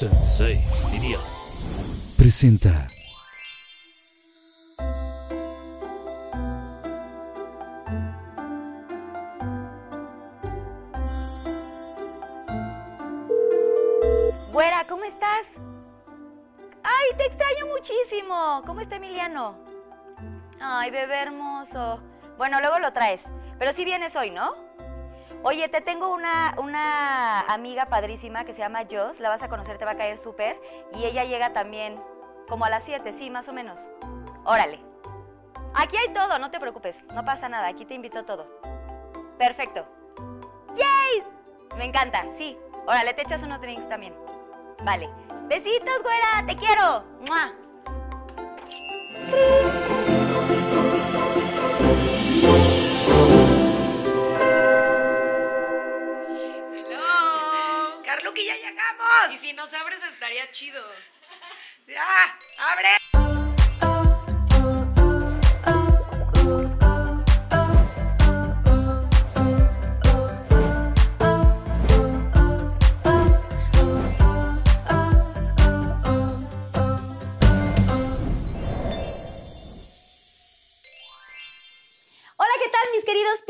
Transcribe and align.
Sensei, 0.00 0.56
diría. 0.92 1.18
Presenta. 2.16 2.88
Güera, 14.50 14.86
¿cómo 14.88 15.04
estás? 15.04 15.44
Ay, 16.82 17.16
te 17.18 17.26
extraño 17.26 17.66
muchísimo. 17.66 18.62
¿Cómo 18.64 18.80
está 18.80 18.96
Emiliano? 18.96 19.54
Ay, 20.58 20.90
bebé 20.90 21.16
hermoso. 21.16 22.00
Bueno, 22.38 22.58
luego 22.60 22.78
lo 22.78 22.94
traes. 22.94 23.20
Pero 23.58 23.74
sí 23.74 23.84
vienes 23.84 24.16
hoy, 24.16 24.30
¿no? 24.30 24.69
Oye, 25.42 25.68
te 25.68 25.80
tengo 25.80 26.12
una, 26.12 26.54
una 26.58 27.40
amiga 27.40 27.86
padrísima 27.86 28.44
que 28.44 28.52
se 28.52 28.58
llama 28.58 28.82
Joss. 28.90 29.20
La 29.20 29.30
vas 29.30 29.42
a 29.42 29.48
conocer, 29.48 29.78
te 29.78 29.86
va 29.86 29.92
a 29.92 29.96
caer 29.96 30.18
súper. 30.18 30.60
Y 30.94 31.04
ella 31.04 31.24
llega 31.24 31.54
también 31.54 31.98
como 32.48 32.66
a 32.66 32.70
las 32.70 32.84
7, 32.84 33.14
sí, 33.14 33.30
más 33.30 33.48
o 33.48 33.52
menos. 33.52 33.88
Órale. 34.44 34.80
Aquí 35.74 35.96
hay 35.96 36.12
todo, 36.12 36.38
no 36.38 36.50
te 36.50 36.60
preocupes. 36.60 37.04
No 37.14 37.24
pasa 37.24 37.48
nada, 37.48 37.68
aquí 37.68 37.86
te 37.86 37.94
invito 37.94 38.24
todo. 38.24 38.60
Perfecto. 39.38 39.86
¡Yay! 40.76 41.24
Me 41.78 41.84
encanta, 41.84 42.22
sí. 42.36 42.58
Órale, 42.86 43.14
te 43.14 43.22
echas 43.22 43.42
unos 43.42 43.60
drinks 43.60 43.88
también. 43.88 44.14
Vale. 44.84 45.08
Besitos, 45.44 46.02
güera, 46.02 46.44
te 46.46 46.56
quiero. 46.56 47.04
¡Mua! 47.26 47.54
Si 59.50 59.56
nos 59.56 59.74
abres 59.74 60.00
estaría 60.04 60.50
chido. 60.52 60.80
Ya, 61.88 62.38
abre. 62.58 63.39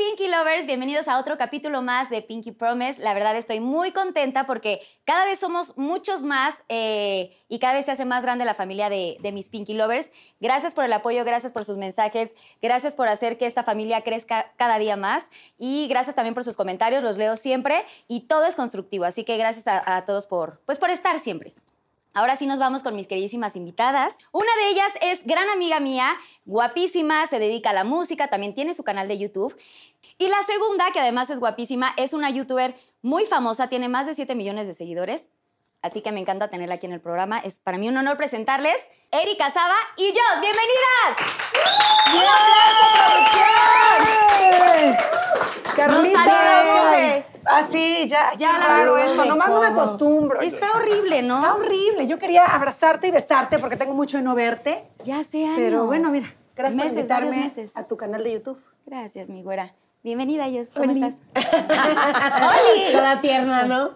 Pinky 0.07 0.27
Lovers? 0.27 0.65
Bienvenidos 0.65 1.07
a 1.07 1.19
otro 1.19 1.37
capítulo 1.37 1.83
más 1.83 2.09
de 2.09 2.23
Pinky 2.23 2.51
Promise. 2.51 2.99
La 3.03 3.13
verdad 3.13 3.35
estoy 3.35 3.59
muy 3.59 3.91
contenta 3.91 4.47
porque 4.47 4.81
cada 5.05 5.25
vez 5.25 5.37
somos 5.37 5.77
muchos 5.77 6.23
más 6.23 6.55
eh, 6.69 7.37
y 7.47 7.59
cada 7.59 7.73
vez 7.73 7.85
se 7.85 7.91
hace 7.91 8.03
más 8.03 8.23
grande 8.23 8.43
la 8.43 8.55
familia 8.55 8.89
de, 8.89 9.17
de 9.21 9.31
mis 9.31 9.49
Pinky 9.49 9.75
Lovers. 9.75 10.11
Gracias 10.39 10.73
por 10.73 10.85
el 10.85 10.93
apoyo, 10.93 11.23
gracias 11.23 11.51
por 11.51 11.65
sus 11.65 11.77
mensajes, 11.77 12.33
gracias 12.63 12.95
por 12.95 13.09
hacer 13.09 13.37
que 13.37 13.45
esta 13.45 13.63
familia 13.63 14.01
crezca 14.01 14.51
cada 14.57 14.79
día 14.79 14.97
más 14.97 15.29
y 15.59 15.87
gracias 15.87 16.15
también 16.15 16.33
por 16.33 16.43
sus 16.43 16.57
comentarios, 16.57 17.03
los 17.03 17.17
leo 17.17 17.35
siempre 17.35 17.85
y 18.07 18.21
todo 18.21 18.45
es 18.45 18.55
constructivo. 18.55 19.05
Así 19.05 19.23
que 19.23 19.37
gracias 19.37 19.67
a, 19.67 19.97
a 19.97 20.03
todos 20.03 20.25
por, 20.25 20.61
pues, 20.65 20.79
por 20.79 20.89
estar 20.89 21.19
siempre. 21.19 21.53
Ahora 22.13 22.35
sí 22.35 22.45
nos 22.45 22.59
vamos 22.59 22.83
con 22.83 22.95
mis 22.95 23.07
queridísimas 23.07 23.55
invitadas. 23.55 24.17
Una 24.31 24.51
de 24.63 24.69
ellas 24.71 24.91
es 25.01 25.25
gran 25.25 25.49
amiga 25.49 25.79
mía, 25.79 26.17
guapísima, 26.45 27.25
se 27.27 27.39
dedica 27.39 27.69
a 27.69 27.73
la 27.73 27.85
música, 27.85 28.29
también 28.29 28.53
tiene 28.53 28.73
su 28.73 28.83
canal 28.83 29.07
de 29.07 29.17
YouTube. 29.17 29.55
Y 30.17 30.27
la 30.27 30.43
segunda, 30.43 30.91
que 30.91 30.99
además 30.99 31.29
es 31.29 31.39
guapísima, 31.39 31.93
es 31.95 32.13
una 32.13 32.29
youtuber 32.29 32.75
muy 33.01 33.25
famosa, 33.25 33.69
tiene 33.69 33.87
más 33.87 34.07
de 34.07 34.13
7 34.13 34.35
millones 34.35 34.67
de 34.67 34.73
seguidores. 34.73 35.29
Así 35.81 36.01
que 36.01 36.11
me 36.11 36.19
encanta 36.19 36.47
tenerla 36.47 36.75
aquí 36.75 36.85
en 36.85 36.91
el 36.93 37.01
programa. 37.01 37.39
Es 37.39 37.59
para 37.59 37.77
mí 37.79 37.89
un 37.89 37.97
honor 37.97 38.15
presentarles 38.17 38.75
Erika 39.09 39.49
Saba 39.51 39.73
y 39.97 40.09
Jos. 40.13 40.41
¡Bienvenidas! 40.41 42.21
Carlita. 45.75 46.23
saluda, 46.23 46.91
sube. 46.91 47.25
Ah, 47.45 47.63
sí, 47.63 48.05
ya. 48.07 48.31
Ya 48.37 48.51
veo, 48.83 48.97
esto. 48.97 49.25
Nomás 49.25 49.49
no 49.49 49.59
me 49.61 49.67
acostumbro. 49.67 50.39
Está 50.41 50.71
horrible, 50.73 51.19
Está 51.19 51.27
¿no? 51.27 51.55
horrible. 51.55 52.05
Yo 52.07 52.19
quería 52.19 52.45
abrazarte 52.45 53.07
y 53.07 53.11
besarte 53.11 53.57
porque 53.57 53.77
tengo 53.77 53.93
mucho 53.93 54.17
de 54.17 54.23
no 54.23 54.35
verte. 54.35 54.83
Ya 55.03 55.23
sé 55.23 55.43
años. 55.45 55.55
Pero 55.57 55.85
bueno, 55.85 56.11
mira, 56.11 56.33
gracias 56.55 56.75
Meses, 56.75 56.91
por 56.93 56.99
invitarme 56.99 57.37
meses. 57.37 57.75
a 57.75 57.87
tu 57.87 57.97
canal 57.97 58.23
de 58.23 58.33
YouTube. 58.33 58.61
Gracias, 58.85 59.29
mi 59.29 59.41
güera. 59.41 59.73
Bienvenida, 60.03 60.45
Jos. 60.45 60.69
¿Cómo 60.73 60.91
Oli. 60.91 61.03
estás? 61.03 61.19
¡Oli! 61.35 62.91
Toda 62.91 63.21
tierna, 63.21 63.63
¿no? 63.65 63.95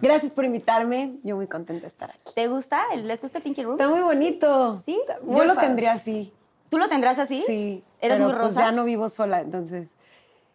Gracias 0.00 0.32
por 0.32 0.44
invitarme. 0.44 1.16
Yo 1.22 1.36
muy 1.36 1.46
contenta 1.46 1.82
de 1.82 1.88
estar 1.88 2.10
aquí. 2.10 2.32
¿Te 2.34 2.48
gusta? 2.48 2.82
¿Les 2.96 3.20
gusta 3.20 3.38
el 3.38 3.44
Pinky 3.44 3.62
Room? 3.62 3.74
Está 3.74 3.88
muy 3.88 4.00
bonito. 4.00 4.78
¿Sí? 4.84 4.98
Yo 5.08 5.44
lo 5.44 5.54
padre. 5.54 5.66
tendría 5.68 5.92
así. 5.92 6.32
¿Tú 6.68 6.78
lo 6.78 6.88
tendrás 6.88 7.18
así? 7.18 7.42
Sí. 7.46 7.82
¿Eres 8.00 8.18
pero 8.18 8.28
muy 8.28 8.32
pues 8.38 8.54
rosa? 8.54 8.60
ya 8.62 8.72
no 8.72 8.84
vivo 8.84 9.08
sola, 9.08 9.40
entonces. 9.40 9.90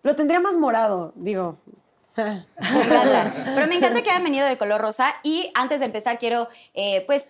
Lo 0.03 0.15
tendría 0.15 0.39
más 0.39 0.57
morado, 0.57 1.11
digo. 1.15 1.57
Me 2.17 2.23
encanta. 2.83 3.33
Pero 3.53 3.67
me 3.67 3.75
encanta 3.75 4.01
que 4.01 4.09
hayan 4.09 4.23
venido 4.23 4.47
de 4.47 4.57
color 4.57 4.81
rosa. 4.81 5.15
Y 5.23 5.51
antes 5.53 5.79
de 5.79 5.87
empezar, 5.87 6.17
quiero, 6.17 6.47
eh, 6.73 7.03
pues, 7.05 7.29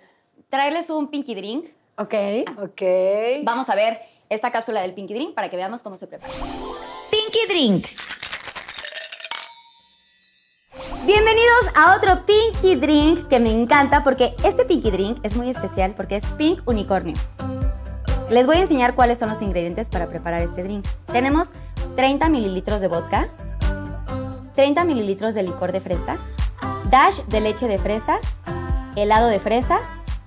traerles 0.50 0.90
un 0.90 1.08
Pinky 1.10 1.36
Drink. 1.36 1.66
Ok. 1.98 2.14
Ok. 2.62 2.82
Vamos 3.44 3.70
a 3.70 3.76
ver 3.76 4.00
esta 4.30 4.52
cápsula 4.52 4.82
del 4.82 4.94
Pinky 4.94 5.14
Drink 5.14 5.34
para 5.34 5.50
que 5.50 5.56
veamos 5.56 5.82
cómo 5.82 5.98
se 5.98 6.08
prepara. 6.08 6.32
Pinky 7.12 7.48
Drink. 7.48 7.86
Bienvenidos 11.06 11.70
a 11.76 11.96
otro 11.96 12.26
Pinky 12.26 12.78
Drink 12.78 13.28
que 13.28 13.40
me 13.40 13.52
encanta 13.52 14.04
porque 14.04 14.36
este 14.44 14.66
Pinky 14.66 14.90
Drink 14.90 15.20
es 15.22 15.36
muy 15.36 15.52
especial 15.52 15.94
porque 15.96 16.16
es 16.16 16.26
Pink 16.32 16.68
Unicornio. 16.68 17.16
Les 18.32 18.48
voy 18.48 18.58
a 18.58 18.62
enseñar 18.62 18.96
cuáles 18.96 19.20
son 19.20 19.30
los 19.30 19.40
ingredientes 19.44 19.92
para 19.92 20.08
preparar 20.08 20.42
este 20.42 20.64
drink. 20.64 20.84
Tenemos 21.12 21.50
30 21.96 22.28
mililitros 22.30 22.82
de 22.82 22.88
vodka, 22.88 23.28
30 24.56 24.84
mililitros 24.84 25.36
de 25.36 25.44
licor 25.44 25.72
de 25.72 25.80
fresa, 25.80 26.18
dash 26.90 27.18
de 27.26 27.40
leche 27.40 27.68
de 27.68 27.78
fresa, 27.78 28.18
helado 28.96 29.28
de 29.28 29.40
fresa 29.40 29.78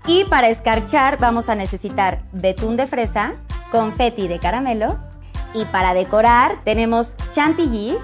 y 0.07 0.27
para 0.27 0.49
escarchar 0.49 1.19
vamos 1.19 1.49
a 1.49 1.57
necesitar 1.57 2.21
betún 2.33 2.77
de 2.77 2.87
fresa, 2.87 3.33
confeti 3.73 4.29
de 4.29 4.39
caramelo 4.39 4.95
y 5.55 5.65
para 5.65 5.93
decorar 5.93 6.53
tenemos 6.63 7.17
chantilly, 7.33 7.97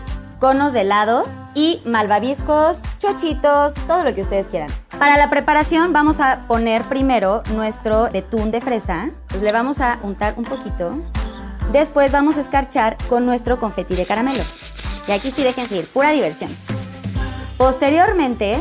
conos 0.44 0.74
de 0.74 0.82
helado 0.82 1.24
y 1.54 1.80
malvaviscos, 1.86 2.80
chochitos, 2.98 3.72
todo 3.86 4.02
lo 4.04 4.14
que 4.14 4.20
ustedes 4.20 4.46
quieran. 4.48 4.68
Para 4.98 5.16
la 5.16 5.30
preparación 5.30 5.94
vamos 5.94 6.20
a 6.20 6.46
poner 6.46 6.82
primero 6.82 7.42
nuestro 7.54 8.10
betún 8.10 8.50
de 8.50 8.60
fresa, 8.60 9.08
pues 9.28 9.40
le 9.40 9.52
vamos 9.52 9.80
a 9.80 9.98
untar 10.02 10.34
un 10.36 10.44
poquito. 10.44 10.98
Después 11.72 12.12
vamos 12.12 12.36
a 12.36 12.42
escarchar 12.42 12.98
con 13.08 13.24
nuestro 13.24 13.58
confeti 13.58 13.94
de 13.94 14.04
caramelo. 14.04 14.42
Y 15.08 15.12
aquí 15.12 15.30
sí 15.30 15.42
déjense 15.42 15.78
ir, 15.78 15.88
pura 15.88 16.10
diversión. 16.10 16.50
Posteriormente, 17.56 18.60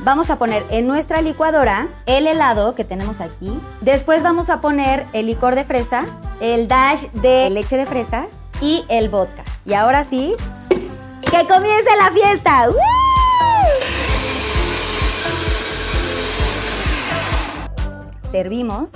vamos 0.00 0.28
a 0.28 0.40
poner 0.40 0.64
en 0.70 0.88
nuestra 0.88 1.22
licuadora 1.22 1.86
el 2.06 2.26
helado 2.26 2.74
que 2.74 2.82
tenemos 2.82 3.20
aquí. 3.20 3.56
Después 3.80 4.24
vamos 4.24 4.50
a 4.50 4.60
poner 4.60 5.06
el 5.12 5.26
licor 5.26 5.54
de 5.54 5.62
fresa, 5.62 6.04
el 6.40 6.66
dash 6.66 7.02
de 7.12 7.48
leche 7.48 7.76
de 7.76 7.84
fresa 7.84 8.26
y 8.60 8.84
el 8.88 9.08
vodka. 9.08 9.44
Y 9.64 9.74
ahora 9.74 10.02
sí, 10.02 10.34
¡que 11.32 11.46
comience 11.46 11.88
la 11.96 12.10
fiesta! 12.10 12.68
¡Woo! 12.68 12.76
Servimos. 18.30 18.92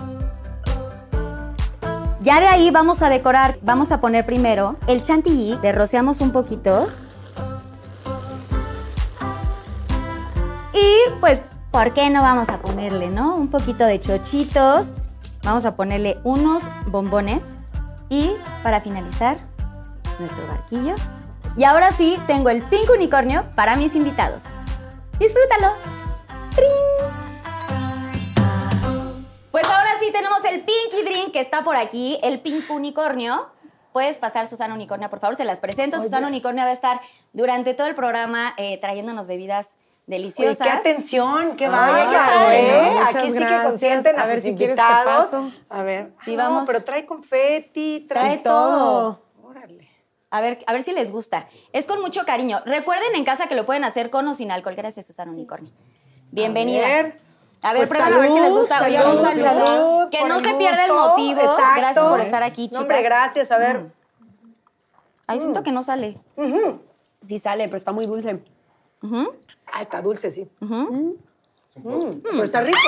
Ya 2.21 2.41
de 2.41 2.47
ahí 2.47 2.71
vamos 2.71 3.01
a 3.01 3.09
decorar, 3.09 3.57
vamos 3.63 3.91
a 3.91 4.03
poner 4.03 4.27
primero 4.27 4.75
el 4.87 5.03
chantilly, 5.03 5.59
le 5.63 5.73
rociamos 5.73 6.21
un 6.21 6.31
poquito. 6.31 6.87
Y 10.75 11.11
pues, 11.21 11.43
¿por 11.71 11.95
qué 11.95 12.11
no 12.11 12.21
vamos 12.21 12.51
a 12.51 12.59
ponerle, 12.59 13.09
no? 13.09 13.35
Un 13.37 13.49
poquito 13.49 13.87
de 13.87 13.99
chochitos. 13.99 14.93
Vamos 15.43 15.65
a 15.65 15.75
ponerle 15.75 16.19
unos 16.23 16.65
bombones. 16.87 17.45
Y 18.11 18.33
para 18.63 18.83
finalizar, 18.83 19.39
nuestro 20.19 20.47
barquillo. 20.47 20.97
Y 21.57 21.65
ahora 21.65 21.91
sí, 21.93 22.19
tengo 22.27 22.51
el 22.51 22.63
pink 22.63 22.91
unicornio 22.91 23.43
para 23.55 23.77
mis 23.77 23.95
invitados. 23.95 24.43
¡Disfrútalo! 25.19 25.73
¡Trin! 26.55 26.69
Pues 29.51 29.65
ahora 29.65 29.91
sí 30.01 30.11
tenemos 30.13 30.45
el 30.45 30.65
Pinky 30.65 31.03
Drink 31.05 31.33
que 31.33 31.41
está 31.41 31.63
por 31.65 31.77
aquí, 31.77 32.19
el 32.23 32.41
Pink 32.41 32.71
Unicornio. 32.71 33.47
Puedes 33.95 34.19
pasar, 34.19 34.47
Susana 34.47 34.75
Unicornia, 34.75 35.09
por 35.09 35.21
favor, 35.21 35.37
se 35.37 35.47
las 35.47 35.61
presento. 35.61 35.99
Susana 35.99 36.27
Unicornia 36.27 36.65
va 36.65 36.71
a 36.71 36.75
estar 36.75 37.01
durante 37.33 37.73
todo 37.73 37.87
el 37.87 37.95
programa 37.95 38.53
eh, 38.59 38.77
trayéndonos 38.79 39.27
bebidas 39.27 39.69
Oye, 39.69 40.19
deliciosas. 40.19 40.59
qué 40.59 40.71
atención, 40.71 41.57
qué 41.57 41.65
Ay, 41.65 41.71
bárbaro, 41.71 42.51
qué. 42.51 42.91
¿no? 42.95 43.03
Aquí 43.05 43.33
sí 43.33 43.39
que 43.39 43.63
consienten 43.63 44.19
a, 44.19 44.23
A 44.25 44.27
ver 44.27 44.37
sus 44.37 44.45
si 44.45 44.55
quieres 44.55 44.77
te 44.77 44.83
invitados. 44.83 45.23
paso. 45.25 45.51
A 45.71 45.83
ver. 45.83 46.13
Sí, 46.23 46.35
Ah, 46.35 46.37
no, 46.37 46.43
vamos. 46.51 46.67
pero 46.69 46.85
trae 46.85 47.07
confeti, 47.07 48.05
trae, 48.07 48.25
Trae 48.25 48.39
todo. 48.39 49.23
A 50.37 50.41
ver, 50.43 50.59
a 50.67 50.73
ver 50.75 50.83
si 50.83 50.93
les 50.93 51.11
gusta. 51.11 51.49
Es 51.73 51.87
con 51.87 52.03
mucho 52.03 52.27
cariño. 52.27 52.61
Recuerden 52.67 53.15
en 53.15 53.25
casa 53.25 53.47
que 53.49 53.55
lo 53.55 53.65
pueden 53.65 53.85
hacer 53.85 54.11
con 54.11 54.29
o 54.29 54.35
sin 54.35 54.51
alcohol. 54.51 54.75
Gracias, 54.77 55.07
Susana 55.07 55.33
Unicornia. 55.33 55.73
Bienvenida. 56.31 56.85
A 56.85 56.89
ver. 56.89 57.21
A 57.63 57.73
ver, 57.73 57.89
Pues 57.89 57.89
prueben 57.89 58.13
a 58.15 58.19
ver 58.19 58.31
si 58.31 58.39
les 58.41 58.53
gusta. 58.53 58.79
Salud, 58.81 59.13
un 59.13 59.19
saludo. 59.19 59.41
salud, 59.67 60.09
que 60.11 60.25
no 60.27 60.39
se 60.41 60.53
pierda 60.57 60.85
el 60.85 60.93
motivo. 60.93 61.41
Exacto. 61.41 61.73
Gracias 61.77 62.07
por 62.07 62.21
estar 62.21 62.43
aquí, 62.43 62.65
No, 62.65 62.69
chicas. 62.69 62.81
hombre, 62.83 63.03
gracias. 63.03 63.51
A 63.51 63.57
ver. 63.57 63.91
Ay, 65.27 65.41
siento 65.41 65.63
que 65.63 65.73
no 65.73 65.83
sale. 65.83 66.19
Sí 67.27 67.39
sale, 67.39 67.65
pero 67.65 67.79
está 67.79 67.93
muy 67.93 68.05
dulce. 68.05 68.45
Ah, 69.73 69.81
está 69.81 70.03
dulce, 70.03 70.31
sí. 70.31 70.47
Mm, 70.61 71.13
Pero 72.23 72.43
está 72.45 72.61
rico. 72.61 72.79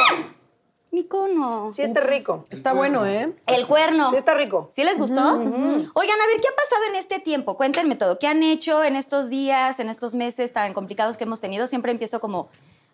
Mi 0.90 1.04
cono. 1.04 1.70
Sí, 1.70 1.82
está 1.82 2.00
rico. 2.00 2.44
Está 2.50 2.72
bueno, 2.72 3.04
¿eh? 3.06 3.34
El 3.46 3.66
cuerno. 3.66 4.10
Sí, 4.10 4.16
está 4.16 4.34
rico. 4.34 4.70
¿Sí 4.74 4.84
les 4.84 4.98
gustó? 4.98 5.20
Oigan, 5.20 5.40
a 5.42 6.26
ver, 6.26 6.40
¿qué 6.40 6.48
ha 6.48 6.56
pasado 6.56 6.84
en 6.88 6.94
este 6.96 7.18
tiempo? 7.18 7.56
Cuéntenme 7.56 7.94
todo. 7.96 8.18
¿Qué 8.18 8.26
han 8.26 8.42
hecho 8.42 8.82
en 8.82 8.96
estos 8.96 9.28
días, 9.28 9.80
en 9.80 9.90
estos 9.90 10.14
meses 10.14 10.52
tan 10.52 10.72
complicados 10.72 11.16
que 11.18 11.24
hemos 11.24 11.40
tenido? 11.40 11.66
Siempre 11.66 11.92
empiezo 11.92 12.20
como, 12.20 12.48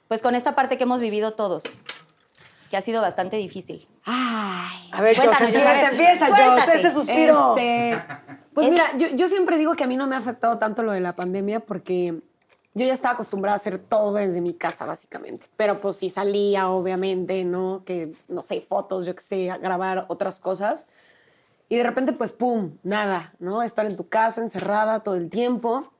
pues 0.09 0.23
con 0.23 0.35
esta 0.35 0.55
parte 0.57 0.77
que 0.77 0.83
hemos 0.85 1.01
vivido 1.01 1.35
todos, 1.35 1.65
que 2.69 2.77
ha 2.77 2.81
sido 2.81 3.01
bastante 3.01 3.37
difícil. 3.37 3.87
Ay. 4.05 4.91
A 4.93 5.01
ver, 5.01 5.15
Cuéntanos, 5.17 5.53
Jos, 5.55 5.65
a 5.65 5.89
empieza, 5.91 6.75
ese 6.75 6.91
suspiro. 6.91 7.57
Este, 7.57 8.03
pues 8.53 8.67
Es- 8.67 8.73
mira, 8.73 8.97
yo, 8.99 9.09
yo 9.09 9.29
siempre 9.29 9.57
digo 9.57 9.75
que 9.77 9.85
a 9.85 9.87
mí 9.87 9.97
no 9.97 10.07
me 10.09 10.17
ha 10.17 10.19
afectado 10.19 10.59
tanto 10.59 10.83
lo 10.83 10.93
de 10.93 11.01
la 11.01 11.15
pandemia 11.15 11.61
porque 11.61 12.21
yo 12.75 12.85
ya 12.85 12.93
estaba 12.93 13.15
acostumbrada 13.15 13.55
a 13.55 13.57
hacer 13.57 13.79
todo 13.79 14.15
desde 14.15 14.41
mi 14.41 14.53
casa, 14.53 14.85
básicamente. 14.85 15.47
Pero 15.57 15.81
pues 15.81 15.97
sí 15.97 16.11
salía, 16.11 16.69
obviamente, 16.69 17.45
¿no? 17.45 17.83
Que, 17.85 18.13
no 18.29 18.43
sé, 18.43 18.61
fotos, 18.61 19.07
yo 19.07 19.15
qué 19.15 19.23
sé, 19.23 19.51
a 19.51 19.59
grabar 19.59 20.07
otras 20.09 20.41
cosas. 20.41 20.87
Y 21.69 21.77
de 21.77 21.85
repente, 21.85 22.13
pues, 22.13 22.33
pum, 22.33 22.73
nada, 22.83 23.33
¿no? 23.39 23.63
Estar 23.63 23.87
en 23.87 23.97
tu 23.97 24.09
casa, 24.09 24.41
encerrada 24.41 25.01
todo 25.01 25.15
el 25.15 25.31
tiempo. 25.31 25.93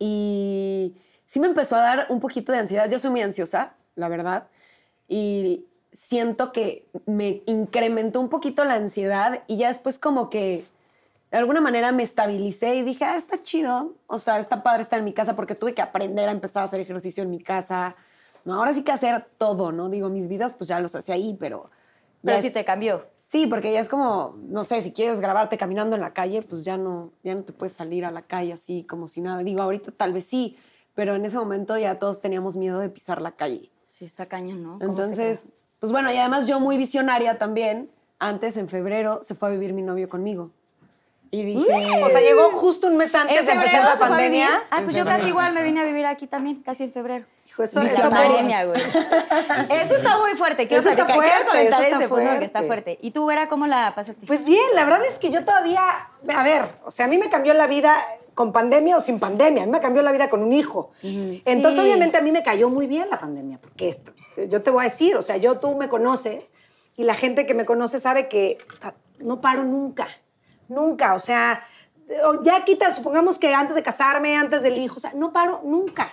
Y 0.00 0.94
sí 1.26 1.38
me 1.38 1.46
empezó 1.46 1.76
a 1.76 1.80
dar 1.80 2.06
un 2.10 2.20
poquito 2.20 2.50
de 2.50 2.58
ansiedad. 2.58 2.90
Yo 2.90 2.98
soy 2.98 3.10
muy 3.10 3.22
ansiosa, 3.22 3.74
la 3.94 4.08
verdad. 4.08 4.48
Y 5.06 5.66
siento 5.92 6.52
que 6.52 6.86
me 7.06 7.42
incrementó 7.46 8.20
un 8.20 8.28
poquito 8.28 8.64
la 8.64 8.74
ansiedad 8.74 9.42
y 9.46 9.56
ya 9.56 9.68
después 9.68 9.98
como 9.98 10.28
que 10.28 10.64
de 11.30 11.38
alguna 11.38 11.60
manera 11.60 11.92
me 11.92 12.02
estabilicé 12.02 12.76
y 12.76 12.82
dije, 12.82 13.04
ah, 13.04 13.16
está 13.16 13.42
chido. 13.42 13.94
O 14.06 14.18
sea, 14.18 14.38
está 14.38 14.62
padre 14.62 14.82
estar 14.82 14.98
en 14.98 15.04
mi 15.04 15.12
casa 15.12 15.36
porque 15.36 15.54
tuve 15.54 15.74
que 15.74 15.82
aprender 15.82 16.28
a 16.28 16.32
empezar 16.32 16.62
a 16.62 16.66
hacer 16.66 16.80
ejercicio 16.80 17.22
en 17.22 17.30
mi 17.30 17.40
casa. 17.42 17.96
No, 18.44 18.54
ahora 18.54 18.72
sí 18.72 18.82
que 18.82 18.92
hacer 18.92 19.26
todo, 19.36 19.72
¿no? 19.72 19.88
Digo, 19.90 20.08
mis 20.08 20.28
videos 20.28 20.52
pues 20.54 20.68
ya 20.68 20.80
los 20.80 20.94
hacía 20.94 21.14
ahí, 21.16 21.36
pero... 21.38 21.70
Pero 22.22 22.36
ya 22.36 22.40
sí 22.40 22.46
es- 22.48 22.52
te 22.52 22.64
cambió. 22.64 23.06
Sí, 23.24 23.46
porque 23.46 23.70
ya 23.72 23.80
es 23.80 23.90
como, 23.90 24.36
no 24.48 24.64
sé, 24.64 24.80
si 24.82 24.90
quieres 24.92 25.20
grabarte 25.20 25.58
caminando 25.58 25.94
en 25.96 26.00
la 26.00 26.14
calle, 26.14 26.40
pues 26.40 26.64
ya 26.64 26.78
no, 26.78 27.12
ya 27.22 27.34
no 27.34 27.42
te 27.42 27.52
puedes 27.52 27.74
salir 27.76 28.06
a 28.06 28.10
la 28.10 28.22
calle 28.22 28.54
así 28.54 28.84
como 28.84 29.06
si 29.06 29.20
nada. 29.20 29.42
Digo, 29.42 29.60
ahorita 29.60 29.92
tal 29.92 30.14
vez 30.14 30.24
sí, 30.24 30.56
pero 30.94 31.14
en 31.14 31.26
ese 31.26 31.36
momento 31.36 31.76
ya 31.76 31.98
todos 31.98 32.22
teníamos 32.22 32.56
miedo 32.56 32.78
de 32.80 32.88
pisar 32.88 33.20
la 33.20 33.32
calle. 33.32 33.70
Sí, 33.86 34.06
está 34.06 34.24
cañón, 34.26 34.62
¿no? 34.62 34.78
¿Cómo 34.78 34.80
se 34.80 34.86
Entonces, 35.02 35.48
pues 35.78 35.92
bueno, 35.92 36.10
y 36.10 36.16
además 36.16 36.46
yo 36.46 36.58
muy 36.58 36.78
visionaria 36.78 37.36
también, 37.38 37.90
antes 38.18 38.56
en 38.56 38.68
febrero 38.70 39.20
se 39.22 39.34
fue 39.34 39.48
a 39.48 39.52
vivir 39.52 39.74
mi 39.74 39.82
novio 39.82 40.08
conmigo. 40.08 40.50
Y 41.30 41.42
dije, 41.44 42.02
O 42.02 42.08
sea, 42.10 42.20
llegó 42.20 42.50
justo 42.50 42.86
un 42.86 42.96
mes 42.96 43.12
¿En 43.14 43.20
antes 43.22 43.44
de 43.46 43.52
empezar 43.52 43.82
la 43.84 43.96
pandemia. 43.98 44.62
Ah, 44.70 44.80
pues 44.82 44.96
yo 44.96 45.04
casi 45.04 45.28
igual 45.28 45.52
me 45.52 45.62
vine 45.62 45.80
a 45.80 45.84
vivir 45.84 46.06
aquí 46.06 46.26
también, 46.26 46.62
casi 46.62 46.84
en 46.84 46.92
febrero. 46.92 47.26
Hijo, 47.46 47.62
eso, 47.62 47.80
Eso 47.82 47.92
eso 47.92 48.08
fue 48.08 48.10
fue- 48.10 48.26
pandemia, 48.26 48.64
güey. 48.66 48.80
Eso 49.82 49.94
está 49.94 50.18
muy 50.18 50.32
fuerte. 50.36 50.66
Quiero, 50.68 50.80
Eso 50.80 50.90
está 50.90 51.04
platicar, 51.06 51.28
quiero 51.28 51.44
fuerte, 51.44 51.50
comentar 51.50 51.80
eso 51.80 51.82
está 51.82 51.96
ese 51.98 52.08
punto 52.08 52.30
porque 52.30 52.44
está 52.44 52.62
fuerte. 52.62 52.98
¿Y 53.00 53.10
tú, 53.10 53.26
Vera, 53.26 53.48
cómo 53.48 53.66
la 53.66 53.94
pasaste? 53.94 54.26
Pues 54.26 54.44
bien, 54.44 54.62
la 54.74 54.84
verdad 54.84 55.04
es 55.06 55.18
que 55.18 55.30
yo 55.30 55.44
todavía, 55.44 55.82
a 56.34 56.42
ver, 56.42 56.62
o 56.84 56.90
sea, 56.90 57.06
a 57.06 57.08
mí 57.08 57.18
me 57.18 57.28
cambió 57.30 57.54
la 57.54 57.66
vida 57.66 57.94
con 58.34 58.52
pandemia 58.52 58.96
o 58.96 59.00
sin 59.00 59.18
pandemia, 59.18 59.64
a 59.64 59.66
mí 59.66 59.72
me 59.72 59.80
cambió 59.80 60.00
la 60.02 60.12
vida 60.12 60.30
con 60.30 60.42
un 60.42 60.52
hijo. 60.52 60.92
Entonces, 61.02 61.74
Sí. 61.74 61.80
obviamente, 61.86 62.16
a 62.18 62.20
mí 62.22 62.32
me 62.32 62.42
cayó 62.42 62.68
muy 62.68 62.86
bien 62.86 63.08
la 63.10 63.18
pandemia, 63.18 63.58
porque 63.60 63.88
esto- 63.88 64.12
yo 64.48 64.62
te 64.62 64.70
voy 64.70 64.82
a 64.82 64.88
decir, 64.88 65.16
o 65.16 65.22
sea, 65.22 65.36
yo 65.38 65.58
tú 65.58 65.74
me 65.74 65.88
conoces 65.88 66.52
y 66.96 67.04
la 67.04 67.14
gente 67.14 67.46
que 67.46 67.54
me 67.54 67.64
conoce 67.64 67.98
sabe 67.98 68.28
que 68.28 68.58
no 69.18 69.40
paro 69.40 69.64
nunca, 69.64 70.06
nunca, 70.68 71.14
o 71.14 71.18
sea, 71.18 71.64
ya 72.42 72.64
quita, 72.64 72.92
supongamos 72.94 73.38
que 73.38 73.52
antes 73.52 73.74
de 73.74 73.82
casarme, 73.82 74.36
antes 74.36 74.62
del 74.62 74.78
hijo, 74.78 74.96
o 74.96 75.00
sea, 75.00 75.12
no 75.14 75.32
paro 75.32 75.60
nunca. 75.64 76.12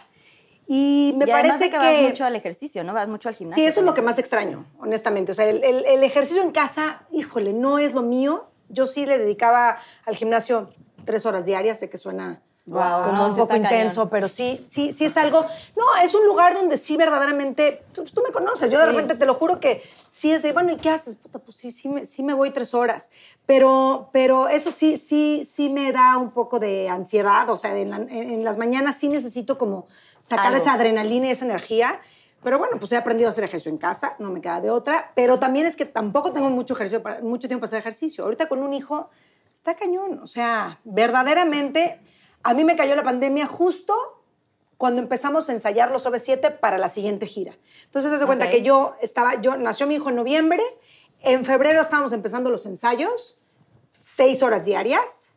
Y 0.67 1.13
me 1.17 1.25
y 1.25 1.31
parece 1.31 1.65
de 1.65 1.69
que, 1.69 1.77
vas 1.77 2.01
mucho 2.01 2.25
al 2.25 2.35
ejercicio, 2.35 2.83
¿no? 2.83 2.93
Vas 2.93 3.07
mucho 3.07 3.29
al 3.29 3.35
gimnasio. 3.35 3.61
Sí, 3.63 3.67
eso 3.67 3.81
es 3.81 3.85
lo 3.85 3.93
que 3.93 4.01
más 4.01 4.17
extraño, 4.17 4.65
honestamente. 4.79 5.31
O 5.31 5.35
sea, 5.35 5.47
el, 5.47 5.63
el- 5.63 5.85
el 5.85 6.03
ejercicio 6.03 6.41
en 6.41 6.51
casa, 6.51 7.03
híjole, 7.11 7.53
no 7.53 7.77
es 7.77 7.93
lo 7.93 8.01
mío. 8.01 8.47
Yo 8.69 8.87
sí 8.87 9.05
le 9.05 9.19
dedicaba 9.19 9.77
al 10.05 10.15
gimnasio 10.15 10.71
tres 11.05 11.25
horas 11.27 11.45
diarias, 11.45 11.77
sé 11.79 11.89
que 11.89 11.99
suena 11.99 12.41
Guau, 12.67 13.03
como 13.03 13.17
no, 13.17 13.27
un 13.29 13.35
poco 13.35 13.55
intenso, 13.55 13.95
cañón. 14.01 14.09
pero 14.09 14.27
sí, 14.27 14.65
sí, 14.67 14.91
sí 14.91 15.05
es 15.05 15.15
algo. 15.17 15.45
No, 15.75 15.83
es 16.03 16.15
un 16.15 16.25
lugar 16.25 16.55
donde 16.55 16.77
sí 16.79 16.97
verdaderamente. 16.97 17.83
Tú, 17.93 18.03
tú 18.05 18.23
me 18.23 18.31
conoces, 18.31 18.71
yo 18.71 18.79
de 18.79 18.85
Sí. 18.85 18.91
repente 18.91 19.13
te 19.15 19.25
lo 19.27 19.35
juro 19.35 19.59
que 19.59 19.83
sí 20.07 20.31
es 20.31 20.41
de, 20.41 20.51
bueno, 20.51 20.71
¿y 20.71 20.77
qué 20.77 20.89
haces? 20.89 21.15
Puta, 21.15 21.37
pues 21.37 21.57
sí, 21.57 21.71
sí 21.71 21.89
me, 21.89 22.07
sí 22.07 22.23
me 22.23 22.33
voy 22.33 22.49
tres 22.49 22.73
horas. 22.73 23.11
Pero, 23.45 24.09
pero 24.11 24.47
eso 24.47 24.71
sí, 24.71 24.97
sí, 24.97 25.45
sí 25.45 25.69
me 25.69 25.91
da 25.91 26.17
un 26.17 26.31
poco 26.31 26.57
de 26.59 26.89
ansiedad. 26.89 27.47
O 27.51 27.57
sea, 27.57 27.77
en, 27.77 27.91
la- 27.91 27.97
en 27.97 28.43
las 28.43 28.57
mañanas 28.57 28.97
sí 28.97 29.09
necesito 29.09 29.59
como 29.59 29.85
sacar 30.19 30.47
Algo. 30.47 30.57
esa 30.57 30.73
adrenalina 30.73 31.27
y 31.27 31.31
esa 31.31 31.45
energía. 31.45 31.99
Pero 32.43 32.57
bueno, 32.57 32.77
pues 32.79 32.91
he 32.91 32.97
aprendido 32.97 33.27
a 33.27 33.31
hacer 33.31 33.43
ejercicio 33.43 33.71
en 33.71 33.77
casa, 33.77 34.15
no 34.17 34.31
me 34.31 34.41
queda 34.41 34.59
de 34.61 34.71
otra. 34.71 35.11
Pero 35.13 35.37
también 35.37 35.67
es 35.67 35.75
que 35.75 35.85
tampoco 35.85 36.31
tengo 36.31 36.49
mucho, 36.49 36.73
ejercicio 36.73 37.03
para- 37.03 37.21
mucho 37.21 37.47
tiempo 37.47 37.61
para 37.61 37.67
hacer 37.69 37.79
ejercicio. 37.79 38.23
Ahorita 38.23 38.47
con 38.47 38.63
un 38.63 38.73
hijo 38.73 39.11
está 39.53 39.75
cañón. 39.75 40.19
O 40.23 40.27
sea, 40.27 40.79
verdaderamente, 40.83 41.99
a 42.45 42.53
mí 42.53 42.63
me 42.63 42.75
cayó 42.75 42.95
la 42.95 43.03
pandemia 43.03 43.45
justo 43.47 43.93
cuando 44.77 45.01
empezamos 45.01 45.49
a 45.49 45.53
ensayar 45.53 45.91
los 45.91 46.05
OV7 46.05 46.59
para 46.59 46.77
la 46.77 46.89
siguiente 46.89 47.25
gira. 47.25 47.57
Entonces, 47.85 48.11
haz 48.11 48.19
de 48.19 48.25
cuenta 48.25 48.49
que 48.51 48.61
yo 48.61 48.95
estaba, 49.01 49.41
yo 49.41 49.55
nació 49.57 49.87
mi 49.87 49.95
hijo 49.95 50.09
en 50.09 50.15
noviembre, 50.15 50.61
en 51.21 51.45
febrero 51.45 51.81
estábamos 51.81 52.11
empezando 52.13 52.49
los 52.49 52.65
ensayos, 52.65 53.37
seis 54.03 54.43
horas 54.43 54.65
diarias. 54.65 55.29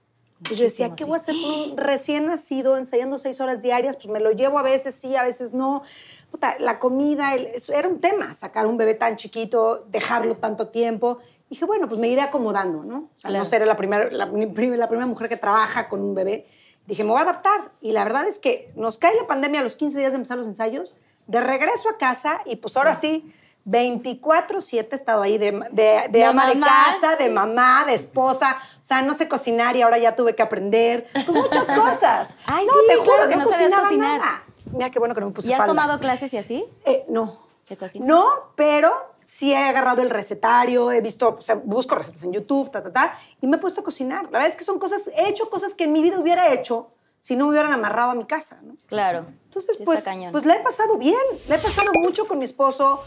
Y 0.51 0.55
yo 0.55 0.65
decía, 0.65 0.89
Muchísimo, 0.89 0.97
¿qué 0.97 1.05
sí. 1.05 1.11
voy 1.11 1.17
a 1.19 1.23
hacer 1.23 1.35
con 1.35 1.71
un 1.73 1.77
recién 1.79 2.27
nacido 2.27 2.77
ensayando 2.77 3.19
seis 3.19 3.41
horas 3.41 3.63
diarias? 3.63 3.97
Pues 3.97 4.09
me 4.09 4.21
lo 4.21 4.31
llevo 4.33 4.59
a 4.59 4.63
veces 4.63 4.95
sí, 4.95 5.17
a 5.17 5.23
veces 5.25 5.53
no. 5.53 5.83
Puta, 6.31 6.57
la 6.59 6.79
comida, 6.79 7.35
el- 7.35 7.49
era 7.73 7.89
un 7.89 8.01
tema, 8.01 8.35
sacar 8.35 8.67
un 8.67 8.77
bebé 8.77 8.95
tan 8.95 9.17
chiquito, 9.17 9.85
dejarlo 9.89 10.37
tanto 10.37 10.69
tiempo. 10.69 11.19
dije, 11.51 11.65
bueno, 11.65 11.89
pues 11.89 11.99
me 11.99 12.09
iré 12.09 12.21
acomodando, 12.21 12.85
¿no? 12.85 12.97
O 12.99 13.19
sea, 13.19 13.31
Claro. 13.31 13.45
no 13.45 13.49
seré 13.49 13.65
la 13.65 13.77
primera, 13.79 14.11
la, 14.11 14.27
la 14.27 14.89
primera 14.89 15.07
mujer 15.07 15.29
que 15.31 15.39
trabaja 15.39 15.89
con 15.89 16.03
un 16.03 16.15
bebé. 16.15 16.47
Dije, 16.89 17.05
me 17.05 17.11
voy 17.11 17.19
a 17.21 17.23
adaptar. 17.23 17.71
Y 17.81 17.93
la 17.93 18.03
verdad 18.03 18.27
es 18.27 18.39
que 18.39 18.73
nos 18.75 18.97
cae 18.99 19.15
la 19.15 19.27
pandemia 19.27 19.61
a 19.61 19.63
los 19.63 19.77
15 19.77 19.99
días 19.99 20.13
de 20.13 20.17
empezar 20.17 20.39
los 20.39 20.47
ensayos, 20.47 20.97
de 21.27 21.41
regreso 21.41 21.89
a 21.91 21.99
casa 21.99 22.41
y 22.47 22.57
pues 22.57 22.77
ahora 22.79 22.95
sí, 22.95 23.33
24-7 23.67 24.89
he 24.91 24.95
estado 24.95 25.21
ahí 25.23 25.37
de, 25.39 25.53
de, 25.53 25.63
de 25.73 26.09
De 26.11 26.25
ama 26.25 26.47
de 26.47 26.59
casa, 26.59 27.17
de 27.17 27.29
mamá, 27.29 27.85
de 27.87 27.93
esposa. 27.95 28.59
O 28.81 28.85
sea, 28.85 29.03
no 29.03 29.13
sé 29.13 29.29
cocinar 29.29 29.77
y 29.77 29.83
ahora 29.83 29.99
ya 29.99 30.17
tuve 30.17 30.35
que 30.35 30.43
aprender. 30.43 31.07
Pues 31.13 31.29
muchas 31.29 31.67
cosas. 31.79 32.35
Ay, 32.47 32.65
no, 32.65 32.73
sí, 32.73 32.79
te 32.89 32.97
juro, 32.97 33.07
claro 33.17 33.29
que 33.29 33.37
no, 33.37 33.45
no 33.45 33.51
sabías 33.51 33.73
cocinar. 33.81 34.19
nada. 34.19 34.43
Mira 34.73 34.91
qué 34.91 34.99
bueno 34.99 35.15
que 35.15 35.21
no 35.21 35.27
me 35.29 35.33
puse 35.33 35.49
¿Y 35.49 35.53
has 35.53 35.59
falda. 35.59 35.71
tomado 35.71 36.01
clases 36.01 36.33
y 36.33 36.39
así? 36.39 36.65
Eh, 36.87 37.05
no. 37.09 37.39
¿De 37.69 37.77
cocina? 37.77 38.07
No, 38.07 38.27
pero 38.55 38.91
sí 39.31 39.53
he 39.53 39.57
agarrado 39.59 40.01
el 40.01 40.09
recetario, 40.11 40.91
he 40.91 41.03
visto, 41.03 41.37
o 41.39 41.43
sea, 41.43 41.55
busco 41.63 41.95
recetas 41.95 42.25
en 42.25 42.33
YouTube, 42.33 42.71
ta, 42.71 42.83
ta, 42.83 42.91
ta, 42.91 43.19
y 43.43 43.47
me 43.47 43.59
he 43.59 43.61
puesto 43.61 43.83
a 43.83 43.85
cocinar. 43.85 44.25
La 44.25 44.31
verdad 44.39 44.49
es 44.49 44.57
que 44.57 44.65
son 44.65 44.79
cosas, 44.79 45.09
he 45.15 45.29
hecho 45.29 45.51
cosas 45.51 45.75
que 45.75 45.85
en 45.85 45.93
mi 45.93 46.01
vida 46.01 46.19
hubiera 46.19 46.53
hecho 46.55 46.89
si 47.21 47.37
no 47.37 47.45
me 47.47 47.51
hubieran 47.51 47.73
amarrado 47.73 48.13
a 48.13 48.15
mi 48.15 48.25
casa, 48.25 48.61
¿no? 48.63 48.75
Claro. 48.87 49.27
Entonces, 49.45 49.77
Sí 49.77 49.85
pues, 49.85 50.03
pues 50.33 50.47
la 50.47 50.55
he 50.57 50.61
pasado 50.61 50.97
bien, 50.97 51.19
la 51.49 51.57
he 51.57 51.59
pasado 51.59 51.91
mucho 52.03 52.27
con 52.27 52.39
mi 52.39 52.45
esposo 52.47 53.03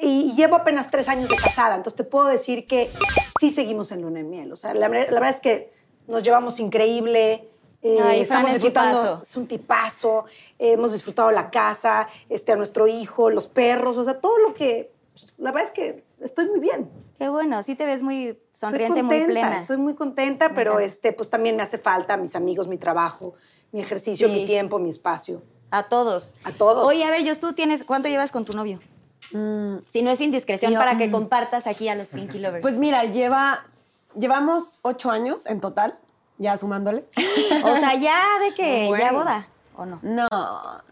y, 0.00 0.30
y 0.30 0.34
llevo 0.36 0.54
apenas 0.56 0.90
tres 0.90 1.08
años 1.08 1.28
de 1.28 1.34
casada, 1.36 1.74
entonces 1.74 1.96
te 1.96 2.04
puedo 2.04 2.26
decir 2.28 2.66
que 2.66 2.88
sí 3.40 3.50
seguimos 3.50 3.90
en 3.90 4.02
luna 4.02 4.18
de 4.18 4.24
miel. 4.24 4.52
O 4.52 4.56
sea, 4.56 4.74
la, 4.74 4.86
verdad- 4.88 5.08
la 5.10 5.20
verdad 5.20 5.34
es 5.34 5.40
que 5.40 5.72
nos 6.06 6.22
llevamos 6.22 6.60
increíble. 6.60 7.48
eh, 7.82 7.98
Ay, 8.02 8.20
estamos 8.20 8.50
es 8.50 8.54
disfrutando, 8.56 9.00
tipazo. 9.00 9.22
es 9.22 9.36
un 9.36 9.46
tipazo, 9.48 10.24
eh, 10.58 10.72
hemos 10.72 10.92
disfrutado 10.92 11.30
la 11.32 11.50
casa, 11.50 12.06
este, 12.28 12.52
a 12.52 12.56
nuestro 12.56 12.86
hijo, 12.86 13.28
los 13.30 13.46
perros, 13.48 13.96
o 13.98 14.04
sea, 14.04 14.20
todo 14.20 14.38
lo 14.38 14.54
que, 14.54 14.90
pues, 15.20 15.34
la 15.38 15.52
verdad 15.52 15.68
es 15.68 15.70
que 15.74 16.04
estoy 16.20 16.46
muy 16.48 16.60
bien. 16.60 16.90
Qué 17.18 17.28
bueno, 17.28 17.62
sí 17.62 17.74
te 17.74 17.84
ves 17.86 18.02
muy 18.02 18.38
sonriente, 18.52 19.02
muy 19.02 19.18
contenta, 19.18 19.26
plena. 19.32 19.56
Estoy 19.56 19.76
muy 19.76 19.94
contenta, 19.94 20.54
pero 20.54 20.78
este, 20.80 21.12
pues 21.12 21.30
también 21.30 21.56
me 21.56 21.62
hace 21.62 21.78
falta 21.78 22.16
mis 22.16 22.34
amigos, 22.36 22.68
mi 22.68 22.78
trabajo, 22.78 23.34
mi 23.72 23.80
ejercicio, 23.80 24.28
Sí. 24.28 24.34
mi 24.34 24.46
tiempo, 24.46 24.78
mi 24.78 24.90
espacio. 24.90 25.42
A 25.70 25.82
todos. 25.88 26.34
A 26.44 26.52
todos. 26.52 26.86
Oye, 26.86 27.04
a 27.04 27.10
ver, 27.10 27.26
Jos, 27.26 27.40
tú 27.40 27.52
tienes, 27.52 27.84
¿cuánto 27.84 28.08
llevas 28.08 28.32
con 28.32 28.44
tu 28.44 28.52
novio? 28.54 28.80
Si 29.30 30.02
no 30.02 30.10
es 30.10 30.20
indiscreción, 30.20 30.72
yo- 30.72 30.78
para 30.78 30.96
que 30.96 31.10
compartas 31.10 31.66
aquí 31.66 31.88
a 31.88 31.94
los 31.94 32.08
Pinky 32.08 32.38
Lovers. 32.38 32.62
Pues 32.62 32.78
mira, 32.78 33.04
lleva, 33.04 33.64
llevamos 34.18 34.78
ocho 34.82 35.10
años 35.10 35.44
en 35.46 35.60
total, 35.60 35.98
ya 36.38 36.56
sumándole. 36.56 37.04
o 37.64 37.76
sea, 37.76 37.94
ya 37.94 38.22
de 38.42 38.54
que 38.54 38.86
Bueno. 38.88 39.04
ya 39.04 39.12
boda, 39.12 39.48
¿o 39.78 39.86
no? 39.86 40.00
No, 40.02 40.28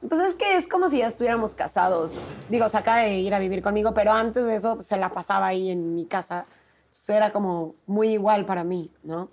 pues 0.09 0.21
es 0.21 0.35
que 0.35 0.57
es 0.57 0.69
como 0.69 0.88
si 0.88 0.99
ya 0.99 1.09
estuviéramos 1.09 1.55
casados. 1.55 2.19
Digo, 2.49 2.69
se 2.69 2.78
acaba 2.78 2.99
de 2.99 3.19
ir 3.19 3.35
a 3.35 3.40
vivir 3.40 3.61
conmigo, 3.61 3.93
pero 3.93 4.12
antes 4.12 4.47
de 4.47 4.55
eso 4.55 4.76
pues, 4.76 4.87
se 4.87 4.97
la 4.97 5.11
pasaba 5.11 5.49
ahí 5.49 5.71
en 5.71 5.95
mi 5.95 6.07
casa. 6.07 6.47
Entonces, 6.87 7.09
era 7.11 7.33
como 7.33 7.75
muy 7.87 8.11
igual 8.11 8.47
para 8.47 8.62
mí, 8.62 8.93
¿no? 9.02 9.28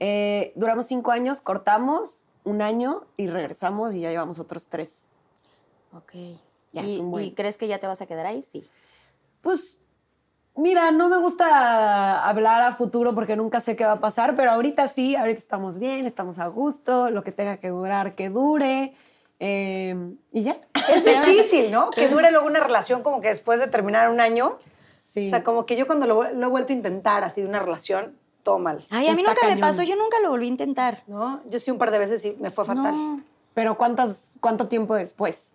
Eh, 0.00 0.52
duramos 0.56 0.86
cinco 0.86 1.10
años, 1.10 1.42
cortamos 1.42 2.24
un 2.44 2.62
año 2.62 3.04
y 3.18 3.26
regresamos 3.26 3.94
y 3.94 4.00
ya 4.00 4.10
llevamos 4.10 4.38
otros 4.38 4.66
tres. 4.66 5.02
Ok. 5.92 6.12
Ya 6.72 6.82
¿Y, 6.82 7.00
buen. 7.02 7.26
y 7.26 7.34
crees 7.34 7.58
que 7.58 7.68
ya 7.68 7.78
te 7.78 7.86
vas 7.86 8.00
a 8.00 8.06
quedar 8.06 8.24
ahí? 8.24 8.42
Sí. 8.42 8.66
Pues, 9.42 9.76
mira, 10.56 10.90
no 10.90 11.08
me 11.08 11.18
gusta 11.18 12.26
hablar 12.28 12.62
a 12.62 12.72
futuro 12.72 13.14
porque 13.14 13.36
nunca 13.36 13.60
sé 13.60 13.76
qué 13.76 13.84
va 13.84 13.92
a 13.92 14.00
pasar, 14.00 14.36
pero 14.36 14.50
ahorita 14.50 14.88
sí, 14.88 15.16
ahorita 15.16 15.38
estamos 15.38 15.78
bien, 15.78 16.06
estamos 16.06 16.38
a 16.38 16.46
gusto, 16.48 17.10
lo 17.10 17.22
que 17.24 17.32
tenga 17.32 17.56
que 17.58 17.68
durar, 17.68 18.14
que 18.14 18.28
dure. 18.30 18.94
eh, 19.38 19.94
y 20.32 20.42
ya. 20.42 20.58
Es 20.88 21.04
difícil, 21.26 21.70
¿no? 21.70 21.90
Que 21.90 22.08
dure 22.08 22.30
luego 22.30 22.46
una 22.46 22.60
relación 22.60 23.02
como 23.02 23.20
que 23.20 23.28
después 23.28 23.58
de 23.60 23.66
terminar 23.68 24.10
un 24.10 24.20
año. 24.20 24.58
Sí. 24.98 25.26
O 25.26 25.30
sea, 25.30 25.42
como 25.42 25.66
que 25.66 25.76
yo 25.76 25.86
cuando 25.86 26.06
lo, 26.06 26.30
lo 26.32 26.46
he 26.46 26.50
vuelto 26.50 26.72
a 26.72 26.76
intentar 26.76 27.24
así 27.24 27.40
de 27.40 27.48
una 27.48 27.58
relación, 27.60 28.16
todo 28.42 28.58
mal. 28.58 28.84
Ay, 28.90 29.08
a 29.08 29.14
mí 29.14 29.22
Está 29.22 29.32
nunca 29.34 29.54
me 29.54 29.60
pasó, 29.60 29.82
yo 29.82 29.96
nunca 29.96 30.18
lo 30.20 30.30
volví 30.30 30.46
a 30.46 30.48
intentar. 30.48 31.02
¿No? 31.06 31.40
Yo 31.48 31.58
sí 31.58 31.70
un 31.70 31.78
par 31.78 31.90
de 31.90 31.98
veces 31.98 32.24
y 32.24 32.36
me 32.38 32.50
fue 32.50 32.64
fatal. 32.64 32.94
No. 32.94 33.20
Pero 33.54 33.76
¿cuántas, 33.76 34.38
¿cuánto 34.40 34.68
tiempo 34.68 34.94
después? 34.94 35.52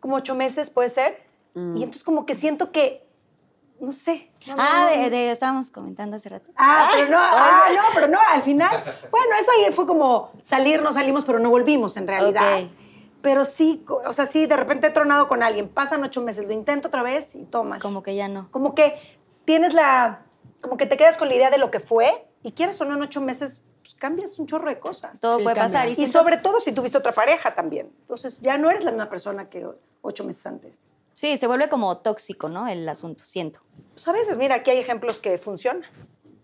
Como 0.00 0.16
ocho 0.16 0.34
meses 0.34 0.70
puede 0.70 0.88
ser. 0.88 1.22
Mm. 1.54 1.76
Y 1.76 1.82
entonces 1.82 2.04
como 2.04 2.26
que 2.26 2.34
siento 2.34 2.72
que, 2.72 3.01
no 3.82 3.92
sé. 3.92 4.30
no, 4.46 4.54
Ah, 4.58 4.84
no, 4.84 4.90
de, 4.90 4.96
no. 5.04 5.10
de- 5.10 5.30
estábamos 5.30 5.70
comentando 5.70 6.16
hace 6.16 6.28
rato. 6.28 6.50
Ah, 6.56 6.88
pero 6.94 7.10
no, 7.10 7.18
ah, 7.20 7.68
no, 7.74 7.82
pero 7.94 8.06
no, 8.08 8.18
al 8.28 8.40
final. 8.42 8.82
Bueno, 9.10 9.34
eso 9.38 9.50
ahí 9.52 9.72
fue 9.72 9.86
como 9.86 10.30
salir, 10.40 10.80
no 10.82 10.92
salimos, 10.92 11.24
pero 11.24 11.38
no 11.38 11.50
volvimos 11.50 11.96
en 11.96 12.06
realidad. 12.06 12.62
Ok. 12.62 12.70
Pero 13.20 13.44
sí, 13.44 13.84
o 13.88 14.12
sea, 14.12 14.26
sí, 14.26 14.46
de 14.46 14.56
repente 14.56 14.86
he 14.88 14.90
tronado 14.90 15.28
con 15.28 15.42
alguien, 15.42 15.68
pasan 15.68 16.02
ocho 16.02 16.22
meses, 16.22 16.44
lo 16.46 16.52
intento 16.52 16.88
otra 16.88 17.02
vez 17.02 17.34
y 17.34 17.44
toma. 17.44 17.78
Como 17.78 18.02
que 18.02 18.16
ya 18.16 18.26
no. 18.28 18.48
Como 18.50 18.74
que 18.74 18.96
tienes 19.44 19.74
la, 19.74 20.22
como 20.60 20.76
que 20.76 20.86
te 20.86 20.96
quedas 20.96 21.16
con 21.16 21.28
la 21.28 21.34
idea 21.34 21.50
de 21.50 21.58
lo 21.58 21.70
que 21.70 21.78
fue 21.80 22.26
y 22.42 22.52
quieres 22.52 22.80
o 22.80 22.84
no 22.84 22.94
en 22.94 23.02
ocho 23.02 23.20
meses, 23.20 23.62
pues 23.82 23.94
cambias 23.94 24.38
un 24.40 24.46
chorro 24.48 24.68
de 24.68 24.78
cosas. 24.80 25.20
Todo 25.20 25.38
Sí, 25.38 25.44
puede 25.44 25.54
cambia. 25.56 25.72
pasar. 25.72 25.88
Y, 25.88 25.92
Y 25.92 25.94
siento- 25.94 26.18
sobre 26.18 26.36
todo 26.38 26.58
si 26.60 26.72
tuviste 26.72 26.98
otra 26.98 27.12
pareja 27.12 27.54
también. 27.54 27.92
Entonces 28.00 28.40
ya 28.40 28.58
no 28.58 28.70
eres 28.70 28.82
la 28.84 28.90
misma 28.90 29.08
persona 29.08 29.48
que 29.48 29.66
ocho 30.02 30.24
meses 30.24 30.44
antes. 30.46 30.84
Sí, 31.14 31.36
se 31.36 31.46
vuelve 31.46 31.68
como 31.68 31.98
tóxico, 31.98 32.48
¿no? 32.48 32.68
El 32.68 32.88
asunto, 32.88 33.24
siento. 33.26 33.60
Pues 33.94 34.06
a 34.08 34.12
veces, 34.12 34.36
mira, 34.38 34.56
aquí 34.56 34.70
hay 34.70 34.78
ejemplos 34.78 35.18
que 35.20 35.38
funcionan. 35.38 35.82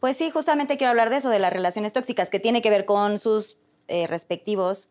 Pues 0.01 0.17
sí, 0.17 0.31
justamente 0.31 0.77
quiero 0.77 0.91
hablar 0.91 1.11
de 1.11 1.17
eso, 1.17 1.31
de 1.31 1.39
las 1.39 1.53
relaciones 1.53 1.93
tóxicas, 1.93 2.31
que 2.31 2.39
tiene 2.39 2.63
que 2.63 2.71
ver 2.71 2.85
con 2.85 3.19
sus 3.19 3.59
eh, 3.89 4.07
respectivos. 4.07 4.91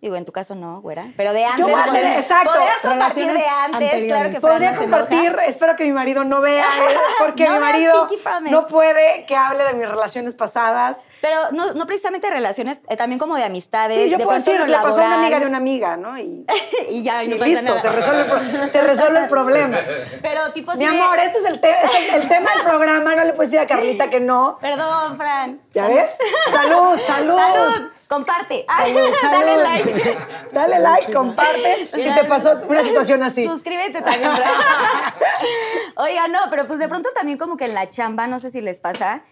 Digo, 0.00 0.14
en 0.16 0.24
tu 0.24 0.32
caso 0.32 0.54
no, 0.54 0.80
güera. 0.80 1.12
Pero 1.16 1.32
de 1.32 1.44
antes. 1.44 1.64
podrías- 1.66 2.18
exacto, 2.20 2.50
Podrías 2.52 2.80
compartir 2.82 3.32
de 3.32 3.44
antes, 3.46 4.04
claro 4.04 4.30
que 4.30 4.40
Podría 4.40 4.72
no 4.72 4.80
compartir, 4.80 5.36
espero 5.46 5.74
que 5.74 5.84
mi 5.84 5.92
marido 5.92 6.22
no 6.22 6.40
vea, 6.40 6.64
eh, 6.64 6.96
porque 7.18 7.44
No 7.48 7.54
mi 7.54 7.60
marido 7.60 8.08
no 8.50 8.66
puede 8.66 9.24
que 9.26 9.34
hable 9.34 9.64
de 9.64 9.72
mis 9.74 9.88
relaciones 9.88 10.34
pasadas. 10.34 10.98
Pero 11.22 11.50
no, 11.52 11.72
no 11.72 11.86
precisamente 11.86 12.28
relaciones, 12.30 12.80
eh, 12.88 12.96
también 12.96 13.18
como 13.18 13.36
de 13.36 13.44
amistades. 13.44 13.96
Sí, 13.96 14.10
yo 14.10 14.18
de 14.18 14.24
puedo 14.24 14.38
decir, 14.38 14.60
le 14.60 14.76
pasó 14.76 15.00
a 15.00 15.06
una 15.06 15.14
amiga 15.20 15.40
de 15.40 15.46
una 15.46 15.56
amiga, 15.56 15.96
¿no? 15.96 16.18
Y, 16.18 16.44
y 16.90 17.02
ya, 17.02 17.24
y 17.24 17.26
y 17.26 17.30
no 17.30 17.36
pasa 17.36 17.46
listo, 17.48 17.62
nada. 17.64 17.80
se 17.80 17.88
resuelve, 17.90 18.22
el 18.62 18.68
se 18.68 18.80
resuelve 18.82 19.18
el 19.20 19.28
problema. 19.28 19.78
Pero 20.22 20.52
tipo 20.52 20.72
Mi 20.74 20.84
amor, 20.84 21.18
este 21.18 21.38
es, 21.38 21.44
el, 21.46 21.60
te- 21.60 21.70
es 21.70 21.90
el- 22.14 22.22
el 22.22 22.28
tema 22.28 22.50
del 22.54 22.62
programa, 22.62 23.16
no 23.16 23.24
le 23.24 23.32
puedes 23.32 23.50
decir 23.50 23.64
a 23.64 23.66
Carlita 23.66 24.08
que 24.10 24.20
no. 24.20 24.58
Perdón, 24.60 25.16
Fran. 25.16 25.60
¿Ya 25.74 25.86
ves? 25.88 26.10
Salud, 26.52 26.98
salud. 27.06 27.36
¡Salud! 27.38 27.88
Comparte. 28.08 28.64
Salud, 28.68 29.10
salud. 29.20 29.40
Dale 29.46 29.56
like. 29.64 30.18
Dale 30.52 30.78
like, 30.78 31.12
comparte 31.12 31.90
si 31.94 32.08
te 32.14 32.24
pasó 32.24 32.56
una 32.68 32.82
situación 32.84 33.20
así. 33.24 33.44
Suscríbete 33.44 34.00
también. 34.00 34.30
Oiga, 35.96 36.28
no, 36.28 36.38
pero 36.50 36.66
pues 36.66 36.78
de 36.78 36.88
pronto 36.88 37.08
también 37.14 37.38
como 37.38 37.56
que 37.56 37.64
en 37.64 37.74
la 37.74 37.88
chamba, 37.90 38.26
no 38.26 38.38
sé 38.38 38.50
si 38.50 38.60
les 38.60 38.80
pasa, 38.80 39.22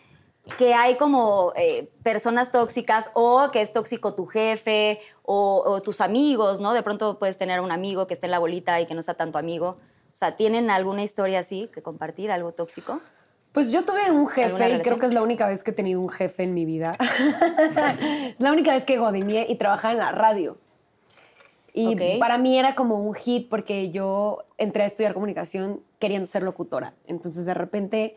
que 0.58 0.74
hay 0.74 0.96
como 0.96 1.52
eh, 1.56 1.88
personas 2.02 2.52
tóxicas 2.52 3.10
o 3.14 3.50
que 3.50 3.60
es 3.60 3.72
tóxico 3.72 4.14
tu 4.14 4.26
jefe 4.26 5.00
o, 5.22 5.62
o 5.64 5.80
tus 5.80 6.00
amigos, 6.00 6.60
¿no? 6.60 6.72
De 6.72 6.82
pronto 6.82 7.18
puedes 7.18 7.38
tener 7.38 7.60
un 7.60 7.72
amigo 7.72 8.06
que 8.06 8.14
esté 8.14 8.26
en 8.26 8.32
la 8.32 8.38
bolita 8.38 8.80
y 8.80 8.86
que 8.86 8.94
no 8.94 9.02
sea 9.02 9.14
tanto 9.14 9.38
amigo. 9.38 9.78
O 10.14 10.16
sea, 10.16 10.36
¿tienen 10.36 10.70
alguna 10.70 11.02
historia 11.02 11.40
así 11.40 11.68
que 11.72 11.82
compartir, 11.82 12.30
algo 12.30 12.52
tóxico? 12.52 13.00
Pues 13.54 13.70
yo 13.70 13.84
tuve 13.84 14.10
un 14.10 14.28
¿Alguna 14.28 14.64
jefe 14.64 14.76
y 14.76 14.80
creo 14.80 14.98
que 14.98 15.06
es 15.06 15.14
la 15.14 15.22
única 15.22 15.46
vez 15.46 15.62
que 15.62 15.70
he 15.70 15.74
tenido 15.74 16.00
un 16.00 16.08
jefe 16.08 16.42
en 16.42 16.54
mi 16.54 16.64
vida. 16.64 16.96
es 17.00 18.34
la 18.38 18.52
única 18.52 18.72
vez 18.72 18.84
que 18.84 18.98
godineé 18.98 19.46
y 19.48 19.54
trabajaba 19.54 19.92
en 19.92 19.98
la 19.98 20.12
radio. 20.12 20.58
Y 21.72 22.18
para 22.18 22.38
mí 22.38 22.58
era 22.58 22.76
como 22.76 23.00
un 23.00 23.14
hit 23.14 23.48
porque 23.48 23.90
yo 23.90 24.44
entré 24.58 24.84
a 24.84 24.86
estudiar 24.86 25.14
comunicación 25.14 25.82
queriendo 25.98 26.26
ser 26.26 26.44
locutora. 26.44 26.94
Entonces 27.06 27.46
de 27.46 27.54
repente, 27.54 28.16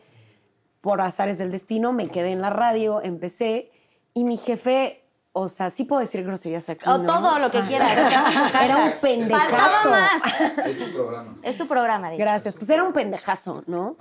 por 0.80 1.00
azares 1.00 1.38
del 1.38 1.50
destino, 1.50 1.92
me 1.92 2.08
quedé 2.08 2.32
en 2.32 2.40
la 2.40 2.50
radio, 2.50 3.02
empecé 3.02 3.70
y 4.14 4.24
mi 4.24 4.36
jefe, 4.36 5.04
o 5.32 5.48
sea, 5.48 5.70
sí 5.70 5.84
puedo 5.84 6.00
decir 6.00 6.24
groserías 6.24 6.68
aquí. 6.68 6.88
O 6.88 6.98
¿no? 6.98 7.06
todo 7.06 7.38
lo 7.38 7.50
que 7.50 7.58
Ah. 7.58 7.66
quieras. 7.68 7.90
Era 8.64 8.76
un 8.76 8.92
pendejazo. 9.00 9.56
Faltaba 9.56 9.90
más. 9.90 10.66
Es 10.66 10.78
tu 10.78 10.92
programa. 10.92 11.36
Es 11.42 11.56
tu 11.56 11.66
programa, 11.66 12.08
de 12.08 12.14
hecho. 12.16 12.24
Gracias. 12.24 12.54
Pues 12.56 12.68
era 12.70 12.82
un 12.82 12.92
pendejazo, 12.92 13.62
¿no? 13.66 13.96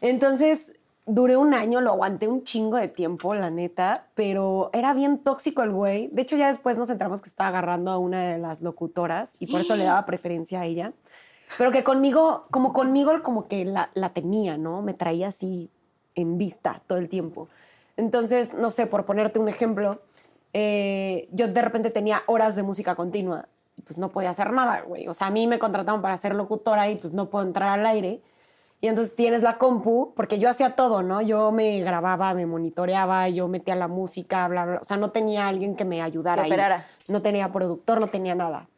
Entonces, 0.00 0.74
duré 1.06 1.36
un 1.36 1.54
año, 1.54 1.80
lo 1.80 1.90
aguanté 1.90 2.28
un 2.28 2.44
chingo 2.44 2.76
de 2.76 2.88
tiempo, 2.88 3.34
la 3.34 3.50
neta, 3.50 4.06
pero 4.14 4.70
era 4.72 4.94
bien 4.94 5.18
tóxico 5.18 5.62
el 5.62 5.72
güey. 5.72 6.08
De 6.12 6.22
hecho, 6.22 6.36
ya 6.36 6.46
después 6.48 6.76
nos 6.76 6.90
enteramos 6.90 7.20
que 7.20 7.28
estaba 7.28 7.48
agarrando 7.48 7.90
a 7.90 7.98
una 7.98 8.22
de 8.22 8.38
las 8.38 8.62
locutoras 8.62 9.34
y 9.38 9.46
por 9.50 9.60
eso 9.60 9.76
le 9.76 9.84
daba 9.84 10.06
preferencia 10.06 10.60
a 10.60 10.64
ella. 10.66 10.92
Pero 11.58 11.72
que 11.72 11.82
conmigo, 11.82 12.46
como 12.52 12.72
conmigo, 12.72 13.12
como 13.24 13.48
que 13.48 13.64
la, 13.64 13.90
la 13.94 14.10
tenía, 14.12 14.56
¿no? 14.56 14.82
Me 14.82 14.94
traía 14.94 15.28
así 15.28 15.68
en 16.14 16.38
vista 16.38 16.80
todo 16.86 16.98
el 16.98 17.08
tiempo. 17.08 17.48
Entonces, 17.96 18.54
no 18.54 18.70
sé, 18.70 18.86
por 18.86 19.04
ponerte 19.04 19.38
un 19.38 19.48
ejemplo, 19.48 20.00
eh, 20.52 21.28
yo 21.32 21.48
de 21.48 21.62
repente 21.62 21.90
tenía 21.90 22.22
horas 22.26 22.56
de 22.56 22.62
música 22.62 22.94
continua 22.94 23.46
y 23.76 23.82
pues 23.82 23.98
no 23.98 24.08
podía 24.10 24.30
hacer 24.30 24.52
nada, 24.52 24.82
güey. 24.82 25.08
O 25.08 25.14
sea, 25.14 25.28
a 25.28 25.30
mí 25.30 25.46
me 25.46 25.58
contrataron 25.58 26.02
para 26.02 26.16
ser 26.16 26.34
locutora 26.34 26.88
y 26.90 26.96
pues 26.96 27.12
no 27.12 27.30
puedo 27.30 27.46
entrar 27.46 27.78
al 27.78 27.86
aire. 27.86 28.20
Y 28.82 28.88
entonces 28.88 29.14
tienes 29.14 29.42
la 29.42 29.58
compu, 29.58 30.14
porque 30.16 30.38
yo 30.38 30.48
hacía 30.48 30.74
todo, 30.74 31.02
¿no? 31.02 31.20
Yo 31.20 31.52
me 31.52 31.80
grababa, 31.80 32.32
me 32.32 32.46
monitoreaba, 32.46 33.28
yo 33.28 33.46
metía 33.46 33.76
la 33.76 33.88
música, 33.88 34.48
bla, 34.48 34.64
bla. 34.64 34.78
O 34.80 34.84
sea, 34.84 34.96
no 34.96 35.10
tenía 35.10 35.48
alguien 35.48 35.76
que 35.76 35.84
me 35.84 36.00
ayudara. 36.00 36.44
Que 36.44 36.54
ahí. 36.54 36.80
No 37.08 37.20
tenía 37.20 37.52
productor, 37.52 38.00
no 38.00 38.08
tenía 38.08 38.34
nada. 38.34 38.68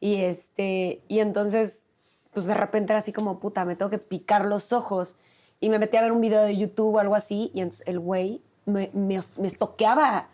Y 0.00 0.16
este, 0.16 1.02
y 1.08 1.20
entonces, 1.20 1.84
pues 2.32 2.44
de 2.44 2.52
repente 2.52 2.92
era 2.92 2.98
así 2.98 3.12
como, 3.12 3.40
puta, 3.40 3.64
me 3.64 3.74
tengo 3.74 3.90
que 3.90 3.98
picar 3.98 4.44
los 4.44 4.72
ojos. 4.72 5.16
Y 5.60 5.68
me 5.68 5.78
metí 5.78 5.96
a 5.96 6.02
ver 6.02 6.12
un 6.12 6.20
video 6.20 6.42
de 6.42 6.56
YouTube 6.56 6.94
o 6.94 6.98
algo 6.98 7.14
así, 7.14 7.50
y 7.54 7.60
entonces 7.60 7.86
el 7.86 7.98
güey 8.00 8.42
me, 8.64 8.90
me, 8.94 9.20
me 9.36 9.46
estoqueaba. 9.46 10.28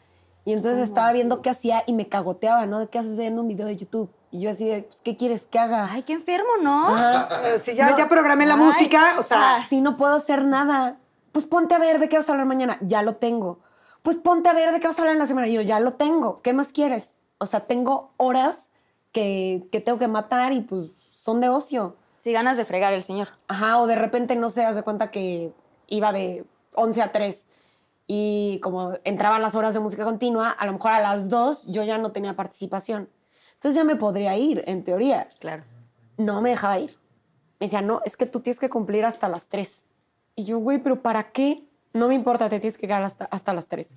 Y 0.44 0.52
entonces 0.52 0.80
estaba 0.80 1.12
viendo 1.12 1.42
qué 1.42 1.50
hacía 1.50 1.82
y 1.88 1.92
me 1.92 2.08
cagoteaba, 2.08 2.66
¿no? 2.66 2.78
¿De 2.78 2.88
qué 2.88 3.00
haces 3.00 3.16
viendo 3.16 3.42
un 3.42 3.48
video 3.48 3.66
de 3.66 3.76
YouTube? 3.76 4.08
Y 4.30 4.40
yo 4.40 4.50
así 4.50 4.64
de, 4.64 4.84
pues, 4.84 5.00
¿qué 5.00 5.16
quieres 5.16 5.46
que 5.46 5.58
haga? 5.58 5.88
Ay, 5.90 6.02
qué 6.02 6.12
enfermo, 6.12 6.50
¿no? 6.62 6.94
Ajá. 6.94 7.28
Si 7.58 7.74
ya, 7.74 7.96
ya 7.96 8.08
programé 8.08 8.46
la 8.46 8.54
música, 8.54 9.16
o 9.18 9.24
sea, 9.24 9.56
Ah, 9.56 9.66
si 9.68 9.80
no 9.80 9.96
puedo 9.96 10.14
hacer 10.14 10.44
nada, 10.44 10.98
pues 11.32 11.44
ponte 11.46 11.74
a 11.74 11.78
ver 11.78 11.98
de 11.98 12.08
qué 12.08 12.16
vas 12.16 12.28
a 12.28 12.32
hablar 12.32 12.46
mañana. 12.46 12.78
Ya 12.80 13.02
lo 13.02 13.16
tengo. 13.16 13.58
Pues 14.02 14.16
ponte 14.16 14.48
a 14.48 14.52
ver 14.52 14.70
de 14.72 14.78
qué 14.78 14.86
vas 14.86 14.96
a 14.98 15.02
hablar 15.02 15.14
en 15.14 15.18
la 15.18 15.26
semana. 15.26 15.48
Y 15.48 15.54
yo 15.54 15.62
ya 15.62 15.80
lo 15.80 15.94
tengo. 15.94 16.40
¿Qué 16.42 16.52
más 16.52 16.70
quieres? 16.72 17.16
O 17.38 17.46
sea, 17.46 17.60
tengo 17.66 18.12
horas 18.16 18.70
que, 19.10 19.66
que 19.72 19.80
tengo 19.80 19.98
que 19.98 20.06
matar 20.06 20.52
y 20.52 20.60
pues 20.60 20.90
son 21.14 21.40
de 21.40 21.48
ocio. 21.48 21.96
Sí, 22.26 22.32
ganas 22.32 22.56
de 22.56 22.64
fregar 22.64 22.92
el 22.92 23.04
señor. 23.04 23.28
Ajá, 23.46 23.80
o 23.80 23.86
de 23.86 23.94
repente, 23.94 24.34
no 24.34 24.50
sé, 24.50 24.64
haz 24.64 24.74
de 24.74 24.82
cuenta 24.82 25.12
que 25.12 25.52
iba 25.86 26.12
de 26.12 26.44
11 26.74 27.00
a 27.00 27.12
3 27.12 27.46
y 28.08 28.58
como 28.64 28.94
entraban 29.04 29.42
las 29.42 29.54
horas 29.54 29.74
de 29.74 29.78
música 29.78 30.02
continua, 30.02 30.50
a 30.50 30.66
lo 30.66 30.72
mejor 30.72 30.90
a 30.90 31.00
las 31.00 31.28
2 31.28 31.68
yo 31.68 31.84
ya 31.84 31.98
no 31.98 32.10
tenía 32.10 32.34
participación. 32.34 33.08
Entonces 33.54 33.76
ya 33.76 33.84
me 33.84 33.94
podría 33.94 34.36
ir, 34.36 34.64
en 34.66 34.82
teoría. 34.82 35.28
Claro. 35.38 35.62
No 36.16 36.42
me 36.42 36.50
dejaba 36.50 36.80
ir. 36.80 36.98
Me 37.60 37.66
decía, 37.66 37.80
no, 37.80 38.00
es 38.04 38.16
que 38.16 38.26
tú 38.26 38.40
tienes 38.40 38.58
que 38.58 38.70
cumplir 38.70 39.04
hasta 39.04 39.28
las 39.28 39.46
3. 39.46 39.84
Y 40.34 40.46
yo, 40.46 40.58
güey, 40.58 40.78
¿pero 40.78 41.02
para 41.02 41.30
qué? 41.30 41.62
No 41.92 42.08
me 42.08 42.16
importa, 42.16 42.48
te 42.48 42.58
tienes 42.58 42.76
que 42.76 42.88
quedar 42.88 43.04
hasta, 43.04 43.26
hasta 43.26 43.54
las 43.54 43.68
3. 43.68 43.88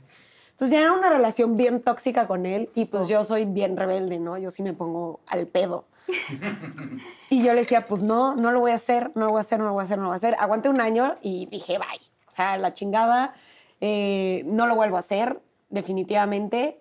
Entonces 0.51 0.77
ya 0.77 0.81
era 0.81 0.93
una 0.93 1.09
relación 1.09 1.57
bien 1.57 1.81
tóxica 1.81 2.27
con 2.27 2.45
él 2.45 2.69
y 2.75 2.85
pues 2.85 3.07
yo 3.07 3.23
soy 3.23 3.45
bien 3.45 3.75
rebelde, 3.75 4.19
¿no? 4.19 4.37
Yo 4.37 4.51
sí 4.51 4.61
me 4.61 4.73
pongo 4.73 5.19
al 5.25 5.47
pedo. 5.47 5.85
y 7.29 7.43
yo 7.43 7.53
le 7.53 7.59
decía, 7.59 7.87
pues 7.87 8.03
no, 8.03 8.35
no 8.35 8.51
lo 8.51 8.59
voy 8.59 8.71
a 8.71 8.75
hacer, 8.75 9.11
no 9.15 9.25
lo 9.25 9.31
voy 9.31 9.39
a 9.39 9.41
hacer, 9.41 9.59
no 9.59 9.65
lo 9.65 9.73
voy 9.73 9.81
a 9.81 9.83
hacer, 9.83 9.97
no 9.97 10.03
lo 10.03 10.09
voy 10.09 10.15
a 10.15 10.17
hacer. 10.17 10.35
Aguanté 10.39 10.69
un 10.69 10.81
año 10.81 11.17
y 11.21 11.45
dije, 11.47 11.77
bye. 11.77 11.99
O 12.27 12.31
sea, 12.31 12.57
la 12.57 12.73
chingada, 12.73 13.33
eh, 13.81 14.43
no 14.45 14.67
lo 14.67 14.75
vuelvo 14.75 14.97
a 14.97 15.01
hacer, 15.01 15.39
definitivamente. 15.69 16.79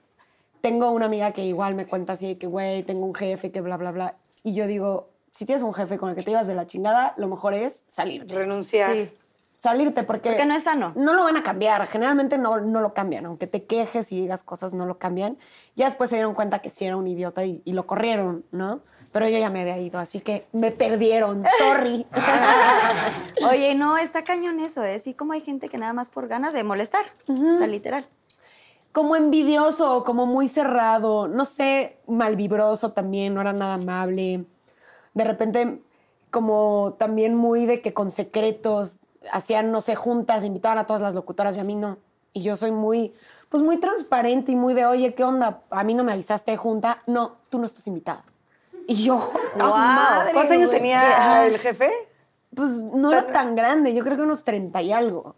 Tengo 0.61 0.91
una 0.91 1.07
amiga 1.07 1.33
que 1.33 1.45
igual 1.45 1.75
me 1.75 1.87
cuenta 1.87 2.15
así, 2.15 2.37
que 2.37 2.47
güey, 2.47 2.83
tengo 2.83 3.05
un 3.05 3.15
jefe, 3.15 3.51
que 3.51 3.61
bla, 3.61 3.77
bla, 3.77 3.91
bla. 3.91 4.17
Y 4.43 4.55
yo 4.55 4.67
digo, 4.67 5.11
si 5.31 5.47
tienes 5.47 5.63
un 5.63 5.75
jefe 5.75 5.99
con 5.99 6.11
el 6.11 6.17
que 6.17 6.23
te 6.23 6.31
ibas 6.31 6.47
de 6.47 6.55
la 6.55 6.67
chingada, 6.67 7.15
lo 7.17 7.29
mejor 7.29 7.55
es 7.55 7.85
salirte. 7.89 8.35
renunciar. 8.35 8.93
Sí. 8.93 9.11
Salirte 9.57 10.05
porque... 10.05 10.31
Porque 10.31 10.47
no 10.47 10.55
es 10.55 10.63
sano. 10.63 10.93
No 10.95 11.15
lo 11.15 11.25
van 11.25 11.37
a 11.37 11.43
cambiar. 11.43 11.87
Generalmente 11.89 12.39
no, 12.39 12.61
no 12.61 12.81
lo 12.81 12.95
cambian. 12.95 13.27
Aunque 13.27 13.49
te 13.49 13.65
quejes 13.65 14.13
y 14.13 14.21
digas 14.21 14.45
cosas, 14.45 14.73
no 14.73 14.87
lo 14.87 14.99
cambian. 14.99 15.37
Ya 15.75 15.87
después 15.87 16.11
se 16.11 16.17
dieron 16.17 16.35
cuenta 16.35 16.61
que 16.61 16.71
sí 16.71 16.85
era 16.85 16.97
un 16.97 17.09
idiota 17.09 17.45
y, 17.45 17.61
y 17.65 17.73
lo 17.73 17.87
corrieron, 17.87 18.45
¿no? 18.53 18.81
Pero 19.13 19.29
yo 19.29 19.39
ya 19.39 19.51
me 19.51 19.63
había 19.63 19.79
ido, 19.79 19.99
así 19.99 20.21
que 20.21 20.47
me 20.53 20.71
perdieron. 20.71 21.45
Sorry. 21.59 22.07
Oye, 23.51 23.75
no, 23.75 23.97
está 23.97 24.23
cañón 24.25 24.61
eso, 24.61 24.85
¿eh? 24.85 24.99
Sí, 24.99 25.15
como 25.15 25.33
hay 25.33 25.41
gente 25.41 25.69
que 25.69 25.79
nada 25.79 25.93
más 25.93 26.11
por 26.11 26.29
ganas 26.29 26.53
de 26.53 26.63
molestar. 26.63 27.07
O 27.27 27.57
sea, 27.57 27.67
literal. 27.67 28.07
como 28.93 29.17
envidioso, 29.17 30.05
como 30.05 30.27
muy 30.27 30.49
cerrado, 30.49 31.29
no 31.29 31.45
sé, 31.45 31.99
malvibroso 32.07 32.93
también, 32.93 33.35
no 33.35 33.41
era 33.41 33.53
nada 33.53 33.75
amable. 33.75 34.45
de 35.15 35.25
repente 35.25 35.81
como 36.31 36.97
también 36.99 37.35
muy 37.35 37.67
de 37.67 37.81
que 37.81 37.95
con 37.95 38.11
secretos 38.11 38.99
hacían, 39.33 39.73
no 39.73 39.81
sé, 39.81 39.95
juntas, 39.95 40.45
invitaban 40.45 40.79
a 40.79 40.87
todas 40.87 41.03
las 41.03 41.15
locutoras 41.15 41.57
y 41.57 41.61
a 41.61 41.65
mí 41.65 41.75
no. 41.75 41.99
Y 42.33 42.43
yo 42.43 42.57
soy 42.57 42.71
muy, 42.71 43.15
pues 43.49 43.63
muy 43.63 43.79
transparente 43.79 44.53
y 44.53 44.57
muy 44.57 44.75
de, 44.75 44.87
oye, 44.87 45.15
¿qué 45.15 45.25
onda? 45.25 45.63
A 45.71 45.85
mí 45.85 45.95
no 45.95 46.05
me 46.05 46.13
avisaste 46.13 46.57
junta. 46.57 47.03
No, 47.07 47.37
tú 47.49 47.59
no 47.59 47.67
estás 47.67 47.87
invitada. 47.87 48.25
Y 48.91 49.05
yo, 49.05 49.17
¡ah, 49.17 49.57
Guau. 49.59 49.77
madre, 49.77 50.33
¿Cuántos 50.33 50.53
años 50.57 50.69
güey! 50.71 50.79
tenía 50.81 51.47
el 51.47 51.59
jefe? 51.59 51.91
Pues 52.55 52.71
no 52.83 53.09
O 53.09 53.11
sea, 53.11 53.19
era 53.21 53.33
tan 53.33 53.55
grande, 53.55 53.95
yo 53.95 54.03
creo 54.03 54.17
que 54.17 54.23
unos 54.23 54.43
30 54.45 54.81
y 54.83 54.93
algo. 54.93 55.37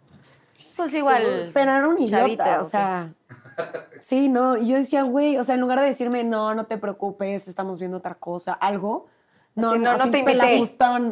Pues 0.76 0.94
igual. 0.94 1.50
Pero 1.52 1.70
era 1.72 1.88
un 1.88 1.98
idiota, 1.98 2.18
Chavito, 2.18 2.44
o 2.44 2.60
¿o 2.60 2.64
sea. 2.64 3.12
Sí, 4.00 4.28
no, 4.28 4.56
y 4.56 4.68
yo 4.68 4.76
decía, 4.76 5.02
güey, 5.02 5.36
o 5.36 5.42
sea, 5.44 5.56
en 5.56 5.60
lugar 5.60 5.80
de 5.80 5.86
decirme, 5.86 6.22
no, 6.22 6.54
no 6.54 6.66
te 6.66 6.78
preocupes, 6.78 7.48
estamos 7.48 7.78
viendo 7.80 7.96
otra 7.98 8.14
cosa, 8.14 8.52
algo. 8.52 9.08
No, 9.56 9.70
Así, 9.70 9.78
no, 9.80 9.84
no 9.96 10.02
así 10.04 10.10
te 10.12 10.18
invité. 10.20 10.62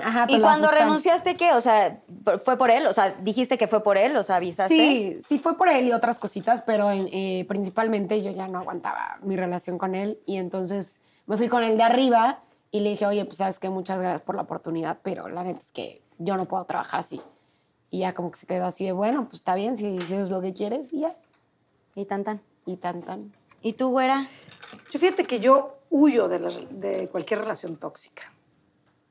ajá, 0.00 0.26
¿Y 0.28 0.40
cuando 0.40 0.70
renunciaste 0.70 1.36
qué? 1.36 1.52
O 1.54 1.60
sea, 1.60 1.98
¿fue 2.44 2.56
por 2.56 2.70
él? 2.70 2.86
O 2.86 2.92
sea, 2.92 3.16
dijiste 3.20 3.58
que 3.58 3.66
fue 3.66 3.82
por 3.82 3.98
él, 3.98 4.16
o 4.16 4.22
sea, 4.22 4.36
avisaste. 4.36 4.74
Sí, 4.74 5.18
sí 5.26 5.38
fue 5.40 5.58
por 5.58 5.68
él 5.68 5.88
y 5.88 5.92
otras 5.92 6.20
cositas, 6.20 6.62
pero 6.62 6.88
en- 6.92 7.08
eh, 7.12 7.44
principalmente 7.48 8.22
yo 8.22 8.30
ya 8.30 8.46
no 8.46 8.60
aguantaba 8.60 9.18
mi 9.22 9.36
relación 9.36 9.76
con 9.76 9.96
él 9.96 10.20
y 10.24 10.36
entonces 10.36 11.00
me 11.28 11.36
fui 11.36 11.48
con 11.48 11.62
el 11.62 11.76
de 11.76 11.84
arriba 11.84 12.40
y 12.72 12.80
le 12.80 12.90
dije, 12.90 13.06
oye, 13.06 13.24
pues 13.24 13.38
sabes 13.38 13.58
que 13.60 13.70
muchas 13.70 14.00
gracias 14.00 14.22
por 14.22 14.34
la 14.34 14.42
oportunidad, 14.42 14.98
pero 15.02 15.28
la 15.28 15.44
neta 15.44 15.60
es 15.60 15.70
que 15.70 16.02
yo 16.18 16.36
no 16.36 16.46
puedo 16.46 16.64
trabajar 16.64 17.00
así. 17.00 17.20
Y 17.90 18.00
ya 18.00 18.12
como 18.12 18.30
que 18.32 18.38
se 18.38 18.46
quedó 18.46 18.64
así 18.66 18.84
de, 18.84 18.92
bueno, 18.92 19.24
pues 19.28 19.36
está 19.40 19.54
bien, 19.54 19.76
si, 19.76 19.96
si 19.98 20.14
eso 20.14 20.20
es 20.20 20.30
lo 20.30 20.40
que 20.42 20.52
quieres 20.52 20.92
y 20.92 21.00
ya. 21.00 21.14
Y 21.94 22.04
tan 22.04 22.24
tan. 22.24 22.40
Y 22.66 22.76
tan, 22.76 23.02
tan. 23.02 23.32
¿Y 23.62 23.74
tú, 23.74 23.90
güera? 23.90 24.26
Yo 24.90 24.98
fíjate 24.98 25.24
que 25.24 25.40
yo 25.40 25.76
huyo 25.90 26.28
de, 26.28 26.38
la- 26.40 26.50
de 26.70 27.08
cualquier 27.08 27.40
relación 27.40 27.76
tóxica. 27.76 28.30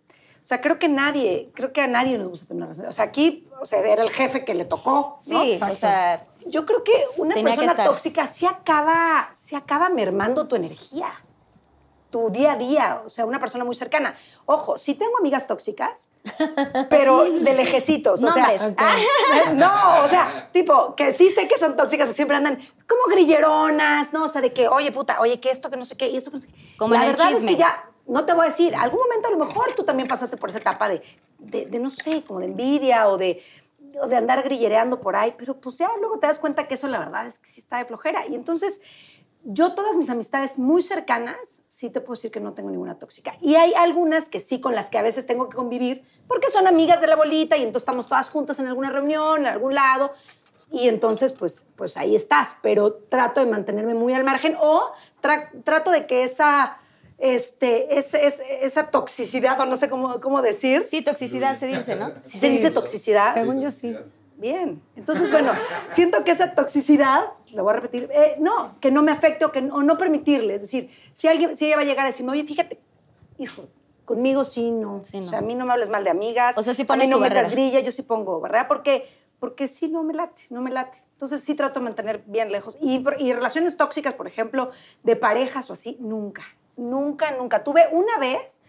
O 0.09 0.45
sea, 0.47 0.61
creo 0.61 0.79
que 0.79 0.87
nadie, 0.87 1.49
creo 1.53 1.73
que 1.73 1.81
a 1.81 1.87
nadie 1.87 2.17
nos 2.17 2.29
gusta 2.29 2.45
tener 2.47 2.57
una 2.63 2.67
relación. 2.67 2.87
O 2.89 2.93
sea, 2.93 3.05
aquí, 3.05 3.47
o 3.59 3.65
sea, 3.65 3.79
era 3.81 4.01
el 4.03 4.09
jefe 4.11 4.45
que 4.45 4.53
le 4.53 4.63
tocó. 4.63 5.17
Sí, 5.19 5.57
¿no? 5.59 5.71
o 5.71 5.75
sea, 5.75 6.25
Yo 6.45 6.65
creo 6.65 6.83
que 6.83 6.93
una 7.17 7.35
que 7.35 7.43
persona 7.43 7.75
tóxica 7.75 8.27
sí 8.27 8.45
acaba, 8.45 9.31
sí 9.33 9.55
acaba 9.55 9.89
mermando 9.89 10.47
tu 10.47 10.55
energía, 10.55 11.09
tu 12.09 12.29
día 12.29 12.53
a 12.53 12.55
día. 12.57 13.01
O 13.05 13.09
sea, 13.09 13.25
una 13.25 13.39
persona 13.39 13.63
muy 13.63 13.75
cercana. 13.75 14.15
Ojo, 14.45 14.77
sí 14.77 14.95
tengo 14.95 15.17
amigas 15.17 15.47
tóxicas, 15.47 16.09
pero 16.89 17.23
de 17.25 17.53
lejecitos. 17.53 18.23
O 18.23 18.31
sea, 18.31 18.75
ah, 18.77 18.95
no, 19.53 20.03
o 20.05 20.07
sea, 20.07 20.49
tipo, 20.51 20.95
que 20.95 21.11
sí 21.11 21.29
sé 21.29 21.47
que 21.47 21.57
son 21.57 21.75
tóxicas, 21.75 22.05
porque 22.05 22.15
siempre 22.15 22.37
andan 22.37 22.57
como 22.87 23.03
grilleronas, 23.09 24.13
¿no? 24.13 24.23
O 24.23 24.27
sea, 24.27 24.41
de 24.41 24.53
que, 24.53 24.67
oye, 24.67 24.91
puta, 24.91 25.19
oye, 25.19 25.39
que 25.39 25.51
esto, 25.51 25.69
que 25.69 25.77
no 25.77 25.85
sé 25.85 25.97
qué, 25.97 26.07
y 26.09 26.17
esto, 26.17 26.31
que 26.31 26.37
no 26.37 26.41
sé 26.41 26.47
qué. 26.47 26.75
Como 26.77 26.93
La 26.93 27.03
en 27.03 27.09
el 27.09 27.15
verdad 27.15 27.31
es 27.31 27.37
chisme. 27.37 27.51
que 27.51 27.57
ya, 27.57 27.89
no 28.07 28.25
te 28.25 28.33
voy 28.33 28.45
a 28.45 28.49
decir, 28.49 28.75
algún 28.75 28.99
momento 29.01 29.27
a 29.27 29.31
lo 29.31 29.37
mejor 29.37 29.73
tú 29.75 29.83
también 29.83 30.07
pasaste 30.07 30.37
por 30.37 30.49
esa 30.49 30.59
etapa 30.59 30.87
de, 30.87 31.01
de, 31.39 31.65
de, 31.65 31.79
no 31.79 31.89
sé, 31.89 32.23
como 32.23 32.39
de 32.39 32.45
envidia 32.45 33.07
o 33.09 33.17
de, 33.17 33.43
o 34.01 34.07
de 34.07 34.15
andar 34.15 34.43
grillereando 34.43 35.01
por 35.01 35.15
ahí, 35.15 35.35
pero 35.37 35.59
pues 35.59 35.77
ya 35.77 35.89
luego 35.99 36.19
te 36.19 36.27
das 36.27 36.39
cuenta 36.39 36.67
que 36.67 36.75
eso 36.75 36.87
la 36.87 36.99
verdad 36.99 37.27
es 37.27 37.39
que 37.39 37.49
sí 37.49 37.59
está 37.59 37.79
de 37.79 37.85
flojera. 37.85 38.25
Y 38.27 38.35
entonces, 38.35 38.81
yo 39.43 39.73
todas 39.73 39.97
mis 39.97 40.09
amistades 40.09 40.57
muy 40.57 40.81
cercanas, 40.81 41.63
sí 41.77 41.91
te 41.91 42.01
puedo 42.01 42.13
decir 42.15 42.31
que 42.31 42.39
no 42.39 42.53
tengo 42.53 42.71
ninguna 42.71 42.95
tóxica. 42.97 43.35
Y 43.39 43.53
hay 43.53 43.75
algunas 43.75 44.29
que 44.29 44.39
sí, 44.39 44.59
con 44.59 44.73
las 44.73 44.89
que 44.89 44.97
a 44.97 45.03
veces 45.03 45.27
tengo 45.27 45.47
que 45.47 45.55
convivir, 45.55 46.03
porque 46.27 46.49
son 46.49 46.65
amigas 46.65 46.99
de 47.01 47.05
la 47.05 47.15
bolita 47.15 47.55
y 47.55 47.59
entonces 47.61 47.83
estamos 47.83 48.07
todas 48.07 48.29
juntas 48.29 48.57
en 48.57 48.65
alguna 48.65 48.89
reunión, 48.89 49.41
en 49.41 49.45
algún 49.45 49.75
lado. 49.75 50.11
Y 50.71 50.87
entonces, 50.87 51.33
pues, 51.33 51.67
pues 51.75 51.95
ahí 51.95 52.15
estás, 52.15 52.55
pero 52.63 52.93
trato 52.93 53.41
de 53.41 53.45
mantenerme 53.45 53.93
muy 53.93 54.13
al 54.15 54.23
margen 54.23 54.57
o 54.59 54.89
tra- 55.21 55.49
trato 55.63 55.91
de 55.91 56.07
que 56.07 56.23
esa, 56.23 56.79
este, 57.19 57.99
es- 57.99 58.13
es- 58.15 58.41
esa 58.61 58.87
toxicidad, 58.89 59.59
o 59.59 59.65
no 59.67 59.77
sé 59.77 59.87
cómo, 59.87 60.19
cómo 60.19 60.41
decir, 60.41 60.83
sí, 60.83 61.03
toxicidad 61.03 61.57
se 61.59 61.67
dice, 61.67 61.95
¿no? 61.95 62.11
si 62.23 62.39
se 62.39 62.49
dice 62.49 62.71
toxicidad, 62.71 63.35
Según 63.35 63.61
yo 63.61 63.69
sí. 63.69 63.95
Bien. 64.37 64.81
Entonces, 64.95 65.31
bueno, 65.31 65.51
siento 65.89 66.23
que 66.23 66.31
esa 66.31 66.53
toxicidad, 66.53 67.31
lo 67.51 67.63
voy 67.63 67.73
a 67.73 67.77
repetir, 67.77 68.09
eh, 68.13 68.35
no, 68.39 68.75
que 68.79 68.91
no 68.91 69.01
me 69.01 69.11
afecte 69.11 69.45
o, 69.45 69.51
que, 69.51 69.59
o 69.59 69.81
no 69.81 69.97
permitirle. 69.97 70.55
Es 70.55 70.61
decir, 70.61 70.91
si 71.11 71.27
alguien, 71.27 71.57
si 71.57 71.65
ella 71.65 71.75
va 71.75 71.81
a 71.81 71.85
llegar 71.85 72.05
a 72.05 72.09
decirme, 72.09 72.33
oye, 72.33 72.43
fíjate, 72.43 72.79
hijo, 73.39 73.67
conmigo 74.05 74.45
sí, 74.45 74.71
no. 74.71 75.03
Sí, 75.03 75.17
O 75.17 75.23
sea, 75.23 75.39
a 75.39 75.41
mí 75.41 75.55
no 75.55 75.65
me 75.65 75.73
hables 75.73 75.89
mal 75.89 76.03
de 76.03 76.11
amigas. 76.11 76.57
O 76.57 76.63
sea, 76.63 76.73
a 76.73 76.85
pones 76.85 77.07
mí 77.07 77.11
no 77.11 77.17
tu 77.17 77.21
me 77.23 77.29
das 77.29 77.49
barrera. 77.49 77.51
grilla, 77.51 77.79
yo 77.79 77.91
sí 77.91 78.03
pongo, 78.03 78.39
¿verdad? 78.39 78.67
Porque, 78.67 79.09
porque 79.39 79.67
sí, 79.67 79.89
no 79.89 80.03
me 80.03 80.13
late, 80.13 80.43
no 80.49 80.61
me 80.61 80.69
late. 80.69 81.01
Entonces 81.13 81.41
sí 81.41 81.55
trato 81.55 81.79
de 81.79 81.85
mantener 81.85 82.23
bien 82.27 82.51
lejos. 82.51 82.77
Y, 82.79 83.03
y 83.17 83.33
relaciones 83.33 83.75
tóxicas, 83.75 84.13
por 84.13 84.27
ejemplo, 84.27 84.69
de 85.01 85.15
parejas 85.15 85.67
o 85.71 85.73
así, 85.73 85.97
nunca. 85.99 86.43
Nunca, 86.75 87.31
nunca. 87.31 87.63
Tuve 87.63 87.87
una 87.91 88.19
vez 88.19 88.59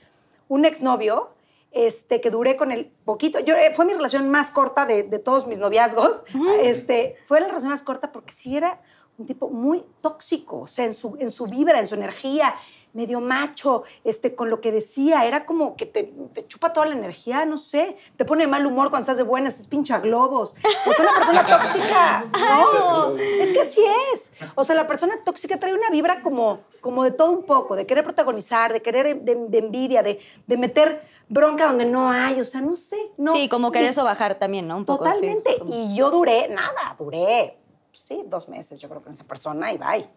un 0.48 0.64
exnovio 0.64 1.28
este, 1.72 2.20
que 2.20 2.30
duré 2.30 2.56
con 2.56 2.72
él 2.72 2.92
poquito. 3.04 3.40
Yo, 3.40 3.54
eh, 3.54 3.72
fue 3.74 3.84
mi 3.84 3.92
relación 3.92 4.28
más 4.30 4.50
corta 4.50 4.86
de, 4.86 5.02
de 5.02 5.18
todos 5.18 5.46
mis 5.46 5.58
noviazgos. 5.58 6.24
Este, 6.62 7.16
fue 7.26 7.40
la 7.40 7.48
relación 7.48 7.70
más 7.70 7.82
corta 7.82 8.12
porque 8.12 8.32
sí 8.32 8.56
era 8.56 8.80
un 9.18 9.26
tipo 9.26 9.48
muy 9.48 9.84
tóxico, 10.00 10.60
o 10.60 10.66
sea, 10.66 10.84
en 10.84 10.94
su, 10.94 11.16
en 11.18 11.30
su 11.30 11.44
vibra, 11.46 11.80
en 11.80 11.88
su 11.88 11.96
energía, 11.96 12.54
medio 12.92 13.20
macho, 13.20 13.82
este, 14.04 14.34
con 14.34 14.48
lo 14.48 14.60
que 14.60 14.72
decía, 14.72 15.26
era 15.26 15.44
como 15.44 15.76
que 15.76 15.86
te, 15.86 16.04
te 16.32 16.46
chupa 16.46 16.72
toda 16.72 16.86
la 16.86 16.94
energía, 16.94 17.44
no 17.44 17.58
sé, 17.58 17.96
te 18.16 18.24
pone 18.24 18.44
de 18.44 18.48
mal 18.48 18.64
humor 18.64 18.90
cuando 18.90 19.02
estás 19.02 19.18
de 19.18 19.24
buenas, 19.24 19.58
es 19.58 19.66
pincha 19.66 19.98
globos. 19.98 20.54
Es 20.86 20.98
una 20.98 21.12
persona 21.14 21.46
tóxica, 21.46 22.24
¿no? 22.32 23.16
Es 23.18 23.52
que 23.52 23.60
así 23.60 23.82
es. 24.12 24.32
O 24.54 24.64
sea, 24.64 24.74
la 24.74 24.86
persona 24.86 25.20
tóxica 25.24 25.58
trae 25.58 25.74
una 25.74 25.90
vibra 25.90 26.22
como, 26.22 26.60
como 26.80 27.04
de 27.04 27.10
todo 27.10 27.32
un 27.32 27.44
poco, 27.44 27.76
de 27.76 27.86
querer 27.86 28.04
protagonizar, 28.04 28.72
de 28.72 28.82
querer 28.82 29.20
de, 29.20 29.34
de 29.34 29.58
envidia, 29.58 30.02
de, 30.02 30.20
de 30.46 30.56
meter 30.56 31.02
bronca 31.28 31.66
donde 31.66 31.84
no 31.84 32.10
hay, 32.10 32.40
o 32.40 32.44
sea, 32.44 32.60
no 32.60 32.76
sé. 32.76 32.96
No. 33.16 33.32
Sí, 33.32 33.48
como 33.48 33.70
querer 33.72 33.92
sobajar 33.92 34.34
también, 34.36 34.66
¿no? 34.68 34.76
Un 34.76 34.84
poco. 34.84 35.04
sí, 35.06 35.10
Totalmente. 35.12 35.50
es 35.52 35.58
como- 35.58 35.74
Y 35.74 35.94
yo 35.96 36.10
duré, 36.10 36.48
nada, 36.48 36.94
duré, 36.98 37.58
sí, 37.92 38.22
dos 38.26 38.48
meses, 38.48 38.80
yo 38.80 38.88
creo, 38.88 39.02
con 39.02 39.12
esa 39.12 39.24
persona 39.24 39.72
y 39.72 39.78
bye. 39.78 40.08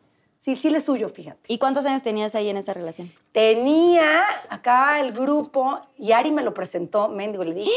Sí, 0.41 0.55
sí 0.55 0.71
le 0.71 0.81
suyo, 0.81 1.07
fíjate. 1.07 1.39
¿Y 1.45 1.59
cuántos 1.59 1.85
años 1.85 2.01
tenías 2.01 2.33
ahí 2.33 2.49
en 2.49 2.57
esa 2.57 2.73
relación? 2.73 3.13
Tenía 3.31 4.23
acá 4.49 4.99
el 4.99 5.11
grupo 5.11 5.79
y 5.99 6.13
Ari 6.13 6.31
me 6.31 6.41
lo 6.41 6.51
presentó, 6.55 7.09
mendigo, 7.09 7.43
le 7.43 7.53
dije. 7.53 7.71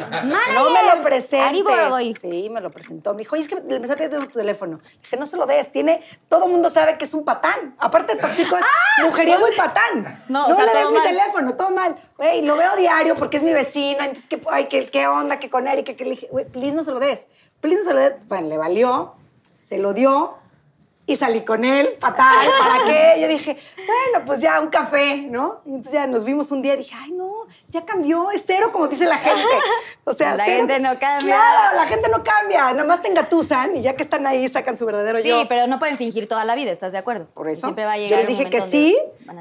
No 0.24 0.70
me 0.70 0.96
lo 0.96 1.00
presentes. 1.00 1.48
Ari 1.48 1.62
Boroboy. 1.62 2.14
Sí, 2.14 2.50
me 2.50 2.60
lo 2.60 2.72
presentó. 2.72 3.12
Me 3.14 3.20
dijo, 3.20 3.36
oye, 3.36 3.42
es 3.42 3.48
que 3.48 3.60
me 3.60 3.76
está 3.76 3.94
pidiendo 3.94 4.26
tu 4.26 4.36
teléfono. 4.36 4.80
Le 4.82 5.00
dije, 5.00 5.16
no 5.16 5.26
se 5.26 5.36
lo 5.36 5.46
des. 5.46 5.70
Tiene, 5.70 6.02
todo 6.28 6.46
el 6.46 6.50
mundo 6.50 6.70
sabe 6.70 6.98
que 6.98 7.04
es 7.04 7.14
un 7.14 7.24
patán. 7.24 7.76
Aparte 7.78 8.16
de 8.16 8.20
tóxico, 8.20 8.56
es 8.56 8.64
mujeriego 9.04 9.46
y 9.48 9.56
patán. 9.56 10.04
¡Ah! 10.04 10.24
No, 10.28 10.46
o 10.46 10.54
sea, 10.54 10.64
le 10.64 10.72
des 10.72 10.82
todo 10.82 10.90
mi 10.90 10.98
mal. 10.98 11.06
teléfono, 11.06 11.54
todo 11.54 11.70
mal. 11.70 11.96
Güey, 12.16 12.42
lo 12.42 12.56
veo 12.56 12.74
diario 12.74 13.14
porque 13.14 13.36
es 13.36 13.44
mi 13.44 13.52
vecino. 13.52 14.00
Entonces, 14.00 14.26
¿qué, 14.26 14.42
ay, 14.50 14.64
¿qué, 14.64 14.90
qué 14.90 15.06
onda? 15.06 15.38
¿Qué 15.38 15.48
con 15.50 15.68
Erika? 15.68 15.94
Que 15.94 16.02
le 16.02 16.10
dije, 16.10 16.26
güey, 16.32 16.46
please 16.46 16.74
no 16.74 16.82
se 16.82 16.90
lo 16.90 16.98
des. 16.98 17.28
Please 17.60 17.78
no 17.78 17.84
se 17.84 17.94
lo 17.94 18.00
des. 18.00 18.14
Bueno, 18.26 18.48
le 18.48 18.56
valió, 18.56 19.14
se 19.62 19.78
lo 19.78 19.92
dio 19.92 20.34
y 21.08 21.16
salí 21.16 21.40
con 21.44 21.64
él, 21.64 21.88
fatal, 21.98 22.46
¿para 22.60 22.84
qué? 22.84 23.20
Yo 23.20 23.26
dije, 23.28 23.56
bueno, 23.76 24.24
pues 24.26 24.40
ya 24.40 24.60
un 24.60 24.68
café, 24.68 25.16
¿no? 25.28 25.62
Y 25.64 25.70
entonces 25.70 25.92
ya 25.94 26.06
nos 26.06 26.22
vimos 26.22 26.52
un 26.52 26.62
día 26.62 26.74
y 26.74 26.76
dije, 26.78 26.94
ay, 26.96 27.10
no, 27.12 27.32
ya 27.68 27.84
cambió, 27.84 28.30
es 28.30 28.44
cero 28.46 28.70
como 28.72 28.86
dice 28.88 29.06
la 29.06 29.16
gente. 29.18 29.42
O 30.04 30.12
sea, 30.12 30.36
La 30.36 30.44
cero- 30.44 30.58
gente 30.58 30.78
no 30.80 30.90
cambia. 31.00 31.34
Claro, 31.34 31.76
la 31.76 31.86
gente 31.86 32.08
no 32.10 32.22
cambia, 32.22 32.72
nada 32.72 32.84
más 32.84 33.02
te 33.02 33.08
engatusan 33.08 33.76
y 33.76 33.82
ya 33.82 33.96
que 33.96 34.02
están 34.02 34.26
ahí 34.26 34.46
sacan 34.48 34.76
su 34.76 34.86
verdadero 34.86 35.18
Sí, 35.18 35.28
yo. 35.30 35.48
pero 35.48 35.66
no 35.66 35.78
pueden 35.78 35.96
fingir 35.96 36.28
toda 36.28 36.44
la 36.44 36.54
vida, 36.54 36.70
¿estás 36.70 36.92
de 36.92 36.98
acuerdo? 36.98 37.26
Por 37.34 37.48
eso, 37.48 37.62
Siempre 37.62 37.84
va 37.86 37.92
a 37.92 37.96
yo 37.96 38.04
llegar 38.04 38.20
le 38.20 38.24
un 38.30 38.38
dije 38.38 38.50
que 38.50 38.60
sí, 38.60 38.96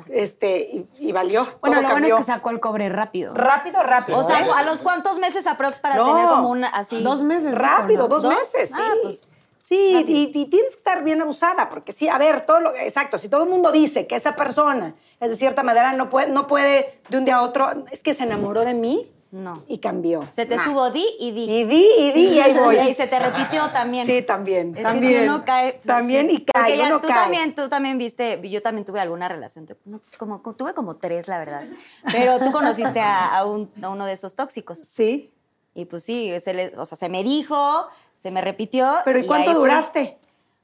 este, 0.10 0.60
y, 0.60 0.88
y 1.00 1.12
valió, 1.12 1.44
Bueno, 1.44 1.58
todo 1.62 1.70
lo 1.74 1.76
bueno 1.82 1.90
cambió. 1.90 2.18
es 2.18 2.26
que 2.26 2.32
sacó 2.32 2.50
el 2.50 2.60
cobre 2.60 2.90
rápido. 2.90 3.34
Rápido, 3.34 3.84
rápido. 3.84 4.18
O 4.18 4.24
sea. 4.24 4.38
¿a 4.56 4.64
los 4.64 4.82
cuántos 4.82 5.20
meses 5.20 5.46
aprox 5.48 5.80
para 5.80 5.96
No. 5.96 6.06
tener 6.16 6.30
como 6.30 6.50
una 6.50 6.68
así? 6.70 7.02
Dos 7.04 7.24
meses. 7.24 7.56
Rápido, 7.56 8.04
¿no? 8.04 8.08
dos, 8.08 8.24
¿Dos? 8.24 8.36
meses, 8.36 8.70
sí. 8.70 8.76
Ah, 8.82 8.94
pues, 9.04 9.28
sí, 9.68 10.06
y, 10.08 10.32
y 10.34 10.46
tienes 10.46 10.74
que 10.76 10.78
estar 10.80 11.04
bien 11.04 11.22
abusada, 11.22 11.70
porque 11.70 11.92
sí, 11.92 12.08
a 12.08 12.18
ver, 12.18 12.46
todo 12.46 12.60
lo, 12.60 12.76
exacto, 12.76 13.18
si 13.18 13.28
todo 13.30 13.44
el 13.44 13.50
mundo 13.50 13.72
dice 13.72 14.08
que 14.08 14.16
esa 14.16 14.36
persona 14.36 14.96
es 15.20 15.30
de 15.30 15.36
cierta 15.36 15.64
manera, 15.64 15.94
no 15.94 16.10
puede, 16.10 16.30
no 16.30 16.48
puede 16.48 17.00
de 17.10 17.18
un 17.18 17.26
día 17.26 17.38
a 17.38 17.42
otro, 17.44 17.84
es 17.92 18.02
que 18.04 18.14
se 18.14 18.24
enamoró 18.24 18.62
de 18.66 18.74
mí 18.74 19.12
No. 19.30 19.62
y 19.68 19.80
cambió. 19.80 20.26
Se 20.32 20.46
te 20.46 20.56
Nah. 20.56 20.62
estuvo 20.64 20.90
di 20.90 21.06
y 21.20 21.32
di. 21.32 21.44
Y 21.44 21.64
di, 21.66 21.86
y 21.98 22.12
di, 22.14 22.26
y 22.36 22.40
ahí 22.40 22.54
voy. 22.64 22.78
Y 22.78 22.94
se 22.94 23.08
te 23.08 23.20
repitió 23.20 23.70
también. 23.72 24.08
Sí, 24.08 24.22
también. 24.22 24.74
Es 24.78 24.84
también. 24.84 25.14
que 25.14 25.20
si 25.20 25.26
uno 25.26 25.44
cae. 25.44 25.74
pues, 25.74 25.86
También 25.86 26.32
y 26.32 26.46
cae, 26.46 26.64
Porque 26.64 26.78
ya 26.78 26.88
uno 26.88 27.02
tú 27.02 27.08
cae. 27.10 27.18
también, 27.24 27.54
tú 27.54 27.68
también 27.68 27.98
viste, 27.98 28.40
yo 28.50 28.62
también 28.62 28.86
tuve 28.86 29.02
alguna 29.02 29.28
relación, 29.28 29.68
no, 29.84 30.00
como- 30.18 30.40
tuve 30.56 30.74
como 30.74 30.96
tres, 30.96 31.28
la 31.28 31.40
verdad. 31.40 31.66
Pero 32.10 32.40
tú 32.40 32.54
conociste 32.54 33.02
a, 33.02 33.38
a 33.38 33.44
un- 33.46 33.70
a 33.84 33.90
uno 33.90 34.06
de 34.06 34.14
esos 34.14 34.34
tóxicos. 34.34 34.88
Sí. 34.96 35.34
Y 35.76 35.86
pues 35.86 36.04
sí, 36.06 36.32
se 36.40 36.54
le- 36.54 36.74
o 36.78 36.86
sea, 36.86 36.98
se 36.98 37.10
me 37.10 37.22
dijo, 37.24 37.88
se 38.28 38.32
me 38.32 38.42
repitió. 38.42 38.94
Pero 39.06 39.20
¿y 39.20 39.26
cuánto 39.26 39.54
duraste? 39.54 40.18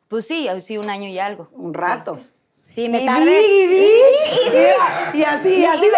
Pues 0.09 0.27
sí, 0.27 0.49
sí, 0.59 0.77
un 0.77 0.89
año 0.89 1.07
y 1.07 1.17
algo. 1.17 1.47
Un 1.53 1.73
Sí. 1.73 1.79
rato. 1.79 2.19
Sí, 2.67 2.89
me 2.89 3.03
y 3.03 3.05
tardé. 3.05 3.41
y 3.41 5.19
y 5.19 5.23
así, 5.23 5.49
Y 5.61 5.65
así 5.65 5.79
se 5.85 5.91
se 5.91 5.97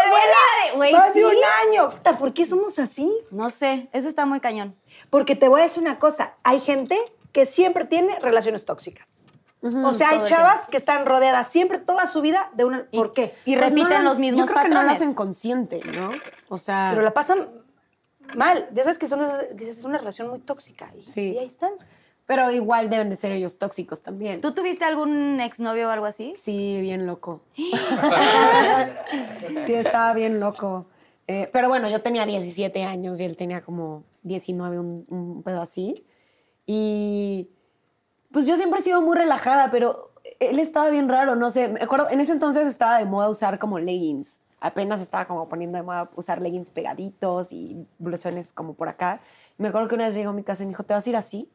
me 0.70 0.76
vuela. 0.78 1.12
sí. 1.14 1.24
un 1.24 1.34
año. 1.68 1.90
Puta, 1.90 2.18
¿por 2.18 2.34
qué 2.34 2.46
somos 2.46 2.78
así? 2.78 3.12
No 3.32 3.50
sé, 3.50 3.88
eso 3.94 4.08
está 4.08 4.26
muy 4.28 4.40
cañón. 4.42 4.76
Porque 5.10 5.36
te 5.36 5.48
voy 5.48 5.62
a 5.62 5.64
decir 5.64 5.82
una 5.82 5.98
cosa. 5.98 6.34
Hay 6.44 6.60
gente 6.60 7.00
que 7.32 7.46
siempre 7.48 7.86
tiene 7.86 8.20
relaciones 8.20 8.64
tóxicas. 8.66 9.10
O 9.84 9.94
sea, 9.94 10.10
hay 10.10 10.24
chavas 10.26 10.68
que 10.68 10.78
están 10.78 11.08
rodeadas 11.08 11.48
siempre, 11.48 11.80
toda 11.80 12.06
su 12.06 12.22
vida, 12.22 12.52
de 12.54 12.66
una... 12.66 12.86
¿Por 12.94 13.14
qué? 13.14 13.34
Y 13.46 13.56
Pues 13.56 13.70
repiten 13.70 13.90
no 13.90 13.98
lo- 14.04 14.10
los 14.10 14.20
mismos 14.20 14.42
Yo 14.48 14.54
creo 14.54 14.62
que 14.62 14.70
no 14.70 14.76
lo 14.76 14.82
patrones. 14.82 15.02
hacen 15.02 15.14
consciente, 15.16 15.82
¿no? 15.98 16.12
O 16.50 16.58
sea, 16.60 16.90
Pero 16.92 17.02
la 17.02 17.16
pasan 17.16 17.50
mal. 18.36 18.68
Ya 18.74 18.84
sabes 18.84 18.98
que 18.98 19.08
son 19.08 19.20
que 19.58 19.70
es 19.70 19.84
una 19.84 19.98
relación 19.98 20.30
muy 20.30 20.40
tóxica. 20.40 20.92
Y, 20.98 21.04
Sí. 21.04 21.34
y 21.34 21.38
ahí 21.38 21.46
están. 21.48 21.72
pero 22.26 22.50
igual 22.52 22.90
deben 22.90 23.10
de 23.10 23.16
ser 23.16 23.32
ellos 23.34 23.58
tóxicos 23.60 24.02
también. 24.02 24.42
¿Tú 24.42 24.52
tuviste 24.54 24.84
algún 24.86 25.40
exnovio 25.40 25.88
o 25.88 25.92
algo 25.92 26.08
así? 26.08 26.34
Sí, 26.42 26.80
bien 26.82 27.06
loco. 27.06 27.42
sí, 29.66 29.74
estaba 29.74 30.14
bien 30.14 30.40
loco. 30.40 30.88
Eh, 31.28 31.50
pero 31.52 31.68
bueno, 31.70 31.90
yo 31.90 32.02
tenía 32.02 32.26
17 32.26 32.84
años 32.84 33.20
y 33.20 33.26
él 33.26 33.36
tenía 33.36 33.62
como 33.62 34.04
19, 34.24 34.80
un, 34.80 35.06
un 35.10 35.44
pedo 35.44 35.62
así. 35.62 36.06
Y 36.66 37.50
pues 38.32 38.48
yo 38.48 38.56
siempre 38.56 38.80
he 38.80 38.84
sido 38.84 39.02
muy 39.02 39.16
relajada, 39.16 39.70
pero 39.72 40.12
él 40.40 40.60
estaba 40.60 40.90
bien 40.90 41.08
raro, 41.10 41.36
no 41.36 41.50
sé. 41.52 41.68
Me 41.70 41.82
acuerdo, 41.82 42.10
en 42.10 42.22
ese 42.22 42.32
entonces 42.34 42.68
estaba 42.68 42.98
de 43.00 43.06
moda 43.06 43.30
usar 43.30 43.60
como 43.60 43.80
leggings. 43.80 44.42
Apenas 44.66 45.00
estaba 45.00 45.26
como 45.26 45.48
poniendo 45.48 45.78
de 45.78 45.84
moda 45.84 46.10
usar 46.16 46.42
leggings 46.42 46.72
pegaditos 46.72 47.52
y 47.52 47.86
blusones 48.00 48.52
como 48.52 48.74
por 48.74 48.90
acá. 48.90 49.22
Me 49.60 49.68
acuerdo 49.68 49.88
que 49.88 49.94
una 49.94 50.06
vez 50.06 50.16
llegó 50.16 50.32
a 50.32 50.34
mi 50.34 50.42
casa 50.42 50.64
y 50.64 50.66
me 50.66 50.72
dijo, 50.72 50.84
¿te 50.84 50.96
vas 50.96 51.06
a 51.06 51.10
ir 51.12 51.16
así? 51.16 51.50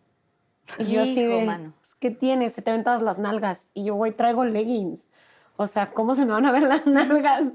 Y 0.79 0.85
yo 0.92 1.03
así 1.03 1.25
de, 1.25 1.44
mano. 1.44 1.73
pues, 1.81 1.96
¿qué 1.96 2.12
tienes? 2.12 2.53
Se 2.53 2.62
te 2.62 2.70
ven 2.70 2.85
todas 2.85 3.03
las 3.03 3.18
nalgas. 3.18 3.66
Y 3.75 3.83
yo, 3.83 3.96
güey, 3.96 4.12
traigo 4.12 4.44
leggings. 4.44 5.11
O 5.57 5.66
sea, 5.66 5.90
¿cómo 5.90 6.14
se 6.14 6.25
me 6.25 6.31
van 6.31 6.46
a 6.46 6.53
ver 6.53 6.62
las 6.68 6.87
nalgas? 6.87 7.46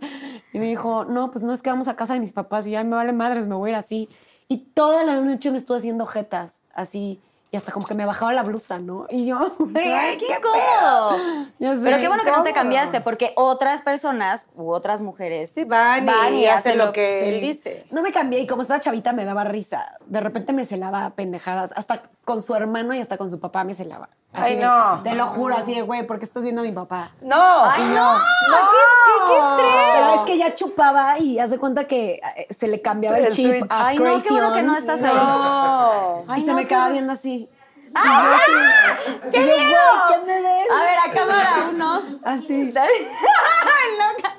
Y 0.52 0.60
me 0.60 0.66
dijo, 0.66 1.06
no, 1.06 1.32
pues 1.32 1.46
no 1.46 1.54
es 1.54 1.62
que 1.62 1.70
vamos 1.70 1.88
a 1.88 1.96
casa 1.96 2.16
de 2.16 2.20
mis 2.20 2.34
papás 2.34 2.68
y 2.68 2.72
ya 2.72 2.84
me 2.84 2.98
vale 2.98 3.14
madres, 3.14 3.48
me 3.48 3.56
voy 3.56 3.70
a 3.70 3.72
ir 3.72 3.78
así. 3.78 4.10
Y 4.50 4.58
toda 4.58 5.06
la 5.06 5.22
noche 5.22 5.52
me 5.52 5.58
estuve 5.58 5.78
haciendo 5.78 6.06
jetas, 6.06 6.66
así. 6.74 7.22
Y 7.56 7.58
hasta 7.58 7.72
como 7.72 7.86
que 7.88 7.96
me 7.96 8.06
bajaba 8.06 8.34
la 8.34 8.44
blusa, 8.44 8.80
¿no? 8.80 9.08
Y 9.10 9.28
yo, 9.28 9.40
¡Ay, 9.76 10.18
qué 10.18 10.26
sé, 10.28 11.80
Pero 11.84 12.00
qué 12.00 12.08
bueno 12.10 12.26
que 12.26 12.32
no 12.32 12.44
te 12.44 12.52
cambiaste, 12.52 13.00
porque 13.00 13.32
otras 13.38 13.82
personas 13.82 14.48
u 14.58 14.74
otras 14.74 15.02
mujeres 15.02 15.52
Sí, 15.52 15.64
van, 15.64 16.06
y, 16.34 16.48
hacen 16.48 16.78
lo 16.78 16.92
que 16.92 17.22
Sí. 17.22 17.30
él 17.30 17.40
dice. 17.40 17.86
No 17.92 18.02
me 18.02 18.12
cambié 18.12 18.42
y 18.42 18.46
como 18.46 18.62
estaba 18.62 18.82
chavita 18.82 19.14
me 19.14 19.24
daba 19.24 19.46
risa. 19.46 19.96
De 20.06 20.20
repente 20.20 20.52
me 20.52 20.66
celaba 20.66 21.12
pendejadas. 21.12 21.72
Hasta 21.78 22.04
con 22.26 22.42
su 22.42 22.54
hermano 22.56 22.94
y 22.94 23.00
hasta 23.00 23.16
con 23.16 23.30
su 23.32 23.40
papá 23.40 23.64
me 23.64 23.74
celaba. 23.74 24.10
Así 24.36 24.44
Ay, 24.54 24.56
de- 24.58 24.62
no. 24.64 25.02
Te 25.04 25.14
lo 25.16 25.26
juro, 25.28 25.56
así 25.56 25.74
de, 25.74 25.82
güey, 25.82 26.06
¿por 26.06 26.20
qué 26.20 26.26
estás 26.26 26.44
viendo 26.44 26.62
a 26.62 26.66
mi 26.66 26.72
papá? 26.72 27.12
No. 27.22 27.64
¡Ay, 27.66 27.84
no! 27.86 28.18
yo, 28.18 28.56
¡Qué, 28.72 29.28
qué 29.28 29.38
estrés! 29.38 29.92
Pero 29.94 30.14
es 30.16 30.22
que 30.22 30.38
ya 30.38 30.56
chupaba 30.56 31.20
y 31.20 31.40
haz 31.40 31.52
de 31.52 31.58
cuenta 31.60 31.86
que 31.88 32.20
eh, 32.36 32.48
se 32.50 32.68
le 32.68 32.82
cambiaba 32.82 33.16
Sí, 33.18 33.22
el 33.22 33.28
el 33.28 33.62
chip 33.62 33.72
Ay, 33.72 33.98
no, 33.98 34.22
qué 34.22 34.30
bueno 34.30 34.52
que 34.54 34.64
no 34.64 34.76
estás 34.76 35.02
ahí. 35.04 35.14
No. 35.16 36.24
Ay, 36.28 36.42
y 36.42 36.46
se 36.46 36.52
no, 36.52 36.58
me 36.58 36.66
quedaba 36.66 36.90
viendo 36.90 37.14
así. 37.14 37.50
¡Ah! 37.96 38.38
¡Qué 39.32 39.40
miedo! 39.40 39.82
¿Qué 40.10 40.18
me 40.26 40.42
ves? 40.42 40.68
A 40.72 40.86
ver, 40.86 41.00
a 41.00 41.14
cámara 41.14 41.70
uno. 41.72 42.04
Así. 42.24 42.74
¡Ay, 42.78 43.90
loca! 43.98 44.36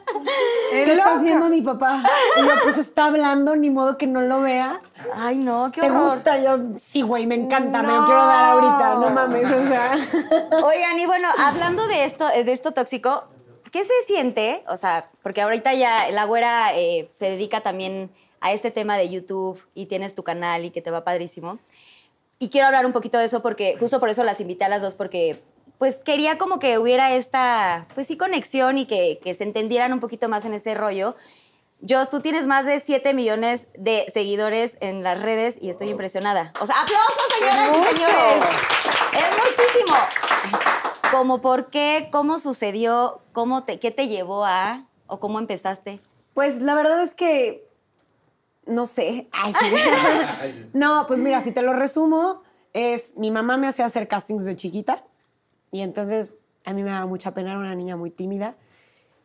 ¿Qué 0.71 0.93
estás 0.93 1.23
viendo 1.23 1.47
a 1.47 1.49
mi 1.49 1.63
papá? 1.63 2.03
Y 2.37 2.47
yo, 2.47 2.53
pues 2.63 2.79
está 2.79 3.07
hablando, 3.07 3.57
ni 3.57 3.71
modo 3.71 3.97
que 3.97 4.07
no 4.07 4.21
lo 4.21 4.41
vea. 4.43 4.81
Ay, 5.15 5.37
no, 5.37 5.71
qué 5.73 5.81
¿Te 5.81 5.91
horror. 5.91 6.11
gusta? 6.15 6.39
Yo, 6.39 6.59
sí, 6.79 7.03
güey, 7.03 7.27
me 7.27 7.35
encanta, 7.35 7.83
me 7.83 7.89
lo 7.89 8.05
quiero 8.05 8.21
dar 8.27 8.45
ahorita, 8.51 8.95
no 8.95 9.11
mames, 9.11 9.51
o 9.51 9.63
sea. 9.67 9.93
Oigan, 10.65 10.99
y 10.99 11.07
bueno, 11.07 11.29
hablando 11.39 11.87
de 11.87 12.05
esto, 12.05 12.27
de 12.29 12.53
esto 12.53 12.73
tóxico, 12.73 13.25
¿qué 13.73 13.85
se 13.85 13.95
siente? 14.07 14.65
O 14.69 14.77
sea, 14.77 15.09
porque 15.23 15.43
ahorita 15.43 15.75
ya 15.75 16.11
la 16.11 16.25
güera 16.25 16.75
eh, 16.75 17.09
se 17.13 17.31
dedica 17.31 17.61
también 17.61 18.11
a 18.41 18.53
este 18.53 18.71
tema 18.71 18.97
de 18.97 19.09
YouTube 19.09 19.61
y 19.75 19.87
tienes 19.87 20.15
tu 20.15 20.23
canal 20.23 20.65
y 20.65 20.71
que 20.71 20.83
te 20.83 20.91
va 20.91 21.05
padrísimo. 21.05 21.59
Y 22.39 22.49
quiero 22.51 22.67
hablar 22.67 22.87
un 22.87 22.93
poquito 22.93 23.19
de 23.19 23.25
eso 23.25 23.43
porque 23.43 23.77
justo 23.79 23.99
por 24.01 24.11
eso 24.11 24.23
las 24.23 24.41
invité 24.41 24.65
a 24.65 24.69
las 24.69 24.83
dos 24.83 24.95
porque 24.95 25.43
pues 25.79 25.97
quería 25.97 26.39
como 26.39 26.59
que 26.59 26.79
hubiera 26.79 27.15
esta, 27.15 27.87
pues 27.95 28.07
sí, 28.07 28.17
conexión 28.17 28.79
y 28.79 28.87
que, 28.87 29.21
que 29.23 29.35
se 29.35 29.45
entendieran 29.45 29.93
un 29.93 30.01
poquito 30.01 30.29
más 30.29 30.45
en 30.45 30.55
este 30.55 30.75
rollo. 30.75 31.17
Jos, 31.87 32.09
tú 32.09 32.21
tienes 32.21 32.47
más 32.47 32.65
de 32.65 32.81
7 32.81 33.13
millones 33.13 33.69
de 33.77 34.07
seguidores 34.13 34.79
en 34.81 35.03
las 35.03 35.21
redes 35.21 35.59
y 35.61 35.69
estoy 35.69 35.91
impresionada. 35.91 36.53
O 36.61 36.67
sea, 36.67 36.77
aplausos, 36.81 37.27
señoras 37.39 37.77
y 37.77 37.97
señores. 37.97 38.45
Es 39.13 39.37
muchísimo. 39.37 39.97
Como 41.11 41.41
por 41.41 41.69
qué, 41.69 42.09
cómo 42.11 42.39
sucedió, 42.39 43.21
cómo 43.33 43.65
te, 43.65 43.79
qué 43.79 43.91
te 43.91 44.09
llevó 44.09 44.45
a, 44.45 44.85
o 45.07 45.21
cómo 45.21 45.39
empezaste. 45.39 46.01
Pues 46.33 46.63
la 46.63 46.75
verdad 46.75 47.03
es 47.03 47.15
que 47.15 47.66
no 48.67 48.87
sé. 48.87 49.29
Ay, 49.33 49.53
sí. 49.61 50.69
no, 50.73 51.07
pues 51.07 51.21
mira, 51.21 51.41
si 51.41 51.53
te 51.53 51.63
lo 51.63 51.73
resumo, 51.73 52.43
es 52.73 53.17
mi 53.17 53.31
mamá 53.31 53.57
me 53.57 53.67
hacía 53.69 53.87
hacer 53.87 54.09
castings 54.09 54.45
de 54.45 54.57
chiquita 54.57 55.05
y 55.73 55.81
entonces 55.81 56.35
a 56.65 56.73
mí 56.73 56.83
me 56.83 56.91
daba 56.91 57.07
mucha 57.07 57.33
pena, 57.33 57.51
era 57.53 57.59
una 57.61 57.75
niña 57.75 57.97
muy 57.97 58.11
tímida. 58.11 58.57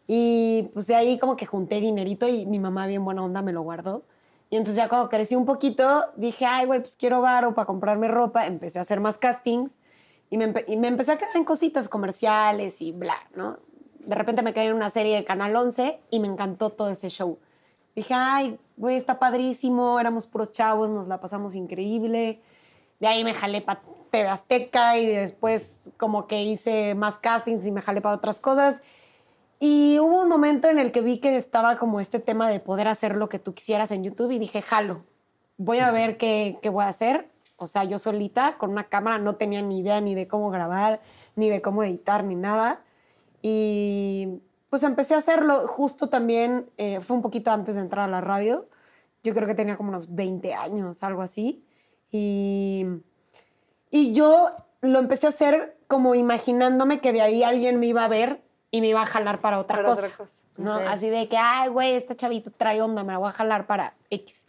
Y 0.07 0.69
pues 0.73 0.87
de 0.87 0.95
ahí 0.95 1.17
como 1.19 1.35
que 1.37 1.45
junté 1.45 1.79
dinerito 1.79 2.27
y 2.27 2.45
mi 2.45 2.59
mamá 2.59 2.85
bien 2.87 3.03
buena 3.05 3.23
onda 3.23 3.41
me 3.41 3.53
lo 3.53 3.61
guardó. 3.61 4.03
Y 4.49 4.57
entonces 4.57 4.75
ya 4.75 4.89
cuando 4.89 5.09
crecí 5.09 5.35
un 5.35 5.45
poquito, 5.45 6.05
dije, 6.17 6.45
ay, 6.45 6.65
güey, 6.65 6.81
pues 6.81 6.97
quiero 6.97 7.21
varo 7.21 7.53
para 7.55 7.65
comprarme 7.65 8.07
ropa. 8.09 8.45
Empecé 8.45 8.79
a 8.79 8.81
hacer 8.81 8.99
más 8.99 9.17
castings 9.17 9.79
y 10.29 10.37
me, 10.37 10.53
empe- 10.53 10.65
y 10.67 10.75
me 10.75 10.89
empecé 10.89 11.13
a 11.13 11.17
quedar 11.17 11.35
en 11.37 11.45
cositas 11.45 11.87
comerciales 11.87 12.81
y 12.81 12.91
bla, 12.91 13.15
¿no? 13.35 13.59
De 13.99 14.15
repente 14.15 14.41
me 14.41 14.53
caí 14.53 14.67
en 14.67 14.73
una 14.73 14.89
serie 14.89 15.15
de 15.15 15.23
Canal 15.23 15.55
11 15.55 15.99
y 16.09 16.19
me 16.19 16.27
encantó 16.27 16.71
todo 16.71 16.89
ese 16.89 17.09
show. 17.09 17.37
Dije, 17.95 18.13
ay, 18.13 18.59
güey, 18.77 18.95
está 18.95 19.19
padrísimo, 19.19 19.99
éramos 19.99 20.27
puros 20.27 20.51
chavos, 20.51 20.89
nos 20.89 21.07
la 21.07 21.19
pasamos 21.19 21.55
increíble. 21.55 22.41
De 22.99 23.07
ahí 23.07 23.23
me 23.23 23.33
jalé 23.33 23.61
para 23.61 23.81
TV 24.11 24.27
Azteca 24.27 24.97
y 24.97 25.07
después 25.07 25.91
como 25.97 26.27
que 26.27 26.43
hice 26.43 26.95
más 26.95 27.17
castings 27.17 27.65
y 27.65 27.71
me 27.71 27.81
jalé 27.81 28.01
para 28.01 28.15
otras 28.15 28.39
cosas. 28.39 28.81
Y 29.59 29.99
hubo 29.99 30.21
un 30.21 30.29
momento 30.29 30.69
en 30.69 30.79
el 30.79 30.91
que 30.91 31.01
vi 31.01 31.19
que 31.19 31.35
estaba 31.35 31.77
como 31.77 31.99
este 31.99 32.19
tema 32.19 32.49
de 32.49 32.59
poder 32.59 32.87
hacer 32.87 33.15
lo 33.15 33.29
que 33.29 33.39
tú 33.39 33.53
quisieras 33.53 33.91
en 33.91 34.03
YouTube 34.03 34.31
y 34.31 34.39
dije, 34.39 34.61
jalo, 34.61 35.03
voy 35.57 35.79
a 35.79 35.91
ver 35.91 36.17
qué, 36.17 36.57
qué 36.61 36.69
voy 36.69 36.83
a 36.83 36.87
hacer. 36.87 37.29
O 37.57 37.67
sea, 37.67 37.83
yo 37.83 37.99
solita 37.99 38.57
con 38.57 38.71
una 38.71 38.85
cámara 38.85 39.19
no 39.19 39.35
tenía 39.35 39.61
ni 39.61 39.79
idea 39.79 40.01
ni 40.01 40.15
de 40.15 40.27
cómo 40.27 40.49
grabar, 40.49 40.99
ni 41.35 41.49
de 41.49 41.61
cómo 41.61 41.83
editar, 41.83 42.23
ni 42.23 42.35
nada. 42.35 42.81
Y 43.43 44.41
pues 44.71 44.83
empecé 44.83 45.15
a 45.15 45.17
hacerlo 45.17 45.67
justo 45.67 46.07
también, 46.07 46.69
eh, 46.77 47.01
fue 47.01 47.17
un 47.17 47.21
poquito 47.21 47.51
antes 47.51 47.75
de 47.75 47.81
entrar 47.81 48.07
a 48.07 48.11
la 48.11 48.21
radio. 48.21 48.69
Yo 49.21 49.33
creo 49.33 49.45
que 49.45 49.53
tenía 49.53 49.75
como 49.75 49.89
unos 49.89 50.15
20 50.15 50.53
años, 50.53 51.03
algo 51.03 51.21
así. 51.21 51.65
Y, 52.09 52.85
y 53.89 54.13
yo 54.13 54.51
lo 54.79 54.99
empecé 54.99 55.25
a 55.27 55.31
hacer 55.31 55.77
como 55.87 56.15
imaginándome 56.15 57.01
que 57.01 57.11
de 57.11 57.21
ahí 57.21 57.43
alguien 57.43 57.81
me 57.81 57.87
iba 57.87 58.05
a 58.05 58.07
ver 58.07 58.41
y 58.71 58.79
me 58.79 58.87
iba 58.87 59.01
a 59.01 59.05
jalar 59.05 59.41
para 59.41 59.59
otra 59.59 59.75
Para 59.75 59.89
cosa. 59.89 60.05
otra 60.05 60.15
cosa. 60.15 60.41
¿no? 60.55 60.75
Así 60.75 61.09
de 61.09 61.27
que, 61.27 61.35
ay, 61.35 61.67
güey, 61.67 61.91
esta 61.95 62.15
chavita 62.15 62.49
trae 62.49 62.81
onda, 62.81 63.03
me 63.03 63.11
la 63.11 63.17
voy 63.17 63.27
a 63.27 63.33
jalar 63.33 63.67
para 63.67 63.95
X. 64.09 64.45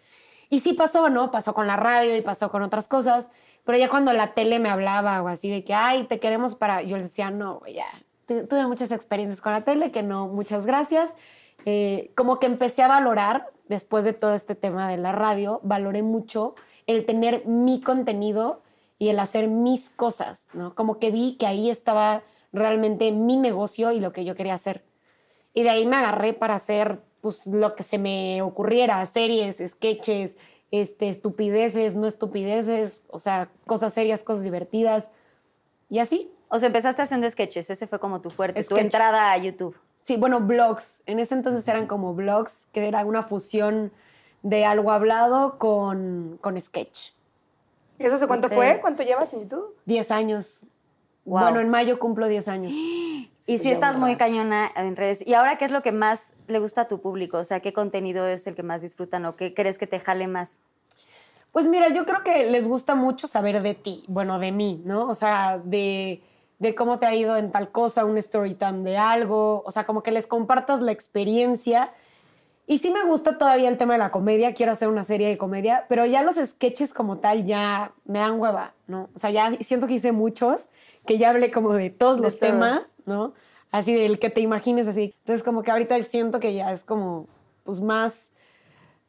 Y 0.50 0.60
sí 0.60 0.74
pasó, 0.74 1.10
¿no? 1.10 1.32
Pasó 1.32 1.52
con 1.52 1.66
la 1.66 1.74
radio 1.74 2.16
y 2.16 2.20
pasó 2.20 2.48
con 2.52 2.62
otras 2.62 2.86
cosas. 2.86 3.28
Pero 3.64 3.76
ya 3.76 3.88
cuando 3.88 4.12
la 4.12 4.34
tele 4.34 4.60
me 4.60 4.70
hablaba 4.70 5.20
o 5.20 5.26
así 5.26 5.50
de 5.50 5.64
que, 5.64 5.74
ay, 5.74 6.04
te 6.04 6.20
queremos 6.20 6.54
para... 6.54 6.82
Yo 6.82 6.96
les 6.96 7.08
decía, 7.08 7.32
no, 7.32 7.58
güey, 7.58 7.74
ya. 7.74 7.86
Tu- 8.40 8.46
Tuve 8.46 8.66
muchas 8.66 8.92
experiencias 8.92 9.40
con 9.40 9.52
la 9.52 9.62
tele, 9.62 9.90
que 9.90 10.02
no, 10.02 10.28
muchas 10.28 10.66
gracias. 10.66 11.14
Eh, 11.64 12.10
como 12.16 12.38
que 12.38 12.46
empecé 12.46 12.82
a 12.82 12.88
valorar, 12.88 13.50
después 13.68 14.04
de 14.04 14.12
todo 14.12 14.34
este 14.34 14.54
tema 14.54 14.88
de 14.88 14.96
la 14.96 15.12
radio, 15.12 15.60
valoré 15.62 16.02
mucho 16.02 16.54
el 16.86 17.06
tener 17.06 17.46
mi 17.46 17.80
contenido 17.80 18.62
y 18.98 19.08
el 19.08 19.18
hacer 19.18 19.48
mis 19.48 19.88
cosas, 19.90 20.48
¿no? 20.52 20.74
Como 20.74 20.98
que 20.98 21.10
vi 21.10 21.36
que 21.36 21.46
ahí 21.46 21.70
estaba 21.70 22.22
realmente 22.52 23.12
mi 23.12 23.36
negocio 23.36 23.92
y 23.92 24.00
lo 24.00 24.12
que 24.12 24.24
yo 24.24 24.34
quería 24.34 24.54
hacer. 24.54 24.84
Y 25.54 25.62
de 25.62 25.70
ahí 25.70 25.86
me 25.86 25.96
agarré 25.96 26.32
para 26.32 26.54
hacer 26.54 27.00
pues, 27.20 27.46
lo 27.46 27.74
que 27.76 27.82
se 27.84 27.98
me 27.98 28.42
ocurriera, 28.42 29.04
series, 29.06 29.62
sketches, 29.66 30.36
este, 30.70 31.08
estupideces, 31.08 31.94
no 31.94 32.06
estupideces, 32.06 32.98
o 33.08 33.18
sea, 33.18 33.48
cosas 33.66 33.92
serias, 33.94 34.22
cosas 34.22 34.44
divertidas. 34.44 35.10
Y 35.88 35.98
así. 36.00 36.30
O 36.54 36.58
sea, 36.58 36.66
empezaste 36.66 37.00
haciendo 37.00 37.28
sketches, 37.30 37.70
ese 37.70 37.86
fue 37.86 37.98
como 37.98 38.20
tu 38.20 38.28
fuerte, 38.28 38.62
tu 38.62 38.76
entrada 38.76 39.32
a 39.32 39.38
YouTube. 39.38 39.74
Sí, 39.96 40.18
bueno, 40.18 40.38
blogs. 40.40 41.02
En 41.06 41.18
ese 41.18 41.34
entonces 41.34 41.66
eran 41.66 41.86
como 41.86 42.12
blogs, 42.12 42.68
que 42.72 42.86
era 42.86 43.02
una 43.06 43.22
fusión 43.22 43.90
de 44.42 44.66
algo 44.66 44.92
hablado 44.92 45.56
con, 45.58 46.36
con 46.42 46.60
sketch. 46.60 47.12
¿Y 47.98 48.04
eso 48.04 48.16
hace 48.16 48.26
cuánto 48.26 48.48
Ok. 48.48 48.52
fue? 48.52 48.80
¿Cuánto 48.82 49.02
llevas 49.02 49.32
en 49.32 49.40
YouTube? 49.40 49.74
Diez 49.86 50.10
años. 50.10 50.66
Wow. 51.24 51.40
Bueno, 51.40 51.60
en 51.60 51.70
mayo 51.70 51.98
cumplo 51.98 52.28
10 52.28 52.48
años. 52.48 52.72
Y 53.44 53.58
sí 53.58 53.72
estás 53.72 53.98
muy 53.98 54.14
cañona 54.14 54.70
en 54.76 54.94
redes. 54.94 55.26
¿Y 55.26 55.34
ahora 55.34 55.58
qué 55.58 55.64
es 55.64 55.72
lo 55.72 55.82
que 55.82 55.90
más 55.90 56.34
le 56.46 56.60
gusta 56.60 56.82
a 56.82 56.88
tu 56.88 57.00
público? 57.00 57.38
O 57.38 57.44
sea, 57.44 57.58
¿qué 57.58 57.72
contenido 57.72 58.28
es 58.28 58.46
el 58.46 58.54
que 58.54 58.62
más 58.62 58.82
disfrutan 58.82 59.24
o 59.26 59.34
qué 59.34 59.52
crees 59.52 59.78
que 59.78 59.88
te 59.88 59.98
jale 59.98 60.28
más? 60.28 60.60
Pues 61.50 61.68
mira, 61.68 61.88
yo 61.88 62.06
creo 62.06 62.22
que 62.22 62.44
les 62.44 62.68
gusta 62.68 62.94
mucho 62.94 63.26
saber 63.26 63.60
de 63.62 63.74
ti, 63.74 64.04
bueno, 64.06 64.38
de 64.38 64.52
mí, 64.52 64.80
¿no? 64.84 65.08
O 65.08 65.16
sea, 65.16 65.60
de, 65.64 66.22
de 66.62 66.76
cómo 66.76 67.00
te 67.00 67.06
ha 67.06 67.14
ido 67.14 67.36
en 67.36 67.50
tal 67.50 67.72
cosa, 67.72 68.04
un 68.04 68.16
story 68.18 68.54
time 68.54 68.88
de 68.88 68.96
algo, 68.96 69.64
o 69.66 69.70
sea, 69.72 69.84
como 69.84 70.04
que 70.04 70.12
les 70.12 70.28
compartas 70.28 70.80
la 70.80 70.92
experiencia. 70.92 71.92
Y 72.68 72.78
sí 72.78 72.92
me 72.92 73.02
gusta 73.04 73.36
todavía 73.36 73.68
el 73.68 73.76
tema 73.76 73.94
de 73.94 73.98
la 73.98 74.12
comedia, 74.12 74.54
quiero 74.54 74.70
hacer 74.70 74.88
una 74.88 75.02
serie 75.02 75.26
de 75.28 75.36
comedia, 75.36 75.86
pero 75.88 76.06
ya 76.06 76.22
los 76.22 76.36
sketches 76.36 76.94
como 76.94 77.18
tal 77.18 77.44
ya 77.44 77.92
me 78.04 78.20
dan 78.20 78.38
hueva, 78.38 78.74
¿no? 78.86 79.10
O 79.12 79.18
sea, 79.18 79.30
ya 79.30 79.50
siento 79.60 79.88
que 79.88 79.94
hice 79.94 80.12
muchos 80.12 80.68
que 81.04 81.18
ya 81.18 81.30
hable 81.30 81.50
como 81.50 81.72
de 81.72 81.90
todos 81.90 82.20
los 82.20 82.38
temas, 82.38 82.94
¿no? 83.06 83.34
Así 83.72 83.92
del 83.92 84.20
que 84.20 84.30
te 84.30 84.40
imagines 84.40 84.86
así. 84.86 85.12
Entonces 85.18 85.42
como 85.42 85.64
que 85.64 85.72
ahorita 85.72 86.00
siento 86.04 86.38
que 86.38 86.54
ya 86.54 86.70
es 86.70 86.84
como 86.84 87.26
pues 87.64 87.80
más, 87.80 88.30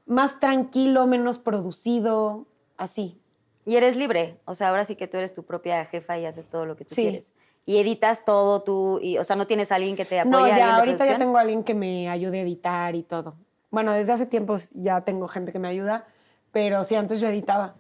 más 0.08 0.40
tranquilo, 0.40 1.06
menos 1.06 1.38
producido, 1.38 2.48
así. 2.78 3.20
Y 3.66 3.76
eres 3.76 3.96
libre, 3.96 4.40
o 4.46 4.56
sea, 4.56 4.70
ahora 4.70 4.84
sí 4.86 4.96
que 4.96 5.08
tú 5.08 5.18
eres 5.18 5.34
tu 5.36 5.44
propia 5.44 5.86
jefa 5.86 6.18
y 6.18 6.26
haces 6.26 6.48
todo 6.48 6.66
lo 6.66 6.76
que 6.76 6.84
tú 6.86 6.96
Sí. 6.96 7.04
quieres. 7.04 7.32
Y 7.66 7.78
editas 7.78 8.26
todo 8.26 8.62
tú, 8.62 9.00
y, 9.02 9.18
o 9.18 9.24
sea, 9.24 9.36
no 9.38 9.48
tienes 9.48 9.72
a 9.72 9.76
alguien 9.76 9.96
que 9.96 10.04
te 10.06 10.20
apoye. 10.20 10.32
No, 10.32 10.48
ya 10.48 10.76
ahorita 10.76 11.06
ya 11.06 11.18
tengo 11.18 11.38
a 11.38 11.42
alguien 11.42 11.64
que 11.64 11.74
me 11.74 12.10
ayude 12.10 12.40
a 12.40 12.42
editar 12.42 12.94
y 12.96 13.04
todo. 13.04 13.36
Bueno, 13.72 13.94
desde 13.94 14.12
hace 14.14 14.26
tiempo 14.26 14.56
ya 14.74 15.02
tengo 15.02 15.28
gente 15.30 15.52
que 15.54 15.60
me 15.60 15.68
ayuda, 15.70 16.06
pero 16.52 16.84
sí, 16.84 16.96
antes 16.96 17.20
yo 17.22 17.28
editaba. 17.28 17.74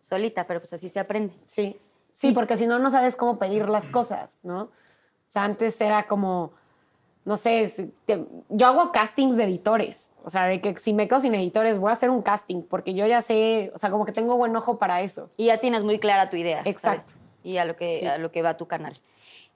Solita, 0.00 0.46
pero 0.46 0.60
pues 0.60 0.72
así 0.74 0.88
se 0.90 1.00
aprende. 1.00 1.34
Sí, 1.46 1.80
sí, 2.12 2.32
porque 2.32 2.56
si 2.58 2.66
no, 2.66 2.78
no 2.78 2.90
sabes 2.90 3.16
cómo 3.16 3.38
pedir 3.38 3.66
las 3.68 3.88
cosas, 3.88 4.36
¿no? 4.42 4.62
O 4.64 4.70
sea, 5.28 5.44
antes 5.44 5.80
era 5.80 6.06
como, 6.06 6.52
no 7.24 7.38
sé, 7.38 7.90
te- 8.04 8.26
yo 8.50 8.66
hago 8.66 8.92
castings 8.92 9.38
de 9.38 9.44
editores. 9.44 10.10
O 10.22 10.28
sea, 10.28 10.44
de 10.44 10.60
que 10.60 10.76
si 10.78 10.92
me 10.92 11.08
quedo 11.08 11.20
sin 11.20 11.34
editores, 11.34 11.78
voy 11.78 11.88
a 11.88 11.94
hacer 11.94 12.10
un 12.10 12.20
casting, 12.20 12.60
porque 12.62 12.92
yo 12.92 13.06
ya 13.06 13.22
sé, 13.22 13.72
o 13.74 13.78
sea, 13.78 13.90
como 13.90 14.04
que 14.04 14.12
tengo 14.12 14.36
buen 14.36 14.54
ojo 14.54 14.78
para 14.78 15.00
eso. 15.00 15.30
Y 15.38 15.46
ya 15.46 15.58
tienes 15.58 15.82
muy 15.82 15.98
clara 15.98 16.28
tu 16.28 16.36
idea. 16.36 16.58
¿sabes? 16.58 16.76
Exacto. 16.76 17.12
Y 17.42 17.56
a 17.56 17.64
lo, 17.64 17.74
que, 17.74 18.00
Sí. 18.00 18.06
a 18.06 18.18
lo 18.18 18.30
que 18.30 18.42
va 18.42 18.56
tu 18.58 18.66
canal. 18.66 19.00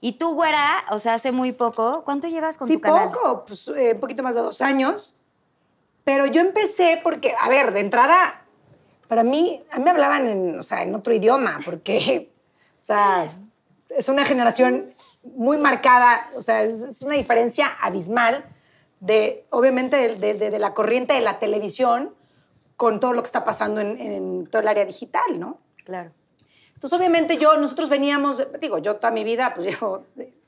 Y 0.01 0.13
tú, 0.13 0.33
güera, 0.33 0.85
o 0.91 0.99
sea, 0.99 1.15
hace 1.15 1.31
muy 1.31 1.51
poco, 1.51 2.03
¿cuánto 2.05 2.27
llevas 2.27 2.57
con 2.57 2.67
sí, 2.67 2.75
tu 2.75 2.81
canal? 2.81 3.11
poco, 3.11 3.45
pues 3.45 3.67
eh, 3.69 3.91
un 3.95 3.99
poquito 3.99 4.23
más 4.23 4.33
de 4.35 4.41
dos 4.41 4.61
años. 4.61 5.13
Pero 6.05 6.25
yo 6.25 6.41
empecé 6.41 6.99
porque, 7.03 7.33
a 7.39 7.49
ver, 7.49 7.73
de 7.73 7.81
entrada, 7.81 8.41
para 9.07 9.23
mí, 9.23 9.61
a 9.71 9.77
mí 9.77 9.83
me 9.83 9.89
hablaban 9.91 10.27
en, 10.27 10.59
o 10.59 10.63
sea, 10.63 10.83
en 10.83 10.95
otro 10.95 11.13
idioma, 11.13 11.59
porque, 11.65 12.31
o 12.81 12.83
sea, 12.83 13.27
es 13.89 14.07
una 14.09 14.23
generación 14.25 14.93
muy 15.23 15.57
marcada, 15.57 16.29
o 16.35 16.41
sea, 16.41 16.63
es, 16.63 16.75
es 16.81 17.01
una 17.01 17.15
diferencia 17.15 17.67
abismal 17.81 18.45
de, 19.01 19.45
obviamente, 19.49 19.97
de, 19.97 20.15
de- 20.15 20.33
de- 20.35 20.49
de 20.49 20.59
la 20.59 20.73
corriente 20.73 21.13
de 21.13 21.21
la 21.21 21.39
televisión 21.39 22.15
con 22.77 22.99
todo 23.01 23.11
lo 23.13 23.21
que 23.21 23.25
está 23.27 23.43
pasando 23.43 23.81
en, 23.81 23.99
en 23.99 24.47
todo 24.47 24.61
el 24.61 24.67
área 24.69 24.85
digital, 24.85 25.37
¿no? 25.37 25.57
Claro. 25.83 26.11
Entonces, 26.79 26.97
obviamente, 26.97 27.37
yo, 27.37 27.57
nosotros 27.57 27.89
veníamos, 27.89 28.41
digo, 28.61 28.77
yo 28.77 28.95
toda 28.95 29.11
mi 29.11 29.25
vida, 29.25 29.51
pues 29.53 29.67
llevo 29.81 30.05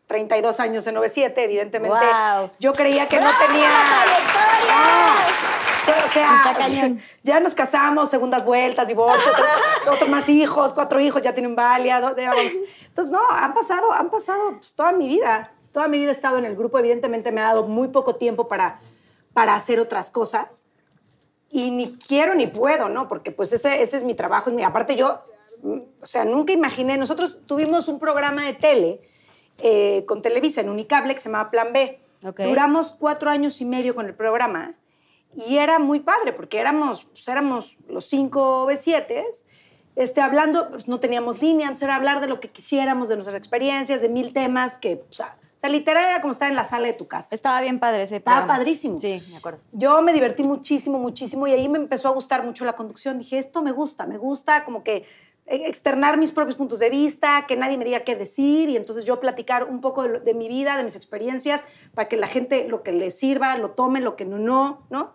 32 0.08 0.62
años 0.62 0.88
en 0.88 0.94
97, 0.96 1.44
evidentemente. 1.44 1.98
¡Guau! 1.98 2.50
Yo 2.58 2.72
creía 2.72 3.10
que 3.10 3.20
no 3.20 3.30
tenía. 3.38 3.70
No, 5.88 6.06
o 6.06 6.08
sea, 6.08 6.44
cañón. 6.58 7.02
ya 7.22 7.42
nos 7.42 7.54
casamos, 7.54 8.10
segundas 8.10 8.46
vueltas, 8.46 8.88
divorcios, 8.88 9.36
otros 9.92 10.08
más 10.08 10.30
hijos, 10.30 10.72
cuatro 10.72 11.02
hijos, 11.02 11.22
ya 11.22 11.34
tienen 11.34 11.54
valia. 11.54 12.00
dos-. 12.00 12.16
Entonces, 12.16 13.12
no, 13.12 13.20
han 13.30 13.54
pasado, 13.54 13.92
han 13.92 14.10
pasado 14.10 14.52
pues, 14.52 14.74
toda 14.74 14.94
mi 14.94 15.10
vida. 15.10 15.52
Toda 15.74 15.90
mi 15.90 15.98
vida 15.98 16.12
he 16.12 16.14
estado 16.14 16.38
en 16.38 16.46
el 16.46 16.56
grupo. 16.56 16.80
Evidentemente, 16.80 17.34
me 17.34 17.42
ha 17.42 17.48
dado 17.48 17.64
muy 17.64 17.90
poco 17.90 18.16
tiempo 18.16 18.48
para, 18.48 18.80
para 19.34 19.54
hacer 19.54 19.82
otras 19.82 20.10
cosas 20.10 20.64
y 21.50 21.72
ni 21.72 21.98
quiero 21.98 22.36
ni 22.36 22.48
puedo, 22.48 22.88
¿no? 22.88 23.10
Porque 23.10 23.32
pues 23.32 23.52
ese, 23.52 23.82
ese 23.82 23.98
es 23.98 24.04
mi 24.04 24.14
trabajo. 24.14 24.50
aparte 24.66 24.96
yo, 24.96 25.22
o 25.64 26.08
sea, 26.08 26.26
nunca 26.26 26.54
imaginé, 26.54 26.98
nosotros 26.98 27.40
tuvimos 27.46 27.88
un 27.88 28.00
programa 28.00 28.44
de 28.44 28.54
tele 28.54 29.02
eh, 29.60 30.04
con 30.08 30.22
Televisa 30.22 30.62
en 30.62 30.70
Unicable 30.70 31.14
que 31.14 31.20
se 31.20 31.30
llamaba 31.30 31.52
Plan 31.52 31.74
B. 31.74 32.00
Ok. 32.24 32.42
Duramos 32.42 32.92
cuatro 32.92 33.30
años 33.30 33.62
y 33.62 33.66
medio 33.66 33.96
con 33.96 34.06
el 34.06 34.14
programa 34.14 34.76
y 35.36 35.58
era 35.58 35.80
muy 35.80 36.00
padre 36.00 36.34
porque 36.34 36.60
éramos, 36.60 37.06
pues, 37.06 37.28
éramos 37.28 37.78
los 37.88 38.06
cinco 38.06 38.68
B7 38.68 39.24
este, 39.96 40.22
hablando, 40.22 40.70
pues 40.70 40.88
no 40.88 41.00
teníamos 41.00 41.42
línea, 41.42 41.68
entonces 41.68 41.84
era 41.84 41.96
hablar 41.96 42.22
de 42.22 42.28
lo 42.28 42.40
que 42.40 42.50
quisiéramos, 42.50 43.10
de 43.10 43.16
nuestras 43.16 43.36
experiencias, 43.36 44.02
de 44.02 44.10
mil 44.10 44.32
temas 44.34 44.78
que, 44.78 45.04
o 45.10 45.14
sea, 45.14 45.36
o 45.58 45.60
sea, 45.62 45.70
literal 45.70 46.04
era 46.06 46.22
como 46.22 46.32
estar 46.32 46.50
en 46.50 46.56
la 46.56 46.64
sala 46.64 46.88
de 46.88 46.94
tu 46.94 47.08
casa. 47.08 47.28
Estaba 47.36 47.62
bien 47.62 47.80
padre 47.80 48.02
ese 48.02 48.16
Estaba 48.16 48.38
programa. 48.38 48.58
padrísimo. 48.58 48.98
Sí, 48.98 49.22
me 49.30 49.38
acuerdo. 49.38 49.60
Yo 49.72 50.02
me 50.02 50.12
divertí 50.12 50.42
muchísimo, 50.42 50.98
muchísimo 50.98 51.46
y 51.46 51.52
ahí 51.52 51.70
me 51.70 51.78
empezó 51.78 52.08
a 52.08 52.12
gustar 52.14 52.44
mucho 52.44 52.66
la 52.66 52.74
conducción. 52.74 53.20
Dije, 53.20 53.38
esto 53.38 53.62
me 53.62 53.72
gusta, 53.72 54.08
me 54.08 54.18
gusta 54.18 54.64
como 54.66 54.84
que 54.84 55.06
externar 55.46 56.18
mis 56.18 56.32
propios 56.32 56.56
puntos 56.56 56.80
de 56.80 56.90
vista, 56.90 57.46
que 57.48 57.58
nadie 57.58 57.78
me 57.78 57.86
diga 57.86 58.02
qué 58.02 58.16
decir 58.16 58.70
y 58.70 58.78
entonces 58.78 59.04
yo 59.04 59.20
platicar 59.20 59.66
un 59.66 59.82
poco 59.82 60.04
de 60.04 60.34
mi 60.34 60.48
vida, 60.48 60.78
de 60.78 60.84
mis 60.84 60.96
experiencias, 60.96 61.66
para 61.94 62.08
que 62.08 62.16
la 62.16 62.28
gente 62.28 62.68
lo 62.68 62.84
que 62.84 62.92
le 62.92 63.12
sirva, 63.12 63.58
lo 63.58 63.72
tome, 63.72 64.00
lo 64.00 64.16
que 64.16 64.26
no, 64.26 64.38
no, 64.38 64.88
¿no? 64.90 65.14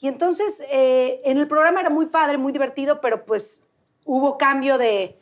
Y 0.00 0.08
entonces 0.08 0.62
eh, 0.70 1.20
en 1.24 1.38
el 1.38 1.48
programa 1.48 1.80
era 1.80 1.90
muy 1.90 2.06
padre, 2.06 2.38
muy 2.38 2.52
divertido, 2.52 3.00
pero 3.00 3.24
pues 3.24 3.60
hubo 4.04 4.38
cambio 4.38 4.78
de... 4.78 5.20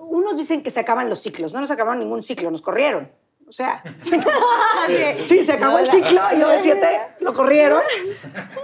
Unos 0.00 0.36
dicen 0.36 0.62
que 0.62 0.70
se 0.70 0.80
acaban 0.80 1.08
los 1.08 1.20
ciclos, 1.20 1.54
no 1.54 1.60
nos 1.60 1.70
acabaron 1.70 2.00
ningún 2.00 2.22
ciclo, 2.22 2.50
nos 2.50 2.62
corrieron. 2.62 3.10
O 3.54 3.56
sea, 3.56 3.84
sí, 5.28 5.44
se 5.44 5.52
acabó 5.52 5.78
el 5.78 5.88
ciclo 5.88 6.20
y 6.32 6.36
OV7 6.40 6.88
lo 7.20 7.32
corrieron 7.34 7.80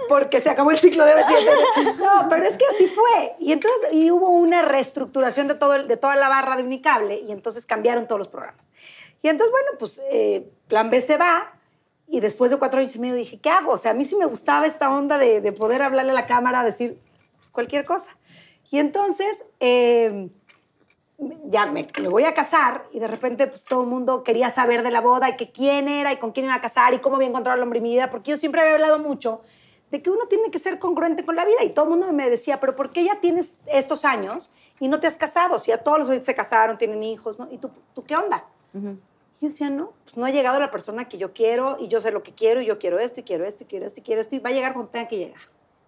porque 0.09 0.41
se 0.41 0.49
acabó 0.49 0.71
el 0.71 0.79
ciclo 0.79 1.05
de 1.05 1.15
OV7. 1.15 1.95
No, 1.99 2.27
pero 2.27 2.43
es 2.43 2.57
que 2.57 2.65
así 2.75 2.87
fue. 2.87 3.33
Y 3.39 3.53
entonces 3.53 3.93
y 3.93 4.11
hubo 4.11 4.27
una 4.31 4.63
reestructuración 4.63 5.47
de, 5.47 5.55
todo 5.55 5.75
el- 5.75 5.87
de 5.87 5.95
toda 5.95 6.17
la 6.17 6.27
barra 6.27 6.57
de 6.57 6.63
Unicable 6.63 7.21
y 7.25 7.31
entonces 7.31 7.65
cambiaron 7.65 8.05
todos 8.05 8.19
los 8.19 8.27
programas. 8.27 8.69
Y 9.21 9.29
entonces, 9.29 9.51
bueno, 9.53 9.67
pues 9.79 10.01
eh, 10.11 10.49
Plan 10.67 10.89
B 10.89 10.99
se 10.99 11.15
va 11.15 11.53
y 12.09 12.19
después 12.19 12.51
de 12.51 12.57
cuatro 12.57 12.81
años 12.81 12.93
y 12.93 12.99
medio 12.99 13.15
dije, 13.15 13.39
¿qué 13.39 13.49
hago? 13.49 13.71
O 13.71 13.77
sea, 13.77 13.91
a 13.91 13.93
mí 13.93 14.03
sí 14.03 14.17
me 14.17 14.25
gustaba 14.25 14.65
esta 14.65 14.89
onda 14.89 15.17
de, 15.17 15.39
de 15.39 15.53
poder 15.53 15.83
hablarle 15.83 16.11
a 16.11 16.15
la 16.15 16.27
cámara, 16.27 16.65
decir 16.65 16.99
pues, 17.37 17.49
cualquier 17.49 17.85
cosa. 17.85 18.09
Y 18.69 18.79
entonces... 18.79 19.41
eh, 19.61 20.27
ya 21.45 21.67
me, 21.67 21.87
me 22.01 22.07
voy 22.07 22.23
a 22.23 22.33
casar 22.33 22.85
y 22.91 22.99
de 22.99 23.07
repente 23.07 23.45
pues 23.47 23.65
todo 23.65 23.81
el 23.81 23.87
mundo 23.87 24.23
quería 24.23 24.49
saber 24.49 24.81
de 24.81 24.91
la 24.91 25.01
boda 25.01 25.29
y 25.29 25.37
que 25.37 25.51
quién 25.51 25.87
era 25.87 26.11
y 26.11 26.17
con 26.17 26.31
quién 26.31 26.47
iba 26.47 26.55
a 26.55 26.61
casar 26.61 26.93
y 26.93 26.99
cómo 26.99 27.17
había 27.17 27.27
encontrado 27.27 27.57
al 27.57 27.63
hombre 27.63 27.79
de 27.79 27.83
mi 27.83 27.89
vida, 27.91 28.09
porque 28.09 28.31
yo 28.31 28.37
siempre 28.37 28.61
había 28.61 28.73
hablado 28.73 28.99
mucho 28.99 29.41
de 29.91 30.01
que 30.01 30.09
uno 30.09 30.25
tiene 30.27 30.49
que 30.49 30.57
ser 30.57 30.79
congruente 30.79 31.23
con 31.25 31.35
la 31.35 31.45
vida 31.45 31.63
y 31.63 31.69
todo 31.69 31.85
el 31.85 31.91
mundo 31.91 32.11
me 32.11 32.29
decía, 32.29 32.59
pero 32.59 32.75
¿por 32.75 32.89
qué 32.89 33.03
ya 33.03 33.19
tienes 33.19 33.59
estos 33.67 34.05
años 34.05 34.51
y 34.79 34.87
no 34.87 34.99
te 34.99 35.07
has 35.07 35.17
casado? 35.17 35.59
Si 35.59 35.69
ya 35.69 35.77
todos 35.77 35.99
los 35.99 36.07
hombres 36.07 36.25
se 36.25 36.33
casaron, 36.33 36.77
tienen 36.77 37.03
hijos, 37.03 37.37
¿no? 37.37 37.47
¿Y 37.51 37.57
tú, 37.57 37.69
tú 37.93 38.03
qué 38.03 38.15
onda? 38.15 38.45
Y 38.73 39.45
yo 39.45 39.49
decía, 39.49 39.69
no, 39.69 39.91
pues 40.05 40.15
no 40.15 40.25
ha 40.25 40.31
llegado 40.31 40.59
la 40.59 40.71
persona 40.71 41.09
que 41.09 41.17
yo 41.17 41.33
quiero 41.33 41.77
y 41.77 41.89
yo 41.89 41.99
sé 41.99 42.11
lo 42.11 42.23
que 42.23 42.33
quiero 42.33 42.61
y 42.61 42.65
yo 42.65 42.79
quiero 42.79 42.99
esto 42.99 43.19
y 43.19 43.23
quiero 43.23 43.45
esto 43.45 43.63
y 43.63 43.67
quiero 43.67 43.85
esto 43.85 43.99
y 43.99 44.03
quiero 44.03 44.21
esto 44.21 44.35
y 44.35 44.39
va 44.39 44.49
a 44.49 44.53
llegar 44.53 44.73
cuando 44.73 44.91
tenga 44.91 45.07
que 45.09 45.17
llegar. 45.17 45.41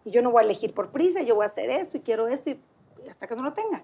Y 0.04 0.12
yo 0.12 0.22
no 0.22 0.32
voy 0.32 0.41
a 0.41 0.46
elegir 0.46 0.74
por 0.74 0.89
prisa, 0.89 1.22
yo 1.22 1.36
voy 1.36 1.43
a 1.43 1.46
hacer 1.46 1.69
esto 1.69 1.98
y 1.98 2.02
quiero 2.02 2.28
esto 2.28 2.50
y 2.50 2.60
hasta 3.10 3.26
que 3.26 3.36
no 3.36 3.43
lo 3.43 3.54
tenga. 3.54 3.84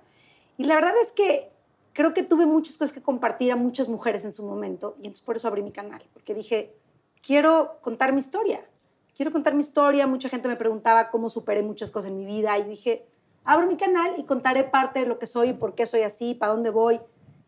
Y 0.59 0.65
la 0.65 0.75
verdad 0.75 0.91
es 1.01 1.13
que 1.13 1.53
creo 1.93 2.13
que 2.13 2.21
tuve 2.21 2.45
muchas 2.45 2.75
cosas 2.75 2.91
que 2.91 3.01
compartir 3.01 3.49
a 3.53 3.55
muchas 3.55 3.87
mujeres 3.87 4.25
en 4.25 4.33
su 4.33 4.43
momento 4.43 4.97
y 4.97 5.07
entonces 5.07 5.25
por 5.25 5.37
eso 5.37 5.47
abrí 5.47 5.63
mi 5.63 5.71
canal, 5.71 6.03
porque 6.11 6.33
dije, 6.33 6.75
quiero 7.25 7.77
contar 7.79 8.11
mi 8.11 8.19
historia, 8.19 8.59
quiero 9.15 9.31
contar 9.31 9.53
mi 9.53 9.61
historia, 9.61 10.05
mucha 10.05 10.27
gente 10.27 10.49
me 10.49 10.57
preguntaba 10.57 11.11
cómo 11.11 11.29
superé 11.29 11.63
muchas 11.63 11.91
cosas 11.91 12.11
en 12.11 12.17
mi 12.17 12.25
vida 12.25 12.57
y 12.57 12.65
dije, 12.65 13.05
abro 13.45 13.67
mi 13.67 13.77
canal 13.77 14.15
y 14.17 14.25
contaré 14.25 14.65
parte 14.65 14.99
de 14.99 15.05
lo 15.05 15.17
que 15.17 15.27
soy, 15.27 15.53
por 15.53 15.75
qué 15.75 15.85
soy 15.85 16.01
así, 16.01 16.33
para 16.33 16.51
dónde 16.51 16.71
voy 16.71 16.99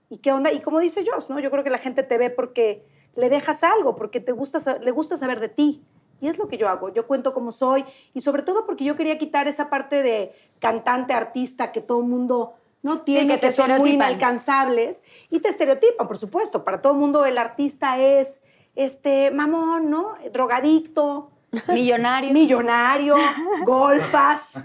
y 0.10 0.20
qué 0.20 0.32
onda. 0.32 0.54
Y 0.54 0.62
como 0.62 0.80
dice 0.80 1.04
Joss, 1.06 1.30
¿no? 1.30 1.38
Yo 1.42 1.52
creo 1.52 1.66
que 1.66 1.70
la 1.70 1.80
gente 1.80 2.04
te 2.04 2.18
ve 2.18 2.30
porque 2.30 2.86
le 3.18 3.28
dejas 3.28 3.62
algo, 3.64 3.98
porque 3.98 4.22
te 4.22 4.32
gusta, 4.32 4.80
le 4.80 4.92
gusta 4.92 5.18
saber 5.18 5.42
de 5.42 5.50
ti. 5.50 5.84
Y 6.22 6.30
es 6.30 6.38
lo 6.38 6.48
que 6.48 6.58
yo 6.58 6.70
hago. 6.70 6.90
Yo 6.94 7.08
cuento 7.08 7.34
cómo 7.34 7.52
soy 7.52 7.84
y 8.14 8.22
sobre 8.22 8.44
todo 8.44 8.66
porque 8.66 8.86
yo 8.86 8.96
quería 8.96 9.18
quitar 9.18 9.50
esa 9.50 9.70
parte 9.70 10.02
de 10.02 10.34
cantante, 10.60 11.14
artista 11.14 11.74
que 11.74 11.82
todo 11.82 12.00
el 12.00 12.08
mundo 12.08 12.54
no 12.84 13.02
tiene, 13.02 13.36
que 13.36 13.40
te 13.40 13.52
son 13.52 13.78
muy 13.78 13.92
inalcanzables 13.92 15.04
y 15.30 15.40
te 15.40 15.50
estereotipan, 15.50 16.08
por 16.08 16.18
supuesto. 16.18 16.64
Para 16.64 16.82
todo 16.82 16.94
el 16.94 17.00
mundo 17.00 17.26
el 17.26 17.38
artista 17.38 18.00
es 18.00 18.42
este 18.76 19.32
mamón, 19.32 19.90
¿no? 19.90 20.16
Drogadicto, 20.32 21.32
Millonario. 21.68 22.32
millonario, 22.34 23.16
golfas. 23.64 24.54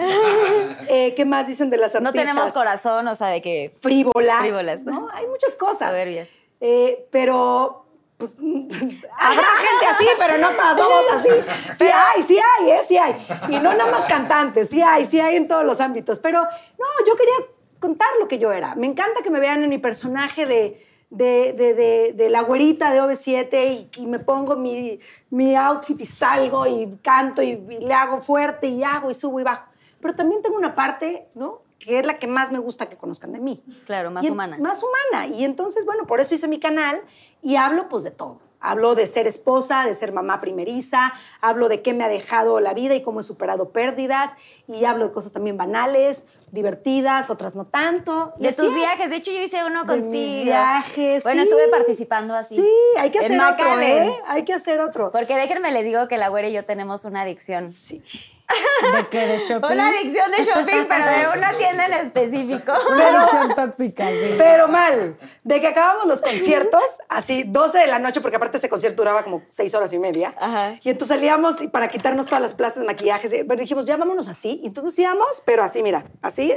Eh, 0.89 1.15
¿Qué 1.17 1.25
más 1.25 1.49
dicen 1.49 1.69
de 1.69 1.79
las 1.79 1.93
no 1.95 2.09
artistas? 2.09 2.29
tenemos 2.29 2.53
corazón, 2.53 3.09
o 3.09 3.15
sea, 3.15 3.29
de 3.29 3.43
que 3.43 3.73
frívolas. 3.81 4.39
Frívolas. 4.39 4.83
¿no? 4.83 5.09
Hay 5.13 5.27
muchas 5.27 5.57
cosas. 5.57 5.89
soberbias. 5.89 6.29
Eh, 6.61 7.09
pero, 7.11 7.87
pues, 8.17 8.37
habrá 8.39 9.43
gente 9.43 9.87
así, 9.91 10.07
pero 10.19 10.39
no 10.39 10.51
todas 10.51 10.77
somos 10.77 11.05
así. 11.13 11.29
Sí 11.77 11.87
hay, 11.93 12.23
sí 12.23 12.39
hay, 12.39 12.71
¿eh? 12.71 12.81
Sí 12.87 12.97
hay. 12.97 13.17
Y 13.49 13.59
no 13.59 13.75
nada 13.75 13.91
más 13.91 14.05
cantantes, 14.05 14.69
sí 14.69 14.81
hay, 14.81 15.05
sí 15.07 15.19
hay 15.19 15.37
en 15.37 15.49
todos 15.49 15.65
los 15.65 15.81
ámbitos. 15.81 16.21
Pero, 16.21 16.43
no, 16.43 16.87
yo 17.07 17.17
quería 17.17 17.35
contar 17.81 18.09
lo 18.21 18.29
que 18.29 18.39
yo 18.39 18.53
era. 18.53 18.75
Me 18.75 18.87
encanta 18.87 19.23
que 19.23 19.31
me 19.31 19.41
vean 19.41 19.63
en 19.63 19.71
mi 19.71 19.79
personaje 19.79 20.47
de, 20.47 20.85
de, 21.11 21.53
de, 21.53 22.13
de- 22.15 22.31
la 22.31 22.43
güerita 22.43 22.93
de 22.93 23.01
OV7 23.01 23.91
y, 23.97 24.03
y 24.03 24.07
me 24.07 24.19
pongo 24.19 24.57
mi, 24.57 24.99
mi 25.31 25.55
outfit 25.55 26.01
y 26.01 26.05
salgo 26.07 26.67
y 26.67 26.99
canto 27.03 27.43
y, 27.43 27.51
y 27.51 27.79
le 27.79 27.95
hago 27.95 28.21
fuerte 28.21 28.67
y 28.69 28.83
hago 28.83 29.11
y 29.11 29.15
subo 29.15 29.41
y 29.41 29.45
bajo. 29.45 29.67
Pero 30.01 30.15
también 30.15 30.43
tengo 30.43 30.57
una 30.57 30.75
parte, 30.75 31.29
¿no? 31.35 31.63
que 31.79 31.99
es 31.99 32.07
la 32.07 32.19
que 32.19 32.27
más 32.27 32.51
me 32.51 32.59
gusta 32.59 32.89
que 32.89 32.97
conozcan 32.97 33.33
de 33.33 33.39
mí. 33.39 33.63
Claro, 33.85 34.11
más 34.11 34.25
Y 34.25 34.31
humana. 34.31 34.57
Más 34.59 34.83
humana. 34.83 35.27
Y 35.27 35.45
entonces, 35.45 35.85
bueno, 35.85 36.07
por 36.07 36.21
eso 36.21 36.35
hice 36.35 36.49
mi 36.49 36.59
canal 36.59 37.03
y 37.43 37.57
hablo 37.57 37.89
pues 37.91 38.03
de 38.03 38.11
todo. 38.11 38.41
Hablo 38.61 38.95
de 38.95 39.07
ser 39.07 39.27
esposa, 39.27 39.85
de 39.85 39.95
ser 39.95 40.11
mamá 40.11 40.41
primeriza, 40.41 41.13
hablo 41.43 41.69
de 41.69 41.83
qué 41.83 41.93
me 41.93 42.03
ha 42.05 42.09
dejado 42.09 42.59
la 42.61 42.73
vida 42.73 42.95
y 42.95 43.03
cómo 43.03 43.21
he 43.21 43.23
superado 43.23 43.69
pérdidas, 43.69 44.37
y 44.67 44.87
hablo 44.87 45.07
de 45.07 45.13
cosas 45.13 45.35
también 45.35 45.59
banales, 45.59 46.27
divertidas, 46.53 47.29
otras 47.31 47.55
no 47.55 47.67
tanto. 47.67 48.33
De 48.39 48.53
tus 48.53 48.67
es. 48.69 48.75
viajes, 48.75 49.11
de 49.11 49.17
hecho 49.17 49.31
yo 49.33 49.41
hice 49.41 49.65
uno 49.65 49.83
De 49.83 49.87
contigo. 49.87 50.13
mis 50.37 50.45
viajes, 50.45 51.23
Bueno, 51.25 51.43
sí. 51.43 51.49
estuve 51.49 51.69
participando 51.69 52.35
así. 52.35 52.57
Sí, 52.57 52.69
hay 52.99 53.11
que 53.11 53.19
hacer 53.19 53.41
otro. 53.41 53.81
¿eh? 53.81 54.15
Hay 54.27 54.45
que 54.45 54.53
hacer 54.55 54.81
otro. 54.81 55.11
Porque 55.13 55.37
déjenme 55.37 55.71
les 55.73 55.85
digo 55.85 56.09
que 56.09 56.17
la 56.19 56.29
güera 56.29 56.49
y 56.49 56.53
yo 56.53 56.65
tenemos 56.65 57.05
una 57.05 57.23
adicción. 57.23 57.69
Sí. 57.69 58.03
¿De 58.49 59.07
qué? 59.09 59.27
¿De 59.27 59.39
shopping? 59.39 59.73
Una 59.73 59.89
adicción 59.89 60.31
de 60.31 60.45
shopping, 60.45 60.87
pero 60.89 61.33
de 61.33 61.39
una 61.39 61.57
tienda 61.59 61.87
en 61.87 61.93
específico. 61.95 62.73
Una 62.91 63.21
adicción 63.23 63.55
tóxica, 63.55 64.09
sí. 64.11 64.35
Pero 64.39 64.69
mal. 64.69 65.17
De 65.43 65.61
que 65.61 65.67
acabamos 65.67 66.07
los 66.07 66.21
conciertos, 66.21 66.83
así 67.09 67.43
12 67.45 67.79
de 67.79 67.87
la 67.89 67.99
noche, 67.99 68.21
porque 68.21 68.37
aparte 68.37 68.59
ese 68.59 68.69
concierto 68.69 69.03
duraba 69.03 69.23
como 69.25 69.43
6 69.49 69.75
horas 69.75 69.93
y 69.93 69.99
media. 69.99 70.35
Ajá. 70.39 70.75
Y 70.83 70.91
entonces 70.91 71.17
salíamos 71.17 71.61
y 71.61 71.69
para 71.69 71.89
quitarnos 71.89 72.27
todas 72.27 72.41
las 72.43 72.55
plazas 72.55 72.81
de 72.81 72.85
maquillaje. 72.87 73.27
y- 73.39 73.45
Pero 73.45 73.61
dijimos, 73.61 73.87
ya 73.87 73.97
vámonos 73.97 74.29
así. 74.29 74.61
Y 74.63 74.67
entonces 74.69 74.85
nos 74.85 74.99
íbamos, 74.99 75.43
pero 75.45 75.63
así, 75.65 75.83
mira, 75.83 76.05
así, 76.23 76.55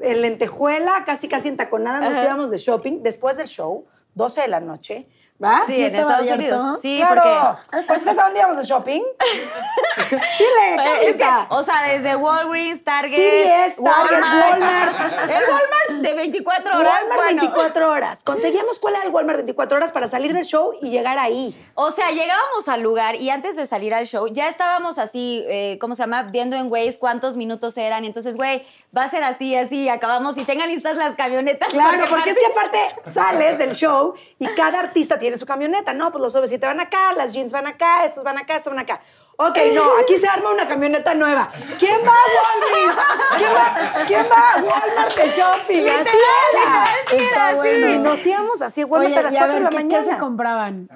en 0.00 0.22
lentejuela, 0.22 1.02
casi 1.04 1.28
casi 1.28 1.48
en 1.48 1.56
taconada, 1.56 2.00
nos 2.00 2.12
Ajá. 2.12 2.24
íbamos 2.24 2.50
de 2.50 2.58
shopping 2.58 3.02
después 3.02 3.36
del 3.36 3.48
show, 3.48 3.86
12 4.14 4.42
de 4.42 4.48
la 4.48 4.60
noche. 4.60 5.08
¿Va? 5.42 5.60
Sí, 5.62 5.74
¿Sí 5.74 5.84
en 5.84 5.94
Estados 5.94 6.30
abierto? 6.30 6.54
Unidos. 6.62 6.80
Sí, 6.80 6.98
claro. 6.98 7.58
porque... 7.70 7.86
¿Porque 7.86 8.02
sabes 8.02 8.18
a 8.20 8.24
dónde 8.24 8.38
íbamos 8.38 8.56
de 8.58 8.64
shopping? 8.64 9.02
Dile, 10.10 11.08
Es 11.08 11.16
que, 11.16 11.28
o 11.48 11.62
sea, 11.62 11.82
desde 11.88 12.14
Walgreens, 12.16 12.84
Target, 12.84 13.10
Target, 13.10 13.78
Walmart. 13.78 15.00
El 15.22 15.42
Walmart 15.50 16.02
de 16.02 16.14
24 16.14 16.78
horas. 16.78 16.92
Walmart 16.92 17.22
bueno. 17.22 17.42
24 17.42 17.90
horas. 17.90 18.22
Conseguíamos 18.22 18.78
cuál 18.78 18.94
era 18.94 19.04
el 19.04 19.10
Walmart 19.10 19.38
24 19.38 19.76
horas 19.76 19.92
para 19.92 20.08
salir 20.08 20.32
del 20.32 20.44
show 20.44 20.74
y 20.80 20.90
llegar 20.90 21.18
ahí. 21.18 21.54
O 21.74 21.90
sea, 21.90 22.10
llegábamos 22.10 22.68
al 22.68 22.82
lugar 22.82 23.16
y 23.16 23.30
antes 23.30 23.56
de 23.56 23.66
salir 23.66 23.94
al 23.94 24.06
show 24.06 24.28
ya 24.28 24.48
estábamos 24.48 24.98
así, 24.98 25.44
eh, 25.48 25.78
¿cómo 25.80 25.94
se 25.94 26.02
llama? 26.04 26.24
Viendo 26.24 26.56
en 26.56 26.70
Waze 26.70 26.98
cuántos 26.98 27.36
minutos 27.36 27.76
eran. 27.76 28.04
Y 28.04 28.06
entonces, 28.06 28.36
güey, 28.36 28.64
va 28.96 29.04
a 29.04 29.08
ser 29.08 29.24
así, 29.24 29.56
así, 29.56 29.88
acabamos 29.88 30.36
y 30.36 30.44
tengan 30.44 30.68
listas 30.68 30.96
las 30.96 31.14
camionetas. 31.16 31.68
Claro, 31.72 32.04
porque 32.10 32.30
es 32.30 32.38
que 32.38 32.46
aparte 32.46 32.78
sales 33.10 33.58
del 33.58 33.72
show 33.74 34.14
y 34.38 34.46
cada 34.48 34.80
artista 34.80 35.18
tiene 35.18 35.38
su 35.38 35.46
camioneta. 35.46 35.94
No, 35.94 36.10
pues 36.12 36.20
los 36.22 36.36
OV7 36.36 36.60
van 36.60 36.80
acá, 36.80 37.12
las 37.14 37.32
jeans 37.32 37.52
van 37.52 37.66
acá, 37.66 38.04
estos 38.04 38.22
van 38.22 38.38
acá, 38.38 38.56
estos 38.56 38.72
van 38.72 38.80
acá. 38.82 39.00
Ok, 39.36 39.58
no, 39.74 39.82
aquí 40.02 40.18
se 40.18 40.28
arma 40.28 40.50
una 40.50 40.68
camioneta 40.68 41.14
nueva. 41.14 41.50
¿Quién 41.78 41.96
va 42.06 42.12
a 42.12 42.26
Walgreens? 42.36 43.02
¿Quién 43.38 43.50
va, 43.54 44.04
quién 44.06 44.26
va 44.30 44.52
a 44.52 44.56
Walmart 44.62 45.16
de 45.16 45.28
shopping? 45.30 45.88
Así 45.88 46.18
era. 46.54 46.86
sí 47.08 47.16
era 47.16 47.24
Está 47.24 47.48
así. 47.48 47.56
bueno. 47.56 47.88
Y 47.88 47.98
nos 47.98 48.26
íamos 48.26 48.60
así 48.62 48.82
a 48.82 48.86
Walmart 48.86 49.10
Oye, 49.12 49.18
a 49.18 49.22
las 49.22 49.34
y 49.34 49.36
a 49.38 49.40
4 49.40 49.54
de 49.54 49.60
la 49.64 49.70
¿qué, 49.70 49.76
mañana. 49.76 50.04
qué 50.04 50.10
se 50.12 50.18
compraban? 50.18 50.88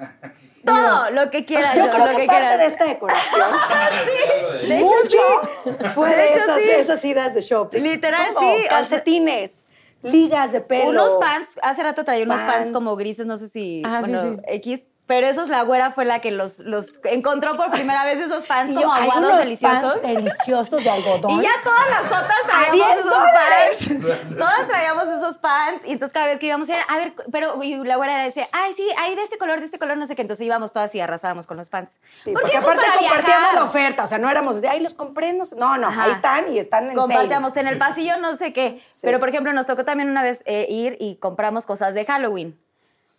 Todo, 0.67 1.09
lo 1.11 1.29
que 1.31 1.45
quieras. 1.45 1.75
Yo 1.75 1.85
lo 1.85 1.91
creo 1.91 2.05
que, 2.07 2.25
parte 2.25 2.27
quieras. 2.27 2.57
de 2.59 2.65
esta 2.65 2.85
decoración, 2.85 3.41
De 4.67 4.77
hecho, 4.79 4.93
mucho, 5.03 5.89
fue 5.93 6.09
de, 6.09 6.15
De 6.15 6.29
hecho, 6.29 6.39
esas, 6.43 6.57
sí. 6.61 6.69
esas 6.69 7.05
idas 7.05 7.33
de 7.33 7.41
shopping. 7.41 7.81
Literal, 7.81 8.33
Como 8.33 8.55
sí, 8.57 8.63
Calcetines, 8.69 9.65
ligas 10.03 10.51
de 10.51 10.61
pelo. 10.61 10.89
Unos 10.89 11.15
pants, 11.17 11.59
hace 11.61 11.83
rato 11.83 12.03
traía 12.03 12.23
unos 12.23 12.39
pants, 12.41 12.53
Pants. 12.53 12.71
como 12.71 12.95
grises, 12.95 13.25
no 13.25 13.37
sé 13.37 13.47
si, 13.47 13.81
Ajá, 13.85 14.03
sí, 14.03 14.11
bueno, 14.11 14.35
sí. 14.35 14.41
X, 14.55 14.85
pero 15.07 15.25
esos 15.25 15.47
la 15.47 15.61
güera 15.63 15.91
fue 15.91 16.03
la 16.03 16.19
que 16.19 16.31
los, 16.31 16.59
los 16.59 16.99
encontró 17.05 17.55
por 17.55 17.71
primera 17.71 18.03
vez 18.03 18.19
esos 18.19 18.45
pants 18.45 18.73
como 18.73 18.93
aguados 18.93 19.39
deliciosos. 19.39 20.01
deliciosos 20.01 20.83
de 20.83 20.89
algodón. 20.89 21.39
Y 21.39 21.43
ya 21.43 21.51
todas 21.63 21.89
las 21.89 22.03
jotas 22.09 22.37
A 22.53 22.71
10 22.71 22.85
traíamos 22.85 22.99
esos 22.99 23.97
pants. 23.97 24.37
Todas 24.37 24.67
traíamos 24.67 25.07
esos 25.07 25.37
pants. 25.37 25.85
Y 25.85 25.93
entonces 25.93 26.13
cada 26.13 26.25
vez 26.25 26.39
que 26.39 26.47
íbamos 26.47 26.69
a 26.69 26.97
ver, 26.97 27.13
pero 27.31 27.63
y 27.63 27.83
la 27.85 27.95
güera 27.95 28.21
decía, 28.21 28.47
ay, 28.51 28.73
sí, 28.73 28.85
hay 28.97 29.15
de 29.15 29.23
este 29.23 29.37
color, 29.37 29.59
de 29.59 29.65
este 29.65 29.79
color, 29.79 29.97
no 29.97 30.05
sé 30.07 30.15
qué. 30.15 30.23
Entonces 30.23 30.45
íbamos 30.45 30.73
todas 30.73 30.93
y 30.93 30.99
arrasábamos 30.99 31.47
con 31.47 31.55
los 31.55 31.69
pants. 31.69 32.01
Sí, 32.23 32.31
¿Por 32.33 32.41
porque? 32.41 32.59
Pues 32.59 32.73
aparte 32.73 32.99
compartíamos 32.99 33.25
viajar. 33.25 33.53
la 33.53 33.63
oferta, 33.63 34.03
o 34.03 34.07
sea, 34.07 34.17
no 34.17 34.29
éramos 34.29 34.61
de, 34.61 34.67
ay, 34.67 34.81
los 34.81 34.93
compré, 34.93 35.31
no 35.31 35.45
sé. 35.45 35.55
No, 35.55 35.77
no, 35.77 35.87
ahí 35.87 36.11
están 36.11 36.53
y 36.53 36.59
están 36.59 36.89
en 36.89 36.95
Compartíamos 36.97 37.55
en 37.55 37.67
el 37.67 37.77
pasillo, 37.77 38.17
no 38.17 38.35
sé 38.35 38.51
qué. 38.51 38.81
Pero, 39.01 39.21
por 39.21 39.29
ejemplo, 39.29 39.53
nos 39.53 39.65
tocó 39.65 39.85
también 39.85 40.09
una 40.09 40.21
vez 40.21 40.43
eh, 40.45 40.65
ir 40.69 40.97
y 40.99 41.15
compramos 41.15 41.65
cosas 41.65 41.93
de 41.93 42.03
Halloween, 42.03 42.59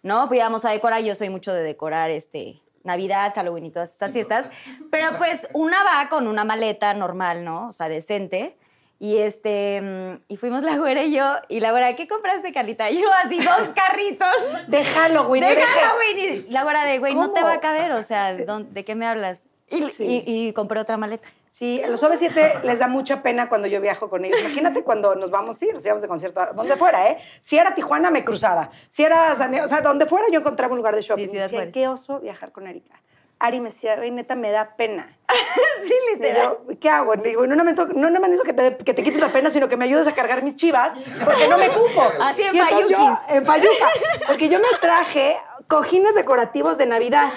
¿no? 0.02 0.28
Pues 0.28 0.38
íbamos 0.38 0.64
a 0.64 0.70
decorar, 0.70 1.02
yo 1.02 1.14
soy 1.14 1.30
mucho 1.30 1.52
de 1.52 1.62
decorar, 1.62 2.11
este, 2.11 2.61
Navidad, 2.84 3.32
Halloween 3.34 3.66
y 3.66 3.70
todas 3.70 3.90
estas 3.92 4.12
fiestas. 4.12 4.50
Pero, 4.90 5.08
pues, 5.18 5.48
una 5.52 5.82
va 5.84 6.08
con 6.08 6.26
una 6.28 6.44
maleta 6.44 6.94
normal, 6.94 7.44
¿no? 7.44 7.68
O 7.68 7.72
sea, 7.72 7.88
decente. 7.88 8.56
Y, 9.00 9.18
este, 9.18 9.80
mm, 9.80 10.22
y 10.26 10.37
fuimos 10.37 10.64
la 10.64 10.76
güera 10.76 11.04
y 11.04 11.12
yo, 11.12 11.34
y 11.48 11.61
la 11.61 11.70
güera, 11.70 11.94
¿qué 11.94 12.08
compraste, 12.08 12.50
Carlita? 12.52 12.90
Y 12.90 13.00
yo, 13.00 13.08
así, 13.24 13.38
dos 13.38 13.68
carritos. 13.74 14.28
De 14.68 14.82
Halloween. 14.84 15.44
De 15.44 15.56
Halloween. 15.62 16.44
Y 16.48 16.50
la 16.50 16.64
güera 16.64 16.84
de, 16.84 16.98
güey, 16.98 17.14
no 17.14 17.30
te 17.32 17.42
va 17.42 17.52
a 17.54 17.61
caber, 17.61 17.92
o 17.92 18.02
sea, 18.02 18.34
¿de 18.34 18.44
dónde- 18.44 18.72
¿de 18.72 18.84
qué 18.84 18.94
me 18.96 19.06
hablas? 19.06 19.44
Y, 19.70 19.84
Sí. 19.90 20.24
y- 20.26 20.48
y 20.48 20.52
compré 20.52 20.80
otra 20.80 20.96
maleta. 20.96 21.28
Sí, 21.59 21.83
los 21.88 22.01
OV7 22.05 22.62
les 22.62 22.79
da 22.79 22.87
mucha 22.87 23.21
pena 23.21 23.49
cuando 23.49 23.66
yo 23.66 23.81
viajo 23.81 24.09
con 24.09 24.25
ellos. 24.25 24.38
Imagínate 24.38 24.85
cuando 24.85 25.16
nos 25.16 25.33
vamos, 25.33 25.57
sí, 25.57 25.68
nos 25.75 25.85
íbamos 25.85 26.03
de 26.03 26.07
concierto, 26.07 26.40
a 26.40 26.53
donde 26.53 26.77
fuera, 26.77 27.11
¿eh? 27.11 27.18
Si 27.40 27.59
era 27.59 27.75
Tijuana, 27.75 28.12
me 28.12 28.23
cruzaba. 28.23 28.71
Si 28.87 29.03
era 29.03 29.35
San 29.35 29.51
Diego, 29.51 29.66
o 29.66 29.68
sea, 29.68 29.81
donde 29.81 30.07
fuera 30.07 30.29
yo 30.31 30.38
encontraba 30.38 30.71
un 30.73 30.77
lugar 30.77 30.94
de 30.94 31.03
shopping. 31.03 31.25
Sí, 31.25 31.31
sí, 31.31 31.37
de 31.37 31.42
decía, 31.42 31.73
qué 31.73 31.88
oso 31.88 32.21
viajar 32.21 32.53
con 32.53 32.68
Erika. 32.68 33.03
Ari 33.40 33.59
me 33.59 33.71
decía, 33.71 33.97
"Güey, 33.97 34.12
neta, 34.12 34.37
me 34.37 34.53
da 34.53 34.77
pena. 34.77 35.18
sí, 35.83 35.94
yo, 36.21 36.64
¿qué 36.79 36.90
hago? 36.90 37.16
Le 37.16 37.23
digo, 37.29 37.44
no 37.44 37.64
me 37.64 37.73
no 37.73 38.21
más 38.21 38.31
necesito 38.31 38.44
que 38.44 38.53
te, 38.53 38.77
que 38.77 38.94
te 38.94 39.03
quites 39.03 39.21
la 39.21 39.31
pena, 39.31 39.51
sino 39.51 39.66
que 39.66 39.77
me 39.77 39.85
ayudes 39.85 40.07
a 40.07 40.12
cargar 40.12 40.44
mis 40.44 40.55
chivas, 40.55 40.94
porque 41.25 41.49
no 41.49 41.59
me 41.59 41.71
cupo. 41.71 42.03
Así 42.21 42.42
en 42.42 42.55
Y 42.55 42.61
entonces 42.61 42.88
yo, 42.88 42.97
Fayuquis. 42.99 43.18
en 43.31 43.44
Fayuca. 43.44 43.87
Porque 44.29 44.49
yo 44.49 44.61
me 44.61 44.68
traje 44.81 45.37
cojines 45.66 46.14
decorativos 46.14 46.79
de 46.79 46.87
Navidad. 46.87 47.31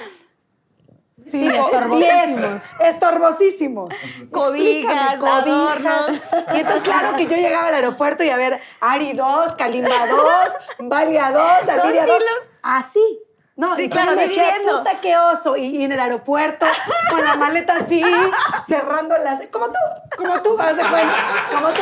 Sí, 1.29 1.41
Tipo, 1.49 1.65
estorbosísimos. 1.65 2.63
10, 2.79 2.89
estorbosísimos. 2.95 3.93
Cobijas, 4.31 5.13
adornos. 5.15 6.21
Y 6.53 6.57
entonces, 6.59 6.81
claro 6.81 7.15
que 7.15 7.27
yo 7.27 7.37
llegaba 7.37 7.67
al 7.67 7.75
aeropuerto 7.75 8.23
y 8.23 8.29
a 8.29 8.37
ver, 8.37 8.59
Ari 8.79 9.13
2, 9.13 9.55
Kalimba 9.55 10.07
2, 10.07 10.53
Valia 10.79 11.31
2, 11.31 11.69
Alvidia 11.69 12.05
2. 12.05 12.17
kilos. 12.17 12.39
Así. 12.61 13.19
No, 13.55 13.75
Sí, 13.75 13.83
y 13.83 13.89
claro, 13.89 14.15
me 14.15 14.23
decía, 14.23 14.55
puta, 14.65 14.99
qué 15.01 15.15
oso. 15.17 15.55
Y, 15.55 15.65
y 15.65 15.83
en 15.83 15.91
el 15.91 15.99
aeropuerto, 15.99 16.65
con 17.11 17.23
la 17.23 17.35
maleta 17.35 17.75
así, 17.75 18.01
cerrando 18.67 19.15
las... 19.19 19.45
Como 19.47 19.67
tú, 19.67 19.79
como 20.17 20.41
tú, 20.41 20.57
haz 20.59 20.75
de 20.77 20.83
cuenta. 20.89 21.47
Como 21.51 21.67
tú. 21.67 21.81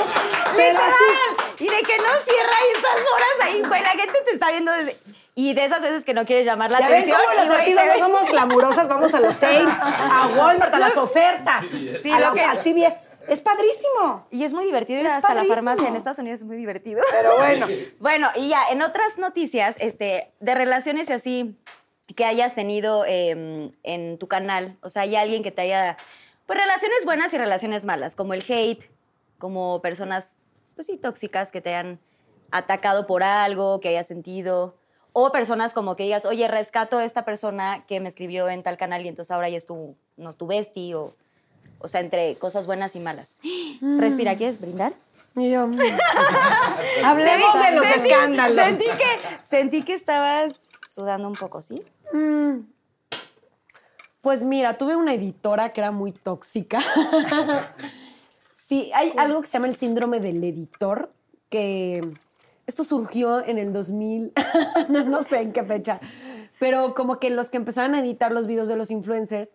Pero 0.58 0.72
Literal. 0.72 0.92
así. 0.92 1.64
Y 1.64 1.68
de 1.70 1.78
que 1.84 1.98
no 1.98 2.04
cierra 2.26 2.52
ahí 2.60 2.68
estas 2.76 2.96
horas 2.96 3.30
ahí, 3.44 3.62
güey. 3.66 3.82
La 3.82 3.90
gente 3.92 4.20
te 4.26 4.32
está 4.32 4.50
viendo 4.52 4.72
desde... 4.74 4.98
Y 5.42 5.54
de 5.54 5.64
esas 5.64 5.82
veces 5.82 6.04
que 6.04 6.14
no 6.14 6.26
quieres 6.26 6.46
llamar 6.46 6.70
la 6.70 6.80
Ya 6.82 6.88
ven 6.90 6.96
atención. 6.98 7.18
cómo 7.18 7.46
güey, 7.48 7.60
artistas 7.60 7.86
no 7.88 7.98
somos 7.98 8.30
glamurosas, 8.30 8.88
vamos 8.90 9.14
a 9.14 9.22
los 9.22 9.36
sales, 9.44 9.70
a 9.82 10.30
Walmart, 10.38 10.76
a 10.76 10.80
las 10.80 10.98
ofertas, 10.98 11.64
Sí, 12.04 12.12
a 12.12 12.20
lo 12.20 12.34
que- 12.34 12.42
al. 12.42 12.58
Es 13.28 13.40
padrísimo. 13.42 14.28
Y 14.32 14.44
es 14.44 14.54
muy 14.54 14.66
divertido 14.66 15.00
ir 15.00 15.06
Es 15.06 15.14
hasta 15.14 15.34
la 15.34 15.46
farmacia 15.46 15.88
en 15.88 15.96
Estados 15.96 16.20
Unidos, 16.20 16.40
es 16.42 16.46
muy 16.46 16.58
divertido. 16.58 17.02
Pero 17.12 17.38
bueno. 17.38 17.68
Bueno, 18.00 18.28
y 18.36 18.50
ya, 18.50 18.64
en 18.70 18.82
otras 18.82 19.18
noticias, 19.18 19.76
este, 19.80 20.34
de 20.42 20.56
relaciones 20.56 21.10
y 21.10 21.14
así 21.14 21.56
que 22.18 22.26
hayas 22.26 22.54
tenido 22.56 23.06
eh, 23.08 23.70
en 23.84 24.18
tu 24.18 24.28
canal, 24.28 24.78
o 24.82 24.90
sea, 24.90 25.04
hay 25.04 25.16
alguien 25.16 25.42
que 25.42 25.52
te 25.52 25.62
haya, 25.62 25.96
pues 26.48 26.60
relaciones 26.60 27.06
buenas 27.06 27.32
y 27.34 27.38
relaciones 27.38 27.86
malas, 27.86 28.14
como 28.16 28.34
el 28.34 28.44
hate, 28.46 28.90
como 29.38 29.80
personas, 29.82 30.36
pues 30.76 30.88
sí, 30.88 30.98
tóxicas 30.98 31.52
que 31.52 31.62
te 31.62 31.70
hayan 31.76 32.00
atacado 32.52 33.06
por 33.08 33.24
algo, 33.24 33.80
que 33.80 33.90
hayas 33.90 34.08
sentido, 34.08 34.76
o 35.14 35.32
personas 35.32 35.74
como 35.74 35.96
que 35.96 36.04
digas, 36.04 36.26
oye, 36.26 36.48
rescato 36.48 36.98
a 37.00 37.04
esta 37.04 37.26
persona 37.26 37.84
que 37.88 38.00
me 38.00 38.10
escribió 38.10 38.48
en 38.50 38.64
tal 38.64 38.78
canal 38.78 39.06
y 39.06 39.08
entonces 39.10 39.32
ahora 39.32 39.50
ya 39.50 39.58
es 39.58 39.66
tu, 39.66 39.96
no, 40.18 40.34
tu 40.34 40.48
bestie, 40.48 40.96
o, 40.96 41.16
o 41.80 41.88
sea, 41.88 42.02
entre 42.02 42.36
cosas 42.36 42.66
buenas 42.66 42.96
y 42.96 43.00
malas. 43.00 43.30
Respira, 43.82 44.36
¿quieres 44.36 44.60
brindar? 44.62 44.94
Y 45.36 45.52
yo, 45.52 45.68
mm, 45.68 45.80
Hablemos 47.06 47.54
de 47.54 47.72
los 47.72 47.86
Sentí- 47.86 48.06
escándalos. 48.08 48.76
Sentí 48.76 48.86
que, 48.86 49.20
sentí 49.42 49.82
que 49.84 49.94
estabas 49.94 50.60
sudando 50.90 51.28
un 51.28 51.36
poco, 51.36 51.62
¿sí? 51.62 51.84
mm. 52.14 52.60
Pues 54.22 54.44
mira, 54.44 54.78
tuve 54.78 54.96
una 54.98 55.14
editora 55.14 55.72
que 55.72 55.80
era 55.80 55.92
muy 55.92 56.12
tóxica. 56.12 56.80
sí, 58.54 58.92
hay 58.94 59.14
algo 59.18 59.42
que 59.42 59.48
se 59.48 59.54
llama 59.54 59.68
el 59.68 59.76
síndrome 59.76 60.20
del 60.20 60.44
editor, 60.44 61.12
que 61.50 62.02
esto 62.70 62.84
surgió 62.84 63.44
en 63.46 63.58
el 63.58 63.74
2000, 63.74 64.32
no, 64.90 65.04
no 65.04 65.24
sé 65.24 65.42
en 65.42 65.52
qué 65.52 65.64
fecha, 65.64 66.00
pero 66.60 66.94
como 66.94 67.20
que 67.20 67.30
los 67.30 67.50
que 67.50 67.58
empezaban 67.58 67.96
a 67.96 68.00
editar 68.00 68.32
los 68.32 68.48
videos 68.48 68.68
de 68.68 68.76
los 68.78 68.92
influencers, 68.92 69.54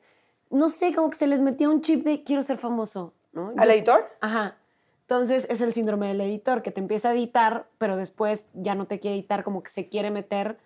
no 0.50 0.68
sé, 0.68 0.94
como 0.94 1.10
que 1.10 1.16
se 1.16 1.26
les 1.26 1.40
metía 1.40 1.68
un 1.70 1.80
chip 1.80 2.04
de 2.04 2.22
quiero 2.22 2.42
ser 2.42 2.58
famoso, 2.58 3.14
¿no? 3.32 3.52
¿Al 3.56 3.68
Yo- 3.68 3.72
editor? 3.74 4.04
Ajá. 4.20 4.56
Entonces 5.02 5.46
es 5.50 5.60
el 5.60 5.74
síndrome 5.74 6.08
del 6.08 6.20
editor, 6.22 6.62
que 6.62 6.70
te 6.70 6.80
empieza 6.80 7.10
a 7.10 7.12
editar, 7.12 7.66
pero 7.78 7.96
después 7.96 8.48
ya 8.54 8.74
no 8.74 8.86
te 8.86 9.00
quiere 9.00 9.16
editar, 9.16 9.44
como 9.44 9.62
que 9.62 9.70
se 9.70 9.88
quiere 9.88 10.10
meter 10.10 10.58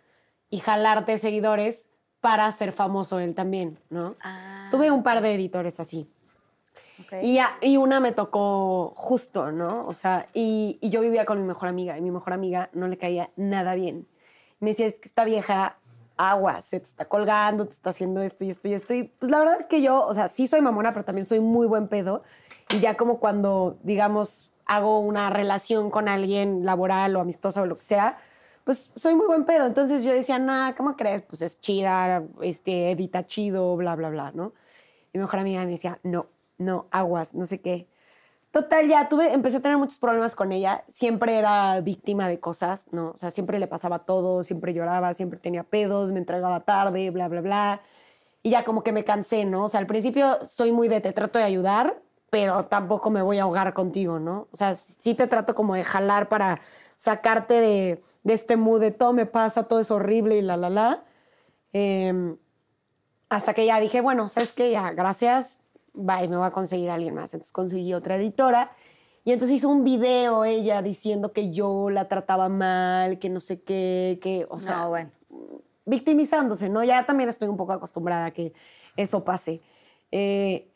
y 0.48 0.58
jalarte 0.58 1.18
seguidores 1.18 1.88
para 2.20 2.50
ser 2.52 2.72
famoso 2.72 3.18
él 3.18 3.34
también, 3.34 3.78
¿no? 3.90 4.14
Ah. 4.22 4.68
Tuve 4.70 4.90
un 4.90 5.02
par 5.02 5.22
de 5.22 5.34
editores 5.34 5.80
así. 5.80 6.08
Ok. 7.00 7.12
Y, 7.22 7.34
ya- 7.34 7.56
y 7.60 7.76
una 7.76 8.00
me 8.00 8.12
tocó 8.12 8.92
justo, 8.96 9.52
¿no? 9.52 9.86
O 9.86 9.92
sea, 9.92 10.26
y, 10.34 10.78
y 10.80 10.90
yo 10.90 11.00
vivía 11.00 11.24
con 11.24 11.40
mi 11.40 11.46
mejor 11.46 11.68
amiga 11.68 11.96
y 11.96 12.00
mi 12.00 12.10
mejor 12.10 12.32
amiga 12.32 12.70
no 12.72 12.88
le 12.88 12.98
caía 12.98 13.30
nada 13.36 13.74
bien. 13.74 14.08
Me 14.60 14.70
decía, 14.70 14.86
es 14.86 14.98
que 14.98 15.08
esta 15.08 15.24
vieja 15.24 15.78
agua, 16.16 16.60
se 16.62 16.80
te 16.80 16.86
está 16.86 17.04
colgando, 17.04 17.64
te 17.66 17.72
está 17.72 17.90
haciendo 17.90 18.20
esto 18.22 18.44
y 18.44 18.50
esto 18.50 18.66
y 18.68 18.72
esto. 18.72 18.94
Y 18.94 19.04
pues 19.04 19.30
la 19.30 19.38
verdad 19.38 19.56
es 19.58 19.66
que 19.66 19.80
yo, 19.80 20.04
o 20.04 20.12
sea, 20.14 20.26
sí 20.26 20.48
soy 20.48 20.60
mamona, 20.60 20.92
pero 20.92 21.04
también 21.04 21.24
soy 21.24 21.38
muy 21.40 21.66
buen 21.68 21.86
pedo. 21.86 22.22
Y 22.74 22.80
ya 22.80 22.96
como 22.96 23.20
cuando, 23.20 23.78
digamos, 23.84 24.50
hago 24.66 24.98
una 24.98 25.30
relación 25.30 25.90
con 25.90 26.08
alguien 26.08 26.64
laboral 26.66 27.14
o 27.16 27.20
amistosa 27.20 27.62
o 27.62 27.66
lo 27.66 27.78
que 27.78 27.84
sea, 27.86 28.18
pues 28.64 28.90
soy 28.96 29.14
muy 29.14 29.26
buen 29.26 29.44
pedo. 29.44 29.64
Entonces 29.66 30.02
yo 30.02 30.12
decía, 30.12 30.38
nah, 30.40 30.72
¿cómo 30.74 30.96
crees? 30.96 31.22
Pues 31.22 31.40
es 31.40 31.60
chida, 31.60 32.24
este, 32.42 32.90
edita 32.90 33.24
chido, 33.24 33.76
bla, 33.76 33.94
bla, 33.94 34.10
bla, 34.10 34.32
¿no? 34.32 34.52
Y 35.12 35.18
mi 35.18 35.22
mejor 35.22 35.38
amiga 35.38 35.64
me 35.64 35.70
decía, 35.70 36.00
no, 36.02 36.26
no, 36.58 36.86
aguas, 36.90 37.34
no 37.34 37.46
sé 37.46 37.60
qué. 37.60 37.88
Total, 38.50 38.88
ya 38.88 39.08
tuve, 39.08 39.32
empecé 39.34 39.58
a 39.58 39.60
tener 39.60 39.76
muchos 39.76 39.98
problemas 39.98 40.34
con 40.34 40.52
ella. 40.52 40.84
Siempre 40.88 41.36
era 41.36 41.80
víctima 41.80 42.28
de 42.28 42.40
cosas, 42.40 42.86
¿no? 42.92 43.10
O 43.10 43.16
sea, 43.16 43.30
siempre 43.30 43.58
le 43.58 43.66
pasaba 43.66 44.00
todo, 44.00 44.42
siempre 44.42 44.72
lloraba, 44.72 45.12
siempre 45.12 45.38
tenía 45.38 45.64
pedos, 45.64 46.12
me 46.12 46.18
entregaba 46.18 46.60
tarde, 46.60 47.10
bla, 47.10 47.28
bla, 47.28 47.40
bla. 47.42 47.82
Y 48.42 48.50
ya 48.50 48.64
como 48.64 48.82
que 48.82 48.92
me 48.92 49.04
cansé, 49.04 49.44
¿no? 49.44 49.64
O 49.64 49.68
sea, 49.68 49.80
al 49.80 49.86
principio 49.86 50.38
soy 50.44 50.72
muy 50.72 50.88
de 50.88 51.00
te 51.00 51.12
trato 51.12 51.38
de 51.38 51.44
ayudar, 51.44 52.00
pero 52.30 52.66
tampoco 52.66 53.10
me 53.10 53.22
voy 53.22 53.38
a 53.38 53.42
ahogar 53.42 53.74
contigo, 53.74 54.18
¿no? 54.18 54.48
O 54.52 54.56
sea, 54.56 54.74
sí 54.74 55.14
te 55.14 55.26
trato 55.26 55.54
como 55.54 55.74
de 55.74 55.84
jalar 55.84 56.28
para 56.28 56.60
sacarte 56.96 57.54
de, 57.54 58.02
de 58.24 58.32
este 58.32 58.56
mood 58.56 58.80
de 58.80 58.92
todo 58.92 59.12
me 59.12 59.26
pasa, 59.26 59.64
todo 59.68 59.80
es 59.80 59.90
horrible 59.90 60.38
y 60.38 60.42
la, 60.42 60.56
la, 60.56 60.70
la. 60.70 61.04
Em, 61.72 62.36
hasta 63.28 63.54
que 63.54 63.66
ya 63.66 63.80
dije, 63.80 64.00
bueno, 64.00 64.28
¿sabes 64.28 64.52
qué? 64.52 64.70
Ya, 64.70 64.90
gracias, 64.92 65.60
bye, 65.92 66.28
me 66.28 66.36
voy 66.36 66.46
a 66.46 66.50
conseguir 66.50 66.90
a 66.90 66.94
alguien 66.94 67.14
más. 67.14 67.34
Entonces 67.34 67.52
conseguí 67.52 67.94
otra 67.94 68.16
editora 68.16 68.72
y 69.24 69.32
entonces 69.32 69.58
hizo 69.58 69.68
un 69.68 69.84
video 69.84 70.44
ella 70.44 70.80
diciendo 70.80 71.32
que 71.32 71.50
yo 71.50 71.90
la 71.90 72.08
trataba 72.08 72.48
mal, 72.48 73.18
que 73.18 73.28
no 73.28 73.40
sé 73.40 73.60
qué, 73.60 74.18
que, 74.22 74.46
o 74.48 74.58
sea, 74.58 74.78
no, 74.78 74.88
bueno. 74.88 75.10
victimizándose, 75.84 76.70
¿no? 76.70 76.82
Ya 76.82 77.04
también 77.04 77.28
estoy 77.28 77.48
un 77.48 77.58
poco 77.58 77.72
acostumbrada 77.72 78.26
a 78.26 78.30
que 78.30 78.54
eso 78.96 79.24
pase. 79.24 79.60
Eh, 80.12 80.68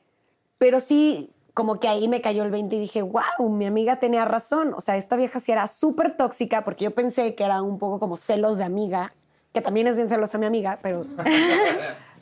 pero 0.59 0.81
sí, 0.81 1.31
como 1.55 1.81
que 1.81 1.89
ahí 1.89 2.09
me 2.09 2.21
cayó 2.21 2.43
el 2.45 2.51
20 2.51 2.77
y 2.77 2.81
dije, 2.81 3.03
wow, 3.03 3.49
mi 3.49 3.67
amiga 3.67 3.99
tenía 3.99 4.25
razón. 4.25 4.75
O 4.75 4.81
sea, 4.81 4.97
esta 4.97 5.17
vieja 5.17 5.41
sí 5.41 5.53
era 5.53 5.67
súper 5.67 6.17
tóxica 6.17 6.63
porque 6.63 6.85
yo 6.85 6.95
pensé 6.95 7.35
que 7.35 7.45
era 7.45 7.63
un 7.63 7.79
poco 7.79 7.99
como 7.99 8.17
celos 8.17 8.59
de 8.59 8.65
amiga, 8.65 9.15
que 9.53 9.61
también 9.61 9.87
es 9.87 9.97
bien 9.97 10.09
celosa 10.09 10.39
mi 10.39 10.47
amiga, 10.47 10.79
pero... 10.83 11.07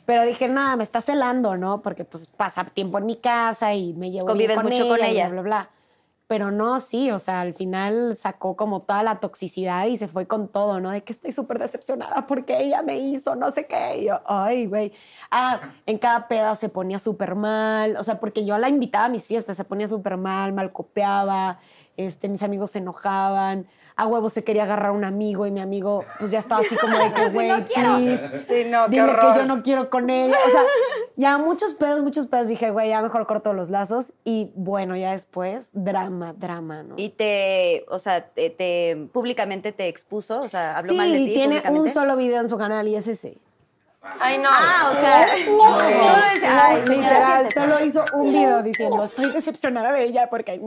Pero 0.05 0.23
dije, 0.23 0.47
nada, 0.47 0.75
me 0.75 0.83
está 0.83 1.01
celando, 1.01 1.57
¿no? 1.57 1.81
Porque 1.81 2.05
pues 2.05 2.27
pasa 2.27 2.65
tiempo 2.65 2.97
en 2.97 3.05
mi 3.05 3.17
casa 3.17 3.73
y 3.73 3.93
me 3.93 4.11
llevo 4.11 4.33
bien 4.33 4.49
Convives 4.49 4.57
con 4.57 4.69
mucho 4.69 4.87
con 4.87 4.99
y 4.99 5.11
ella. 5.11 5.29
Bla, 5.29 5.41
bla, 5.41 5.41
bla. 5.41 5.69
Pero 6.31 6.49
no, 6.49 6.79
sí, 6.79 7.11
o 7.11 7.19
sea, 7.19 7.41
al 7.41 7.53
final 7.53 8.15
sacó 8.15 8.55
como 8.55 8.83
toda 8.83 9.03
la 9.03 9.19
toxicidad 9.19 9.87
y 9.87 9.97
se 9.97 10.07
fue 10.07 10.27
con 10.27 10.47
todo, 10.47 10.79
¿no? 10.79 10.89
De 10.89 11.03
que 11.03 11.11
estoy 11.11 11.33
súper 11.33 11.59
decepcionada 11.59 12.25
porque 12.25 12.57
ella 12.61 12.81
me 12.81 12.97
hizo 12.97 13.35
no 13.35 13.51
sé 13.51 13.67
qué. 13.67 13.97
Y 13.97 14.05
yo, 14.05 14.21
ay, 14.25 14.65
güey. 14.65 14.93
Ah, 15.29 15.59
en 15.85 15.97
cada 15.97 16.29
peda 16.29 16.55
se 16.55 16.69
ponía 16.69 16.99
súper 16.99 17.35
mal, 17.35 17.97
o 17.97 18.03
sea, 18.05 18.21
porque 18.21 18.45
yo 18.45 18.57
la 18.57 18.69
invitaba 18.69 19.05
a 19.05 19.09
mis 19.09 19.27
fiestas, 19.27 19.57
se 19.57 19.65
ponía 19.65 19.89
súper 19.89 20.15
mal, 20.15 20.53
mal 20.53 20.71
copiaba, 20.71 21.59
este, 21.97 22.29
mis 22.29 22.43
amigos 22.43 22.71
se 22.71 22.77
enojaban. 22.77 23.67
A 23.95 24.07
huevo 24.07 24.29
se 24.29 24.43
quería 24.43 24.63
agarrar 24.63 24.87
a 24.87 24.91
un 24.93 25.03
amigo 25.03 25.45
y 25.45 25.51
mi 25.51 25.59
amigo, 25.59 26.05
pues 26.17 26.31
ya 26.31 26.39
estaba 26.39 26.61
así 26.61 26.75
como 26.77 26.97
de 26.97 27.13
que, 27.13 27.25
güey, 27.29 27.65
please. 27.65 28.43
Sí, 28.47 28.63
no, 28.69 28.85
qué 28.85 28.91
Dile 28.91 29.03
horror. 29.03 29.33
que 29.33 29.39
yo 29.39 29.45
no 29.45 29.61
quiero 29.63 29.89
con 29.89 30.09
ella. 30.09 30.35
O 30.47 30.49
sea, 30.49 30.61
ya 31.17 31.37
muchos 31.37 31.73
pedos, 31.73 32.01
muchos 32.01 32.27
pedos. 32.27 32.47
Dije, 32.47 32.71
güey, 32.71 32.89
ya 32.89 33.01
mejor 33.01 33.27
corto 33.27 33.53
los 33.53 33.69
lazos. 33.69 34.13
Y 34.23 34.51
bueno, 34.55 34.95
ya 34.95 35.11
después, 35.11 35.67
drama, 35.73 36.33
drama, 36.33 36.83
¿no? 36.83 36.95
Y 36.97 37.09
te, 37.09 37.85
o 37.89 37.99
sea, 37.99 38.25
te, 38.25 38.49
te- 38.49 39.07
públicamente 39.11 39.71
te 39.71 39.87
expuso, 39.87 40.39
o 40.39 40.47
sea, 40.47 40.77
habló 40.77 40.91
sí, 40.91 40.97
mal 40.97 41.11
de 41.11 41.17
ti 41.19 41.33
tiene 41.33 41.61
un 41.69 41.89
solo 41.89 42.15
video 42.15 42.39
en 42.41 42.49
su 42.49 42.57
canal 42.57 42.87
y 42.87 42.95
es 42.95 43.07
ese. 43.07 43.37
Ay, 44.19 44.39
no. 44.39 44.49
Ah, 44.51 44.89
o 44.91 44.95
sea, 44.95 45.27
solo 45.45 45.81
es, 45.81 45.97
ay, 46.01 46.39
señora, 46.39 46.79
Literal, 46.79 47.53
solo 47.53 47.85
hizo 47.85 48.03
un 48.13 48.33
video 48.33 48.63
diciendo, 48.63 49.03
estoy 49.03 49.31
decepcionada 49.31 49.91
de 49.91 50.05
ella 50.05 50.27
porque... 50.27 50.59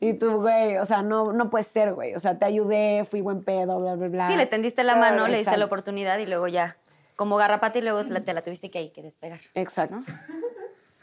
ña, 0.00 0.06
ña, 0.06 0.10
ña". 0.10 0.14
Y 0.14 0.18
tú, 0.18 0.40
güey, 0.40 0.76
o 0.78 0.86
sea, 0.86 1.02
no, 1.02 1.32
no 1.32 1.50
puede 1.50 1.64
ser, 1.64 1.92
güey. 1.94 2.14
O 2.14 2.20
sea, 2.20 2.38
te 2.38 2.44
ayudé, 2.44 3.06
fui 3.10 3.20
buen 3.20 3.42
pedo, 3.44 3.80
bla, 3.80 3.94
bla, 3.94 4.08
bla. 4.08 4.26
Sí, 4.28 4.36
le 4.36 4.46
tendiste 4.46 4.84
la 4.84 4.96
mano, 4.96 5.26
le 5.28 5.38
diste 5.38 5.56
la 5.56 5.64
oportunidad 5.64 6.18
y 6.18 6.26
luego 6.26 6.48
ya, 6.48 6.76
como 7.16 7.36
garrapata 7.36 7.78
y 7.78 7.82
luego 7.82 8.02
la- 8.02 8.20
te 8.20 8.32
la 8.34 8.42
tuviste 8.42 8.70
que, 8.70 8.78
ahí 8.78 8.90
que 8.90 9.02
despegar. 9.02 9.40
Exacto. 9.54 9.96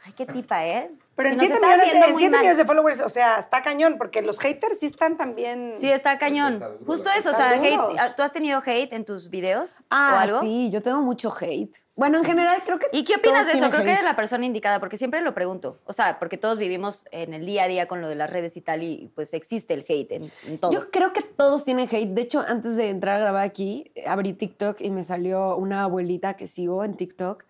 Ay, 0.05 0.11
qué 0.17 0.25
tipa, 0.25 0.65
¿eh? 0.67 0.91
Pero 1.15 1.29
en 1.29 1.39
Si 1.39 1.47
nos 1.47 1.57
7 1.59 1.65
estás 1.65 1.77
millones, 1.77 1.93
de, 1.93 1.97
en 2.07 2.11
muy 2.11 2.21
siete 2.21 2.31
mal. 2.31 2.39
millones 2.41 2.57
de 2.57 2.65
followers, 2.65 2.99
o 2.99 3.07
sea, 3.09 3.39
está 3.39 3.61
cañón, 3.61 3.95
porque 3.97 4.21
los 4.21 4.37
haters 4.37 4.79
sí 4.79 4.87
están 4.87 5.15
también. 5.15 5.71
Sí, 5.73 5.89
está 5.89 6.17
cañón. 6.19 6.61
Justo 6.85 7.09
eso, 7.17 7.29
o 7.29 7.33
sea, 7.33 7.51
hate, 7.51 8.13
¿tú 8.17 8.21
has 8.23 8.33
tenido 8.33 8.59
hate 8.65 8.91
en 8.91 9.05
tus 9.05 9.29
videos 9.29 9.77
o 9.79 9.83
Ah, 9.91 10.21
algo? 10.23 10.41
sí, 10.41 10.69
yo 10.71 10.81
tengo 10.81 11.01
mucho 11.01 11.31
hate. 11.39 11.77
Bueno, 11.95 12.17
en 12.17 12.23
general 12.23 12.63
creo 12.65 12.79
que 12.79 12.87
¿Y 12.91 13.03
qué 13.03 13.15
opinas 13.15 13.45
de 13.45 13.53
eso? 13.53 13.69
Creo 13.69 13.83
que 13.83 13.91
eres 13.91 14.03
la 14.03 14.15
persona 14.15 14.45
indicada, 14.45 14.79
porque 14.79 14.97
siempre 14.97 15.21
lo 15.21 15.35
pregunto. 15.35 15.79
O 15.85 15.93
sea, 15.93 16.17
porque 16.17 16.37
todos 16.37 16.57
vivimos 16.57 17.05
en 17.11 17.33
el 17.35 17.45
día 17.45 17.63
a 17.63 17.67
día 17.67 17.87
con 17.87 18.01
lo 18.01 18.09
de 18.09 18.15
las 18.15 18.29
redes 18.29 18.57
y 18.57 18.61
tal, 18.61 18.81
y 18.81 19.11
pues 19.13 19.33
existe 19.33 19.75
el 19.75 19.85
hate 19.87 20.11
en, 20.13 20.31
en 20.47 20.57
todo. 20.57 20.71
Yo 20.71 20.89
creo 20.89 21.13
que 21.13 21.21
todos 21.21 21.63
tienen 21.63 21.87
hate. 21.91 22.09
De 22.09 22.21
hecho, 22.21 22.43
antes 22.47 22.77
de 22.77 22.89
entrar 22.89 23.17
a 23.17 23.19
grabar 23.19 23.43
aquí, 23.43 23.91
abrí 24.07 24.33
TikTok 24.33 24.81
y 24.81 24.89
me 24.89 25.03
salió 25.03 25.55
una 25.55 25.83
abuelita 25.83 26.35
que 26.35 26.47
sigo 26.47 26.83
en 26.83 26.95
TikTok. 26.95 27.45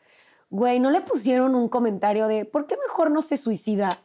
Güey, 0.50 0.80
¿no 0.80 0.92
le 0.92 1.02
pusieron 1.02 1.56
un 1.56 1.68
comentario 1.68 2.28
de 2.28 2.46
¿por 2.46 2.68
qué 2.68 2.76
mejor 2.78 3.10
no 3.10 3.24
se 3.24 3.38
suicida? 3.38 4.03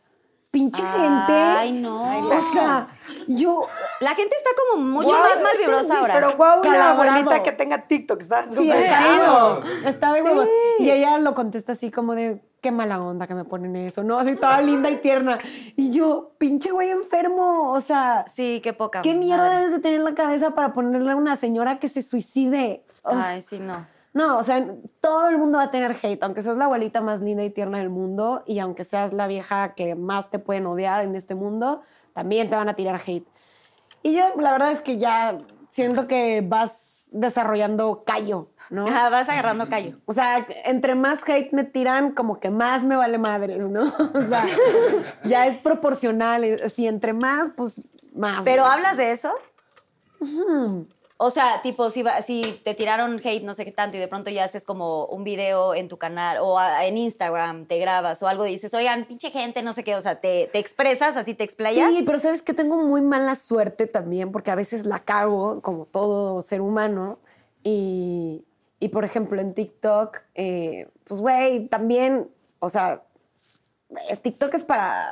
Pinche 0.51 0.83
gente. 0.83 1.33
Ay, 1.33 1.73
no. 1.73 2.29
O 2.29 2.41
sea, 2.41 2.89
yo. 3.27 3.67
La 4.01 4.15
gente 4.15 4.35
está 4.35 4.51
como 4.57 4.83
mucho 4.83 5.11
Guau, 5.11 5.21
más, 5.21 5.43
más 5.43 5.59
vibrosa 5.59 5.99
ahora. 5.99 6.15
Pero 6.15 6.37
guau, 6.37 6.61
una 6.61 6.73
Calabrado. 6.73 7.11
abuelita 7.11 7.43
que 7.43 7.53
tenga 7.53 7.87
TikTok, 7.87 8.21
está 8.23 8.45
Sí, 8.45 8.57
súper 8.57 8.77
está 8.77 8.97
chido. 8.99 9.63
chido. 9.63 9.89
Está 9.89 10.13
de 10.15 10.23
huevos. 10.23 10.49
Y 10.79 10.91
ella 10.91 11.19
lo 11.19 11.35
contesta 11.35 11.73
así 11.73 11.91
como 11.91 12.15
de 12.15 12.41
qué 12.63 12.73
mala 12.73 12.99
onda 13.01 13.27
que 13.27 13.35
me 13.35 13.45
ponen 13.45 13.77
eso, 13.77 14.03
¿no? 14.03 14.19
Así 14.19 14.37
toda 14.37 14.61
linda 14.63 14.89
y 14.91 14.97
tierna. 14.97 15.39
Y 15.77 15.91
yo, 15.91 16.33
pinche 16.39 16.71
güey 16.71 16.91
enfermo. 16.91 17.71
O 17.73 17.81
sea, 17.83 18.25
Sí, 18.27 18.61
qué 18.65 18.73
poca. 18.73 19.03
¿qué 19.03 19.15
mierda 19.15 19.45
madre. 19.45 19.57
debes 19.59 19.73
de 19.73 19.81
tener 19.81 19.99
en 19.99 20.05
la 20.05 20.15
cabeza 20.15 20.53
para 20.53 20.73
ponerle 20.73 21.11
a 21.13 21.17
una 21.17 21.37
señora 21.37 21.79
que 21.79 21.89
se 21.91 22.01
suicide? 22.01 22.85
Ay, 23.05 23.43
sí, 23.43 23.59
no. 23.59 23.87
No, 24.15 24.39
o 24.39 24.43
sea, 24.43 24.67
todo 25.01 25.29
el 25.29 25.39
mundo 25.39 25.59
va 25.59 25.65
a 25.65 25.71
tener 25.71 25.97
hate, 26.03 26.23
aunque 26.23 26.43
seas 26.43 26.57
la 26.57 26.65
abuelita 26.65 27.01
más 27.01 27.21
linda 27.21 27.45
y 27.45 27.51
tierna 27.51 27.79
del 27.79 27.91
mundo 27.91 28.43
y 28.47 28.59
aunque 28.59 28.85
seas 28.85 29.13
la 29.13 29.27
vieja 29.27 29.75
que 29.75 29.95
más 29.95 30.31
te 30.31 30.39
pueden 30.39 30.67
odiar 30.67 31.05
en 31.05 31.15
este 31.15 31.35
mundo, 31.35 31.83
también 32.15 32.49
te 32.51 32.57
van 32.57 32.69
a 32.69 32.75
tirar 32.75 33.01
hate. 33.07 33.27
Y 34.03 34.15
yo, 34.15 34.23
la 34.41 34.53
verdad 34.53 34.73
es 34.73 34.81
que 34.81 34.99
ya 34.99 35.39
siento 35.71 36.07
que 36.07 36.43
vas 36.47 37.11
desarrollando 37.13 38.03
callo, 38.05 38.49
¿no? 38.71 38.87
Ajá, 38.87 39.11
vas 39.11 39.29
agarrando 39.29 39.69
callo. 39.69 39.99
O 40.07 40.13
sea, 40.13 40.47
entre 40.65 40.95
más 40.95 41.29
hate 41.29 41.53
me 41.53 41.65
tiran, 41.65 42.13
como 42.13 42.41
que 42.41 42.51
más 42.51 42.85
me 42.85 42.97
vale 42.97 43.19
madres, 43.19 43.69
¿no? 43.69 43.85
O 44.15 44.27
sea, 44.27 44.45
ya 45.25 45.47
es 45.47 45.57
proporcional. 45.59 46.71
Si 46.71 46.87
entre 46.87 47.13
más, 47.13 47.51
pues 47.57 47.81
más. 48.15 48.45
¿Pero 48.45 48.65
hablas 48.65 48.97
de 48.97 49.13
eso? 49.13 49.33
O 51.21 51.31
sea, 51.31 51.63
tipo, 51.63 51.91
si, 51.91 52.03
va- 52.05 52.23
si 52.23 52.43
te 52.65 52.75
tiraron 52.75 53.21
hate, 53.23 53.43
no 53.43 53.53
sé 53.55 53.65
qué 53.65 53.73
tanto, 53.73 53.97
y 53.97 54.01
de 54.01 54.07
pronto 54.07 54.31
ya 54.31 54.45
haces 54.45 54.65
como 54.65 55.05
un 55.07 55.25
video 55.25 55.75
en 55.75 55.89
tu 55.89 55.97
canal 55.99 56.39
o 56.41 56.61
en 56.61 56.97
Instagram, 56.97 57.67
te 57.67 57.79
grabas 57.79 58.23
o 58.23 58.29
algo 58.29 58.45
dices, 58.45 58.73
oigan, 58.73 59.05
pinche 59.05 59.33
gente, 59.33 59.63
no 59.65 59.73
sé 59.73 59.83
qué, 59.83 59.97
o 59.97 60.01
sea, 60.01 60.21
te, 60.21 60.47
te 60.53 60.61
expresas, 60.61 61.17
así 61.17 61.35
te 61.35 61.43
explayas. 61.43 61.91
Sí, 61.91 62.03
pero 62.07 62.21
sabes 62.21 62.41
que 62.41 62.55
tengo 62.55 62.77
muy 62.77 63.03
mala 63.03 63.35
suerte 63.35 63.89
también, 63.89 64.31
porque 64.31 64.53
a 64.53 64.55
veces 64.55 64.87
la 64.87 65.01
cago, 65.01 65.61
como 65.61 65.87
todo 65.87 66.41
ser 66.41 66.61
humano. 66.61 67.19
Y, 67.65 68.45
y, 68.79 68.89
por 68.91 69.05
ejemplo, 69.05 69.41
en 69.41 69.55
TikTok, 69.55 70.19
eh, 70.37 70.89
pues, 71.03 71.21
güey, 71.21 71.67
también, 71.67 72.31
o 72.61 72.69
sea, 72.69 73.03
eh, 74.09 74.17
TikTok 74.17 74.55
es 74.55 74.63
para 74.63 75.05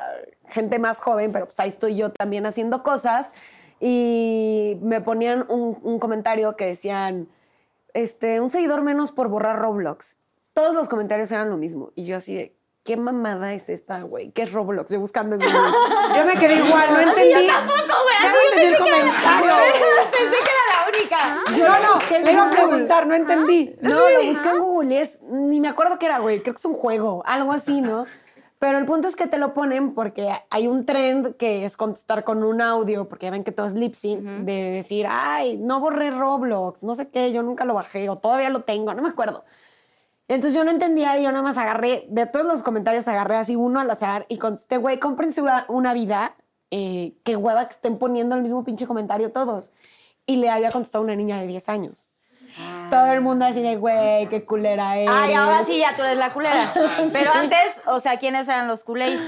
gente 0.48 0.78
más 0.78 1.00
joven, 1.00 1.32
pero 1.32 1.46
pues 1.46 1.58
ahí 1.58 1.70
estoy 1.70 1.96
yo 1.96 2.12
también 2.12 2.46
haciendo 2.46 2.84
cosas. 2.84 3.32
Y 3.80 4.78
me 4.82 5.00
ponían 5.00 5.46
un, 5.48 5.78
un 5.82 5.98
comentario 5.98 6.56
que 6.56 6.66
decían, 6.66 7.28
este, 7.96 8.40
un 8.40 8.50
seguidor 8.50 8.82
menos 8.82 9.10
por 9.10 9.28
borrar 9.28 9.58
Roblox. 9.58 10.18
Todos 10.52 10.74
los 10.74 10.88
comentarios 10.88 11.30
eran 11.32 11.50
lo 11.50 11.56
mismo. 11.56 11.92
Y 11.94 12.06
yo 12.06 12.16
así 12.16 12.34
de, 12.34 12.56
¿qué 12.84 12.96
mamada 12.96 13.52
es 13.52 13.68
esta, 13.68 14.00
güey? 14.02 14.30
¿Qué 14.30 14.42
es 14.42 14.52
Roblox? 14.52 14.90
Yo 14.90 15.00
buscando 15.00 15.34
en 15.36 15.42
Google. 15.42 15.72
Yo 16.16 16.24
me 16.24 16.34
quedé 16.34 16.56
igual, 16.66 16.92
no 16.92 17.00
entendí. 17.00 17.46
Ya 17.46 17.64
no 17.66 17.74
entendí 17.74 18.66
el 18.66 18.78
comentario. 18.78 19.50
Pensé 20.12 20.36
que 20.36 20.50
era 20.52 20.64
la 20.72 20.88
única. 20.88 21.18
Yo 21.56 21.86
no, 21.86 21.94
busqué 21.94 22.16
en 22.16 22.24
le 22.24 22.32
iba 22.32 22.46
a 22.46 22.50
preguntar, 22.50 23.06
no 23.06 23.14
entendí. 23.14 23.76
No, 23.80 24.10
lo 24.10 24.24
busqué 24.24 24.48
en 24.48 24.58
Google 24.58 24.94
y 24.94 24.98
es, 24.98 25.22
ni 25.22 25.60
me 25.60 25.68
acuerdo 25.68 25.98
qué 25.98 26.06
era, 26.06 26.18
güey. 26.18 26.40
Creo 26.40 26.54
que 26.54 26.58
es 26.58 26.64
un 26.64 26.74
juego, 26.74 27.22
algo 27.26 27.52
así, 27.52 27.80
¿no? 27.80 28.04
Pero 28.58 28.78
el 28.78 28.86
punto 28.86 29.06
es 29.06 29.16
que 29.16 29.26
te 29.26 29.36
lo 29.36 29.52
ponen 29.52 29.94
porque 29.94 30.32
hay 30.48 30.66
un 30.66 30.86
trend 30.86 31.36
que 31.36 31.64
es 31.64 31.76
contestar 31.76 32.24
con 32.24 32.42
un 32.42 32.62
audio, 32.62 33.06
porque 33.06 33.26
ya 33.26 33.30
ven 33.30 33.44
que 33.44 33.52
todo 33.52 33.66
es 33.66 33.74
lip 33.74 33.94
sync, 33.94 34.22
de 34.22 34.70
decir, 34.70 35.06
ay, 35.08 35.58
no 35.58 35.78
borré 35.80 36.10
Roblox, 36.10 36.82
no 36.82 36.94
sé 36.94 37.10
qué, 37.10 37.32
yo 37.32 37.42
nunca 37.42 37.66
lo 37.66 37.74
bajé 37.74 38.08
o 38.08 38.16
todavía 38.16 38.48
lo 38.48 38.62
tengo, 38.62 38.94
no 38.94 39.02
me 39.02 39.10
acuerdo. 39.10 39.44
Entonces 40.28 40.54
yo 40.54 40.64
no 40.64 40.70
entendía 40.70 41.18
y 41.18 41.22
yo 41.22 41.30
nada 41.30 41.42
más 41.42 41.56
agarré, 41.56 42.06
de 42.08 42.26
todos 42.26 42.46
los 42.46 42.62
comentarios 42.62 43.06
agarré 43.08 43.36
así 43.36 43.56
uno 43.56 43.78
al 43.78 43.90
azar 43.90 44.26
y 44.28 44.38
contesté, 44.38 44.78
güey, 44.78 44.98
cómprense 44.98 45.42
una, 45.42 45.66
una 45.68 45.92
vida, 45.92 46.34
eh, 46.70 47.14
qué 47.24 47.36
hueva 47.36 47.68
que 47.68 47.74
estén 47.74 47.98
poniendo 47.98 48.34
el 48.34 48.42
mismo 48.42 48.64
pinche 48.64 48.86
comentario 48.86 49.32
todos. 49.32 49.70
Y 50.26 50.36
le 50.36 50.50
había 50.50 50.72
contestado 50.72 51.04
una 51.04 51.14
niña 51.14 51.40
de 51.40 51.46
10 51.46 51.68
años. 51.68 52.08
Todo 52.90 53.12
el 53.12 53.20
mundo 53.20 53.44
así 53.44 53.60
de, 53.60 53.76
güey, 53.76 54.28
qué 54.28 54.44
culera 54.44 54.96
eres. 54.96 55.10
Ay, 55.12 55.34
ahora 55.34 55.62
sí 55.64 55.78
ya 55.78 55.94
tú 55.96 56.02
eres 56.02 56.16
la 56.16 56.32
culera. 56.32 56.72
Pero 57.12 57.32
antes, 57.32 57.58
o 57.86 58.00
sea, 58.00 58.16
¿quiénes 58.18 58.48
eran 58.48 58.66
los 58.68 58.84
culéis? 58.84 59.20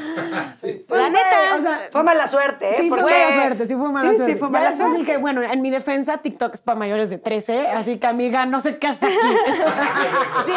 La 0.88 1.08
neta. 1.10 1.56
O 1.58 1.62
sea, 1.62 1.80
Fue 1.90 2.02
mala 2.02 2.26
suerte, 2.26 2.70
¿eh? 2.70 2.74
Sí, 2.78 2.88
fue 2.88 3.02
mala 3.02 3.34
suerte, 3.34 3.66
sí 3.66 3.74
fue 3.74 3.88
mala 3.90 4.08
Sí, 4.10 4.14
sí, 4.14 4.18
suerte. 4.18 4.36
fue 4.36 4.48
mala 4.48 4.66
después 4.68 4.88
suerte. 4.88 5.04
dije, 5.04 5.16
bueno, 5.18 5.42
en 5.42 5.60
mi 5.60 5.70
defensa, 5.70 6.18
TikTok 6.18 6.54
es 6.54 6.60
para 6.62 6.78
mayores 6.78 7.10
de 7.10 7.18
13, 7.18 7.68
así 7.68 7.98
que 7.98 8.06
amiga, 8.06 8.46
no 8.46 8.60
sé 8.60 8.78
qué 8.78 8.86
haces 8.86 9.02
aquí. 9.04 9.16
Sí, 10.46 10.52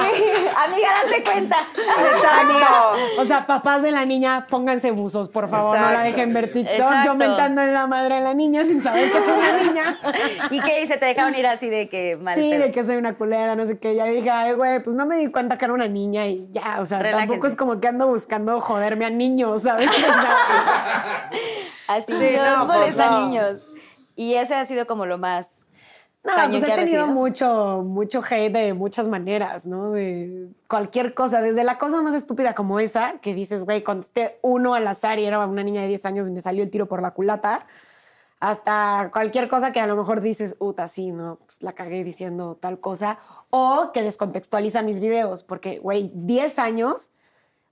amiga, 0.66 0.90
date 1.06 1.24
cuenta. 1.24 1.58
Exacto. 1.78 3.22
O 3.22 3.26
sea, 3.26 3.46
papás 3.48 3.82
de 3.82 3.92
la 3.92 4.06
niña, 4.06 4.46
pónganse 4.50 4.92
buzos, 4.92 5.28
por 5.30 5.50
favor, 5.50 5.78
no 5.80 5.92
la 5.92 6.04
dejen 6.04 6.34
ver 6.34 6.52
TikTok. 6.54 6.74
Exacto. 6.74 7.06
Yo 7.06 7.16
mentando 7.16 7.62
en 7.62 7.74
la 7.74 7.88
madre 7.88 8.16
de 8.16 8.22
la 8.22 8.34
niña 8.34 8.64
sin 8.64 8.82
saber 8.82 9.12
que 9.12 9.20
soy 9.22 9.34
una 9.34 9.58
niña. 9.64 10.00
¿Y 10.52 10.60
qué 10.62 10.80
dice? 10.82 10.98
Te 10.98 11.06
dejaron 11.06 11.36
ir 11.36 11.48
así 11.48 11.70
de 11.70 11.90
que 11.90 12.16
mal 12.18 12.36
Sí, 12.36 12.52
que 12.70 12.84
soy 12.84 12.98
una 12.98 13.16
culera, 13.16 13.56
no 13.56 13.66
sé 13.66 13.80
qué. 13.80 13.96
Ya 13.96 14.06
dije, 14.06 14.30
ay, 14.30 14.54
güey, 14.54 14.84
pues 14.84 14.96
no 14.96 15.06
me 15.08 15.16
di 15.18 15.32
cuenta 15.32 15.58
que 15.58 15.66
era 15.66 15.74
una 15.74 15.88
niña 15.88 16.28
y 16.28 16.48
ya, 16.52 16.78
o 16.80 16.86
sea, 16.86 17.00
tampoco 17.00 17.48
es 17.48 17.56
como 17.56 17.80
que 17.80 17.88
ando 17.88 18.08
buscando 18.08 18.62
joderme 18.62 19.06
a 19.06 19.10
niños, 19.10 19.64
¿sabes? 19.64 19.90
Así, 21.88 22.14
Sí, 22.14 22.36
no, 22.38 22.66
molesta 22.66 23.10
pues, 23.10 23.12
no. 23.12 23.26
niños. 23.26 23.62
Y 24.16 24.36
ese 24.36 24.56
ha 24.56 24.66
sido 24.66 24.86
como 24.86 25.06
lo 25.06 25.18
más 25.18 25.66
No, 26.24 26.34
pues 26.50 26.64
he 26.64 26.76
tenido 26.76 27.08
mucho, 27.08 27.82
mucho 27.84 28.22
hate 28.22 28.54
de 28.54 28.74
muchas 28.74 29.08
maneras, 29.08 29.66
¿no? 29.66 29.92
De 29.92 30.50
cualquier 30.68 31.14
cosa, 31.14 31.42
desde 31.42 31.64
la 31.64 31.78
cosa 31.78 32.02
más 32.02 32.14
estúpida 32.14 32.54
como 32.54 32.80
esa, 32.80 33.14
que 33.22 33.34
dices, 33.34 33.64
güey, 33.64 33.82
contesté 33.84 34.38
uno 34.42 34.76
al 34.76 34.88
azar 34.88 35.18
y 35.18 35.26
era 35.26 35.46
una 35.46 35.64
niña 35.64 35.82
de 35.82 35.88
10 35.88 36.06
años 36.06 36.28
y 36.28 36.32
me 36.32 36.42
salió 36.42 36.64
el 36.64 36.70
tiro 36.70 36.86
por 36.88 37.02
la 37.02 37.12
culata, 37.12 37.66
hasta 38.40 39.10
cualquier 39.14 39.48
cosa 39.48 39.72
que 39.72 39.80
a 39.80 39.88
lo 39.88 39.96
mejor 39.96 40.20
dices, 40.22 40.56
uta, 40.60 40.88
sí, 40.88 41.12
no, 41.12 41.40
la 41.64 41.74
cagué 41.74 42.04
diciendo 42.04 42.58
tal 42.60 42.80
cosa, 42.80 43.20
o 43.50 43.92
que 43.94 44.04
descontextualizan 44.04 44.86
mis 44.86 45.00
videos, 45.00 45.44
porque, 45.44 45.80
güey, 45.80 46.12
10 46.14 46.60
años, 46.60 47.12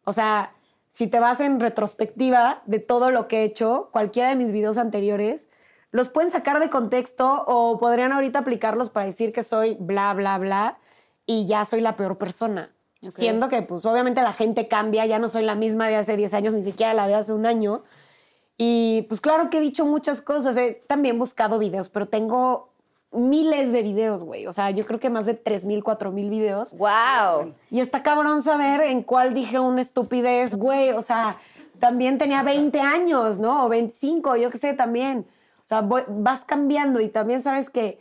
o 0.03 0.13
sea, 0.13 0.53
si 0.91 1.07
te 1.07 1.19
vas 1.19 1.39
en 1.39 1.59
retrospectiva 1.59 2.61
de 2.65 2.79
todo 2.79 3.11
lo 3.11 3.27
que 3.27 3.41
he 3.41 3.43
hecho, 3.43 3.89
cualquiera 3.91 4.29
de 4.29 4.35
mis 4.35 4.51
videos 4.51 4.77
anteriores, 4.77 5.47
los 5.91 6.09
pueden 6.09 6.31
sacar 6.31 6.59
de 6.59 6.69
contexto 6.69 7.43
o 7.47 7.79
podrían 7.79 8.11
ahorita 8.11 8.39
aplicarlos 8.39 8.89
para 8.89 9.05
decir 9.05 9.33
que 9.33 9.43
soy 9.43 9.77
bla, 9.79 10.13
bla, 10.13 10.37
bla 10.37 10.77
y 11.25 11.47
ya 11.47 11.65
soy 11.65 11.81
la 11.81 11.95
peor 11.95 12.17
persona. 12.17 12.71
Siendo 13.15 13.47
que, 13.47 13.61
pues, 13.61 13.85
obviamente 13.85 14.21
la 14.21 14.33
gente 14.33 14.67
cambia, 14.67 15.05
ya 15.05 15.19
no 15.19 15.29
soy 15.29 15.43
la 15.43 15.55
misma 15.55 15.87
de 15.87 15.95
hace 15.95 16.17
10 16.17 16.33
años, 16.33 16.53
ni 16.53 16.63
siquiera 16.63 16.93
la 16.93 17.07
de 17.07 17.15
hace 17.15 17.31
un 17.33 17.45
año. 17.45 17.83
Y 18.61 19.03
pues 19.03 19.21
claro 19.21 19.49
que 19.49 19.59
he 19.59 19.61
dicho 19.61 19.85
muchas 19.85 20.19
cosas, 20.19 20.57
he 20.57 20.83
también 20.85 21.17
buscado 21.17 21.59
videos, 21.59 21.87
pero 21.87 22.09
tengo 22.09 22.68
miles 23.11 23.71
de 23.71 23.81
videos, 23.81 24.23
güey. 24.23 24.45
O 24.47 24.53
sea, 24.53 24.69
yo 24.69 24.85
creo 24.85 24.99
que 24.99 25.09
más 25.09 25.25
de 25.25 25.41
3.000, 25.41 25.81
4.000 25.83 26.29
videos. 26.29 26.73
¡Wow! 26.77 27.53
Y 27.71 27.79
está 27.79 28.03
cabrón 28.03 28.43
saber 28.43 28.81
en 28.81 29.03
cuál 29.03 29.33
dije 29.33 29.59
una 29.59 29.81
estupidez, 29.81 30.55
güey. 30.55 30.91
O 30.91 31.01
sea, 31.01 31.37
también 31.79 32.17
tenía 32.17 32.43
20 32.43 32.79
años, 32.81 33.39
¿no? 33.39 33.65
O 33.65 33.69
25, 33.69 34.35
yo 34.35 34.49
qué 34.49 34.57
sé, 34.57 34.73
también. 34.73 35.25
O 35.63 35.67
sea, 35.69 35.81
voy- 35.81 36.03
vas 36.07 36.45
cambiando 36.45 36.99
y 36.99 37.09
también 37.09 37.41
sabes 37.43 37.69
que, 37.69 37.99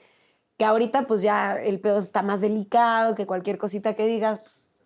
que 0.56 0.64
ahorita 0.64 1.02
pues 1.06 1.22
ya 1.22 1.56
el 1.60 1.80
pedo 1.80 1.98
está 1.98 2.22
más 2.22 2.40
delicado, 2.40 3.14
que 3.14 3.26
cualquier 3.26 3.58
cosita 3.58 3.94
que 3.94 4.06
digas, 4.06 4.40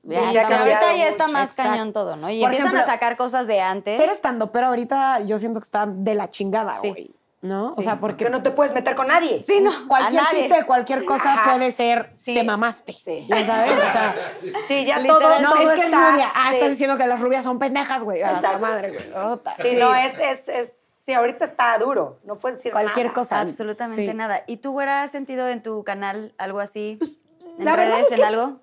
pues, 0.05 0.33
Ya, 0.33 0.43
ahorita 0.59 0.97
ya 0.97 1.07
está 1.09 1.25
mucho, 1.25 1.33
más 1.35 1.51
exacto. 1.51 1.71
cañón 1.73 1.93
todo, 1.93 2.17
¿no? 2.17 2.29
Y 2.29 2.41
Por 2.41 2.51
empiezan 2.53 2.77
a 2.77 2.83
sacar 2.83 3.17
cosas 3.17 3.47
de 3.47 3.61
antes. 3.61 3.99
Ser 4.01 4.11
estando, 4.11 4.51
pero 4.53 4.67
ahorita 4.67 5.21
yo 5.21 5.39
siento 5.39 5.61
que 5.61 5.65
está 5.65 5.87
de 5.87 6.15
la 6.15 6.29
chingada, 6.29 6.71
Sí. 6.75 7.15
¿No? 7.43 7.69
Sí, 7.71 7.75
o 7.79 7.83
sea, 7.83 7.99
porque 8.01 8.25
Que 8.25 8.31
no 8.31 8.43
te 8.43 8.51
puedes 8.53 8.73
meter 8.73 8.95
con 8.95 9.09
nadie. 9.09 9.43
Sí, 9.43 9.61
no. 9.61 9.71
cualquier 9.89 10.23
a 10.23 10.29
chiste 10.31 10.55
de 10.55 10.65
cualquier 10.65 11.05
cosa 11.05 11.35
Ajá. 11.35 11.51
puede 11.51 11.71
ser 11.73 12.11
Sí. 12.15 12.35
te 12.35 12.45
mamaste. 12.45 12.93
Sí. 12.93 13.27
Ya 13.29 13.45
sabes, 13.45 13.73
o 13.77 13.93
sea, 13.93 14.15
Sí, 14.69 14.85
ya 14.87 15.03
todo, 15.05 15.41
no, 15.41 15.51
todo 15.53 15.71
es 15.73 15.81
que 15.81 15.85
está. 15.87 16.07
es 16.09 16.13
rubia. 16.13 16.33
Ah, 16.35 16.47
sí. 16.51 16.55
estás 16.55 16.71
diciendo 16.71 16.97
que 16.97 17.07
las 17.07 17.21
rubias 17.21 17.45
son 17.45 17.59
pendejas, 17.59 18.03
güey. 18.05 18.23
A 18.23 18.31
la 18.33 18.39
Exacto. 18.39 18.59
madre, 18.61 18.89
güey. 18.93 19.41
Sí, 19.63 19.77
no, 19.77 19.95
es, 19.95 20.19
es, 20.19 20.49
es, 20.49 20.73
sí, 21.05 21.13
ahorita 21.13 21.45
está 21.45 21.77
duro. 21.79 22.19
No 22.25 22.37
puedes 22.37 22.59
decir 22.59 22.71
Cualquier 22.73 23.07
nada. 23.07 23.15
cosa. 23.15 23.41
Absolutamente 23.41 24.07
Sí. 24.07 24.15
nada. 24.17 24.45
¿Y 24.47 24.59
tú, 24.59 24.71
güera, 24.73 25.03
has 25.03 25.11
sentido 25.11 25.49
en 25.49 25.63
tu 25.63 25.83
canal 25.85 26.35
algo 26.39 26.61
así? 26.61 26.93
¿En 26.93 26.99
Pues, 26.99 27.19
la 27.59 27.77
verdad 27.77 27.95
redes, 27.97 28.07
es 28.07 28.13
en 28.13 28.19
que- 28.19 28.25
algo? 28.25 28.61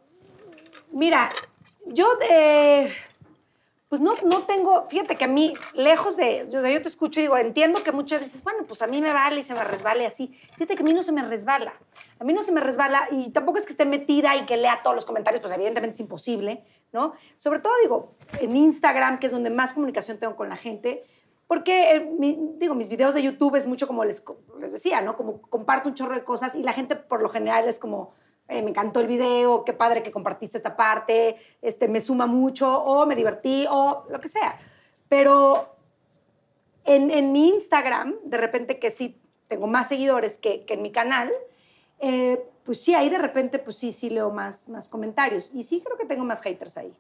Mira, 0.92 1.30
yo 1.86 2.08
de. 2.16 2.94
Pues 3.90 4.02
no, 4.02 4.14
no 4.24 4.44
tengo. 4.44 4.88
Fíjate 4.88 5.16
que 5.16 5.26
a 5.26 5.28
mí, 5.28 5.52
lejos 5.74 6.16
de. 6.16 6.48
Yo, 6.52 6.62
te 6.62 6.88
escucho 6.88 7.20
y 7.20 7.24
digo, 7.24 7.38
entiendo 7.38 7.84
que 7.84 7.92
muchas 7.92 8.22
veces, 8.22 8.44
bueno, 8.44 8.60
pues 8.68 8.84
a 8.84 8.88
mí 8.88 9.02
me 9.02 9.12
vale 9.12 9.40
y 9.40 9.44
se 9.44 9.56
me 9.56 9.64
resbale 9.64 10.06
así. 10.06 10.28
Fíjate 10.54 10.76
que 10.76 10.84
a 10.84 10.86
mí 10.86 10.94
no 10.94 11.02
se 11.02 11.12
me 11.12 11.24
resbala. 11.24 11.74
A 12.20 12.24
mí 12.24 12.32
no 12.32 12.44
se 12.44 12.52
me 12.52 12.62
resbala 12.62 13.08
y 13.10 13.32
tampoco 13.32 13.58
es 13.58 13.66
que 13.66 13.72
esté 13.72 13.86
metida 13.86 14.36
y 14.36 14.46
que 14.46 14.58
lea 14.58 14.82
todos 14.84 14.96
los 14.96 15.06
comentarios, 15.06 15.42
pues 15.42 15.54
evidentemente 15.56 15.96
es 15.96 16.00
imposible, 16.02 16.64
¿no? 16.92 17.14
Sobre 17.38 17.60
todo, 17.60 17.74
digo, 17.82 18.14
en 18.40 18.56
Instagram, 18.56 19.20
que 19.20 19.26
es 19.26 19.32
donde 19.32 19.50
más 19.50 19.74
comunicación 19.74 20.20
tengo 20.20 20.36
con 20.36 20.50
la 20.50 20.56
gente, 20.58 21.06
porque, 21.48 21.96
eh, 21.96 22.10
digo, 22.58 22.76
mis 22.76 22.90
videos 22.90 23.16
de 23.16 23.24
YouTube 23.24 23.56
es 23.56 23.66
mucho 23.66 23.88
como 23.88 24.06
les, 24.06 24.24
les 24.60 24.72
decía, 24.72 25.02
¿no? 25.02 25.18
Como 25.18 25.42
comparto 25.42 25.90
un 25.90 25.96
chorro 25.96 26.14
de 26.14 26.24
cosas 26.24 26.54
y 26.54 26.62
la 26.62 26.74
gente 26.74 26.96
por 26.96 27.24
lo 27.24 27.30
general 27.30 27.68
es 27.68 27.80
como, 27.80 28.14
eh, 28.50 28.62
me 28.64 28.72
encantó 28.72 29.00
el 29.00 29.08
video, 29.08 29.64
qué 29.64 29.74
padre 29.74 30.04
que 30.04 30.12
compartiste 30.12 30.58
esta 30.58 30.76
parte, 30.76 31.38
este, 31.62 31.88
me 31.88 32.02
suma 32.02 32.26
mucho, 32.26 32.84
o 32.84 33.06
me 33.06 33.16
divertí, 33.16 33.68
o 33.70 34.06
lo 34.10 34.20
que 34.20 34.28
sea. 34.28 34.60
Pero 35.08 35.76
en, 36.84 37.12
en 37.12 37.32
mi 37.32 37.50
Instagram, 37.50 38.16
de 38.24 38.38
repente 38.38 38.80
que 38.80 38.90
sí 38.90 39.22
tengo 39.48 39.68
más 39.68 39.88
seguidores 39.88 40.38
que, 40.38 40.66
que 40.66 40.74
en 40.74 40.82
mi 40.82 40.92
canal, 40.92 41.32
eh, 42.00 42.44
pues 42.64 42.82
sí, 42.82 42.96
ahí 42.96 43.10
de 43.10 43.18
repente, 43.18 43.60
pues 43.60 43.78
sí, 43.78 43.94
sí 43.94 44.10
leo 44.10 44.32
más, 44.32 44.68
más 44.68 44.90
comentarios. 44.90 45.52
Y 45.54 45.64
sí 45.64 45.82
creo 45.84 45.98
que 45.98 46.06
tengo 46.06 46.26
más 46.26 46.42
haters 46.42 46.78
ahí. 46.78 46.94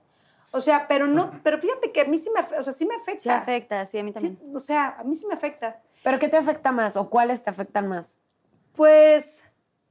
O 0.52 0.62
sea, 0.62 0.88
pero 0.88 1.08
no, 1.08 1.40
pero 1.44 1.60
fíjate 1.60 1.92
que 1.92 2.02
a 2.02 2.06
mí 2.06 2.18
sí 2.18 2.30
me, 2.34 2.58
o 2.58 2.64
sea, 2.64 2.74
sí 2.74 2.86
me 2.86 2.96
afecta. 2.96 3.22
Sí 3.22 3.30
afecta, 3.30 3.86
sí, 3.86 4.00
a 4.00 4.04
mí 4.04 4.12
también. 4.12 4.38
Sí, 4.40 4.52
o 4.54 4.60
sea, 4.60 4.96
a 5.00 5.04
mí 5.04 5.16
sí 5.16 5.28
me 5.28 5.36
afecta. 5.36 5.80
¿Pero 6.04 6.18
qué 6.18 6.28
te 6.28 6.38
afecta 6.38 6.72
más 6.72 6.98
o 6.98 7.10
cuáles 7.10 7.44
te 7.44 7.50
afectan 7.50 7.88
más? 7.88 8.18
Pues 8.74 9.44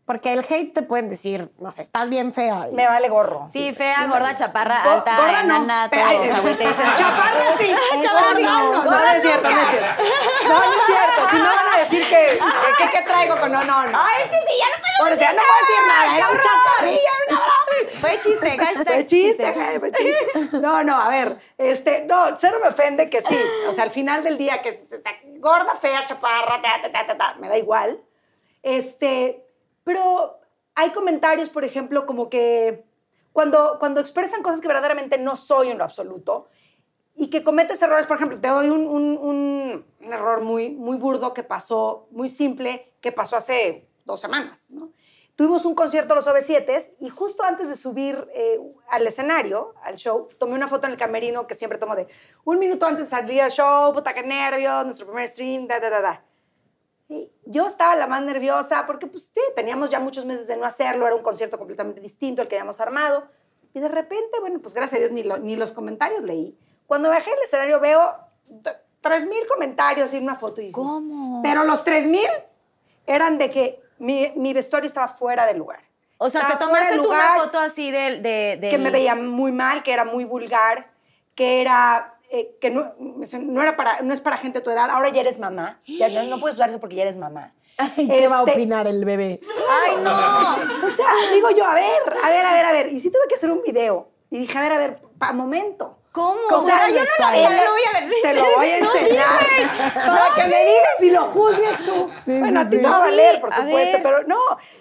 Porque 0.08 0.32
el 0.32 0.40
hate 0.40 0.72
te 0.72 0.82
pueden 0.82 1.10
decir, 1.10 1.50
no 1.58 1.70
sé, 1.70 1.82
estás 1.82 2.08
bien 2.08 2.32
fea. 2.32 2.68
y- 2.72 2.74
me 2.74 2.86
vale 2.86 3.10
gorro. 3.10 3.44
Sí, 3.46 3.74
fea, 3.74 4.06
gorda, 4.06 4.34
chaparra, 4.34 4.80
Go- 4.82 4.90
alta, 4.90 5.16
gorda 5.18 5.42
no. 5.44 5.56
enana, 5.56 5.90
todo. 5.90 6.00
O 6.00 6.24
sea, 6.24 6.40
güey, 6.40 6.54
te 6.56 6.66
dicen 6.66 6.86
Chaparra 6.94 7.44
sí. 7.58 7.74
Chaparra 8.02 8.34
sí. 8.36 8.42
No, 8.42 8.72
no, 8.72 8.84
no, 8.84 8.90
no, 8.90 9.08
es 9.10 9.22
cierto, 9.22 9.50
no 9.50 9.60
es 9.60 9.68
cierto. 9.68 10.02
No, 10.48 10.58
no 10.58 10.72
es 10.72 10.86
cierto. 10.86 11.28
Si 11.30 11.36
no 11.36 11.44
van 11.44 11.74
a 11.74 11.78
decir 11.78 12.02
que, 12.08 12.26
que, 12.38 12.84
que- 12.84 12.90
que 12.90 13.02
traigo 13.04 13.36
con 13.36 13.52
no, 13.52 13.62
no, 13.64 13.86
no. 13.86 13.98
Ay, 14.02 14.22
es 14.24 14.30
que 14.30 14.36
sí, 14.48 14.54
ya 14.58 14.66
no 14.76 14.82
puedo 14.82 15.04
Por 15.04 15.12
eso 15.12 15.20
ya 15.20 15.32
no 15.34 15.42
puedo 15.42 15.60
decir 15.60 15.86
nada. 15.88 16.16
Era 16.16 16.30
un 16.30 16.38
chascarrillo, 16.38 17.00
era 17.28 17.36
una 17.36 17.44
broma. 17.44 18.00
Fue 18.00 18.20
chiste, 18.22 18.58
hashtag 18.58 18.94
Fue 18.94 19.06
chiste, 19.06 19.78
fue 19.78 19.92
chiste. 19.92 20.58
No, 20.58 20.82
no, 20.84 21.00
a 21.02 21.08
ver, 21.10 21.38
este, 21.58 22.04
no, 22.06 22.34
cero 22.38 22.58
me 22.62 22.68
ofende 22.70 23.10
que 23.10 23.20
sí. 23.20 23.38
O 23.68 23.72
sea, 23.72 23.84
al 23.84 23.90
final 23.90 24.24
del 24.24 24.38
día, 24.38 24.62
que 24.62 24.78
gorda, 25.38 25.74
fea, 25.74 26.02
chaparra, 26.06 26.62
ta, 26.62 26.80
ta, 26.80 26.90
ta, 26.92 27.06
ta, 27.06 27.18
ta, 27.18 27.34
me 27.38 27.48
da 27.48 27.58
igual. 27.58 28.00
Este, 28.62 29.44
pero 29.88 30.38
hay 30.74 30.90
comentarios, 30.90 31.48
por 31.48 31.64
ejemplo, 31.64 32.04
como 32.04 32.28
que 32.28 32.84
cuando, 33.32 33.78
cuando 33.78 34.00
expresan 34.00 34.42
cosas 34.42 34.60
que 34.60 34.68
verdaderamente 34.68 35.16
no 35.16 35.34
soy 35.38 35.70
en 35.70 35.78
lo 35.78 35.84
absoluto 35.84 36.48
y 37.16 37.30
que 37.30 37.42
cometes 37.42 37.80
errores, 37.80 38.06
por 38.06 38.16
ejemplo, 38.18 38.38
te 38.38 38.48
doy 38.48 38.68
un, 38.68 38.86
un- 38.86 39.16
un- 39.18 39.84
un 40.04 40.12
error 40.12 40.42
muy, 40.42 40.70
muy 40.70 40.98
burdo 40.98 41.32
que 41.32 41.42
pasó, 41.42 42.06
muy 42.10 42.28
simple, 42.28 42.92
que 43.00 43.12
pasó 43.12 43.36
hace 43.36 43.88
dos 44.04 44.20
semanas, 44.20 44.70
¿no? 44.70 44.90
Tuvimos 45.36 45.64
un 45.64 45.74
concierto 45.74 46.14
los 46.14 46.26
OV7 46.26 46.96
y 47.00 47.08
justo 47.08 47.42
antes 47.44 47.68
de 47.70 47.76
subir 47.76 48.28
eh, 48.34 48.60
al 48.90 49.06
escenario, 49.06 49.72
al 49.82 49.94
show, 49.96 50.28
tomé 50.38 50.54
una 50.54 50.68
foto 50.68 50.86
en 50.86 50.92
el 50.92 50.98
camerino 50.98 51.46
que 51.46 51.54
siempre 51.54 51.78
tomo 51.78 51.96
de 51.96 52.08
un 52.44 52.58
minuto 52.58 52.84
antes 52.84 53.04
de 53.08 53.10
salir 53.16 53.40
al 53.40 53.50
show, 53.52 53.92
puta 53.94 54.12
que 54.12 54.22
nervios, 54.22 54.84
nuestro 54.84 55.06
primer 55.06 55.26
stream, 55.28 55.66
da, 55.66 55.80
da, 55.80 55.88
da, 55.90 56.00
da. 56.02 56.24
Yo 57.50 57.66
estaba 57.66 57.96
la 57.96 58.06
más 58.06 58.22
nerviosa 58.22 58.84
porque, 58.86 59.06
pues 59.06 59.30
sí, 59.34 59.40
teníamos 59.56 59.88
ya 59.88 60.00
muchos 60.00 60.24
meses 60.26 60.46
de 60.46 60.56
no 60.56 60.66
hacerlo, 60.66 61.06
era 61.06 61.16
un 61.16 61.22
concierto 61.22 61.56
completamente 61.56 62.00
distinto 62.00 62.42
al 62.42 62.48
que 62.48 62.56
habíamos 62.56 62.78
armado. 62.80 63.24
Y 63.72 63.80
de 63.80 63.88
repente, 63.88 64.38
bueno, 64.40 64.58
pues 64.60 64.74
gracias 64.74 64.98
a 64.98 65.00
Dios 65.00 65.12
ni, 65.12 65.22
lo- 65.22 65.38
ni 65.38 65.56
los 65.56 65.72
comentarios 65.72 66.22
leí. 66.22 66.58
Cuando 66.86 67.08
bajé 67.08 67.30
el 67.32 67.38
escenario 67.42 67.80
veo 67.80 68.16
t- 68.62 68.70
3.000 69.02 69.46
comentarios 69.48 70.12
y 70.12 70.18
una 70.18 70.34
foto. 70.34 70.60
Y 70.60 70.72
¿Cómo? 70.72 71.40
Pero 71.42 71.64
los 71.64 71.84
3.000 71.84 72.26
eran 73.06 73.38
de 73.38 73.50
que 73.50 73.80
mi, 73.98 74.30
mi 74.36 74.52
vestuario 74.52 74.86
estaba 74.86 75.08
fuera 75.08 75.46
de 75.46 75.54
lugar. 75.54 75.80
O 76.18 76.28
sea, 76.28 76.46
te 76.48 76.52
Estaba 76.54 76.70
fuera 76.70 76.88
tomaste 76.90 76.96
de 76.96 77.02
tú 77.02 77.08
una 77.10 77.34
foto 77.44 77.58
así 77.60 77.90
de, 77.90 78.20
de, 78.20 78.58
del- 78.60 78.70
Que 78.70 78.78
me 78.78 78.90
veía 78.90 79.14
muy 79.14 79.52
mal, 79.52 79.82
que 79.82 79.92
era 79.92 80.04
muy 80.04 80.24
vulgar, 80.24 80.90
que 81.34 81.60
era... 81.60 82.14
eh, 82.30 82.56
que 82.60 82.70
no, 82.70 82.92
no, 82.98 83.62
era 83.62 83.76
para, 83.76 84.00
no 84.02 84.12
es 84.14 84.20
para 84.20 84.36
gente 84.36 84.58
de 84.58 84.64
tu 84.64 84.70
edad, 84.70 84.90
ahora 84.90 85.08
ya 85.10 85.20
eres 85.22 85.38
mamá. 85.38 85.78
Ya 85.86 86.08
no, 86.08 86.22
no 86.24 86.38
puedes 86.40 86.56
usar 86.56 86.68
eso 86.70 86.80
porque 86.80 86.96
ya 86.96 87.02
eres 87.02 87.16
mamá. 87.16 87.54
Ay, 87.78 88.08
¿Qué 88.08 88.26
va 88.28 88.38
a 88.38 88.40
Este, 88.40 88.52
opinar 88.52 88.86
el 88.88 89.04
bebé? 89.04 89.40
¡Ay, 89.70 89.96
no! 90.02 90.54
O 90.86 90.90
sea, 90.90 91.06
digo 91.32 91.50
yo, 91.50 91.64
a 91.64 91.74
ver, 91.74 92.02
a 92.24 92.28
ver, 92.30 92.44
a 92.44 92.52
ver, 92.52 92.64
a 92.64 92.72
ver. 92.72 92.92
Y 92.92 92.98
sí 93.00 93.10
tuve 93.10 93.22
que 93.28 93.36
hacer 93.36 93.50
un 93.52 93.62
video 93.62 94.08
Y 94.30 94.38
dije, 94.40 94.58
a 94.58 94.60
ver, 94.62 94.72
a 94.72 94.78
ver, 94.78 94.98
pa' 95.18 95.32
momento. 95.32 95.94
¿Cómo? 96.10 96.40
¿Cómo 96.48 96.62
O 96.62 96.66
sea, 96.66 96.88
yo 96.88 96.94
no 96.98 97.00
lo 97.00 97.32
vi, 97.32 97.42
no 97.44 97.50
lo 97.50 97.70
voy 97.70 97.82
a 97.94 98.00
ver. 98.00 98.10
Te 98.22 98.34
lo 98.34 98.44
voy 98.56 98.66
a 98.66 98.78
enseñar 98.78 99.40
para 99.94 100.34
que 100.34 100.42
me 100.48 100.64
digas 100.64 101.00
y 101.02 101.10
lo 101.10 101.22
juzgues 101.26 101.76
tú. 101.86 102.10
Sí, 102.24 102.38
bueno, 102.40 102.60
sí, 102.62 102.66
a 102.66 102.70
ti 102.70 102.76
sí. 102.76 102.82
te 102.82 102.88
va 102.88 102.96
a 102.96 103.00
valer, 103.00 103.40
por 103.40 103.52
A 103.52 103.56
supuesto, 103.56 103.92
ver. 103.92 104.02
pero 104.02 104.24
no. 104.24 104.38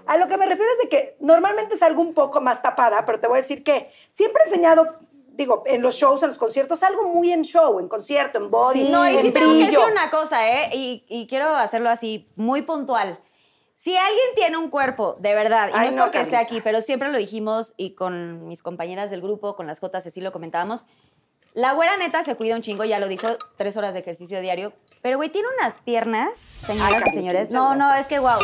A 0.08 0.18
lo 0.18 0.28
que 0.28 0.38
me 0.38 0.46
refiero 0.48 0.72
es 0.72 0.80
de 0.80 0.90
que 0.90 1.18
normalmente 1.20 1.76
salgo 1.78 2.02
un 2.02 2.14
poco 2.16 2.42
más 2.42 2.62
tapada, 2.64 3.06
pero 3.06 3.20
te 3.20 3.28
voy 3.28 3.38
a 3.38 3.42
decir 3.42 3.64
que 3.64 3.92
siempre 4.10 4.42
he 4.44 4.48
enseñado, 4.48 4.96
digo, 5.38 5.64
en 5.68 5.82
los 5.82 5.96
shows, 5.96 6.22
en 6.24 6.30
los 6.30 6.38
conciertos, 6.38 6.84
algo 6.84 7.08
muy 7.08 7.32
en 7.32 7.44
show, 7.44 7.80
en 7.80 7.88
concierto, 7.88 8.40
en 8.40 8.50
body, 8.50 8.90
No, 8.90 9.08
y 9.08 9.16
en 9.16 9.22
sí 9.22 9.32
tengo 9.32 9.52
que 9.52 9.54
brillo. 9.54 9.80
decir 9.80 9.92
una 9.92 10.10
cosa, 10.10 10.50
¿eh? 10.50 10.72
Y, 10.74 11.06
y 11.08 11.28
quiero 11.28 11.56
hacerlo 11.56 11.90
así, 11.90 12.28
muy 12.36 12.64
puntual. 12.64 13.20
Si 13.76 13.96
alguien 13.96 14.26
tiene 14.36 14.58
un 14.58 14.70
cuerpo, 14.72 15.16
de 15.20 15.36
verdad, 15.36 15.70
y 15.74 15.78
no 15.78 15.84
es 15.84 15.96
no, 15.96 16.04
porque 16.04 16.20
esté 16.20 16.36
aquí, 16.36 16.60
pero 16.62 16.82
siempre 16.82 17.12
lo 17.12 17.18
dijimos 17.20 17.76
y 17.78 17.92
con 17.92 18.48
mis 18.48 18.64
compañeras 18.64 19.12
del 19.12 19.22
grupo, 19.22 19.56
con 19.56 19.68
las 19.68 19.80
Jotas, 19.80 20.08
así 20.08 20.20
lo 20.20 20.32
comentábamos. 20.32 20.86
La 21.54 21.74
güera 21.74 21.96
neta 21.98 22.24
se 22.24 22.36
cuida 22.36 22.56
un 22.56 22.62
chingo, 22.64 22.84
ya 22.86 22.98
lo 23.00 23.08
dijo, 23.08 23.28
tres 23.56 23.78
horas 23.78 23.94
de 23.94 24.00
ejercicio 24.00 24.42
diario. 24.42 24.74
Pero, 25.04 25.18
güey, 25.18 25.30
tiene 25.30 25.48
unas 25.60 25.76
piernas, 25.82 26.30
señoras 26.60 27.04
Ay, 27.06 27.12
y 27.12 27.16
señores. 27.16 27.52
No, 27.52 27.76
no, 27.76 27.94
es 27.94 28.08
que 28.08 28.18
wow. 28.18 28.40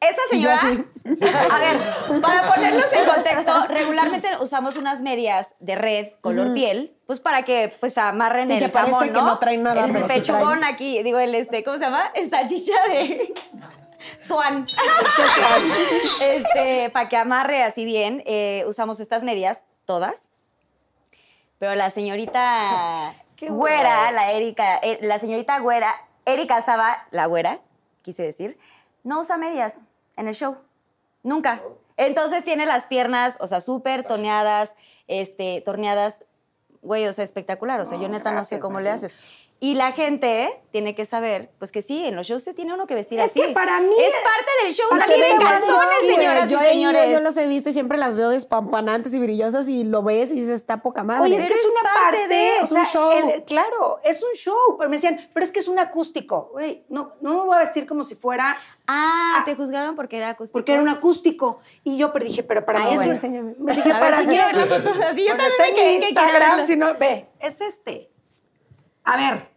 Esta 0.00 0.22
señora, 0.30 0.60
a 1.50 1.58
ver, 1.58 2.20
para 2.22 2.54
ponerlos 2.54 2.90
en 2.90 3.04
contexto, 3.04 3.66
regularmente 3.68 4.28
usamos 4.40 4.76
unas 4.76 5.02
medias 5.02 5.48
de 5.60 5.74
red 5.74 6.08
color 6.22 6.54
piel, 6.54 6.96
pues 7.06 7.20
para 7.20 7.42
que 7.42 7.70
pues 7.80 7.98
amarren 7.98 8.48
Sí, 8.48 8.54
el 8.54 8.60
que 8.60 8.68
parece 8.70 8.92
jamón, 8.92 9.08
que 9.12 9.20
¿no? 9.20 9.38
traen 9.38 9.62
nada, 9.62 9.84
el 9.84 9.92
pero 9.92 10.08
sí 10.08 10.14
pechugón 10.14 10.60
traen. 10.60 10.74
aquí, 10.74 11.02
digo 11.02 11.18
el 11.18 11.34
este, 11.34 11.62
¿cómo 11.62 11.76
se 11.76 11.84
llama? 11.84 12.10
Salchicha 12.30 12.82
de 12.88 13.34
Swan. 14.24 14.64
este, 16.22 16.88
para 16.90 17.08
que 17.10 17.16
amarre 17.18 17.62
así 17.62 17.84
bien, 17.84 18.22
eh, 18.24 18.64
usamos 18.66 19.00
estas 19.00 19.22
medias 19.22 19.64
todas. 19.84 20.30
Pero 21.58 21.74
la 21.74 21.90
señorita 21.90 23.14
Qué 23.36 23.50
güera, 23.50 24.10
la 24.12 24.32
Erika, 24.32 24.78
eh, 24.82 24.98
la 25.02 25.18
señorita 25.18 25.58
güera, 25.58 25.94
Erika 26.24 26.62
Saba, 26.62 27.06
la 27.10 27.26
güera, 27.26 27.60
quise 28.00 28.22
decir, 28.22 28.58
no 29.04 29.20
usa 29.20 29.36
medias 29.36 29.74
en 30.20 30.28
el 30.28 30.34
show. 30.34 30.56
Nunca. 31.22 31.62
Entonces 31.96 32.44
tiene 32.44 32.66
las 32.66 32.86
piernas, 32.86 33.36
o 33.40 33.46
sea, 33.46 33.60
súper 33.60 34.06
torneadas, 34.06 34.72
este, 35.06 35.62
torneadas, 35.64 36.24
güey, 36.82 37.06
o 37.06 37.12
sea, 37.12 37.24
espectacular. 37.24 37.80
O 37.80 37.86
sea, 37.86 37.98
yo 37.98 38.08
neta 38.08 38.32
no 38.32 38.44
sé 38.44 38.58
cómo 38.58 38.80
le 38.80 38.90
haces. 38.90 39.14
Y 39.62 39.74
la 39.74 39.92
gente 39.92 40.48
tiene 40.70 40.94
que 40.94 41.04
saber, 41.04 41.50
pues 41.58 41.70
que 41.70 41.82
sí, 41.82 42.06
en 42.06 42.16
los 42.16 42.26
shows 42.26 42.42
se 42.42 42.54
tiene 42.54 42.72
uno 42.72 42.86
que 42.86 42.94
vestir 42.94 43.18
Es 43.20 43.30
así. 43.30 43.40
que 43.42 43.48
para 43.48 43.78
mí- 43.80 43.94
Es 43.98 44.14
parte 44.24 44.50
del 44.64 44.72
show 44.72 44.86
para 44.88 45.06
salir 45.06 45.22
en 45.24 45.38
calzones, 45.38 45.88
señoras 46.06 46.48
yo 46.50 46.58
y 46.58 46.64
señores. 46.64 47.12
yo 47.12 47.20
los 47.20 47.36
he 47.36 47.46
visto 47.46 47.68
y 47.68 47.72
siempre 47.74 47.98
las 47.98 48.16
veo 48.16 48.30
despampanantes 48.30 49.12
y 49.12 49.18
brillosas 49.18 49.68
y 49.68 49.84
lo 49.84 50.02
ves 50.02 50.30
y 50.32 50.36
dices, 50.36 50.50
está 50.60 50.80
poca 50.80 51.04
madre. 51.04 51.24
Oye, 51.24 51.36
es 51.36 51.46
que 51.46 51.52
es 51.52 51.60
es 51.60 51.66
una 51.66 51.82
parte 51.82 52.00
parte, 52.20 52.28
de- 52.34 52.56
es 52.56 52.72
un 52.72 52.76
sea, 52.78 52.84
show. 52.86 53.10
el- 53.34 53.44
claro, 53.44 53.98
es 54.02 54.22
un 54.22 54.32
show. 54.34 54.56
Pero 54.78 54.88
me 54.88 54.96
decían, 54.96 55.28
pero 55.34 55.44
es 55.44 55.52
que 55.52 55.58
es 55.58 55.68
un 55.68 55.78
acústico. 55.78 56.48
Güey, 56.52 56.84
no, 56.88 57.12
no 57.20 57.30
me 57.34 57.40
voy 57.44 57.56
a 57.56 57.60
vestir 57.60 57.86
como 57.86 58.02
si 58.04 58.14
fuera, 58.14 58.56
Ah, 58.86 59.36
Ah. 59.40 59.44
te 59.44 59.54
juzgaron 59.54 59.94
porque 59.94 60.16
era 60.16 60.30
acústico. 60.30 60.56
porque 60.58 60.72
era 60.72 60.80
un 60.82 60.88
acústico. 60.88 61.58
Y 61.84 61.96
yo 61.98 62.12
pero 62.12 62.24
dije, 62.24 62.42
pero 62.42 62.64
para 62.64 62.80
Ah, 62.80 62.84
mí 62.84 62.90
es 62.94 62.96
bueno. 62.96 63.20
un... 63.22 63.56
Me 63.64 63.72
dije, 63.74 63.92
A 63.92 64.00
ver, 64.00 64.10
para 64.10 64.20
si 64.22 64.26
mí 64.26 64.32
quiero 64.34 64.46
ver 64.46 64.56
la 64.56 64.76
foto. 64.76 64.90
Así 65.04 65.26
yo 65.28 65.36
también 65.36 65.52
me 65.58 65.74
que 65.74 66.08
Instagram, 66.08 66.66
si 66.66 66.76
no, 66.76 66.94
ve, 66.98 67.26
es 67.38 67.60
este. 67.60 68.09
A 69.04 69.16
ver, 69.16 69.48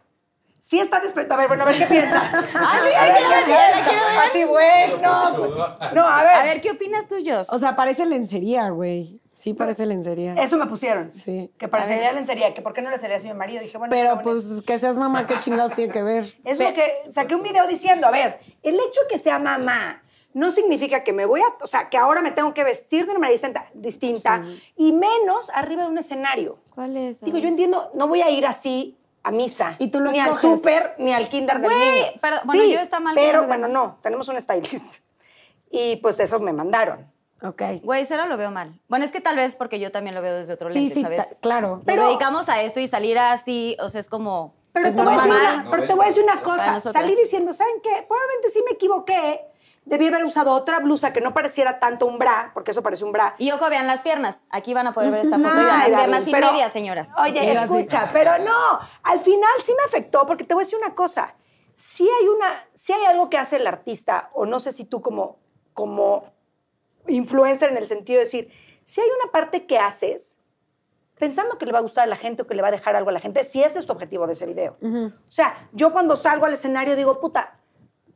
sí 0.58 0.80
está 0.80 1.00
despierto. 1.00 1.34
A 1.34 1.36
ver, 1.36 1.48
bueno, 1.48 1.62
a 1.64 1.66
ver 1.66 1.76
qué 1.76 1.86
piensas. 1.86 2.22
Ah, 2.54 2.78
sí, 2.82 2.94
A 2.94 3.02
ay, 3.02 3.10
ver, 3.12 3.22
que 3.22 3.28
la 3.28 3.38
¿qué 3.38 3.44
quiero, 3.44 3.60
la 3.60 3.66
piensas? 3.74 3.88
quiero 3.88 4.04
ver. 4.06 4.18
Así, 4.18 4.44
bueno. 4.44 5.92
No, 5.94 6.06
a 6.06 6.22
ver. 6.22 6.32
A 6.34 6.44
ver, 6.44 6.60
¿qué 6.60 6.70
opinas 6.70 7.06
tuyos? 7.08 7.52
O 7.52 7.58
sea, 7.58 7.76
parece 7.76 8.06
lencería, 8.06 8.68
güey. 8.70 9.20
Sí, 9.34 9.52
parece 9.52 9.84
lencería. 9.84 10.34
Eso 10.34 10.56
me 10.56 10.66
pusieron. 10.66 11.12
Sí. 11.12 11.50
Que 11.58 11.66
parecería 11.66 12.12
lencería, 12.12 12.54
que 12.54 12.62
por 12.62 12.72
qué 12.72 12.82
no 12.82 12.90
le 12.90 12.98
sería 12.98 13.16
así 13.16 13.28
a 13.28 13.32
mi 13.32 13.38
marido. 13.38 13.60
Dije, 13.62 13.76
bueno, 13.78 13.90
Pero 13.90 14.22
pues 14.22 14.62
que 14.62 14.78
seas 14.78 14.96
mamá, 14.96 15.26
¿qué 15.26 15.38
chingados 15.40 15.72
tiene 15.74 15.92
que 15.92 16.02
ver? 16.02 16.24
Es 16.44 16.60
lo 16.60 16.72
que 16.72 16.84
saqué 17.10 17.34
un 17.34 17.42
video 17.42 17.66
diciendo, 17.66 18.06
a 18.06 18.10
ver, 18.12 18.38
el 18.62 18.74
hecho 18.76 19.00
que 19.10 19.18
sea 19.18 19.38
mamá 19.40 20.02
no 20.34 20.50
significa 20.52 21.02
que 21.04 21.12
me 21.12 21.26
voy 21.26 21.40
a, 21.40 21.46
o 21.62 21.66
sea, 21.66 21.88
que 21.90 21.96
ahora 21.96 22.20
me 22.22 22.30
tengo 22.32 22.54
que 22.54 22.62
vestir 22.64 23.04
de 23.06 23.10
una 23.12 23.20
manera 23.20 23.32
distinta, 23.34 23.66
distinta 23.74 24.44
y 24.76 24.92
menos 24.92 25.50
arriba 25.50 25.82
de 25.84 25.88
un 25.90 25.98
escenario. 25.98 26.58
¿Cuál 26.74 26.96
es? 26.96 27.20
Digo, 27.20 27.38
yo 27.38 27.48
entiendo, 27.48 27.90
no 27.94 28.06
voy 28.08 28.20
a 28.22 28.30
ir 28.30 28.44
así 28.46 28.96
a 29.24 29.30
misa. 29.30 29.74
Y 29.78 29.88
tú 29.88 30.00
lo 30.00 30.10
Ni 30.12 30.20
al 30.20 30.36
súper, 30.36 30.94
ni 30.98 31.12
al 31.12 31.28
kinder 31.28 31.58
del 31.60 31.72
Güey, 31.72 31.92
niño. 31.94 32.06
pero- 32.20 32.36
bueno, 32.44 32.62
yo 32.64 32.78
está 32.78 33.00
mal 33.00 33.14
Pero 33.16 33.42
no 33.42 33.48
bueno, 33.48 33.68
no, 33.68 33.98
tenemos 34.02 34.28
un 34.28 34.40
stylist. 34.40 34.98
Y 35.70 35.96
pues 35.96 36.20
eso 36.20 36.38
me 36.40 36.52
mandaron. 36.52 37.10
Ok. 37.42 37.62
Güey, 37.82 38.06
cero 38.06 38.26
lo 38.26 38.36
veo 38.36 38.50
mal. 38.50 38.78
Bueno, 38.88 39.04
es 39.04 39.10
que 39.10 39.20
tal 39.20 39.36
vez 39.36 39.56
porque 39.56 39.80
yo 39.80 39.90
también 39.90 40.14
lo 40.14 40.22
veo 40.22 40.34
desde 40.36 40.52
otro 40.54 40.72
Sí, 40.72 40.78
lente, 40.80 40.94
sí, 40.94 41.02
¿sabes? 41.02 41.36
claro. 41.40 41.76
Nos 41.76 41.84
Pero- 41.84 42.06
dedicamos 42.06 42.48
a 42.48 42.62
esto 42.62 42.80
y 42.80 42.86
salir 42.88 43.18
así, 43.18 43.76
o 43.80 43.88
sea, 43.88 44.00
es 44.00 44.08
como... 44.08 44.54
Pero, 44.72 44.84
Pues 44.84 44.96
te, 44.96 45.02
voy 45.02 45.12
a 45.12 45.16
decir 45.16 45.32
normal. 45.32 45.54
una, 45.60 45.70
pero 45.70 45.86
te 45.86 45.94
voy 45.94 46.04
a 46.04 46.08
decir 46.08 46.22
una 46.24 46.42
cosa. 46.42 46.80
Salí 46.80 47.14
diciendo, 47.14 47.52
¿saben 47.52 47.74
qué? 47.82 48.04
Probablemente 48.08 48.50
sí 48.50 48.60
me 48.68 48.72
equivoqué. 48.74 49.40
Debí 49.86 50.06
haber 50.06 50.24
usado 50.24 50.52
otra 50.52 50.78
blusa 50.80 51.12
que 51.12 51.20
no 51.20 51.34
pareciera 51.34 51.78
tanto 51.78 52.06
un 52.06 52.18
bra, 52.18 52.50
porque 52.54 52.70
eso 52.70 52.82
parece 52.82 53.04
un 53.04 53.12
bra. 53.12 53.34
Y 53.38 53.50
ojo, 53.52 53.68
vean 53.68 53.86
las 53.86 54.00
piernas. 54.00 54.38
Aquí 54.50 54.72
van 54.72 54.86
a 54.86 54.92
poder 54.94 55.10
ver 55.10 55.20
esta 55.20 55.36
foto 55.36 55.50
y 55.60 55.64
vean 55.64 55.80
Ay, 55.80 55.90
las 55.90 56.00
piernas 56.00 56.28
y 56.28 56.32
pero- 56.32 56.52
medias, 56.52 56.72
señoras. 56.72 57.10
Oye, 57.18 57.38
Sí, 57.40 57.46
escucha, 57.48 58.08
pero 58.12 58.38
no. 58.38 58.78
Al 59.02 59.20
final 59.20 59.50
sí 59.62 59.72
me 59.76 59.84
afectó, 59.84 60.26
porque 60.26 60.44
te 60.44 60.54
voy 60.54 60.62
a 60.62 60.64
decir 60.64 60.78
una 60.78 60.94
cosa. 60.94 61.34
Sí 61.74 62.08
hay, 62.20 62.28
una, 62.28 62.64
sí 62.72 62.92
hay 62.94 63.04
algo 63.04 63.28
que 63.28 63.36
hace 63.36 63.56
el 63.56 63.66
artista, 63.66 64.30
o 64.32 64.46
no 64.46 64.58
sé 64.58 64.72
si 64.72 64.84
tú 64.86 65.02
como, 65.02 65.38
como 65.74 66.32
influencer 67.06 67.70
en 67.70 67.76
el 67.76 67.86
sentido 67.86 68.18
de 68.18 68.24
decir, 68.24 68.50
si 68.82 69.00
hay 69.00 69.08
una 69.22 69.32
parte 69.32 69.66
que 69.66 69.78
haces 69.78 70.40
pensando 71.18 71.58
que 71.58 71.66
le 71.66 71.72
va 71.72 71.78
a 71.78 71.82
gustar 71.82 72.04
a 72.04 72.06
la 72.06 72.16
gente 72.16 72.42
o 72.42 72.46
que 72.46 72.54
le 72.54 72.62
va 72.62 72.68
a 72.68 72.70
dejar 72.70 72.96
algo 72.96 73.10
a 73.10 73.12
la 73.12 73.20
gente, 73.20 73.44
si 73.44 73.62
ese 73.62 73.78
es 73.78 73.86
tu 73.86 73.92
objetivo 73.92 74.26
de 74.26 74.32
ese 74.32 74.46
video. 74.46 74.76
O 74.82 75.30
sea, 75.30 75.68
yo 75.72 75.92
cuando 75.92 76.16
salgo 76.16 76.46
al 76.46 76.54
escenario 76.54 76.96
digo, 76.96 77.20
puta, 77.20 77.58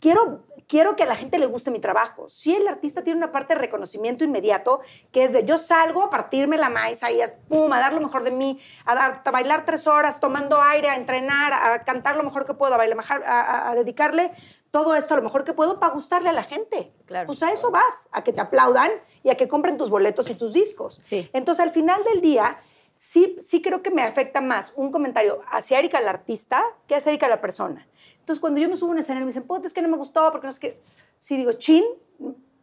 quiero, 0.01 0.45
quiero 0.67 0.97
que 0.97 1.03
a 1.03 1.07
la 1.07 1.15
gente 1.17 1.39
le 1.39 1.47
guste 1.47 1.71
mi 1.71 1.79
trabajo. 1.81 2.29
Si 2.29 2.55
el 2.55 2.67
artista 2.69 3.03
tiene 3.03 3.19
una 3.19 3.33
parte 3.33 3.55
de 3.55 3.61
reconocimiento 3.61 4.25
inmediato, 4.25 4.81
que 5.13 5.25
es 5.25 5.33
de 5.33 5.45
yo 5.45 5.59
salgo 5.59 6.03
a 6.03 6.11
partirme 6.11 6.57
la 6.59 6.71
maíz 6.71 7.01
y 7.03 7.21
pum, 7.49 7.73
a 7.73 7.81
dar 7.81 7.93
lo 7.93 8.01
mejor 8.01 8.23
de 8.25 8.31
mí, 8.31 8.61
a, 8.85 8.95
dar- 8.95 9.23
a 9.25 9.31
bailar 9.31 9.65
tres 9.65 9.87
horas, 9.87 10.21
tomando 10.21 10.61
aire, 10.61 10.89
a 10.89 10.97
entrenar, 10.97 11.53
a 11.53 11.85
cantar 11.85 12.17
lo 12.17 12.23
mejor 12.23 12.47
que 12.47 12.55
puedo, 12.55 12.75
a, 12.75 12.77
bailar, 12.77 12.99
a, 13.11 13.41
a- 13.41 13.71
a 13.71 13.75
dedicarle 13.75 14.33
todo 14.71 14.95
esto 14.95 15.15
a 15.15 15.17
lo 15.17 15.23
mejor 15.23 15.45
que 15.45 15.55
puedo 15.55 15.81
para 15.81 15.95
gustarle 15.95 16.29
a 16.29 16.33
la 16.33 16.43
gente. 16.43 16.93
Claro. 17.07 17.27
Pues 17.27 17.43
a 17.43 17.51
eso 17.53 17.71
vas, 17.71 18.09
a 18.13 18.23
que 18.23 18.33
te 18.35 18.41
aplaudan 18.43 18.91
y 19.23 19.31
a 19.31 19.35
que 19.37 19.49
compren 19.49 19.79
tus 19.79 19.89
boletos 19.89 20.29
y 20.29 20.35
tus 20.35 20.53
discos. 20.53 20.99
Sí. 21.01 21.29
Entonces, 21.33 21.63
al 21.65 21.71
final 21.71 22.05
del 22.05 22.21
día, 22.21 22.59
sí, 22.95 23.37
sí 23.41 23.63
creo 23.63 23.83
que 23.83 23.91
me 23.91 24.03
afecta 24.03 24.43
más 24.43 24.73
un 24.77 24.93
comentario 24.93 25.41
hacia 25.51 25.79
Erika 25.79 26.01
la 26.03 26.11
artista 26.11 26.63
que 26.87 26.97
hacia 26.97 27.11
Erika 27.11 27.29
la 27.29 27.41
persona. 27.41 27.87
Entonces, 28.29 28.43
cuando 28.43 28.61
yo 28.61 28.69
me 28.69 28.77
subo 28.77 28.91
a 28.91 28.93
un 28.93 28.99
escenario 28.99 29.23
y 29.23 29.25
me 29.25 29.31
dicen, 29.31 29.45
puta, 29.47 29.67
es 29.67 29.73
que 29.73 29.81
no 29.81 29.89
me 29.89 29.97
gustó, 29.97 30.31
porque 30.31 30.47
no 30.49 30.51
es 30.51 30.59
que... 30.59 30.83
Sí, 31.17 31.39
digo, 31.39 31.53
chin, 31.55 31.83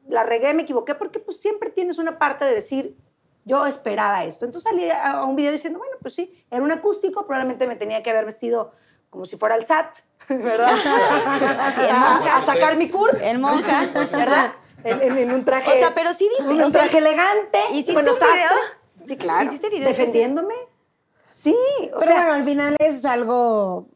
la 0.08 0.24
regué, 0.24 0.54
me 0.54 0.62
equivoqué, 0.62 0.94
porque 0.94 1.18
pues 1.18 1.38
siempre 1.40 1.72
tienes 1.72 1.98
una 1.98 2.20
parte 2.20 2.46
de 2.46 2.54
decir, 2.54 2.96
yo 3.46 3.66
esperaba 3.66 4.26
esto. 4.26 4.46
Entonces 4.46 4.70
salí 4.70 4.88
a 4.92 5.14
a 5.14 5.26
un 5.26 5.36
video 5.36 5.52
diciendo, 5.52 5.80
bueno, 5.80 5.96
pues 6.04 6.14
sí, 6.14 6.46
era 6.52 6.62
un 6.62 6.72
acústico, 6.72 7.26
probablemente 7.26 7.66
me 7.66 7.76
tenía 7.76 8.04
que 8.04 8.12
haber 8.12 8.26
vestido 8.26 8.74
como 9.10 9.26
si 9.26 9.38
fuera 9.38 9.56
el 9.56 9.66
SAT, 9.66 9.98
¿verdad? 10.30 10.70
En 11.90 12.00
monja, 12.00 12.38
a 12.38 12.46
sacar 12.46 12.78
mi 12.78 12.88
cur. 12.92 13.18
En 13.20 13.42
monja. 13.42 13.88
¿Verdad? 14.12 14.54
En, 14.84 15.02
en- 15.02 15.18
en 15.18 15.34
un 15.34 15.44
traje. 15.46 15.72
O 15.72 15.76
sea, 15.78 15.96
pero 15.96 16.14
sí 16.14 16.30
diste- 16.38 16.54
Un, 16.54 16.62
o 16.62 16.70
sea, 16.70 16.82
traje 16.82 17.00
elegante. 17.00 17.58
¿hiciste 17.72 17.94
bueno, 17.94 18.12
un 18.12 18.18
sastre. 18.20 18.38
video? 18.38 18.52
Sí, 19.04 19.18
claro. 19.18 19.46
¿Hiciste 19.46 19.70
video? 19.72 19.88
Defendiéndome. 19.88 20.54
Sí, 21.32 21.56
o 21.92 21.98
Pero 22.00 22.02
sea. 22.06 22.16
bueno, 22.18 22.34
al 22.34 22.44
final 22.44 22.76
es 22.78 23.04
algo 23.04 23.88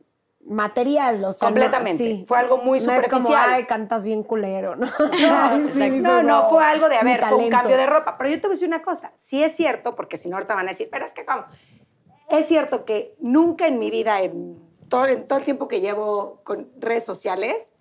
material, 0.50 1.24
o 1.24 1.32
sea, 1.32 1.50
no- 1.50 1.54
Completamente. 1.56 1.98
sí. 1.98 2.26
Fue 2.28 2.38
algo 2.40 2.58
muy 2.58 2.80
No 2.82 2.92
es 2.94 3.08
como, 3.08 3.22
superficial. 3.28 3.50
ay, 3.54 3.66
cantas 3.66 4.04
bien 4.04 4.24
culero, 4.24 4.76
¿no? 4.76 4.88
No, 5.00 5.68
sí, 5.74 5.90
no, 6.02 6.24
no, 6.24 6.48
"Oh, 6.48 6.50
fue 6.50 6.64
algo 6.66 6.90
de, 6.90 6.98
a 6.98 7.04
ver, 7.04 7.20
talento". 7.20 7.50
cambio 7.50 7.78
de 7.78 7.86
ropa. 7.86 8.18
Pero 8.18 8.30
yo 8.32 8.36
te 8.38 8.42
voy 8.48 8.52
a 8.52 8.56
decir 8.56 8.68
una 8.68 8.82
cosa, 8.82 9.12
sí 9.16 9.44
es 9.44 9.56
cierto, 9.56 9.96
porque 9.96 10.18
si 10.18 10.28
no 10.30 10.36
ahorita 10.38 10.56
van 10.56 10.68
a 10.68 10.72
decir, 10.72 10.90
pero 10.92 11.06
es 11.06 11.14
que 11.14 11.26
cómo. 11.26 11.46
Es 12.30 12.48
cierto 12.48 12.84
que 12.86 13.16
nunca 13.20 13.68
en 13.68 13.80
mi 13.80 13.90
vida, 13.92 14.22
en 14.22 14.60
todo, 14.90 15.06
en 15.08 15.28
todo 15.28 15.40
el 15.40 15.46
tiempo 15.46 15.68
que 15.68 15.82
llevo 15.82 16.42
con 16.44 16.70
redes 16.80 17.04
sociales, 17.06 17.74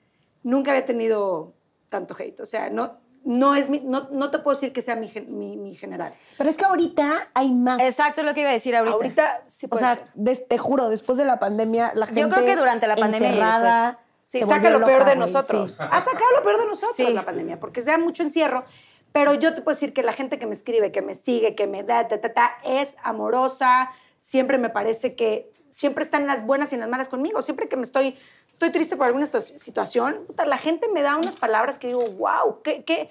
nunca 0.43 0.71
había 0.71 0.85
tenido 0.87 1.55
tanto 1.89 2.14
hate. 2.19 2.41
O 2.41 2.47
sea, 2.47 2.71
no, 2.71 2.99
no, 3.29 3.55
es 3.55 3.68
mi- 3.68 3.81
no, 3.81 4.09
no 4.11 4.31
te 4.31 4.39
puedo 4.39 4.57
decir 4.57 4.72
que 4.72 4.81
sea 4.81 4.97
mi, 4.97 5.12
mi, 5.29 5.57
mi 5.59 5.74
general. 5.76 6.14
Pero 6.39 6.49
es 6.49 6.57
que 6.57 6.64
ahorita 6.64 7.29
hay 7.35 7.53
más. 7.53 7.81
Exacto, 7.83 8.22
es 8.22 8.26
lo 8.26 8.33
que 8.33 8.41
iba 8.41 8.49
a 8.49 8.55
decir 8.55 8.74
ahorita. 8.74 8.95
Ahorita 8.97 9.43
sí 9.47 9.66
O 9.66 9.68
puede 9.68 9.81
sea, 9.85 9.95
ser. 9.97 10.05
des- 10.14 10.49
te 10.49 10.57
juro, 10.57 10.89
después 10.89 11.18
de 11.18 11.26
la 11.26 11.39
pandemia, 11.39 11.93
la 11.95 12.07
gente. 12.07 12.22
Yo 12.22 12.31
creo 12.31 12.45
que 12.47 12.57
durante 12.57 12.87
la 12.87 12.97
pandemia 12.97 13.31
y 13.31 13.97
Sí, 14.22 14.41
se 14.41 14.47
saca 14.47 14.70
lo 14.70 14.85
peor 14.85 15.05
de 15.05 15.16
nosotros. 15.16 15.72
sí. 15.72 15.76
Ha 15.79 16.01
sacado 16.01 16.31
lo 16.37 16.43
peor 16.43 16.59
de 16.61 16.66
nosotros 16.66 16.97
Sí. 16.97 17.12
la 17.12 17.24
pandemia, 17.24 17.61
porque 17.61 17.81
se 17.83 17.91
da 17.91 17.99
mucho 17.99 18.22
encierro. 18.22 18.64
Pero 19.12 19.35
yo 19.35 19.55
te 19.55 19.62
puedo 19.62 19.74
decir 19.74 19.93
que 19.95 20.03
la 20.03 20.12
gente 20.12 20.39
que 20.39 20.47
me 20.47 20.55
escribe, 20.55 20.91
que 20.93 21.01
me 21.03 21.14
sigue, 21.14 21.55
que 21.55 21.66
me 21.66 21.83
da, 21.83 22.09
ta, 22.09 22.20
ta, 22.20 22.33
ta, 22.35 22.51
es 22.64 22.95
amorosa. 23.03 23.91
Siempre 24.18 24.59
me 24.59 24.68
parece 24.70 25.14
que 25.14 25.51
siempre 25.70 26.03
están 26.05 26.26
las 26.26 26.45
buenas 26.47 26.72
y 26.72 26.76
las 26.76 26.89
malas 26.89 27.09
conmigo. 27.09 27.41
Siempre 27.43 27.68
que 27.68 27.76
me 27.76 27.83
estoy, 27.85 28.16
estoy 28.59 28.70
triste 28.72 28.96
por 28.96 29.06
alguna 29.06 29.24
situación, 29.26 30.16
la 30.44 30.59
gente 30.59 30.88
me 30.88 31.02
da 31.02 31.16
unas 31.16 31.36
palabras 31.36 31.78
que 31.78 31.86
digo, 31.86 32.04
wow, 32.18 32.61
¿qué, 32.64 32.82
qué, 32.82 33.09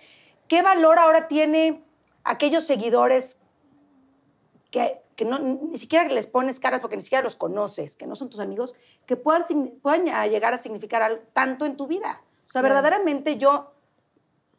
qué 0.49 0.61
valor 0.61 0.99
ahora 0.99 1.29
tiene 1.29 1.85
aquellos 2.25 2.65
seguidores 2.65 3.39
que, 4.71 5.01
que 5.15 5.23
no, 5.23 5.39
ni 5.39 5.77
siquiera 5.77 6.03
les 6.09 6.27
pones 6.27 6.59
caras 6.59 6.81
porque 6.81 6.97
ni 6.97 7.01
siquiera 7.01 7.23
los 7.23 7.37
conoces, 7.37 7.95
que 7.95 8.05
no 8.05 8.17
son 8.17 8.29
tus 8.29 8.41
amigos, 8.41 8.75
que 9.05 9.15
puedan, 9.15 9.45
llegar 10.29 10.53
a 10.53 10.57
significar 10.57 11.01
al- 11.01 11.21
tanto 11.31 11.65
en 11.65 11.77
tu 11.77 11.87
vida. 11.87 12.21
O 12.45 12.49
sea, 12.49 12.61
verdaderamente 12.61 13.37
yo 13.37 13.71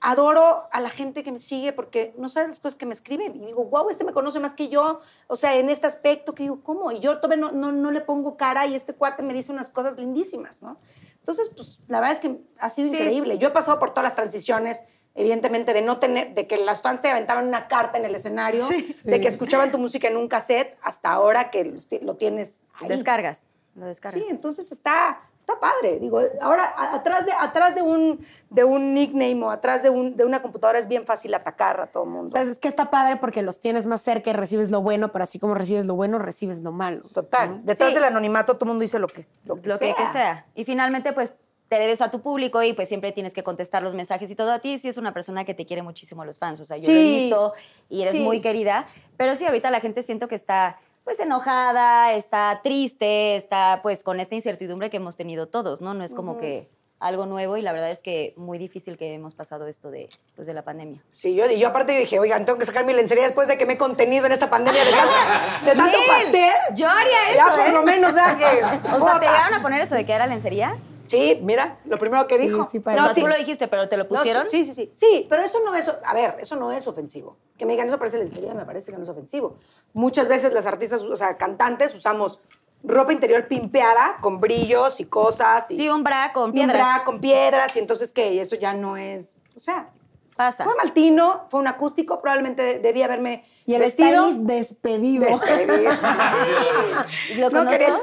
adoro 0.00 0.68
a 0.70 0.80
la 0.80 0.90
gente 0.90 1.22
que 1.22 1.32
me 1.32 1.38
sigue 1.38 1.72
porque 1.72 2.14
no 2.16 2.28
saben 2.28 2.50
las 2.50 2.60
cosas 2.60 2.78
que 2.78 2.86
me 2.86 2.94
escriben. 2.94 3.34
Y 3.36 3.46
digo, 3.46 3.64
wow, 3.64 3.90
este 3.90 4.04
me 4.04 4.12
conoce 4.12 4.38
más 4.38 4.54
que 4.54 4.68
yo. 4.68 5.00
O 5.26 5.36
sea, 5.36 5.56
en 5.56 5.70
este 5.70 5.86
aspecto, 5.86 6.34
que 6.34 6.44
digo, 6.44 6.60
¿cómo? 6.62 6.92
Y 6.92 7.00
yo 7.00 7.18
todavía 7.18 7.44
no, 7.44 7.52
no, 7.52 7.72
no 7.72 7.90
le 7.90 8.00
pongo 8.00 8.36
cara 8.36 8.66
y 8.66 8.74
este 8.74 8.94
cuate 8.94 9.22
me 9.22 9.34
dice 9.34 9.50
unas 9.50 9.70
cosas 9.70 9.96
lindísimas, 9.96 10.62
¿no? 10.62 10.78
Entonces, 11.18 11.50
pues, 11.54 11.80
la 11.88 12.00
verdad 12.00 12.16
es 12.16 12.20
que 12.20 12.40
ha 12.58 12.70
sido 12.70 12.88
Sí, 12.88 12.96
increíble. 12.96 13.38
Yo 13.38 13.48
he 13.48 13.50
pasado 13.50 13.78
por 13.78 13.90
todas 13.90 14.04
las 14.04 14.14
transiciones, 14.14 14.82
evidentemente, 15.14 15.74
de 15.74 15.82
no 15.82 15.98
tener, 15.98 16.32
de 16.32 16.46
que 16.46 16.56
las 16.56 16.80
fans 16.80 17.02
te 17.02 17.10
aventaban 17.10 17.46
una 17.46 17.68
carta 17.68 17.98
en 17.98 18.04
el 18.04 18.14
escenario, 18.14 18.66
de 18.66 19.20
que 19.20 19.28
escuchaban 19.28 19.70
tu 19.70 19.78
música 19.78 20.08
en 20.08 20.16
un 20.16 20.28
cassette, 20.28 20.78
hasta 20.80 21.10
ahora 21.10 21.50
que 21.50 21.76
lo 22.02 22.16
tienes 22.16 22.62
ahí. 22.74 22.88
Descargas. 22.88 23.42
Lo 23.74 23.86
descargas. 23.86 24.22
Sí, 24.22 24.26
entonces 24.30 24.72
está, 24.72 25.20
está 25.48 25.58
padre. 25.58 25.98
Digo, 25.98 26.20
ahora 26.40 26.64
a- 26.76 26.94
atrás 26.94 27.24
de, 27.26 27.32
atrás 27.32 27.74
de, 27.74 27.82
un, 27.82 28.24
de 28.50 28.64
un 28.64 28.94
nickname 28.94 29.42
o 29.42 29.50
atrás 29.50 29.82
de, 29.82 29.90
un, 29.90 30.16
de 30.16 30.24
una 30.24 30.42
computadora 30.42 30.78
es 30.78 30.86
bien 30.88 31.04
fácil 31.04 31.32
atacar 31.34 31.80
a 31.80 31.86
todo 31.86 32.04
el 32.04 32.10
mundo. 32.10 32.26
O 32.26 32.28
sea, 32.28 32.42
es 32.42 32.58
que 32.58 32.68
está 32.68 32.90
padre 32.90 33.16
porque 33.16 33.42
los 33.42 33.60
tienes 33.60 33.86
más 33.86 34.02
cerca 34.02 34.30
y 34.30 34.32
recibes 34.34 34.70
lo 34.70 34.82
bueno, 34.82 35.10
pero 35.10 35.22
así 35.24 35.38
como 35.38 35.54
recibes 35.54 35.86
lo 35.86 35.94
bueno, 35.94 36.18
recibes 36.18 36.60
lo 36.60 36.72
malo. 36.72 37.02
Total. 37.14 37.64
Detrás 37.64 37.88
Sí. 37.90 37.94
del 37.94 38.04
anonimato 38.04 38.54
todo 38.54 38.66
el 38.66 38.68
mundo 38.68 38.82
dice 38.82 38.98
lo 38.98 39.06
que, 39.08 39.26
lo 39.46 39.60
que 39.60 39.68
lo 39.68 39.78
sea. 39.78 39.94
que, 39.96 40.02
que 40.04 40.08
sea. 40.10 40.46
Y 40.54 40.64
finalmente, 40.64 41.12
pues 41.12 41.34
te 41.68 41.76
debes 41.78 42.00
a 42.00 42.10
tu 42.10 42.22
público 42.22 42.62
y 42.62 42.72
pues 42.72 42.88
siempre 42.88 43.12
tienes 43.12 43.34
que 43.34 43.42
contestar 43.42 43.82
los 43.82 43.94
mensajes 43.94 44.30
y 44.30 44.34
todo 44.34 44.52
a 44.52 44.58
ti. 44.58 44.78
Sí 44.78 44.88
es 44.88 44.96
una 44.96 45.12
persona 45.12 45.44
que 45.44 45.52
te 45.52 45.66
quiere 45.66 45.82
muchísimo 45.82 46.24
los 46.24 46.38
fans. 46.38 46.60
O 46.60 46.64
sea, 46.64 46.78
yo 46.78 46.90
lo 46.90 46.98
he 46.98 47.02
visto 47.02 47.52
y 47.90 48.00
eres 48.00 48.12
Sí. 48.14 48.20
muy 48.20 48.40
querida. 48.40 48.86
Pero 49.18 49.34
sí, 49.34 49.44
ahorita 49.44 49.70
la 49.70 49.80
gente 49.80 50.02
siento 50.02 50.28
que 50.28 50.34
está 50.34 50.78
pues 51.08 51.20
enojada, 51.20 52.12
está 52.12 52.60
triste, 52.62 53.34
está 53.34 53.80
pues 53.82 54.02
con 54.02 54.20
esta 54.20 54.34
incertidumbre 54.34 54.90
que 54.90 54.98
hemos 54.98 55.16
tenido 55.16 55.46
todos, 55.46 55.80
¿no? 55.80 55.94
No 55.94 56.04
es 56.04 56.12
como 56.14 56.36
que 56.36 56.68
algo 57.00 57.24
nuevo 57.24 57.56
y 57.56 57.62
la 57.62 57.72
verdad 57.72 57.90
es 57.90 58.00
que 58.00 58.34
muy 58.36 58.58
difícil 58.58 58.98
que 58.98 59.14
hemos 59.14 59.32
pasado 59.34 59.66
esto 59.68 59.90
de, 59.90 60.10
pues, 60.36 60.46
de 60.46 60.52
la 60.52 60.64
pandemia. 60.64 61.02
Sí, 61.14 61.34
yo, 61.34 61.50
yo 61.50 61.68
aparte 61.68 61.98
dije, 61.98 62.18
oigan, 62.18 62.44
tengo 62.44 62.58
que 62.58 62.66
sacar 62.66 62.84
mi 62.84 62.92
lencería 62.92 63.24
después 63.24 63.48
de 63.48 63.56
que 63.56 63.64
me 63.64 63.72
he 63.72 63.78
contenido 63.78 64.26
en 64.26 64.32
esta 64.32 64.50
pandemia 64.50 64.84
de 64.84 64.90
tanto, 64.90 65.64
de 65.64 65.72
tanto 65.76 65.98
Nel, 65.98 66.08
pastel. 66.08 66.76
yo 66.76 66.90
haría 66.90 67.34
Ya 67.34 67.46
eso, 67.46 67.56
por 67.56 67.66
¿eh? 67.68 67.72
lo 67.72 67.82
menos, 67.84 68.12
¿verdad? 68.12 68.36
Que, 68.82 68.94
O 68.94 69.00
sea. 69.00 69.18
¿te 69.18 69.24
llegaron 69.24 69.54
a 69.54 69.62
poner 69.62 69.80
eso 69.80 69.94
de 69.94 70.04
que 70.04 70.12
era 70.12 70.26
lencería? 70.26 70.76
Sí, 71.08 71.38
mira, 71.42 71.78
lo 71.84 71.98
primero 71.98 72.26
que 72.26 72.36
Sí, 72.36 72.42
dijo. 72.48 72.64
sí, 72.70 72.82
No, 72.84 73.06
sea, 73.06 73.14
tú 73.14 73.26
lo 73.26 73.36
dijiste, 73.36 73.66
pero 73.68 73.88
¿te 73.88 73.96
lo 73.96 74.04
No, 74.04 74.08
pusieron? 74.10 74.46
sí, 74.48 74.64
sí, 74.64 74.74
sí. 74.74 74.90
Sí, 74.94 75.26
pero 75.28 75.42
eso 75.42 75.58
no 75.64 75.74
es, 75.74 75.88
a 76.04 76.14
ver, 76.14 76.36
eso 76.40 76.56
no 76.56 76.70
es 76.72 76.86
ofensivo. 76.86 77.36
Que 77.56 77.66
me 77.66 77.72
digan, 77.72 77.88
eso 77.88 77.98
parece 77.98 78.18
lencería, 78.18 78.54
me 78.54 78.64
parece 78.64 78.90
que 78.92 78.98
no 78.98 79.04
es 79.04 79.08
ofensivo. 79.08 79.56
Muchas 79.92 80.28
veces 80.28 80.52
las 80.52 80.66
artistas, 80.66 81.02
o 81.02 81.16
sea, 81.16 81.36
cantantes, 81.36 81.94
usamos 81.94 82.40
ropa 82.84 83.12
interior 83.12 83.48
pimpeada 83.48 84.18
con 84.20 84.38
brillos 84.40 85.00
y 85.00 85.04
cosas. 85.06 85.70
Y, 85.70 85.76
Sí, 85.76 85.88
un 85.88 86.04
bra 86.04 86.32
con 86.32 86.44
y 86.56 86.60
un 86.60 86.66
piedras. 86.68 86.76
bra 86.96 87.04
con 87.04 87.20
piedras, 87.20 87.74
y 87.76 87.80
entonces, 87.80 88.12
¿qué? 88.12 88.34
Y 88.34 88.38
eso 88.38 88.54
ya 88.56 88.72
no 88.74 88.96
es, 88.96 89.34
o 89.56 89.60
sea, 89.60 89.90
Pasa. 90.36 90.62
fue 90.62 90.76
maltino, 90.76 91.46
fue 91.48 91.58
un 91.58 91.66
acústico, 91.66 92.20
probablemente 92.20 92.78
debía 92.78 93.06
haberme 93.06 93.44
Y 93.66 93.74
el 93.74 93.80
vestido. 93.80 94.30
despedido. 94.32 95.24
Despedido. 95.26 95.90
¿Lo 97.36 97.50
No 97.50 97.58
conozco? 97.58 97.70
quería- 97.70 97.98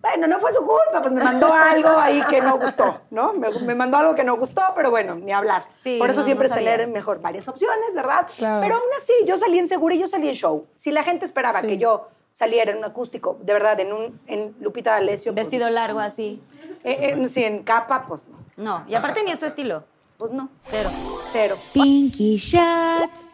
Bueno, 0.00 0.26
no 0.26 0.38
fue 0.38 0.50
su 0.52 0.60
culpa, 0.60 1.02
pues 1.02 1.12
me 1.12 1.22
mandó 1.22 1.52
algo 1.52 1.90
ahí 1.90 2.22
que 2.30 2.40
no 2.40 2.58
gustó, 2.58 3.02
¿no? 3.10 3.32
Me, 3.34 3.50
me 3.50 3.74
mandó 3.74 3.98
algo 3.98 4.14
que 4.14 4.24
no 4.24 4.36
gustó, 4.36 4.62
pero 4.74 4.90
bueno, 4.90 5.14
ni 5.14 5.32
hablar. 5.32 5.66
Sí, 5.82 5.98
Por 5.98 6.08
eso 6.10 6.20
no, 6.20 6.24
siempre 6.24 6.48
no 6.48 6.54
es 6.54 6.58
tener 6.60 6.88
mejor 6.88 7.20
varias 7.20 7.46
opciones, 7.48 7.94
¿verdad? 7.94 8.26
Claro. 8.36 8.62
Pero 8.62 8.74
aún 8.76 8.88
así, 8.98 9.12
yo 9.26 9.36
salí 9.36 9.58
en 9.58 9.68
segura 9.68 9.94
y 9.94 9.98
yo 9.98 10.08
salí 10.08 10.28
en 10.28 10.34
show. 10.34 10.66
Si 10.74 10.90
la 10.90 11.02
gente 11.02 11.26
esperaba 11.26 11.60
Sí. 11.60 11.66
que 11.66 11.78
yo 11.78 12.08
saliera 12.30 12.70
en 12.70 12.78
un 12.78 12.84
acústico, 12.84 13.36
de 13.42 13.52
verdad, 13.52 13.78
en 13.80 13.92
un 13.92 14.20
en 14.26 14.54
Lupita 14.60 14.92
D'Alessio. 14.92 15.32
pues, 15.34 15.46
Vestido 15.46 15.68
largo 15.68 16.00
así. 16.00 16.40
eh, 16.84 17.14
eh, 17.20 17.28
sí, 17.28 17.44
en 17.44 17.62
capa, 17.62 18.06
pues 18.08 18.22
no. 18.28 18.38
No, 18.56 18.84
y 18.88 18.94
aparte 18.94 19.22
ni 19.22 19.30
es 19.32 19.38
tu 19.38 19.46
estilo. 19.46 19.84
Pues 20.16 20.32
no. 20.32 20.48
Cero. 20.60 20.90
Cero. 21.32 21.54
Pinky 21.72 22.36
shots. 22.36 23.28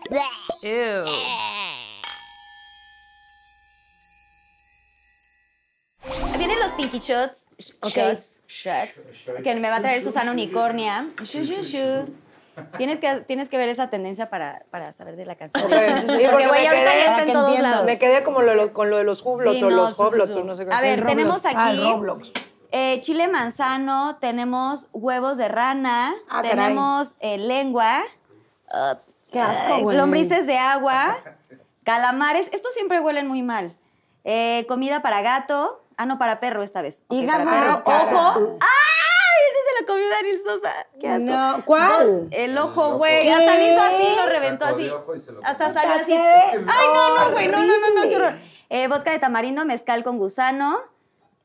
Vienen 0.62 1.04
pinky 6.76 6.98
shots. 6.98 7.44
Shots. 7.58 8.40
Shots. 8.46 9.06
Que 9.42 9.54
me 9.56 9.68
va 9.70 9.76
a 9.76 9.80
traer 9.80 10.02
Susana 10.02 10.30
Unicornia. 10.30 11.06
Shu, 11.22 11.42
shu, 11.42 11.62
shu. 11.62 12.04
Tienes 12.78 12.98
que, 13.00 13.20
tienes 13.20 13.48
que 13.50 13.58
ver 13.58 13.68
esa 13.68 13.90
tendencia 13.90 14.30
para, 14.30 14.64
para 14.70 14.92
saber 14.92 15.16
de 15.16 15.26
la 15.26 15.34
canción. 15.34 15.62
Sí, 15.68 15.74
Porque, 16.06 16.28
porque 16.30 16.46
güey, 16.46 16.62
me 16.62 16.68
ahorita 16.68 16.70
quedé- 16.92 17.04
ya 17.04 17.10
está 17.10 17.20
en 17.20 17.26
que 17.26 17.32
todos 17.32 17.58
lados. 17.58 17.84
Me 17.84 17.98
quedé 17.98 18.22
como 18.24 18.40
lo 18.40 18.50
de 18.52 18.56
los- 18.56 18.70
con 18.70 18.88
lo 18.88 18.96
de 18.96 19.04
los 19.04 19.20
hublots 19.22 19.58
Sí, 19.58 19.62
o 19.62 19.68
no, 19.70 19.76
los 19.76 19.94
hoblots 19.96 20.30
o 20.30 20.44
no 20.44 20.56
sé 20.56 20.64
qué. 20.64 20.72
A 20.72 20.80
ver, 20.80 21.00
El 21.00 21.04
tenemos. 21.04 21.44
Ah, 21.44 21.66
aquí 21.68 21.82
eh, 22.72 23.00
chile 23.02 23.28
manzano, 23.28 24.16
tenemos 24.20 24.88
huevos 24.92 25.36
de 25.38 25.48
rana, 25.48 26.14
Ah, 26.28 26.42
tenemos 26.42 27.14
eh, 27.20 27.38
lengua, 27.38 28.02
ah, 28.70 28.98
Qué 29.30 29.38
asco, 29.40 29.76
eh, 29.76 29.82
güey. 29.82 29.96
lombrices 29.96 30.46
de 30.46 30.56
agua, 30.58 31.18
calamares. 31.84 32.48
Estos 32.52 32.72
siempre 32.74 33.00
huelen 33.00 33.26
muy 33.28 33.42
mal. 33.42 33.76
Eh, 34.24 34.64
comida 34.66 35.02
para 35.02 35.20
gato. 35.22 35.82
Ah, 35.96 36.06
no, 36.06 36.18
para 36.18 36.40
perro 36.40 36.62
esta 36.62 36.82
vez. 36.82 37.02
Ok, 37.08 37.18
Hígado. 37.18 37.44
para 37.44 37.60
perro. 37.60 37.82
Ah, 37.86 38.02
Ojo. 38.34 38.56
¡Ay! 38.60 39.42
Ese 39.50 39.58
se 39.64 39.80
lo 39.80 39.86
comió 39.86 40.08
Daniel 40.10 40.38
Sosa. 40.42 40.72
¡Qué 41.00 41.08
asco! 41.08 41.24
No, 41.26 41.62
¿cuál? 41.64 42.28
El 42.30 42.58
ojo, 42.58 42.96
güey. 42.98 43.28
Hasta 43.30 43.54
le 43.54 43.70
hizo 43.70 43.80
así, 43.82 44.04
lo 44.16 44.26
reventó 44.26 44.64
así. 44.66 44.90
Hasta 45.42 45.70
salió 45.70 45.94
así. 45.94 46.12
¡Ay, 46.12 46.88
no, 46.92 47.18
no, 47.18 47.30
güey! 47.30 47.48
No, 47.48 47.62
no, 47.62 47.78
no, 47.78 47.90
no, 47.94 48.08
qué 48.08 48.16
horror. 48.16 48.34
Eh, 48.68 48.88
vodka 48.88 49.12
de 49.12 49.18
tamarindo, 49.18 49.64
mezcal 49.64 50.02
con 50.04 50.18
gusano. 50.18 50.80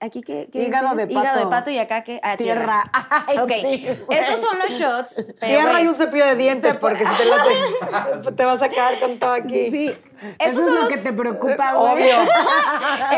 Aquí, 0.04 0.22
¿qué? 0.24 0.50
qué 0.52 0.64
Hígado 0.64 0.96
de 0.96 1.04
Hígado 1.12 1.40
de 1.40 1.46
pato. 1.48 1.70
y 1.70 1.78
acá, 1.78 2.04
¿qué? 2.04 2.20
Ah, 2.24 2.36
tierra. 2.36 2.90
Tierra. 2.92 2.92
Ay, 3.28 3.38
Ok, 3.38 3.52
sí, 3.62 3.88
estos 4.10 4.40
son 4.42 4.58
los 4.58 4.70
shots. 4.74 5.16
pero, 5.40 5.60
Tierra 5.62 5.80
y 5.82 5.88
un 5.88 5.94
cepillo 5.94 6.26
de 6.26 6.36
dientes, 6.36 6.76
porque 6.78 7.06
si 7.06 7.12
te, 7.24 7.26
lo, 8.26 8.34
te 8.36 8.46
vas 8.46 8.62
a 8.64 8.70
quedar 8.70 9.00
con 9.00 9.20
todo 9.20 9.32
aquí. 9.34 9.70
Sí. 9.70 9.86
Estos 10.40 10.48
Eso 10.50 10.60
es 10.62 10.66
son 10.66 10.76
lo 10.76 10.82
los- 10.82 10.90
que 10.90 10.98
te 10.98 11.14
preocupa, 11.14 11.74
güey. 11.76 11.94
Obvio. 12.10 12.16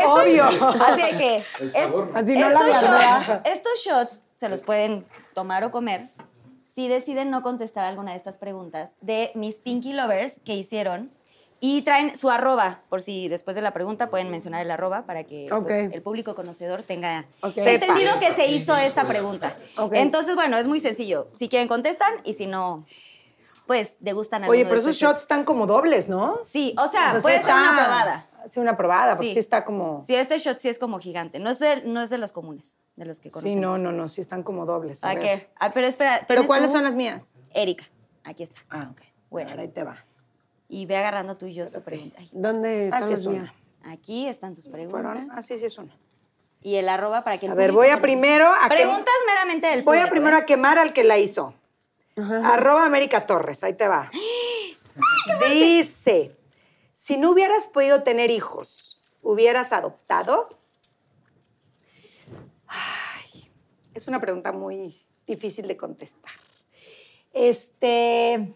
Obvio. 0.12 0.44
Así 0.86 1.02
de 1.02 1.10
que 1.16 1.44
El 1.60 1.68
es-. 1.68 1.92
Así 2.14 2.36
no 2.36 2.46
estos, 2.48 2.82
shots, 2.82 3.40
estos 3.44 3.72
shots 3.84 4.22
se 4.36 4.48
los 4.48 4.60
pueden 4.60 5.06
tomar 5.34 5.64
o 5.64 5.70
comer 5.70 6.02
si 6.74 6.88
deciden 6.88 7.30
no 7.30 7.40
contestar 7.42 7.84
alguna 7.84 8.10
de 8.10 8.16
estas 8.18 8.36
preguntas 8.36 8.94
de 9.00 9.30
mis 9.36 9.56
Pinky 9.56 9.92
Lovers 9.92 10.34
que 10.44 10.54
hicieron 10.54 11.10
y 11.66 11.80
traen 11.80 12.14
su 12.14 12.28
arroba, 12.30 12.82
por 12.90 13.00
si 13.00 13.28
después 13.28 13.56
de 13.56 13.62
la 13.62 13.72
pregunta 13.72 14.10
pueden 14.10 14.28
mencionar 14.30 14.60
el 14.60 14.70
arroba 14.70 15.06
para 15.06 15.24
que 15.24 15.46
pues, 15.48 15.90
el 15.94 16.02
público 16.02 16.34
conocedor 16.34 16.82
tenga 16.82 17.24
Ok. 17.40 17.56
entendido 17.56 18.20
que 18.20 18.32
se 18.32 18.48
hizo 18.48 18.76
esta 18.76 19.06
pregunta. 19.08 19.56
Entonces, 19.92 20.34
bueno, 20.34 20.58
es 20.58 20.68
muy 20.68 20.78
sencillo. 20.78 21.28
Si 21.34 21.48
quieren 21.48 21.66
contestan 21.66 22.12
y 22.22 22.34
si 22.34 22.46
no, 22.46 22.84
pues 23.66 23.96
degustan 24.00 24.44
Oye, 24.44 24.66
pero 24.66 24.76
esos 24.76 24.94
shots 24.94 25.20
están 25.20 25.44
como 25.44 25.66
dobles, 25.66 26.06
¿no? 26.10 26.38
Sí, 26.44 26.74
o 26.76 26.86
sea, 26.86 27.06
O 27.06 27.10
sea, 27.12 27.14
sí 27.20 27.22
puede 27.22 27.38
ser 27.38 27.54
una 27.54 27.72
probada. 27.74 28.30
Sí, 28.46 28.60
una 28.60 28.76
probada, 28.76 29.12
porque 29.16 29.28
Sí. 29.28 29.32
sí, 29.32 29.38
está 29.38 29.64
como... 29.64 30.02
Sí, 30.02 30.14
este 30.16 30.36
shot 30.36 30.58
sí 30.58 30.68
es 30.68 30.78
como 30.78 30.98
gigante. 30.98 31.38
No 31.38 31.48
es 31.48 31.60
de, 31.60 31.82
no 31.84 32.02
es 32.02 32.10
de 32.10 32.18
los 32.18 32.32
comunes, 32.32 32.76
de 32.96 33.06
los 33.06 33.20
que 33.20 33.30
Sí, 33.30 33.32
conocemos. 33.32 33.58
no, 33.58 33.78
no, 33.78 33.90
no, 33.90 34.06
sí 34.08 34.20
están 34.20 34.42
como 34.42 34.66
dobles. 34.66 35.02
a 35.02 35.08
¿A 35.08 35.14
ver. 35.14 35.22
qué? 35.22 35.48
Ah, 35.58 35.70
pero 35.72 35.86
espera. 35.86 36.26
¿Pero 36.28 36.42
¿tienes 36.42 36.46
cuáles 36.46 36.68
tú? 36.68 36.74
son 36.74 36.84
las 36.84 36.94
mías? 36.94 37.36
Erika, 37.54 37.84
aquí 38.22 38.42
está. 38.42 38.60
Ah, 38.68 38.90
ok. 38.92 39.00
Bueno. 39.30 39.48
Ahora 39.48 39.62
ahí 39.62 39.68
te 39.68 39.82
va. 39.82 39.96
Y 40.74 40.86
ve 40.86 40.96
agarrando 40.96 41.36
tú 41.36 41.46
y 41.46 41.54
yo 41.54 41.64
tu 41.70 41.80
pregunta. 41.82 42.16
Ay, 42.18 42.28
¿Dónde 42.32 42.86
están 42.86 43.02
Así 43.04 43.12
las 43.12 43.20
es 43.20 43.26
una. 43.26 43.42
mías? 43.42 43.54
Aquí 43.84 44.26
están 44.26 44.54
tus 44.56 44.66
preguntas. 44.66 45.02
¿Fueron? 45.02 45.30
Ah, 45.30 45.40
sí, 45.40 45.56
sí 45.56 45.66
es 45.66 45.78
una. 45.78 45.96
Y 46.62 46.74
el 46.74 46.88
arroba 46.88 47.22
para 47.22 47.38
que 47.38 47.46
el 47.46 47.52
A 47.52 47.54
ver, 47.54 47.70
voy 47.70 47.88
a 47.90 47.98
primero 48.00 48.48
a... 48.48 48.62
que- 48.68 48.74
Preguntas 48.74 49.14
meramente 49.26 49.68
del 49.68 49.82
Voy 49.84 49.98
a 49.98 50.10
primero 50.10 50.36
¿eh? 50.36 50.40
a 50.40 50.46
quemar 50.46 50.78
al 50.78 50.92
que 50.92 51.04
la 51.04 51.16
hizo. 51.18 51.54
Arroba 52.16 52.86
América 52.86 53.24
Torres, 53.24 53.62
ahí 53.62 53.74
te 53.74 53.86
va. 53.86 54.10
Dice, 55.48 56.34
si 56.92 57.18
no 57.18 57.30
hubieras 57.30 57.68
podido 57.68 58.02
tener 58.02 58.32
hijos, 58.32 59.00
¿hubieras 59.22 59.72
adoptado? 59.72 60.48
Ay, 62.66 63.48
es 63.94 64.08
una 64.08 64.20
pregunta 64.20 64.50
muy 64.50 65.04
difícil 65.26 65.68
de 65.68 65.76
contestar. 65.76 66.32
Este, 67.32 68.54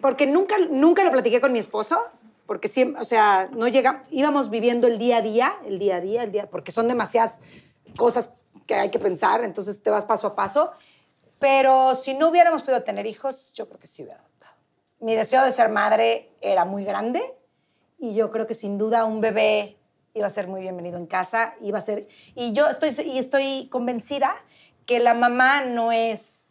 porque 0.00 0.26
nunca, 0.26 0.56
nunca 0.58 1.04
lo 1.04 1.12
platiqué 1.12 1.40
con 1.40 1.52
mi 1.52 1.58
esposo, 1.58 1.98
porque 2.46 2.68
siempre, 2.68 3.00
o 3.00 3.04
sea, 3.04 3.48
no 3.52 3.68
llega, 3.68 4.02
íbamos 4.10 4.50
viviendo 4.50 4.86
el 4.86 4.98
día 4.98 5.18
a 5.18 5.22
día, 5.22 5.54
el 5.64 5.78
día 5.78 5.96
a 5.96 6.00
día, 6.00 6.22
el 6.24 6.32
día, 6.32 6.50
porque 6.50 6.72
son 6.72 6.88
demasiadas 6.88 7.38
cosas 7.96 8.30
que 8.66 8.74
hay 8.74 8.90
que 8.90 8.98
pensar, 8.98 9.44
entonces 9.44 9.82
te 9.82 9.90
vas 9.90 10.04
paso 10.04 10.26
a 10.26 10.34
paso. 10.34 10.72
Pero 11.38 11.94
si 11.94 12.14
no 12.14 12.28
hubiéramos 12.28 12.62
podido 12.62 12.82
tener 12.82 13.06
hijos, 13.06 13.52
yo 13.54 13.66
creo 13.66 13.80
que 13.80 13.86
sí 13.86 14.02
hubiera 14.02 14.20
adoptado. 14.20 14.54
Mi 15.00 15.14
deseo 15.14 15.44
de 15.44 15.52
ser 15.52 15.70
madre 15.70 16.32
era 16.40 16.64
muy 16.64 16.84
grande 16.84 17.22
y 17.98 18.14
yo 18.14 18.30
creo 18.30 18.46
que 18.46 18.54
sin 18.54 18.78
duda 18.78 19.04
un 19.04 19.20
bebé 19.20 19.76
iba 20.14 20.26
a 20.26 20.30
ser 20.30 20.48
muy 20.48 20.60
bienvenido 20.60 20.98
en 20.98 21.06
casa, 21.06 21.54
iba 21.60 21.78
a 21.78 21.80
ser 21.80 22.08
y 22.34 22.52
yo 22.52 22.68
estoy 22.68 22.90
y 23.06 23.18
estoy 23.18 23.68
convencida 23.70 24.34
que 24.86 24.98
la 24.98 25.14
mamá 25.14 25.64
no 25.64 25.92
es 25.92 26.49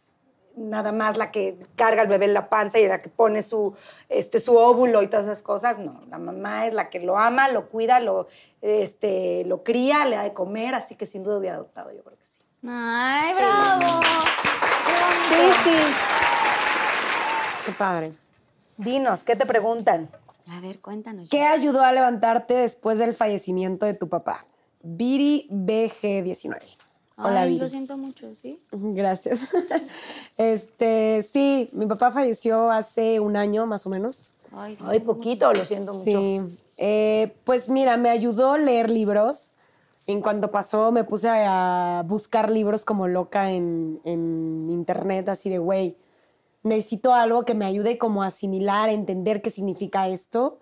nada 0.60 0.92
más 0.92 1.16
la 1.16 1.30
que 1.30 1.58
carga 1.74 2.02
al 2.02 2.08
bebé 2.08 2.26
en 2.26 2.34
la 2.34 2.48
panza 2.48 2.78
y 2.78 2.86
la 2.86 3.02
que 3.02 3.08
pone 3.08 3.42
su, 3.42 3.74
este, 4.08 4.38
su 4.38 4.56
óvulo 4.56 5.02
y 5.02 5.08
todas 5.08 5.26
esas 5.26 5.42
cosas. 5.42 5.78
No, 5.78 6.02
la 6.08 6.18
mamá 6.18 6.66
es 6.66 6.74
la 6.74 6.90
que 6.90 7.00
lo 7.00 7.18
ama, 7.18 7.48
lo 7.48 7.68
cuida, 7.68 7.98
lo, 8.00 8.28
este, 8.60 9.44
lo 9.46 9.64
cría, 9.64 10.04
le 10.04 10.16
da 10.16 10.22
de 10.22 10.32
comer, 10.32 10.74
así 10.74 10.94
que 10.94 11.06
sin 11.06 11.24
duda 11.24 11.38
hubiera 11.38 11.56
adoptado, 11.56 11.90
yo 11.92 12.02
creo 12.04 12.18
que 12.18 12.26
sí. 12.26 12.40
¡Ay, 12.68 13.34
bravo! 13.34 14.02
Sí, 15.28 15.52
sí. 15.64 15.76
Qué 17.66 17.72
padre. 17.72 18.12
Dinos, 18.76 19.24
¿qué 19.24 19.36
te 19.36 19.46
preguntan? 19.46 20.10
A 20.48 20.60
ver, 20.60 20.80
cuéntanos. 20.80 21.28
¿Qué 21.30 21.42
ayudó 21.44 21.82
a 21.82 21.92
levantarte 21.92 22.54
después 22.54 22.98
del 22.98 23.14
fallecimiento 23.14 23.86
de 23.86 23.94
tu 23.94 24.08
papá? 24.08 24.46
Viri 24.82 25.46
BG19. 25.50 26.79
Hola, 27.22 27.42
Ay, 27.42 27.50
Viri. 27.50 27.60
lo 27.60 27.68
siento 27.68 27.96
mucho, 27.96 28.34
¿sí? 28.34 28.58
Gracias. 28.72 29.50
Este, 30.36 31.22
sí, 31.22 31.68
mi 31.72 31.86
papá 31.86 32.10
falleció 32.10 32.70
hace 32.70 33.20
un 33.20 33.36
año 33.36 33.66
más 33.66 33.86
o 33.86 33.90
menos. 33.90 34.32
Ay, 34.52 34.76
lo 34.80 34.86
Ay, 34.86 34.98
siento 34.98 35.14
poquito, 35.14 35.52
lo 35.52 35.64
siento 35.64 35.92
mucho. 35.94 36.04
Sí. 36.04 36.40
Eh, 36.78 37.34
pues 37.44 37.70
mira, 37.70 37.96
me 37.96 38.10
ayudó 38.10 38.56
leer 38.56 38.90
libros. 38.90 39.54
En 40.06 40.22
cuanto 40.22 40.50
pasó, 40.50 40.90
me 40.90 41.04
puse 41.04 41.28
a 41.30 42.02
buscar 42.06 42.50
libros 42.50 42.84
como 42.84 43.06
loca 43.06 43.52
en, 43.52 44.00
en 44.04 44.68
internet, 44.70 45.28
así 45.28 45.50
de, 45.50 45.58
güey, 45.58 45.96
necesito 46.64 47.14
algo 47.14 47.44
que 47.44 47.54
me 47.54 47.64
ayude 47.64 47.96
como 47.96 48.22
a 48.22 48.26
asimilar, 48.26 48.88
a 48.88 48.92
entender 48.92 49.40
qué 49.40 49.50
significa 49.50 50.08
esto. 50.08 50.58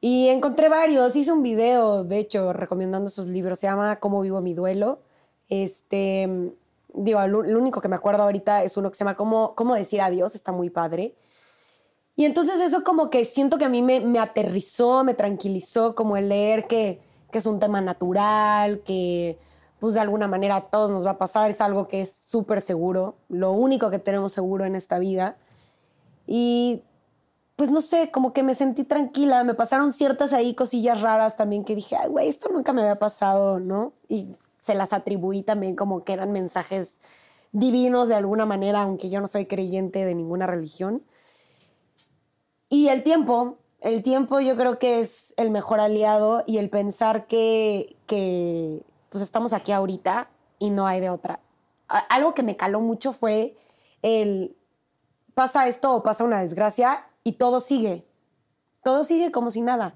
Y 0.00 0.28
encontré 0.28 0.70
varios, 0.70 1.16
hice 1.16 1.32
un 1.32 1.42
video, 1.42 2.04
de 2.04 2.18
hecho, 2.18 2.54
recomendando 2.54 3.08
esos 3.08 3.26
libros, 3.26 3.58
se 3.58 3.66
llama 3.66 3.96
Cómo 3.96 4.22
vivo 4.22 4.40
mi 4.40 4.54
duelo. 4.54 5.00
Este, 5.50 6.54
digo, 6.94 7.26
lo, 7.26 7.40
único 7.58 7.80
que 7.80 7.88
me 7.88 7.96
acuerdo 7.96 8.22
ahorita 8.22 8.64
es 8.64 8.76
uno 8.76 8.90
que 8.90 8.96
se 8.96 9.04
llama 9.04 9.16
Cómo, 9.16 9.54
Cómo 9.54 9.74
decir 9.74 10.00
adiós, 10.00 10.34
está 10.34 10.52
muy 10.52 10.70
padre. 10.70 11.14
Y 12.16 12.24
entonces 12.24 12.60
eso 12.60 12.82
como 12.84 13.10
que 13.10 13.24
siento 13.24 13.58
que 13.58 13.64
a 13.64 13.68
mí 13.68 13.82
me, 13.82 14.00
me 14.00 14.18
aterrizó, 14.18 15.04
me 15.04 15.14
tranquilizó, 15.14 15.94
como 15.94 16.16
el 16.16 16.28
leer 16.28 16.66
que, 16.66 17.00
que 17.30 17.38
es 17.38 17.46
un 17.46 17.60
tema 17.60 17.80
natural, 17.80 18.80
que 18.80 19.38
pues 19.80 19.94
de 19.94 20.00
alguna 20.00 20.28
manera 20.28 20.56
a 20.56 20.60
todos 20.68 20.90
nos 20.90 21.06
va 21.06 21.12
a 21.12 21.18
pasar, 21.18 21.50
es 21.50 21.60
algo 21.60 21.88
que 21.88 22.02
es 22.02 22.12
súper 22.12 22.60
seguro, 22.60 23.16
lo 23.28 23.52
único 23.52 23.88
que 23.90 23.98
tenemos 23.98 24.32
seguro 24.32 24.66
en 24.66 24.76
esta 24.76 24.98
vida. 24.98 25.38
Y 26.26 26.82
pues 27.56 27.70
no 27.70 27.80
sé, 27.80 28.10
como 28.10 28.32
que 28.32 28.42
me 28.42 28.54
sentí 28.54 28.84
tranquila, 28.84 29.42
me 29.42 29.54
pasaron 29.54 29.92
ciertas 29.92 30.32
ahí 30.32 30.54
cosillas 30.54 31.00
raras 31.00 31.36
también 31.36 31.64
que 31.64 31.74
dije, 31.74 31.96
ay, 31.96 32.08
güey, 32.08 32.28
esto 32.28 32.50
nunca 32.50 32.72
me 32.72 32.82
había 32.82 32.98
pasado, 32.98 33.58
¿no? 33.58 33.92
Y 34.08 34.28
se 34.60 34.74
las 34.74 34.92
atribuí 34.92 35.42
también 35.42 35.74
como 35.74 36.04
que 36.04 36.12
eran 36.12 36.32
mensajes 36.32 36.98
divinos 37.52 38.08
de 38.08 38.14
alguna 38.14 38.44
manera, 38.44 38.82
aunque 38.82 39.08
yo 39.08 39.20
no 39.20 39.26
soy 39.26 39.46
creyente 39.46 40.04
de 40.04 40.14
ninguna 40.14 40.46
religión. 40.46 41.02
Y 42.68 42.88
el 42.88 43.02
tiempo, 43.02 43.56
el 43.80 44.02
tiempo 44.02 44.38
yo 44.40 44.56
creo 44.56 44.78
que 44.78 44.98
es 45.00 45.32
el 45.38 45.50
mejor 45.50 45.80
aliado 45.80 46.44
y 46.46 46.58
el 46.58 46.68
pensar 46.68 47.26
que, 47.26 47.96
que 48.06 48.82
pues 49.08 49.22
estamos 49.22 49.54
aquí 49.54 49.72
ahorita 49.72 50.28
y 50.58 50.70
no 50.70 50.86
hay 50.86 51.00
de 51.00 51.08
otra. 51.10 51.40
Algo 51.88 52.34
que 52.34 52.42
me 52.42 52.56
caló 52.56 52.80
mucho 52.80 53.12
fue 53.14 53.56
el 54.02 54.54
pasa 55.34 55.66
esto 55.68 55.94
o 55.96 56.02
pasa 56.02 56.22
una 56.22 56.40
desgracia 56.42 57.06
y 57.24 57.32
todo 57.32 57.60
sigue. 57.60 58.04
Todo 58.84 59.04
sigue 59.04 59.32
como 59.32 59.50
si 59.50 59.62
nada. 59.62 59.94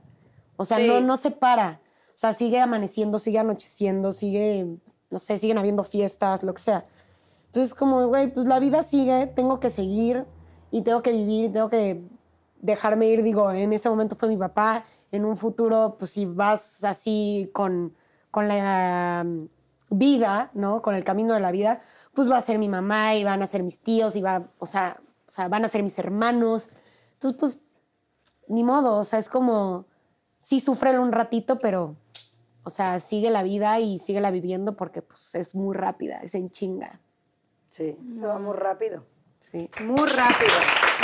O 0.56 0.64
sea, 0.64 0.78
Sí. 0.78 0.86
no, 0.88 1.00
no 1.00 1.16
se 1.18 1.30
para. 1.30 1.80
O 2.14 2.16
sea, 2.16 2.32
sigue 2.32 2.60
amaneciendo, 2.60 3.18
sigue 3.18 3.38
anocheciendo, 3.40 4.12
sigue, 4.12 4.66
no 5.10 5.18
sé, 5.18 5.38
siguen 5.38 5.58
habiendo 5.58 5.82
fiestas, 5.82 6.42
lo 6.44 6.54
que 6.54 6.62
sea. 6.62 6.84
Entonces, 7.46 7.74
como, 7.74 8.06
güey, 8.06 8.32
pues 8.32 8.46
la 8.46 8.60
vida 8.60 8.82
sigue, 8.82 9.26
tengo 9.26 9.58
que 9.60 9.70
seguir 9.70 10.24
y 10.70 10.82
tengo 10.82 11.02
que 11.02 11.12
vivir, 11.12 11.52
tengo 11.52 11.68
que 11.68 12.02
dejarme 12.60 13.06
ir. 13.06 13.22
Digo, 13.22 13.50
en 13.52 13.72
ese 13.72 13.88
momento 13.88 14.16
fue 14.16 14.28
mi 14.28 14.36
papá, 14.36 14.84
en 15.12 15.24
un 15.24 15.36
futuro, 15.36 15.96
pues 15.98 16.12
si 16.12 16.24
vas 16.24 16.82
así 16.84 17.50
con, 17.52 17.94
con 18.30 18.48
la 18.48 19.22
um, 19.24 19.48
vida, 19.90 20.50
¿no? 20.54 20.82
Con 20.82 20.94
el 20.94 21.04
camino 21.04 21.34
de 21.34 21.40
la 21.40 21.52
vida, 21.52 21.80
pues 22.14 22.30
va 22.30 22.38
a 22.38 22.40
ser 22.40 22.58
mi 22.58 22.68
mamá 22.68 23.14
y 23.14 23.24
van 23.24 23.42
a 23.42 23.46
ser 23.46 23.62
mis 23.62 23.80
tíos 23.80 24.16
y 24.16 24.22
va, 24.22 24.48
o 24.58 24.66
sea, 24.66 25.00
o 25.28 25.32
sea, 25.32 25.48
van 25.48 25.64
a 25.64 25.68
ser 25.68 25.82
mis 25.82 25.98
hermanos. 25.98 26.70
Entonces, 27.14 27.38
pues, 27.38 27.60
ni 28.48 28.64
modo, 28.64 28.96
o 28.96 29.04
sea, 29.04 29.18
es 29.18 29.28
como, 29.28 29.86
sí 30.38 30.60
sufrelo 30.60 31.02
un 31.02 31.12
ratito, 31.12 31.58
pero, 31.58 31.96
o 32.64 32.70
sea, 32.70 32.98
sigue 33.00 33.30
la 33.30 33.42
vida 33.42 33.78
y 33.78 33.98
sigue 33.98 34.20
la 34.20 34.30
viviendo 34.30 34.74
porque, 34.76 35.02
pues, 35.02 35.34
es 35.34 35.54
muy 35.54 35.76
rápida, 35.76 36.20
es 36.22 36.34
en 36.34 36.50
chinga. 36.50 37.00
Sí, 37.70 37.96
se 38.18 38.26
va 38.26 38.38
muy 38.38 38.56
rápido. 38.56 39.04
Sí. 39.40 39.68
Muy 39.80 40.06
rápido. 40.08 40.52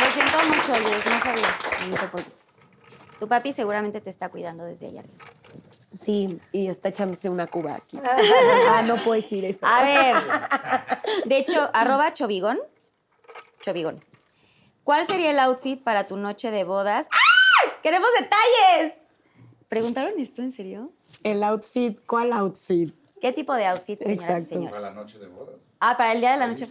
Lo 0.01 0.07
siento 0.07 0.39
mucho, 0.49 0.83
Luis, 0.83 1.07
no 1.07 1.21
sabía. 1.21 1.89
No 1.89 1.97
te 1.97 2.09
preocupes. 2.09 2.47
Tu 3.19 3.29
papi 3.29 3.53
seguramente 3.53 4.01
te 4.01 4.09
está 4.09 4.31
cuidando 4.31 4.65
desde 4.65 4.87
allá 4.87 5.01
arriba. 5.01 5.25
Sí, 5.95 6.41
y 6.53 6.69
está 6.69 6.89
echándose 6.89 7.29
una 7.29 7.49
cuba 7.49 7.75
aquí. 7.75 7.99
ah, 8.69 8.83
no 8.83 8.97
puedo 8.97 9.21
decir 9.21 9.45
eso. 9.45 9.67
A 9.67 9.83
ver, 9.83 10.15
de 11.27 11.37
hecho, 11.37 11.69
arroba 11.75 12.15
chovigón, 12.15 12.59
chovigón. 13.61 14.03
¿Cuál 14.85 15.05
sería 15.05 15.31
el 15.31 15.39
outfit 15.41 15.83
para 15.83 16.07
tu 16.07 16.17
noche 16.17 16.51
de 16.51 16.65
bodas? 16.65 17.09
¡Ah! 17.13 17.73
¡Queremos 17.83 18.09
detalles! 18.19 18.95
¿Preguntaron 19.69 20.19
esto 20.19 20.41
en 20.43 20.53
serio? 20.53 20.93
El 21.23 21.43
outfit, 21.45 21.99
¿cuál 22.07 22.33
outfit? 22.33 22.95
¿Qué 23.21 23.33
tipo 23.33 23.53
de 23.55 23.67
outfit, 23.67 23.99
señoras 23.99 24.21
y 24.21 24.33
Exacto. 24.33 24.55
señores? 24.55 24.75
Para 24.81 24.91
la 24.91 24.95
noche 25.01 25.19
de 25.19 25.27
bodas. 25.29 25.57
Ah, 25.81 25.97
para 25.97 26.13
el 26.13 26.21
día 26.21 26.33
de 26.33 26.37
la 26.39 26.47
noche. 26.47 26.67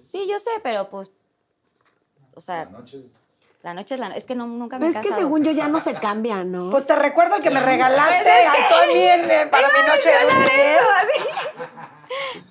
Sí, 0.00 0.26
yo 0.28 0.38
sé, 0.38 0.50
pero 0.62 0.88
pues, 0.88 1.10
o 2.34 2.40
sea, 2.40 2.64
La 2.64 2.70
noche 2.70 2.98
es... 2.98 3.14
la 3.62 3.74
noche 3.74 3.94
es 3.94 4.00
la 4.00 4.08
Es 4.16 4.24
que 4.24 4.34
no, 4.34 4.46
nunca 4.46 4.78
me 4.78 4.86
Pero 4.86 4.98
es 5.00 5.06
que 5.06 5.12
según 5.14 5.44
yo 5.44 5.52
ya 5.52 5.68
no 5.68 5.78
se 5.78 5.94
cambia, 5.94 6.42
¿no? 6.42 6.70
Pues 6.70 6.86
te 6.86 6.96
recuerdo 6.96 7.36
el 7.36 7.42
que 7.42 7.50
me 7.50 7.60
regalaste 7.60 8.24
Pues 8.24 8.36
es 8.36 8.48
a 8.48 8.68
Tony 8.68 9.00
en- 9.02 9.30
en- 9.30 9.50
para 9.50 9.68
mi 9.68 9.86
noche 9.86 10.08
de 10.10 10.24
miel. 10.34 10.78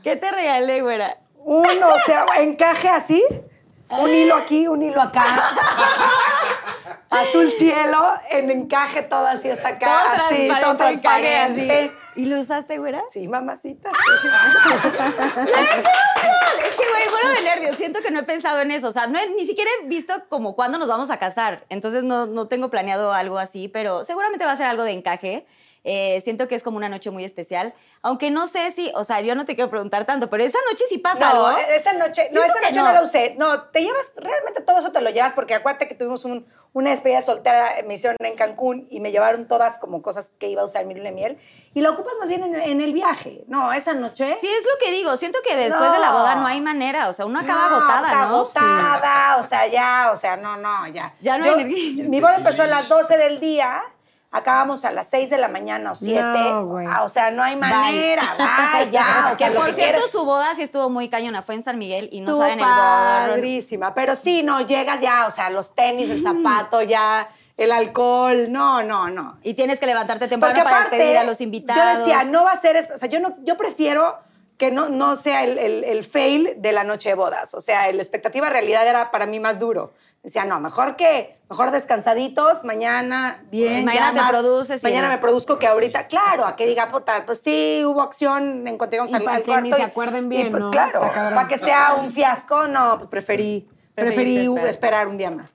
¿Qué 0.04 0.16
te 0.16 0.32
regalé, 0.32 0.82
güera? 0.82 1.18
Uno, 1.44 1.90
o 1.90 2.00
sea, 2.06 2.26
encaje 2.40 2.88
así, 2.88 3.24
un 3.90 4.10
hilo 4.10 4.36
aquí, 4.36 4.68
un 4.68 4.82
hilo 4.84 5.02
acá. 5.02 5.26
Azul 7.10 7.52
cielo, 7.52 8.04
en 8.32 8.50
encaje 8.52 9.02
todo 9.04 9.26
así 9.28 9.50
hasta 9.50 9.70
acá, 9.70 10.28
así, 10.28 10.50
todo 10.62 10.78
transparente. 10.78 11.92
¿Y 12.16 12.26
lo 12.26 12.40
usaste, 12.40 12.78
güera? 12.78 13.02
Sí, 13.10 13.28
mamacita. 13.28 13.90
Es 16.64 16.76
que, 16.76 16.88
güey, 16.90 17.04
bueno 17.12 17.30
de 17.36 17.42
nervios. 17.44 17.76
Siento 17.76 18.02
que 18.02 18.12
no 18.12 18.20
he 18.20 18.24
pensado 18.24 18.62
en 18.62 18.72
eso. 18.72 18.88
O 18.88 18.92
sea, 18.92 19.08
no 19.08 19.18
he- 19.20 19.30
ni 19.32 19.46
siquiera 19.46 19.70
he 19.82 19.88
visto 19.88 20.14
como 20.30 20.56
cuándo 20.56 20.78
nos 20.78 20.88
vamos 20.88 21.10
a 21.12 21.18
casar. 21.18 21.64
Entonces 21.70 22.04
no, 22.04 22.26
no 22.28 22.48
tengo 22.48 22.70
planeado 22.70 23.14
algo 23.14 23.38
así, 23.40 23.68
pero 23.68 24.04
seguramente 24.04 24.46
va 24.46 24.52
a 24.52 24.56
ser 24.56 24.68
algo 24.68 24.84
de 24.84 24.92
encaje. 24.92 25.46
Eh, 25.84 26.22
siento 26.22 26.48
que 26.48 26.54
es 26.56 26.62
como 26.62 26.78
una 26.78 26.90
noche 26.90 27.10
muy 27.10 27.24
especial. 27.24 27.74
Aunque 28.04 28.30
no 28.30 28.46
sé 28.48 28.70
si, 28.72 28.92
o 28.96 29.04
sea, 29.04 29.22
yo 29.22 29.34
no 29.36 29.46
te 29.46 29.56
quiero 29.56 29.70
preguntar 29.72 30.06
tanto, 30.06 30.30
pero 30.30 30.44
esa 30.44 30.60
noche 30.70 30.84
sí 30.90 31.00
pasa 31.00 31.34
No, 31.34 31.48
algo. 31.48 31.60
esa 31.70 31.94
noche, 31.94 32.28
no, 32.32 32.44
esa 32.44 32.54
noche 32.62 32.74
no. 32.80 32.86
no. 32.86 32.94
la 32.94 33.02
usé. 33.02 33.36
No, 33.40 33.64
te 33.64 33.82
llevas, 33.82 34.12
realmente 34.16 34.62
todo 34.62 34.78
eso 34.80 34.92
te 34.92 35.02
lo 35.02 35.10
llevas 35.10 35.34
porque 35.34 35.56
acuérdate 35.56 35.88
que 35.88 35.96
tuvimos 35.96 36.24
un- 36.26 36.46
una 36.74 36.92
despedida 36.92 37.22
soltera, 37.22 37.72
me 37.86 37.96
hicieron 37.96 38.16
en 38.22 38.36
Cancún 38.36 38.88
y 38.90 39.00
me 39.02 39.12
llevaron 39.12 39.48
todas 39.48 39.78
como 39.80 40.02
cosas 40.02 40.32
que 40.40 40.48
iba 40.48 40.62
a 40.62 40.66
usar 40.66 40.86
mi 40.86 40.94
luna 40.94 41.10
de 41.10 41.16
miel. 41.16 41.38
Y 41.74 41.82
lo 41.82 41.92
ocupas 41.94 42.14
más 42.20 42.28
bien 42.30 42.44
en, 42.44 42.56
en 42.56 42.80
el 42.82 42.94
viaje. 42.94 43.44
No, 43.48 43.74
esa 43.74 43.94
noche. 43.94 44.36
Sí, 44.36 44.48
es 44.48 44.66
lo 44.66 44.78
que 44.80 44.92
digo. 44.92 45.18
Siento 45.18 45.40
que 45.44 45.56
después 45.56 45.92
de 45.92 46.00
la 46.00 46.12
No. 46.12 46.20
boda 46.20 46.36
no 46.36 46.46
hay 46.48 46.62
manera. 46.62 47.10
O 47.10 47.14
sea, 47.14 47.26
uno 47.26 47.40
acaba 47.40 47.70
No, 47.70 47.76
agotada, 47.78 48.08
está 48.08 48.18
¿no? 48.28 48.36
agotada, 48.94 49.38
o 49.38 49.44
sea, 49.44 49.68
ya, 49.68 50.10
o 50.14 50.16
sea, 50.16 50.38
no, 50.38 50.58
no, 50.58 50.88
ya. 50.88 51.14
Ya 51.22 51.38
no 51.38 51.46
hay 51.46 51.54
energía. 51.62 52.06
Mi 52.06 52.22
boda 52.22 52.36
empezó 52.36 52.64
a 52.64 52.68
las 52.68 52.88
12 52.88 53.18
del 53.18 53.40
día, 53.42 53.82
acabamos 54.32 54.86
a 54.86 54.92
las 54.92 55.08
6 55.10 55.30
de 55.30 55.38
la 55.38 55.48
mañana 55.50 55.92
o 55.92 55.96
7. 55.96 56.22
No, 56.22 56.66
güey. 56.66 56.88
Ah, 56.90 57.04
o 57.04 57.10
sea, 57.10 57.32
no 57.32 57.44
hay 57.44 57.56
manera, 57.56 58.24
vaya, 58.40 58.90
ya. 58.90 59.30
O 59.34 59.36
sea, 59.36 59.50
Que 59.50 59.56
por 59.56 59.66
que 59.68 59.74
cierto, 59.74 59.94
quieres. 59.96 60.12
su 60.12 60.24
boda 60.26 60.56
sí 60.56 60.62
estuvo 60.62 60.90
muy 60.90 61.10
cañona. 61.10 61.42
Fue 61.42 61.56
en 61.56 61.64
San 61.64 61.78
Miguel 61.78 62.08
y 62.12 62.22
no 62.22 62.32
Estuvo 62.32 62.42
saben 62.44 62.60
el 62.60 62.66
padrísima, 62.66 63.94
pero 63.94 64.16
sí, 64.16 64.44
no, 64.44 64.62
llegas 64.62 65.02
ya, 65.02 65.26
o 65.28 65.32
sea, 65.32 65.50
los 65.50 65.74
tenis, 65.76 66.10
el 66.10 66.24
zapato, 66.24 66.82
ya, 66.82 67.30
el 67.58 67.72
alcohol, 67.72 68.52
no, 68.52 68.82
no, 68.84 69.10
no. 69.10 69.38
Y 69.44 69.54
tienes 69.54 69.80
que 69.80 69.86
levantarte 69.86 70.28
temprano 70.28 70.54
Porque 70.54 70.64
para 70.64 70.78
aparte, 70.78 70.96
despedir 70.96 71.18
a 71.18 71.24
los 71.24 71.42
invitados. 71.42 71.84
Yo 71.94 72.00
decía, 72.00 72.24
no 72.32 72.44
va 72.44 72.54
a 72.54 72.58
ser, 72.58 72.90
o 72.94 72.98
sea, 72.98 73.10
yo, 73.10 73.20
no, 73.20 73.36
yo 73.44 73.58
prefiero 73.58 74.18
que 74.58 74.72
no, 74.72 74.90
no 74.90 75.16
sea 75.16 75.44
el, 75.44 75.58
el- 75.58 75.84
el 75.84 76.04
fail 76.04 76.54
de 76.58 76.72
la 76.72 76.84
noche 76.84 77.10
de 77.10 77.16
bodas. 77.16 77.54
O 77.54 77.62
sea, 77.62 77.92
la 77.92 78.02
expectativa 78.02 78.48
realidad 78.50 78.88
era 78.88 79.12
para 79.12 79.26
mí 79.26 79.40
más 79.40 79.60
duro. 79.60 79.92
Decía, 80.24 80.46
no, 80.46 80.60
mejor 80.60 80.98
que, 80.98 81.40
mejor 81.50 81.72
descansaditos, 81.72 82.64
mañana 82.64 83.44
bien. 83.50 83.86
Mañana 83.86 84.14
te 84.14 84.30
produces 84.30 84.82
y 84.82 84.86
Mañana 84.86 85.10
me 85.10 85.18
produzco 85.18 85.58
que 85.58 85.66
ahorita, 85.66 86.08
claro, 86.08 86.46
a 86.46 86.56
que 86.56 86.68
diga, 86.68 86.90
puta, 86.90 87.26
pues 87.26 87.42
sí, 87.44 87.82
hubo 87.84 88.04
acción 88.04 88.68
en 88.68 88.78
cuanto 88.78 88.92
llegamos 88.92 89.12
Y 89.12 89.16
al, 89.16 89.28
al 89.28 89.44
cuarto. 89.44 89.62
ni 89.62 89.74
se 89.74 89.82
acuerden 89.82 90.30
bien, 90.30 90.52
pues, 90.52 90.62
¿no? 90.62 90.70
Claro, 90.70 91.00
para 91.00 91.48
que 91.48 91.58
sea 91.58 91.96
un 91.96 92.12
fiasco, 92.12 92.68
no, 92.68 92.98
pues 93.00 93.10
preferí, 93.10 93.68
preferí 93.96 94.38
esperar. 94.38 94.68
esperar 94.68 95.08
un 95.08 95.18
día 95.18 95.32
más. 95.32 95.52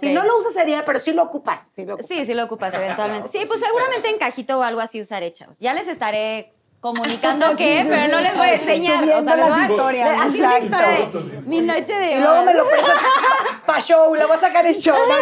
Si 0.00 0.12
no 0.12 0.24
lo 0.24 0.38
usas 0.38 0.54
sería, 0.54 0.84
pero 0.84 0.98
sí 0.98 1.12
lo 1.12 1.22
ocupas. 1.22 1.70
Sí, 1.72 1.84
lo 1.84 1.94
ocupas. 1.94 2.08
Sí, 2.08 2.24
sí 2.24 2.34
lo 2.34 2.44
ocupas 2.44 2.74
eventualmente. 2.74 3.28
Sí, 3.32 3.44
pues 3.46 3.60
seguramente 3.60 4.08
en 4.08 4.18
cajito 4.18 4.58
o 4.58 4.62
algo 4.62 4.80
así 4.80 5.00
usaré, 5.00 5.32
chavos. 5.32 5.60
Ya 5.60 5.74
les 5.74 5.86
estaré 5.88 6.55
comunicando 6.80 7.54
qué, 7.56 7.86
pero 7.88 8.08
no 8.08 8.20
les 8.20 8.36
voy 8.36 8.48
a 8.48 8.54
enseñar. 8.54 9.04
Les 9.04 9.24
voy 9.24 9.36
las 9.36 9.70
historias. 9.70 10.20
Así 10.22 10.40
una 10.40 10.58
historia 10.58 10.88
de 10.88 11.06
mi 11.46 11.60
noche 11.60 11.94
de 11.94 12.10
Y 12.12 12.18
luego 12.18 12.44
me 12.44 12.54
lo 12.54 12.68
prestas 12.68 12.96
para 13.66 13.80
show, 13.80 14.14
lo 14.14 14.26
voy 14.26 14.36
a 14.36 14.40
sacar 14.40 14.66
en 14.66 14.74
show. 14.74 14.96
No. 14.96 15.14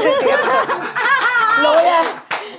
Lo 1.63 1.75
voy 1.75 1.89
a... 1.89 2.01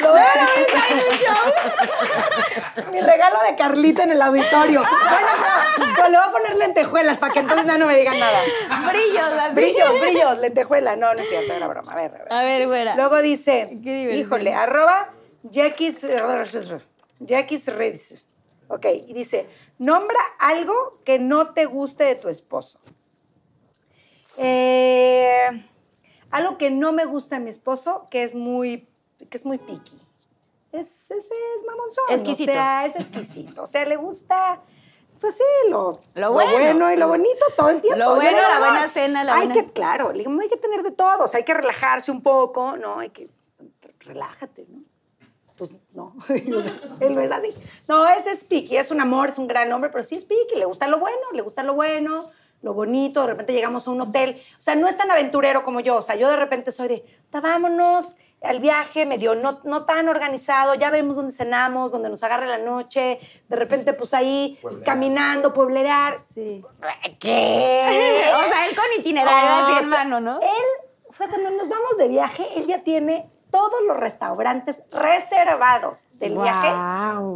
Lo 0.02 0.12
voy 0.12 0.20
a 0.20 0.26
Mi 2.92 3.00
regalo 3.02 3.38
de 3.50 3.56
Carlita 3.56 4.04
en 4.04 4.12
el 4.12 4.22
auditorio. 4.22 4.84
Pero 5.96 6.10
le 6.10 6.18
voy 6.18 6.28
a 6.28 6.32
poner 6.32 6.56
lentejuelas 6.58 7.18
para 7.18 7.34
que 7.34 7.40
entonces 7.40 7.66
ya 7.66 7.78
no 7.78 7.88
me 7.88 7.98
digan 7.98 8.20
nada. 8.20 8.40
Brillos, 8.90 9.34
así. 9.40 9.56
Brillos, 9.56 10.02
brillos, 10.02 10.38
lentejuela. 10.40 10.96
No, 10.96 11.14
no 11.14 11.22
es 11.22 11.30
cierto, 11.30 11.54
era 11.54 11.68
broma. 11.68 11.92
A 11.92 11.96
ver, 11.96 12.12
a 12.12 12.18
ver. 12.24 12.34
A 12.34 12.44
ver, 12.44 12.68
güera. 12.68 12.96
Luego 12.96 13.22
dice, 13.22 13.70
híjole, 13.84 14.54
arroba 14.54 15.10
Jackies 15.44 16.06
Jackies 17.20 17.68
Redes. 17.68 18.24
Ok, 18.68 18.86
y 19.08 19.14
dice, 19.14 19.48
nombra 19.78 20.20
algo 20.40 20.98
que 21.06 21.20
no 21.20 21.54
te 21.54 21.66
guste 21.66 22.04
de 22.04 22.16
tu 22.16 22.30
esposo. 22.30 22.80
Eh, 24.38 25.66
algo 26.32 26.58
que 26.58 26.70
no 26.72 26.92
me 26.92 27.06
gusta 27.06 27.36
de 27.38 27.42
mi 27.44 27.50
esposo, 27.50 28.08
que 28.10 28.24
es 28.24 28.34
muy, 28.34 28.88
que 29.30 29.38
es 29.38 29.46
muy 29.46 29.58
picky. 29.58 30.00
Es, 30.72 31.10
es, 31.12 31.26
es 31.32 31.66
mamonzón. 31.66 32.06
Exquisito. 32.10 32.52
O 32.52 32.56
sea, 32.56 32.86
es 32.86 32.96
exquisito. 32.96 33.64
O 33.64 33.68
sea, 33.68 33.86
le 33.86 33.96
gusta, 33.96 34.60
pues 35.22 35.36
sí, 35.36 35.70
lo, 35.70 36.00
Lo 36.16 36.34
bueno. 36.34 36.92
y 36.92 36.98
lo 36.98 37.08
bonito 37.08 37.46
todo 37.56 37.70
el 37.70 37.82
tiempo. 37.82 37.98
Lo 38.00 38.16
bueno, 38.16 38.30
digo, 38.38 38.42
la 38.42 38.56
"Amor, 38.58 38.70
buena 38.70 38.88
cena, 38.88 39.24
la 39.24 39.36
hay 39.36 39.48
buena-". 39.48 39.54
que, 39.66 39.72
claro, 39.72 40.12
le 40.12 40.20
digo, 40.20 40.32
"No, 40.32 40.42
hay 40.42 40.50
que 40.50 40.58
tener 40.58 40.84
de 40.84 40.92
todo. 40.92 41.24
O 41.24 41.28
sea, 41.28 41.38
hay 41.38 41.46
que 41.46 41.54
relajarse 41.54 42.12
un 42.12 42.22
poco, 42.22 42.76
¿no? 42.76 43.00
Hay 43.00 43.12
que, 43.12 43.30
relájate, 44.00 44.66
¿no? 44.68 44.82
Pues 45.58 45.74
no, 45.94 46.16
O 46.58 46.62
sea, 46.62 46.74
él 47.00 47.16
no 47.16 47.22
es 47.22 47.32
así. 47.32 47.54
No, 47.88 48.08
ese 48.08 48.32
es 48.32 48.44
piqui, 48.44 48.78
es 48.78 48.92
un 48.92 49.00
amor, 49.02 49.30
es 49.30 49.38
un 49.38 49.48
gran 49.48 49.72
hombre, 49.72 49.90
pero 49.90 50.04
sí 50.04 50.16
es 50.16 50.26
piqui, 50.26 50.56
le 50.58 50.66
gusta 50.66 50.88
lo 50.88 51.00
bueno, 51.00 51.18
le 51.34 51.42
gusta 51.42 51.64
lo 51.64 51.74
bueno, 51.74 52.30
lo 52.62 52.74
bonito, 52.74 53.22
de 53.22 53.28
repente 53.28 53.54
llegamos 53.54 53.88
a 53.88 53.92
un 53.92 54.02
hotel, 54.02 54.42
o 54.58 54.62
sea, 54.62 54.76
no 54.76 54.88
es 54.88 54.98
tan 54.98 55.10
aventurero 55.12 55.64
como 55.64 55.80
yo, 55.80 55.98
o 55.98 56.02
sea, 56.02 56.16
yo 56.16 56.30
de 56.30 56.36
repente 56.36 56.72
soy 56.72 56.88
de, 56.88 57.06
"Ta, 57.30 57.40
vámonos 57.40 58.16
al 58.42 58.60
viaje, 58.60 59.06
medio 59.06 59.36
no, 59.36 59.60
no 59.64 59.86
tan 59.86 60.08
organizado, 60.10 60.76
ya 60.76 60.90
vemos 60.90 61.16
dónde 61.16 61.32
cenamos, 61.32 61.92
dónde 61.92 62.10
nos 62.10 62.24
agarre 62.24 62.48
la 62.48 62.58
noche, 62.58 63.20
de 63.48 63.56
repente 63.56 63.94
pues 63.94 64.14
ahí 64.14 64.60
caminando, 64.84 65.54
pueblear. 65.54 66.18
Sí. 66.20 66.64
¿Qué? 67.20 68.24
O 68.36 68.48
sea, 68.50 68.68
él 68.68 68.76
con 68.76 68.86
itinerario 69.00 69.66
así 69.66 69.84
en 69.84 69.90
mano, 69.90 70.20
¿no? 70.20 70.40
Él, 70.42 70.90
o 71.08 71.14
sea, 71.16 71.28
cuando 71.28 71.50
nos 71.52 71.70
vamos 71.70 71.98
de 71.98 72.08
viaje, 72.08 72.46
él 72.56 72.66
ya 72.68 72.84
tiene 72.84 73.30
todos 73.56 73.82
los 73.88 73.96
restaurantes 73.96 74.84
reservados 74.92 76.04
del 76.12 76.34
Guau. 76.34 76.44
viaje 76.44 76.70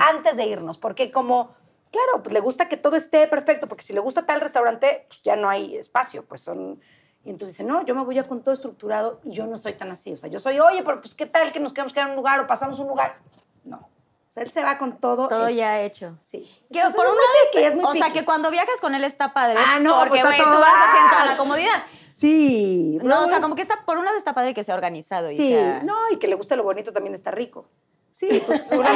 antes 0.06 0.36
de 0.36 0.46
irnos, 0.48 0.78
porque 0.78 1.12
como, 1.12 1.56
claro, 1.92 2.22
pues 2.22 2.34
le 2.34 2.42
gusta 2.42 2.68
que 2.68 2.76
todo 2.76 2.98
esté 2.98 3.26
perfecto, 3.28 3.68
porque 3.70 3.84
si 3.84 3.94
le 3.94 4.02
gusta 4.02 4.26
tal 4.26 4.42
restaurante, 4.42 5.06
pues 5.08 5.24
ya 5.24 5.38
no 5.38 5.48
hay 5.50 5.78
espacio, 5.78 6.26
pues 6.26 6.42
son... 6.42 6.82
Y 7.24 7.30
entonces 7.30 7.56
dice, 7.56 7.64
no, 7.64 7.86
yo 7.86 7.96
me 7.96 8.04
voy 8.04 8.16
ya 8.16 8.24
con 8.24 8.42
todo 8.42 8.54
estructurado 8.54 9.22
y 9.24 9.32
yo 9.32 9.46
no 9.46 9.58
soy 9.58 9.74
tan 9.74 9.92
así. 9.92 10.12
O 10.12 10.18
sea, 10.18 10.30
yo 10.30 10.42
soy, 10.42 10.60
oye, 10.60 10.84
pero 10.84 11.00
pues 11.00 11.16
qué 11.16 11.26
tal 11.26 11.54
que 11.54 11.62
nos 11.62 11.72
quedamos 11.72 11.94
quedar 11.94 12.08
en 12.08 12.12
un 12.12 12.18
lugar 12.18 12.42
o 12.42 12.48
pasamos 12.48 12.80
un 12.80 12.88
lugar. 12.88 13.18
No. 13.64 13.78
O 13.78 14.32
sea, 14.32 14.44
él 14.44 14.52
se 14.52 14.62
va 14.62 14.78
con 14.78 14.98
todo. 14.98 15.28
Todo 15.30 15.48
hecho. 15.48 15.58
ya 15.58 15.80
hecho. 15.82 16.18
Sí. 16.24 16.50
Que 16.72 16.80
Entonces, 16.80 16.96
por 16.96 17.06
es 17.08 17.12
un 17.14 17.18
lado, 17.18 17.30
piqui, 17.52 17.64
es 17.64 17.76
muy 17.76 17.86
o 17.86 17.94
sea, 17.94 18.12
que 18.12 18.26
cuando 18.26 18.52
viajas 18.52 18.80
con 18.82 18.94
él 18.94 19.04
está 19.04 19.34
padre. 19.34 19.58
Ah, 19.58 19.80
no, 19.80 20.00
porque 20.00 20.22
pues 20.22 20.22
está 20.22 20.44
güey, 20.44 20.56
tú 20.56 20.60
vas 20.60 20.88
haciendo 20.88 21.12
toda 21.12 21.26
la 21.26 21.38
comodidad. 21.38 21.84
Sí. 22.12 22.98
No, 23.04 23.24
o 23.24 23.28
sea, 23.28 23.42
como 23.42 23.56
que 23.56 23.62
está, 23.62 23.84
por 23.86 23.98
un 23.98 24.06
lado 24.06 24.18
está 24.18 24.34
padre 24.34 24.54
que 24.54 24.64
sea 24.64 24.76
organizado. 24.76 25.32
y 25.32 25.38
Sí, 25.38 25.50
sea- 25.50 25.84
no, 25.84 25.96
y 26.12 26.18
que 26.18 26.28
le 26.28 26.36
guste 26.36 26.56
lo 26.56 26.64
bonito 26.64 26.92
también 26.94 27.14
está 27.16 27.32
rico. 27.32 27.68
Sí, 28.14 28.28
pues 28.48 28.66
uno, 28.72 28.90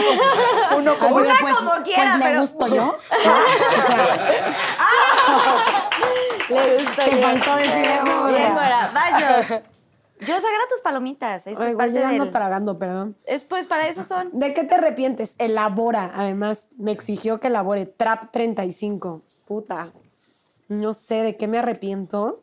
uno 0.78 0.95
como... 0.99 1.16
Una 1.16 1.36
pues, 1.39 1.55
como 1.55 1.72
pues 1.72 1.84
quiera, 1.84 2.18
le 2.18 2.26
pero- 2.26 2.39
gusto 2.41 2.68
yo. 2.68 2.97
Le 6.49 6.78
gusta 6.78 7.05
Te 7.05 7.09
bien. 7.16 7.22
faltó 7.22 7.55
decir 7.55 7.86
eso, 7.86 8.28
Bien. 8.28 8.53
Vayos. 8.55 9.47
Yo 10.20 10.36
agarra 10.36 10.68
tus 10.70 10.80
palomitas. 10.82 11.47
Esto 11.47 11.61
Ay, 11.64 11.70
es 11.72 11.76
güey, 11.76 11.88
parte 11.88 11.99
yo 11.99 12.07
ando 12.07 12.24
del... 12.26 12.32
tragando, 12.32 12.80
perdón. 12.80 13.18
Es 13.26 13.43
pues 13.43 13.68
para 13.68 13.88
eso 13.88 14.03
son. 14.03 14.30
¿De 14.32 14.53
qué 14.53 14.64
te 14.64 14.76
arrepientes? 14.76 15.36
Elabora. 15.38 16.11
Además, 16.16 16.68
me 16.78 16.91
exigió 16.93 17.41
que 17.41 17.47
elabore 17.47 17.86
Trap 17.88 18.32
35. 18.32 19.22
Puta. 19.45 19.91
No 20.70 20.93
sé 20.93 21.24
de 21.24 21.36
qué 21.36 21.47
me 21.49 21.59
arrepiento. 21.59 22.41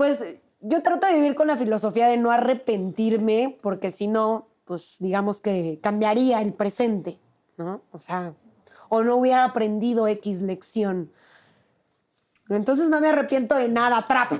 Pues 0.00 0.24
yo 0.62 0.80
trato 0.80 1.06
de 1.06 1.12
vivir 1.12 1.34
con 1.34 1.46
la 1.46 1.58
filosofía 1.58 2.06
de 2.06 2.16
no 2.16 2.30
arrepentirme, 2.30 3.58
porque 3.60 3.90
si 3.90 4.08
no, 4.08 4.48
pues 4.64 4.96
digamos 4.98 5.42
que 5.42 5.78
cambiaría 5.82 6.40
el 6.40 6.54
presente, 6.54 7.18
¿no? 7.58 7.82
O 7.92 7.98
sea, 7.98 8.32
o 8.88 9.02
no 9.04 9.16
hubiera 9.16 9.44
aprendido 9.44 10.08
X 10.08 10.40
lección. 10.40 11.12
Entonces 12.48 12.88
no 12.88 12.98
me 12.98 13.08
arrepiento 13.08 13.56
de 13.56 13.68
nada, 13.68 14.06
Trap. 14.06 14.32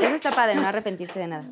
Eso 0.00 0.14
está 0.14 0.30
padre, 0.30 0.54
no 0.54 0.68
arrepentirse 0.68 1.18
de 1.18 1.26
nada. 1.26 1.44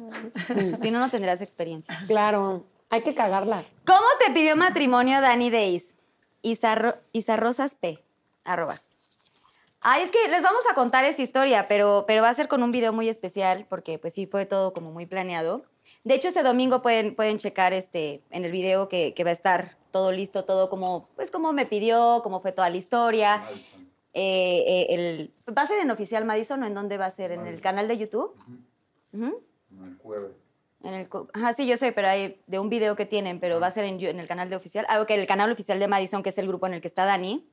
Si 0.80 0.92
no, 0.92 1.00
no 1.00 1.10
tendrás 1.10 1.40
experiencia. 1.40 1.98
Claro, 2.06 2.66
hay 2.88 3.02
que 3.02 3.16
cagarla. 3.16 3.64
¿Cómo 3.84 4.06
te 4.24 4.32
pidió 4.32 4.54
matrimonio 4.54 5.20
Dani 5.20 5.50
Days? 5.50 5.96
Isa, 6.42 6.94
Isa 7.10 7.34
Rosas 7.34 7.74
P. 7.74 7.98
Arroba. 8.44 8.78
Ay, 9.86 10.02
es 10.02 10.10
que 10.10 10.28
les 10.28 10.42
vamos 10.42 10.62
a 10.70 10.74
contar 10.74 11.04
esta 11.04 11.20
historia, 11.20 11.68
pero, 11.68 12.04
pero 12.06 12.22
va 12.22 12.30
a 12.30 12.34
ser 12.34 12.48
con 12.48 12.62
un 12.62 12.72
video 12.72 12.92
muy 12.94 13.06
especial, 13.08 13.66
porque 13.68 13.98
pues 13.98 14.14
sí 14.14 14.26
fue 14.26 14.46
todo 14.46 14.72
como 14.72 14.90
muy 14.90 15.04
planeado. 15.04 15.62
De 16.04 16.14
hecho, 16.14 16.28
este 16.28 16.42
domingo 16.42 16.80
pueden, 16.80 17.14
pueden 17.14 17.36
checar 17.38 17.74
este, 17.74 18.22
en 18.30 18.46
el 18.46 18.50
video 18.52 18.88
que, 18.88 19.12
que 19.12 19.24
va 19.24 19.30
a 19.30 19.34
estar 19.34 19.76
todo 19.90 20.10
listo, 20.10 20.44
todo 20.44 20.70
como, 20.70 21.06
pues 21.16 21.30
como 21.30 21.52
me 21.52 21.66
pidió, 21.66 22.20
cómo 22.22 22.40
fue 22.40 22.52
toda 22.52 22.70
la 22.70 22.76
historia. 22.78 23.44
Eh, 24.14 24.64
eh, 24.66 24.86
el, 24.90 25.32
¿Va 25.56 25.62
a 25.62 25.66
ser 25.66 25.78
en 25.80 25.90
Oficial 25.90 26.24
Madison 26.24 26.62
o 26.62 26.66
en 26.66 26.74
dónde 26.74 26.96
va 26.96 27.06
a 27.06 27.10
ser? 27.10 27.32
¿En 27.32 27.46
el 27.46 27.60
canal 27.60 27.86
de 27.86 27.98
YouTube? 27.98 28.34
Ujú. 29.12 29.42
En 30.82 30.94
el, 30.94 31.08
co- 31.10 31.28
ajá, 31.34 31.52
sí, 31.52 31.66
yo 31.66 31.76
sé, 31.76 31.92
pero 31.92 32.08
hay 32.08 32.40
de 32.46 32.58
un 32.58 32.70
video 32.70 32.96
que 32.96 33.04
tienen, 33.06 33.38
pero 33.38 33.60
va 33.60 33.66
a 33.66 33.70
ser 33.70 33.84
en, 33.84 34.00
en 34.00 34.18
el 34.18 34.28
canal 34.28 34.48
de 34.48 34.56
oficial. 34.56 34.86
Ah, 34.88 35.00
ok, 35.02 35.10
el 35.10 35.26
canal 35.26 35.52
oficial 35.52 35.78
de 35.78 35.88
Madison, 35.88 36.22
que 36.22 36.30
es 36.30 36.38
el 36.38 36.46
grupo 36.48 36.66
en 36.66 36.74
el 36.74 36.80
que 36.80 36.88
está 36.88 37.04
Dani. 37.04 37.46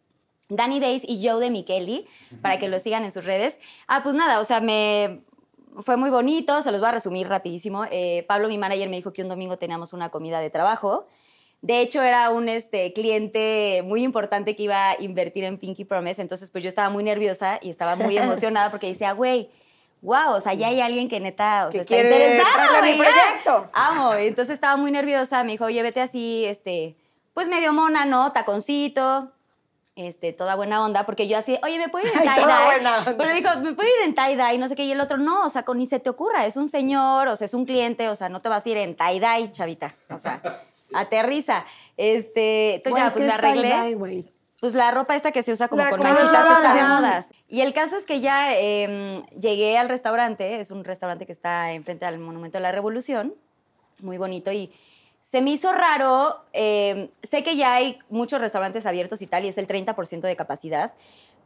Dani 0.50 0.80
Days 0.80 1.04
y 1.08 1.26
Joe 1.26 1.40
de 1.40 1.50
Micheli, 1.50 2.08
para 2.42 2.60
que 2.60 2.68
lo 2.68 2.78
sigan 2.80 3.06
en 3.06 3.12
sus 3.12 3.26
redes. 3.26 3.58
Ah, 3.88 4.02
pues 4.04 4.16
nada, 4.16 4.40
o 4.40 4.44
sea, 4.44 4.60
me 4.60 5.22
fue 5.80 5.98
muy 5.98 6.10
bonito, 6.10 6.62
se 6.62 6.72
los 6.72 6.82
voy 6.82 6.90
a 6.90 6.94
resumir 6.94 7.28
rapidísimo. 7.28 7.86
Eh, 7.90 8.26
Pablo, 8.28 8.50
mi 8.50 8.58
manager, 8.58 8.90
me 8.90 8.98
dijo 8.98 9.14
que 9.14 9.22
un 9.22 9.30
domingo 9.30 9.58
teníamos 9.58 9.94
una 9.94 10.10
comida 10.10 10.40
de 10.40 10.50
trabajo. 10.50 11.08
De 11.62 11.80
hecho, 11.80 12.02
era 12.02 12.32
un 12.32 12.50
este, 12.50 12.92
cliente 12.92 13.84
muy 13.86 14.04
importante 14.04 14.56
que 14.56 14.64
iba 14.64 14.90
a 14.90 15.02
invertir 15.02 15.44
en 15.44 15.58
Pinky 15.58 15.86
Promise, 15.86 16.22
entonces 16.22 16.50
pues 16.50 16.64
yo 16.64 16.68
estaba 16.68 16.90
muy 16.90 17.04
nerviosa 17.04 17.60
y 17.62 17.70
estaba 17.70 17.96
muy 17.96 18.18
emocionada 18.18 18.72
porque 18.72 18.88
decía, 18.88 19.12
güey, 19.14 19.50
wow, 20.02 20.34
o 20.34 20.40
sea, 20.40 20.54
ya 20.54 20.68
hay 20.68 20.82
alguien 20.82 21.08
que 21.08 21.20
neta, 21.20 21.68
o 21.68 21.70
Que 21.70 21.74
sea, 21.74 21.82
está 21.84 21.98
interesado, 21.98 22.78
a 22.78 22.82
mi 22.82 22.94
proyecto. 22.94 23.70
Amo. 23.74 24.14
Entonces 24.16 24.56
estaba 24.56 24.76
muy 24.76 24.92
nerviosa. 24.92 25.44
Me 25.44 25.54
dijo, 25.54 25.66
oye, 25.66 25.82
vete 25.84 26.02
así, 26.02 26.46
este, 26.46 26.96
pues 27.34 27.48
medio 27.48 27.74
mona, 27.74 28.06
¿no? 28.06 28.32
Taconcito, 28.32 29.32
este, 30.02 30.34
toda 30.34 30.56
buena 30.56 30.84
onda. 30.84 31.06
Porque 31.06 31.28
yo 31.28 31.38
así, 31.38 31.58
oye, 31.64 31.78
¿me 31.78 31.90
puedo 31.90 32.06
ir 32.06 32.14
en 32.14 32.22
tie-dye? 32.24 33.16
Pero 33.18 33.34
dijo, 33.34 33.50
¿me 33.62 33.74
puedo 33.74 33.88
ir 33.88 34.04
en 34.06 34.16
tie-dye? 34.16 34.58
No 34.58 34.68
sé 34.68 34.76
qué. 34.76 34.84
Y 34.84 34.92
el 34.92 35.02
otro, 35.02 35.18
no, 35.18 35.46
o 35.46 35.50
sea, 35.50 35.64
con 35.64 35.78
ni 35.78 35.86
se 35.86 36.00
te 36.00 36.10
ocurra. 36.10 36.46
Es 36.46 36.58
un 36.58 36.68
señor, 36.68 37.28
o 37.28 37.36
sea, 37.36 37.46
es 37.46 37.54
un 37.54 37.66
cliente, 37.66 38.10
o 38.10 38.16
sea, 38.16 38.30
no 38.30 38.42
te 38.42 38.50
vas 38.50 38.66
a 38.66 38.70
ir 38.70 38.78
en 38.78 38.96
tie-dye, 38.96 39.52
chavita. 39.52 39.96
O 40.10 40.18
sea, 40.18 40.42
aterriza. 40.94 41.66
Este, 41.98 42.76
entonces 42.76 43.04
ya, 43.04 43.12
pues 43.12 43.22
¿qué 43.22 43.28
me 43.28 43.34
arreglé. 43.34 44.32
Pues 44.62 44.76
la 44.76 44.92
ropa 44.92 45.16
esta 45.16 45.32
que 45.32 45.42
se 45.42 45.52
usa 45.52 45.68
como 45.68 45.84
La 45.84 45.90
con 45.90 46.00
manchitas 46.00 46.30
que 46.30 46.38
Ah, 46.38 46.58
está 46.58 46.74
de 46.76 46.84
modas. 46.84 47.32
Y 47.50 47.62
el 47.62 47.74
caso 47.74 47.98
es 47.98 48.06
que 48.06 48.22
ya 48.22 48.54
eh, 48.56 49.24
llegué 49.40 49.80
al 49.80 49.90
restaurante, 49.90 50.60
es 50.60 50.70
un 50.70 50.84
restaurante 50.84 51.26
que 51.26 51.32
está 51.32 51.72
enfrente 51.72 52.06
al 52.06 52.20
Monumento 52.20 52.60
de 52.60 52.62
la 52.62 52.72
Revolución, 52.72 53.34
muy 54.02 54.20
bonito, 54.20 54.52
y 54.52 54.72
se 55.22 55.42
me 55.42 55.52
hizo 55.52 55.72
raro, 55.72 56.44
eh, 56.54 57.10
sé 57.24 57.44
que 57.44 57.56
ya 57.56 57.76
hay 57.76 58.00
muchos 58.10 58.42
restaurantes 58.42 58.86
abiertos 58.86 59.22
y 59.22 59.28
tal, 59.28 59.46
y 59.46 59.48
es 59.48 59.58
el 59.58 59.68
30% 59.68 60.28
de 60.28 60.36
capacidad, 60.36 60.94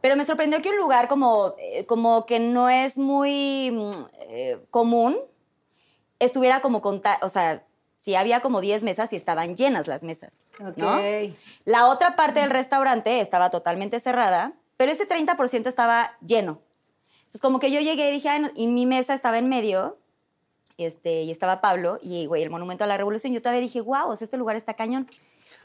pero 0.00 0.16
me 0.16 0.24
sorprendió 0.24 0.60
que 0.62 0.70
un 0.70 0.76
lugar 0.76 1.08
como, 1.08 1.54
eh, 1.58 1.86
como 1.86 2.26
que 2.26 2.38
no 2.38 2.68
es 2.68 2.98
muy 2.98 3.70
mm, 3.70 3.90
eh, 4.28 4.58
común, 4.70 5.16
estuviera 6.18 6.60
como, 6.60 6.80
conta 6.80 7.18
o 7.22 7.28
sea, 7.28 7.62
si 7.98 8.14
había 8.14 8.40
como 8.40 8.60
10 8.60 8.84
mesas 8.84 9.12
y 9.12 9.16
estaban 9.16 9.56
llenas 9.56 9.86
las 9.88 10.04
mesas, 10.04 10.44
¿no? 10.76 10.96
Ok. 10.96 11.32
La 11.64 11.86
otra 11.86 12.14
parte 12.14 12.40
del 12.40 12.50
restaurante 12.50 13.20
estaba 13.20 13.50
totalmente 13.50 13.98
cerrada, 14.00 14.52
pero 14.76 14.92
ese 14.92 15.06
30% 15.06 15.68
estaba 15.68 16.16
lleno. 16.24 16.60
Entonces, 17.18 17.40
como 17.40 17.58
que 17.58 17.72
yo 17.72 17.80
llegué 17.80 18.10
y 18.10 18.12
dije, 18.12 18.28
"Ay, 18.28 18.40
no", 18.40 18.50
y 18.54 18.68
mi 18.68 18.86
mesa 18.86 19.14
estaba 19.14 19.38
en 19.38 19.48
medio, 19.48 19.98
este, 20.78 21.22
y 21.22 21.30
estaba 21.30 21.60
Pablo, 21.60 21.98
y 22.02 22.28
el 22.32 22.50
Monumento 22.50 22.84
a 22.84 22.86
la 22.86 22.96
Revolución, 22.96 23.32
yo 23.32 23.40
todavía 23.40 23.60
dije, 23.60 23.80
wow, 23.80 24.12
este 24.12 24.36
lugar 24.36 24.56
está 24.56 24.74
cañón. 24.74 25.08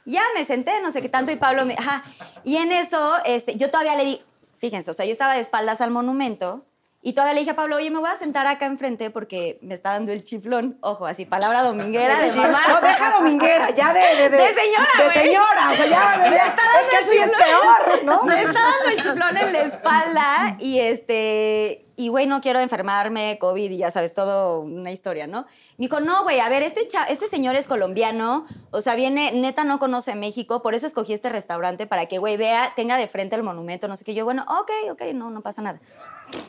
Ya 0.05 0.24
me 0.36 0.45
senté, 0.45 0.82
no 0.82 0.91
sé 0.91 1.01
qué 1.01 1.09
tanto, 1.09 1.32
y 1.32 1.36
Pablo 1.36 1.66
me, 1.66 1.74
ajá. 1.74 2.03
Y 2.43 2.57
en 2.57 2.72
eso, 2.72 3.16
este, 3.26 3.55
yo 3.55 3.70
todavía 3.70 3.95
le 3.95 4.05
di, 4.05 4.22
fíjense, 4.57 4.91
o 4.91 4.93
sea, 4.93 5.05
yo 5.05 5.12
estaba 5.12 5.34
de 5.34 5.41
espaldas 5.41 5.82
al 5.82 5.91
monumento, 5.91 6.66
Y 7.04 7.14
todavía 7.14 7.34
le 7.34 7.39
dije 7.39 7.52
a 7.52 7.56
Pablo, 7.56 7.78
oye, 7.78 7.89
me 7.89 7.97
voy 7.99 8.12
a 8.12 8.16
sentar 8.16 8.45
acá 8.45 8.68
enfrente 8.68 9.10
porque 9.10 9.58
me 9.64 9.74
está 9.74 9.89
dando 9.93 10.12
el 10.12 10.24
chiflón. 10.24 10.78
Ojo, 10.82 11.08
así, 11.08 11.26
palabra 11.26 11.64
dominguera 11.64 12.22
de 12.22 12.32
mamá. 12.32 12.62
No, 12.68 12.80
deja 12.80 13.12
dominguera, 13.18 13.72
ya 13.72 13.91
de... 13.91 14.02
De, 14.02 14.30
De 14.30 14.54
señora, 14.54 14.89
De 14.99 15.10
señora, 15.12 15.72
o 15.72 15.74
sea, 15.76 15.88
ya... 15.88 16.18
Me 16.30 16.36
está 16.36 16.62
dando 16.64 16.80
es 16.80 16.89
que 16.91 16.97
el 16.97 17.04
eso 17.04 17.14
ya 17.14 17.26
es 17.26 17.32
peor, 17.32 18.04
¿no? 18.06 18.24
Me 18.24 18.41
está 18.43 18.60
dando 18.62 18.89
el 18.89 18.95
chiflón 18.97 19.38
en 19.38 19.54
la 19.54 19.62
espalda 19.62 20.56
y 20.60 20.80
este, 20.80 21.88
y 21.95 22.10
güey, 22.10 22.28
no 22.28 22.39
quiero 22.39 22.60
enfermarme, 22.60 23.38
COVID 23.39 23.72
y 23.72 23.78
ya 23.78 23.89
sabes, 23.89 24.14
todo 24.14 24.60
una 24.60 24.91
historia, 24.91 25.26
¿no? 25.26 25.47
Me 25.78 25.88
dijo, 25.88 25.99
no, 25.99 26.22
güey, 26.22 26.39
a 26.39 26.49
ver, 26.49 26.62
este, 26.62 26.86
cha- 26.86 27.06
este 27.06 27.28
señor 27.28 27.56
es 27.56 27.66
colombiano, 27.66 28.45
o 28.70 28.82
sea, 28.82 28.93
viene, 28.93 29.32
neta 29.32 29.64
no 29.64 29.80
conoce 29.80 30.14
México, 30.14 30.62
por 30.62 30.76
eso 30.76 30.86
escogí 30.86 31.14
este 31.14 31.30
restaurante 31.30 31.88
para 31.88 32.06
que, 32.06 32.20
güey, 32.20 32.38
vea, 32.38 32.74
tenga 32.76 32.97
de 32.97 33.08
frente 33.08 33.36
el 33.36 33.41
monumento, 33.41 33.88
no 33.88 33.95
sé 33.95 34.06
qué. 34.06 34.14
Yo, 34.14 34.24
bueno, 34.24 34.45
ok, 34.47 34.70
ok, 34.91 35.02
no, 35.16 35.32
no 35.32 35.41
pasa 35.41 35.64
nada. 35.64 35.80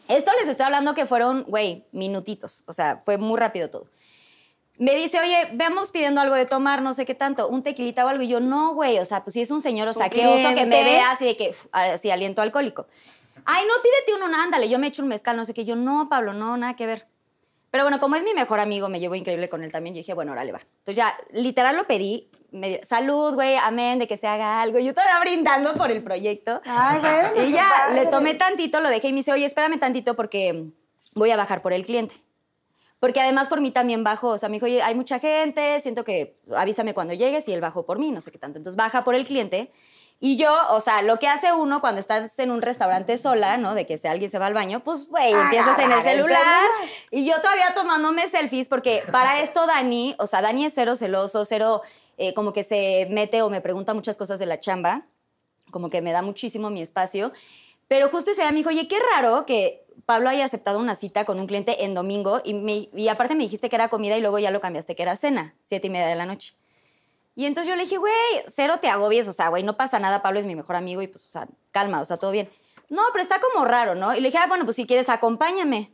Esto 0.08 0.30
les 0.40 0.48
estoy 0.48 0.66
hablando 0.66 0.94
que 0.94 1.06
fueron, 1.06 1.44
güey, 1.44 1.84
minutitos, 1.92 2.62
o 2.66 2.72
sea, 2.72 3.02
fue 3.04 3.18
muy 3.18 3.38
rápido 3.38 3.70
todo. 3.70 3.86
Me 4.78 4.94
dice, 4.94 5.20
oye, 5.20 5.48
veamos 5.52 5.90
pidiendo 5.90 6.20
algo 6.20 6.34
de 6.34 6.46
tomar, 6.46 6.82
no 6.82 6.92
sé 6.92 7.04
qué 7.04 7.14
tanto, 7.14 7.48
un 7.48 7.62
tequilita 7.62 8.04
o 8.04 8.08
algo. 8.08 8.22
Y 8.22 8.28
yo, 8.28 8.40
no, 8.40 8.74
güey, 8.74 8.98
o 8.98 9.04
sea, 9.04 9.22
pues 9.22 9.34
si 9.34 9.42
es 9.42 9.50
un 9.50 9.60
señor, 9.60 9.86
o 9.86 9.92
sea, 9.92 10.08
qué 10.08 10.26
oso 10.26 10.54
que 10.54 10.64
me 10.66 10.82
vea 10.82 11.10
así 11.10 11.26
de 11.26 11.36
que, 11.36 11.54
así, 11.72 12.10
aliento 12.10 12.40
alcohólico. 12.42 12.86
Ay, 13.44 13.64
no, 13.66 13.74
pídete 13.82 14.14
uno, 14.16 14.28
no, 14.28 14.40
ándale, 14.40 14.68
yo 14.68 14.78
me 14.78 14.86
echo 14.86 15.02
un 15.02 15.08
mezcal, 15.08 15.36
no 15.36 15.44
sé 15.44 15.52
qué. 15.52 15.64
Yo, 15.64 15.76
no, 15.76 16.08
Pablo, 16.08 16.32
no, 16.32 16.56
nada 16.56 16.74
que 16.74 16.86
ver. 16.86 17.06
Pero 17.70 17.84
bueno, 17.84 18.00
como 18.00 18.16
es 18.16 18.22
mi 18.22 18.34
mejor 18.34 18.60
amigo, 18.60 18.88
me 18.88 19.00
llevo 19.00 19.14
increíble 19.14 19.48
con 19.48 19.62
él 19.62 19.72
también. 19.72 19.94
Yo 19.94 20.00
dije, 20.00 20.14
bueno, 20.14 20.32
órale, 20.32 20.52
va. 20.52 20.60
Entonces 20.60 20.96
ya, 20.96 21.16
literal 21.32 21.76
lo 21.76 21.86
pedí. 21.86 22.28
Salud, 22.82 23.34
güey, 23.34 23.56
amén, 23.56 23.98
de 23.98 24.06
que 24.06 24.16
se 24.16 24.26
haga 24.26 24.60
algo. 24.60 24.78
Yo 24.78 24.92
todavía 24.92 25.20
brindando 25.20 25.74
por 25.74 25.90
el 25.90 26.02
proyecto. 26.04 26.60
Ay, 26.66 27.00
bueno, 27.00 27.42
Y 27.44 27.52
ya, 27.52 27.68
padre. 27.86 27.94
le 28.04 28.06
tomé 28.10 28.34
tantito, 28.34 28.80
lo 28.80 28.88
dejé 28.90 29.08
y 29.08 29.12
me 29.12 29.18
dice, 29.18 29.32
oye, 29.32 29.44
espérame 29.46 29.78
tantito 29.78 30.14
porque 30.14 30.66
voy 31.14 31.30
a 31.30 31.36
bajar 31.36 31.62
por 31.62 31.72
el 31.72 31.84
cliente. 31.84 32.14
Porque 33.00 33.20
además 33.20 33.48
por 33.48 33.60
mí 33.60 33.70
también 33.70 34.04
bajó. 34.04 34.28
O 34.28 34.38
sea, 34.38 34.48
me 34.48 34.56
dijo, 34.56 34.66
oye, 34.66 34.82
hay 34.82 34.94
mucha 34.94 35.18
gente, 35.18 35.80
siento 35.80 36.04
que 36.04 36.38
avísame 36.54 36.94
cuando 36.94 37.14
llegues 37.14 37.48
y 37.48 37.52
él 37.52 37.60
bajó 37.60 37.84
por 37.84 37.98
mí, 37.98 38.10
no 38.12 38.20
sé 38.20 38.30
qué 38.30 38.38
tanto. 38.38 38.58
Entonces 38.58 38.76
baja 38.76 39.02
por 39.02 39.14
el 39.14 39.24
cliente. 39.26 39.72
Y 40.20 40.36
yo, 40.36 40.54
o 40.70 40.78
sea, 40.78 41.02
lo 41.02 41.18
que 41.18 41.26
hace 41.26 41.52
uno 41.52 41.80
cuando 41.80 41.98
estás 42.00 42.38
en 42.38 42.52
un 42.52 42.62
restaurante 42.62 43.18
sola, 43.18 43.56
¿no? 43.56 43.74
De 43.74 43.86
que 43.86 43.96
si 43.98 44.06
alguien 44.06 44.30
se 44.30 44.38
va 44.38 44.46
al 44.46 44.54
baño, 44.54 44.78
pues, 44.84 45.08
güey, 45.08 45.32
empiezas 45.32 45.76
en 45.80 45.86
el 45.86 45.92
Agarrar 45.94 46.12
el 46.12 46.18
celular. 46.20 46.38
celular. 46.42 46.90
Y 47.10 47.26
yo 47.26 47.40
todavía 47.40 47.74
tomándome 47.74 48.28
selfies, 48.28 48.68
porque 48.68 49.02
para 49.10 49.40
esto 49.40 49.66
Dani, 49.66 50.14
o 50.20 50.26
sea, 50.28 50.40
Dani 50.40 50.66
es 50.66 50.74
cero 50.74 50.94
celoso, 50.94 51.44
cero 51.44 51.82
eh, 52.18 52.34
como 52.34 52.52
que 52.52 52.62
se 52.64 53.06
mete 53.10 53.42
o 53.42 53.50
me 53.50 53.60
pregunta 53.60 53.94
muchas 53.94 54.16
cosas 54.16 54.38
de 54.38 54.46
la 54.46 54.60
chamba, 54.60 55.06
como 55.70 55.90
que 55.90 56.02
me 56.02 56.12
da 56.12 56.22
muchísimo 56.22 56.70
mi 56.70 56.82
espacio. 56.82 57.32
Pero 57.88 58.08
justo 58.10 58.30
ese 58.30 58.42
día 58.42 58.50
me 58.52 58.58
dijo, 58.58 58.70
oye, 58.70 58.88
qué 58.88 58.98
raro 59.14 59.44
que 59.46 59.84
Pablo 60.06 60.28
haya 60.28 60.44
aceptado 60.44 60.78
una 60.78 60.94
cita 60.94 61.24
con 61.24 61.38
un 61.40 61.46
cliente 61.46 61.84
en 61.84 61.94
domingo 61.94 62.40
y, 62.44 62.54
me- 62.54 62.88
y 62.94 63.08
aparte 63.08 63.34
me 63.34 63.44
dijiste 63.44 63.68
que 63.68 63.76
era 63.76 63.88
comida 63.88 64.16
y 64.16 64.20
luego 64.20 64.38
ya 64.38 64.50
lo 64.50 64.60
cambiaste 64.60 64.94
que 64.96 65.02
era 65.02 65.16
cena, 65.16 65.54
siete 65.64 65.88
y 65.88 65.90
media 65.90 66.06
de 66.06 66.14
la 66.14 66.26
noche. 66.26 66.54
Y 67.34 67.46
entonces 67.46 67.68
yo 67.70 67.76
le 67.76 67.84
dije, 67.84 67.96
güey, 67.98 68.12
cero 68.46 68.74
te 68.80 68.88
agobies, 68.88 69.26
o 69.28 69.32
sea, 69.32 69.48
güey, 69.48 69.62
no 69.62 69.76
pasa 69.76 69.98
nada, 69.98 70.20
Pablo 70.22 70.38
es 70.40 70.46
mi 70.46 70.54
mejor 70.54 70.76
amigo 70.76 71.00
y 71.02 71.06
pues, 71.08 71.26
o 71.26 71.30
sea, 71.30 71.48
calma, 71.70 72.00
o 72.00 72.04
sea, 72.04 72.16
todo 72.18 72.30
bien. 72.30 72.50
No, 72.90 73.02
pero 73.12 73.22
está 73.22 73.40
como 73.40 73.64
raro, 73.64 73.94
¿no? 73.94 74.14
Y 74.14 74.20
le 74.20 74.28
dije, 74.28 74.38
ah, 74.38 74.46
bueno, 74.46 74.64
pues 74.64 74.76
si 74.76 74.86
quieres, 74.86 75.08
acompáñame. 75.08 75.90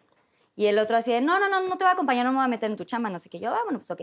Y 0.56 0.66
el 0.66 0.78
otro 0.80 0.96
así 0.96 1.12
de, 1.12 1.20
no, 1.20 1.38
no, 1.38 1.48
no, 1.48 1.60
no 1.60 1.78
te 1.78 1.84
voy 1.84 1.90
a 1.90 1.92
acompañar, 1.92 2.24
no 2.24 2.32
me 2.32 2.38
voy 2.38 2.44
a 2.44 2.48
meter 2.48 2.68
en 2.70 2.76
tu 2.76 2.84
chamba, 2.84 3.08
no 3.08 3.20
sé 3.20 3.28
qué. 3.30 3.38
Yo, 3.38 3.52
ah, 3.54 3.60
bueno, 3.64 3.78
pues 3.78 3.90
ok. 3.92 4.02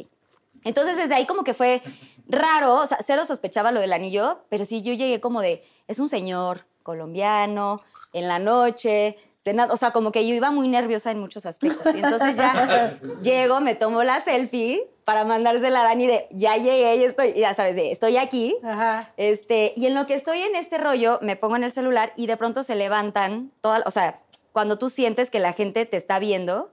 Entonces 0.63 0.97
desde 0.97 1.15
ahí 1.15 1.25
como 1.25 1.43
que 1.43 1.53
fue 1.53 1.81
raro, 2.27 2.75
o 2.75 2.85
sea, 2.85 2.97
cero 3.01 3.25
sospechaba 3.25 3.71
lo 3.71 3.79
del 3.79 3.93
anillo, 3.93 4.45
pero 4.49 4.65
sí 4.65 4.81
yo 4.81 4.93
llegué 4.93 5.19
como 5.19 5.41
de, 5.41 5.63
es 5.87 5.99
un 5.99 6.09
señor 6.09 6.65
colombiano, 6.83 7.77
en 8.13 8.27
la 8.27 8.39
noche, 8.39 9.17
cenando, 9.37 9.73
o 9.73 9.77
sea, 9.77 9.91
como 9.91 10.11
que 10.11 10.27
yo 10.27 10.33
iba 10.33 10.51
muy 10.51 10.67
nerviosa 10.67 11.11
en 11.11 11.19
muchos 11.19 11.45
aspectos. 11.45 11.93
Y 11.93 11.99
entonces 11.99 12.35
ya 12.35 12.97
llego, 13.21 13.59
me 13.59 13.75
tomo 13.75 14.03
la 14.03 14.19
selfie 14.19 14.89
para 15.03 15.23
mandársela 15.23 15.81
a 15.81 15.83
Dani 15.83 16.07
de, 16.07 16.27
ya 16.31 16.57
llegué 16.57 16.95
y 16.95 17.03
estoy, 17.03 17.33
ya 17.33 17.53
sabes, 17.53 17.75
de, 17.75 17.91
estoy 17.91 18.17
aquí. 18.17 18.55
Ajá. 18.63 19.13
Este, 19.17 19.73
y 19.75 19.85
en 19.85 19.93
lo 19.93 20.07
que 20.07 20.15
estoy 20.15 20.41
en 20.41 20.55
este 20.55 20.77
rollo, 20.77 21.19
me 21.21 21.35
pongo 21.35 21.55
en 21.55 21.63
el 21.63 21.71
celular 21.71 22.13
y 22.15 22.27
de 22.27 22.37
pronto 22.37 22.63
se 22.63 22.75
levantan, 22.75 23.51
toda, 23.61 23.83
o 23.85 23.91
sea, 23.91 24.21
cuando 24.51 24.77
tú 24.77 24.89
sientes 24.89 25.29
que 25.29 25.39
la 25.39 25.53
gente 25.53 25.85
te 25.85 25.97
está 25.97 26.17
viendo, 26.17 26.71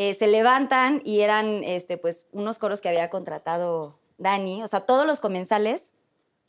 eh, 0.00 0.14
se 0.14 0.28
levantan 0.28 1.02
y 1.04 1.22
eran 1.22 1.64
este, 1.64 1.98
pues, 1.98 2.28
unos 2.30 2.60
coros 2.60 2.80
que 2.80 2.88
había 2.88 3.10
contratado 3.10 3.98
Dani, 4.16 4.62
o 4.62 4.68
sea, 4.68 4.86
todos 4.86 5.04
los 5.04 5.18
comensales 5.18 5.92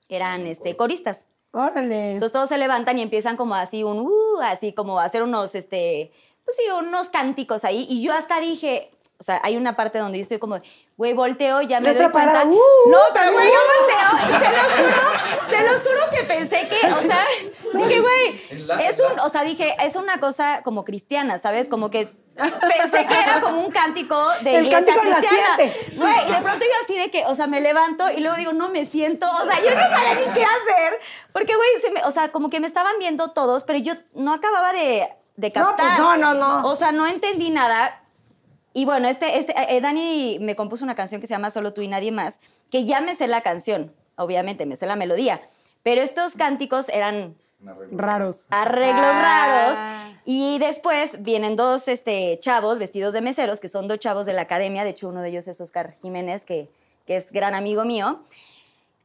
eran 0.07 0.45
este, 0.45 0.75
coristas. 0.75 1.25
Órale. 1.51 2.11
Entonces 2.11 2.31
todos 2.31 2.47
se 2.47 2.59
levantan 2.59 2.99
y 2.99 3.01
empiezan 3.01 3.37
como 3.37 3.55
así 3.55 3.83
un, 3.83 4.01
uh, 4.01 4.41
así 4.43 4.71
como 4.71 4.99
a 4.99 5.05
hacer 5.05 5.23
unos, 5.23 5.55
este, 5.55 6.11
pues 6.45 6.57
sí, 6.57 6.63
unos 6.69 7.09
cánticos 7.09 7.65
ahí. 7.65 7.87
Y 7.89 8.03
yo 8.03 8.13
hasta 8.13 8.39
dije, 8.39 8.91
o 9.17 9.23
sea, 9.23 9.41
hay 9.41 9.57
una 9.57 9.75
parte 9.75 9.97
donde 9.97 10.19
yo 10.19 10.21
estoy 10.21 10.37
como, 10.37 10.61
güey, 10.95 11.13
volteo, 11.13 11.63
ya 11.63 11.79
me 11.79 11.89
Y 11.89 11.95
doy 11.95 12.11
cuenta. 12.11 12.45
uh, 12.45 12.89
no, 12.91 12.99
pero 13.15 13.31
güey, 13.31 13.47
yo 13.47 13.59
volteo 13.79 14.29
y 14.29 14.43
se 14.43 14.51
los 14.51 14.71
juro, 14.73 15.49
se 15.49 15.71
los 15.71 15.81
juro 15.81 16.01
que 16.11 16.23
pensé 16.23 16.69
que, 16.69 16.91
o 16.91 17.01
sea, 17.01 17.25
dije, 17.73 17.99
güey, 17.99 18.87
es 18.87 18.99
un, 18.99 19.19
o 19.19 19.29
sea, 19.29 19.43
dije, 19.43 19.75
es 19.83 19.95
una 19.95 20.19
cosa 20.19 20.61
como 20.63 20.85
cristiana, 20.85 21.39
¿sabes? 21.39 21.67
Como 21.67 21.89
que 21.89 22.28
pensé 22.77 23.05
que 23.05 23.13
era 23.13 23.41
como 23.41 23.61
un 23.61 23.71
cántico 23.71 24.17
de 24.43 24.57
El 24.57 24.65
iglesia 24.65 24.95
cántico 24.95 25.17
cristiana. 25.17 25.57
Güey, 25.95 26.29
y 26.29 26.31
de 26.31 26.41
pronto 26.41 26.65
yo 26.65 26.71
así 26.83 26.97
de 26.97 27.11
que, 27.11 27.25
o 27.25 27.35
sea, 27.35 27.47
me 27.47 27.61
levanto 27.61 28.09
y 28.09 28.19
luego 28.21 28.37
digo, 28.37 28.53
no 28.53 28.69
me 28.69 28.85
siento, 28.85 29.29
o 29.29 29.45
sea, 29.45 29.61
yo 29.63 29.71
no 29.75 29.81
sabía 29.81 30.15
ni 30.15 30.33
qué 30.33 30.43
hacer, 30.43 30.99
porque, 31.33 31.55
güey, 31.55 31.69
se 31.81 31.91
me- 31.91 32.03
o 32.03 32.11
sea, 32.11 32.31
como 32.31 32.49
que 32.49 32.59
me 32.59 32.67
estaban 32.67 32.97
viendo 32.99 33.31
todos, 33.31 33.63
pero 33.63 33.79
yo 33.79 33.93
no 34.13 34.33
acababa 34.33 34.73
de, 34.73 35.07
de 35.35 35.47
No, 35.55 35.75
pues, 35.75 35.87
captar. 35.89 35.99
no, 35.99 36.17
no, 36.17 36.33
no. 36.33 36.67
O 36.67 36.75
sea, 36.75 36.91
no 36.91 37.05
entendí 37.07 37.49
nada. 37.49 38.01
Y 38.73 38.85
bueno, 38.85 39.07
este, 39.07 39.39
este, 39.39 39.53
eh, 39.57 39.81
Dani 39.81 40.37
me 40.41 40.55
compuso 40.55 40.83
una 40.83 40.95
canción 40.95 41.19
que 41.21 41.27
se 41.27 41.33
llama 41.33 41.49
Solo 41.49 41.73
tú 41.73 41.81
y 41.81 41.87
nadie 41.87 42.11
más, 42.11 42.39
que 42.71 42.85
ya 42.85 43.01
me 43.01 43.15
sé 43.15 43.27
la 43.27 43.41
canción, 43.41 43.93
obviamente, 44.15 44.65
me 44.65 44.75
sé 44.75 44.85
la 44.85 44.95
melodía, 44.95 45.41
pero 45.83 46.01
estos 46.01 46.35
cánticos 46.35 46.87
eran 46.89 47.35
Raros. 47.91 48.45
arreglos 48.49 49.05
Ah. 49.13 49.21
raros. 49.21 49.77
Y 50.25 50.59
después 50.59 51.21
vienen 51.23 51.55
dos 51.55 51.87
este, 51.87 52.37
chavos 52.39 52.79
vestidos 52.79 53.13
de 53.13 53.21
meseros, 53.21 53.59
que 53.59 53.67
son 53.67 53.87
dos 53.87 53.99
chavos 53.99 54.25
de 54.25 54.33
la 54.33 54.41
academia. 54.43 54.83
De 54.83 54.91
hecho, 54.91 55.07
uno 55.09 55.21
de 55.21 55.29
ellos 55.29 55.47
es 55.47 55.59
Oscar 55.59 55.95
Jiménez, 56.01 56.45
que, 56.45 56.69
que 57.05 57.15
es 57.15 57.31
gran 57.31 57.55
amigo 57.55 57.85
mío. 57.85 58.21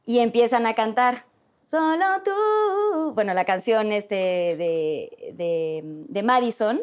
Y 0.05 0.19
empiezan 0.19 0.65
a 0.67 0.73
cantar. 0.75 1.25
Solo 1.63 2.05
tú. 2.23 3.11
Bueno, 3.13 3.33
la 3.33 3.43
canción 3.45 3.91
este 3.91 4.15
de, 4.15 5.33
de, 5.33 5.81
de 5.83 6.23
Madison. 6.23 6.81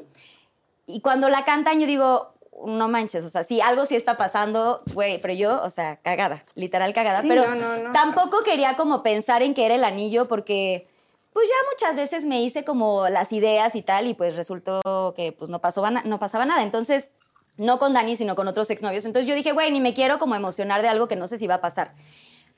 Y 0.86 1.00
cuando 1.00 1.28
la 1.28 1.44
cantan, 1.44 1.78
yo 1.78 1.86
digo, 1.86 2.32
no 2.66 2.88
manches, 2.88 3.24
o 3.24 3.28
sea, 3.28 3.44
sí, 3.44 3.60
algo 3.60 3.86
sí 3.86 3.94
está 3.94 4.16
pasando, 4.16 4.82
güey, 4.92 5.20
pero 5.20 5.32
yo, 5.34 5.62
o 5.62 5.70
sea, 5.70 5.96
cagada, 6.02 6.44
literal 6.54 6.92
cagada. 6.92 7.22
Sí, 7.22 7.28
pero 7.28 7.46
no, 7.48 7.54
no, 7.54 7.82
no. 7.84 7.92
tampoco 7.92 8.42
quería 8.42 8.76
como 8.76 9.02
pensar 9.04 9.42
en 9.42 9.54
que 9.54 9.64
era 9.64 9.76
el 9.76 9.84
anillo, 9.84 10.26
porque 10.26 10.88
pues 11.32 11.48
ya 11.48 11.54
muchas 11.70 11.96
veces 11.96 12.24
me 12.24 12.42
hice 12.42 12.64
como 12.64 13.08
las 13.08 13.32
ideas 13.32 13.74
y 13.74 13.82
tal, 13.82 14.06
y 14.06 14.14
pues 14.14 14.36
resultó 14.36 15.12
que 15.16 15.32
pues 15.32 15.50
no, 15.50 15.60
pasó, 15.60 15.88
no 15.90 16.18
pasaba 16.18 16.44
nada. 16.44 16.62
Entonces, 16.62 17.10
no 17.56 17.78
con 17.78 17.92
Dani, 17.94 18.16
sino 18.16 18.34
con 18.34 18.48
otros 18.48 18.70
exnovios. 18.70 19.04
Entonces 19.04 19.28
yo 19.28 19.34
dije, 19.34 19.52
güey, 19.52 19.70
ni 19.70 19.80
me 19.80 19.94
quiero 19.94 20.18
como 20.18 20.34
emocionar 20.34 20.82
de 20.82 20.88
algo 20.88 21.08
que 21.08 21.16
no 21.16 21.26
sé 21.26 21.38
si 21.38 21.46
va 21.46 21.56
a 21.56 21.60
pasar. 21.60 21.94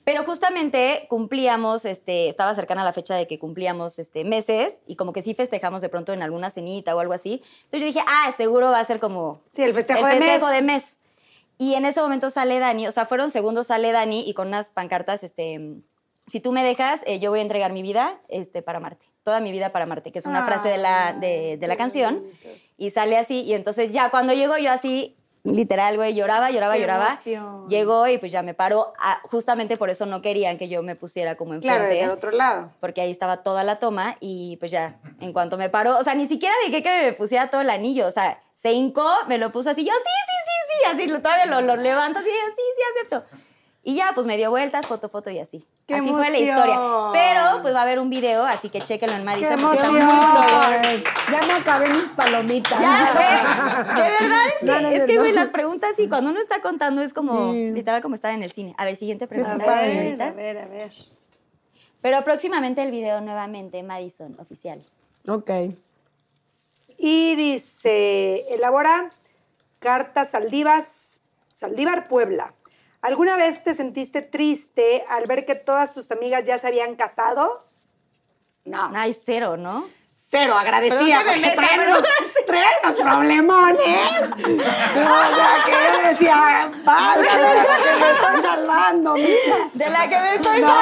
Pero 0.04 0.22
justamente 0.24 1.06
cumplíamos, 1.08 1.86
este, 1.86 2.28
estaba 2.28 2.54
cercana 2.54 2.82
a 2.82 2.84
la 2.84 2.92
fecha 2.92 3.14
de 3.14 3.26
que 3.26 3.38
cumplíamos 3.38 3.98
este, 3.98 4.22
meses 4.24 4.74
y 4.86 4.96
como 4.96 5.14
que 5.14 5.22
sí 5.22 5.34
festejamos 5.34 5.80
de 5.80 5.88
pronto 5.88 6.12
en 6.12 6.22
alguna 6.22 6.50
cenita 6.50 6.94
o 6.94 7.00
algo 7.00 7.14
así. 7.14 7.42
Entonces 7.64 7.80
yo 7.80 7.86
dije, 7.86 8.00
ah, 8.06 8.30
seguro 8.36 8.70
va 8.70 8.80
a 8.80 8.84
ser 8.84 9.00
como 9.00 9.40
Sí, 9.54 9.62
el 9.62 9.72
festejo 9.72 10.04
de 10.06 10.12
festejo 10.16 10.46
mes. 10.46 10.54
de 10.54 10.62
mes. 10.62 10.98
Y 11.56 11.74
en 11.74 11.86
ese 11.86 12.02
momento 12.02 12.28
sale 12.28 12.58
Dani, 12.58 12.86
o 12.86 12.92
sea, 12.92 13.06
fueron 13.06 13.30
segundos, 13.30 13.68
sale 13.68 13.92
Dani 13.92 14.28
y 14.28 14.34
con 14.34 14.48
unas 14.48 14.68
pancartas, 14.68 15.24
este, 15.24 15.78
si 16.26 16.40
tú 16.40 16.52
me 16.52 16.64
dejas, 16.64 17.02
eh, 17.06 17.18
yo 17.18 17.30
voy 17.30 17.40
a 17.40 17.42
entregar 17.42 17.72
mi 17.72 17.82
vida 17.82 18.18
este, 18.28 18.62
para 18.62 18.80
Marte. 18.80 19.06
Toda 19.22 19.40
mi 19.40 19.52
vida 19.52 19.70
para 19.70 19.86
Marte, 19.86 20.12
que 20.12 20.18
es 20.18 20.26
una 20.26 20.44
frase 20.44 20.68
de 20.68 20.78
la, 20.78 21.12
de, 21.12 21.56
de 21.56 21.66
la 21.66 21.76
canción. 21.76 22.22
Y 22.76 22.90
sale 22.90 23.16
así, 23.16 23.42
y 23.42 23.54
entonces 23.54 23.90
ya 23.92 24.10
cuando 24.10 24.32
llego 24.32 24.56
yo 24.58 24.70
así, 24.70 25.16
literal, 25.44 25.96
güey, 25.96 26.14
lloraba, 26.14 26.50
lloraba, 26.50 26.74
Qué 26.74 26.80
lloraba. 26.80 27.18
emoción. 27.24 27.68
Llegó 27.68 28.08
y 28.08 28.18
pues 28.18 28.32
ya 28.32 28.42
me 28.42 28.54
paró. 28.54 28.92
Ah, 28.98 29.20
justamente 29.24 29.76
por 29.76 29.90
eso 29.90 30.06
no 30.06 30.22
querían 30.22 30.56
que 30.56 30.68
yo 30.68 30.82
me 30.82 30.96
pusiera 30.96 31.36
como 31.36 31.52
enfrente. 31.54 31.78
Claro, 31.78 31.94
del 31.94 32.10
otro 32.10 32.30
lado. 32.30 32.70
Porque 32.80 33.02
ahí 33.02 33.10
estaba 33.10 33.42
toda 33.42 33.62
la 33.62 33.78
toma 33.78 34.16
y 34.20 34.56
pues 34.58 34.70
ya, 34.72 34.98
en 35.20 35.32
cuanto 35.32 35.56
me 35.58 35.68
paró, 35.68 35.98
o 35.98 36.02
sea, 36.02 36.14
ni 36.14 36.26
siquiera 36.26 36.54
dije 36.66 36.82
que 36.82 37.02
me 37.02 37.12
pusiera 37.12 37.50
todo 37.50 37.60
el 37.60 37.70
anillo, 37.70 38.06
o 38.06 38.10
sea, 38.10 38.40
se 38.54 38.72
hincó, 38.72 39.06
me 39.28 39.36
lo 39.38 39.50
puso 39.52 39.70
así, 39.70 39.84
yo 39.84 39.92
sí, 39.92 39.98
sí, 40.26 40.36
sí, 40.46 41.02
sí, 41.06 41.12
así 41.12 41.22
todavía 41.22 41.46
lo, 41.46 41.60
lo 41.60 41.76
levanto 41.76 42.18
así, 42.20 42.28
yo, 42.28 42.50
sí, 42.56 42.62
sí, 42.76 42.82
acepto. 42.98 43.43
Y 43.86 43.96
ya, 43.96 44.12
pues 44.14 44.26
me 44.26 44.38
dio 44.38 44.48
vueltas, 44.48 44.86
foto, 44.86 45.10
foto 45.10 45.28
y 45.28 45.38
así. 45.38 45.62
¡Qué 45.86 45.96
así 45.96 46.08
fue 46.08 46.30
la 46.30 46.38
historia. 46.38 46.78
Pero 47.12 47.60
pues 47.60 47.74
va 47.74 47.80
a 47.80 47.82
haber 47.82 47.98
un 47.98 48.08
video, 48.08 48.42
así 48.44 48.70
que 48.70 48.80
chéquenlo 48.80 49.14
en 49.14 49.24
Madison. 49.24 49.60
porque 49.60 49.76
está 49.76 49.90
muy. 49.90 50.00
Ya 51.30 51.46
me 51.46 51.52
acabé 51.52 51.90
mis 51.90 52.08
palomitas. 52.08 52.80
Ya, 52.80 53.12
güey. 53.12 53.94
De 53.94 54.10
verdad 54.10 54.46
es 54.48 54.60
que, 54.60 54.66
No, 54.66 54.80
no, 54.80 54.88
es 54.88 55.04
que, 55.04 55.32
las 55.34 55.50
preguntas 55.50 55.98
y 55.98 56.08
cuando 56.08 56.30
uno 56.30 56.40
está 56.40 56.62
contando 56.62 57.02
es 57.02 57.12
como 57.12 57.52
Sí. 57.52 57.72
literal 57.72 58.00
como 58.00 58.14
estar 58.14 58.32
en 58.32 58.42
el 58.42 58.50
cine. 58.50 58.74
A 58.78 58.86
ver, 58.86 58.96
siguiente 58.96 59.26
pregunta, 59.26 59.62
padre. 59.62 59.92
señoritas. 59.94 60.32
A 60.32 60.36
ver, 60.36 60.58
a 60.58 60.66
ver. 60.66 60.92
Pero 62.00 62.24
próximamente 62.24 62.82
el 62.82 62.90
video 62.90 63.20
nuevamente, 63.20 63.82
Madison, 63.82 64.34
oficial. 64.40 64.82
Ok. 65.28 65.50
Y 66.96 67.36
dice, 67.36 68.44
elabora 68.54 69.10
cartas 69.78 70.30
Saldivas, 70.30 71.20
Saldívar 71.52 72.08
Puebla. 72.08 72.54
¿Alguna 73.04 73.36
vez 73.36 73.62
te 73.62 73.74
sentiste 73.74 74.22
triste 74.22 75.04
al 75.10 75.24
ver 75.26 75.44
que 75.44 75.54
todas 75.54 75.92
tus 75.92 76.10
amigas 76.10 76.46
ya 76.46 76.56
se 76.56 76.68
habían 76.68 76.96
casado? 76.96 77.62
No. 78.64 78.90
Ay, 78.94 79.12
cero, 79.12 79.58
¿no? 79.58 79.86
Cero, 80.30 80.54
porque 80.58 81.38
me 81.38 81.50
traen 81.50 81.80
unos, 81.82 82.02
traen 82.46 82.66
unos 82.82 82.96
problemones. 82.96 83.98
O 84.32 84.46
sea, 85.36 85.54
que 85.66 85.72
yo 86.02 86.08
decía, 86.08 86.70
válgame, 86.82 87.28
de 87.28 87.54
la 87.54 87.76
que 87.82 88.00
me 88.00 88.10
estoy 88.10 88.42
salvando, 88.42 89.14
mija. 89.14 89.70
De 89.74 89.90
la 89.90 90.08
que 90.08 90.18
me 90.18 90.34
estoy 90.36 90.60
No, 90.62 90.74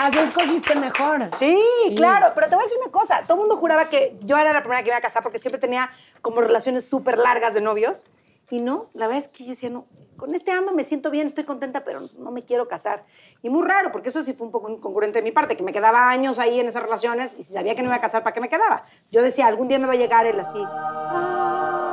así 0.00 0.18
escogiste 0.18 0.74
mejor. 0.76 1.28
Sí, 1.36 1.62
Sí. 1.88 1.94
claro, 1.96 2.32
pero 2.34 2.48
te 2.48 2.54
voy 2.54 2.62
a 2.62 2.64
decir 2.64 2.78
una 2.82 2.90
cosa. 2.90 3.22
Todo 3.24 3.34
el 3.34 3.40
mundo 3.40 3.56
juraba 3.58 3.90
que 3.90 4.16
yo 4.22 4.38
era 4.38 4.54
la 4.54 4.60
primera 4.62 4.82
que 4.82 4.88
iba 4.88 4.96
a 4.96 5.02
casar 5.02 5.22
porque 5.22 5.38
siempre 5.38 5.60
tenía 5.60 5.90
como 6.22 6.40
relaciones 6.40 6.88
súper 6.88 7.18
largas 7.18 7.52
de 7.52 7.60
novios. 7.60 8.04
Y 8.50 8.60
no, 8.60 8.86
la 8.94 9.06
verdad 9.06 9.22
es 9.22 9.28
que 9.28 9.44
yo 9.44 9.50
decía, 9.50 9.68
no, 9.70 9.84
con 10.20 10.34
este 10.34 10.50
amo 10.52 10.72
me 10.72 10.84
siento 10.84 11.10
bien, 11.10 11.26
estoy 11.26 11.44
contenta, 11.44 11.82
pero 11.82 12.00
no 12.18 12.30
me 12.30 12.44
quiero 12.44 12.68
casar. 12.68 13.04
Y 13.42 13.48
muy 13.48 13.66
raro, 13.66 13.90
porque 13.90 14.10
eso 14.10 14.22
sí 14.22 14.34
fue 14.34 14.46
un 14.46 14.52
poco 14.52 14.68
incongruente 14.68 15.18
de 15.18 15.22
mi 15.22 15.32
parte, 15.32 15.56
que 15.56 15.62
me 15.62 15.72
quedaba 15.72 16.10
años 16.10 16.38
ahí 16.38 16.60
en 16.60 16.68
esas 16.68 16.82
relaciones 16.82 17.34
y 17.38 17.42
si 17.42 17.54
sabía 17.54 17.74
que 17.74 17.80
no 17.80 17.88
iba 17.88 17.96
a 17.96 18.00
casar, 18.02 18.22
¿para 18.22 18.34
qué 18.34 18.40
me 18.42 18.50
quedaba? 18.50 18.84
Yo 19.10 19.22
decía, 19.22 19.46
algún 19.46 19.68
día 19.68 19.78
me 19.78 19.86
va 19.86 19.94
a 19.94 19.96
llegar 19.96 20.26
él 20.26 20.38
así. 20.38 20.62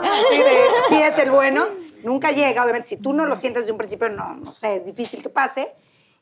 Así 0.03 0.37
de, 0.39 0.57
sí 0.89 1.01
es 1.01 1.17
el 1.19 1.31
bueno. 1.31 1.67
Nunca 2.03 2.31
llega, 2.31 2.63
obviamente, 2.63 2.89
si 2.89 2.97
tú 2.97 3.13
no 3.13 3.25
lo 3.25 3.37
sientes 3.37 3.63
desde 3.63 3.71
un 3.71 3.77
principio, 3.77 4.09
no, 4.09 4.33
no 4.35 4.51
sé, 4.51 4.75
es 4.75 4.85
difícil 4.85 5.23
que 5.23 5.29
pase. 5.29 5.73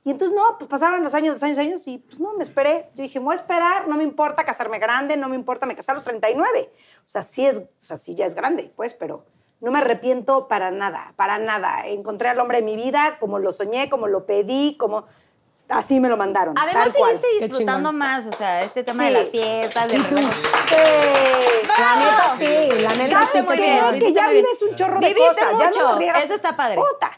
Y 0.03 0.11
entonces, 0.11 0.37
no, 0.37 0.59
pues 0.59 0.69
pasaron 0.69 1.03
los 1.03 1.15
años, 1.15 1.33
los 1.33 1.43
años, 1.43 1.57
años, 1.57 1.87
y 1.87 1.97
pues 1.97 2.19
no, 2.19 2.33
me 2.33 2.43
esperé. 2.43 2.91
Yo 2.93 3.01
dije, 3.01 3.17
voy 3.17 3.33
a 3.33 3.35
esperar, 3.35 3.87
no 3.87 3.97
me 3.97 4.03
importa 4.03 4.45
casarme 4.45 4.77
grande, 4.77 5.17
no 5.17 5.27
me 5.27 5.35
importa, 5.35 5.65
me 5.65 5.75
casé 5.75 5.91
a 5.91 5.95
los 5.95 6.03
39. 6.03 6.69
O 7.03 7.09
sea, 7.09 7.23
sí 7.23 7.47
es, 7.47 7.57
o 7.57 7.67
sea, 7.79 7.97
sí 7.97 8.13
ya 8.13 8.27
es 8.27 8.35
grande, 8.35 8.71
pues, 8.75 8.93
pero 8.93 9.25
no 9.61 9.71
me 9.71 9.79
arrepiento 9.79 10.47
para 10.47 10.71
nada, 10.71 11.13
para 11.15 11.37
nada. 11.39 11.85
Encontré 11.87 12.29
al 12.29 12.39
hombre 12.39 12.57
de 12.59 12.63
mi 12.63 12.75
vida 12.75 13.17
como 13.19 13.39
lo 13.39 13.51
soñé, 13.53 13.89
como 13.89 14.07
lo 14.07 14.25
pedí, 14.25 14.75
como 14.77 15.05
así 15.69 15.99
me 15.99 16.09
lo 16.09 16.17
mandaron. 16.17 16.55
Además, 16.57 16.91
seguiste 16.93 17.27
disfrutando 17.39 17.91
más, 17.91 18.27
o 18.27 18.31
sea, 18.31 18.61
este 18.61 18.83
tema 18.83 19.03
Sí. 19.07 19.13
de 19.13 19.19
las 19.19 19.29
fiestas, 19.29 19.87
del 19.91 20.01
¿Y 20.01 20.03
tú? 20.03 20.17
Sí. 20.17 20.75
La 21.77 21.95
neta 21.95 22.35
sí, 22.37 22.81
la 22.81 22.95
neta 22.95 23.27
sí 23.31 23.41
muy 23.41 23.57
bien, 23.57 23.77
chingón. 23.79 23.99
que 23.99 24.13
ya 24.13 24.23
muy 24.23 24.33
bien. 24.33 24.45
vives 24.45 24.61
un 24.61 24.75
chorro 24.75 24.99
de 24.99 25.07
Viviste 25.07 25.29
cosas. 25.41 25.59
ya 25.59 25.65
mucho, 25.65 25.81
no 25.83 25.91
lo 25.93 25.97
riegas. 25.99 26.23
eso 26.23 26.33
está 26.35 26.55
padre. 26.55 26.75
Puta. 26.77 27.11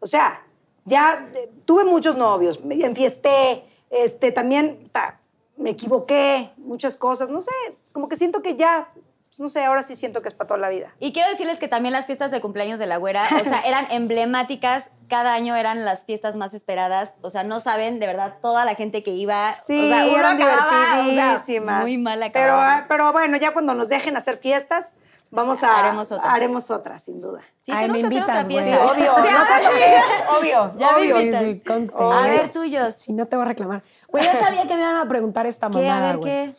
O 0.00 0.06
sea, 0.06 0.42
ya 0.84 1.28
eh, 1.34 1.50
tuve 1.64 1.84
muchos 1.84 2.16
novios, 2.16 2.62
me 2.64 2.74
enfiesté, 2.84 3.64
este, 3.90 4.32
también 4.32 4.88
ta, 4.92 5.20
me 5.56 5.70
equivoqué, 5.70 6.52
muchas 6.58 6.96
cosas, 6.96 7.30
no 7.30 7.40
sé, 7.40 7.50
como 7.92 8.08
que 8.08 8.16
siento 8.16 8.42
que 8.42 8.56
ya, 8.56 8.88
pues, 9.36 9.40
no 9.40 9.48
sé, 9.48 9.64
ahora 9.64 9.82
sí 9.82 9.96
siento 9.96 10.22
que 10.22 10.28
es 10.28 10.34
para 10.34 10.46
toda 10.48 10.60
la 10.60 10.68
vida. 10.68 10.94
Y 11.00 11.12
quiero 11.12 11.28
decirles 11.28 11.58
que 11.58 11.66
también 11.66 11.92
las 11.92 12.06
fiestas 12.06 12.30
de 12.30 12.40
cumpleaños 12.40 12.78
de 12.78 12.86
la 12.86 12.98
güera, 12.98 13.26
o 13.40 13.44
sea, 13.44 13.60
eran 13.64 13.86
emblemáticas, 13.90 14.90
cada 15.08 15.34
año 15.34 15.56
eran 15.56 15.84
las 15.84 16.04
fiestas 16.04 16.36
más 16.36 16.54
esperadas, 16.54 17.16
o 17.20 17.30
sea, 17.30 17.42
no 17.42 17.58
saben 17.58 17.98
de 17.98 18.06
verdad 18.06 18.36
toda 18.40 18.64
la 18.64 18.74
gente 18.76 19.02
que 19.02 19.10
iba, 19.10 19.54
Sí, 19.66 19.78
o 19.84 19.88
sea, 19.88 20.06
eran 20.06 20.36
acababa, 20.40 20.66
o 20.66 20.94
sea, 20.94 21.04
divertidísimas. 21.04 21.82
muy 21.82 21.98
mal 21.98 22.30
pero, 22.32 22.52
ah, 22.54 22.84
pero 22.88 23.12
bueno, 23.12 23.36
ya 23.36 23.52
cuando 23.52 23.74
nos 23.74 23.88
dejen 23.88 24.16
hacer 24.16 24.36
fiestas, 24.36 24.96
vamos 25.30 25.64
a... 25.64 25.80
Haremos 25.80 26.12
otra. 26.12 26.32
Haremos 26.32 26.70
otra, 26.70 27.00
sin 27.00 27.20
duda. 27.20 27.40
Sí, 27.62 27.72
Ay, 27.72 27.88
tenemos 27.88 28.02
me 28.08 28.14
invitas, 28.16 28.48
güey. 28.48 28.64
fiesta. 28.64 28.84
obvio. 28.86 29.12
Sí, 29.22 29.28
no 29.32 29.44
sé 29.46 29.62
lo 29.64 29.70
que 29.70 29.96
es, 29.96 30.02
obvio. 30.38 30.72
Ya 30.78 30.96
obvio. 30.96 31.18
Sí, 31.18 31.60
conste. 31.66 31.94
A 31.98 32.20
ver, 32.22 32.52
tuyos. 32.52 32.94
Si 32.94 33.12
no 33.12 33.26
te 33.26 33.34
voy 33.36 33.44
a 33.44 33.48
reclamar. 33.48 33.82
Güey, 34.08 34.24
yo 34.24 34.32
sabía 34.38 34.66
que 34.66 34.74
me 34.76 34.82
iban 34.82 34.96
a 34.96 35.08
preguntar 35.08 35.46
esta 35.46 35.68
¿Qué? 35.70 35.78
mamada, 35.78 35.96
A 35.96 36.12
ver, 36.12 36.16
güey. 36.18 36.30
¿qué? 36.46 36.52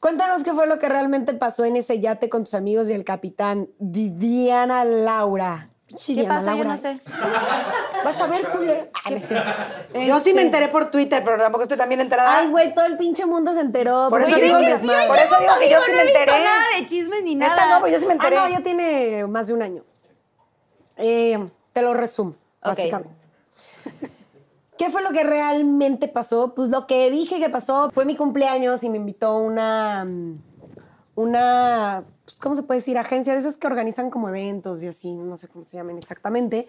Cuéntanos 0.00 0.44
qué 0.44 0.52
fue 0.52 0.66
lo 0.66 0.78
que 0.78 0.88
realmente 0.88 1.34
pasó 1.34 1.64
en 1.64 1.76
ese 1.76 1.98
yate 1.98 2.28
con 2.28 2.44
tus 2.44 2.54
amigos 2.54 2.88
y 2.88 2.92
el 2.92 3.04
capitán 3.04 3.68
Diana 3.78 4.84
Laura. 4.84 5.68
¿Qué 5.88 6.14
Diana 6.14 6.34
pasó? 6.36 6.54
Yo 6.54 6.64
no 6.64 6.76
sé. 6.76 6.98
Vas 8.04 8.20
a 8.20 8.26
ver, 8.28 8.46
culero. 8.50 8.88
Ah, 9.04 9.10
no. 9.10 9.16
Yo 10.04 10.20
sí 10.20 10.34
me 10.34 10.42
Este, 10.42 10.42
enteré 10.42 10.68
por 10.68 10.90
Twitter, 10.90 11.22
pero 11.24 11.38
tampoco 11.38 11.62
estoy 11.62 11.78
también 11.78 12.00
enterada. 12.00 12.38
Ay, 12.38 12.48
güey, 12.48 12.74
todo 12.74 12.84
el 12.84 12.96
pinche 12.96 13.24
mundo 13.26 13.52
se 13.54 13.60
enteró. 13.60 14.06
Por 14.08 14.22
eso 14.22 14.36
digo 14.36 14.58
que- 14.58 14.74
por 15.08 15.16
eso 15.18 15.36
digo 15.40 15.52
que 15.58 15.70
yo 15.70 15.80
sí 15.80 15.90
no 15.90 15.96
me 15.96 16.02
he 16.02 16.04
visto 16.04 16.20
enteré. 16.20 16.44
nada 16.44 16.64
de 16.78 16.86
chismes 16.86 17.22
ni 17.24 17.34
nada. 17.34 17.54
Esta 17.54 17.68
no, 17.74 17.80
pues 17.80 17.92
yo 17.92 17.98
sí 17.98 18.06
me 18.06 18.12
Ah, 18.12 18.14
enteré. 18.16 18.36
no, 18.36 18.48
ya 18.50 18.60
tiene 18.60 19.26
más 19.26 19.48
de 19.48 19.54
un 19.54 19.62
año. 19.62 19.82
Eh, 20.96 21.48
te 21.72 21.82
lo 21.82 21.94
resumo, 21.94 22.36
básicamente. 22.62 23.17
¿Qué 24.78 24.90
fue 24.90 25.02
lo 25.02 25.10
que 25.10 25.24
realmente 25.24 26.06
pasó? 26.06 26.54
Pues 26.54 26.68
lo 26.68 26.86
que 26.86 27.10
dije 27.10 27.40
que 27.40 27.50
pasó 27.50 27.90
fue 27.90 28.04
mi 28.04 28.14
cumpleaños 28.14 28.84
y 28.84 28.90
me 28.90 28.96
invitó 28.96 29.36
una, 29.36 30.04
mm, 30.04 30.40
una, 31.16 32.04
pues, 32.24 32.38
¿cómo 32.38 32.54
se 32.54 32.62
puede 32.62 32.78
decir? 32.78 32.96
Agencia 32.96 33.32
de 33.32 33.40
esas 33.40 33.56
que 33.56 33.66
organizan 33.66 34.08
como 34.08 34.28
eventos 34.28 34.80
y 34.80 34.86
así, 34.86 35.12
no 35.14 35.36
sé 35.36 35.48
cómo 35.48 35.64
se 35.64 35.76
llaman 35.76 35.98
exactamente. 35.98 36.68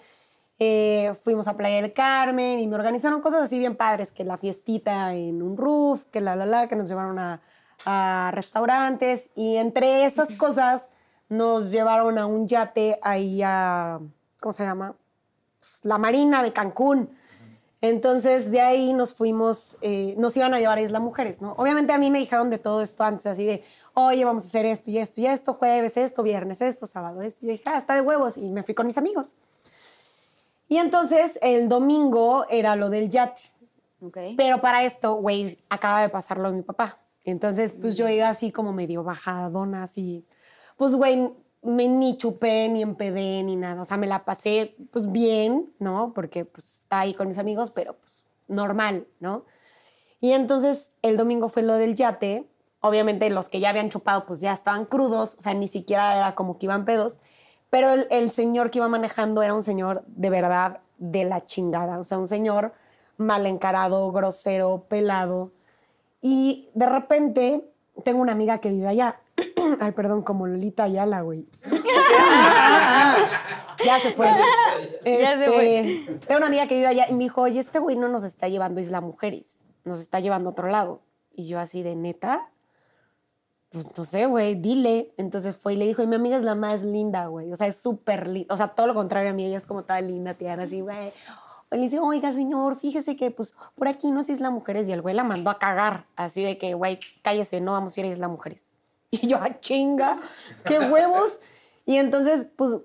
Eh, 0.57 1.13
fuimos 1.21 1.47
a 1.47 1.55
Playa 1.55 1.83
del 1.83 1.93
Carmen 1.93 2.59
y 2.59 2.67
me 2.67 2.75
organizaron 2.75 3.21
cosas 3.21 3.43
así 3.43 3.59
bien 3.59 3.75
padres, 3.75 4.11
que 4.11 4.23
la 4.23 4.37
fiestita 4.37 5.13
en 5.13 5.43
un 5.43 5.55
roof, 5.55 6.05
que 6.05 6.19
la 6.19 6.35
la 6.35 6.47
la, 6.47 6.67
que 6.67 6.75
nos 6.75 6.89
llevaron 6.89 7.19
a, 7.19 7.41
a 7.85 8.31
restaurantes 8.33 9.29
y 9.35 9.57
entre 9.57 10.05
esas 10.05 10.31
cosas 10.33 10.89
nos 11.29 11.71
llevaron 11.71 12.17
a 12.17 12.25
un 12.25 12.47
yate 12.47 12.99
ahí 13.03 13.43
a, 13.43 13.99
¿cómo 14.39 14.51
se 14.51 14.63
llama? 14.63 14.95
Pues, 15.59 15.85
la 15.85 15.99
Marina 15.99 16.41
de 16.41 16.51
Cancún. 16.51 17.18
Entonces 17.81 18.51
de 18.51 18.59
ahí 18.59 18.93
nos 18.93 19.13
fuimos, 19.13 19.77
eh, 19.81 20.13
nos 20.17 20.35
iban 20.35 20.53
a 20.53 20.59
llevar 20.59 20.77
a 20.77 20.81
Isla 20.81 20.99
Mujeres, 20.99 21.41
¿no? 21.41 21.53
Obviamente 21.53 21.93
a 21.93 21.97
mí 21.97 22.11
me 22.11 22.19
dijeron 22.19 22.49
de 22.49 22.57
todo 22.57 22.81
esto 22.81 23.03
antes, 23.03 23.25
así 23.25 23.45
de, 23.45 23.63
oye, 23.93 24.25
vamos 24.25 24.43
a 24.43 24.47
hacer 24.47 24.65
esto 24.65 24.91
y 24.91 24.97
esto 24.97 25.21
y 25.21 25.27
esto, 25.27 25.53
jueves 25.53 25.95
esto, 25.95 26.21
viernes 26.23 26.61
esto, 26.61 26.85
sábado 26.87 27.21
esto. 27.21 27.45
Y 27.45 27.47
yo 27.47 27.51
dije, 27.53 27.63
ah, 27.67 27.77
está 27.77 27.95
de 27.95 28.01
huevos. 28.01 28.37
Y 28.37 28.49
me 28.49 28.63
fui 28.63 28.75
con 28.75 28.85
mis 28.85 28.97
amigos. 28.97 29.35
Y 30.67 30.77
entonces 30.77 31.39
el 31.41 31.69
domingo 31.69 32.45
era 32.49 32.75
lo 32.75 32.89
del 32.89 33.09
yate. 33.09 33.41
Pero 34.37 34.61
para 34.61 34.83
esto, 34.83 35.15
güey, 35.15 35.57
acaba 35.69 36.01
de 36.01 36.09
pasarlo 36.09 36.51
mi 36.51 36.61
papá. 36.61 36.99
Entonces, 37.25 37.73
pues 37.73 37.95
yo 37.95 38.07
iba 38.07 38.29
así 38.29 38.51
como 38.51 38.71
medio 38.71 39.03
bajadona, 39.03 39.83
así. 39.83 40.25
Pues, 40.77 40.95
güey, 40.95 41.33
me 41.61 41.87
ni 41.87 42.17
chupé, 42.17 42.69
ni 42.69 42.81
empedé, 42.81 43.43
ni 43.43 43.55
nada. 43.55 43.81
O 43.81 43.85
sea, 43.85 43.97
me 43.97 44.07
la 44.07 44.25
pasé, 44.25 44.75
pues, 44.91 45.11
bien, 45.11 45.73
¿no? 45.79 46.13
Porque, 46.13 46.45
pues, 46.45 46.81
estaba 46.81 47.03
ahí 47.03 47.13
con 47.13 47.27
mis 47.27 47.37
amigos, 47.37 47.71
pero, 47.71 47.93
pues, 47.95 48.23
normal, 48.47 49.07
¿no? 49.19 49.45
Y 50.21 50.33
entonces, 50.33 50.93
el 51.01 51.17
domingo 51.17 51.49
fue 51.49 51.63
lo 51.63 51.75
del 51.75 51.95
yate. 51.95 52.45
Obviamente, 52.81 53.29
los 53.29 53.49
que 53.49 53.59
ya 53.59 53.69
habían 53.69 53.89
chupado, 53.89 54.25
pues, 54.25 54.39
ya 54.41 54.53
estaban 54.53 54.85
crudos. 54.85 55.35
O 55.39 55.41
sea, 55.41 55.53
ni 55.53 55.67
siquiera 55.67 56.15
era 56.15 56.35
como 56.35 56.57
que 56.57 56.65
iban 56.67 56.85
pedos. 56.85 57.19
Pero 57.69 57.91
el, 57.91 58.07
el 58.09 58.31
señor 58.31 58.71
que 58.71 58.79
iba 58.79 58.87
manejando 58.87 59.43
era 59.43 59.53
un 59.53 59.61
señor 59.63 60.03
de 60.07 60.29
verdad 60.29 60.79
de 60.97 61.25
la 61.25 61.45
chingada. 61.45 61.99
O 61.99 62.03
sea, 62.03 62.17
un 62.17 62.27
señor 62.27 62.73
mal 63.17 63.45
encarado, 63.45 64.11
grosero, 64.11 64.85
pelado. 64.87 65.51
Y 66.21 66.69
de 66.73 66.85
repente 66.85 67.69
tengo 68.03 68.21
una 68.21 68.31
amiga 68.31 68.59
que 68.59 68.69
vive 68.69 68.87
allá. 68.87 69.19
Ay, 69.79 69.91
perdón, 69.91 70.23
como 70.23 70.47
Lolita 70.47 70.83
Ayala, 70.83 71.21
güey. 71.21 71.47
ya 73.85 73.99
se 74.01 74.11
fue. 74.11 74.27
Ya 74.27 75.37
se 75.37 75.45
Este, 75.45 75.45
fue. 75.47 76.19
Tengo 76.27 76.37
una 76.37 76.47
amiga 76.47 76.67
que 76.67 76.75
vive 76.75 76.87
allá 76.87 77.07
y 77.09 77.13
me 77.13 77.23
dijo, 77.23 77.41
oye, 77.41 77.59
este 77.59 77.79
güey 77.79 77.95
no 77.95 78.07
nos 78.09 78.23
está 78.23 78.47
llevando 78.47 78.79
a 78.79 78.81
Isla 78.81 79.01
Mujeres, 79.01 79.63
nos 79.83 79.99
está 79.99 80.19
llevando 80.19 80.49
a 80.49 80.51
otro 80.51 80.67
lado. 80.69 81.01
Y 81.33 81.47
yo 81.47 81.59
así 81.59 81.83
de 81.83 81.95
neta, 81.95 82.49
pues 83.69 83.97
no 83.97 84.03
sé, 84.05 84.25
güey, 84.25 84.55
dile. 84.55 85.13
Entonces 85.17 85.55
fue 85.55 85.73
y 85.73 85.77
le 85.77 85.85
dijo, 85.85 86.01
y 86.01 86.07
mi 86.07 86.15
amiga 86.15 86.35
es 86.35 86.43
la 86.43 86.55
más 86.55 86.83
linda, 86.83 87.27
güey. 87.27 87.51
O 87.51 87.55
sea, 87.55 87.67
es 87.67 87.77
súper 87.81 88.27
linda. 88.27 88.53
O 88.53 88.57
sea, 88.57 88.69
todo 88.69 88.87
lo 88.87 88.93
contrario 88.93 89.29
a 89.31 89.33
mí, 89.33 89.45
ella 89.45 89.57
es 89.57 89.65
como 89.65 89.83
toda 89.83 90.01
linda, 90.01 90.33
tierna, 90.33 90.63
así, 90.63 90.81
güey. 90.81 91.13
Y 91.71 91.75
le 91.75 91.81
dice, 91.83 91.99
oiga, 91.99 92.33
señor, 92.33 92.77
fíjese 92.77 93.15
que 93.15 93.29
pues 93.29 93.55
por 93.75 93.87
aquí 93.87 94.11
no 94.11 94.21
es 94.21 94.29
Isla 94.29 94.49
Mujeres. 94.49 94.89
Y 94.89 94.91
el 94.91 95.01
güey 95.01 95.15
la 95.15 95.23
mandó 95.23 95.51
a 95.51 95.59
cagar, 95.59 96.05
así 96.15 96.43
de 96.43 96.57
que, 96.57 96.73
güey, 96.73 96.99
cállese, 97.21 97.61
no 97.61 97.73
vamos 97.73 97.95
a 97.95 97.99
ir 97.99 98.07
a 98.07 98.09
Isla 98.09 98.27
Mujeres. 98.27 98.61
Y 99.21 99.27
yo, 99.27 99.37
ah, 99.41 99.59
chinga, 99.59 100.19
qué 100.65 100.79
huevos. 100.79 101.39
Y 101.85 101.97
entonces, 101.97 102.45
pues, 102.55 102.75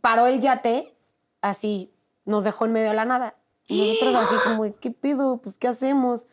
paró 0.00 0.26
el 0.26 0.40
yate, 0.40 0.96
así, 1.42 1.92
nos 2.24 2.44
dejó 2.44 2.64
en 2.64 2.72
medio 2.72 2.88
de 2.88 2.94
la 2.94 3.04
nada. 3.04 3.34
Y 3.68 3.90
nosotros 3.90 4.14
así 4.16 4.48
como, 4.48 4.74
¿qué 4.80 4.90
pido? 4.90 5.38
Pues, 5.42 5.58
¿qué 5.58 5.68
hacemos? 5.68 6.24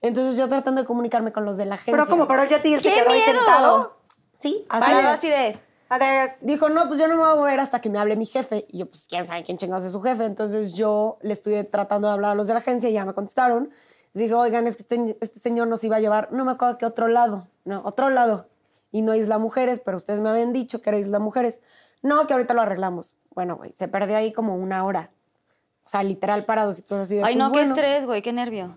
Entonces 0.00 0.36
yo 0.36 0.48
tratando 0.48 0.80
de 0.80 0.86
comunicarme 0.86 1.32
con 1.32 1.44
los 1.44 1.58
de 1.58 1.66
la 1.66 1.76
agencia. 1.76 1.92
Pero 1.92 2.06
como 2.06 2.26
paró 2.26 2.42
el 2.42 2.48
yate 2.48 2.68
y 2.70 2.74
él 2.74 2.82
se 2.82 2.88
¡Qué 2.88 2.96
quedó 2.96 3.10
ahí 3.10 3.18
miedo! 3.20 3.32
sentado. 3.32 3.98
Sí, 4.38 4.66
así 4.68 4.80
Parado 4.80 5.08
así 5.10 5.28
de... 5.28 5.60
Adiós. 5.88 6.30
Dijo, 6.40 6.70
no, 6.70 6.88
pues 6.88 6.98
yo 6.98 7.06
no 7.06 7.16
me 7.16 7.22
voy 7.22 7.32
a 7.32 7.34
mover 7.34 7.60
hasta 7.60 7.80
que 7.82 7.90
me 7.90 7.98
hable 7.98 8.16
mi 8.16 8.24
jefe. 8.24 8.64
Y 8.70 8.78
yo, 8.78 8.86
pues, 8.86 9.06
¿quién 9.06 9.26
sabe 9.26 9.44
quién 9.44 9.58
chingados 9.58 9.84
es 9.84 9.92
su 9.92 10.00
jefe? 10.00 10.24
Entonces 10.24 10.72
yo 10.72 11.18
le 11.20 11.34
estuve 11.34 11.64
tratando 11.64 12.08
de 12.08 12.14
hablar 12.14 12.30
a 12.32 12.34
los 12.34 12.46
de 12.48 12.54
la 12.54 12.60
agencia 12.60 12.88
y 12.88 12.94
ya 12.94 13.04
me 13.04 13.12
contestaron. 13.12 13.70
Les 14.14 14.22
dije, 14.22 14.34
oigan, 14.34 14.66
es 14.66 14.76
que 14.76 14.82
este, 14.82 15.18
este 15.20 15.38
señor 15.38 15.68
nos 15.68 15.84
iba 15.84 15.96
a 15.96 16.00
llevar, 16.00 16.32
no 16.32 16.44
me 16.44 16.52
acuerdo 16.52 16.78
que 16.78 16.86
otro 16.86 17.08
lado, 17.08 17.46
no, 17.64 17.82
otro 17.84 18.10
lado. 18.10 18.46
Y 18.92 19.02
no 19.02 19.14
Isla 19.14 19.38
Mujeres, 19.38 19.80
pero 19.84 19.96
ustedes 19.96 20.20
me 20.20 20.28
habían 20.28 20.52
dicho 20.52 20.80
que 20.80 20.90
era 20.90 20.98
Isla 20.98 21.18
Mujeres. 21.18 21.60
No, 22.02 22.26
que 22.26 22.34
ahorita 22.34 22.54
lo 22.54 22.60
arreglamos. 22.60 23.16
Bueno, 23.34 23.56
güey, 23.56 23.72
se 23.72 23.88
perdió 23.88 24.16
ahí 24.16 24.32
como 24.32 24.54
una 24.54 24.84
hora. 24.84 25.10
O 25.84 25.88
sea, 25.88 26.02
literal 26.02 26.44
parados 26.44 26.78
y 26.78 26.82
todo 26.82 27.00
así 27.00 27.16
de, 27.16 27.24
Ay, 27.24 27.34
pues, 27.34 27.44
no, 27.44 27.52
qué 27.52 27.62
estrés, 27.62 28.06
güey, 28.06 28.22
qué 28.22 28.32
nervio. 28.32 28.76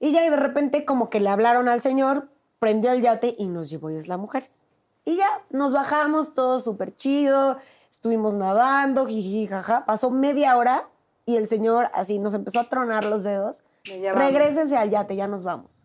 Y 0.00 0.12
ya 0.12 0.24
y 0.24 0.30
de 0.30 0.36
repente 0.36 0.84
como 0.84 1.10
que 1.10 1.20
le 1.20 1.28
hablaron 1.28 1.68
al 1.68 1.80
señor, 1.80 2.28
prendió 2.58 2.92
el 2.92 3.02
yate 3.02 3.34
y 3.38 3.48
nos 3.48 3.70
llevó 3.70 3.88
a 3.88 3.92
Isla 3.92 4.16
Mujeres. 4.16 4.64
Y 5.04 5.16
ya, 5.16 5.28
nos 5.50 5.72
bajamos, 5.72 6.34
todo 6.34 6.60
súper 6.60 6.94
chido, 6.94 7.58
estuvimos 7.90 8.34
nadando, 8.34 9.06
jiji, 9.06 9.46
jaja. 9.46 9.84
Pasó 9.84 10.10
media 10.10 10.56
hora 10.56 10.88
y 11.26 11.36
el 11.36 11.46
señor 11.46 11.90
así 11.92 12.18
nos 12.18 12.34
empezó 12.34 12.60
a 12.60 12.68
tronar 12.68 13.04
los 13.04 13.24
dedos. 13.24 13.62
Regrésense 13.84 14.76
al 14.76 14.90
yate, 14.90 15.16
ya 15.16 15.26
nos 15.26 15.44
vamos. 15.44 15.81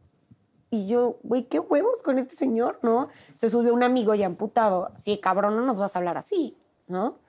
Y 0.70 0.88
yo, 0.88 1.20
güey, 1.24 1.46
qué 1.46 1.60
huevos 1.60 2.02
con 2.04 2.18
este 2.18 2.36
señor, 2.36 2.80
¿no? 2.82 3.08
Se 3.36 3.50
subió 3.50 3.74
un 3.74 3.84
amigo 3.84 4.14
ya 4.16 4.26
amputado. 4.26 4.92
Así, 4.94 5.18
cabrón, 5.18 5.56
no 5.56 5.62
nos 5.64 5.80
vas 5.80 5.96
a 5.96 6.00
hablar 6.00 6.18
así, 6.18 6.58
¿no? 6.88 7.20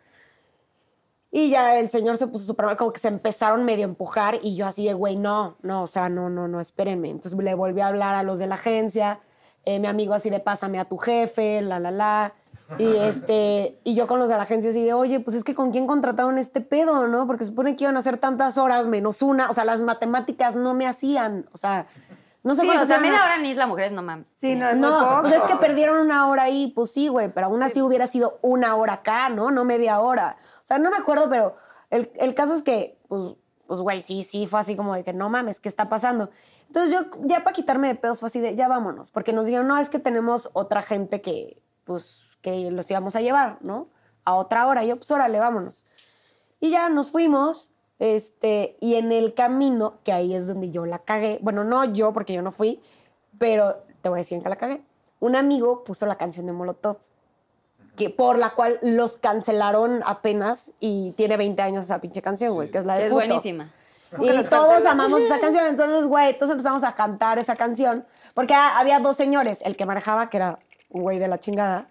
Y 1.31 1.51
ya 1.51 1.79
el 1.79 1.89
señor 1.89 2.17
se 2.17 2.27
puso 2.27 2.47
súper 2.47 2.67
mal, 2.67 2.77
como 2.77 2.93
que 2.93 3.01
se 3.01 3.09
empezaron 3.09 3.65
medio 3.65 3.85
a 3.85 3.89
empujar 3.89 4.39
y 4.43 4.57
yo 4.57 4.67
así 4.67 4.87
de, 4.87 4.95
güey, 4.95 5.17
no, 5.17 5.57
no, 5.63 5.83
o 5.83 5.87
sea, 5.87 6.09
no, 6.09 6.31
no, 6.31 6.49
no, 6.49 6.59
espérenme. 6.59 7.11
Entonces 7.11 7.39
le 7.39 7.55
volví 7.55 7.81
a 7.81 7.89
hablar 7.89 8.15
a 8.15 8.23
los 8.23 8.39
de 8.39 8.47
la 8.47 8.55
agencia, 8.55 9.21
eh, 9.65 9.79
mi 9.79 9.87
amigo 9.87 10.15
así 10.15 10.31
de, 10.31 10.41
pásame 10.41 10.81
a 10.81 10.87
tu 10.87 10.97
jefe, 10.97 11.61
la, 11.61 11.79
la, 11.81 11.91
la. 11.91 12.35
Y, 12.79 12.97
este, 12.97 13.79
y 13.85 13.95
yo 13.95 14.07
con 14.07 14.19
los 14.19 14.29
de 14.29 14.37
la 14.37 14.43
agencia 14.43 14.71
así 14.71 14.83
de, 14.83 14.95
oye, 14.95 15.21
pues 15.21 15.37
es 15.37 15.45
que 15.45 15.55
con 15.55 15.71
quién 15.71 15.87
contrataron 15.87 16.39
este 16.39 16.61
pedo, 16.61 17.09
¿no? 17.09 17.27
Porque 17.27 17.45
supone 17.45 17.77
que 17.77 17.85
iban 17.85 17.97
a 17.97 18.01
hacer 18.01 18.19
tantas 18.19 18.59
horas 18.59 18.87
menos 18.87 19.23
una, 19.23 19.51
o 19.51 19.55
sea, 19.55 19.65
las 19.65 19.81
matemáticas 19.81 20.57
no 20.57 20.75
me 20.75 20.87
hacían, 20.87 21.49
o 21.53 21.59
sea, 21.59 21.87
no 22.49 22.55
sé 22.55 22.63
Sí, 22.63 22.71
o 22.71 22.85
sea, 22.87 22.99
media 22.99 23.23
hora 23.23 23.37
en 23.37 23.45
Isla 23.45 23.67
Mujeres, 23.67 23.93
no 23.93 24.01
mames. 24.03 24.27
Sí, 24.31 24.55
no, 24.55 24.67
es 24.67 24.77
muy 24.77 24.89
no, 24.89 24.99
poco. 24.99 25.21
pues 25.21 25.35
es 25.35 25.43
que 25.43 25.57
perdieron 25.57 25.99
una 25.99 26.27
hora 26.29 26.45
ahí, 26.45 26.73
pues 26.75 26.91
sí, 26.91 27.09
güey, 27.09 27.31
pero 27.31 27.49
aún 27.49 27.63
así 27.63 27.83
hubiera 27.83 28.07
sido 28.07 28.39
una 28.41 28.75
hora 28.75 28.95
acá, 28.95 29.29
¿no? 29.29 29.51
No 29.51 29.67
media 29.67 30.01
hora. 30.01 30.39
O 30.63 30.65
sea, 30.65 30.79
no 30.79 30.91
me 30.91 30.97
acuerdo, 30.97 31.29
pero 31.29 31.57
el, 31.91 32.11
el 32.15 32.35
caso 32.35 32.55
es 32.55 32.63
que, 32.63 32.99
pues, 33.07 33.35
pues, 33.67 33.81
güey, 33.81 34.01
sí, 34.01 34.25
sí, 34.25 34.47
fue 34.47 34.61
así 34.61 34.77
como 34.77 34.95
de 34.95 35.05
que 35.05 35.13
no 35.13 35.29
mames, 35.29 35.61
¿qué 35.61 35.69
está 35.69 35.91
pasando? 35.91 36.31
Entonces 36.69 36.91
yo, 36.91 37.11
ya 37.27 37.45
para 37.45 37.53
quitarme 37.53 37.89
de 37.89 37.97
pedos, 37.97 38.21
fue 38.21 38.29
así 38.29 38.41
de, 38.41 38.57
ya 38.57 38.67
vámonos, 38.67 39.11
porque 39.11 39.35
nos 39.35 39.45
dijeron, 39.45 39.69
no, 39.69 39.77
es 39.77 39.91
que 39.91 39.99
tenemos 39.99 40.49
otra 40.55 40.81
gente 40.81 41.21
que, 41.21 41.63
pues, 41.85 42.23
que 42.41 42.71
los 42.71 42.91
íbamos 42.91 43.15
a 43.15 43.21
llevar, 43.21 43.59
¿no? 43.61 43.89
A 44.25 44.37
otra 44.37 44.67
hora. 44.67 44.85
Y 44.85 44.89
yo, 44.89 44.97
pues, 44.97 45.11
órale, 45.11 45.39
vámonos. 45.39 45.85
Y 46.61 46.71
ya 46.71 46.89
nos 46.89 47.11
fuimos, 47.11 47.75
este, 47.99 48.77
y 48.81 48.95
en 48.95 49.13
el 49.13 49.35
camino, 49.35 49.95
que 50.05 50.13
ahí 50.13 50.35
es 50.35 50.47
donde 50.47 50.71
yo 50.71 50.87
la 50.87 50.99
cagué, 51.01 51.39
bueno, 51.43 51.65
no 51.65 51.85
yo, 51.85 52.13
porque 52.13 52.33
yo 52.33 52.43
no 52.43 52.51
fui, 52.51 52.81
pero 53.39 53.77
te 54.03 54.09
voy 54.09 54.19
a 54.19 54.21
decir 54.21 54.37
en 54.37 54.43
que 54.43 54.49
la 54.49 54.57
cagué. 54.57 54.81
Un 55.21 55.35
amigo 55.37 55.83
puso 55.85 56.07
la 56.07 56.17
canción 56.17 56.47
de 56.47 56.53
Molotov, 56.53 56.99
que, 57.97 58.11
por 58.11 58.39
la 58.39 58.51
cual 58.51 58.79
los 58.83 59.17
cancelaron 59.17 60.03
apenas 60.07 60.73
y 60.79 61.11
tiene 61.17 61.37
20 61.37 61.61
años 61.63 61.85
esa 61.85 62.01
pinche 62.01 62.23
canción, 62.23 62.55
güey, 62.55 62.71
que 62.71 62.79
es 62.79 62.85
la 62.85 62.95
de 62.95 63.07
Es 63.07 63.13
puto. 63.13 63.25
buenísima. 63.27 63.71
Y 64.21 64.29
todos 64.29 64.49
cancelan? 64.49 64.87
amamos 64.87 65.21
esa 65.21 65.39
canción. 65.41 65.67
Entonces, 65.67 66.07
güey, 66.07 66.31
entonces 66.31 66.53
empezamos 66.53 66.85
a 66.85 66.95
cantar 66.95 67.39
esa 67.41 67.57
canción. 67.57 68.07
Porque 68.35 68.55
ha- 68.55 68.79
había 68.79 69.01
dos 69.01 69.17
señores. 69.17 69.61
El 69.63 69.75
que 69.77 69.85
manejaba, 69.85 70.31
que 70.31 70.37
era 70.37 70.61
un 70.91 71.03
güey 71.03 71.19
de 71.19 71.27
la 71.29 71.39
chingada. 71.41 71.89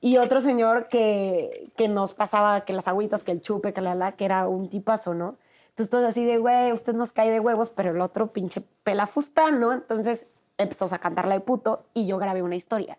Y 0.00 0.16
otro 0.16 0.40
señor 0.40 0.88
que, 0.88 1.70
que 1.76 1.86
nos 1.88 2.14
pasaba 2.14 2.62
que 2.64 2.72
las 2.72 2.88
agüitas, 2.88 3.22
que 3.22 3.32
el 3.32 3.42
chupe, 3.42 3.74
que 3.74 3.82
la 3.82 3.94
la, 3.94 4.12
que 4.12 4.24
era 4.24 4.48
un 4.48 4.68
tipazo, 4.70 5.12
¿no? 5.14 5.36
Entonces 5.70 5.90
todos 5.90 6.04
así 6.04 6.24
de, 6.24 6.38
güey, 6.38 6.72
usted 6.72 6.94
nos 6.94 7.12
cae 7.12 7.30
de 7.30 7.40
huevos, 7.40 7.70
pero 7.70 7.90
el 7.90 8.00
otro 8.00 8.28
pinche 8.28 8.60
pelafustán, 8.82 9.60
¿no? 9.60 9.72
Entonces 9.72 10.26
empezamos 10.58 10.92
a 10.92 10.98
cantarla 10.98 11.34
de 11.34 11.40
puto 11.40 11.86
y 11.94 12.06
yo 12.06 12.18
grabé 12.18 12.42
una 12.42 12.56
historia. 12.56 12.98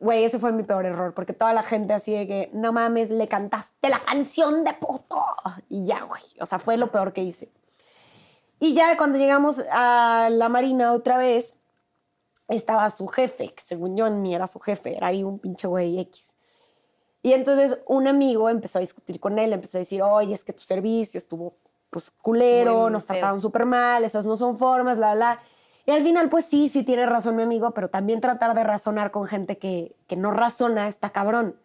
Güey, 0.00 0.24
ese 0.24 0.38
fue 0.38 0.52
mi 0.52 0.62
peor 0.62 0.86
error, 0.86 1.12
porque 1.12 1.32
toda 1.32 1.52
la 1.52 1.64
gente 1.64 1.92
así 1.92 2.14
de 2.14 2.26
que, 2.26 2.50
no 2.52 2.72
mames, 2.72 3.10
le 3.10 3.26
cantaste 3.26 3.88
la 3.88 3.98
canción 3.98 4.62
de 4.62 4.72
puto. 4.74 5.24
Y 5.68 5.86
ya, 5.86 6.04
güey. 6.04 6.22
O 6.40 6.46
sea, 6.46 6.60
fue 6.60 6.76
lo 6.76 6.92
peor 6.92 7.12
que 7.12 7.22
hice. 7.22 7.50
Y 8.60 8.74
ya 8.74 8.96
cuando 8.96 9.18
llegamos 9.18 9.64
a 9.70 10.28
la 10.30 10.48
marina 10.48 10.92
otra 10.92 11.18
vez, 11.18 11.58
estaba 12.46 12.88
su 12.90 13.08
jefe, 13.08 13.52
que 13.52 13.62
según 13.62 13.96
yo 13.96 14.08
ni 14.08 14.34
era 14.34 14.46
su 14.46 14.60
jefe, 14.60 14.96
era 14.96 15.08
ahí 15.08 15.24
un 15.24 15.38
pinche 15.38 15.66
güey 15.66 15.98
X. 16.00 16.34
Y 17.22 17.32
entonces 17.32 17.78
un 17.86 18.06
amigo 18.08 18.48
empezó 18.48 18.78
a 18.78 18.80
discutir 18.80 19.18
con 19.20 19.38
él, 19.38 19.52
empezó 19.52 19.78
a 19.78 19.80
decir, 19.80 20.02
oye, 20.02 20.34
es 20.34 20.44
que 20.44 20.52
tu 20.52 20.62
servicio 20.62 21.18
estuvo 21.18 21.54
pues 21.90 22.10
culero, 22.10 22.82
Muy 22.82 22.92
nos 22.92 23.04
feo. 23.04 23.16
trataron 23.16 23.40
súper 23.40 23.64
mal, 23.66 24.04
esas 24.04 24.26
no 24.26 24.36
son 24.36 24.56
formas, 24.56 24.98
la, 24.98 25.14
la. 25.14 25.40
Y 25.86 25.90
al 25.90 26.02
final, 26.02 26.28
pues 26.28 26.44
sí, 26.44 26.68
sí 26.68 26.82
tiene 26.84 27.06
razón 27.06 27.34
mi 27.34 27.42
amigo, 27.42 27.70
pero 27.72 27.88
también 27.88 28.20
tratar 28.20 28.54
de 28.54 28.62
razonar 28.62 29.10
con 29.10 29.26
gente 29.26 29.56
que, 29.58 29.96
que 30.06 30.16
no 30.16 30.30
razona 30.30 30.86
está 30.86 31.10
cabrón. 31.10 31.56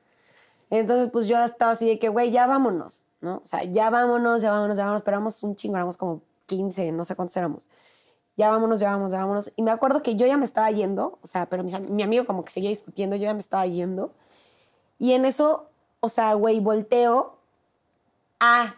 Entonces, 0.69 1.09
pues 1.11 1.27
yo 1.27 1.43
estaba 1.43 1.71
así 1.73 1.87
de 1.87 1.99
que, 1.99 2.09
güey, 2.09 2.31
ya 2.31 2.47
vámonos, 2.47 3.05
¿no? 3.21 3.41
O 3.43 3.47
sea, 3.47 3.63
ya 3.63 3.89
vámonos, 3.89 4.41
ya 4.41 4.51
vámonos, 4.51 4.77
ya 4.77 4.83
vámonos. 4.85 5.01
Pero 5.03 5.17
éramos 5.17 5.43
un 5.43 5.55
chingo, 5.55 5.75
éramos 5.75 5.97
como 5.97 6.21
15, 6.47 6.91
no 6.93 7.05
sé 7.05 7.15
cuántos 7.15 7.35
éramos. 7.37 7.69
Ya 8.37 8.49
vámonos, 8.49 8.79
ya 8.79 8.89
vámonos, 8.91 9.11
ya 9.11 9.19
vámonos. 9.19 9.51
Y 9.55 9.61
me 9.61 9.71
acuerdo 9.71 10.01
que 10.01 10.15
yo 10.15 10.25
ya 10.25 10.37
me 10.37 10.45
estaba 10.45 10.71
yendo, 10.71 11.19
o 11.21 11.27
sea, 11.27 11.45
pero 11.47 11.61
am- 11.61 11.85
mi 11.93 12.01
amigo 12.01 12.25
como 12.25 12.43
que 12.43 12.51
seguía 12.51 12.69
discutiendo, 12.69 13.15
yo 13.15 13.23
ya 13.23 13.33
me 13.33 13.39
estaba 13.39 13.65
yendo. 13.67 14.13
Y 14.99 15.13
en 15.13 15.25
eso, 15.25 15.69
o 15.99 16.09
sea, 16.09 16.33
güey, 16.33 16.59
volteo. 16.59 17.37
Ah, 18.39 18.75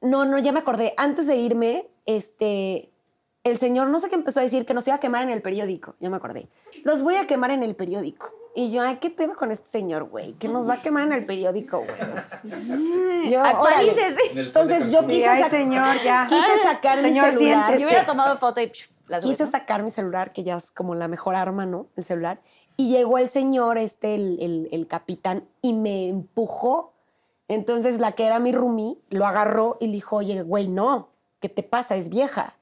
no, 0.00 0.24
no, 0.24 0.38
ya 0.38 0.52
me 0.52 0.60
acordé. 0.60 0.94
Antes 0.96 1.26
de 1.26 1.36
irme, 1.36 1.86
este, 2.06 2.90
el 3.44 3.58
señor, 3.58 3.88
no 3.88 4.00
sé 4.00 4.08
qué 4.08 4.14
empezó 4.14 4.40
a 4.40 4.42
decir, 4.42 4.66
que 4.66 4.74
nos 4.74 4.86
iba 4.86 4.96
a 4.96 5.00
quemar 5.00 5.22
en 5.22 5.30
el 5.30 5.42
periódico. 5.42 5.94
Ya 6.00 6.10
me 6.10 6.16
acordé. 6.16 6.48
Los 6.84 7.02
voy 7.02 7.16
a 7.16 7.26
quemar 7.26 7.50
en 7.50 7.62
el 7.62 7.74
periódico. 7.74 8.32
Y 8.54 8.70
yo, 8.70 8.80
ay, 8.82 8.96
¿qué 9.02 9.10
pedo 9.10 9.36
con 9.36 9.50
este 9.50 9.68
señor, 9.68 10.04
güey? 10.04 10.32
Que 10.34 10.48
nos 10.48 10.66
va 10.66 10.74
a 10.74 10.82
quemar 10.82 11.04
en 11.04 11.12
el 11.12 11.26
periódico, 11.26 11.78
güey. 11.84 13.30
Yo, 13.30 13.42
Actualícese. 13.42 14.18
Entonces 14.34 14.90
yo 14.90 15.02
Sí, 15.02 15.08
quise, 15.08 15.26
ay, 15.28 15.42
sac- 15.42 15.50
señor, 15.50 15.96
ya. 16.02 16.26
quise 16.26 16.62
sacar 16.62 16.98
Señor, 17.02 17.26
mi 17.26 17.32
celular. 17.32 17.38
siéntese. 17.38 17.80
Yo 17.80 17.86
hubiera 17.86 18.06
tomado 18.06 18.38
foto 18.38 18.60
y 18.62 18.68
psh, 18.68 18.88
la 19.08 19.20
Quise 19.20 19.44
¿no? 19.44 19.50
sacar 19.50 19.82
mi 19.82 19.90
celular, 19.90 20.32
que 20.32 20.42
ya 20.42 20.56
es 20.56 20.70
como 20.70 20.94
la 20.94 21.06
mejor 21.06 21.34
arma, 21.36 21.66
¿no? 21.66 21.86
El 21.96 22.04
celular. 22.04 22.40
Y 22.76 22.90
llegó 22.90 23.18
el 23.18 23.28
señor, 23.28 23.78
este, 23.78 24.14
el, 24.14 24.38
el- 24.40 24.68
el 24.72 24.86
capitán, 24.86 25.44
y 25.62 25.72
me 25.72 26.08
empujó. 26.08 26.92
Entonces 27.48 27.98
la 28.00 28.12
que 28.12 28.26
era 28.26 28.38
mi 28.38 28.52
roomie 28.52 28.98
lo 29.08 29.26
agarró 29.26 29.76
y 29.80 29.86
le 29.86 29.92
dijo, 29.92 30.16
oye, 30.16 30.42
güey, 30.42 30.68
no, 30.68 31.08
¿qué 31.40 31.48
te 31.48 31.62
pasa? 31.62 31.96
Es 31.96 32.08
vieja. 32.08 32.54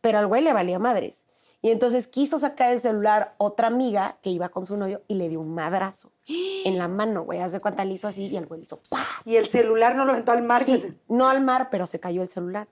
Pero 0.00 0.18
al 0.18 0.26
güey 0.26 0.42
le 0.42 0.52
valía 0.52 0.78
madres. 0.78 1.24
Y 1.62 1.70
entonces 1.70 2.06
quiso 2.08 2.38
sacar 2.38 2.72
el 2.72 2.80
celular 2.80 3.34
otra 3.38 3.68
amiga 3.68 4.18
que 4.20 4.28
iba 4.28 4.50
con 4.50 4.66
su 4.66 4.76
novio 4.76 5.00
y 5.08 5.14
le 5.14 5.30
dio 5.30 5.40
un 5.40 5.54
madrazo 5.54 6.10
en 6.28 6.76
la 6.76 6.88
mano, 6.88 7.22
güey. 7.24 7.40
Haz 7.40 7.52
de 7.52 7.60
cuenta, 7.60 7.86
le 7.86 7.94
hizo 7.94 8.06
así 8.06 8.26
y 8.26 8.36
el 8.36 8.44
güey 8.44 8.60
le 8.60 8.64
hizo 8.64 8.80
¡pah! 8.90 9.06
Y 9.24 9.36
el 9.36 9.48
celular 9.48 9.94
no 9.94 10.04
lo 10.04 10.12
aventó 10.12 10.32
al 10.32 10.42
mar. 10.42 10.62
Sí, 10.64 10.78
se- 10.78 10.92
no 11.08 11.26
al 11.26 11.40
mar, 11.40 11.68
pero 11.70 11.86
se 11.86 12.00
cayó 12.00 12.20
el 12.22 12.28
celular. 12.28 12.68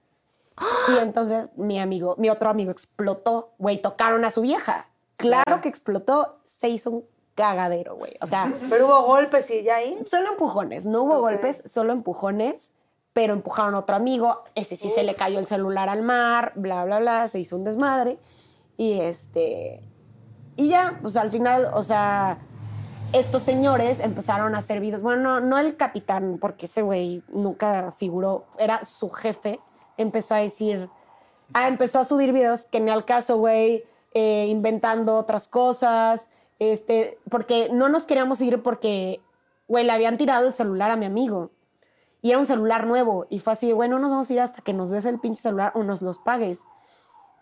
Y 0.94 0.98
entonces 1.02 1.46
mi 1.56 1.80
amigo, 1.80 2.16
mi 2.18 2.28
otro 2.28 2.50
amigo 2.50 2.70
explotó, 2.70 3.52
güey, 3.58 3.80
tocaron 3.80 4.26
a 4.26 4.30
su 4.30 4.42
vieja. 4.42 4.88
Claro 5.16 5.60
que 5.60 5.68
explotó, 5.68 6.38
se 6.44 6.68
hizo 6.68 6.90
un 6.90 7.04
cagadero, 7.34 7.96
güey. 7.96 8.12
O 8.20 8.26
sea, 8.26 8.52
Pero 8.70 8.86
hubo 8.86 9.02
golpes 9.02 9.50
y 9.50 9.62
ya 9.62 9.76
ahí. 9.76 9.98
solo 10.08 10.32
empujones, 10.32 10.86
no 10.86 11.02
hubo 11.02 11.20
golpes, 11.20 11.62
solo 11.66 11.92
empujones, 11.92 12.72
pero 13.12 13.34
empujaron 13.34 13.74
a 13.74 13.80
otro 13.80 13.96
amigo, 13.96 14.42
ese 14.54 14.74
sí 14.74 14.88
se 14.88 15.02
le 15.02 15.14
cayó 15.14 15.38
el 15.38 15.46
celular 15.46 15.88
al 15.88 16.02
mar, 16.02 16.52
bla, 16.56 16.84
bla, 16.84 16.98
bla, 16.98 17.28
se 17.28 17.40
hizo 17.40 17.56
un 17.56 17.64
desmadre. 17.64 18.18
Y 18.78 19.00
este, 19.00 19.82
y 20.56 20.68
ya, 20.68 20.98
pues 21.02 21.16
al 21.16 21.30
final, 21.30 21.70
o 21.74 21.82
sea, 21.82 22.38
estos 23.12 23.42
señores 23.42 24.00
empezaron 24.00 24.54
a 24.54 24.58
hacer 24.58 24.80
videos. 24.80 25.02
Bueno, 25.02 25.40
no, 25.40 25.40
no 25.40 25.58
el 25.58 25.76
capitán, 25.76 26.38
porque 26.40 26.66
ese 26.66 26.82
güey 26.82 27.22
nunca 27.28 27.92
figuró, 27.92 28.46
era 28.58 28.84
su 28.84 29.10
jefe. 29.10 29.60
Empezó 29.98 30.34
a 30.34 30.38
decir, 30.38 30.88
ah, 31.52 31.68
empezó 31.68 32.00
a 32.00 32.04
subir 32.04 32.32
videos 32.32 32.64
que 32.64 32.80
ni 32.80 32.90
al 32.90 33.04
caso, 33.04 33.36
güey, 33.36 33.84
eh, 34.14 34.46
inventando 34.48 35.16
otras 35.16 35.48
cosas. 35.48 36.28
Este, 36.58 37.18
porque 37.28 37.68
no 37.72 37.88
nos 37.88 38.06
queríamos 38.06 38.40
ir 38.40 38.62
porque, 38.62 39.20
güey, 39.68 39.84
le 39.84 39.92
habían 39.92 40.16
tirado 40.16 40.46
el 40.46 40.52
celular 40.52 40.90
a 40.90 40.96
mi 40.96 41.06
amigo. 41.06 41.50
Y 42.20 42.30
era 42.30 42.38
un 42.38 42.46
celular 42.46 42.86
nuevo. 42.86 43.26
Y 43.30 43.40
fue 43.40 43.54
así, 43.54 43.72
güey, 43.72 43.88
no 43.88 43.98
nos 43.98 44.10
vamos 44.10 44.30
a 44.30 44.32
ir 44.32 44.40
hasta 44.40 44.62
que 44.62 44.72
nos 44.72 44.90
des 44.90 45.04
el 45.04 45.18
pinche 45.18 45.42
celular 45.42 45.72
o 45.74 45.82
nos 45.82 46.02
los 46.02 46.18
pagues. 46.18 46.60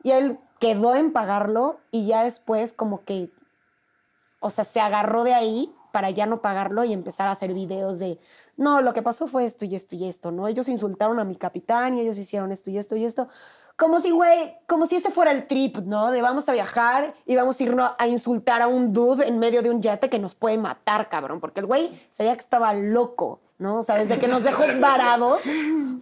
Y 0.02 0.12
él 0.12 0.38
quedó 0.59 0.94
en 0.94 1.12
pagarlo 1.12 1.80
y 1.90 2.06
ya 2.06 2.24
después 2.24 2.72
como 2.72 3.05
que, 3.05 3.30
o 4.40 4.51
sea, 4.51 4.64
se 4.64 4.80
agarró 4.80 5.24
de 5.24 5.34
ahí 5.34 5.74
para 5.92 6.10
ya 6.10 6.26
no 6.26 6.40
pagarlo 6.40 6.84
y 6.84 6.92
empezar 6.92 7.28
a 7.28 7.32
hacer 7.32 7.52
videos 7.52 7.98
de, 7.98 8.18
no, 8.56 8.80
lo 8.82 8.92
que 8.92 9.02
pasó 9.02 9.26
fue 9.26 9.44
esto 9.44 9.64
y 9.64 9.74
esto 9.74 9.97
y 9.97 10.06
esto, 10.06 10.32
¿no? 10.32 10.47
Ellos 10.48 10.68
insultaron 10.68 11.18
a 11.18 11.24
mi 11.24 11.36
capitán 11.36 11.97
y 11.97 12.01
ellos 12.01 12.18
hicieron 12.18 12.52
esto 12.52 12.70
y 12.70 12.78
esto 12.78 12.97
y 12.97 13.05
esto. 13.05 13.28
Como 13.81 13.98
si, 13.98 14.11
güey, 14.11 14.59
como 14.66 14.85
si 14.85 14.97
ese 14.97 15.11
fuera 15.11 15.31
el 15.32 15.47
trip, 15.47 15.78
¿no? 15.78 16.11
De 16.11 16.20
vamos 16.20 16.47
a 16.51 16.52
viajar 16.52 17.15
y 17.24 17.35
vamos 17.35 17.59
a 17.59 17.62
irnos 17.62 17.93
a 17.97 18.07
insultar 18.07 18.61
a 18.61 18.69
un 18.69 18.93
dude 18.93 19.27
en 19.27 19.39
medio 19.39 19.62
de 19.62 19.70
un 19.70 19.81
yate 19.81 20.11
que 20.11 20.19
nos 20.19 20.35
puede 20.35 20.59
matar, 20.59 21.09
cabrón. 21.09 21.40
Porque 21.40 21.61
el 21.61 21.66
güey 21.66 21.90
sabía 22.11 22.35
que 22.35 22.43
estaba 22.43 22.74
loco, 22.74 23.40
¿no? 23.57 23.78
O 23.78 23.82
sea, 23.82 23.97
desde 23.97 24.19
que 24.19 24.28
nos 24.28 24.44
dejó 24.44 24.65
varados, 24.81 25.40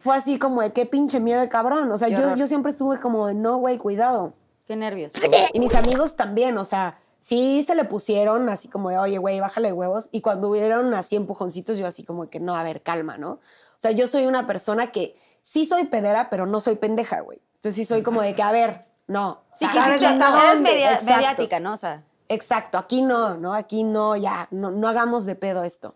fue 0.01 0.17
así 0.17 0.41
como 0.41 0.61
de 0.61 0.73
qué 0.73 0.87
pinche 0.87 1.21
miedo 1.21 1.41
de 1.41 1.49
cabrón. 1.49 1.89
O 1.93 1.97
sea, 1.97 2.09
yo, 2.09 2.35
yo 2.35 2.49
siempre 2.49 2.73
estuve 2.73 2.99
como 2.99 3.29
de, 3.29 3.35
no, 3.35 3.59
güey, 3.59 3.79
cuidado. 3.79 4.33
Qué 4.67 4.75
nervios. 4.75 5.13
Y 5.53 5.61
mis 5.61 5.77
amigos 5.77 6.17
también, 6.17 6.59
o 6.59 6.65
sea, 6.65 6.99
sí 7.21 7.63
se 7.65 7.77
le 7.77 7.85
pusieron 7.85 8.49
así 8.49 8.67
como 8.67 8.91
de, 8.91 8.99
oye, 8.99 9.19
güey, 9.19 9.39
bájale 9.39 9.73
huevos. 9.73 10.09
Y 10.11 10.21
cuando 10.21 10.49
hubieron 10.49 10.95
así 10.95 11.15
empujoncitos, 11.15 11.79
yo 11.79 11.87
así 11.87 12.03
como 12.03 12.25
de 12.25 12.31
que, 12.31 12.41
no, 12.41 12.57
a 12.57 12.65
ver, 12.65 12.83
calma, 12.83 13.19
¿no? 13.19 13.35
O 13.35 13.41
sea, 13.77 13.93
yo 13.93 14.09
soy 14.09 14.27
una 14.27 14.49
persona 14.49 14.91
que 14.91 15.17
sí 15.43 15.65
soy 15.65 15.85
pedera, 15.85 16.29
pero 16.29 16.45
no 16.45 16.59
soy 16.59 16.75
pendeja, 16.75 17.21
güey. 17.21 17.41
Entonces 17.59 17.75
sí 17.75 17.85
soy 17.85 18.03
como 18.03 18.23
de 18.23 18.35
que, 18.35 18.43
a 18.43 18.53
ver, 18.53 18.87
no. 19.07 19.41
Sí, 19.53 19.65
O 19.67 19.71
sea, 19.71 19.83
quisiste, 19.85 20.05
¿sabes 20.05 20.23
hasta 20.23 20.41
eres 20.43 20.55
dónde? 20.55 20.71
media- 20.71 20.93
Exacto. 20.95 21.15
mediática, 21.17 21.61
¿no? 21.61 21.73
O 21.73 21.77
sea, 21.77 22.03
Exacto, 22.31 22.77
aquí 22.79 23.01
no, 23.03 23.37
¿no? 23.39 23.55
Aquí 23.55 23.85
no, 23.85 24.15
ya, 24.15 24.49
no, 24.51 24.71
no 24.71 24.87
hagamos 24.87 25.25
de 25.25 25.35
pedo 25.35 25.65
esto. 25.65 25.95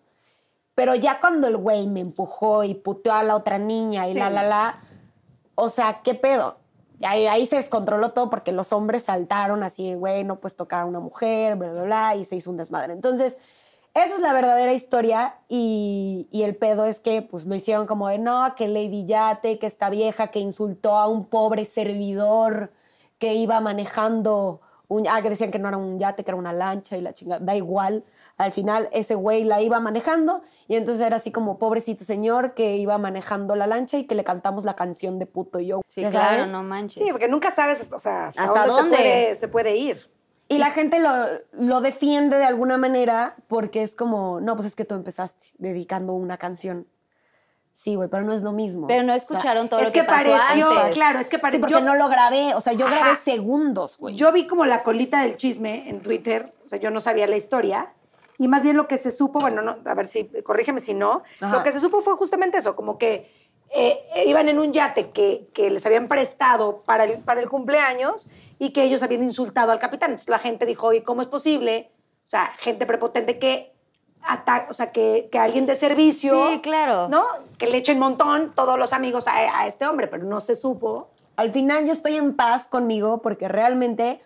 Pero 0.74 0.94
ya 0.94 1.20
cuando 1.20 1.46
el 1.46 1.58
güey 1.58 1.86
me 1.88 2.00
empujó 2.00 2.64
y 2.64 2.72
puteó 2.74 3.12
a 3.12 3.22
la 3.22 3.36
otra 3.36 3.58
niña 3.58 4.08
y 4.08 4.14
Sí. 4.14 4.18
la, 4.18 4.30
la, 4.30 4.42
la, 4.42 4.78
o 5.54 5.68
sea, 5.68 6.00
¿qué 6.02 6.14
pedo? 6.14 6.56
Y 6.98 7.04
ahí, 7.04 7.26
ahí 7.26 7.46
se 7.46 7.56
descontroló 7.56 8.12
todo 8.12 8.30
porque 8.30 8.50
los 8.52 8.72
hombres 8.72 9.02
saltaron 9.04 9.62
así, 9.62 9.92
güey, 9.94 10.24
no 10.24 10.36
puedes 10.40 10.56
tocar 10.56 10.82
a 10.82 10.84
una 10.86 11.00
mujer, 11.00 11.56
bla, 11.56 11.70
bla, 11.72 11.82
bla, 11.82 12.16
y 12.16 12.24
se 12.24 12.36
hizo 12.36 12.48
un 12.50 12.56
desmadre. 12.56 12.94
Entonces, 12.94 13.36
esa 13.94 14.14
es 14.14 14.20
la 14.20 14.32
verdadera 14.32 14.72
historia 14.72 15.36
y, 15.48 16.28
y 16.30 16.42
el 16.42 16.56
pedo 16.56 16.86
es 16.86 17.00
que 17.00 17.22
pues 17.22 17.46
lo 17.46 17.54
hicieron 17.54 17.86
como 17.86 18.08
de, 18.08 18.18
no, 18.18 18.54
que 18.56 18.68
Lady 18.68 19.06
Yate, 19.06 19.58
que 19.58 19.66
esta 19.66 19.90
vieja 19.90 20.28
que 20.28 20.38
insultó 20.38 20.96
a 20.96 21.06
un 21.06 21.26
pobre 21.26 21.64
servidor 21.64 22.72
que 23.18 23.34
iba 23.34 23.60
manejando 23.60 24.60
un, 24.92 25.08
ah, 25.08 25.22
que 25.22 25.30
decían 25.30 25.50
que 25.50 25.58
no 25.58 25.68
era 25.68 25.78
un 25.78 25.98
yate, 25.98 26.22
que 26.22 26.30
era 26.30 26.38
una 26.38 26.52
lancha 26.52 26.96
y 26.96 27.00
la 27.00 27.14
chingada, 27.14 27.44
da 27.44 27.56
igual. 27.56 28.04
Al 28.36 28.52
final 28.52 28.88
ese 28.92 29.14
güey 29.14 29.44
la 29.44 29.62
iba 29.62 29.80
manejando 29.80 30.42
y 30.68 30.76
entonces 30.76 31.06
era 31.06 31.16
así 31.16 31.30
como 31.32 31.58
pobrecito 31.58 32.04
señor 32.04 32.54
que 32.54 32.76
iba 32.76 32.98
manejando 32.98 33.56
la 33.56 33.66
lancha 33.66 33.98
y 33.98 34.04
que 34.04 34.14
le 34.14 34.24
cantamos 34.24 34.64
la 34.64 34.74
canción 34.74 35.18
de 35.18 35.26
puto 35.26 35.60
y 35.60 35.68
yo. 35.68 35.80
Sí, 35.86 36.02
¿ya 36.02 36.10
claro, 36.10 36.38
sabes? 36.38 36.52
no 36.52 36.62
manches. 36.62 37.02
Sí, 37.02 37.10
porque 37.10 37.28
nunca 37.28 37.50
sabes, 37.50 37.90
o 37.92 37.98
sea, 37.98 38.28
hasta, 38.28 38.42
¿Hasta 38.42 38.66
dónde, 38.66 38.74
dónde? 38.82 38.96
Se, 38.96 39.02
puede, 39.02 39.36
se 39.36 39.48
puede 39.48 39.76
ir. 39.76 40.11
Y 40.52 40.58
la 40.58 40.70
gente 40.70 40.98
lo, 41.00 41.10
lo 41.52 41.80
defiende 41.80 42.36
de 42.38 42.44
alguna 42.44 42.76
manera 42.78 43.36
porque 43.48 43.82
es 43.82 43.94
como, 43.96 44.40
no, 44.40 44.54
pues 44.54 44.66
es 44.66 44.74
que 44.76 44.84
tú 44.84 44.94
empezaste 44.94 45.46
dedicando 45.58 46.12
una 46.12 46.36
canción. 46.36 46.86
Sí, 47.70 47.94
güey, 47.94 48.08
pero 48.10 48.22
no 48.22 48.34
es 48.34 48.42
lo 48.42 48.52
mismo. 48.52 48.86
Pero 48.86 49.02
no 49.02 49.14
O 49.14 49.16
sea, 49.18 49.24
escucharon 49.36 49.68
todo 49.70 49.80
es 49.80 49.86
lo 49.86 49.92
que, 49.92 50.00
que 50.00 50.06
pasó 50.06 50.30
pareció- 50.30 50.70
antes. 50.70 50.94
claro, 50.94 51.18
es 51.20 51.28
que 51.28 51.36
Sí, 51.36 51.42
pareció. 51.42 51.60
porque 51.66 51.80
no 51.80 51.94
lo 51.94 52.08
grabé. 52.10 52.54
O 52.54 52.60
sea, 52.60 52.74
yo 52.74 52.86
Ajá. 52.86 52.96
grabé 52.96 53.16
segundos, 53.16 53.96
güey. 53.96 54.14
Yo 54.14 54.30
vi 54.30 54.46
como 54.46 54.66
la 54.66 54.82
colita 54.82 55.22
del 55.22 55.38
chisme 55.38 55.88
en 55.88 56.02
Twitter, 56.02 56.52
o 56.66 56.68
sea, 56.68 56.78
yo 56.78 56.90
no 56.90 57.00
sabía 57.00 57.26
la 57.26 57.36
historia. 57.36 57.92
Y 58.38 58.46
más 58.48 58.62
bien 58.62 58.76
lo 58.76 58.88
que 58.88 58.98
se 58.98 59.10
supo, 59.10 59.40
bueno, 59.40 59.62
no, 59.62 59.78
a 59.84 59.94
ver 59.94 60.06
si, 60.06 60.24
corrígeme 60.44 60.80
si 60.80 60.92
no, 60.92 61.22
Ajá. 61.40 61.56
lo 61.56 61.62
que 61.64 61.72
se 61.72 61.80
supo 61.80 62.00
fue 62.02 62.14
justamente 62.16 62.58
eso, 62.58 62.76
como 62.76 62.98
que 62.98 63.30
eh, 63.74 64.00
eh, 64.16 64.24
iban 64.26 64.50
en 64.50 64.58
un 64.58 64.72
yate 64.74 65.10
que, 65.10 65.48
que 65.54 65.70
les 65.70 65.86
habían 65.86 66.08
prestado 66.08 66.82
para 66.82 67.04
el, 67.04 67.20
para 67.22 67.40
el 67.40 67.48
cumpleaños 67.48 68.28
y 68.64 68.72
que 68.72 68.84
ellos 68.84 69.02
habían 69.02 69.24
insultado 69.24 69.72
al 69.72 69.80
capitán. 69.80 70.10
Entonces 70.12 70.28
la 70.28 70.38
gente 70.38 70.66
dijo, 70.66 70.86
oye, 70.86 71.02
¿cómo 71.02 71.20
es 71.20 71.26
posible? 71.26 71.90
O 72.24 72.28
sea, 72.28 72.52
gente 72.58 72.86
prepotente 72.86 73.36
que 73.40 73.74
ata- 74.22 74.68
o 74.70 74.72
sea, 74.72 74.92
que, 74.92 75.28
que 75.32 75.38
alguien 75.40 75.66
de 75.66 75.74
servicio, 75.74 76.48
Sí, 76.52 76.60
claro. 76.60 77.08
¿no? 77.08 77.24
Que 77.58 77.66
le 77.66 77.78
echen 77.78 77.98
montón 77.98 78.52
todos 78.54 78.78
los 78.78 78.92
amigos 78.92 79.26
a, 79.26 79.32
a 79.58 79.66
este 79.66 79.84
hombre, 79.84 80.06
pero 80.06 80.22
no 80.26 80.38
se 80.38 80.54
supo. 80.54 81.08
Al 81.34 81.50
final 81.50 81.86
yo 81.86 81.92
estoy 81.92 82.14
en 82.14 82.36
paz 82.36 82.68
conmigo 82.68 83.20
porque 83.20 83.48
realmente, 83.48 84.22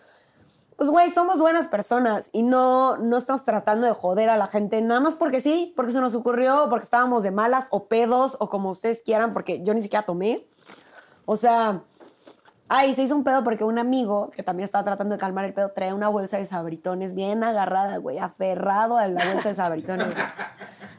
pues, 0.77 0.91
güey, 0.91 1.09
somos 1.09 1.39
buenas 1.39 1.69
personas 1.69 2.29
y 2.35 2.43
no, 2.43 2.99
no 2.99 3.17
estamos 3.17 3.43
tratando 3.43 3.87
de 3.87 3.95
joder 3.95 4.29
a 4.29 4.37
la 4.37 4.49
gente 4.49 4.83
nada 4.83 5.01
más 5.01 5.15
porque 5.15 5.41
sí, 5.41 5.73
porque 5.77 5.93
se 5.93 6.01
nos 6.03 6.15
ocurrió, 6.15 6.67
porque 6.69 6.85
estábamos 6.85 7.23
de 7.23 7.31
malas 7.31 7.69
o 7.71 7.87
pedos 7.87 8.37
o 8.39 8.51
como 8.51 8.69
ustedes 8.69 9.03
quieran, 9.03 9.33
porque 9.33 9.63
yo 9.63 9.73
ni 9.73 9.81
siquiera 9.81 10.05
tomé. 10.05 10.45
O 11.25 11.37
sea, 11.37 11.81
ay, 12.69 12.95
se 12.95 13.03
hizo 13.03 13.15
un 13.15 13.25
pedo 13.25 13.45
porque 13.45 13.65
un 13.65 13.79
amigo 13.79 14.31
que 14.35 14.43
también 14.43 14.65
estaba 14.65 14.85
tratando 14.85 15.15
de 15.15 15.19
calmar 15.21 15.45
el 15.45 15.55
pedo 15.55 15.71
trae 15.73 15.93
una 15.93 16.09
bolsa 16.09 16.39
de 16.39 16.47
sabritones 16.47 17.15
bien 17.15 17.45
agarrada, 17.45 17.97
güey, 17.99 18.19
aferrado 18.19 18.97
a 18.99 19.07
la 19.09 19.25
bolsa 19.33 19.51
de 19.51 19.55
sabritones. 19.55 20.15
güey. 20.15 20.27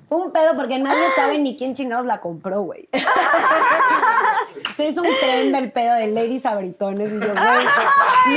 Fue 0.07 0.17
un 0.19 0.31
pedo 0.31 0.55
porque 0.55 0.79
nadie 0.79 1.03
sabe 1.17 1.37
ni 1.37 1.57
quién 1.57 1.75
chingados 1.75 2.05
la 2.05 2.21
compró, 2.21 2.61
güey. 2.61 2.87
Se 4.75 4.87
hizo 4.87 5.01
un 5.01 5.09
tren 5.19 5.51
del 5.51 5.71
pedo 5.71 5.95
de 5.95 6.07
Lady 6.07 6.39
Sabritones 6.39 7.11
y 7.11 7.19
yo, 7.19 7.27
güey, 7.33 7.65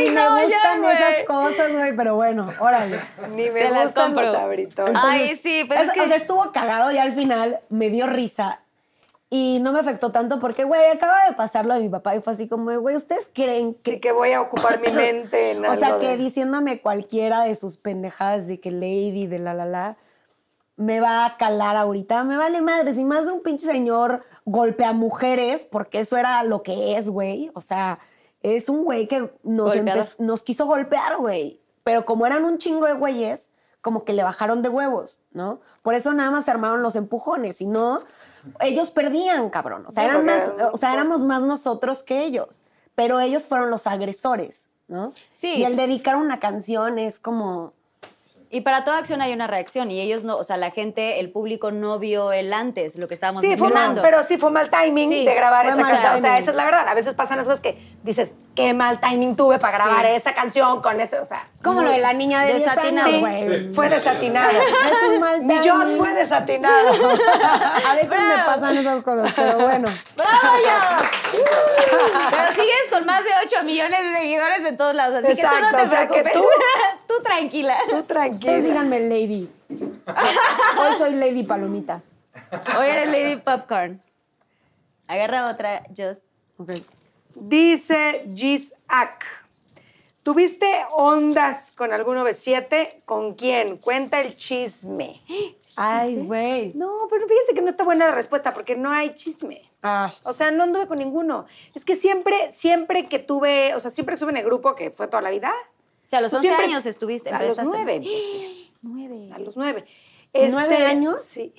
ni 0.05 0.11
me 0.11 0.21
no, 0.23 0.33
gustan 0.39 0.85
esas 0.85 1.27
cosas, 1.27 1.73
güey, 1.73 1.95
pero 1.95 2.15
bueno, 2.17 2.49
órale. 2.61 2.99
Ni 3.35 3.51
me 3.51 3.61
Se 3.61 3.71
las 3.71 3.85
los 3.85 3.93
compro. 3.93 4.33
sabritones. 4.33 4.95
Ay, 5.03 5.37
sí, 5.37 5.65
pero 5.69 5.83
es 5.83 5.91
que- 5.93 6.01
O 6.01 6.07
sea, 6.09 6.17
estuvo 6.17 6.51
cagado 6.51 6.91
y 6.93 6.99
al 6.99 7.13
final 7.13 7.61
me 7.69 7.91
dio 7.91 8.07
risa 8.07 8.61
y 9.33 9.61
no 9.63 9.73
me 9.73 9.79
afectó 9.79 10.11
tanto 10.11 10.41
porque, 10.41 10.65
güey, 10.65 10.87
acaba 10.91 11.25
de 11.29 11.35
pasarlo 11.37 11.73
a 11.73 11.79
mi 11.79 11.89
papá 11.89 12.17
y 12.17 12.21
fue 12.21 12.33
así 12.33 12.49
como, 12.49 12.77
güey, 12.81 12.97
¿ustedes 12.97 13.31
creen 13.33 13.75
que...? 13.75 13.93
Sí, 13.93 14.01
que 14.01 14.11
voy 14.11 14.33
a 14.33 14.41
ocupar 14.41 14.81
mi 14.81 14.91
mente 14.93 15.53
en 15.53 15.65
o 15.65 15.75
sea, 15.77 15.89
algo 15.89 16.01
que 16.01 16.09
de- 16.09 16.17
diciéndome 16.17 16.81
cualquiera 16.81 17.43
de 17.43 17.55
sus 17.55 17.77
pendejadas 17.77 18.49
de 18.49 18.59
que 18.59 18.73
Lady, 18.73 19.29
de 19.29 19.39
la 19.39 19.55
la 19.55 19.67
la, 19.67 19.97
me 20.77 21.01
va 21.01 21.27
a 21.27 21.37
calar 21.37 21.77
ahorita. 21.77 22.25
Me 22.25 22.37
vale 22.37 22.61
madre. 22.61 22.95
Si 22.95 23.05
más 23.05 23.27
de 23.27 23.33
un 23.33 23.43
pinche 23.43 23.67
señor 23.67 24.25
golpea 24.47 24.93
mujeres, 24.93 25.67
porque 25.71 26.01
eso 26.01 26.17
era 26.17 26.43
lo 26.43 26.63
que 26.63 26.97
es, 26.97 27.09
güey. 27.09 27.51
O 27.55 27.61
sea, 27.61 27.99
es 28.43 28.69
un 28.69 28.83
güey 28.85 29.07
que 29.07 29.31
nos, 29.43 30.19
nos 30.19 30.43
quiso 30.43 30.67
golpear, 30.67 31.19
güey. 31.19 31.61
Pero 31.85 32.05
como 32.05 32.27
eran 32.27 32.45
un 32.45 32.57
chingo 32.59 32.87
de 32.87 32.95
güeyes, 32.95 33.51
como 33.83 34.05
que 34.05 34.13
le 34.15 34.23
bajaron 34.23 34.63
de 34.63 34.71
huevos, 34.71 35.23
¿no? 35.33 35.61
Por 35.83 35.95
eso 35.95 36.13
nada 36.15 36.31
más 36.31 36.47
se 36.47 36.51
armaron 36.51 36.83
los 36.83 36.97
empujones. 36.97 37.57
Si 37.59 37.67
no, 37.67 38.01
ellos 38.61 38.91
perdían, 38.91 39.51
cabrón. 39.51 39.85
O 39.87 39.91
sea, 39.91 40.05
eran 40.05 40.25
más, 40.25 40.53
eran 40.55 40.71
o 40.73 40.77
sea, 40.77 40.93
éramos 40.93 41.25
más 41.25 41.43
nosotros 41.43 42.03
que 42.03 42.25
ellos. 42.25 42.63
Pero 42.95 43.21
ellos 43.21 43.47
fueron 43.47 43.71
los 43.71 43.87
agresores, 43.87 44.69
¿no? 44.89 45.13
Sí. 45.35 45.55
Y 45.55 45.65
el 45.65 45.77
dedicar 45.77 46.17
una 46.17 46.41
canción 46.41 46.99
es 46.99 47.19
como... 47.19 47.73
Y 48.53 48.63
para 48.63 48.83
toda 48.83 48.99
acción 48.99 49.23
hay 49.23 49.33
una 49.33 49.47
reacción 49.47 49.93
y 49.93 50.01
ellos 50.01 50.25
no, 50.25 50.37
o 50.37 50.43
sea, 50.43 50.57
la 50.57 50.73
gente, 50.73 51.21
el 51.21 51.31
público 51.31 51.71
no 51.71 52.01
vio 52.01 52.33
el 52.33 52.53
antes, 52.53 52.97
lo 52.97 53.07
que 53.07 53.15
estábamos 53.15 53.43
Sí, 53.43 53.57
fue 53.57 53.71
mal, 53.71 54.01
pero 54.03 54.25
sí 54.25 54.39
fue 54.39 54.51
mal 54.51 54.69
timing 54.71 55.09
Sí, 55.09 55.25
de 55.25 55.35
grabar 55.35 55.67
esa 55.67 55.77
canción. 55.77 56.17
O 56.17 56.19
sea, 56.19 56.37
esa 56.37 56.51
es 56.51 56.57
la 56.57 56.65
verdad. 56.65 56.89
A 56.89 56.95
veces 56.95 57.15
pasan 57.15 57.39
las 57.39 57.47
cosas 57.47 57.61
que 57.61 57.81
dices, 58.03 58.35
qué 58.55 58.75
mal 58.75 59.01
timing 59.01 59.37
tuve 59.37 59.59
para 59.59 59.79
grabar 59.79 60.05
Sí. 60.07 60.13
esa 60.13 60.35
canción 60.35 60.83
con 60.83 61.01
ese, 61.01 61.19
o 61.19 61.25
sea. 61.25 61.47
Es 61.55 61.63
como 61.63 61.83
lo 61.83 61.91
de 61.91 61.99
la 61.99 62.13
niña 62.13 62.43
de 62.43 62.55
10 62.55 62.67
años, 62.69 62.77
Desatinado. 62.95 63.09
Sí, 63.11 63.21
güey. 63.21 63.75
fue 63.75 63.89
desatinado. 63.89 64.51
Es 64.51 65.03
un 65.09 65.21
mal 65.21 65.43
Mi 65.43 65.57
Joss 65.57 65.65
timing. 65.85 65.99
fue 65.99 66.15
desatinado. 66.15 66.89
A 67.89 67.95
veces 67.95 68.11
me 68.11 68.45
pasan 68.45 68.77
esas 68.77 69.03
cosas, 69.03 69.33
pero 69.35 69.59
bueno. 69.61 69.89
¡Bravo, 70.17 70.57
Joss! 70.65 71.09
Pero 72.31 72.53
sigues 72.53 72.89
con 72.91 73.07
más 73.07 73.23
de 73.25 73.31
8 73.47 73.63
millones 73.65 74.03
de 74.03 74.17
seguidores 74.21 74.65
en 74.67 74.77
todos 74.77 74.95
lados, 74.95 75.17
así 75.17 75.27
que 75.29 75.35
tú 75.43 75.47
Exacto, 75.47 75.71
no 75.71 75.77
te 75.77 75.83
o 75.83 75.87
sea, 75.89 76.09
que 76.09 76.23
preocupes. 76.23 76.43
Tú, 77.07 77.15
tranquila. 77.23 77.77
Tú 77.89 77.97
Ustedes 77.99 78.07
tranquila. 78.09 78.53
díganme 78.59 79.01
Lady. 79.01 79.51
Hoy 79.69 80.99
soy 80.99 81.15
Lady 81.15 81.43
Palomitas. 81.45 82.13
Hoy 82.79 82.89
eres 82.89 83.09
Lady 83.09 83.37
Popcorn. 83.37 84.03
Agarra 85.09 85.47
otra, 85.51 85.83
Joss. 85.97 86.31
Ok. 86.59 86.71
Dice 87.35 88.27
Gis 88.35 88.75
Ak. 88.89 89.25
¿Tuviste 90.23 90.67
ondas 90.93 91.75
con 91.75 91.93
algún 91.93 92.15
97? 92.17 93.03
¿Con 93.07 93.35
quién? 93.35 93.79
Cuenta 93.79 94.21
el 94.21 94.37
chisme. 94.37 95.19
Ay, 95.77 96.17
güey. 96.17 96.73
No, 96.75 97.07
pero 97.09 97.27
fíjense 97.27 97.55
que 97.55 97.63
no 97.63 97.71
está 97.71 97.85
buena 97.85 98.07
la 98.07 98.15
respuesta 98.15 98.53
porque 98.53 98.77
no 98.77 98.91
hay 98.91 99.15
chisme. 99.15 99.63
Ah, 99.83 100.13
O 100.25 100.35
sea, 100.35 100.51
no 100.51 100.65
anduve 100.65 100.87
con 100.87 100.99
ninguno. 100.99 101.47
Es 101.75 101.87
que 101.87 101.97
siempre, 101.97 102.51
siempre 102.51 103.09
que 103.09 103.19
tuve, 103.19 103.75
o 103.75 103.81
sea, 103.81 103.91
siempre 103.91 104.13
que 104.13 104.17
estuve 104.17 104.31
en 104.33 104.37
el 104.37 104.45
grupo, 104.45 104.75
que 104.75 104.91
fue 104.91 105.09
toda 105.09 105.23
la 105.23 105.31
vida. 105.31 105.55
O 106.07 106.11
sea, 106.11 106.19
a 106.19 106.23
los 106.23 106.33
pues 106.33 106.41
11 106.41 106.49
siempre- 106.49 106.67
años 106.67 106.85
estuviste, 106.85 107.31
A 107.31 107.43
los 107.43 107.59
nueve. 107.65 108.03
Nueve. 108.83 109.31
A 109.33 109.39
los 109.39 109.57
nueve. 109.57 109.85
¿Nueve 110.35 110.73
Este, 110.75 110.85
años? 110.87 111.23
Sí. 111.23 111.55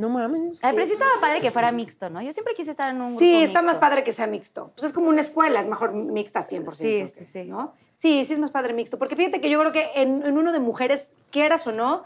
No 0.00 0.08
mames. 0.08 0.58
Ay, 0.64 0.72
pero 0.74 0.86
sí 0.86 0.92
estaba 0.92 1.10
padre 1.20 1.40
que 1.40 1.50
fuera 1.50 1.70
mixto, 1.70 2.10
¿no? 2.10 2.20
Yo 2.22 2.32
siempre 2.32 2.54
quise 2.54 2.70
estar 2.72 2.92
en 2.92 3.00
un 3.00 3.10
grupo 3.10 3.20
Sí, 3.20 3.42
está 3.42 3.60
mixto. 3.60 3.66
más 3.66 3.78
padre 3.78 4.02
que 4.02 4.12
sea 4.12 4.26
mixto. 4.26 4.72
Pues 4.74 4.84
es 4.84 4.92
como 4.92 5.08
una 5.08 5.20
escuela, 5.20 5.60
es 5.60 5.66
mejor 5.66 5.92
mixta 5.92 6.40
100%. 6.40 6.72
Sí, 6.74 7.06
sí, 7.08 7.24
sí. 7.24 7.44
¿no? 7.44 7.74
Sí, 7.94 8.24
sí 8.24 8.32
es 8.32 8.38
más 8.38 8.50
padre 8.50 8.72
mixto. 8.72 8.98
Porque 8.98 9.14
fíjate 9.14 9.40
que 9.40 9.48
yo 9.50 9.60
creo 9.60 9.72
que 9.72 9.90
en, 9.94 10.22
en 10.26 10.36
uno 10.38 10.52
de 10.52 10.58
mujeres, 10.60 11.14
quieras 11.30 11.66
o 11.66 11.72
no, 11.72 12.02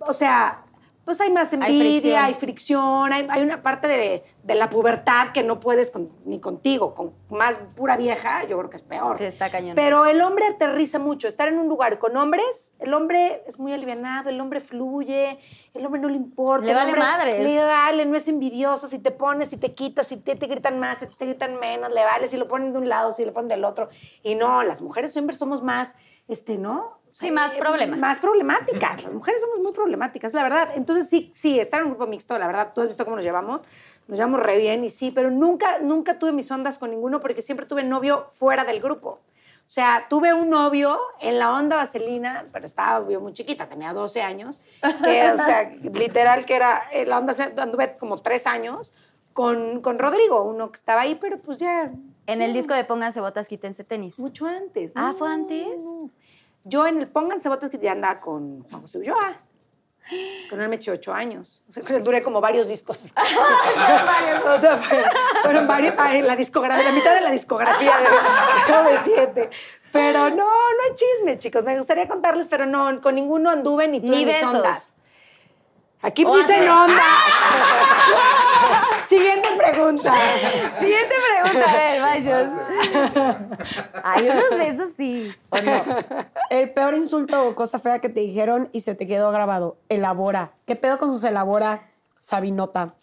o 0.00 0.12
sea, 0.12 0.63
pues 1.04 1.20
hay 1.20 1.30
más 1.32 1.52
envidia, 1.52 2.24
hay 2.24 2.34
fricción, 2.34 3.12
hay, 3.12 3.26
hay 3.30 3.42
una 3.42 3.60
parte 3.62 3.88
de, 3.88 4.24
de 4.42 4.54
la 4.54 4.70
pubertad 4.70 5.32
que 5.32 5.42
no 5.42 5.60
puedes 5.60 5.90
con- 5.90 6.10
ni 6.24 6.40
contigo, 6.40 6.94
con 6.94 7.12
más 7.30 7.58
pura 7.76 7.96
vieja, 7.96 8.44
yo 8.44 8.56
creo 8.58 8.70
que 8.70 8.76
es 8.76 8.82
peor. 8.82 9.16
Sí, 9.16 9.24
está 9.24 9.50
cañón. 9.50 9.74
Pero 9.76 10.06
el 10.06 10.20
hombre 10.22 10.46
aterriza 10.46 10.98
mucho. 10.98 11.28
Estar 11.28 11.48
en 11.48 11.58
un 11.58 11.68
lugar 11.68 11.98
con 11.98 12.16
hombres, 12.16 12.72
el 12.78 12.94
hombre 12.94 13.42
es 13.46 13.58
muy 13.58 13.72
alivianado, 13.72 14.30
el 14.30 14.40
hombre 14.40 14.60
fluye, 14.60 15.38
el 15.74 15.84
hombre 15.84 16.00
no 16.00 16.08
le 16.08 16.16
importa. 16.16 16.64
Le 16.64 16.72
el 16.72 16.76
vale 16.76 16.96
madres. 16.96 17.44
Le 17.44 17.58
vale, 17.62 18.06
no 18.06 18.16
es 18.16 18.28
envidioso. 18.28 18.88
Si 18.88 18.98
te 19.02 19.10
pones, 19.10 19.50
si 19.50 19.56
te 19.58 19.74
quitas, 19.74 20.06
si 20.08 20.16
te, 20.16 20.36
te 20.36 20.46
gritan 20.46 20.78
más, 20.78 20.98
si 21.00 21.06
te 21.06 21.26
gritan 21.26 21.58
menos, 21.60 21.92
le 21.92 22.04
vale. 22.04 22.28
Si 22.28 22.36
lo 22.36 22.48
ponen 22.48 22.72
de 22.72 22.78
un 22.78 22.88
lado, 22.88 23.12
si 23.12 23.24
lo 23.24 23.32
ponen 23.32 23.48
del 23.48 23.64
otro. 23.64 23.88
Y 24.22 24.34
no, 24.36 24.62
las 24.62 24.80
mujeres 24.80 25.12
siempre 25.12 25.36
somos 25.36 25.62
más, 25.62 25.94
este, 26.28 26.56
¿no? 26.56 26.98
Sí, 27.18 27.30
más 27.30 27.54
eh, 27.54 27.58
problemas. 27.58 27.98
Más 27.98 28.18
problemáticas. 28.18 29.02
Las 29.04 29.14
mujeres 29.14 29.40
somos 29.40 29.60
muy 29.60 29.72
problemáticas, 29.72 30.34
la 30.34 30.42
verdad. 30.42 30.68
Entonces, 30.74 31.08
sí, 31.08 31.30
sí, 31.34 31.60
estar 31.60 31.80
en 31.80 31.86
un 31.86 31.92
grupo 31.92 32.06
mixto, 32.08 32.36
la 32.38 32.46
verdad, 32.46 32.72
tú 32.74 32.80
has 32.80 32.88
visto 32.88 33.04
cómo 33.04 33.16
nos 33.16 33.24
llevamos. 33.24 33.64
Nos 34.08 34.18
llevamos 34.18 34.40
re 34.40 34.58
bien 34.58 34.84
y 34.84 34.90
sí, 34.90 35.10
pero 35.10 35.30
nunca, 35.30 35.78
nunca 35.78 36.18
tuve 36.18 36.32
mis 36.32 36.50
ondas 36.50 36.78
con 36.78 36.90
ninguno 36.90 37.20
porque 37.20 37.40
siempre 37.40 37.66
tuve 37.66 37.84
novio 37.84 38.26
fuera 38.34 38.64
del 38.64 38.80
grupo. 38.80 39.20
O 39.66 39.70
sea, 39.70 40.06
tuve 40.10 40.34
un 40.34 40.50
novio 40.50 40.98
en 41.20 41.38
la 41.38 41.50
onda 41.52 41.76
vaselina, 41.76 42.44
pero 42.52 42.66
estaba 42.66 43.08
yo 43.08 43.20
muy 43.22 43.32
chiquita, 43.32 43.66
tenía 43.66 43.94
12 43.94 44.20
años, 44.20 44.60
que, 45.02 45.32
o 45.32 45.38
sea, 45.38 45.70
literal 45.94 46.44
que 46.44 46.54
era, 46.54 46.82
en 46.92 47.08
la 47.08 47.18
onda 47.18 47.32
anduve 47.56 47.96
como 47.96 48.18
tres 48.18 48.46
años 48.46 48.92
con, 49.32 49.80
con 49.80 49.98
Rodrigo, 49.98 50.42
uno 50.42 50.70
que 50.70 50.76
estaba 50.76 51.00
ahí, 51.00 51.14
pero 51.14 51.38
pues 51.38 51.56
ya 51.56 51.90
En 52.26 52.42
el 52.42 52.52
disco 52.52 52.74
de 52.74 52.84
Pónganse 52.84 53.22
botas, 53.22 53.48
quítense 53.48 53.84
tenis. 53.84 54.18
mucho 54.18 54.46
antes. 54.46 54.92
Ah, 54.94 55.12
No, 55.12 55.18
¿fue 55.18 55.32
antes? 55.32 55.82
no. 55.82 56.10
Yo 56.64 56.86
en 56.86 56.98
el 57.00 57.08
Pónganse 57.08 57.48
Botas 57.48 57.70
que 57.70 57.78
ya 57.78 57.92
andaba 57.92 58.20
con 58.20 58.62
Juan 58.64 58.82
José 58.82 58.98
Ulloa. 58.98 59.36
Con 60.50 60.60
él 60.60 60.68
me 60.68 60.76
eché 60.76 60.90
ocho 60.90 61.14
años. 61.14 61.62
O 61.68 61.72
sea, 61.72 61.98
duré 62.00 62.22
como 62.22 62.40
varios 62.40 62.68
discos. 62.68 63.12
o 64.46 64.60
sea, 64.60 64.76
fue- 64.76 65.04
fueron 65.42 65.66
varios. 65.66 65.94
la 66.26 66.36
discografía, 66.36 66.84
la 66.84 66.92
mitad 66.92 67.14
de 67.14 67.20
la 67.22 67.30
discografía 67.30 67.92
de 67.96 68.92
de 68.92 68.98
siete. 69.04 69.50
Pero 69.92 70.28
no, 70.30 70.36
no 70.36 70.44
hay 70.88 70.94
chisme, 70.94 71.38
chicos. 71.38 71.64
Me 71.64 71.78
gustaría 71.78 72.06
contarles, 72.08 72.48
pero 72.48 72.66
no, 72.66 73.00
con 73.00 73.14
ninguno 73.14 73.48
anduve 73.50 73.88
ni 73.88 74.00
tú 74.00 74.08
Ni 74.10 74.24
mis 74.24 74.34
besos. 74.34 74.54
ondas. 74.54 74.96
Aquí 76.04 76.24
O 76.24 76.36
dicen 76.36 76.68
ondas. 76.68 77.02
Siguiente 79.08 79.48
pregunta. 79.56 80.12
Siguiente 80.78 81.14
pregunta, 81.42 81.70
a 81.70 81.74
ver, 81.76 82.00
vayos. 82.00 82.52
Ay, 84.02 84.28
unos 84.28 84.58
besos 84.58 84.90
sí. 84.96 85.32
¿O 85.50 85.60
no? 85.60 85.72
El 86.50 86.70
peor 86.70 86.94
insulto 86.94 87.46
o 87.48 87.54
cosa 87.54 87.78
fea 87.78 88.00
que 88.00 88.08
te 88.10 88.20
dijeron 88.20 88.68
y 88.72 88.80
se 88.80 88.94
te 88.94 89.06
quedó 89.06 89.30
grabado. 89.32 89.78
Elabora. 89.88 90.52
¿Qué 90.66 90.76
pedo 90.76 90.98
con 90.98 91.10
sus 91.10 91.24
elabora? 91.24 91.88
Sabinota. 92.18 92.94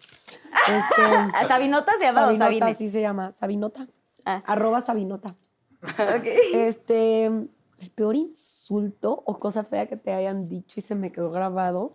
Este, 0.67 1.01
¿A 1.37 1.43
¿Sabinota 1.47 1.93
se 1.97 2.05
llama 2.05 2.21
o 2.21 2.23
Sabinota, 2.25 2.45
Sabine? 2.45 2.65
así 2.69 2.89
se 2.89 3.01
llama. 3.01 3.31
Sabinota. 3.31 3.87
Ah. 4.25 4.43
Arroba 4.45 4.81
Sabinota. 4.81 5.35
Ok. 5.83 6.25
Este, 6.53 7.25
el 7.25 7.89
peor 7.95 8.15
insulto 8.15 9.23
o 9.25 9.39
cosa 9.39 9.63
fea 9.63 9.87
que 9.87 9.97
te 9.97 10.13
hayan 10.13 10.47
dicho 10.49 10.79
y 10.79 10.81
se 10.81 10.93
me 10.93 11.11
quedó 11.11 11.31
grabado. 11.31 11.93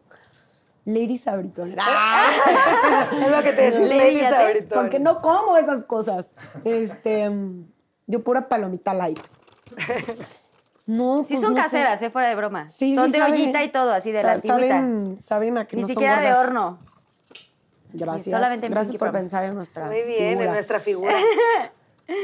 Lady 0.86 1.18
Sabritón. 1.18 1.74
Es 3.12 3.28
lo 3.30 3.42
que 3.42 3.52
te 3.52 3.62
decía. 3.70 3.80
Lady, 3.86 4.20
Lady. 4.22 4.66
Porque 4.66 4.98
no 4.98 5.20
como 5.20 5.56
esas 5.58 5.84
cosas. 5.84 6.32
Este, 6.64 7.30
yo 8.06 8.22
pura 8.24 8.48
palomita 8.48 8.94
light. 8.94 9.20
No, 10.86 11.24
Sí 11.24 11.34
pues 11.34 11.40
son 11.44 11.52
no 11.54 11.56
sé. 11.56 11.62
caseras, 11.64 12.00
¿eh? 12.02 12.10
Fuera 12.10 12.28
de 12.28 12.36
broma. 12.36 12.68
Sí, 12.68 12.94
son 12.94 13.06
sí 13.06 13.12
de 13.12 13.18
saben. 13.18 13.34
ollita 13.34 13.64
y 13.64 13.70
todo, 13.72 13.92
así 13.92 14.12
de 14.12 14.22
la 14.22 14.32
antigüita. 14.34 14.68
Saben, 14.68 15.16
saben 15.20 15.58
a 15.58 15.66
que 15.66 15.74
Ni 15.76 15.82
no 15.82 15.88
son 15.88 15.94
siquiera 15.94 16.20
de 16.20 16.32
horno. 16.32 16.78
Gracias. 17.92 18.30
Solamente 18.34 18.66
en 18.66 18.72
Gracias 18.72 18.96
por 18.96 19.08
Promise. 19.10 19.22
pensar 19.22 19.44
en 19.44 19.54
nuestra 19.56 19.86
Muy 19.86 20.02
bien, 20.02 20.28
figura. 20.30 20.46
en 20.46 20.52
nuestra 20.52 20.80
figura. 20.80 21.14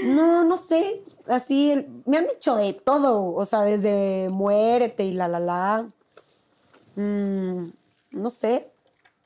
No, 0.05 0.44
no 0.44 0.55
sé. 0.56 1.02
Así, 1.26 1.84
me 2.06 2.18
han 2.18 2.28
dicho 2.28 2.55
de 2.55 2.72
todo. 2.72 3.34
O 3.34 3.44
sea, 3.44 3.62
desde 3.62 4.28
muérete 4.30 5.02
y 5.02 5.12
la, 5.12 5.26
la, 5.26 5.40
la. 5.40 5.86
Mm, 6.94 7.64
no 8.12 8.30
sé. 8.30 8.70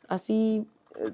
Así. 0.09 0.69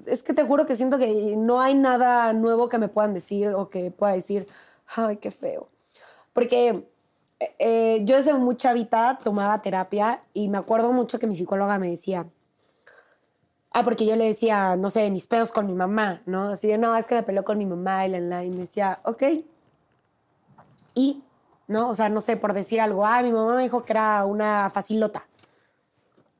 Es 0.05 0.23
que 0.23 0.33
te 0.33 0.43
juro 0.43 0.65
que 0.65 0.75
siento 0.75 0.97
que 0.97 1.35
no 1.35 1.59
hay 1.61 1.75
nada 1.75 2.31
nuevo 2.33 2.69
que 2.69 2.77
me 2.77 2.87
puedan 2.87 3.13
decir 3.13 3.49
o 3.49 3.69
que 3.69 3.91
pueda 3.91 4.13
decir, 4.13 4.47
ay, 4.95 5.17
qué 5.17 5.31
feo. 5.31 5.67
Porque 6.31 6.87
eh, 7.39 7.55
eh, 7.59 8.01
yo 8.05 8.15
desde 8.15 8.33
muy 8.33 8.55
chavita 8.55 9.19
tomaba 9.23 9.61
terapia 9.61 10.23
y 10.33 10.49
me 10.49 10.57
acuerdo 10.57 10.93
mucho 10.93 11.19
que 11.19 11.27
mi 11.27 11.35
psicóloga 11.35 11.77
me 11.79 11.89
decía, 11.89 12.27
Ah, 13.75 13.83
porque 13.83 14.05
yo 14.05 14.15
le 14.15 14.27
decía, 14.27 14.75
no 14.75 14.91
sé, 14.91 15.09
mis 15.09 15.25
pedos 15.25 15.51
con 15.51 15.65
mi 15.65 15.73
mamá, 15.73 16.21
¿no? 16.27 16.49
Así 16.49 16.67
de, 16.67 16.77
no, 16.77 16.95
es 16.95 17.07
que 17.07 17.15
me 17.15 17.23
peleó 17.23 17.43
con 17.43 17.57
mi 17.57 17.65
mamá 17.65 18.05
y 18.05 18.09
la, 18.09 18.43
y 18.43 18.51
me 18.51 18.57
decía, 18.57 18.99
ok. 19.03 19.23
Y, 20.93 21.23
¿no? 21.67 21.89
O 21.89 21.95
sea, 21.95 22.09
no 22.09 22.21
sé, 22.21 22.37
por 22.37 22.53
decir 22.53 22.79
algo, 22.81 23.05
ah, 23.05 23.21
mi 23.23 23.31
mamá 23.31 23.55
me 23.55 23.63
dijo 23.63 23.83
que 23.83 23.93
era 23.93 24.25
una 24.25 24.69
facilota. 24.69 25.27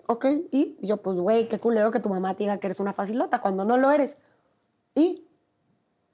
Ok, 0.07 0.25
y 0.51 0.77
yo, 0.81 0.97
pues, 0.97 1.17
güey, 1.17 1.47
qué 1.47 1.59
culero 1.59 1.91
que 1.91 1.99
tu 1.99 2.09
mamá 2.09 2.35
te 2.35 2.43
diga 2.43 2.57
que 2.57 2.67
eres 2.67 2.80
una 2.80 2.93
facilota 2.93 3.39
cuando 3.39 3.63
no 3.63 3.77
lo 3.77 3.89
eres. 3.91 4.17
¿Y? 4.95 5.25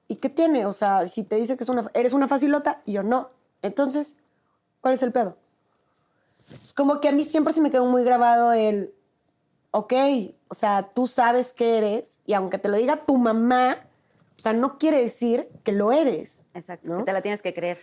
¿Y 0.08 0.18
qué 0.18 0.30
tiene? 0.30 0.66
O 0.66 0.74
sea, 0.74 1.06
si 1.08 1.24
te 1.24 1.36
dice 1.38 1.58
que 1.58 1.64
es 1.64 1.70
una, 1.70 1.90
eres 1.94 2.14
una 2.14 2.28
facilota 2.28 2.82
y 2.86 2.94
yo 2.94 3.04
no. 3.04 3.30
Entonces, 3.62 4.16
¿cuál 4.82 4.94
es 4.94 5.04
el 5.04 5.12
pedo? 5.12 5.38
Es 6.62 6.74
como 6.74 7.00
que 7.00 7.10
a 7.10 7.12
mí 7.12 7.26
siempre 7.26 7.54
se 7.54 7.62
me 7.62 7.72
quedó 7.72 7.86
muy 7.86 8.04
grabado 8.04 8.54
el, 8.54 8.94
ok, 9.72 9.94
o 10.48 10.54
sea, 10.54 10.90
tú 10.94 11.08
sabes 11.08 11.54
que 11.54 11.78
eres 11.78 12.20
y 12.26 12.34
aunque 12.34 12.58
te 12.58 12.70
lo 12.70 12.78
diga 12.78 13.06
tu 13.06 13.18
mamá, 13.18 13.78
o 14.38 14.42
sea, 14.42 14.54
no 14.54 14.78
quiere 14.78 15.00
decir 15.00 15.50
que 15.64 15.72
lo 15.72 15.92
eres. 15.92 16.44
Exacto, 16.54 16.90
¿no? 16.92 16.98
que 17.00 17.04
te 17.06 17.14
la 17.14 17.22
tienes 17.22 17.42
que 17.42 17.54
creer. 17.54 17.78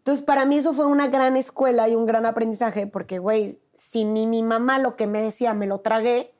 Entonces, 0.00 0.24
para 0.24 0.44
mí 0.46 0.56
eso 0.56 0.72
fue 0.72 0.86
una 0.86 1.08
gran 1.08 1.36
escuela 1.36 1.88
y 1.88 1.94
un 1.94 2.06
gran 2.06 2.24
aprendizaje 2.26 2.86
porque, 2.86 3.18
güey, 3.18 3.58
si 3.74 4.04
ni 4.04 4.26
mi 4.26 4.42
mamá 4.42 4.78
lo 4.78 4.96
que 4.96 5.06
me 5.06 5.22
decía 5.22 5.52
me 5.54 5.66
lo 5.66 5.80
tragué, 5.80 6.32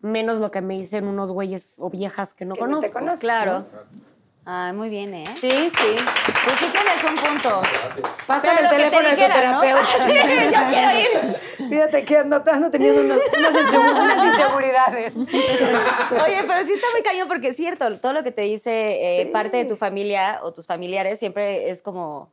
menos 0.00 0.38
lo 0.40 0.50
que 0.50 0.60
me 0.60 0.74
dicen 0.74 1.06
unos 1.06 1.32
güeyes 1.32 1.74
o 1.78 1.88
viejas 1.90 2.34
que 2.34 2.44
no 2.44 2.54
Que 2.54 2.60
ni 2.60 2.66
te 2.66 2.72
conozco. 2.72 2.92
conozco. 2.92 3.20
Claro. 3.20 3.66
Ay, 4.50 4.72
muy 4.72 4.88
bien, 4.88 5.12
¿eh? 5.12 5.24
Sí, 5.40 5.50
sí. 5.50 5.96
Pues 6.44 6.56
sí 6.58 6.66
tienes 6.72 7.04
un 7.04 7.14
punto. 7.16 7.60
Pásame 8.26 8.56
Pero 8.56 8.70
el 8.70 8.76
que 8.76 8.90
te 8.90 8.96
teléfono 8.96 9.08
de 9.08 9.14
tu 9.14 9.20
dijeran, 9.22 9.52
¿no? 9.52 9.60
terapeuta. 9.60 9.88
Sí, 10.06 10.14
yo 10.52 10.68
quiero 10.70 11.00
ir. 11.00 11.68
Fíjate 11.68 12.04
que 12.04 12.16
ando, 12.18 12.42
ando 12.50 12.70
teniendo 12.70 13.00
unos- 13.02 13.22
unas 13.36 14.24
inseguridades. 14.26 15.16
Oye, 15.16 16.44
pero 16.46 16.64
sí 16.64 16.72
está 16.72 16.86
muy 16.92 17.02
cañón 17.02 17.28
porque 17.28 17.48
es 17.48 17.56
cierto, 17.56 17.98
todo 18.00 18.12
lo 18.12 18.22
que 18.22 18.32
te 18.32 18.42
dice 18.42 19.20
eh, 19.22 19.26
parte 19.26 19.56
de 19.58 19.64
tu 19.66 19.76
familia 19.76 20.40
o 20.42 20.52
tus 20.52 20.66
familiares 20.66 21.18
siempre 21.18 21.68
es 21.70 21.82
como 21.82 22.32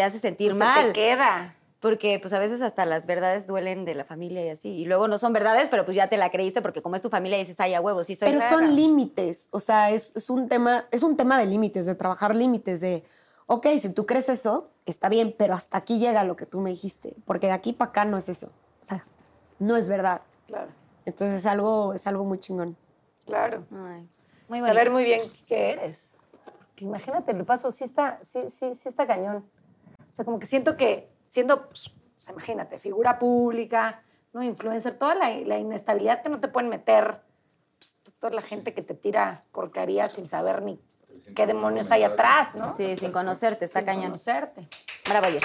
te 0.00 0.04
hace 0.04 0.18
sentir 0.18 0.52
Pues 0.52 0.58
mal. 0.58 0.80
Se 0.80 0.86
te 0.88 0.92
queda. 0.94 1.54
Porque 1.78 2.18
pues 2.20 2.32
a 2.32 2.38
veces 2.38 2.62
hasta 2.62 2.86
las 2.86 3.04
verdades 3.06 3.46
duelen 3.46 3.84
de 3.84 3.94
la 3.94 4.04
familia 4.04 4.42
y 4.44 4.48
así. 4.48 4.68
Y 4.68 4.84
luego 4.86 5.08
no 5.08 5.18
son 5.18 5.32
verdades, 5.34 5.68
pero 5.68 5.84
pues 5.84 5.94
ya 5.94 6.08
te 6.08 6.16
la 6.16 6.30
creíste 6.30 6.62
porque 6.62 6.80
como 6.80 6.96
es 6.96 7.02
tu 7.02 7.10
familia 7.10 7.36
dices, 7.38 7.56
ay, 7.58 7.74
a 7.74 7.80
huevo, 7.82 8.02
sí 8.02 8.14
soy 8.14 8.28
Pero 8.28 8.38
rara". 8.40 8.50
son 8.50 8.74
límites, 8.76 9.48
o 9.50 9.60
sea, 9.60 9.90
es, 9.90 10.14
es 10.16 10.30
un 10.30 10.48
tema, 10.48 10.86
es 10.90 11.02
un 11.02 11.16
tema 11.18 11.38
de 11.38 11.44
límites, 11.46 11.84
de 11.86 11.94
trabajar 11.94 12.34
límites, 12.34 12.80
de, 12.80 13.02
ok, 13.46 13.66
si 13.78 13.92
tú 13.92 14.04
crees 14.06 14.28
eso, 14.30 14.70
está 14.86 15.08
bien, 15.10 15.34
pero 15.36 15.52
hasta 15.54 15.76
aquí 15.78 15.98
llega 15.98 16.24
lo 16.24 16.34
que 16.36 16.44
tú 16.46 16.60
me 16.60 16.70
dijiste, 16.70 17.14
porque 17.26 17.46
de 17.48 17.52
aquí 17.54 17.72
para 17.74 17.90
acá 17.90 18.04
no 18.06 18.16
es 18.18 18.28
eso, 18.30 18.46
o 18.82 18.84
sea, 18.84 19.04
no 19.58 19.76
es 19.76 19.88
verdad. 19.88 20.20
Claro, 20.46 20.68
Entonces 21.06 21.40
es 21.40 21.46
algo, 21.46 21.92
es 21.94 22.06
algo 22.06 22.24
muy 22.24 22.38
chingón. 22.40 22.76
claro. 23.26 23.64
Ay, 23.70 24.06
muy. 24.48 24.60
Saber 24.62 24.90
muy 24.90 25.04
bien 25.04 25.20
qué 25.48 25.70
eres. 25.72 26.12
Imagínate, 26.78 27.32
el 27.32 27.44
paso 27.44 27.70
sí 27.70 27.84
está, 27.84 28.18
sí, 28.22 28.48
sí, 28.48 28.74
sí 28.74 28.88
está 28.88 29.06
cañón. 29.06 29.44
O 30.10 30.14
sea, 30.14 30.24
como 30.24 30.38
que 30.38 30.46
siento 30.46 30.76
que 30.76 31.08
siendo, 31.28 31.68
pues, 31.68 31.88
o 31.88 31.92
sea, 32.16 32.32
imagínate, 32.32 32.78
figura 32.78 33.18
pública, 33.18 34.02
¿no? 34.32 34.42
Influencer, 34.42 34.98
toda 34.98 35.14
la, 35.14 35.30
la 35.30 35.58
inestabilidad 35.58 36.22
que 36.22 36.28
no 36.28 36.40
te 36.40 36.48
pueden 36.48 36.68
meter, 36.68 37.20
pues, 37.78 37.94
toda 38.18 38.32
la 38.34 38.42
gente 38.42 38.74
que 38.74 38.82
te 38.82 38.94
tira 38.94 39.42
porcaría 39.52 40.08
sin 40.08 40.28
saber 40.28 40.62
ni 40.62 40.78
qué 41.34 41.46
demonios 41.46 41.90
hay 41.90 42.02
atrás, 42.04 42.54
¿no? 42.54 42.68
Sí, 42.74 42.96
sin 42.96 43.12
conocerte, 43.12 43.64
está 43.64 43.80
Sin 43.80 43.86
cañón. 43.86 44.04
conocerte. 44.04 44.68
Bravo, 45.08 45.28
yo. 45.28 45.38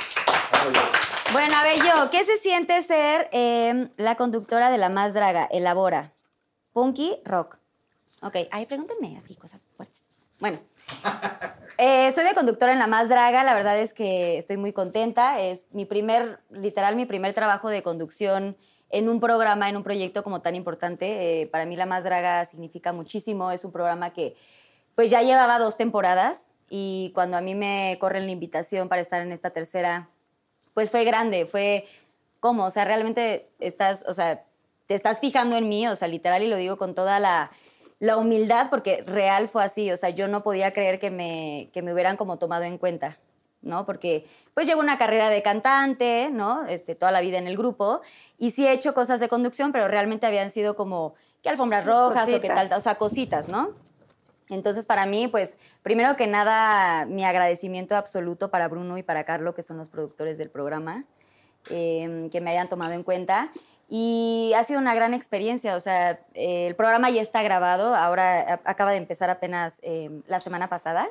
Bueno, 1.34 1.56
a 1.58 1.64
ver, 1.64 1.78
yo, 1.80 2.10
¿qué 2.12 2.24
se 2.24 2.38
siente 2.38 2.82
ser 2.82 3.30
eh, 3.32 3.90
la 3.98 4.16
conductora 4.16 4.70
de 4.70 4.78
La 4.78 4.90
Más 4.90 5.14
Draga? 5.14 5.46
Elabora. 5.46 6.12
Punky 6.74 7.18
Rock. 7.26 7.58
Ok, 8.22 8.36
ahí 8.52 8.66
pregúntenme 8.66 9.18
así, 9.18 9.36
cosas 9.36 9.66
fuertes. 9.76 10.04
Bueno, 10.40 10.60
eh, 11.78 12.08
estoy 12.08 12.24
de 12.24 12.34
conductora 12.34 12.74
en 12.74 12.80
La 12.80 12.88
Más 12.88 13.10
Draga, 13.10 13.44
la 13.44 13.54
verdad 13.54 13.80
es 13.80 13.94
que 13.94 14.38
estoy 14.38 14.58
muy 14.58 14.74
contenta. 14.74 15.40
Es 15.40 15.68
mi 15.72 15.86
primer, 15.86 16.40
literal, 16.50 16.96
mi 16.96 17.06
primer 17.06 17.34
trabajo 17.34 17.70
de 17.70 17.84
conducción 17.84 18.58
en 18.90 19.10
un 19.10 19.20
programa, 19.20 19.70
en 19.70 19.78
un 19.78 19.84
proyecto 19.84 20.24
como 20.24 20.42
tan 20.42 20.56
importante. 20.56 21.42
Eh, 21.42 21.48
para 21.48 21.66
mí 21.66 21.76
La 21.76 21.86
Más 21.86 22.04
Draga 22.04 22.46
significa 22.46 22.94
muchísimo, 22.94 23.52
es 23.52 23.66
un 23.66 23.72
programa 23.72 24.14
que 24.14 24.36
pues 24.96 25.10
ya 25.10 25.22
llevaba 25.22 25.60
dos 25.60 25.76
temporadas 25.76 26.48
y 26.70 27.12
cuando 27.14 27.38
a 27.38 27.42
mí 27.42 27.54
me 27.54 27.98
corren 28.00 28.26
la 28.26 28.32
invitación 28.32 28.88
para 28.88 29.02
estar 29.02 29.22
en 29.22 29.32
esta 29.32 29.50
tercera, 29.50 30.10
pues 30.74 30.92
fue 30.92 31.04
grande, 31.04 31.46
fue 31.46 31.86
como, 32.40 32.66
o 32.66 32.70
sea, 32.70 32.86
realmente 32.86 33.50
estás, 33.60 34.06
o 34.08 34.14
sea, 34.14 34.44
te 34.88 34.94
estás 34.94 35.20
fijando 35.20 35.58
en 35.58 35.68
mí, 35.68 35.88
o 35.88 35.96
sea, 35.96 36.08
literal, 36.08 36.44
y 36.44 36.48
lo 36.48 36.58
digo 36.58 36.78
con 36.78 36.96
toda 36.96 37.20
la, 37.20 37.52
la 38.06 38.18
humildad, 38.18 38.70
porque 38.70 39.04
real 39.06 39.48
fue 39.48 39.64
así, 39.64 39.92
o 39.92 39.98
sea, 39.98 40.10
yo 40.10 40.28
no 40.28 40.44
podía 40.44 40.74
creer 40.74 41.00
que 41.00 41.10
me, 41.10 41.70
que 41.74 41.82
me 41.82 41.94
hubieran 41.94 42.18
como 42.18 42.38
tomado 42.38 42.64
en 42.64 42.78
cuenta, 42.78 43.18
¿no? 43.62 43.86
Porque 43.86 44.28
pues 44.54 44.68
llevo 44.68 44.80
una 44.80 44.98
carrera 44.98 45.30
de 45.30 45.42
cantante, 45.42 46.30
¿no? 46.32 46.66
Este, 46.68 46.96
toda 46.96 47.12
la 47.12 47.22
vida 47.22 47.38
en 47.38 47.48
el 47.48 47.58
grupo, 47.58 48.02
y 48.38 48.52
sí 48.52 48.68
he 48.68 48.72
hecho 48.72 48.94
cosas 48.94 49.20
de 49.20 49.28
conducción, 49.28 49.72
pero 49.72 49.88
realmente 49.88 50.26
habían 50.26 50.52
sido 50.52 50.76
como 50.76 51.16
que 51.42 51.50
alfombras 51.50 51.86
rojas 51.86 52.30
o 52.30 52.32
Cositas. 52.34 52.70
tal, 52.70 52.78
o 52.78 52.82
sea, 52.82 52.96
cositas, 52.96 53.48
¿no? 53.48 53.72
Entonces, 54.50 54.86
para 54.86 55.08
mí, 55.08 55.28
pues, 55.28 55.56
primero 55.82 56.16
que 56.16 56.28
nada, 56.28 57.06
mi 57.08 57.26
agradecimiento 57.26 57.96
absoluto 57.96 58.52
para 58.52 58.68
Bruno 58.68 58.98
y 58.98 59.04
para 59.04 59.24
Carlo, 59.24 59.56
que 59.56 59.64
son 59.64 59.78
los 59.78 59.90
productores 59.90 60.38
del 60.38 60.52
programa, 60.52 61.06
eh, 61.72 62.30
que 62.32 62.42
me 62.42 62.52
hayan 62.52 62.70
tomado 62.70 62.94
en 62.94 63.02
cuenta. 63.02 63.52
Y 63.88 64.52
ha 64.56 64.64
sido 64.64 64.80
una 64.80 64.96
gran 64.96 65.14
experiencia, 65.14 65.76
o 65.76 65.80
sea, 65.80 66.20
eh, 66.34 66.66
el 66.68 66.76
programa 66.76 67.10
ya 67.12 67.22
está 67.22 67.44
grabado, 67.44 67.96
ahora 67.96 68.40
a- 68.42 68.60
acaba 68.66 68.92
de 68.92 68.98
empezar 68.98 69.30
apenas 69.30 69.80
eh, 69.84 70.10
la 70.28 70.40
semana 70.40 70.68
pasada. 70.70 71.08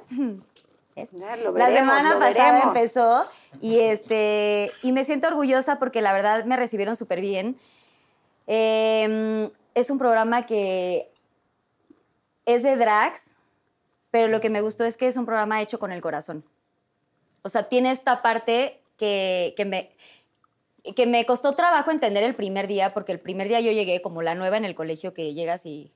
¿Es? 0.96 1.12
Ya, 1.12 1.36
lo 1.36 1.52
la 1.52 1.68
semana 1.68 2.14
lo 2.14 2.20
pasada 2.20 2.52
veremos. 2.52 2.76
empezó 2.76 3.24
y, 3.60 3.78
este, 3.80 4.70
y 4.82 4.92
me 4.92 5.04
siento 5.04 5.28
orgullosa 5.28 5.78
porque 5.78 6.02
la 6.02 6.12
verdad 6.12 6.44
me 6.46 6.56
recibieron 6.56 6.96
súper 6.96 7.20
bien. 7.20 7.56
Eh, 8.46 9.50
es 9.74 9.90
un 9.90 9.98
programa 9.98 10.44
que 10.46 11.10
es 12.46 12.62
de 12.62 12.76
drags, 12.76 13.36
pero 14.10 14.28
lo 14.28 14.40
que 14.40 14.50
me 14.50 14.60
gustó 14.60 14.84
es 14.84 14.96
que 14.96 15.06
es 15.06 15.16
un 15.16 15.26
programa 15.26 15.62
hecho 15.62 15.78
con 15.78 15.92
el 15.92 16.00
corazón. 16.00 16.44
O 17.42 17.48
sea, 17.48 17.68
tiene 17.68 17.90
esta 17.90 18.22
parte 18.22 18.80
que, 18.96 19.54
que 19.56 19.64
me, 19.64 19.90
que 20.92 21.06
me 21.06 21.24
costó 21.24 21.52
trabajo 21.52 21.90
entender 21.90 22.22
el 22.22 22.34
primer 22.34 22.66
día, 22.66 22.92
porque 22.92 23.12
el 23.12 23.20
primer 23.20 23.48
día 23.48 23.60
yo 23.60 23.72
llegué 23.72 24.02
como 24.02 24.22
la 24.22 24.34
nueva 24.34 24.56
en 24.56 24.64
el 24.64 24.74
colegio 24.74 25.14
que 25.14 25.32
llegas 25.32 25.64
y 25.64 25.92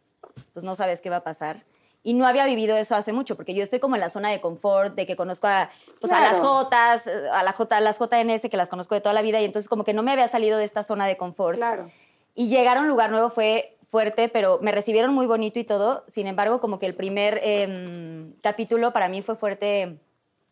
pues 0.52 0.64
no 0.64 0.74
sabes 0.74 1.00
qué 1.00 1.10
va 1.10 1.16
a 1.16 1.24
pasar. 1.24 1.64
Y 2.02 2.14
no 2.14 2.26
había 2.26 2.46
vivido 2.46 2.76
eso 2.76 2.94
hace 2.94 3.12
mucho, 3.12 3.36
porque 3.36 3.54
yo 3.54 3.62
estoy 3.62 3.80
como 3.80 3.96
en 3.96 4.00
la 4.00 4.08
zona 4.08 4.30
de 4.30 4.40
confort, 4.40 4.94
de 4.94 5.04
que 5.04 5.16
conozco 5.16 5.46
a, 5.46 5.68
pues, 6.00 6.12
a 6.12 6.20
las 6.20 6.36
Claro. 6.38 6.44
Jotas, 6.44 7.06
a, 7.32 7.42
la 7.42 7.52
J, 7.52 7.76
a 7.76 7.80
las 7.80 7.98
JNS, 7.98 8.48
que 8.48 8.56
las 8.56 8.68
conozco 8.68 8.94
de 8.94 9.00
toda 9.00 9.12
la 9.12 9.20
vida, 9.20 9.40
y 9.40 9.44
entonces 9.44 9.68
como 9.68 9.84
que 9.84 9.92
no 9.92 10.02
me 10.02 10.12
había 10.12 10.28
salido 10.28 10.58
de 10.58 10.64
esta 10.64 10.82
zona 10.82 11.06
de 11.06 11.16
confort. 11.16 11.58
Claro. 11.58 11.90
Y 12.34 12.48
llegar 12.48 12.78
a 12.78 12.80
un 12.80 12.88
lugar 12.88 13.10
nuevo 13.10 13.30
fue 13.30 13.76
fuerte, 13.88 14.28
pero 14.28 14.58
me 14.62 14.70
recibieron 14.70 15.12
muy 15.12 15.26
bonito 15.26 15.58
y 15.58 15.64
todo. 15.64 16.04
Sin 16.06 16.26
embargo, 16.26 16.60
como 16.60 16.78
que 16.78 16.86
el 16.86 16.94
primer 16.94 17.40
em, 17.42 18.32
capítulo 18.42 18.92
para 18.92 19.08
mí 19.08 19.22
fue 19.22 19.34
fuerte 19.34 19.98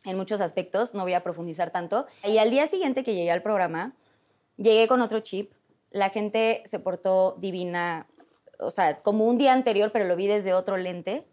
en 0.05 0.17
muchos 0.17 0.41
aspectos, 0.41 0.95
no 0.95 1.03
voy 1.03 1.15
a 1.15 1.23
profundizar 1.23 1.71
tanto. 1.71 2.07
Y 2.25 2.39
al 2.39 2.51
día 2.51 2.67
siguiente 2.67 3.05
que 3.05 3.15
llegué 3.15 3.31
al 3.31 3.43
programa, 3.43 3.93
llegué 4.57 4.89
con 4.89 5.01
otro 5.01 5.21
chip. 5.21 5.53
La 5.91 6.11
gente 6.11 6.63
se 6.67 6.79
portó 6.79 7.37
divina, 7.39 8.07
o 8.59 8.71
sea, 8.71 9.01
como 9.01 9.27
un 9.27 9.39
día 9.39 9.53
anterior, 9.53 9.91
pero 9.93 10.05
lo 10.05 10.17
vi 10.17 10.27
desde 10.27 10.53
otro 10.55 10.77
lente. 10.77 11.25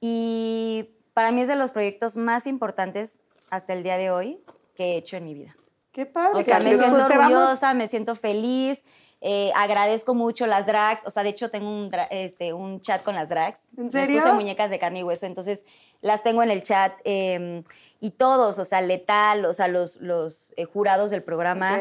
Y 0.00 0.90
para 1.14 1.32
mí 1.32 1.42
es 1.42 1.48
de 1.48 1.56
los 1.56 1.72
proyectos 1.72 2.16
más 2.16 2.46
importantes 2.46 3.20
hasta 3.50 3.72
el 3.72 3.82
día 3.82 3.96
de 3.96 4.10
hoy 4.10 4.40
que 4.76 4.92
he 4.92 4.96
hecho 4.96 5.16
en 5.16 5.24
mi 5.24 5.34
vida. 5.34 5.56
Qué 5.92 6.06
padre. 6.06 6.38
O 6.38 6.42
sea, 6.42 6.60
me 6.60 6.76
siento 6.76 7.06
orgullosa, 7.06 7.74
me 7.74 7.88
siento 7.88 8.14
feliz, 8.14 8.84
eh, 9.20 9.50
agradezco 9.56 10.14
mucho 10.14 10.46
las 10.46 10.66
drags. 10.66 11.04
O 11.06 11.10
sea, 11.10 11.24
de 11.24 11.30
hecho, 11.30 11.50
tengo 11.50 11.68
un, 11.68 11.90
este, 12.10 12.52
un 12.52 12.80
chat 12.80 13.02
con 13.02 13.16
las 13.16 13.28
drags. 13.28 13.62
¿En 13.76 13.90
serio? 13.90 14.14
Les 14.14 14.22
puse 14.22 14.34
muñecas 14.34 14.70
de 14.70 14.78
carne 14.78 15.00
y 15.00 15.02
hueso, 15.02 15.26
entonces 15.26 15.64
las 16.00 16.22
tengo 16.22 16.42
en 16.44 16.50
el 16.50 16.62
chat. 16.62 16.92
eh, 17.04 17.64
y 18.00 18.10
todos, 18.10 18.58
o 18.58 18.64
sea, 18.64 18.80
Letal, 18.80 19.44
o 19.44 19.52
sea, 19.52 19.66
los, 19.66 19.96
los 19.96 20.54
eh, 20.56 20.64
jurados 20.64 21.10
del 21.10 21.22
programa 21.22 21.80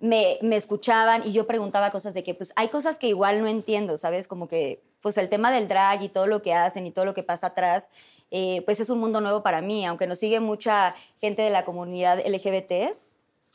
me, 0.00 0.38
me 0.40 0.56
escuchaban 0.56 1.26
y 1.26 1.32
yo 1.32 1.46
preguntaba 1.46 1.90
cosas 1.90 2.14
de 2.14 2.22
que, 2.22 2.34
pues, 2.34 2.52
hay 2.56 2.68
cosas 2.68 2.98
que 2.98 3.08
igual 3.08 3.42
no 3.42 3.48
entiendo, 3.48 3.98
¿sabes? 3.98 4.28
Como 4.28 4.48
que, 4.48 4.82
pues, 5.02 5.18
el 5.18 5.28
tema 5.28 5.52
del 5.52 5.68
drag 5.68 6.02
y 6.02 6.08
todo 6.08 6.26
lo 6.26 6.40
que 6.40 6.54
hacen 6.54 6.86
y 6.86 6.90
todo 6.90 7.04
lo 7.04 7.12
que 7.12 7.22
pasa 7.22 7.48
atrás, 7.48 7.90
eh, 8.30 8.62
pues, 8.64 8.80
es 8.80 8.88
un 8.88 8.98
mundo 8.98 9.20
nuevo 9.20 9.42
para 9.42 9.60
mí, 9.60 9.84
aunque 9.84 10.06
nos 10.06 10.18
sigue 10.18 10.40
mucha 10.40 10.94
gente 11.20 11.42
de 11.42 11.50
la 11.50 11.66
comunidad 11.66 12.18
LGBT 12.26 12.96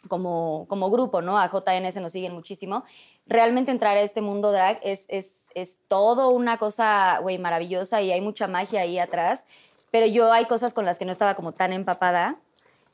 como, 0.07 0.65
como 0.67 0.91
grupo, 0.91 1.21
¿no? 1.21 1.39
A 1.39 1.49
JNS 1.49 1.95
nos 1.97 2.11
siguen 2.11 2.33
muchísimo. 2.33 2.83
Realmente 3.25 3.71
entrar 3.71 3.97
a 3.97 4.01
este 4.01 4.21
mundo 4.21 4.51
drag 4.51 4.79
es, 4.83 5.05
es, 5.07 5.47
es 5.55 5.79
todo 5.87 6.29
una 6.29 6.57
cosa, 6.57 7.19
güey, 7.21 7.39
maravillosa 7.39 8.01
y 8.01 8.11
hay 8.11 8.21
mucha 8.21 8.47
magia 8.47 8.81
ahí 8.81 8.99
atrás. 8.99 9.45
Pero 9.93 10.07
yo 10.07 10.33
hay 10.33 10.45
cosas 10.45 10.73
con 10.73 10.85
las 10.85 10.97
que 10.97 11.05
no 11.05 11.11
estaba 11.11 11.35
como 11.35 11.51
tan 11.51 11.71
empapada. 11.71 12.35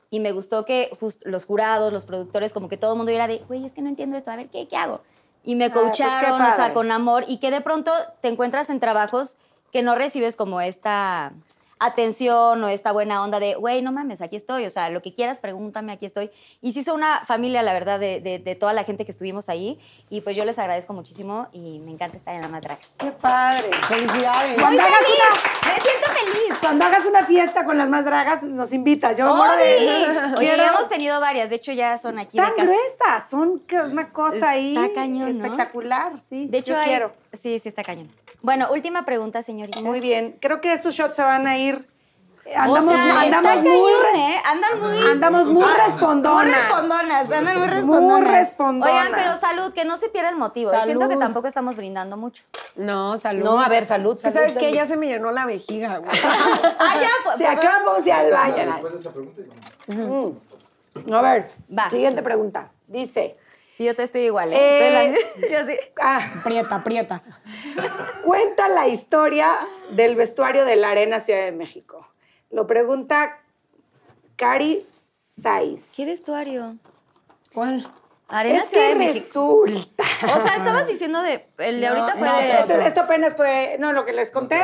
Y 0.09 0.19
me 0.19 0.33
gustó 0.33 0.65
que 0.65 0.89
just- 0.99 1.25
los 1.25 1.45
jurados, 1.45 1.93
los 1.93 2.03
productores, 2.03 2.51
como 2.51 2.67
que 2.67 2.75
todo 2.75 2.91
el 2.91 2.97
mundo 2.97 3.13
era 3.13 3.25
de, 3.25 3.37
güey, 3.47 3.65
es 3.65 3.71
que 3.71 3.81
no 3.81 3.87
entiendo 3.87 4.17
esto, 4.17 4.31
a 4.31 4.35
ver, 4.35 4.49
¿qué, 4.49 4.67
qué 4.67 4.75
hago? 4.75 4.99
Y 5.45 5.55
me 5.55 5.69
pues, 5.69 5.93
qué 5.97 6.03
coacharon, 6.03 6.41
o 6.41 6.55
sea, 6.57 6.73
con 6.73 6.91
amor. 6.91 7.23
Y 7.27 7.37
que 7.37 7.51
de 7.51 7.61
pronto 7.61 7.93
te 8.19 8.27
encuentras 8.27 8.69
en 8.69 8.81
trabajos 8.81 9.37
que 9.71 9.81
no 9.81 9.95
recibes 9.95 10.35
como 10.35 10.59
esta 10.59 11.31
atención 11.79 12.63
o 12.63 12.67
esta 12.69 12.91
buena 12.91 13.23
onda 13.23 13.39
de, 13.39 13.55
güey, 13.55 13.81
no 13.81 13.91
mames, 13.91 14.21
aquí 14.21 14.35
estoy, 14.35 14.65
o 14.65 14.69
sea, 14.69 14.89
lo 14.89 15.01
que 15.01 15.13
quieras, 15.13 15.39
pregúntame, 15.39 15.91
aquí 15.93 16.05
estoy. 16.05 16.29
Y 16.61 16.73
se 16.73 16.81
hizo 16.81 16.93
una 16.93 17.23
familia, 17.25 17.63
la 17.63 17.73
verdad, 17.73 17.99
de, 17.99 18.19
de- 18.19 18.39
de 18.39 18.55
toda 18.55 18.73
la 18.73 18.83
gente 18.83 19.05
que 19.05 19.11
estuvimos 19.11 19.49
ahí, 19.49 19.79
y 20.09 20.21
pues 20.21 20.35
yo 20.35 20.45
les 20.45 20.59
agradezco 20.59 20.93
muchísimo 20.93 21.47
y 21.53 21.79
me 21.79 21.91
encanta 21.91 22.17
estar 22.17 22.35
en 22.35 22.41
la 22.41 22.47
matraca. 22.49 22.81
Qué 22.97 23.11
padre. 23.11 23.69
Felicidades. 23.87 24.59
Cuando 24.61 24.79
¡Muy 24.81 24.89
hagas 24.89 24.99
feliz! 25.05 25.19
una- 25.63 25.73
¡Me 25.73 25.81
siento 25.81 26.07
feliz! 26.09 26.57
Cuando 26.59 26.85
hagas 26.85 27.05
una 27.05 27.23
fiesta 27.25 27.65
con 27.65 27.77
las 27.77 27.89
más 27.89 28.03
dragas, 28.05 28.43
nos 28.43 28.73
invitas. 28.73 29.17
Yo 29.17 29.25
me 29.25 29.33
muero 29.33 29.55
de... 29.55 29.77
¡Oye! 30.37 30.47
Quiero- 30.47 30.63
hemos 30.63 30.89
tenido 30.89 31.19
varias, 31.19 31.49
de 31.49 31.55
hecho 31.55 31.71
ya 31.71 31.97
son 31.97 32.19
aquí 32.19 32.37
Están 32.37 32.55
de 32.55 32.61
casa. 32.61 32.71
gruesas, 32.73 33.29
son 33.29 33.63
una 33.91 34.11
cosa 34.11 34.35
Está 34.35 34.49
ahí 34.51 34.91
cañón, 34.93 35.31
¿no? 35.31 35.45
espectacular, 35.45 36.21
sí. 36.21 36.47
De 36.47 36.57
hecho, 36.59 36.73
yo 36.73 36.79
hay- 36.79 36.87
quiero. 36.87 37.13
Sí, 37.33 37.59
sí, 37.59 37.69
está 37.69 37.83
cañón. 37.83 38.11
Bueno, 38.41 38.67
última 38.71 39.03
pregunta, 39.05 39.41
señorita. 39.43 39.81
Muy 39.81 39.99
bien. 39.99 40.37
Creo 40.39 40.61
que 40.61 40.73
estos 40.73 40.95
shots 40.95 41.15
se 41.15 41.23
van 41.23 41.47
a 41.47 41.57
ir. 41.57 41.87
Andamos, 42.55 42.85
o 42.87 42.89
sea, 42.97 43.21
andamos 43.21 43.51
está 43.57 43.69
muy, 43.69 43.91
cañón, 44.01 44.15
¿eh? 44.15 44.41
Andan 44.43 44.79
muy... 44.79 44.97
andamos 45.11 45.47
muy 45.49 45.63
Muy 45.63 45.71
respondonas. 45.73 46.55
respondonas, 46.55 47.31
andan 47.31 47.57
muy 47.59 47.67
respondonas. 47.67 48.31
respondonas. 48.31 48.91
Oigan, 49.05 49.11
pero 49.13 49.35
salud, 49.35 49.71
que 49.71 49.85
no 49.85 49.97
se 49.97 50.09
pierda 50.09 50.29
el 50.29 50.35
motivo. 50.35 50.71
Salud. 50.71 50.85
Siento 50.85 51.09
que 51.09 51.17
tampoco 51.17 51.47
estamos 51.47 51.75
brindando 51.75 52.17
mucho. 52.17 52.43
No, 52.75 53.19
salud. 53.19 53.43
No, 53.43 53.59
a 53.61 53.69
ver, 53.69 53.85
salud, 53.85 54.13
Es 54.17 54.23
que 54.23 54.31
salud, 54.31 54.47
¿Sabes 54.47 54.57
qué? 54.57 54.73
Ya 54.73 54.87
se 54.87 54.97
me 54.97 55.05
llenó 55.05 55.31
la 55.31 55.45
vejiga, 55.45 55.97
güey. 55.99 56.09
Ah, 56.79 56.99
ya, 56.99 57.09
pues. 57.23 57.37
Si 57.37 57.45
acá 57.45 57.81
vamos 57.85 58.03
a 58.03 58.07
ir 58.07 58.13
al 58.13 58.31
baño. 58.31 58.55
Después 58.55 58.93
de 58.93 58.99
esta 58.99 59.11
pregunta, 59.11 59.41
vamos. 59.87 60.33
Mm. 61.05 61.13
A 61.13 61.21
ver, 61.21 61.51
Va. 61.77 61.89
siguiente 61.91 62.23
pregunta. 62.23 62.71
Dice, 62.87 63.37
Sí, 63.71 63.85
yo 63.85 63.95
te 63.95 64.03
estoy 64.03 64.21
igual, 64.21 64.51
¿eh? 64.53 64.57
Eh, 64.59 65.13
Estoy 65.15 65.47
en 65.47 65.51
la- 65.51 65.59
Yo 65.65 65.67
sí. 65.71 65.77
ah, 66.01 66.33
Aprieta, 66.39 66.75
aprieta. 66.75 67.23
cuenta 68.23 68.67
la 68.67 68.87
historia 68.87 69.51
del 69.91 70.15
vestuario 70.15 70.65
de 70.65 70.75
la 70.75 70.89
Arena 70.89 71.19
Ciudad 71.19 71.45
de 71.45 71.51
México. 71.51 72.07
Lo 72.51 72.67
pregunta 72.67 73.39
Cari 74.35 74.85
Saiz. 75.41 75.91
¿Qué 75.95 76.05
vestuario? 76.05 76.75
¿Cuál? 77.53 77.85
Arena 78.27 78.59
Es 78.63 78.69
Ciudad 78.69 78.83
que 78.83 78.89
de 78.89 78.95
México. 78.95 79.63
resulta. 79.65 80.03
O 80.37 80.41
sea, 80.41 80.55
estabas 80.55 80.87
diciendo 80.87 81.21
de... 81.21 81.47
El 81.57 81.81
de 81.81 81.87
No, 81.89 81.95
ahorita 81.95 82.17
fue 82.17 82.27
no, 82.27 82.37
de... 82.37 82.51
Esto, 82.59 82.73
esto 82.73 83.01
apenas 83.01 83.35
fue, 83.35 83.77
no, 83.79 83.91
lo 83.93 84.05
que 84.05 84.13
les 84.13 84.29
conté, 84.31 84.61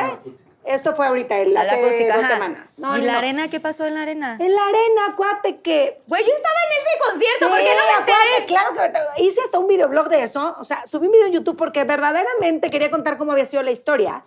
esto 0.66 0.94
fue 0.94 1.06
ahorita, 1.06 1.38
el, 1.38 1.56
hace 1.56 1.80
dos 1.80 1.94
semanas. 1.94 2.74
No, 2.76 2.96
¿Y 2.96 3.00
no, 3.00 3.06
la 3.06 3.12
no. 3.12 3.18
arena? 3.18 3.48
¿Qué 3.50 3.60
pasó 3.60 3.86
en 3.86 3.94
la 3.94 4.02
arena? 4.02 4.36
En 4.40 4.54
la 4.54 4.62
arena, 4.62 5.06
acuérdate 5.10 5.60
que 5.60 5.98
Güey, 6.06 6.24
yo 6.24 6.32
estaba 6.32 6.54
en 6.70 6.80
ese 6.80 7.10
concierto, 7.10 7.48
¿por 7.48 7.58
Sí, 7.58 7.64
qué 7.64 7.70
no 7.74 7.92
me 7.92 8.00
enteré? 8.00 8.46
Claro 8.46 8.92
que 9.16 9.22
hice 9.22 9.40
hasta 9.42 9.58
un 9.58 9.68
videoblog 9.68 10.08
de 10.08 10.22
eso. 10.22 10.56
O 10.58 10.64
sea, 10.64 10.86
subí 10.86 11.06
un 11.06 11.12
video 11.12 11.26
en 11.26 11.32
YouTube 11.32 11.56
porque 11.56 11.84
verdaderamente 11.84 12.70
quería 12.70 12.90
contar 12.90 13.16
cómo 13.18 13.32
había 13.32 13.46
sido 13.46 13.62
la 13.62 13.70
historia. 13.70 14.24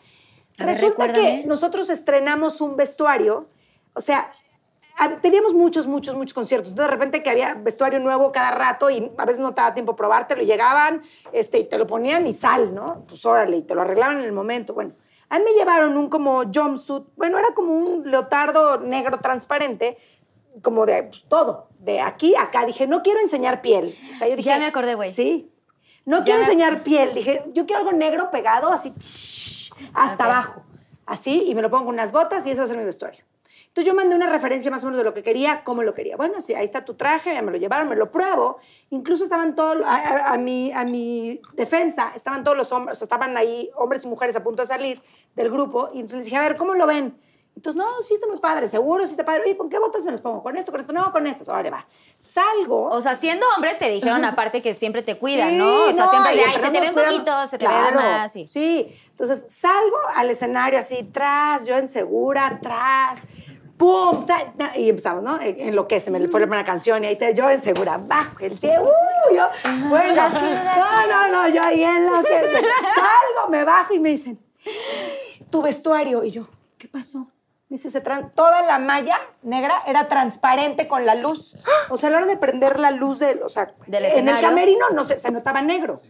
Ver, 0.57 0.67
Resulta 0.67 1.05
recuérdame. 1.07 1.41
que 1.41 1.47
nosotros 1.47 1.89
estrenamos 1.89 2.59
un 2.61 2.75
vestuario. 2.75 3.47
O 3.93 4.01
sea, 4.01 4.29
teníamos 5.21 5.53
muchos, 5.53 5.87
muchos, 5.87 6.15
muchos 6.15 6.33
conciertos. 6.33 6.71
Entonces, 6.71 6.89
de 6.89 6.95
repente 6.95 7.23
que 7.23 7.29
había 7.29 7.53
vestuario 7.53 7.99
nuevo 7.99 8.31
cada 8.31 8.51
rato 8.51 8.89
y 8.89 9.11
a 9.17 9.25
veces 9.25 9.39
no 9.39 9.53
te 9.53 9.61
daba 9.61 9.73
tiempo 9.73 9.95
probártelo. 9.95 10.43
Llegaban 10.43 11.01
este, 11.31 11.59
y 11.59 11.63
te 11.65 11.77
lo 11.77 11.87
ponían 11.87 12.27
y 12.27 12.33
sal, 12.33 12.73
¿no? 12.73 13.05
Pues 13.07 13.25
órale, 13.25 13.57
y 13.57 13.61
te 13.63 13.75
lo 13.75 13.81
arreglaban 13.81 14.17
en 14.19 14.25
el 14.25 14.31
momento. 14.33 14.73
Bueno, 14.73 14.91
a 15.29 15.37
mí 15.39 15.45
me 15.45 15.51
llevaron 15.53 15.95
un 15.97 16.09
como 16.09 16.43
jumpsuit. 16.53 17.03
Bueno, 17.15 17.37
era 17.37 17.49
como 17.53 17.73
un 17.73 18.09
leotardo 18.09 18.79
negro 18.79 19.19
transparente 19.19 19.97
como 20.61 20.85
de 20.85 21.03
pues, 21.03 21.23
todo, 21.27 21.67
de 21.79 22.01
aquí 22.01 22.35
a 22.35 22.43
acá. 22.43 22.65
Dije, 22.65 22.87
no 22.87 23.01
quiero 23.03 23.19
enseñar 23.19 23.61
piel. 23.61 23.95
O 24.13 24.17
sea, 24.17 24.27
yo 24.27 24.35
dije, 24.35 24.49
Ya 24.49 24.59
me 24.59 24.65
acordé, 24.65 24.95
güey. 24.95 25.11
Sí. 25.11 25.51
No 26.05 26.19
Ya 26.19 26.23
quiero 26.23 26.39
me- 26.39 26.45
enseñar 26.45 26.83
piel. 26.83 27.13
Dije, 27.13 27.43
yo 27.53 27.65
quiero 27.65 27.81
algo 27.81 27.91
negro 27.91 28.31
pegado 28.31 28.71
así 28.71 28.93
hasta 29.93 30.25
abajo. 30.25 30.63
Así, 31.05 31.45
y 31.47 31.55
me 31.55 31.61
lo 31.61 31.69
pongo 31.69 31.89
unas 31.89 32.11
botas 32.11 32.45
y 32.45 32.51
eso 32.51 32.61
va 32.61 32.65
a 32.65 32.67
ser 32.67 32.77
mi 32.77 32.83
vestuario. 32.83 33.23
Entonces 33.79 33.93
yo 33.93 33.95
mandé 33.95 34.13
una 34.17 34.29
referencia 34.29 34.69
más 34.69 34.83
o 34.83 34.87
menos 34.87 34.97
de 34.97 35.05
lo 35.05 35.13
que 35.13 35.23
quería, 35.23 35.61
cómo 35.63 35.83
lo 35.83 35.93
quería. 35.93 36.17
Bueno, 36.17 36.41
sí, 36.41 36.53
ahí 36.53 36.65
está 36.65 36.83
tu 36.83 36.95
traje, 36.95 37.33
ya 37.33 37.41
me 37.41 37.49
lo 37.49 37.57
llevaron, 37.57 37.87
me 37.87 37.95
lo 37.95 38.11
pruebo. 38.11 38.57
Incluso 38.89 39.23
estaban 39.23 39.55
todos, 39.55 39.77
a, 39.85 39.95
a- 39.95 40.33
a 40.33 40.37
mi, 40.37 40.69
a 40.73 40.83
mi 40.83 41.39
defensa, 41.53 42.11
estaban 42.13 42.43
todos 42.43 42.57
los 42.57 42.69
hombres, 42.73 42.97
o 42.97 42.99
sea, 42.99 43.05
estaban 43.05 43.37
ahí 43.37 43.69
hombres 43.77 44.03
y 44.03 44.09
mujeres 44.09 44.35
a 44.35 44.43
punto 44.43 44.63
de 44.63 44.65
salir 44.65 45.01
del 45.33 45.49
grupo. 45.49 45.87
Y 45.93 45.99
entonces 46.01 46.17
les 46.17 46.25
dije, 46.25 46.35
a 46.35 46.41
ver, 46.41 46.57
¿cómo 46.57 46.73
lo 46.73 46.85
ven? 46.87 47.17
Entonces, 47.55 47.81
no, 47.81 48.01
sí 48.01 48.13
está 48.13 48.25
muy 48.27 48.37
padre, 48.37 48.67
seguro, 48.67 49.05
sí 49.05 49.11
está 49.11 49.23
padre. 49.25 49.43
Oye, 49.43 49.57
¿con 49.57 49.69
qué 49.69 49.79
botas 49.79 50.03
me 50.05 50.11
los 50.11 50.21
pongo? 50.21 50.41
¿Con 50.43 50.55
esto, 50.57 50.71
con 50.71 50.79
esto? 50.81 50.93
No, 50.93 51.11
con 51.11 51.25
esto. 51.27 51.49
Ahora 51.53 51.69
va. 51.69 51.87
Salgo. 52.17 52.85
O 52.85 53.01
sea, 53.01 53.15
siendo 53.15 53.45
hombres 53.55 53.77
te 53.77 53.89
dijeron 53.89 54.23
aparte 54.23 54.61
que 54.61 54.73
siempre 54.73 55.01
te 55.03 55.17
cuidan, 55.17 55.49
Sí, 55.49 55.55
¿no? 55.57 55.85
O 55.85 55.93
sea, 55.93 56.07
siempre 56.07 56.35
de, 56.35 56.41
entre 56.43 56.55
ay, 56.57 56.61
se 56.65 56.71
te 56.71 56.79
ve 56.79 56.87
un 56.87 56.93
cuidamos". 56.93 57.19
poquito, 57.19 57.47
se 57.47 57.57
te 57.57 57.65
Claro, 57.65 57.95
más. 57.95 58.31
Sí. 58.31 58.47
Sí, 58.49 58.95
entonces 59.11 59.45
salgo 59.51 59.97
al 60.15 60.29
escenario 60.29 60.79
así, 60.79 61.03
tras, 61.11 61.65
yo 61.65 61.77
insegura, 61.79 62.47
atrás, 62.47 63.23
¡pum! 63.79 64.23
Y 64.75 64.89
empezamos, 64.89 65.23
¿no? 65.23 65.41
En 65.41 65.57
en 65.59 65.75
lo 65.75 65.87
que 65.87 65.99
se 65.99 66.11
me 66.11 66.19
fue 66.27 66.41
la 66.41 66.45
primera 66.45 66.65
canción 66.65 67.03
y 67.03 67.07
ahí 67.07 67.17
te, 67.17 67.33
yo 67.33 67.49
insegura, 67.49 67.97
bajo 67.97 68.39
el 68.41 68.51
pie, 68.59 68.77
¡uh! 68.79 69.33
Yo, 69.33 69.45
bueno, 69.89 70.29
no, 70.29 71.07
no, 71.07 71.27
no, 71.31 71.47
yo 71.49 71.63
ahí 71.63 71.83
en 71.83 72.05
lo 72.05 72.21
que 72.21 72.29
salgo, 72.43 73.49
me 73.49 73.63
bajo 73.63 73.93
y 73.93 73.99
me 73.99 74.09
dicen, 74.09 74.37
tu 75.49 75.61
vestuario. 75.61 76.23
Y 76.23 76.31
yo, 76.31 76.47
¿qué 76.77 76.87
pasó? 76.87 77.19
Me 77.69 77.77
dice, 77.77 77.89
se 77.89 78.03
tran- 78.03 78.31
toda 78.33 78.63
la 78.63 78.79
malla 78.79 79.17
negra 79.43 79.83
era 79.87 80.07
transparente 80.07 80.87
con 80.87 81.05
la 81.05 81.15
luz. 81.15 81.55
O 81.89 81.97
sea, 81.97 82.09
a 82.09 82.11
la 82.11 82.17
hora 82.17 82.25
de 82.25 82.35
prender 82.37 82.79
la 82.79 82.91
luz 82.91 83.19
del, 83.19 83.41
o 83.43 83.49
sea, 83.49 83.73
Del 83.87 84.05
en 84.05 84.27
el 84.27 84.41
camerino 84.41 84.89
no 84.89 85.03
se, 85.03 85.17
se 85.19 85.31
notaba 85.31 85.61
negro. 85.61 86.01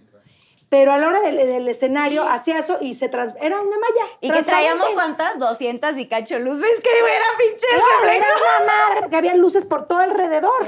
Pero 0.70 0.92
a 0.92 1.00
la 1.00 1.08
hora 1.08 1.20
del, 1.22 1.36
del 1.36 1.68
escenario 1.68 2.24
hacía 2.24 2.60
eso 2.60 2.78
y 2.80 2.94
se 2.94 3.10
trans, 3.10 3.34
era 3.42 3.60
una 3.60 3.78
malla. 3.78 4.12
Y 4.22 4.30
que 4.30 4.44
traíamos 4.44 4.88
cuántas, 4.94 5.40
200 5.40 5.98
y 5.98 6.08
cacho 6.08 6.38
luces, 6.38 6.80
que 6.82 6.90
era 6.92 7.26
pinche 7.38 7.68
Claro, 7.70 8.16
era 8.16 8.28
una 8.28 8.66
madre, 8.66 9.02
porque 9.02 9.16
había 9.16 9.36
luces 9.36 9.66
por 9.66 9.88
todo 9.88 9.98
alrededor. 9.98 10.66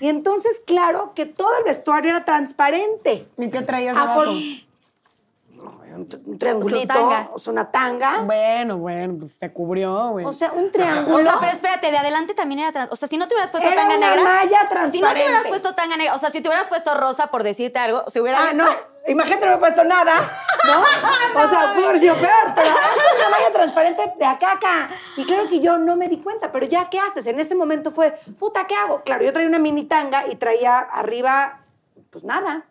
Y 0.00 0.08
entonces, 0.08 0.60
claro, 0.66 1.12
que 1.14 1.26
todo 1.26 1.56
el 1.58 1.64
vestuario 1.64 2.10
era 2.10 2.24
transparente. 2.24 3.26
¿Y 3.38 3.50
qué 3.50 3.62
traías 3.62 3.96
abajo? 3.96 4.24
Un, 5.64 6.08
un 6.26 6.38
triangulito, 6.38 6.92
tanga. 6.94 7.28
o 7.32 7.38
sea, 7.38 7.52
una 7.52 7.70
tanga. 7.70 8.18
Bueno, 8.22 8.78
bueno, 8.78 9.14
pues 9.20 9.34
se 9.36 9.52
cubrió, 9.52 10.10
güey. 10.10 10.24
O 10.24 10.32
sea, 10.32 10.52
un 10.52 10.70
triángulo. 10.72 11.16
O 11.18 11.22
sea, 11.22 11.36
pero 11.40 11.52
espérate, 11.52 11.90
de 11.90 11.98
adelante 11.98 12.34
también 12.34 12.60
era 12.60 12.72
trans. 12.72 12.92
O 12.92 12.96
sea, 12.96 13.08
si 13.08 13.16
no 13.16 13.28
te 13.28 13.34
hubieras 13.34 13.50
puesto 13.50 13.68
Era 13.68 13.82
tanga 13.82 13.96
una 13.96 14.10
negra. 14.16 14.22
malla 14.24 14.48
Si 14.48 14.52
no 14.54 14.58
te 14.68 14.74
transparente. 14.74 15.24
hubieras 15.24 15.46
puesto 15.48 15.74
tanga 15.74 15.96
negra, 15.96 16.14
o 16.14 16.18
sea, 16.18 16.30
si 16.30 16.40
te 16.40 16.48
hubieras 16.48 16.68
puesto 16.68 16.94
rosa 16.94 17.28
por 17.28 17.42
decirte 17.42 17.78
algo, 17.78 18.04
se 18.08 18.20
hubiera 18.20 18.42
Ah, 18.42 18.48
visto. 18.48 18.64
no. 18.64 18.70
Imagínate, 19.06 19.44
no 19.44 19.50
me 19.52 19.56
he 19.56 19.60
puesto 19.60 19.84
nada, 19.84 20.14
¿no? 20.64 20.80
o 21.44 21.48
sea, 21.50 21.72
pudo 21.74 21.86
haber 21.88 21.98
sido 21.98 22.14
peor, 22.14 22.52
pero 22.54 22.66
es 22.68 23.16
una 23.18 23.28
malla 23.28 23.52
transparente 23.52 24.14
de 24.18 24.24
acá 24.24 24.48
a 24.48 24.52
acá. 24.54 24.88
Y 25.18 25.24
claro 25.26 25.46
que 25.48 25.60
yo 25.60 25.76
no 25.76 25.94
me 25.96 26.08
di 26.08 26.18
cuenta, 26.22 26.50
pero 26.50 26.64
ya, 26.64 26.88
¿qué 26.88 26.98
haces? 27.00 27.26
En 27.26 27.38
ese 27.38 27.54
momento 27.54 27.90
fue, 27.90 28.18
puta, 28.38 28.66
¿qué 28.66 28.74
hago? 28.74 29.02
Claro, 29.02 29.22
yo 29.22 29.30
traía 29.32 29.46
una 29.46 29.58
mini 29.58 29.84
tanga 29.84 30.26
y 30.26 30.36
traía 30.36 30.78
arriba, 30.78 31.60
pues 32.10 32.24
nada. 32.24 32.64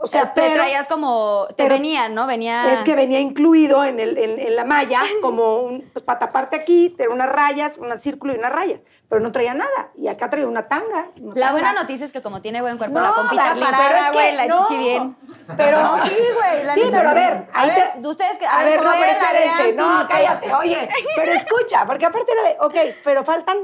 O 0.00 0.06
sea, 0.06 0.32
te 0.32 0.40
pero... 0.42 0.54
traías 0.54 0.86
como. 0.86 1.46
Te 1.48 1.54
pero- 1.64 1.74
venía, 1.74 2.08
¿no? 2.08 2.26
Venía. 2.26 2.72
Es 2.72 2.84
que 2.84 2.94
venía 2.94 3.18
incluido 3.20 3.84
en, 3.84 3.98
el, 3.98 4.16
en, 4.16 4.38
en 4.38 4.54
la 4.56 4.64
malla, 4.64 5.02
como 5.20 5.56
un, 5.62 5.90
pues 5.92 6.04
para 6.04 6.20
taparte 6.20 6.56
aquí, 6.56 6.90
tener 6.90 7.10
unas 7.12 7.28
rayas, 7.28 7.76
un 7.78 7.96
círculo 7.98 8.32
y 8.32 8.38
unas 8.38 8.52
rayas. 8.52 8.80
Pero 9.08 9.20
no 9.22 9.32
traía 9.32 9.54
nada. 9.54 9.90
Y 9.96 10.06
acá 10.06 10.30
traía 10.30 10.46
una 10.46 10.68
tanga. 10.68 11.08
una 11.20 11.34
La 11.34 11.46
tanga. 11.46 11.50
buena 11.52 11.72
noticia 11.72 12.06
es 12.06 12.12
que 12.12 12.22
como 12.22 12.40
tiene 12.42 12.60
buen 12.62 12.78
cuerpo, 12.78 12.98
No, 13.00 13.02
la 13.32 13.42
Darling, 13.42 13.64
pero 13.64 13.76
parada, 13.76 13.98
es 13.98 14.10
que 14.10 14.12
güey, 14.12 14.36
la 14.36 14.46
no. 14.46 14.62
chichi 14.68 14.78
bien. 14.78 15.16
Pero 15.56 15.82
No, 15.82 15.98
sí, 15.98 16.14
güey, 16.34 16.74
Sí, 16.74 16.82
pero 16.92 17.08
a 17.08 17.14
ver, 17.14 17.48
A 17.54 17.66
ver, 17.66 17.92
te- 18.02 18.06
ustedes 18.06 18.36
que- 18.38 18.46
A 18.46 18.64
ver, 18.64 18.82
no, 18.82 18.90
pero 18.92 19.10
espérense. 19.10 19.72
No, 19.72 20.06
cállate. 20.06 20.52
Oye, 20.54 20.88
pero 21.16 21.32
escucha, 21.32 21.86
porque 21.86 22.04
aparte 22.04 22.30
era 22.32 22.42
de, 22.50 22.56
ok, 22.60 22.96
pero 23.02 23.24
faltan 23.24 23.56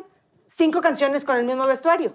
cinco 0.47 0.81
canciones 0.81 1.25
con 1.27 1.37
el 1.37 1.45
mismo 1.45 1.67
vestuario. 1.67 2.15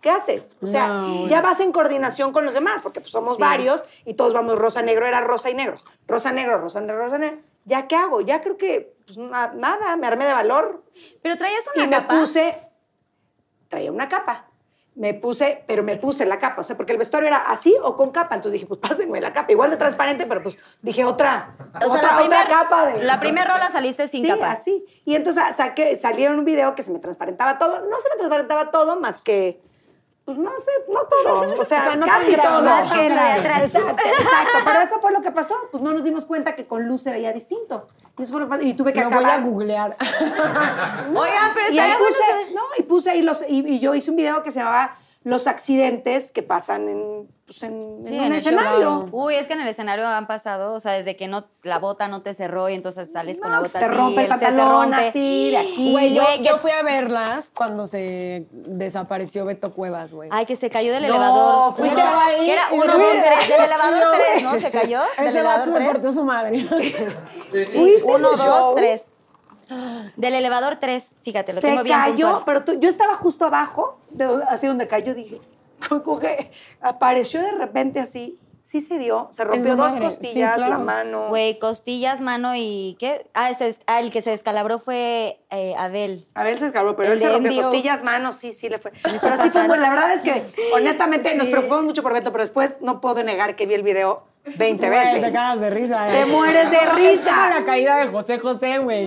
¿Qué 0.00 0.10
haces? 0.10 0.54
O 0.62 0.66
sea, 0.66 0.86
No, 0.88 1.26
ya 1.26 1.40
vas 1.40 1.58
en 1.60 1.72
coordinación 1.72 2.32
con 2.32 2.44
los 2.44 2.54
demás, 2.54 2.82
porque 2.82 3.00
pues, 3.00 3.10
somos 3.10 3.38
varios 3.38 3.84
y 4.04 4.14
todos 4.14 4.32
vamos 4.32 4.56
rosa, 4.58 4.80
negro, 4.82 5.06
era 5.06 5.20
rosa 5.22 5.50
y 5.50 5.54
negro. 5.54 5.76
Rosa, 6.06 6.30
negro, 6.30 6.58
rosa, 6.58 6.80
negro, 6.80 6.98
rosa, 7.04 7.18
negro. 7.18 7.38
¿Ya 7.64 7.86
qué 7.88 7.96
hago? 7.96 8.20
Ya 8.20 8.40
creo 8.40 8.56
que, 8.56 8.94
pues 9.04 9.18
na- 9.18 9.52
nada, 9.54 9.96
me 9.96 10.06
armé 10.06 10.24
de 10.26 10.32
valor, 10.32 10.84
Pero 11.22 11.36
traías 11.36 11.68
y 11.74 11.80
una 11.80 11.88
me 11.88 11.96
capa. 11.96 12.20
puse, 12.20 12.58
traía 13.68 13.90
una 13.92 14.08
capa. 14.08 14.44
Me 14.94 15.14
puse, 15.14 15.62
pero 15.68 15.84
me 15.84 15.96
puse 15.96 16.26
la 16.26 16.40
capa, 16.40 16.60
o 16.62 16.64
sea, 16.64 16.76
porque 16.76 16.90
el 16.90 16.98
vestuario 16.98 17.28
era 17.28 17.36
así 17.36 17.72
o 17.82 17.96
con 17.96 18.10
capa. 18.10 18.34
Entonces 18.34 18.54
dije, 18.54 18.66
pues 18.66 18.80
pásenme 18.80 19.20
la 19.20 19.32
capa, 19.32 19.52
igual 19.52 19.70
de 19.70 19.76
transparente, 19.76 20.26
pero 20.26 20.42
pues 20.42 20.58
dije 20.82 21.04
otra, 21.04 21.54
O 21.76 21.78
sea, 21.78 21.88
otra, 21.88 22.02
la 22.02 22.08
otra 22.08 22.18
primer- 22.18 22.48
capa 22.48 22.86
de. 22.86 23.04
La 23.04 23.20
primera 23.20 23.52
rola 23.52 23.70
saliste 23.70 24.08
sin 24.08 24.24
sí, 24.24 24.30
capa. 24.30 24.50
así. 24.50 24.84
Y 25.04 25.14
entonces 25.14 25.44
saqué, 25.56 25.96
salieron 25.98 26.38
un 26.40 26.44
video 26.44 26.74
que 26.74 26.82
se 26.82 26.90
me 26.90 26.98
transparentaba 26.98 27.58
todo. 27.58 27.80
No 27.88 28.00
se 28.00 28.08
me 28.08 28.16
transparentaba 28.16 28.70
todo, 28.72 28.98
más 28.98 29.22
que, 29.22 29.60
pues 30.28 30.36
no 30.36 30.50
sé, 30.60 30.70
no 30.92 31.00
todo. 31.04 31.40
O 31.58 31.64
sea, 31.64 31.84
O 31.84 31.84
sea, 31.86 31.96
no 31.96 32.04
casi 32.04 32.36
todo. 32.36 32.62
más 32.62 32.92
que 32.92 33.08
la. 33.08 33.38
Exacto, 33.38 33.78
exacto. 33.88 34.58
Pero 34.62 34.80
eso 34.80 35.00
fue 35.00 35.10
lo 35.10 35.22
que 35.22 35.30
pasó. 35.32 35.54
Pues 35.70 35.82
no 35.82 35.94
nos 35.94 36.04
dimos 36.04 36.26
cuenta 36.26 36.54
que 36.54 36.66
con 36.66 36.84
luz 36.86 37.00
se 37.00 37.10
veía 37.10 37.32
distinto. 37.32 37.88
Y 38.18 38.24
eso 38.24 38.32
fue 38.32 38.40
lo 38.42 38.46
que 38.46 38.50
pasó. 38.50 38.62
Y 38.62 38.74
tuve 38.74 38.92
que 38.92 39.02
voy 39.04 39.10
acabar. 39.14 39.40
a 39.40 39.42
googlear. 39.42 39.96
Oigan, 41.16 41.52
pero 41.54 41.70
Y 41.72 41.78
ahí 41.78 41.92
bueno 41.92 42.04
puse, 42.08 42.18
saber. 42.28 42.46
no, 42.52 42.60
y 42.76 42.82
puse 42.82 43.10
ahí 43.10 43.22
los, 43.22 43.42
y, 43.48 43.66
y 43.66 43.80
yo 43.80 43.94
hice 43.94 44.10
un 44.10 44.18
video 44.18 44.42
que 44.42 44.52
se 44.52 44.58
llamaba 44.58 44.98
Los 45.24 45.46
accidentes 45.46 46.30
que 46.30 46.42
pasan 46.42 46.90
en, 46.90 47.28
pues, 47.48 47.62
en, 47.62 48.04
Sí, 48.04 48.14
en 48.14 48.20
un 48.20 48.26
en 48.26 48.32
el 48.34 48.42
show. 48.42 48.52
escenario. 48.52 49.06
Uy, 49.10 49.34
es 49.34 49.46
que 49.46 49.54
en 49.54 49.60
el 49.62 49.68
escenario 49.68 50.06
han 50.06 50.26
pasado, 50.26 50.74
o 50.74 50.80
sea, 50.80 50.92
desde 50.92 51.16
que 51.16 51.28
no 51.28 51.46
la 51.62 51.78
bota 51.78 52.06
no 52.06 52.20
te 52.20 52.34
cerró 52.34 52.68
y 52.68 52.74
entonces 52.74 53.10
sales 53.10 53.40
con 53.40 53.50
la 53.50 53.56
No, 53.56 53.62
bota 53.62 53.78
te 53.78 53.84
así, 53.86 53.94
rompe 53.94 54.20
el 54.20 54.26
se 54.28 54.34
te 54.34 54.44
pantalón 54.46 54.82
rompe. 54.92 55.08
así, 55.08 55.50
de 55.50 55.56
aquí. 55.56 55.90
Güey, 55.92 56.14
yo, 56.14 56.22
yo 56.42 56.58
fui 56.58 56.70
a 56.70 56.82
verlas 56.82 57.50
cuando 57.56 57.86
se 57.86 58.46
desapareció 58.52 59.46
Beto 59.46 59.72
Cuevas, 59.72 60.12
güey. 60.12 60.28
Ay, 60.30 60.44
que 60.44 60.56
se 60.56 60.68
cayó 60.68 60.92
del 60.92 61.02
No, 61.04 61.08
elevador. 61.08 61.74
fuiste 61.74 62.02
No, 62.02 62.20
ahí 62.20 62.44
que 62.44 62.52
era 62.52 62.62
uno, 62.72 62.84
dos, 62.84 62.94
tres. 63.12 63.48
Del 63.48 63.64
elevador 63.64 64.12
tres, 64.34 64.42
¿no? 64.44 64.56
¿Se 64.58 64.70
cayó? 64.70 65.00
¿Del 65.16 65.26
Ese 65.28 65.38
elevador 65.38 65.58
vato 65.60 65.70
se 65.72 65.76
tres? 65.78 65.88
portó 65.92 66.12
su 66.12 66.24
madre. 66.24 66.60
¿Fuiste 67.50 67.78
a 67.78 68.14
Uno, 68.14 68.30
dos, 68.30 68.40
show? 68.40 68.74
tres. 68.76 69.12
Del 70.16 70.32
elevador 70.34 70.76
tres, 70.80 71.14
fíjate, 71.22 71.52
lo 71.52 71.60
Se 71.60 71.66
tengo 71.68 71.82
bien 71.82 71.98
cayó, 71.98 72.26
puntual. 72.26 72.42
pero 72.46 72.64
tú- 72.64 72.80
yo 72.80 72.88
estaba 72.88 73.14
justo 73.16 73.44
abajo, 73.44 73.98
de, 74.10 74.24
así 74.48 74.66
donde 74.66 74.88
cayó, 74.88 75.14
dije, 75.14 75.40
como 76.04 76.18
que 76.18 76.50
apareció 76.80 77.40
de 77.42 77.52
repente 77.52 78.00
así, 78.00 78.38
sí 78.60 78.80
se 78.82 78.98
dio, 78.98 79.28
se 79.30 79.44
rompió 79.44 79.76
dos 79.76 79.92
madre, 79.92 80.00
sí, 80.00 80.04
costillas, 80.06 80.56
claro. 80.56 80.72
la 80.72 80.78
mano. 80.78 81.28
Güey, 81.28 81.58
costillas, 81.58 82.20
mano 82.20 82.52
y 82.54 82.96
¿qué? 82.98 83.26
Ah, 83.32 83.48
ese 83.50 83.68
es- 83.68 83.80
ah, 83.86 84.00
el 84.00 84.10
que 84.12 84.20
se 84.20 84.30
descalabró 84.30 84.78
fue 84.78 85.40
eh, 85.50 85.74
Abel. 85.78 86.26
Abel 86.34 86.58
se 86.58 86.66
escaló, 86.66 86.94
pero 86.94 87.08
El 87.12 87.14
él 87.14 87.20
se 87.22 87.32
rompió 87.32 87.52
MDO. 87.52 87.62
costillas, 87.62 88.02
manos, 88.04 88.36
sí, 88.36 88.52
sí 88.52 88.68
le 88.68 88.78
fue. 88.78 88.90
Pero 89.22 89.36
sí 89.42 89.48
fue 89.50 89.66
bueno. 89.66 89.82
La 89.82 89.88
verdad 89.90 90.12
es 90.12 90.22
que, 90.22 90.44
honestamente, 90.74 91.34
nos 91.36 91.48
preocupamos 91.48 91.84
mucho 91.84 92.02
por 92.02 92.12
Beto, 92.12 92.30
pero 92.30 92.44
después 92.44 92.76
no 92.82 93.00
puedo 93.00 93.22
negar 93.22 93.56
que 93.56 93.64
vi 93.66 93.72
el 93.74 93.82
video 93.82 94.24
20 94.56 94.86
Güey, 94.86 94.98
veces. 94.98 95.22
Te 95.22 95.32
cagas 95.32 95.60
de 95.60 95.70
risa. 95.70 96.06
Te 96.06 96.20
eh. 96.22 96.26
mueres 96.26 96.70
de 96.70 96.76
Es 96.76 96.94
risa. 96.94 97.48
la 97.50 97.64
caída 97.64 97.96
de 97.96 98.08
José 98.08 98.38
José, 98.38 98.78
güey. 98.78 99.06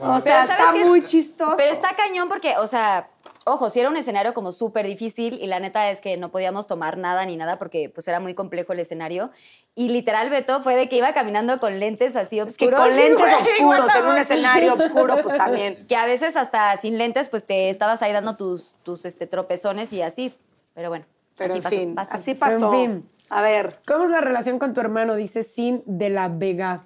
O 0.00 0.20
sea, 0.20 0.46
¿sabes 0.46 0.50
está 0.50 0.72
qué 0.72 0.82
es? 0.82 0.88
muy 0.88 1.02
chistoso. 1.04 1.54
Pero 1.56 1.72
está 1.72 1.94
cañón 1.94 2.28
porque, 2.28 2.56
o 2.58 2.66
sea, 2.66 3.08
ojo, 3.44 3.70
si 3.70 3.80
era 3.80 3.88
un 3.88 3.96
escenario 3.96 4.34
como 4.34 4.52
súper 4.52 4.86
difícil 4.86 5.38
y 5.40 5.46
la 5.46 5.60
neta 5.60 5.90
es 5.90 6.00
que 6.00 6.16
no 6.16 6.30
podíamos 6.30 6.66
tomar 6.66 6.98
nada 6.98 7.24
ni 7.26 7.36
nada 7.36 7.58
porque 7.58 7.90
pues 7.90 8.08
era 8.08 8.20
muy 8.20 8.34
complejo 8.34 8.72
el 8.72 8.80
escenario. 8.80 9.30
Y 9.74 9.88
literal, 9.88 10.30
Beto 10.30 10.60
fue 10.62 10.76
de 10.76 10.88
que 10.88 10.96
iba 10.96 11.12
caminando 11.12 11.58
con 11.60 11.78
lentes 11.78 12.16
así 12.16 12.36
que 12.36 12.42
oscuros. 12.42 12.80
con 12.80 12.94
lentes 12.96 13.32
oscuros, 13.32 13.94
en 13.94 14.06
un 14.06 14.18
escenario 14.18 14.74
oscuro, 14.74 15.22
pues 15.22 15.36
también. 15.36 15.84
Que 15.88 15.96
a 15.96 16.06
veces 16.06 16.36
hasta 16.36 16.76
sin 16.76 16.98
lentes, 16.98 17.28
pues 17.28 17.44
te 17.44 17.70
estabas 17.70 18.02
ahí 18.02 18.12
dando 18.12 18.36
tus, 18.36 18.76
tus 18.82 19.04
este, 19.04 19.26
tropezones 19.26 19.92
y 19.92 20.02
así. 20.02 20.34
Pero 20.74 20.88
bueno, 20.88 21.04
Pero 21.36 21.54
así 21.54 21.58
en 21.58 21.62
pasó. 21.62 21.76
fin, 21.76 21.94
así 21.96 22.34
pasó. 22.34 22.74
En 22.74 22.90
fin. 22.90 23.10
A 23.30 23.42
ver, 23.42 23.80
¿Cómo 23.86 24.04
es 24.04 24.10
la 24.10 24.20
relación 24.20 24.58
con 24.58 24.74
tu 24.74 24.80
hermano? 24.80 25.14
Dice 25.14 25.42
Sin 25.42 25.82
de 25.86 26.10
la 26.10 26.28
Vega. 26.28 26.82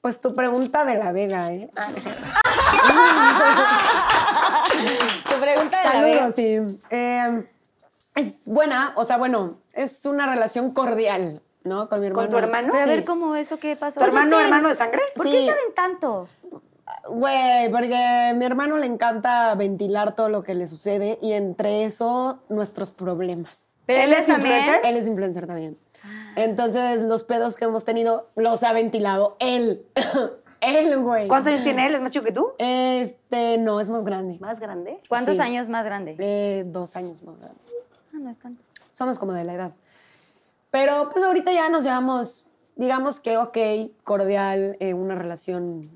Pues 0.00 0.20
tu 0.20 0.34
pregunta 0.34 0.84
de 0.84 0.96
la 0.96 1.12
Vega, 1.12 1.48
¿eh? 1.48 1.70
Tu 5.34 5.40
pregunta 5.40 5.82
de. 5.82 5.88
Saludos, 5.88 6.34
sí. 6.34 6.58
Eh, 6.90 7.44
es 8.14 8.32
buena, 8.46 8.92
o 8.96 9.04
sea, 9.04 9.16
bueno, 9.16 9.58
es 9.72 10.04
una 10.06 10.26
relación 10.26 10.72
cordial, 10.72 11.42
¿no? 11.64 11.88
Con 11.88 12.00
mi 12.00 12.06
hermano. 12.06 12.28
¿Con 12.28 12.30
tu 12.30 12.38
hermano? 12.44 12.68
Pero 12.72 12.84
a 12.84 12.86
ver 12.86 13.04
cómo 13.04 13.34
eso, 13.36 13.58
¿qué 13.58 13.76
pasó? 13.76 14.00
¿tu 14.00 14.06
hermano, 14.06 14.38
hermano 14.40 14.68
de 14.68 14.74
sangre? 14.74 15.00
¿Por 15.16 15.26
Sí. 15.26 15.32
qué 15.32 15.40
saben 15.46 15.74
tanto? 15.74 16.28
Güey, 17.08 17.70
porque 17.70 17.96
a 17.96 18.34
mi 18.34 18.44
hermano 18.44 18.76
le 18.76 18.86
encanta 18.86 19.54
ventilar 19.54 20.14
todo 20.14 20.28
lo 20.28 20.42
que 20.42 20.54
le 20.54 20.68
sucede 20.68 21.18
y 21.22 21.32
entre 21.32 21.84
eso 21.84 22.38
nuestros 22.48 22.92
problemas. 22.92 23.50
Pero 23.86 24.00
¿Él 24.00 24.12
es 24.12 24.26
también- 24.26 24.56
influencer? 24.56 24.80
Él 24.84 24.96
es 24.96 25.06
influencer 25.06 25.46
también. 25.46 25.78
Entonces, 26.36 27.00
los 27.00 27.22
pedos 27.24 27.56
que 27.56 27.64
hemos 27.64 27.84
tenido 27.84 28.28
los 28.36 28.62
ha 28.64 28.72
ventilado 28.72 29.36
él. 29.40 29.86
él, 30.64 30.98
güey. 31.00 31.28
¿Cuántos 31.28 31.52
años 31.52 31.62
tiene 31.64 31.86
él? 31.86 31.94
¿Es 31.94 32.00
más 32.00 32.10
chico 32.10 32.24
que 32.24 32.32
tú? 32.32 32.52
Este, 32.58 33.58
no, 33.58 33.80
es 33.80 33.90
más 33.90 34.04
grande. 34.04 34.38
¿Más 34.40 34.60
grande? 34.60 34.98
¿Cuántos 35.08 35.36
Sí. 35.36 35.42
años 35.42 35.68
más 35.68 35.84
grande? 35.84 36.16
Eh, 36.18 36.64
dos 36.66 36.96
años 36.96 37.22
más 37.22 37.38
grande. 37.38 37.58
Ah, 38.12 38.18
no 38.20 38.30
es 38.30 38.38
tanto. 38.38 38.62
Somos 38.92 39.18
como 39.18 39.32
de 39.32 39.44
la 39.44 39.54
edad. 39.54 39.72
Pero 40.70 41.08
pues 41.10 41.24
ahorita 41.24 41.52
ya 41.52 41.68
nos 41.68 41.84
llevamos, 41.84 42.46
digamos 42.76 43.20
que 43.20 43.36
ok, 43.36 43.56
cordial, 44.02 44.76
eh, 44.80 44.94
una 44.94 45.14
relación 45.14 45.90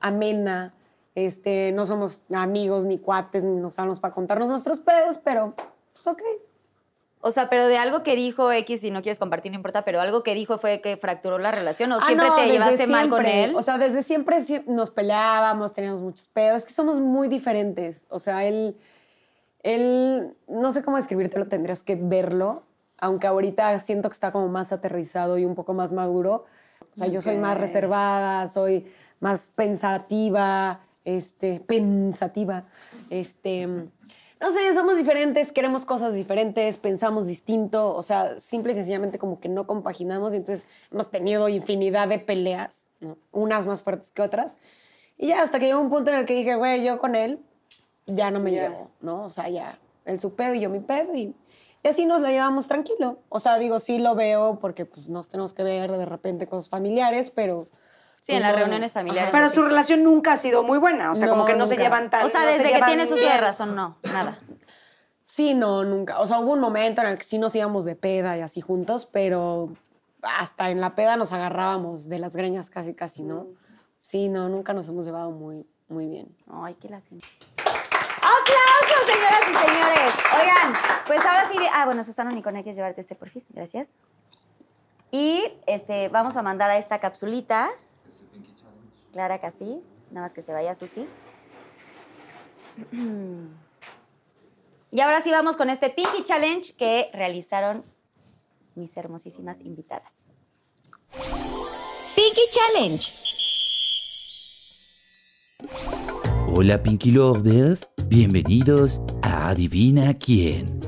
amena. 0.00 0.72
Este, 1.14 1.72
no 1.72 1.84
somos 1.84 2.22
amigos 2.32 2.84
ni 2.84 2.98
cuates, 2.98 3.42
ni 3.42 3.56
nos 3.56 3.78
hablamos 3.78 3.98
para 4.00 4.14
contarnos 4.14 4.48
nuestros 4.48 4.80
pedos, 4.80 5.18
pero 5.18 5.54
pues 5.94 6.06
ok. 6.06 6.22
O 7.22 7.30
sea, 7.30 7.50
pero 7.50 7.66
de 7.66 7.76
algo 7.76 8.02
que 8.02 8.16
dijo 8.16 8.50
X, 8.50 8.80
si 8.80 8.90
no 8.90 9.02
quieres 9.02 9.18
compartir, 9.18 9.52
no 9.52 9.56
importa, 9.56 9.82
pero 9.82 10.00
algo 10.00 10.22
que 10.22 10.34
dijo 10.34 10.56
fue 10.58 10.80
que 10.80 10.96
fracturó 10.96 11.38
la 11.38 11.50
relación 11.50 11.92
o 11.92 11.96
Ah, 11.96 12.06
siempre 12.06 12.28
no, 12.28 12.34
te 12.36 12.46
llevaste 12.46 12.86
mal 12.86 13.10
con 13.10 13.26
él. 13.26 13.54
O 13.54 13.60
sea, 13.62 13.76
desde 13.76 14.02
siempre 14.02 14.38
sie- 14.40 14.64
nos 14.66 14.90
peleábamos, 14.90 15.74
teníamos 15.74 16.00
muchos 16.00 16.28
pedos. 16.28 16.58
Es 16.58 16.64
que 16.66 16.72
somos 16.72 16.98
muy 16.98 17.28
diferentes. 17.28 18.06
O 18.08 18.18
sea, 18.18 18.44
él, 18.46 18.74
él, 19.62 20.34
no 20.48 20.72
sé 20.72 20.82
cómo 20.82 20.96
describírtelo, 20.96 21.46
tendrías 21.46 21.82
que 21.82 21.94
verlo. 21.96 22.62
Aunque 22.98 23.26
ahorita 23.26 23.78
siento 23.80 24.08
que 24.08 24.14
está 24.14 24.32
como 24.32 24.48
más 24.48 24.72
aterrizado 24.72 25.36
y 25.38 25.44
un 25.44 25.54
poco 25.54 25.74
más 25.74 25.92
maduro. 25.92 26.46
O 26.92 26.96
sea, 26.96 27.06
yo 27.06 27.20
soy 27.22 27.36
más 27.36 27.56
reservada, 27.58 28.48
soy 28.48 28.86
más 29.20 29.50
pensativa, 29.54 30.80
este, 31.04 31.60
pensativa. 31.60 32.64
Este, 33.10 33.68
no 34.40 34.50
sé, 34.52 34.72
somos 34.72 34.96
diferentes, 34.96 35.52
queremos 35.52 35.84
cosas 35.84 36.14
diferentes, 36.14 36.78
pensamos 36.78 37.26
distinto. 37.26 37.94
O 37.94 38.02
sea, 38.02 38.40
simple 38.40 38.72
y 38.72 38.74
sencillamente 38.74 39.18
como 39.18 39.38
que 39.38 39.50
no 39.50 39.66
compaginamos 39.66 40.32
y 40.32 40.38
entonces 40.38 40.64
hemos 40.90 41.10
tenido 41.10 41.48
infinidad 41.48 42.08
de 42.08 42.18
peleas, 42.18 42.88
¿no? 43.00 43.18
unas 43.32 43.66
más 43.66 43.82
fuertes 43.82 44.10
que 44.10 44.22
otras. 44.22 44.56
Y 45.18 45.28
ya 45.28 45.42
hasta 45.42 45.60
que 45.60 45.66
llegó 45.66 45.80
un 45.80 45.90
punto 45.90 46.10
en 46.10 46.20
el 46.20 46.24
que 46.24 46.34
dije, 46.34 46.54
güey, 46.54 46.82
yo 46.82 46.98
con 46.98 47.14
él 47.14 47.40
ya 48.06 48.30
no 48.30 48.40
me 48.40 48.50
llevo, 48.50 48.90
¿no? 49.02 49.24
O 49.24 49.30
sea, 49.30 49.50
ya, 49.50 49.78
él 50.06 50.18
su 50.18 50.34
pedo 50.34 50.54
y 50.54 50.60
yo 50.60 50.70
mi 50.70 50.80
pedo 50.80 51.14
y, 51.14 51.34
y 51.82 51.88
así 51.88 52.06
nos 52.06 52.22
la 52.22 52.30
llevamos 52.30 52.66
tranquilo. 52.66 53.18
O 53.28 53.40
sea, 53.40 53.58
digo, 53.58 53.78
sí 53.78 53.98
lo 53.98 54.14
veo 54.14 54.58
porque 54.58 54.86
pues 54.86 55.10
nos 55.10 55.28
tenemos 55.28 55.52
que 55.52 55.62
ver 55.62 55.92
de 55.92 56.06
repente 56.06 56.46
cosas 56.46 56.70
familiares, 56.70 57.30
pero... 57.30 57.66
Sí, 58.20 58.32
en 58.32 58.42
las 58.42 58.54
reuniones 58.54 58.92
familiares. 58.92 59.32
Ajá. 59.32 59.38
Pero 59.38 59.50
su 59.50 59.62
relación 59.62 60.04
nunca 60.04 60.32
ha 60.32 60.36
sido 60.36 60.62
muy 60.62 60.78
buena. 60.78 61.10
O 61.10 61.14
sea, 61.14 61.28
como 61.28 61.42
No, 61.42 61.46
que 61.46 61.54
no 61.54 61.66
se 61.66 61.76
llevan 61.76 62.10
tan 62.10 62.26
o 62.26 62.28
sea, 62.28 62.40
no 62.42 62.46
se 62.48 62.58
desde 62.58 62.78
que 62.78 63.02
uso 63.02 63.14
de 63.14 63.20
bien. 63.22 63.40
razón, 63.40 63.74
no, 63.74 63.96
nada. 64.12 64.38
Sí, 65.26 65.54
no, 65.54 65.84
nunca. 65.84 66.18
O 66.20 66.26
sea, 66.26 66.38
hubo 66.40 66.52
un 66.52 66.60
momento 66.60 67.00
en 67.00 67.08
el 67.08 67.18
que 67.18 67.24
sí 67.24 67.38
nos 67.38 67.54
íbamos 67.54 67.84
de 67.84 67.96
peda 67.96 68.36
y 68.36 68.42
así 68.42 68.60
juntos, 68.60 69.06
pero 69.10 69.72
hasta 70.22 70.70
en 70.70 70.80
la 70.80 70.94
peda 70.94 71.16
nos 71.16 71.32
agarrábamos 71.32 72.08
de 72.08 72.18
las 72.18 72.36
greñas 72.36 72.68
casi, 72.68 72.94
casi, 72.94 73.22
¿no? 73.22 73.46
Sí, 74.02 74.28
no, 74.28 74.48
nunca 74.48 74.72
nos 74.74 74.88
hemos 74.88 75.06
llevado 75.06 75.30
muy, 75.30 75.66
muy 75.88 76.06
bien. 76.06 76.36
Ay, 76.52 76.74
qué 76.74 76.88
lástima. 76.88 77.22
¡Aplausos, 77.56 79.06
señoras 79.06 79.40
y 79.42 79.66
señores! 79.66 80.14
Oigan, 80.38 80.72
pues 81.06 81.20
ahora 81.24 81.48
sí. 81.50 81.58
Ah, 81.72 81.86
bueno, 81.86 82.04
Susana 82.04 82.30
Nicone, 82.32 82.62
quieres 82.62 82.76
llevarte 82.76 83.00
este 83.00 83.14
porfis. 83.14 83.46
Gracias. 83.50 83.90
Y 85.10 85.52
este, 85.66 86.08
vamos 86.08 86.36
a 86.36 86.42
mandar 86.42 86.70
a 86.70 86.76
esta 86.76 86.98
capsulita. 86.98 87.68
Clara 89.12 89.40
casi. 89.40 89.82
Nada 90.10 90.26
más 90.26 90.32
que 90.32 90.42
se 90.42 90.52
vaya 90.52 90.74
Susi. 90.74 91.06
Y 94.92 95.00
ahora 95.00 95.20
sí 95.20 95.30
vamos 95.30 95.56
con 95.56 95.70
este 95.70 95.88
Pinky 95.90 96.24
Challenge 96.24 96.74
que 96.76 97.10
realizaron 97.12 97.84
mis 98.74 98.96
hermosísimas 98.96 99.60
invitadas. 99.60 100.12
Pinky 102.16 102.40
Challenge. 102.52 103.12
Hola 106.52 106.82
Pinky 106.82 107.12
Lovers, 107.12 107.88
bienvenidos 108.08 109.00
a 109.22 109.50
Adivina 109.50 110.12
quién. 110.14 110.80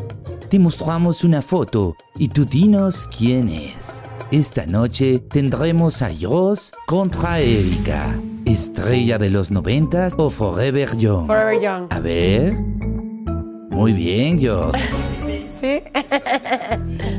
Te 0.51 0.59
mostramos 0.59 1.23
una 1.23 1.41
foto 1.41 1.95
y 2.17 2.29
tú 2.29 2.45
dinos 2.45 3.07
quién 3.07 3.49
es. 3.49 4.03
Esta 4.33 4.65
noche 4.65 5.19
tendremos 5.19 6.01
a 6.01 6.09
Ross 6.23 6.73
contra 6.87 7.39
Erika, 7.39 8.15
estrella 8.47 9.19
de 9.19 9.29
los 9.29 9.51
noventas 9.51 10.15
o 10.17 10.31
Forever 10.31 10.97
Young. 10.97 11.27
Forever 11.27 11.61
Young. 11.61 11.87
A 11.91 12.01
ver. 12.01 12.55
Muy 13.69 13.93
bien, 13.93 14.41
Joss. 14.43 14.73
¿Sí? 15.61 15.83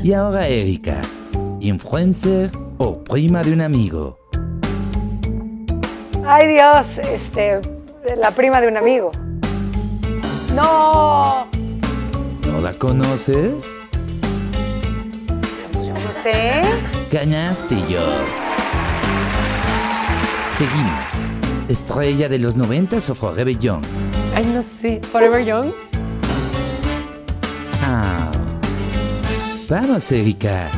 Y 0.02 0.12
ahora 0.12 0.48
Erika, 0.48 1.00
influencer 1.60 2.50
o 2.78 3.04
prima 3.04 3.44
de 3.44 3.52
un 3.52 3.60
amigo. 3.60 4.18
Ay, 6.26 6.48
Dios, 6.48 6.98
este, 6.98 7.60
la 8.16 8.32
prima 8.32 8.60
de 8.60 8.66
un 8.66 8.76
amigo. 8.76 9.12
No, 10.52 11.46
¿No 12.48 12.60
la 12.60 12.72
conoces? 12.72 13.68
pues 15.72 15.86
yo 15.86 15.94
no 15.94 16.12
sé. 16.12 17.03
Ganaste, 17.14 17.76
Joss. 17.82 18.26
Seguimos. 20.50 21.26
Estrella 21.68 22.28
de 22.28 22.40
los 22.40 22.56
noventas 22.56 23.08
o 23.08 23.14
Forever 23.14 23.56
Young. 23.56 23.84
Ay, 24.34 24.44
no 24.46 24.60
sé. 24.60 25.00
Forever 25.12 25.44
Young. 25.44 25.70
Ah. 27.84 28.32
Vamos, 29.68 30.10
Erika. 30.10 30.68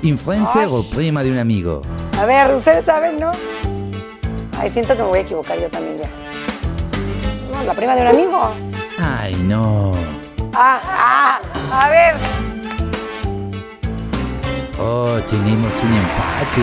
Influencer 0.00 0.68
o 0.70 0.82
prima 0.84 1.22
de 1.22 1.32
un 1.32 1.38
amigo. 1.38 1.82
A 2.18 2.24
ver, 2.24 2.54
ustedes 2.54 2.86
saben, 2.86 3.20
¿no? 3.20 3.32
Ay, 4.58 4.70
siento 4.70 4.96
que 4.96 5.02
me 5.02 5.08
voy 5.08 5.18
a 5.18 5.20
equivocar 5.20 5.60
yo 5.60 5.68
también 5.68 5.98
ya. 5.98 6.08
No, 7.52 7.62
la 7.62 7.74
prima 7.74 7.94
de 7.94 8.00
un 8.00 8.06
amigo. 8.06 8.54
Ay, 8.98 9.34
no. 9.46 9.92
Ah, 10.54 10.80
ah, 10.82 11.84
a 11.84 11.90
ver. 11.90 12.43
Oh, 14.78 15.18
tenemos 15.30 15.72
un 15.82 15.92
empate. 15.94 16.62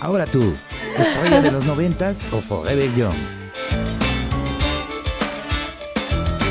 Ahora 0.00 0.26
tú. 0.26 0.54
Estrella 0.96 1.40
de 1.40 1.50
los 1.50 1.64
noventas 1.64 2.24
o 2.32 2.40
Forever 2.40 2.94
Young. 2.94 3.16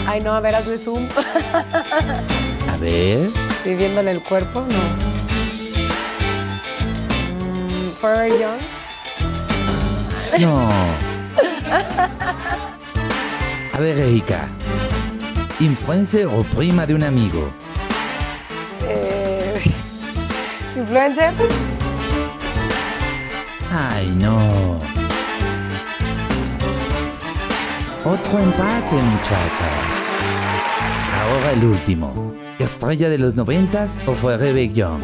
Ay, 0.08 0.20
no, 0.22 0.34
a 0.34 0.40
ver, 0.42 0.56
hazle 0.56 0.78
zoom. 0.78 1.08
A 2.70 2.78
ver. 2.78 3.30
Sí, 3.64 3.76
viéndole 3.76 4.12
el 4.12 4.22
cuerpo, 4.22 4.62
no. 4.62 4.82
Mm, 7.46 7.92
Forever 8.02 8.32
Young. 8.40 8.60
No. 10.42 10.70
A 13.74 13.80
ver, 13.80 14.00
Erika. 14.00 14.48
Influencer 15.60 16.26
o 16.26 16.44
prima 16.44 16.86
de 16.86 16.96
un 16.96 17.04
amigo. 17.04 17.54
¿Influencer? 20.82 21.32
Ay, 23.72 24.08
no. 24.18 24.80
Otro 28.04 28.40
empate, 28.40 28.96
muchachas. 28.96 29.70
Ahora 31.22 31.52
el 31.54 31.66
último. 31.66 32.34
Estrella 32.58 33.10
de 33.10 33.20
los 33.20 33.36
noventas 33.36 34.00
o 34.08 34.16
Forever 34.16 34.74
Young. 34.74 35.04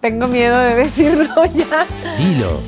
Tengo 0.00 0.26
miedo 0.26 0.58
de 0.58 0.74
decirlo 0.74 1.44
ya. 1.54 1.86
Dilo. 2.18 2.60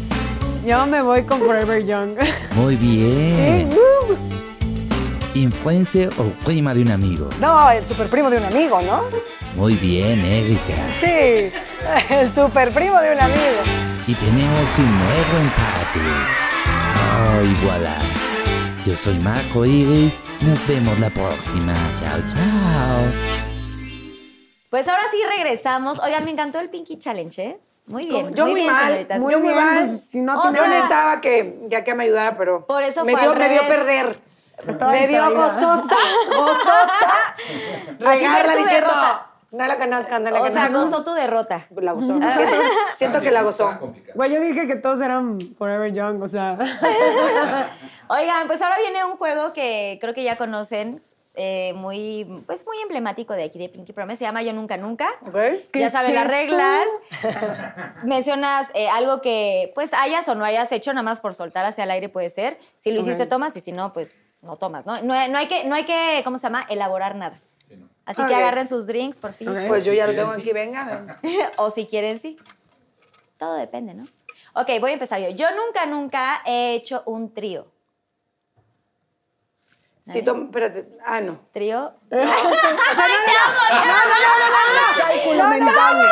Yo 0.64 0.86
me 0.86 1.02
voy 1.02 1.24
con 1.24 1.40
Forever 1.40 1.84
Young. 1.84 2.16
Muy 2.54 2.76
bien. 2.76 3.70
Sí, 3.72 3.76
uh. 3.76 4.31
Influencer 5.34 6.10
o 6.18 6.24
prima 6.44 6.74
de 6.74 6.82
un 6.82 6.90
amigo. 6.90 7.28
No, 7.40 7.70
el 7.70 7.86
super 7.88 8.08
primo 8.08 8.28
de 8.28 8.36
un 8.36 8.44
amigo, 8.44 8.82
¿no? 8.82 9.04
Muy 9.56 9.74
bien, 9.76 10.20
Erika. 10.24 10.74
Sí, 11.00 11.50
el 12.14 12.32
super 12.34 12.70
primo 12.72 13.00
de 13.00 13.12
un 13.12 13.20
amigo. 13.20 13.62
Y 14.06 14.14
tenemos 14.14 14.78
un 14.78 14.98
nuevo 14.98 15.38
empate. 15.40 16.00
Oh, 17.14 17.44
y 17.44 17.64
voilà. 17.64 17.96
Yo 18.84 18.94
soy 18.94 19.14
Marco 19.20 19.64
Iris. 19.64 20.22
Nos 20.42 20.66
vemos 20.66 20.98
la 20.98 21.08
próxima. 21.08 21.72
Chao, 21.98 22.18
chao. 22.28 23.04
Pues 24.68 24.86
ahora 24.88 25.02
sí 25.10 25.18
regresamos. 25.36 25.98
Oigan, 26.00 26.24
me 26.24 26.32
encantó 26.32 26.60
el 26.60 26.68
Pinky 26.68 26.98
Challenge, 26.98 27.42
¿eh? 27.42 27.60
Muy 27.86 28.06
bien. 28.06 28.34
Yo 28.34 28.44
muy, 28.46 28.54
bien, 28.54 28.66
mal, 28.66 28.86
señoritas. 28.86 29.20
muy, 29.20 29.36
muy 29.36 29.54
mal. 29.54 29.98
si 29.98 30.20
no 30.20 30.38
O 30.38 30.52
sea, 30.52 30.68
necesitaba 30.68 31.20
que 31.20 31.58
ya 31.68 31.84
que 31.84 31.94
me 31.94 32.04
ayudara, 32.04 32.36
pero 32.36 32.66
Por 32.66 32.82
eso 32.82 33.04
me 33.04 33.12
fue 33.12 33.22
dio, 33.22 33.32
al 33.32 33.38
me 33.38 33.48
dio 33.48 33.60
perder. 33.66 34.31
Estaba 34.66 34.92
Me 34.92 35.06
dio 35.08 35.22
distraída. 35.24 35.50
gozosa, 35.50 35.96
gozosa. 36.28 37.34
Regarla 37.98 38.56
diciendo, 38.56 38.88
derrota. 38.88 39.26
no 39.50 39.66
la 39.66 39.78
conozcan, 39.78 40.22
no 40.22 40.30
la 40.30 40.42
O 40.42 40.50
sea, 40.50 40.68
gozó 40.68 41.02
tu 41.04 41.14
derrota. 41.14 41.66
La 41.74 41.92
gozó. 41.92 42.06
Siento, 42.18 42.56
siento 42.96 43.20
que 43.20 43.30
la 43.30 43.42
gozó. 43.42 43.70
Güey, 44.14 44.32
yo 44.32 44.40
dije 44.40 44.66
que 44.66 44.76
todos 44.76 45.00
eran 45.00 45.38
Forever 45.58 45.92
Young, 45.92 46.22
o 46.22 46.28
sea. 46.28 46.58
Oigan, 48.08 48.46
pues 48.46 48.60
ahora 48.62 48.76
viene 48.78 49.04
un 49.04 49.16
juego 49.16 49.52
que 49.52 49.98
creo 50.00 50.12
que 50.14 50.22
ya 50.22 50.36
conocen, 50.36 51.02
eh, 51.34 51.72
muy, 51.74 52.42
pues 52.46 52.66
muy 52.66 52.78
emblemático 52.82 53.32
de 53.32 53.44
aquí 53.44 53.58
de 53.58 53.68
Pinky 53.70 53.92
Promise. 53.94 54.18
Se 54.18 54.24
llama 54.26 54.42
Yo 54.42 54.52
Nunca 54.52 54.76
Nunca. 54.76 55.08
¿Ok? 55.22 55.38
¿Qué 55.72 55.80
Ya 55.80 55.86
es 55.86 55.92
saben 55.92 56.14
las 56.14 56.28
reglas. 56.28 56.84
Mencionas 58.04 58.70
eh, 58.74 58.88
algo 58.90 59.22
que 59.22 59.72
pues 59.74 59.94
hayas 59.94 60.28
o 60.28 60.34
no 60.34 60.44
hayas 60.44 60.70
hecho, 60.72 60.92
nada 60.92 61.02
más 61.02 61.20
por 61.20 61.34
soltar 61.34 61.64
hacia 61.64 61.84
el 61.84 61.90
aire 61.90 62.08
puede 62.08 62.28
ser. 62.28 62.58
Si 62.76 62.90
lo 62.92 63.00
hiciste, 63.00 63.26
tomas 63.26 63.56
y 63.56 63.60
si 63.60 63.72
no, 63.72 63.92
pues 63.92 64.16
no 64.42 64.56
tomas, 64.56 64.84
¿no? 64.86 65.00
No, 65.02 65.28
no 65.28 65.38
hay 65.38 65.48
que, 65.48 65.64
no 65.64 65.74
hay 65.74 65.84
que, 65.84 66.20
¿cómo 66.24 66.36
se 66.38 66.42
llama? 66.44 66.66
Elaborar 66.68 67.14
nada. 67.16 67.36
Así 68.04 68.20
que 68.22 68.32
Ok. 68.32 68.38
agarren 68.38 68.66
sus 68.66 68.86
drinks, 68.88 69.18
por 69.20 69.32
fin. 69.32 69.48
Ok. 69.48 69.56
Pues 69.68 69.84
yo 69.84 69.92
ya 69.92 70.06
lo 70.06 70.14
tengo 70.14 70.32
aquí, 70.32 70.52
venga. 70.52 70.84
venga. 70.84 71.20
o 71.58 71.70
si 71.70 71.86
quieren, 71.86 72.18
sí. 72.18 72.36
Todo 73.38 73.54
depende, 73.54 73.94
¿no? 73.94 74.04
Ok, 74.54 74.68
voy 74.80 74.90
a 74.90 74.94
empezar 74.94 75.20
yo. 75.20 75.28
Yo 75.30 75.46
nunca, 75.54 75.86
nunca 75.86 76.42
he 76.44 76.74
hecho 76.74 77.02
un 77.06 77.32
trío. 77.32 77.66
Sí, 80.04 80.22
tom- 80.22 80.46
espérate. 80.46 80.88
Ah, 81.06 81.20
no. 81.20 81.38
¿Trío? 81.52 81.94
Cálculo 84.98 85.46
mental. 85.48 86.06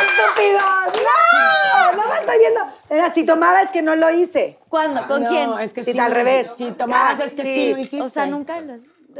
¡Estúpido! 0.00 0.58
¡No! 0.58 1.92
No 2.02 2.08
me 2.08 2.16
estoy 2.16 2.38
viendo. 2.38 2.60
Era 2.88 3.12
si 3.12 3.24
tomaba 3.24 3.62
es 3.62 3.70
que 3.70 3.82
no 3.82 3.96
lo 3.96 4.10
hice. 4.10 4.58
¿Cuándo? 4.68 5.06
¿Con 5.08 5.22
no, 5.24 5.28
quién? 5.28 5.50
es 5.60 5.72
que 5.72 5.82
Sí, 5.84 5.92
sí. 5.92 5.98
al 5.98 6.12
revés. 6.12 6.50
Si 6.56 6.70
tomabas 6.72 7.20
Ah, 7.20 7.24
es 7.24 7.34
que 7.34 7.42
sí. 7.42 7.54
sí, 7.54 7.72
lo 7.72 7.78
hiciste. 7.78 8.02
O 8.02 8.08
sea, 8.08 8.26
nunca 8.26 8.60
lo... 8.60 8.74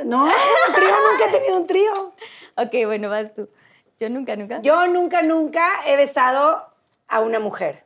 No, 0.05 0.25
un 0.25 0.75
trío, 0.75 0.89
nunca 0.89 1.25
he 1.29 1.33
tenido 1.39 1.57
un 1.57 1.67
trío. 1.67 1.93
Ok, 2.57 2.75
bueno, 2.87 3.09
vas 3.09 3.35
tú. 3.35 3.49
Yo 3.99 4.11
nunca, 4.11 4.37
nunca. 4.37 4.61
Yo 4.61 4.87
nunca, 4.89 5.23
nunca 5.23 5.67
he 5.87 5.97
besado 5.97 6.63
a 7.09 7.21
una 7.21 7.39
mujer. 7.41 7.85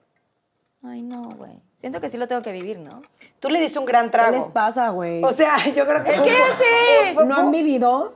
Ay, 0.82 1.02
no, 1.02 1.30
güey. 1.36 1.52
Siento 1.76 2.00
que 2.00 2.08
sí 2.08 2.16
lo 2.16 2.26
tengo 2.26 2.42
que 2.42 2.52
vivir, 2.52 2.78
¿no? 2.78 3.00
Tú 3.38 3.48
le 3.48 3.60
diste 3.60 3.78
un 3.78 3.84
gran 3.86 4.06
¿Qué 4.06 4.12
trago. 4.12 4.36
les 4.36 4.48
pasa, 4.48 4.88
güey? 4.90 5.22
O 5.22 5.32
sea, 5.32 5.56
yo 5.74 5.86
creo 5.86 6.02
que... 6.02 6.10
Es 6.14 6.20
que 6.20 6.30
sí. 6.34 7.16
¿No 7.26 7.36
han 7.36 7.50
vivido? 7.52 8.12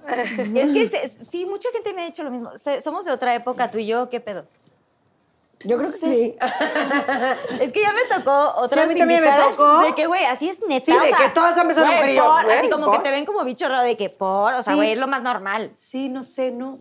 Es 0.55 0.73
que 0.73 1.09
sí, 1.25 1.47
mucha 1.47 1.71
gente 1.71 1.93
me 1.93 2.03
ha 2.03 2.07
dicho 2.07 2.23
lo 2.25 2.31
mismo. 2.31 2.51
Somos 2.83 3.05
de 3.05 3.13
otra 3.13 3.35
época, 3.35 3.71
tú 3.71 3.79
y 3.79 3.87
yo, 3.87 4.09
¿qué 4.11 4.21
pedo? 4.21 4.45
Yo 5.65 5.79
creo 5.79 5.91
que 5.91 5.97
sí. 5.97 6.37
Es 7.61 7.73
que 7.73 7.81
ya 7.81 7.93
me 7.93 8.05
tocó 8.05 8.53
otras 8.57 8.85
a 8.85 8.89
mí 8.89 8.99
también 8.99 9.23
me 9.23 9.31
tocó. 9.33 9.79
De 9.81 9.95
que, 9.95 10.07
güey, 10.07 10.25
así 10.25 10.49
es 10.49 10.61
neta. 10.67 10.87
Sí, 10.87 10.93
o 10.93 11.01
de 11.01 11.09
sea, 11.09 11.17
que 11.19 11.29
todas 11.31 11.57
han 11.59 11.69
besado 11.69 11.87
trío, 12.03 12.25
por, 12.25 12.51
Así 12.53 12.69
como 12.71 12.87
por. 12.87 12.97
que 12.97 13.03
te 13.03 13.11
ven 13.11 13.25
como 13.25 13.45
bicho 13.45 13.69
raro 13.69 13.83
de 13.83 13.97
que 13.97 14.09
por, 14.11 14.55
o 14.55 14.63
sea, 14.63 14.73
Sí. 14.75 14.77
güey, 14.79 14.93
es 14.93 14.99
lo 14.99 15.07
más 15.07 15.23
normal. 15.23 15.71
Sí, 15.75 16.09
no 16.09 16.23
sé, 16.23 16.51
no. 16.51 16.79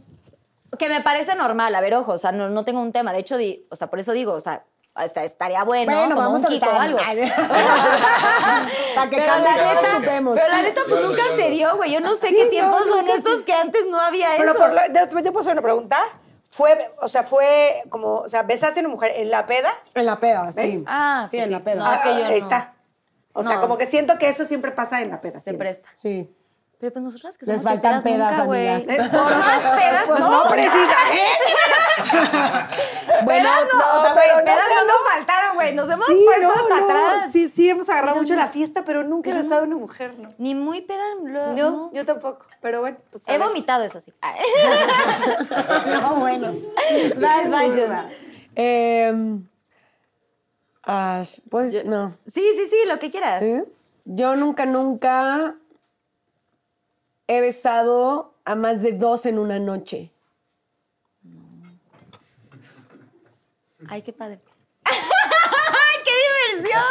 Que 0.77 0.89
me 0.89 1.01
parece 1.01 1.35
normal, 1.35 1.73
a 1.75 1.81
ver, 1.81 1.93
ojo, 1.95 2.13
o 2.13 2.17
sea, 2.17 2.31
no, 2.31 2.49
no 2.49 2.65
tengo 2.65 2.81
un 2.81 2.91
tema. 2.91 3.13
De 3.13 3.19
hecho, 3.19 3.37
di- 3.37 3.63
o 3.69 3.75
sea, 3.75 3.89
por 3.89 3.99
eso 3.99 4.11
digo, 4.11 4.33
o 4.33 4.41
sea, 4.41 4.63
Hasta 4.95 5.23
estaría 5.23 5.63
bueno, 5.63 5.91
Bueno, 5.91 6.13
como 6.15 6.21
vamos 6.27 6.41
un 6.41 6.45
a 6.45 6.49
Kiko 6.49 6.67
o 6.69 6.79
algo. 6.79 6.99
Para 8.95 9.09
que 9.09 9.17
Pero 9.17 9.25
cambie 9.25 9.51
neta- 9.53 9.87
chupemos. 9.89 10.35
Pero 10.37 10.49
la 10.49 10.61
neta, 10.61 10.81
pues 10.87 11.01
nunca 11.03 11.23
se 11.35 11.49
dio, 11.49 11.75
güey. 11.77 11.91
Yo 11.93 11.99
no 11.99 12.13
sé 12.15 12.27
Sí, 12.27 12.35
qué 12.35 12.43
no, 12.43 12.49
tiempos 12.51 12.87
son 12.87 13.09
esos 13.09 13.41
que 13.41 13.53
antes 13.53 13.87
no 13.87 13.99
había 13.99 14.29
Pero 14.37 14.51
eso. 14.51 14.59
por 14.59 14.69
lo, 14.71 14.81
¿yo 15.21 15.31
puedo 15.31 15.39
hacer 15.39 15.53
una 15.53 15.61
pregunta? 15.63 15.99
Fue, 16.53 16.91
o 17.01 17.07
sea, 17.07 17.23
fue 17.23 17.81
como, 17.89 18.17
o 18.17 18.29
sea, 18.29 18.43
besaste 18.43 18.79
a 18.79 18.81
una 18.81 18.89
mujer 18.89 19.11
en 19.15 19.31
la 19.31 19.47
peda. 19.47 19.73
En 19.95 20.05
la 20.05 20.19
peda, 20.19 20.51
sí. 20.51 20.83
Ah, 20.85 21.27
Sí, 21.31 21.37
pues 21.37 21.47
en 21.47 21.51
la 21.51 21.59
peda. 21.61 21.83
No, 21.83 21.91
es 21.93 22.01
que 22.01 22.09
yo 22.09 22.15
Ah, 22.15 22.19
no. 22.19 22.25
Ahí 22.27 22.37
está. 22.37 22.73
O 23.33 23.41
sea, 23.41 23.55
No. 23.55 23.61
como 23.61 23.79
que 23.79 23.87
siento 23.87 24.19
que 24.19 24.29
eso 24.29 24.45
siempre 24.45 24.69
pasa 24.71 25.01
en 25.01 25.09
la 25.09 25.17
peda. 25.17 25.31
Se 25.31 25.39
siempre. 25.39 25.69
presta. 25.69 25.89
Sí. 25.95 26.31
Pero 26.83 26.91
pues 26.91 27.03
nosotras 27.05 27.37
que 27.37 27.45
Les 27.45 27.61
somos 27.61 27.79
faltan 27.79 28.01
fiesteras 28.01 28.33
pedas, 28.33 28.45
güey. 28.45 28.67
Por 29.09 29.29
más 29.39 29.61
pedas, 29.61 30.05
Pues 30.07 30.19
no. 30.19 30.43
no, 30.43 30.49
precisamente. 30.49 31.53
Bueno, 33.23 33.47
Pedas 33.49 33.67
no, 33.71 33.79
no, 33.79 33.99
o 33.99 34.01
sea, 34.01 34.13
pero 34.13 34.37
no 34.39 34.43
pedas 34.43 34.63
no 34.67 34.81
no. 34.81 34.87
nos 34.87 35.13
faltaron, 35.13 35.55
güey. 35.55 35.73
Nos 35.73 35.89
hemos 35.89 36.07
Sí, 36.07 36.21
puesto 36.25 36.43
no, 36.43 36.51
hasta 36.53 36.77
no. 36.77 36.83
atrás. 36.83 37.31
Sí, 37.31 37.47
sí, 37.47 37.69
hemos 37.69 37.87
agarrado 37.87 38.17
mucho 38.17 38.35
la 38.35 38.49
fiesta, 38.49 38.83
pero 38.83 39.05
nunca 39.05 39.29
he 39.29 39.33
besado 39.33 39.61
a 39.61 39.63
una 39.63 39.77
mujer, 39.77 40.19
¿no? 40.19 40.33
Ni 40.37 40.55
muy 40.55 40.81
peda. 40.81 41.03
no. 41.21 41.89
yo 41.93 42.05
tampoco, 42.05 42.45
pero 42.59 42.81
bueno. 42.81 42.97
Pues, 43.11 43.23
He 43.27 43.37
vomitado, 43.37 43.85
eso 43.85 44.01
sí. 44.01 44.11
No, 45.87 46.15
bueno. 46.15 46.53
Vas, 47.15 47.49
vas. 47.49 48.11
Eh, 48.57 49.39
pues, 51.49 51.85
no. 51.85 52.09
Sí, 52.27 52.43
sí, 52.55 52.67
sí, 52.67 52.75
lo 52.89 52.99
que 52.99 53.09
quieras. 53.09 53.41
¿Sí? 53.41 53.61
Yo 54.03 54.35
nunca, 54.35 54.65
nunca 54.65 55.55
he 57.37 57.41
besado 57.41 58.33
a 58.45 58.55
más 58.55 58.81
de 58.81 58.93
dos 58.93 59.25
en 59.25 59.39
una 59.39 59.59
noche. 59.59 60.11
Ay, 63.89 64.01
qué 64.01 64.13
padre. 64.13 64.39
¡Qué 66.05 66.11
diversión! 66.55 66.81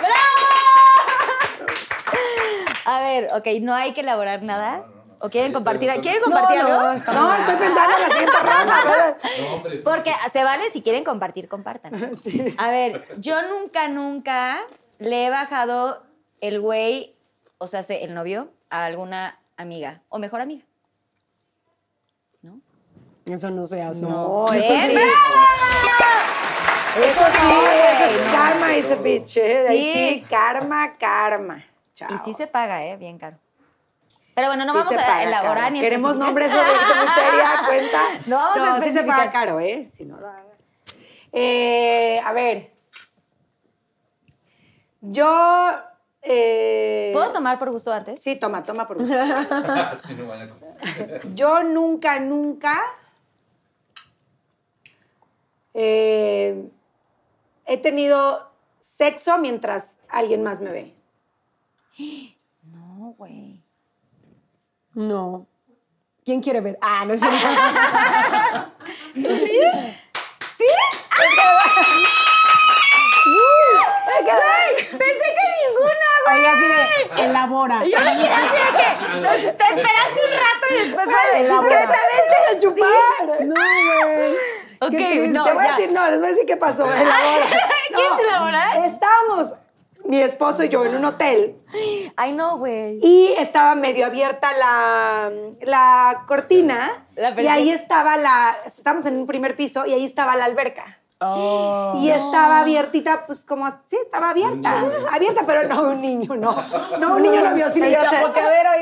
¡Bravo! 0.00 1.68
A 2.84 3.00
ver, 3.00 3.28
ok, 3.34 3.46
no 3.62 3.74
hay 3.74 3.92
que 3.94 4.00
elaborar 4.00 4.42
nada. 4.42 4.86
¿O 5.20 5.28
quieren 5.30 5.52
compartir? 5.52 5.90
¿Quieren 6.00 6.22
compartir 6.22 6.58
No, 6.62 6.68
no, 6.68 6.74
algo? 6.80 6.92
está 6.92 7.12
No, 7.12 7.34
estoy 7.34 7.56
pensando 7.56 7.96
en 7.96 8.02
la 8.02 8.08
siguiente 8.14 8.36
ronda. 8.42 9.16
No, 9.74 9.82
Porque 9.82 10.12
se 10.30 10.44
vale, 10.44 10.70
si 10.70 10.80
quieren 10.80 11.02
compartir, 11.02 11.48
compartan. 11.48 11.92
A 12.56 12.70
ver, 12.70 13.02
yo 13.18 13.42
nunca, 13.48 13.88
nunca 13.88 14.58
le 15.00 15.26
he 15.26 15.30
bajado 15.30 16.04
el 16.40 16.60
güey, 16.60 17.16
o 17.58 17.66
sea, 17.66 17.82
se- 17.82 18.04
el 18.04 18.14
novio, 18.14 18.48
a 18.70 18.84
alguna 18.84 19.38
amiga 19.56 20.02
o 20.08 20.18
mejor 20.18 20.40
amiga. 20.40 20.64
¿No? 22.42 22.60
Eso 23.26 23.50
no 23.50 23.66
se 23.66 23.82
hace. 23.82 24.00
No, 24.00 24.52
eso 24.52 24.66
sí. 24.66 24.96
Eso 26.98 27.20
sí, 27.20 27.54
eso 27.92 28.04
es 28.04 28.32
karma 28.32 28.66
a 28.66 29.02
bitch. 29.02 29.36
¿eh? 29.36 29.64
Sí. 29.68 29.92
sí, 29.92 30.24
karma, 30.28 30.96
karma. 30.96 31.64
Chao. 31.94 32.08
Y 32.12 32.18
sí 32.18 32.34
se 32.34 32.46
paga, 32.46 32.84
¿eh? 32.84 32.96
Bien 32.96 33.18
caro. 33.18 33.36
Pero 34.34 34.48
bueno, 34.48 34.64
no 34.64 34.72
Sí 34.72 34.78
vamos 34.78 34.92
a 34.92 34.96
paga 34.96 35.22
elaborar 35.24 35.56
caro. 35.56 35.70
ni 35.70 35.80
Queremos 35.80 36.16
nombres 36.16 36.50
sobre 36.50 36.72
esto 36.72 36.94
muy 36.96 37.08
seria, 37.08 37.50
cuenta. 37.66 37.98
No 38.26 38.36
vamos 38.36 38.80
a 38.80 38.84
sí 38.84 38.90
se 38.90 39.02
paga 39.04 39.30
caro, 39.30 39.60
¿eh? 39.60 39.88
Si 39.92 40.04
no 40.04 40.16
lo 40.18 40.28
hagan. 40.28 40.44
Eh, 41.32 42.20
a 42.24 42.32
ver. 42.32 42.72
Yo. 45.00 45.70
Eh, 46.30 47.10
¿Puedo 47.12 47.32
tomar 47.32 47.58
por 47.58 47.70
gusto 47.70 47.92
antes? 47.92 48.20
Sí, 48.20 48.36
toma, 48.36 48.62
toma 48.62 48.86
por 48.86 48.98
gusto. 48.98 49.14
sí, 50.06 50.16
Yo 51.34 51.62
nunca, 51.62 52.20
nunca 52.20 52.80
eh, 55.72 56.68
he 57.66 57.78
tenido 57.78 58.50
sexo 58.78 59.38
mientras 59.38 59.98
alguien 60.08 60.42
más 60.42 60.60
me 60.60 60.70
ve. 60.70 60.94
No, 62.62 63.14
güey. 63.16 63.62
No. 64.94 65.46
¿Quién 66.24 66.42
quiere 66.42 66.60
ver? 66.60 66.78
Ah, 66.82 67.04
no 67.06 67.14
es 67.14 67.20
cierto. 67.20 67.38
¿Sí? 69.14 70.66
Pensé 74.90 75.26
que 75.36 75.46
ninguna, 75.62 76.07
Ahí 76.28 76.44
así 76.44 76.64
de, 77.16 77.24
elabora. 77.24 77.84
Yo 77.84 77.98
así 77.98 78.16
de 78.16 78.24
que 78.24 79.14
o 79.14 79.18
sea, 79.18 79.32
te 79.32 79.46
esperaste 79.46 80.20
un 80.26 80.32
rato 80.32 80.66
y 80.70 80.84
después 80.84 81.08
me 81.32 81.40
elabora. 81.40 81.80
decís 81.80 82.52
de 82.52 82.58
chupar! 82.58 83.44
No, 83.46 83.54
güey. 83.54 84.34
Ok, 84.80 84.90
Qué 84.90 85.28
no, 85.28 85.44
Te 85.44 85.52
voy 85.52 85.64
a 85.64 85.66
ya. 85.68 85.76
decir, 85.76 85.92
no, 85.92 86.10
les 86.10 86.18
voy 86.20 86.26
a 86.26 86.30
decir 86.30 86.46
qué 86.46 86.56
pasó. 86.56 86.84
Elabora. 86.84 87.10
¿Quieres 87.88 88.18
elaborar? 88.28 88.84
Estábamos, 88.84 89.54
mi 90.04 90.20
esposo 90.20 90.62
y 90.64 90.68
yo, 90.68 90.84
en 90.84 90.94
un 90.96 91.04
hotel 91.04 91.56
Ay, 92.16 92.32
no, 92.32 92.58
güey. 92.58 92.98
y 93.02 93.34
estaba 93.38 93.74
medio 93.74 94.06
abierta 94.06 94.52
la, 94.52 95.30
la 95.62 96.22
cortina 96.26 97.04
La 97.16 97.38
y 97.40 97.46
ahí 97.48 97.70
estaba 97.70 98.16
la, 98.16 98.56
estábamos 98.64 99.04
en 99.06 99.16
un 99.18 99.26
primer 99.26 99.56
piso 99.56 99.84
y 99.84 99.92
ahí 99.92 100.04
estaba 100.04 100.36
la 100.36 100.44
alberca. 100.44 100.98
Oh. 101.20 101.94
Y 102.00 102.10
estaba 102.10 102.60
abiertita, 102.60 103.24
pues 103.26 103.44
como, 103.44 103.68
sí, 103.90 103.96
estaba 104.04 104.30
abierta. 104.30 104.84
Abierta, 105.12 105.42
pero 105.44 105.64
no 105.68 105.82
un 105.90 106.00
niño, 106.00 106.36
no. 106.36 106.54
No, 107.00 107.16
un 107.16 107.22
niño 107.22 107.42
no 107.42 107.54
vio. 107.54 107.68
Si, 107.70 107.80
El 107.80 107.88
hubiera- 107.88 108.10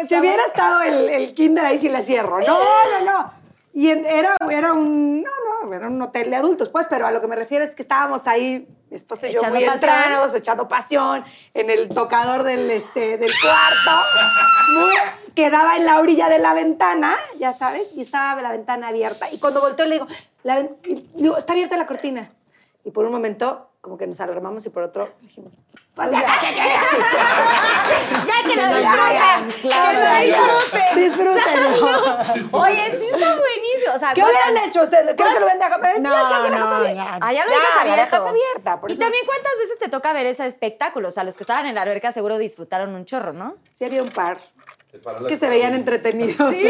si 0.07 0.17
hubiera 0.21 0.45
estado 0.45 0.83
el, 0.83 1.09
el 1.09 1.35
kinder 1.35 1.65
ahí, 1.65 1.79
sí 1.79 1.89
le 1.89 2.03
cierro. 2.03 2.39
No, 2.41 2.59
no, 2.59 3.11
no. 3.11 3.33
Y 3.79 3.91
en- 3.91 4.07
era, 4.07 4.35
era 4.51 4.73
un, 4.73 5.23
no, 5.23 5.31
no, 5.67 5.75
era 5.75 5.89
un 5.89 6.01
hotel 6.01 6.31
de 6.31 6.37
adultos, 6.37 6.71
pues, 6.71 6.87
pero 6.89 7.07
a 7.07 7.11
lo 7.11 7.21
que 7.21 7.27
me 7.27 7.37
refiero 7.37 7.63
es 7.63 7.75
que 7.75 7.83
estábamos 7.83 8.27
ahí, 8.27 8.67
mi 8.89 8.97
esposo 8.97 9.27
y 9.27 9.33
yo 9.33 9.39
Echando 9.41 9.57
muy 9.61 9.65
entrados, 9.69 10.35
echando 10.35 10.67
pasión, 10.67 11.23
en 11.53 11.69
el 11.69 11.91
tocador 11.91 12.43
del, 12.43 12.71
este, 12.71 13.19
del 13.19 13.31
cuarto, 13.43 14.07
muy- 14.81 15.35
que 15.35 15.51
daba 15.51 15.77
en 15.77 15.85
la 15.85 16.01
orilla 16.01 16.31
de 16.31 16.39
la 16.39 16.55
ventana, 16.55 17.17
ya 17.39 17.53
sabes, 17.53 17.89
y 17.95 18.01
estaba 18.01 18.41
la 18.41 18.51
ventana 18.51 18.89
abierta. 18.89 19.31
Y 19.31 19.39
cuando 19.39 19.61
volteo 19.61 19.85
le 19.85 19.97
digo, 19.97 20.07
la 20.43 20.67
digo, 21.15 21.37
está 21.37 21.53
abierta 21.53 21.77
la 21.77 21.87
cortina. 21.87 22.31
Y 22.83 22.93
por 22.93 23.05
un 23.05 23.13
momento, 23.13 23.69
como 23.83 23.99
que 23.99 24.07
nos 24.07 24.19
alarmamos 24.23 24.65
y 24.65 24.71
por 24.71 24.85
otro 24.85 25.11
dijimos, 25.21 25.59
pues 25.97 26.11
ya, 26.11 26.21
ya, 26.21 26.51
ya, 26.51 26.67
ya, 26.67 26.81
sí. 26.91 26.97
Ya 28.27 28.49
que 28.49 28.57
lo 28.57 28.63
Ya, 28.63 28.81
ya, 28.81 29.45
disfruten. 29.47 29.71
claro, 29.71 29.99
que 29.99 30.29
lo 30.29 30.59
disfruten. 30.59 30.97
Disfrútenlo. 30.97 32.59
Oye, 32.61 32.99
sí 33.01 33.07
está 33.13 33.37
buenísimo. 33.37 33.95
O 33.95 33.99
sea, 33.99 34.13
¿Qué 34.15 34.21
¿cuántas- 34.21 34.43
hubieran 34.51 34.69
hecho 34.69 34.83
ustedes? 34.83 35.15
Creo 35.17 35.29
que 35.33 35.41
lo 35.41 35.47
hubieran 35.47 35.59
dejado, 35.59 35.81
pero 35.83 35.99
No, 36.01 36.11
ya, 36.11 36.39
no, 36.39 36.67
abierta. 36.77 36.93
ya. 36.93 37.19
Ah, 37.21 37.33
ya 37.33 37.45
lo 37.45 37.51
Ya, 37.51 37.57
dejas 37.97 38.27
abierta, 38.27 38.81
por 38.81 38.91
y 38.91 38.95
eso- 38.95 39.01
también, 39.03 39.25
¿cuántas 39.27 39.53
veces 39.59 39.79
te 39.79 39.89
toca 39.89 40.13
ver 40.13 40.27
ese 40.27 40.47
espectáculo? 40.47 41.09
O 41.09 41.11
sea, 41.11 41.25
los 41.25 41.37
que 41.37 41.43
estaban 41.45 41.67
en 41.67 41.75
la 41.75 41.83
alberca 41.83 42.13
seguro 42.13 42.37
disfrutaron 42.39 42.95
un 42.95 43.05
chorro, 43.07 43.33
¿no? 43.33 43.57
Sí 43.71 43.85
había 43.87 44.03
un 44.03 44.11
par 44.11 44.39
que 45.29 45.37
se 45.37 45.49
veían 45.49 45.75
entretenidos. 45.75 46.53
¿Sí? 46.55 46.63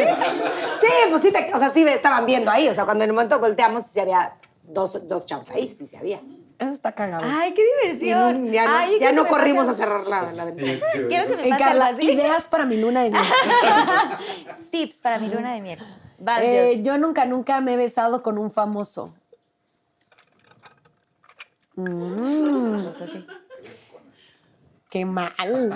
Sí, 0.81 0.87
pues 1.11 1.23
sí, 1.23 1.33
te- 1.33 1.53
o 1.53 1.59
sea, 1.59 1.71
sí 1.71 1.87
estaban 1.89 2.27
viendo 2.27 2.51
ahí. 2.51 2.69
O 2.69 2.75
sea, 2.75 2.85
cuando 2.85 3.05
en 3.05 3.11
el 3.11 3.15
momento 3.15 3.39
volteamos, 3.39 3.87
sí 3.87 3.99
había 4.01 4.35
dos, 4.63 5.07
dos 5.09 5.27
chavos 5.27 5.51
ahí, 5.51 5.71
sí, 5.77 5.87
sí 5.87 5.97
había. 5.97 6.21
Eso 6.59 6.71
está 6.71 6.93
cagado. 6.93 7.25
Ay, 7.29 7.53
qué 7.53 7.63
diversión. 7.83 8.47
no- 8.47 8.53
ya 8.53 8.65
no, 8.67 8.77
Ay, 8.77 8.99
ya 8.99 9.13
no 9.13 9.27
corrimos 9.29 9.69
a 9.69 9.75
cerrar 9.75 10.07
la, 10.07 10.33
la 10.33 10.45
ventana. 10.47 10.79
Quiero 11.09 11.27
que 11.27 11.37
me 11.37 11.49
pase 11.51 11.63
Carla, 11.65 11.89
así. 11.89 12.11
ideas 12.11 12.45
para 12.45 12.65
mi 12.65 12.79
luna 12.79 13.03
de 13.03 13.11
miel. 13.11 13.23
Tips 14.71 15.01
para 15.01 15.19
mi 15.19 15.29
luna 15.29 15.53
de 15.53 15.61
miel. 15.61 15.79
Vas, 16.19 16.41
Eh, 16.43 16.81
yo 16.83 16.97
nunca, 16.97 17.27
nunca 17.27 17.61
me 17.61 17.75
he 17.75 17.77
besado 17.77 18.23
con 18.23 18.39
un 18.39 18.51
famoso. 18.51 19.13
Mm, 21.75 22.85
Pues 22.85 23.03
así. 23.03 23.27
qué 24.89 25.05
mal. 25.05 25.33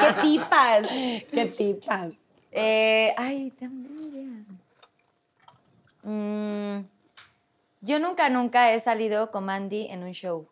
¡Qué 0.00 0.12
tipas! 0.22 0.88
qué 0.88 1.54
tipas. 1.56 2.12
Eh, 2.50 3.14
ay, 3.16 3.52
también 3.52 3.96
ideas. 4.00 4.46
Mm, 6.02 6.84
yo 7.84 7.98
nunca, 7.98 8.28
nunca 8.30 8.72
he 8.72 8.80
salido 8.80 9.30
con 9.30 9.44
Mandy 9.44 9.86
en 9.86 10.02
un 10.02 10.12
show. 10.12 10.48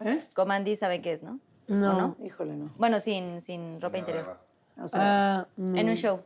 ¿Eh? 0.00 0.20
Con 0.34 0.48
Mandy, 0.48 0.76
¿saben 0.76 1.00
qué 1.02 1.12
es, 1.12 1.22
no? 1.22 1.40
¿O 1.68 1.74
No. 1.74 1.92
no? 1.98 2.16
Híjole, 2.24 2.54
no. 2.54 2.70
Bueno, 2.76 3.00
sin, 3.00 3.40
sin 3.40 3.80
ropa 3.80 3.98
interior. 3.98 4.38
O 4.82 4.88
sea, 4.88 5.00
Ah, 5.40 5.46
no. 5.56 5.78
En 5.78 5.88
un 5.88 5.94
show. 5.96 6.20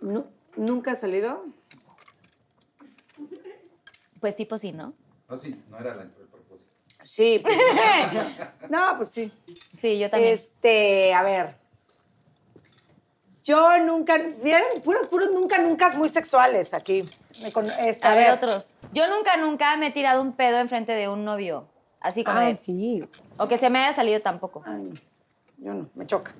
nu- 0.00 0.26
¿Nunca 0.56 0.92
ha 0.92 0.96
salido? 0.96 1.44
Pues 4.20 4.36
tipo 4.36 4.58
sí, 4.58 4.72
¿no? 4.72 4.92
No, 5.28 5.36
sí, 5.36 5.60
no 5.68 5.78
era 5.78 5.94
la- 5.94 6.02
el 6.02 6.10
propósito. 6.10 6.58
Sí. 7.04 7.40
pues, 7.42 7.56
no, 8.70 8.94
pues 8.98 9.08
sí. 9.10 9.32
Sí, 9.74 9.98
yo 9.98 10.10
también. 10.10 10.32
Este, 10.34 11.14
a 11.14 11.22
ver. 11.22 11.56
Yo 13.44 13.78
nunca, 13.78 14.18
¿vieron? 14.42 14.62
Puros, 14.84 15.06
puros 15.08 15.30
nunca, 15.32 15.58
nunca 15.58 15.90
muy 15.90 16.08
sexuales 16.08 16.74
aquí. 16.74 17.04
Me 17.42 17.50
con- 17.52 17.66
este, 17.86 18.06
a 18.06 18.14
ver, 18.14 18.30
otros. 18.30 18.74
Yo 18.92 19.08
nunca, 19.08 19.36
nunca 19.36 19.76
me 19.76 19.86
he 19.88 19.90
tirado 19.90 20.20
un 20.20 20.32
pedo 20.34 20.58
enfrente 20.58 20.92
de 20.92 21.08
un 21.08 21.24
novio. 21.24 21.66
Así 22.00 22.22
como 22.24 22.38
Ay, 22.38 22.52
de- 22.52 22.54
sí. 22.58 23.08
O 23.38 23.48
que 23.48 23.56
se 23.58 23.70
me 23.70 23.78
haya 23.84 23.94
salido 23.94 24.20
tampoco. 24.20 24.62
Ay, 24.66 24.92
yo 25.58 25.72
no, 25.74 25.88
me 25.94 26.06
choca. 26.06 26.34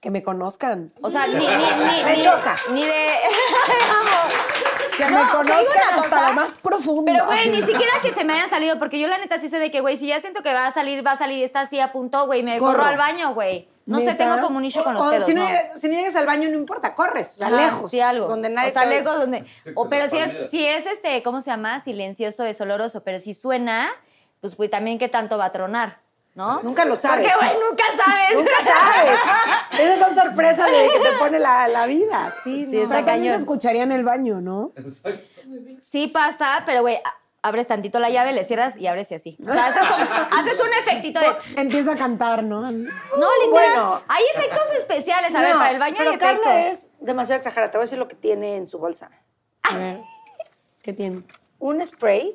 Que 0.00 0.10
me 0.10 0.22
conozcan. 0.22 0.92
O 1.00 1.08
sea, 1.10 1.26
ni, 1.26 1.34
ni, 1.36 1.46
ni, 1.46 1.46
Me 2.04 2.16
ni- 2.16 2.22
choca. 2.22 2.56
Ni 2.72 2.84
de. 2.84 3.06
Que 4.96 5.06
me 5.06 5.22
conozcan 5.30 5.88
hasta 5.94 6.02
cosa, 6.02 6.28
lo 6.28 6.34
más 6.34 6.50
profundo. 6.62 7.04
Pero, 7.06 7.24
güey, 7.24 7.48
ni 7.48 7.62
siquiera 7.62 7.92
que 8.02 8.12
se 8.12 8.24
me 8.24 8.34
hayan 8.34 8.50
salido, 8.50 8.78
porque 8.78 8.98
yo 9.00 9.08
la 9.08 9.16
neta 9.16 9.40
sí 9.40 9.48
soy 9.48 9.58
de 9.58 9.70
que, 9.70 9.80
güey, 9.80 9.96
si 9.96 10.06
ya 10.08 10.20
siento 10.20 10.42
que 10.42 10.52
va 10.52 10.66
a 10.66 10.70
salir, 10.70 11.04
va 11.04 11.12
a 11.12 11.16
salir, 11.18 11.42
está 11.44 11.62
así 11.62 11.80
a 11.80 11.92
punto, 11.92 12.26
güey, 12.26 12.42
me 12.42 12.58
corro, 12.58 12.72
Corro. 12.76 12.84
al 12.84 12.98
baño, 12.98 13.32
güey. 13.32 13.68
No 13.84 14.00
sé, 14.00 14.14
tengo 14.14 14.40
como 14.40 14.58
un 14.58 14.64
issue 14.64 14.82
con 14.82 14.94
los 14.94 15.04
O 15.04 15.10
pedos, 15.10 15.26
si, 15.26 15.34
no, 15.34 15.42
¿no? 15.42 15.48
si 15.76 15.88
no 15.88 15.94
llegas 15.94 16.14
al 16.14 16.26
baño, 16.26 16.48
no 16.48 16.56
importa, 16.56 16.94
corres, 16.94 17.32
o 17.34 17.36
sea, 17.38 17.48
Ajá, 17.48 17.56
lejos. 17.56 17.90
Sí, 17.90 18.00
algo. 18.00 18.28
Donde 18.28 18.48
nadie 18.48 18.70
o 18.70 18.72
sea, 18.72 18.82
te 18.82 18.88
lejos 18.88 19.18
donde... 19.18 19.44
O, 19.74 19.88
pero 19.88 20.06
si 20.08 20.18
es, 20.18 20.50
si 20.50 20.64
es, 20.64 20.86
este, 20.86 21.22
¿cómo 21.22 21.40
se 21.40 21.50
llama? 21.50 21.82
Silencioso, 21.82 22.44
es 22.44 22.60
oloroso. 22.60 23.02
Pero 23.02 23.18
si 23.18 23.34
suena, 23.34 23.90
pues, 24.40 24.56
güey, 24.56 24.68
también 24.68 24.98
qué 24.98 25.08
tanto 25.08 25.36
va 25.36 25.46
a 25.46 25.52
tronar, 25.52 25.98
¿no? 26.34 26.62
Nunca 26.62 26.84
lo 26.84 26.94
sabes. 26.94 27.26
Porque, 27.26 27.36
güey, 27.36 27.58
nunca 27.68 27.84
sabes. 28.04 28.38
Nunca 28.38 28.52
sabes. 28.64 29.80
Esas 29.80 29.98
son 29.98 30.14
sorpresas 30.14 30.66
de 30.66 30.88
que 30.88 31.10
te 31.10 31.16
pone 31.18 31.38
la, 31.40 31.66
la 31.66 31.86
vida. 31.86 32.34
Sí, 32.44 32.64
Sí, 32.64 32.76
no. 32.82 32.88
Pero 32.88 33.04
también 33.04 33.34
se 33.34 33.40
escucharía 33.40 33.82
en 33.82 33.92
el 33.92 34.04
baño, 34.04 34.40
¿no? 34.40 34.72
Exacto. 34.76 35.18
Sí 35.78 36.06
pasa, 36.06 36.62
pero, 36.64 36.82
güey, 36.82 37.00
abres 37.42 37.66
tantito 37.66 37.98
la 37.98 38.08
llave, 38.08 38.32
le 38.32 38.44
cierras 38.44 38.76
y 38.76 38.86
abres 38.86 39.10
y 39.10 39.14
así. 39.16 39.36
O 39.46 39.52
sea, 39.52 39.66
haces, 39.66 39.82
como- 39.82 40.04
haces 40.38 40.60
un 40.60 40.72
efectito 40.80 41.20
de... 41.20 41.26
Empieza 41.60 41.92
a 41.92 41.96
cantar, 41.96 42.42
¿no? 42.44 42.60
No, 42.60 42.68
literal. 42.70 43.50
Bueno. 43.50 44.02
hay 44.08 44.24
efectos 44.34 44.70
especiales. 44.78 45.34
A 45.34 45.40
ver, 45.40 45.52
para 45.54 45.70
el 45.70 45.78
baño 45.78 45.96
hay 45.98 46.06
pero 46.06 46.12
efectos. 46.12 46.44
Carla 46.44 46.68
es 46.70 46.92
demasiado 47.00 47.38
exagerada. 47.38 47.70
Te 47.70 47.78
voy 47.78 47.82
a 47.82 47.86
decir 47.86 47.98
lo 47.98 48.08
que 48.08 48.16
tiene 48.16 48.56
en 48.56 48.68
su 48.68 48.78
bolsa. 48.78 49.10
A 49.62 49.76
ver. 49.76 50.00
¿Qué 50.82 50.92
tiene? 50.92 51.22
Un 51.58 51.84
spray 51.86 52.32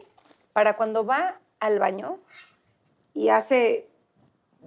para 0.53 0.75
cuando 0.75 1.05
va 1.05 1.39
al 1.59 1.79
baño 1.79 2.19
y 3.13 3.29
hace 3.29 3.89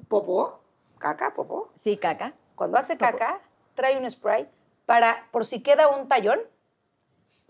popó, 0.08 0.60
caca, 0.98 1.34
popó. 1.34 1.70
Sí, 1.74 1.96
caca. 1.96 2.34
Cuando 2.54 2.78
hace 2.78 2.96
caca, 2.98 3.40
trae 3.74 3.96
un 3.96 4.10
spray 4.10 4.48
para, 4.86 5.26
por 5.30 5.46
si 5.46 5.62
queda 5.62 5.88
un 5.88 6.08
tallón, 6.08 6.40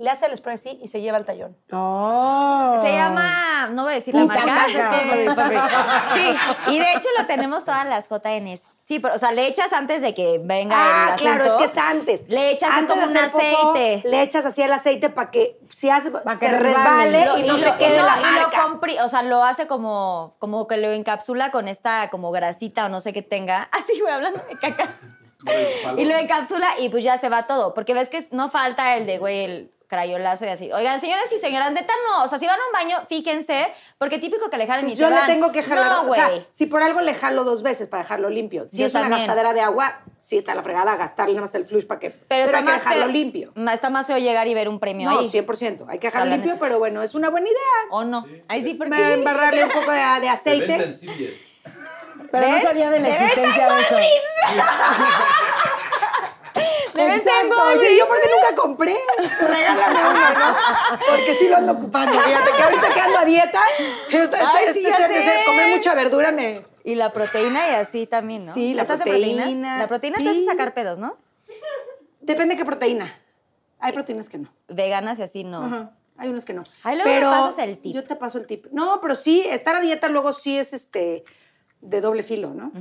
le 0.00 0.10
hace 0.10 0.26
el 0.26 0.36
spray 0.36 0.54
así 0.54 0.78
y 0.82 0.88
se 0.88 1.00
lleva 1.00 1.18
el 1.18 1.26
tallón. 1.26 1.56
Oh. 1.72 2.78
Se 2.82 2.90
llama, 2.92 3.68
no 3.70 3.82
voy 3.84 3.92
a 3.92 3.96
decir 3.96 4.14
la 4.14 4.24
marca. 4.24 4.66
Sí, 6.14 6.34
y 6.68 6.78
de 6.78 6.92
hecho 6.92 7.08
lo 7.18 7.26
tenemos 7.26 7.64
todas 7.64 7.86
las 7.86 8.08
JNS. 8.08 8.66
Sí, 8.84 8.98
pero, 8.98 9.14
o 9.14 9.18
sea, 9.18 9.30
le 9.30 9.46
echas 9.46 9.72
antes 9.72 10.02
de 10.02 10.14
que 10.14 10.40
venga 10.42 10.74
Ah, 10.76 11.10
el 11.14 11.20
claro, 11.20 11.44
es 11.44 11.50
asunto. 11.50 11.58
que 11.72 11.78
es 11.78 11.84
antes. 11.86 12.28
Le 12.28 12.50
echas 12.50 12.70
es 12.70 12.76
Antes 12.78 12.90
como 12.96 13.06
un 13.06 13.16
aceite. 13.16 14.02
le 14.08 14.22
echas 14.22 14.44
así 14.46 14.62
el 14.62 14.72
aceite 14.72 15.10
para 15.10 15.30
que 15.30 15.60
si 15.70 15.90
hace, 15.90 16.10
Pa' 16.10 16.38
que 16.38 16.46
se 16.48 16.58
resbale. 16.58 17.24
resbale 17.24 17.26
Lo- 17.26 17.38
y 17.38 17.42
no 17.46 17.56
lo- 17.56 17.68
se 17.72 17.76
quede 17.78 17.98
no, 17.98 18.06
la 18.06 18.16
y 18.18 18.24
lo 18.34 18.40
marca. 18.40 18.62
compri- 18.66 19.00
o 19.04 19.08
sea, 19.08 19.22
lo 19.22 19.44
hace 19.44 19.68
como, 19.68 20.34
como 20.40 20.66
que 20.66 20.76
lo 20.78 20.90
encapsula 20.90 21.52
con 21.52 21.68
esta 21.68 22.10
como 22.10 22.32
grasita 22.32 22.86
o 22.86 22.88
no 22.88 22.98
sé 23.00 23.12
qué 23.12 23.22
tenga. 23.22 23.64
Así, 23.72 24.00
güey, 24.00 24.12
hablando 24.12 24.42
de 24.48 24.58
cacas. 24.58 24.88
Y 25.96 26.04
lo 26.04 26.14
encapsula 26.16 26.68
y 26.80 26.88
pues 26.88 27.04
ya 27.04 27.16
se 27.16 27.28
va 27.28 27.46
todo. 27.46 27.74
Porque 27.74 27.94
ves 27.94 28.08
que 28.08 28.26
no 28.32 28.48
falta 28.50 28.96
el 28.96 29.06
de, 29.06 29.18
güey, 29.18 29.44
el 29.44 29.72
crayolazo 29.90 30.46
y 30.46 30.48
así. 30.48 30.72
Oigan, 30.72 30.98
señores 31.00 31.30
y 31.32 31.38
señoras, 31.38 31.72
neta 31.72 31.92
no. 32.08 32.22
O 32.22 32.28
sea, 32.28 32.38
si 32.38 32.46
van 32.46 32.58
a 32.58 32.64
un 32.66 32.72
baño, 32.72 33.04
fíjense, 33.08 33.68
porque 33.98 34.18
típico 34.18 34.48
que 34.48 34.56
le 34.56 34.66
jalen 34.66 34.86
y 34.86 34.90
Pues 34.90 34.98
se 34.98 35.04
yo 35.04 35.10
le 35.10 35.16
van. 35.16 35.26
tengo 35.26 35.52
que 35.52 35.62
jalar. 35.62 35.86
No, 36.04 36.10
o 36.10 36.14
sea, 36.14 36.30
si 36.48 36.64
por 36.66 36.82
algo 36.82 37.00
le 37.00 37.12
jalo 37.12 37.44
dos 37.44 37.62
veces 37.62 37.88
para 37.88 38.04
dejarlo 38.04 38.30
limpio. 38.30 38.68
Si 38.70 38.78
Yo 38.78 38.86
es 38.86 38.94
una 38.94 39.02
también. 39.02 39.26
gastadera 39.26 39.52
de 39.52 39.60
agua, 39.60 40.00
sí 40.20 40.38
está 40.38 40.54
la 40.54 40.62
fregada 40.62 40.96
gastarle 40.96 41.34
nada 41.34 41.42
más 41.46 41.54
el 41.56 41.64
flush 41.66 41.86
para 41.86 41.98
que. 42.00 42.10
pero 42.10 42.44
está 42.44 42.58
hay 42.58 42.64
que 42.64 42.70
más 42.70 42.80
dejarlo 42.82 43.02
feo, 43.04 43.12
limpio. 43.12 43.52
Está 43.72 43.90
más 43.90 44.06
feo 44.06 44.16
llegar 44.18 44.46
y 44.48 44.54
ver 44.54 44.68
un 44.68 44.78
premio 44.78 45.10
No, 45.10 45.18
ahí. 45.18 45.28
100%. 45.28 45.84
Hay 45.88 45.98
que 45.98 46.06
dejarlo 46.06 46.30
limpio, 46.30 46.56
pero 46.60 46.78
bueno, 46.78 47.02
es 47.02 47.14
una 47.14 47.28
buena 47.28 47.48
idea. 47.48 47.58
¿O 47.90 48.04
no? 48.04 48.24
Ahí 48.48 48.62
sí, 48.62 48.74
porque... 48.74 48.94
Me- 48.94 49.12
Embarrarle 49.14 49.64
un 49.64 49.70
poco 49.70 49.90
de, 49.90 49.98
de 50.20 50.28
aceite. 50.28 50.94
Pero 52.30 52.48
no 52.48 52.60
sabía 52.60 52.90
de 52.90 53.00
la 53.00 53.08
De 53.08 53.12
existencia 53.14 53.66
en 53.66 53.74
de 53.74 53.80
eso. 53.82 53.96
De 57.06 57.16
Exacto. 57.16 57.56
Walgreens. 57.56 57.98
yo 57.98 58.06
porque 58.08 58.28
nunca 58.34 58.62
compré. 58.62 58.96
Regálame 59.40 60.00
uno, 60.00 60.30
¿no? 60.38 60.56
Porque 61.08 61.34
sí 61.34 61.48
lo 61.48 61.56
ando 61.56 61.72
ocupando. 61.72 62.12
Fíjate 62.20 62.50
que 62.56 62.62
ahorita 62.62 62.94
que 62.94 63.00
ando 63.00 63.18
a 63.18 63.24
dieta, 63.24 63.60
este, 64.10 64.36
Ay, 64.36 64.64
este- 64.66 64.72
sí, 64.74 64.78
este 64.86 64.90
ya 64.90 64.96
ser 64.98 65.08
de 65.10 65.22
sé. 65.22 65.28
ser- 65.28 65.44
comer 65.46 65.68
mucha 65.76 65.94
verdura 65.94 66.32
me... 66.32 66.62
Y 66.82 66.94
la 66.94 67.12
proteína 67.12 67.70
y 67.70 67.74
así 67.74 68.06
también, 68.06 68.46
¿no? 68.46 68.54
Sí, 68.54 68.72
la 68.74 68.82
¿Les 68.82 68.90
hace 68.90 69.02
proteína, 69.04 69.42
proteínas? 69.42 69.78
La 69.80 69.88
proteína 69.88 70.16
te 70.18 70.28
hace 70.30 70.40
sí. 70.40 70.46
sacar 70.46 70.72
pedos, 70.72 70.98
¿no? 70.98 71.16
Depende 72.20 72.56
qué 72.56 72.64
proteína. 72.64 73.12
Hay 73.78 73.92
proteínas 73.92 74.28
que 74.28 74.38
no. 74.38 74.52
Veganas 74.68 75.18
y 75.18 75.22
así, 75.22 75.44
no. 75.44 75.64
Ajá. 75.64 75.90
Hay 76.16 76.28
unos 76.28 76.44
que 76.44 76.52
no. 76.52 76.64
Ahí 76.82 76.96
luego 76.96 77.08
me 77.10 77.16
pero 77.16 77.30
pasas 77.30 77.58
el 77.60 77.78
tip. 77.78 77.94
Yo 77.94 78.04
te 78.04 78.14
paso 78.14 78.36
el 78.38 78.46
tip. 78.46 78.66
No, 78.72 79.00
pero 79.00 79.14
sí, 79.14 79.42
estar 79.48 79.74
a 79.74 79.80
dieta 79.80 80.08
luego 80.08 80.32
sí 80.34 80.58
es 80.58 80.74
este 80.74 81.24
de 81.80 82.00
doble 82.00 82.22
filo, 82.22 82.52
¿no? 82.54 82.72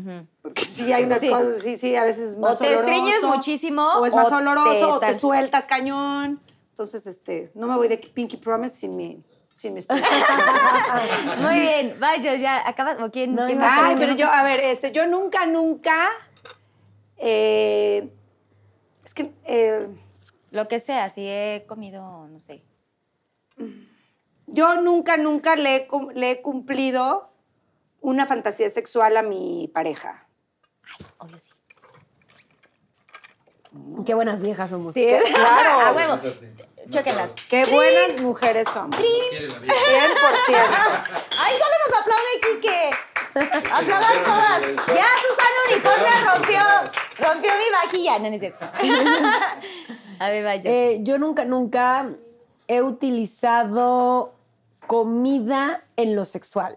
Porque 0.41 0.65
sí 0.65 0.91
hay 0.91 1.03
unas 1.05 1.21
Sí. 1.21 1.29
cosas, 1.29 1.61
sí, 1.61 1.77
sí, 1.77 1.95
a 1.95 2.03
veces 2.03 2.31
es 2.31 2.37
más 2.37 2.59
te 2.59 2.73
estreñes 2.73 3.23
oloroso, 3.23 3.27
muchísimo, 3.27 3.81
O 3.99 4.05
es 4.05 4.13
más 4.13 4.31
o 4.31 4.35
oloroso, 4.37 4.71
te 4.71 4.85
o 4.85 4.99
te 4.99 5.05
tal. 5.07 5.19
sueltas 5.19 5.67
cañón. 5.67 6.41
Entonces, 6.71 7.07
este, 7.07 7.51
no 7.55 7.67
me 7.67 7.75
voy 7.75 7.87
de 7.87 7.97
Pinky 7.97 8.37
Promise 8.37 8.75
sin 8.75 8.95
mi, 8.95 9.23
sin 9.55 9.73
mi. 9.73 9.81
Muy 11.41 11.59
bien, 11.59 11.97
vaya, 11.99 12.35
ya 12.35 12.67
acabas. 12.67 13.01
¿O 13.01 13.09
quién, 13.11 13.35
No, 13.35 13.45
quién? 13.45 13.59
Ay, 13.61 13.95
pero 13.97 14.13
yo, 14.15 14.27
a 14.27 14.43
ver, 14.43 14.59
este, 14.61 14.91
yo 14.91 15.05
nunca, 15.07 15.45
nunca, 15.45 16.09
eh, 17.17 18.09
es 19.05 19.13
que, 19.13 19.31
eh, 19.45 19.87
Lo 20.51 20.67
que 20.67 20.79
sea, 20.79 21.09
si 21.09 21.21
he 21.27 21.63
comido, 21.67 22.27
no 22.27 22.39
sé. 22.39 22.63
Yo 24.47 24.81
nunca, 24.81 25.15
nunca 25.17 25.55
le 25.55 25.75
he, 25.75 25.87
cum- 25.87 26.09
le 26.13 26.31
he 26.31 26.41
cumplido 26.41 27.28
una 28.01 28.25
fantasía 28.25 28.69
sexual 28.69 29.17
a 29.17 29.21
mi 29.21 29.69
pareja. 29.73 30.27
Obvio 31.17 31.39
sí. 31.39 31.49
Qué 34.05 34.13
buenas 34.15 34.41
viejas 34.41 34.71
somos. 34.71 34.93
Sí, 34.93 35.05
claro. 35.33 35.81
A 35.81 35.91
huevo. 35.91 36.19
Chóquenlas. 36.89 37.31
Qué 37.49 37.65
buenas 37.65 38.21
mujeres 38.21 38.67
somos. 38.73 38.97
Vida. 38.97 39.47
100%. 39.47 39.69
¡Ay, 41.39 41.53
solo 41.57 41.75
nos 41.85 42.01
aplaude 42.01 42.39
Quique! 42.41 42.89
¡Aplaudan 43.71 44.23
todas! 44.23 44.61
Ya 44.87 45.07
Susana 45.21 45.59
Unicornia 45.69 46.33
rompió, 46.33 46.59
rompió 47.19 47.51
mi 47.57 47.69
vajilla. 47.71 48.19
No, 48.19 48.29
no 48.29 48.35
es 48.35 48.39
cierto. 48.39 48.65
A 50.19 50.29
ver, 50.29 50.43
vaya. 50.43 50.69
Eh, 50.69 50.99
yo 51.01 51.19
nunca, 51.19 51.45
nunca 51.45 52.09
he 52.67 52.81
utilizado 52.81 54.33
comida 54.87 55.83
en 55.95 56.15
lo 56.15 56.25
sexual. 56.25 56.75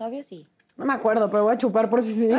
Obvio 0.00 0.22
sí. 0.22 0.46
No 0.76 0.84
me 0.84 0.92
acuerdo, 0.92 1.30
pero 1.30 1.44
voy 1.44 1.54
a 1.54 1.58
chupar 1.58 1.88
por 1.88 2.02
si 2.02 2.12
sí. 2.12 2.28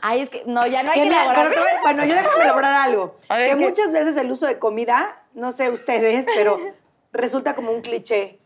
Ay, 0.00 0.20
es 0.22 0.30
que 0.30 0.44
no, 0.46 0.66
ya 0.66 0.82
no 0.82 0.92
hay 0.92 1.00
Que 1.02 1.06
elaborar. 1.08 1.48
pero 1.48 1.62
bueno, 1.82 2.04
yo 2.04 2.14
déjame 2.14 2.44
elaborar 2.44 2.74
algo. 2.88 3.16
Ver, 3.28 3.50
que 3.50 3.58
¿qué? 3.58 3.68
muchas 3.68 3.92
veces 3.92 4.16
el 4.16 4.30
uso 4.30 4.46
de 4.46 4.58
comida, 4.58 5.22
no 5.34 5.52
sé 5.52 5.70
ustedes, 5.70 6.24
pero 6.34 6.58
resulta 7.12 7.54
como 7.54 7.72
un 7.72 7.80
cliché. 7.82 8.38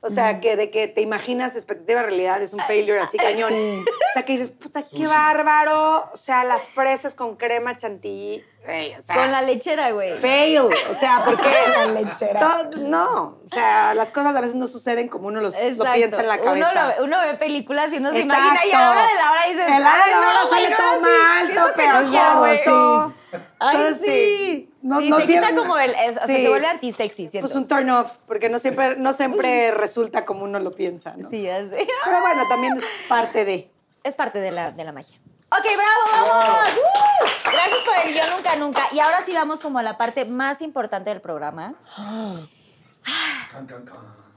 O 0.00 0.10
sea, 0.10 0.40
que 0.40 0.54
de 0.54 0.70
que 0.70 0.86
te 0.86 1.00
imaginas 1.00 1.56
expectativa 1.56 2.02
realidad 2.02 2.40
es 2.40 2.52
un 2.52 2.60
failure 2.60 3.00
así 3.00 3.16
cañón. 3.18 3.52
O 3.52 4.12
sea, 4.14 4.24
que 4.24 4.32
dices, 4.34 4.50
puta, 4.50 4.82
qué 4.84 5.06
bárbaro. 5.08 6.08
O 6.12 6.16
sea, 6.16 6.44
las 6.44 6.68
fresas 6.68 7.14
con 7.14 7.34
crema 7.36 7.76
chantilly. 7.76 8.44
Ey, 8.66 8.94
o 8.96 9.02
sea, 9.02 9.16
Con 9.16 9.32
la 9.32 9.42
lechera, 9.42 9.90
güey. 9.90 10.12
fail. 10.18 10.58
O 10.60 10.94
sea, 11.00 11.22
porque. 11.24 11.42
La 11.76 11.86
lechera. 11.86 12.38
todo- 12.38 12.70
no. 12.82 13.38
O 13.44 13.48
sea, 13.48 13.94
las 13.94 14.10
cosas 14.10 14.36
a 14.36 14.40
veces 14.40 14.56
no 14.56 14.68
suceden 14.68 15.08
como 15.08 15.28
uno 15.28 15.40
los, 15.40 15.54
lo 15.54 15.92
piensa 15.92 16.20
en 16.20 16.28
la 16.28 16.38
cabeza. 16.38 16.70
Uno, 16.70 16.74
lo 16.82 16.88
ve- 16.88 17.02
uno 17.02 17.20
ve 17.20 17.34
películas 17.38 17.92
y 17.92 17.96
uno 17.96 18.12
se 18.12 18.20
imagina 18.20 18.66
y 18.66 18.70
a 18.72 18.78
la 18.80 18.90
hora 18.90 19.06
de 19.06 19.14
la 19.14 19.30
hora 19.32 19.46
dices, 19.46 19.66
El 19.68 19.72
ay, 19.84 20.12
no, 20.12 20.20
no, 20.44 20.50
sale 20.50 20.70
no, 20.70 20.76
todo 20.76 20.94
sí, 20.94 21.00
mal, 21.00 21.54
todo 21.54 21.74
pegajoso. 21.74 23.14
Ay, 23.58 23.76
Entonces, 23.76 24.06
sí. 24.06 24.70
No, 24.82 25.00
sí, 25.00 25.10
no 25.10 25.16
te 25.18 25.26
siempre- 25.26 25.50
quita 25.50 25.60
como 25.60 25.78
el, 25.78 25.90
es- 25.90 26.10
o 26.12 26.14
sea, 26.14 26.26
sí. 26.26 26.42
se 26.42 26.48
vuelve 26.48 26.66
antisexy, 26.66 27.28
siento. 27.28 27.46
Pues 27.46 27.56
un 27.56 27.66
turn 27.68 27.90
off, 27.90 28.12
porque 28.26 28.48
no 28.48 28.58
siempre, 28.58 28.96
no 28.96 29.12
siempre 29.12 29.70
resulta 29.72 30.24
como 30.24 30.44
uno 30.44 30.58
lo 30.60 30.72
piensa, 30.74 31.14
¿no? 31.16 31.28
Sí, 31.28 31.42
ya 31.42 31.58
sé. 31.68 31.86
Pero 32.04 32.20
bueno, 32.20 32.48
también 32.48 32.76
es 32.78 32.84
parte 33.08 33.44
de. 33.44 33.70
Es 34.04 34.14
parte 34.14 34.38
de 34.40 34.50
la, 34.52 34.70
de 34.72 34.84
la 34.84 34.92
magia. 34.92 35.18
Ok, 35.50 35.64
bravo, 35.64 36.26
vamos. 36.28 36.54
¡Uh! 36.76 37.50
Gracias 37.50 37.78
por 37.84 38.06
el 38.06 38.14
yo 38.14 38.36
nunca, 38.36 38.56
nunca. 38.56 38.82
Y 38.92 39.00
ahora 39.00 39.22
sí 39.24 39.32
vamos 39.32 39.60
como 39.60 39.78
a 39.78 39.82
la 39.82 39.96
parte 39.96 40.24
más 40.26 40.60
importante 40.62 41.10
del 41.10 41.20
programa. 41.20 41.74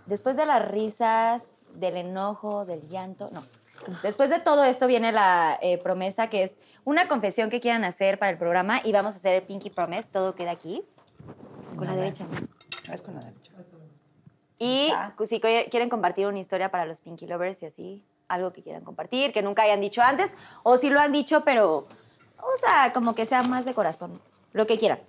Después 0.05 0.35
de 0.38 0.45
las 0.45 0.68
risas, 0.69 1.43
del 1.76 1.97
enojo, 1.97 2.65
del 2.65 2.88
llanto, 2.89 3.30
no. 3.31 3.43
Después 4.03 4.29
de 4.29 4.39
todo 4.39 4.63
esto 4.63 4.87
viene 4.87 5.11
la 5.11 5.57
eh, 5.61 5.77
promesa, 5.77 6.29
que 6.29 6.43
es 6.43 6.57
una 6.83 7.07
confesión 7.07 7.49
que 7.49 7.59
quieran 7.59 7.83
hacer 7.83 8.17
para 8.19 8.31
el 8.31 8.37
programa 8.37 8.81
y 8.83 8.91
vamos 8.91 9.15
a 9.15 9.17
hacer 9.17 9.35
el 9.35 9.43
Pinky 9.43 9.69
Promise. 9.69 10.07
Todo 10.11 10.33
queda 10.35 10.51
aquí. 10.51 10.83
Con 11.77 11.87
la 11.87 11.95
derecha. 11.95 12.25
¿no? 12.25 12.93
Es 12.93 13.01
con 13.01 13.15
la 13.15 13.21
derecha. 13.21 13.51
Y 14.59 14.91
si 15.25 15.39
quieren 15.39 15.89
compartir 15.89 16.27
una 16.27 16.39
historia 16.39 16.69
para 16.69 16.85
los 16.85 17.01
Pinky 17.01 17.25
Lovers 17.25 17.63
y 17.63 17.65
así, 17.65 18.05
algo 18.27 18.53
que 18.53 18.61
quieran 18.61 18.83
compartir, 18.83 19.33
que 19.33 19.41
nunca 19.41 19.63
hayan 19.63 19.81
dicho 19.81 20.01
antes, 20.03 20.31
o 20.63 20.77
si 20.77 20.89
lo 20.91 20.99
han 20.99 21.11
dicho, 21.11 21.43
pero, 21.43 21.87
o 22.37 22.55
sea, 22.55 22.93
como 22.93 23.15
que 23.15 23.25
sea 23.25 23.41
más 23.43 23.65
de 23.65 23.73
corazón, 23.73 24.21
lo 24.53 24.67
que 24.67 24.77
quieran. 24.77 24.99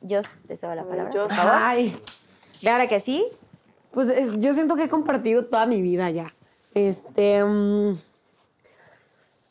Yo 0.00 0.20
te 0.46 0.56
cedo 0.56 0.74
la 0.74 0.82
palabra, 0.84 1.12
yo- 1.12 1.22
por 1.24 1.34
favor. 1.34 1.52
Ay, 1.60 1.96
Claro 2.60 2.88
que 2.88 2.98
sí. 3.00 3.24
pues 3.92 4.08
es- 4.08 4.38
yo 4.40 4.52
siento 4.52 4.74
que 4.76 4.84
he 4.84 4.88
compartido 4.88 5.44
toda 5.46 5.66
mi 5.66 5.80
vida 5.80 6.10
ya. 6.10 6.34
Este. 6.74 7.42
mm, 7.44 7.92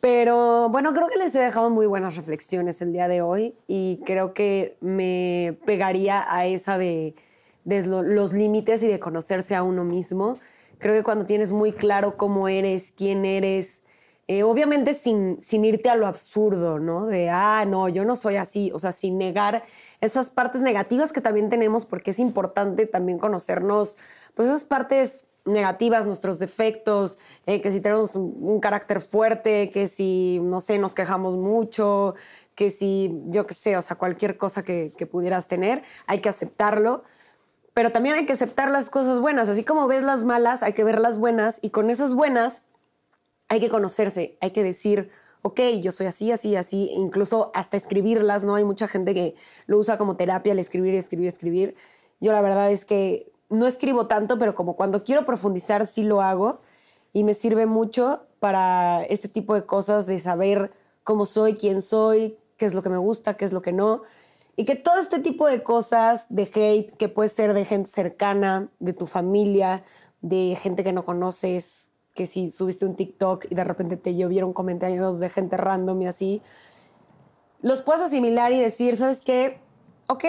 Pero 0.02 0.70
bueno, 0.70 0.94
creo 0.94 1.10
que 1.10 1.18
les 1.18 1.36
he 1.36 1.40
dejado 1.40 1.70
muy 1.70 1.86
buenas 1.86 2.16
reflexiones 2.16 2.82
el 2.82 2.94
día 2.94 3.08
de 3.10 3.22
hoy 3.22 3.54
y 3.68 4.00
creo 4.06 4.34
que 4.34 4.78
me 4.80 5.58
pegaría 5.66 6.26
a 6.34 6.46
esa 6.46 6.78
de, 6.78 7.16
de 7.66 7.86
lo- 7.86 8.02
los 8.04 8.32
límites 8.32 8.82
y 8.84 8.88
de 8.88 9.00
conocerse 9.00 9.56
a 9.56 9.64
uno 9.64 9.84
mismo. 9.84 10.40
Creo 10.78 10.94
que 10.96 11.04
cuando 11.04 11.26
tienes 11.26 11.52
muy 11.52 11.74
claro 11.74 12.16
cómo 12.16 12.48
eres, 12.48 12.94
quién 12.96 13.26
eres, 13.26 13.84
eh, 14.30 14.44
obviamente 14.44 14.94
sin, 14.94 15.38
sin 15.42 15.66
irte 15.66 15.90
a 15.90 15.96
lo 15.96 16.08
absurdo, 16.08 16.80
¿no? 16.80 17.08
De, 17.08 17.30
ah, 17.30 17.66
no, 17.68 17.90
yo 17.90 18.06
no 18.06 18.16
soy 18.16 18.38
así, 18.38 18.72
o 18.74 18.80
sea, 18.80 18.94
sin 18.94 19.18
negar 19.18 19.64
esas 20.00 20.30
partes 20.30 20.62
negativas 20.62 21.12
que 21.12 21.20
también 21.20 21.50
tenemos, 21.50 21.86
porque 21.86 22.12
es 22.12 22.20
importante 22.20 22.86
también 22.86 23.18
conocernos, 23.18 23.98
pues 24.34 24.48
esas 24.48 24.64
partes 24.64 25.26
negativas, 25.50 26.06
nuestros 26.06 26.40
defectos, 26.40 27.18
eh, 27.46 27.62
que 27.62 27.72
si 27.72 27.82
tenemos 27.82 28.16
un, 28.16 28.60
carácter 28.60 29.02
fuerte, 29.02 29.70
que 29.70 29.88
si, 29.88 30.40
no 30.42 30.62
sé, 30.62 30.78
nos 30.78 30.96
quejamos 30.96 31.38
mucho, 31.38 32.16
que 32.56 32.70
si, 32.70 33.12
yo 33.28 33.46
qué 33.46 33.54
sé, 33.54 33.78
o 33.78 33.82
sea, 33.82 33.98
cualquier 33.98 34.38
cosa 34.38 34.64
que, 34.64 34.92
pudieras 35.12 35.48
tener, 35.48 35.84
hay 36.08 36.20
que 36.20 36.30
aceptarlo. 36.30 37.04
Pero 37.74 37.92
también 37.92 38.16
hay 38.16 38.26
que 38.26 38.34
aceptar 38.34 38.70
las 38.72 38.90
cosas 38.90 39.20
buenas, 39.20 39.48
así 39.48 39.64
como 39.64 39.88
ves 39.88 40.04
las 40.04 40.24
malas, 40.24 40.64
hay 40.64 40.74
que 40.74 40.84
ver 40.84 41.00
las 41.00 41.20
buenas 41.20 41.60
y 41.62 41.70
con 41.70 41.90
esas 41.90 42.14
buenas 42.14 42.64
hay 43.48 43.60
que 43.60 43.70
conocerse, 43.70 44.38
hay 44.42 44.52
que 44.52 44.64
decir, 44.64 45.12
ok, 45.42 45.62
yo 45.82 45.92
soy 45.92 46.08
así, 46.08 46.32
así, 46.32 46.56
así, 46.56 46.92
incluso 46.96 47.52
hasta 47.54 47.78
escribirlas, 47.78 48.44
¿no? 48.44 48.56
Hay 48.56 48.64
mucha 48.64 48.88
gente 48.88 49.14
que 49.14 49.36
lo 49.66 49.78
usa 49.78 49.98
como 49.98 50.18
terapia, 50.18 50.52
el 50.52 50.60
escribir, 50.60 50.96
escribir, 50.96 51.28
escribir. 51.28 51.76
Yo 52.20 52.32
la 52.32 52.42
verdad 52.42 52.72
es 52.72 52.86
que 52.86 53.32
no 53.50 53.68
escribo 53.68 54.08
tanto, 54.08 54.38
pero 54.38 54.56
como 54.56 54.76
cuando 54.76 55.04
quiero 55.04 55.26
profundizar 55.26 55.86
sí 55.88 56.04
lo 56.04 56.22
hago 56.22 56.60
y 57.14 57.24
me 57.24 57.34
sirve 57.34 57.66
mucho 57.66 58.22
para 58.40 59.04
este 59.06 59.28
tipo 59.28 59.56
de 59.56 59.66
cosas, 59.66 60.06
de 60.06 60.20
saber 60.20 60.72
cómo 61.04 61.26
soy, 61.26 61.56
quién 61.56 61.82
soy, 61.82 62.38
qué 62.58 62.66
es 62.66 62.74
lo 62.74 62.84
que 62.84 62.90
me 62.90 62.98
gusta, 62.98 63.36
qué 63.36 63.46
es 63.46 63.54
lo 63.54 63.62
que 63.62 63.74
no. 63.74 64.04
Y 64.56 64.66
que 64.66 64.76
todo 64.76 64.98
este 65.00 65.20
tipo 65.20 65.48
de 65.48 65.64
cosas 65.64 66.26
de 66.30 66.44
hate, 66.44 66.92
que 66.98 67.10
puede 67.10 67.30
ser 67.30 67.54
de 67.54 67.66
gente 67.66 67.90
cercana, 67.90 68.70
de 68.80 68.94
tu 68.94 69.08
familia, 69.08 69.84
de 70.22 70.58
gente 70.62 70.84
que 70.84 70.92
no 70.92 71.06
conoces, 71.06 71.92
que 72.14 72.28
si 72.28 72.52
subiste 72.52 72.86
un 72.86 72.96
TikTok 72.96 73.46
y 73.50 73.56
de 73.56 73.64
repente 73.64 73.96
te 73.96 74.16
llovieron 74.16 74.52
comentarios 74.54 75.20
de 75.20 75.30
gente 75.30 75.56
random 75.56 76.02
y 76.02 76.08
así, 76.08 76.42
los 77.62 77.82
puedes 77.82 78.02
asimilar 78.02 78.52
y 78.52 78.60
decir, 78.60 78.98
¿sabes 78.98 79.22
qué? 79.22 79.60
Ok, 80.08 80.26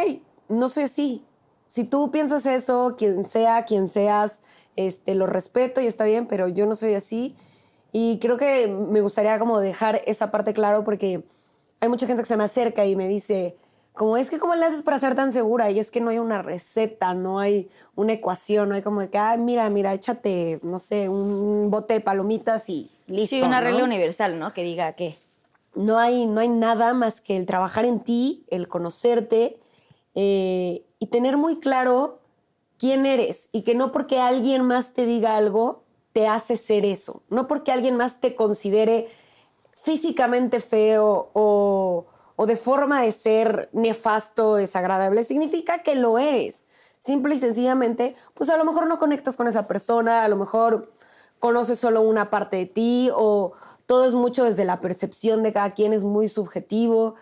no 0.48 0.68
soy 0.68 0.84
así. 0.84 1.24
Si 1.70 1.84
tú 1.84 2.10
piensas 2.10 2.46
eso, 2.46 2.96
quien 2.98 3.22
sea, 3.22 3.64
quien 3.64 3.86
seas, 3.86 4.42
este, 4.74 5.14
lo 5.14 5.26
respeto 5.26 5.80
y 5.80 5.86
está 5.86 6.04
bien, 6.04 6.26
pero 6.26 6.48
yo 6.48 6.66
no 6.66 6.74
soy 6.74 6.94
así. 6.94 7.36
Y 7.92 8.18
creo 8.18 8.36
que 8.36 8.66
me 8.66 9.00
gustaría 9.00 9.38
como 9.38 9.60
dejar 9.60 10.02
esa 10.04 10.32
parte 10.32 10.52
claro 10.52 10.82
porque 10.82 11.22
hay 11.78 11.88
mucha 11.88 12.08
gente 12.08 12.24
que 12.24 12.28
se 12.28 12.36
me 12.36 12.42
acerca 12.42 12.86
y 12.86 12.96
me 12.96 13.06
dice, 13.06 13.54
como 13.92 14.16
es 14.16 14.30
que 14.30 14.40
cómo 14.40 14.56
le 14.56 14.64
haces 14.64 14.82
para 14.82 14.98
ser 14.98 15.14
tan 15.14 15.32
segura 15.32 15.70
y 15.70 15.78
es 15.78 15.92
que 15.92 16.00
no 16.00 16.10
hay 16.10 16.18
una 16.18 16.42
receta, 16.42 17.14
no 17.14 17.38
hay 17.38 17.70
una 17.94 18.14
ecuación, 18.14 18.68
no 18.68 18.74
hay 18.74 18.82
como 18.82 19.02
de 19.02 19.08
que, 19.08 19.18
ah, 19.18 19.36
mira, 19.36 19.70
mira, 19.70 19.94
échate, 19.94 20.58
no 20.64 20.80
sé, 20.80 21.08
un 21.08 21.70
bote 21.70 21.94
de 21.94 22.00
palomitas 22.00 22.68
y 22.68 22.90
listo. 23.06 23.36
Sí, 23.36 23.42
una 23.42 23.60
¿no? 23.60 23.68
regla 23.68 23.84
universal, 23.84 24.40
¿no? 24.40 24.52
Que 24.52 24.64
diga 24.64 24.94
que. 24.94 25.14
no 25.76 26.00
hay, 26.00 26.26
no 26.26 26.40
hay 26.40 26.48
nada 26.48 26.94
más 26.94 27.20
que 27.20 27.36
el 27.36 27.46
trabajar 27.46 27.84
en 27.84 28.00
ti, 28.00 28.44
el 28.50 28.66
conocerte 28.66 29.60
eh, 30.22 30.84
y 30.98 31.06
tener 31.06 31.38
muy 31.38 31.60
claro 31.60 32.20
quién 32.78 33.06
eres 33.06 33.48
y 33.52 33.62
que 33.62 33.74
no 33.74 33.90
porque 33.90 34.20
alguien 34.20 34.60
más 34.60 34.92
te 34.92 35.06
diga 35.06 35.34
algo 35.34 35.82
te 36.12 36.28
hace 36.28 36.58
ser 36.58 36.84
eso, 36.84 37.22
no 37.30 37.46
porque 37.46 37.72
alguien 37.72 37.96
más 37.96 38.20
te 38.20 38.34
considere 38.34 39.08
físicamente 39.72 40.60
feo 40.60 41.30
o, 41.32 42.04
o 42.36 42.46
de 42.46 42.56
forma 42.56 43.00
de 43.00 43.12
ser 43.12 43.70
nefasto, 43.72 44.56
desagradable, 44.56 45.24
significa 45.24 45.82
que 45.82 45.94
lo 45.94 46.18
eres. 46.18 46.64
Simple 46.98 47.36
y 47.36 47.38
sencillamente, 47.38 48.14
pues 48.34 48.50
a 48.50 48.58
lo 48.58 48.66
mejor 48.66 48.88
no 48.88 48.98
conectas 48.98 49.38
con 49.38 49.48
esa 49.48 49.66
persona, 49.66 50.22
a 50.22 50.28
lo 50.28 50.36
mejor 50.36 50.92
conoces 51.38 51.78
solo 51.78 52.02
una 52.02 52.28
parte 52.28 52.58
de 52.58 52.66
ti 52.66 53.08
o 53.14 53.52
todo 53.86 54.04
es 54.04 54.14
mucho 54.14 54.44
desde 54.44 54.66
la 54.66 54.80
percepción 54.80 55.42
de 55.42 55.54
cada 55.54 55.70
quien, 55.70 55.94
es 55.94 56.04
muy 56.04 56.28
subjetivo. 56.28 57.14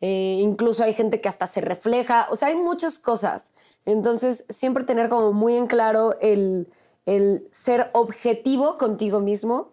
Eh, 0.00 0.38
incluso 0.40 0.84
hay 0.84 0.92
gente 0.94 1.20
que 1.20 1.28
hasta 1.28 1.46
se 1.46 1.60
refleja, 1.60 2.26
o 2.30 2.36
sea, 2.36 2.48
hay 2.48 2.56
muchas 2.56 2.98
cosas. 2.98 3.50
Entonces, 3.86 4.44
siempre 4.48 4.84
tener 4.84 5.08
como 5.08 5.32
muy 5.32 5.56
en 5.56 5.66
claro 5.66 6.16
el, 6.20 6.68
el 7.06 7.46
ser 7.50 7.90
objetivo 7.94 8.76
contigo 8.78 9.20
mismo 9.20 9.70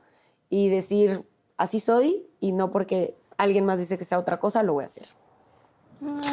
y 0.50 0.70
decir, 0.70 1.24
así 1.58 1.80
soy 1.80 2.26
y 2.40 2.52
no 2.52 2.72
porque 2.72 3.16
alguien 3.38 3.66
más 3.66 3.80
dice 3.80 3.98
que 3.98 4.06
sea 4.06 4.20
otra 4.20 4.40
cosa, 4.40 4.64
lo 4.64 4.74
voy 4.74 4.84
a 4.84 4.88
hacer. 4.88 5.08
Muy 6.00 6.24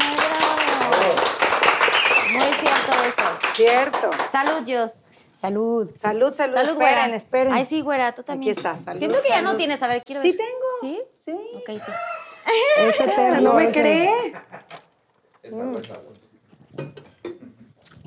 cierto 2.61 2.93
eso. 3.07 3.39
Cierto. 3.55 4.11
Salud, 4.31 4.63
Dios. 4.63 5.05
Salud. 5.35 5.91
Salud, 5.95 6.35
salud. 6.35 6.55
Salud, 6.55 6.71
esperen, 6.73 6.77
güera. 6.77 7.07
esperen. 7.17 7.53
Ay, 7.55 7.65
sí, 7.65 7.81
güera, 7.81 8.15
tú 8.15 8.23
también. 8.23 8.53
Aquí 8.53 8.59
está, 8.59 8.77
salud, 8.77 8.99
Siento 8.99 9.21
que 9.23 9.29
ya 9.31 9.41
no 9.41 9.49
salud. 9.51 9.59
tienes. 9.59 9.83
A 9.83 9.87
ver, 9.87 10.03
quiero 10.05 10.21
Sí 10.21 10.33
ver. 10.33 10.39
tengo. 10.39 10.67
¿Sí? 10.81 11.01
Sí. 11.25 11.33
Ok, 11.57 11.83
sí. 11.85 11.93
Es 12.79 13.01
eterno, 13.01 13.41
¿No 13.41 13.55
me 13.55 13.69
ese- 13.69 13.81
cree? 13.81 14.33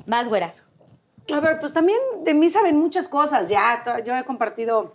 Más, 0.06 0.28
güera. 0.28 0.54
A 1.32 1.40
ver, 1.40 1.58
pues 1.58 1.72
también 1.72 1.98
de 2.22 2.34
mí 2.34 2.50
saben 2.50 2.76
muchas 2.76 3.08
cosas 3.08 3.48
ya. 3.48 3.82
To- 3.84 3.98
Yo 4.04 4.14
he 4.16 4.24
compartido 4.24 4.94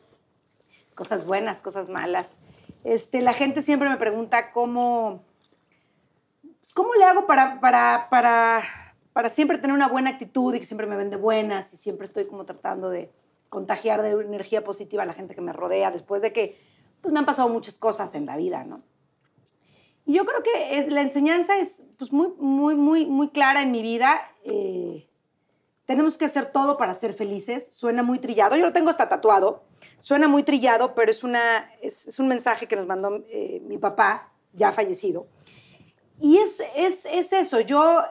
cosas 0.95 1.25
buenas, 1.25 1.59
cosas 1.61 1.89
malas. 1.89 2.35
Este, 2.83 3.21
la 3.21 3.33
gente 3.33 3.61
siempre 3.61 3.89
me 3.89 3.97
pregunta 3.97 4.51
cómo, 4.51 5.23
pues, 6.61 6.73
cómo 6.73 6.93
le 6.95 7.03
hago 7.05 7.25
para, 7.25 7.59
para, 7.59 8.07
para, 8.09 8.61
para 9.11 9.29
siempre 9.29 9.57
tener 9.57 9.75
una 9.75 9.87
buena 9.87 10.11
actitud 10.11 10.53
y 10.53 10.59
que 10.59 10.65
siempre 10.65 10.87
me 10.87 10.95
ven 10.95 11.09
de 11.09 11.17
buenas 11.17 11.73
y 11.73 11.77
siempre 11.77 12.05
estoy 12.05 12.25
como 12.25 12.45
tratando 12.45 12.89
de 12.89 13.11
contagiar 13.49 14.01
de 14.03 14.11
energía 14.11 14.63
positiva 14.63 15.03
a 15.03 15.05
la 15.07 15.13
gente 15.13 15.33
que 15.35 15.41
me 15.41 15.51
rodea 15.51 15.89
después 15.91 16.21
de 16.21 16.31
que 16.31 16.61
pues, 17.01 17.11
me 17.11 17.19
han 17.19 17.25
pasado 17.25 17.49
muchas 17.49 17.77
cosas 17.77 18.13
en 18.13 18.25
la 18.27 18.37
vida, 18.37 18.63
¿no? 18.63 18.81
Y 20.09 20.13
yo 20.13 20.25
creo 20.25 20.41
que 20.41 20.79
es, 20.79 20.87
la 20.87 21.01
enseñanza 21.01 21.59
es 21.59 21.83
pues, 21.99 22.11
muy, 22.11 22.29
muy, 22.39 22.73
muy, 22.73 23.05
muy 23.05 23.29
clara 23.29 23.61
en 23.61 23.71
mi 23.71 23.83
vida. 23.83 24.19
Eh, 24.43 25.05
tenemos 25.85 26.17
que 26.17 26.25
hacer 26.25 26.47
todo 26.47 26.77
para 26.77 26.95
ser 26.95 27.13
felices. 27.13 27.69
Suena 27.71 28.01
muy 28.01 28.17
trillado. 28.17 28.55
Yo 28.55 28.65
lo 28.65 28.73
tengo 28.73 28.89
hasta 28.89 29.07
tatuado. 29.07 29.61
Suena 29.99 30.27
muy 30.27 30.41
trillado, 30.41 30.95
pero 30.95 31.11
es, 31.11 31.23
una, 31.23 31.71
es, 31.83 32.07
es 32.07 32.19
un 32.19 32.27
mensaje 32.27 32.67
que 32.67 32.75
nos 32.75 32.87
mandó 32.87 33.23
eh, 33.29 33.61
mi 33.67 33.77
papá, 33.77 34.31
ya 34.53 34.71
fallecido. 34.71 35.27
Y 36.19 36.39
es, 36.39 36.59
es, 36.75 37.05
es 37.05 37.31
eso. 37.31 37.59
Yo, 37.59 38.01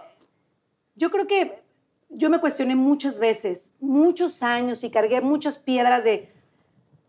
yo 0.95 1.11
creo 1.11 1.27
que 1.27 1.65
yo 2.11 2.31
me 2.31 2.39
cuestioné 2.39 2.77
muchas 2.77 3.19
veces, 3.19 3.75
muchos 3.81 4.45
años, 4.45 4.85
y 4.85 4.91
cargué 4.91 5.21
muchas 5.21 5.59
piedras 5.59 6.05
de, 6.05 6.33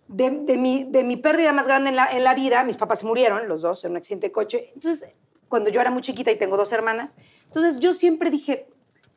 de, 0.09 0.31
de 0.31 0.57
mi, 0.57 0.83
de 0.83 1.03
mi 1.03 1.15
pérdida 1.15 1.53
más 1.53 1.67
grande 1.67 1.89
en 1.91 1.95
la, 1.95 2.07
en 2.11 2.23
la 2.23 2.33
vida. 2.33 2.63
Mis 2.65 2.75
papás 2.77 2.99
se 2.99 3.05
murieron, 3.05 3.47
los 3.47 3.61
dos, 3.61 3.85
en 3.85 3.91
un 3.91 3.97
accidente 3.97 4.27
de 4.27 4.31
coche. 4.33 4.71
Entonces, 4.75 5.09
cuando 5.47 5.69
yo 5.69 5.79
era 5.79 5.91
muy 5.91 6.01
chiquita 6.01 6.31
y 6.31 6.35
tengo 6.35 6.57
dos 6.57 6.71
hermanas, 6.73 7.15
entonces 7.45 7.79
yo 7.79 7.93
siempre 7.93 8.29
dije, 8.29 8.67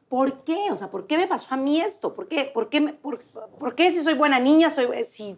¿por 0.09 0.45
qué? 0.45 0.71
O 0.71 0.77
sea, 0.77 0.91
¿por 0.91 1.07
qué 1.07 1.17
me 1.19 1.27
pasó 1.27 1.49
a 1.55 1.57
mí 1.57 1.81
esto? 1.81 2.15
¿Por 2.15 2.29
qué? 2.29 2.51
¿Por 2.53 2.69
qué, 2.69 2.81
me- 2.81 2.93
por, 2.93 3.23
por 3.59 3.75
qué 3.75 3.91
si 3.91 4.03
soy 4.03 4.15
buena 4.15 4.39
niña, 4.39 4.71
soy, 4.71 4.87
eh, 4.95 5.05
si, 5.05 5.37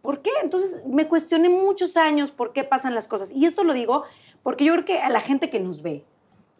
¿por 0.00 0.22
qué? 0.22 0.30
Entonces 0.42 0.82
me 0.86 1.06
cuestioné 1.08 1.48
muchos 1.48 1.96
años 1.96 2.30
por 2.30 2.52
qué 2.52 2.64
pasan 2.64 2.94
las 2.94 3.08
cosas. 3.08 3.30
Y 3.32 3.44
esto 3.46 3.64
lo 3.64 3.74
digo 3.74 4.04
porque 4.42 4.64
yo 4.64 4.72
creo 4.72 4.84
que 4.84 4.98
a 5.00 5.10
la 5.10 5.20
gente 5.20 5.50
que 5.50 5.60
nos 5.60 5.82
ve, 5.82 6.04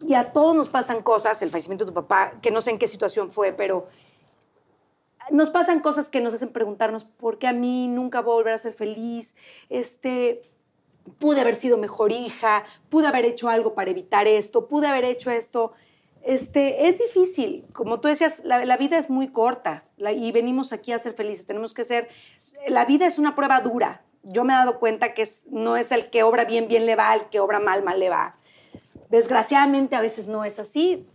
y 0.05 0.15
a 0.15 0.33
todos 0.33 0.53
nos 0.53 0.67
pasan 0.67 1.01
cosas, 1.01 1.41
el 1.41 1.49
fallecimiento 1.49 1.85
de 1.85 1.91
tu 1.91 1.95
papá, 1.95 2.33
que 2.41 2.51
no 2.51 2.59
sé 2.59 2.71
en 2.71 2.77
qué 2.79 2.89
situación 2.89 3.31
fue, 3.31 3.53
pero 3.53 3.87
nos 5.31 5.49
pasan 5.49 5.79
cosas 5.79 6.09
que 6.09 6.21
nos 6.21 6.33
hacen 6.33 6.49
preguntarnos 6.49 7.05
por 7.05 7.39
qué 7.39 7.47
a 7.47 7.53
mí 7.53 7.87
nunca 7.87 8.21
voy 8.21 8.33
a 8.33 8.35
volver 8.35 8.53
a 8.53 8.57
ser 8.57 8.73
feliz, 8.73 9.35
este, 9.69 10.41
pude 11.19 11.41
haber 11.41 11.55
sido 11.55 11.77
mejor 11.77 12.11
hija, 12.11 12.63
pude 12.89 13.07
haber 13.07 13.25
hecho 13.25 13.49
algo 13.49 13.73
para 13.73 13.91
evitar 13.91 14.27
esto, 14.27 14.67
pude 14.67 14.87
haber 14.87 15.05
hecho 15.05 15.31
esto. 15.31 15.73
Este, 16.21 16.87
es 16.87 16.99
difícil, 16.99 17.65
como 17.73 17.99
tú 17.99 18.07
decías, 18.07 18.43
la, 18.45 18.77
vida 18.77 18.97
es 18.97 19.09
muy 19.09 19.27
corta 19.27 19.83
y 19.97 20.31
venimos 20.31 20.71
aquí 20.71 20.93
a 20.93 20.99
ser 20.99 21.13
felices, 21.13 21.45
tenemos 21.45 21.73
que 21.73 21.83
ser, 21.83 22.07
la 22.67 22.85
vida 22.85 23.05
es 23.05 23.19
una 23.19 23.35
prueba 23.35 23.59
dura. 23.59 24.03
Yo 24.23 24.45
me 24.45 24.53
he 24.53 24.55
dado 24.55 24.79
cuenta 24.79 25.13
que 25.13 25.27
no 25.49 25.75
es 25.75 25.91
el 25.91 26.09
que 26.09 26.23
obra 26.23 26.45
bien, 26.45 26.69
bien 26.69 26.85
le 26.85 26.95
va, 26.95 27.13
el 27.13 27.25
que 27.25 27.41
obra 27.41 27.59
mal, 27.59 27.83
mal 27.83 27.99
le 27.99 28.09
va. 28.09 28.37
Desgraciadamente 29.09 29.97
a 29.97 30.01
veces 30.01 30.27
no 30.29 30.45
es 30.45 30.59
así, 30.59 31.05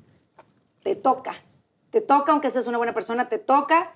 te 0.83 0.95
toca, 0.95 1.43
te 1.91 2.01
toca, 2.01 2.33
aunque 2.33 2.51
seas 2.51 2.67
una 2.67 2.79
buena 2.79 2.95
persona, 2.95 3.29
te 3.29 3.39
toca 3.39 3.95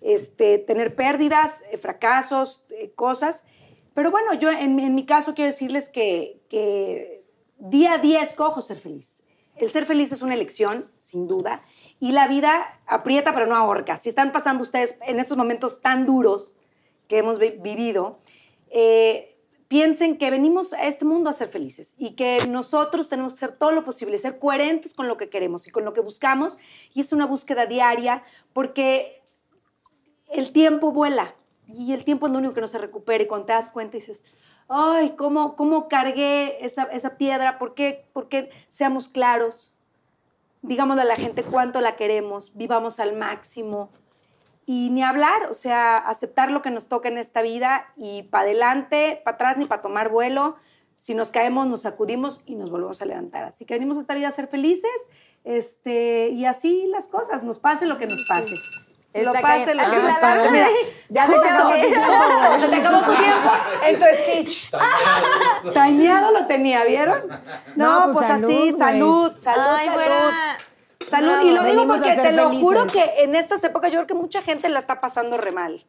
este, 0.00 0.58
tener 0.58 0.94
pérdidas, 0.94 1.62
eh, 1.70 1.78
fracasos, 1.78 2.64
eh, 2.70 2.92
cosas. 2.94 3.46
Pero 3.94 4.10
bueno, 4.10 4.34
yo 4.34 4.50
en, 4.50 4.94
mi 4.94 5.06
caso 5.06 5.34
quiero 5.34 5.50
decirles 5.50 5.88
que, 5.88 6.40
que 6.48 7.24
día 7.58 7.94
a 7.94 7.98
día 7.98 8.22
escojo 8.22 8.60
ser 8.60 8.78
feliz. 8.78 9.22
El 9.56 9.70
ser 9.70 9.86
feliz 9.86 10.10
es 10.10 10.20
una 10.22 10.34
elección, 10.34 10.90
sin 10.98 11.28
duda, 11.28 11.62
y 12.00 12.10
la 12.12 12.26
vida 12.26 12.80
aprieta 12.86 13.32
pero 13.32 13.46
no 13.46 13.54
ahorca. 13.54 13.96
Si 13.96 14.08
están 14.08 14.32
pasando 14.32 14.62
ustedes 14.62 14.98
en 15.06 15.20
estos 15.20 15.36
momentos 15.36 15.80
tan 15.80 16.06
duros 16.06 16.56
que 17.06 17.18
hemos 17.18 17.38
vi- 17.38 17.56
vivido, 17.60 18.18
eh, 18.68 19.33
piensen 19.68 20.18
que 20.18 20.30
venimos 20.30 20.72
a 20.72 20.84
este 20.84 21.04
mundo 21.04 21.30
a 21.30 21.32
ser 21.32 21.48
felices 21.48 21.94
y 21.98 22.12
que 22.12 22.46
nosotros 22.48 23.08
tenemos 23.08 23.32
que 23.32 23.44
hacer 23.44 23.56
todo 23.56 23.72
lo 23.72 23.84
posible, 23.84 24.18
ser 24.18 24.38
coherentes 24.38 24.94
con 24.94 25.08
lo 25.08 25.16
que 25.16 25.28
queremos 25.28 25.66
y 25.66 25.70
con 25.70 25.84
lo 25.84 25.92
que 25.92 26.00
buscamos. 26.00 26.58
Y 26.92 27.00
es 27.00 27.12
una 27.12 27.26
búsqueda 27.26 27.66
diaria 27.66 28.22
porque 28.52 29.22
el 30.28 30.52
tiempo 30.52 30.92
vuela 30.92 31.34
y 31.66 31.92
el 31.92 32.04
tiempo 32.04 32.26
es 32.26 32.32
lo 32.32 32.38
único 32.38 32.54
que 32.54 32.60
no 32.60 32.68
se 32.68 32.78
recupera 32.78 33.24
y 33.24 33.26
cuando 33.26 33.46
te 33.46 33.52
das 33.52 33.70
cuenta 33.70 33.96
dices, 33.96 34.24
ay, 34.68 35.14
¿cómo, 35.16 35.56
cómo 35.56 35.88
cargué 35.88 36.64
esa, 36.64 36.84
esa 36.84 37.16
piedra? 37.16 37.58
¿Por 37.58 37.74
qué, 37.74 38.06
¿Por 38.12 38.28
qué 38.28 38.50
seamos 38.68 39.08
claros? 39.08 39.72
Digámosle 40.62 41.02
a 41.02 41.06
la 41.06 41.16
gente 41.16 41.42
cuánto 41.42 41.80
la 41.80 41.96
queremos, 41.96 42.52
vivamos 42.54 42.98
al 42.98 43.16
máximo, 43.16 43.90
y 44.66 44.90
ni 44.90 45.02
hablar, 45.02 45.48
o 45.50 45.54
sea, 45.54 45.98
aceptar 45.98 46.50
lo 46.50 46.62
que 46.62 46.70
nos 46.70 46.88
toca 46.88 47.08
en 47.08 47.18
esta 47.18 47.42
vida 47.42 47.92
y 47.96 48.24
para 48.24 48.44
adelante, 48.44 49.20
para 49.24 49.34
atrás 49.34 49.56
ni 49.56 49.66
para 49.66 49.82
tomar 49.82 50.10
vuelo. 50.10 50.56
Si 50.98 51.14
nos 51.14 51.30
caemos, 51.30 51.66
nos 51.66 51.82
sacudimos 51.82 52.42
y 52.46 52.54
nos 52.54 52.70
volvemos 52.70 53.02
a 53.02 53.04
levantar. 53.04 53.44
Así 53.44 53.66
que 53.66 53.74
venimos 53.74 53.98
a 53.98 54.00
esta 54.00 54.14
vida 54.14 54.28
a 54.28 54.30
ser 54.30 54.48
felices 54.48 54.90
este, 55.44 56.30
y 56.30 56.46
así 56.46 56.86
las 56.86 57.08
cosas, 57.08 57.44
nos 57.44 57.58
pase 57.58 57.84
lo 57.84 57.98
que 57.98 58.06
nos 58.06 58.24
pase. 58.26 58.54
Lo 59.12 59.32
pase 59.32 59.74
lo 59.74 59.84
que 59.90 59.96
nos 59.96 60.14
pase. 60.16 60.50
Mira, 60.50 60.68
ya 61.08 61.26
se 61.26 61.36
acabó, 61.36 61.70
se 62.58 62.68
te 62.68 62.76
acabó 62.76 63.04
tu 63.04 63.14
tiempo 63.14 63.50
en 63.86 63.98
tu 63.98 64.04
speech. 64.22 64.70
Tañado 65.72 66.32
lo 66.32 66.46
tenía, 66.46 66.84
¿vieron? 66.84 67.28
No, 67.76 68.06
No, 68.06 68.12
pues, 68.12 68.26
pues, 68.26 68.30
así, 68.30 68.72
salud, 68.72 69.34
salud, 69.36 69.38
salud, 69.38 69.76
Ay, 69.78 69.86
salud. 69.86 70.32
Salud, 71.08 71.32
No, 71.36 71.42
y 71.46 71.52
lo 71.52 71.64
digo 71.64 71.86
porque 71.86 72.14
te 72.14 72.32
lo 72.32 72.48
felices. 72.48 72.64
juro 72.64 72.86
que 72.86 73.22
en 73.22 73.34
estas 73.34 73.62
épocas 73.64 73.92
yo 73.92 73.98
creo 73.98 74.06
que 74.06 74.14
mucha 74.14 74.40
gente 74.42 74.68
la 74.68 74.78
está 74.78 75.00
pasando 75.00 75.36
re 75.36 75.52
mal. 75.52 75.84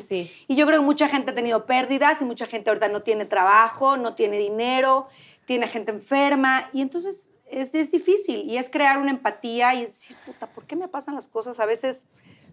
Sí. 0.00 0.30
Y 0.46 0.56
yo 0.56 0.66
creo 0.66 0.80
que 0.80 0.84
mucha 0.84 1.08
gente 1.08 1.30
ha 1.30 1.34
tenido 1.34 1.66
pérdidas 1.66 2.20
y 2.20 2.24
mucha 2.24 2.46
gente 2.46 2.70
ahorita 2.70 2.88
no 2.88 3.02
tiene 3.02 3.24
trabajo, 3.24 3.96
no 3.96 4.14
tiene 4.14 4.36
dinero, 4.38 5.08
tiene 5.46 5.66
gente 5.68 5.90
enferma 5.90 6.68
y 6.72 6.82
entonces 6.82 7.30
es, 7.50 7.74
es 7.74 7.90
difícil 7.90 8.48
y 8.48 8.58
es 8.58 8.68
crear 8.70 8.98
una 8.98 9.10
empatía 9.10 9.74
y 9.74 9.82
decir, 9.82 10.16
puta, 10.26 10.46
¿por 10.46 10.64
qué 10.64 10.76
me 10.76 10.86
pasan 10.88 11.14
las 11.14 11.28
cosas? 11.28 11.60
A 11.60 11.66
veces 11.66 12.08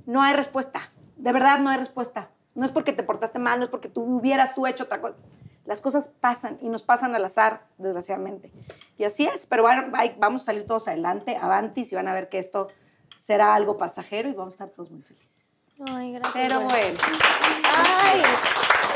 no 0.05 0.22
hay 0.22 0.34
respuesta, 0.34 0.91
de 1.17 1.31
verdad 1.31 1.59
no 1.59 1.69
hay 1.69 1.77
respuesta. 1.77 2.30
No 2.53 2.63
es 2.63 2.72
porque 2.72 2.93
te 2.93 3.03
portaste 3.03 3.38
mal, 3.38 3.59
no 3.59 3.65
es 3.65 3.69
porque 3.72 3.89
tú 3.89 4.01
hubieras 4.01 4.55
tú 4.55 4.65
hecho 4.65 4.85
otra 4.85 5.01
cosa. 5.01 5.15
Las 5.65 5.81
cosas 5.81 6.09
pasan 6.21 6.57
y 6.61 6.69
nos 6.69 6.83
pasan 6.83 7.15
al 7.15 7.25
azar, 7.25 7.65
desgraciadamente. 7.77 8.51
Y 8.97 9.03
así 9.03 9.25
es, 9.25 9.45
pero 9.47 9.63
bueno, 9.63 9.91
vamos 10.17 10.43
a 10.43 10.45
salir 10.45 10.65
todos 10.65 10.87
adelante, 10.87 11.35
avanti, 11.37 11.83
y 11.89 11.95
van 11.95 12.07
a 12.07 12.13
ver 12.13 12.29
que 12.29 12.37
esto 12.39 12.67
será 13.17 13.55
algo 13.55 13.77
pasajero 13.77 14.29
y 14.29 14.33
vamos 14.33 14.53
a 14.53 14.55
estar 14.65 14.69
todos 14.69 14.91
muy 14.91 15.01
felices. 15.01 15.25
Ay, 15.87 16.13
gracias. 16.13 16.33
Pero 16.35 16.61
güera. 16.61 16.77
bueno. 16.77 16.99
Ay, 17.63 18.21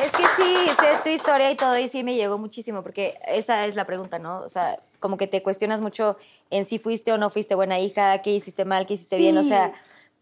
es 0.05 0.11
que 0.11 0.23
sí, 0.41 0.55
sé 0.79 0.87
tu 1.03 1.09
historia 1.09 1.51
y 1.51 1.55
todo, 1.55 1.77
y 1.77 1.87
sí 1.87 2.03
me 2.03 2.15
llegó 2.15 2.37
muchísimo, 2.37 2.83
porque 2.83 3.17
esa 3.27 3.65
es 3.65 3.75
la 3.75 3.85
pregunta, 3.85 4.19
¿no? 4.19 4.39
O 4.41 4.49
sea, 4.49 4.79
como 4.99 5.17
que 5.17 5.27
te 5.27 5.41
cuestionas 5.43 5.81
mucho 5.81 6.17
en 6.51 6.65
si 6.65 6.77
fuiste 6.79 7.11
o 7.11 7.17
no 7.17 7.29
fuiste 7.31 7.55
buena 7.55 7.79
hija, 7.79 8.21
qué 8.21 8.31
hiciste 8.31 8.63
mal, 8.63 8.85
qué 8.85 8.93
hiciste 8.93 9.17
bien, 9.17 9.37
o 9.37 9.43
Sí. 9.43 9.49
sea, 9.49 9.73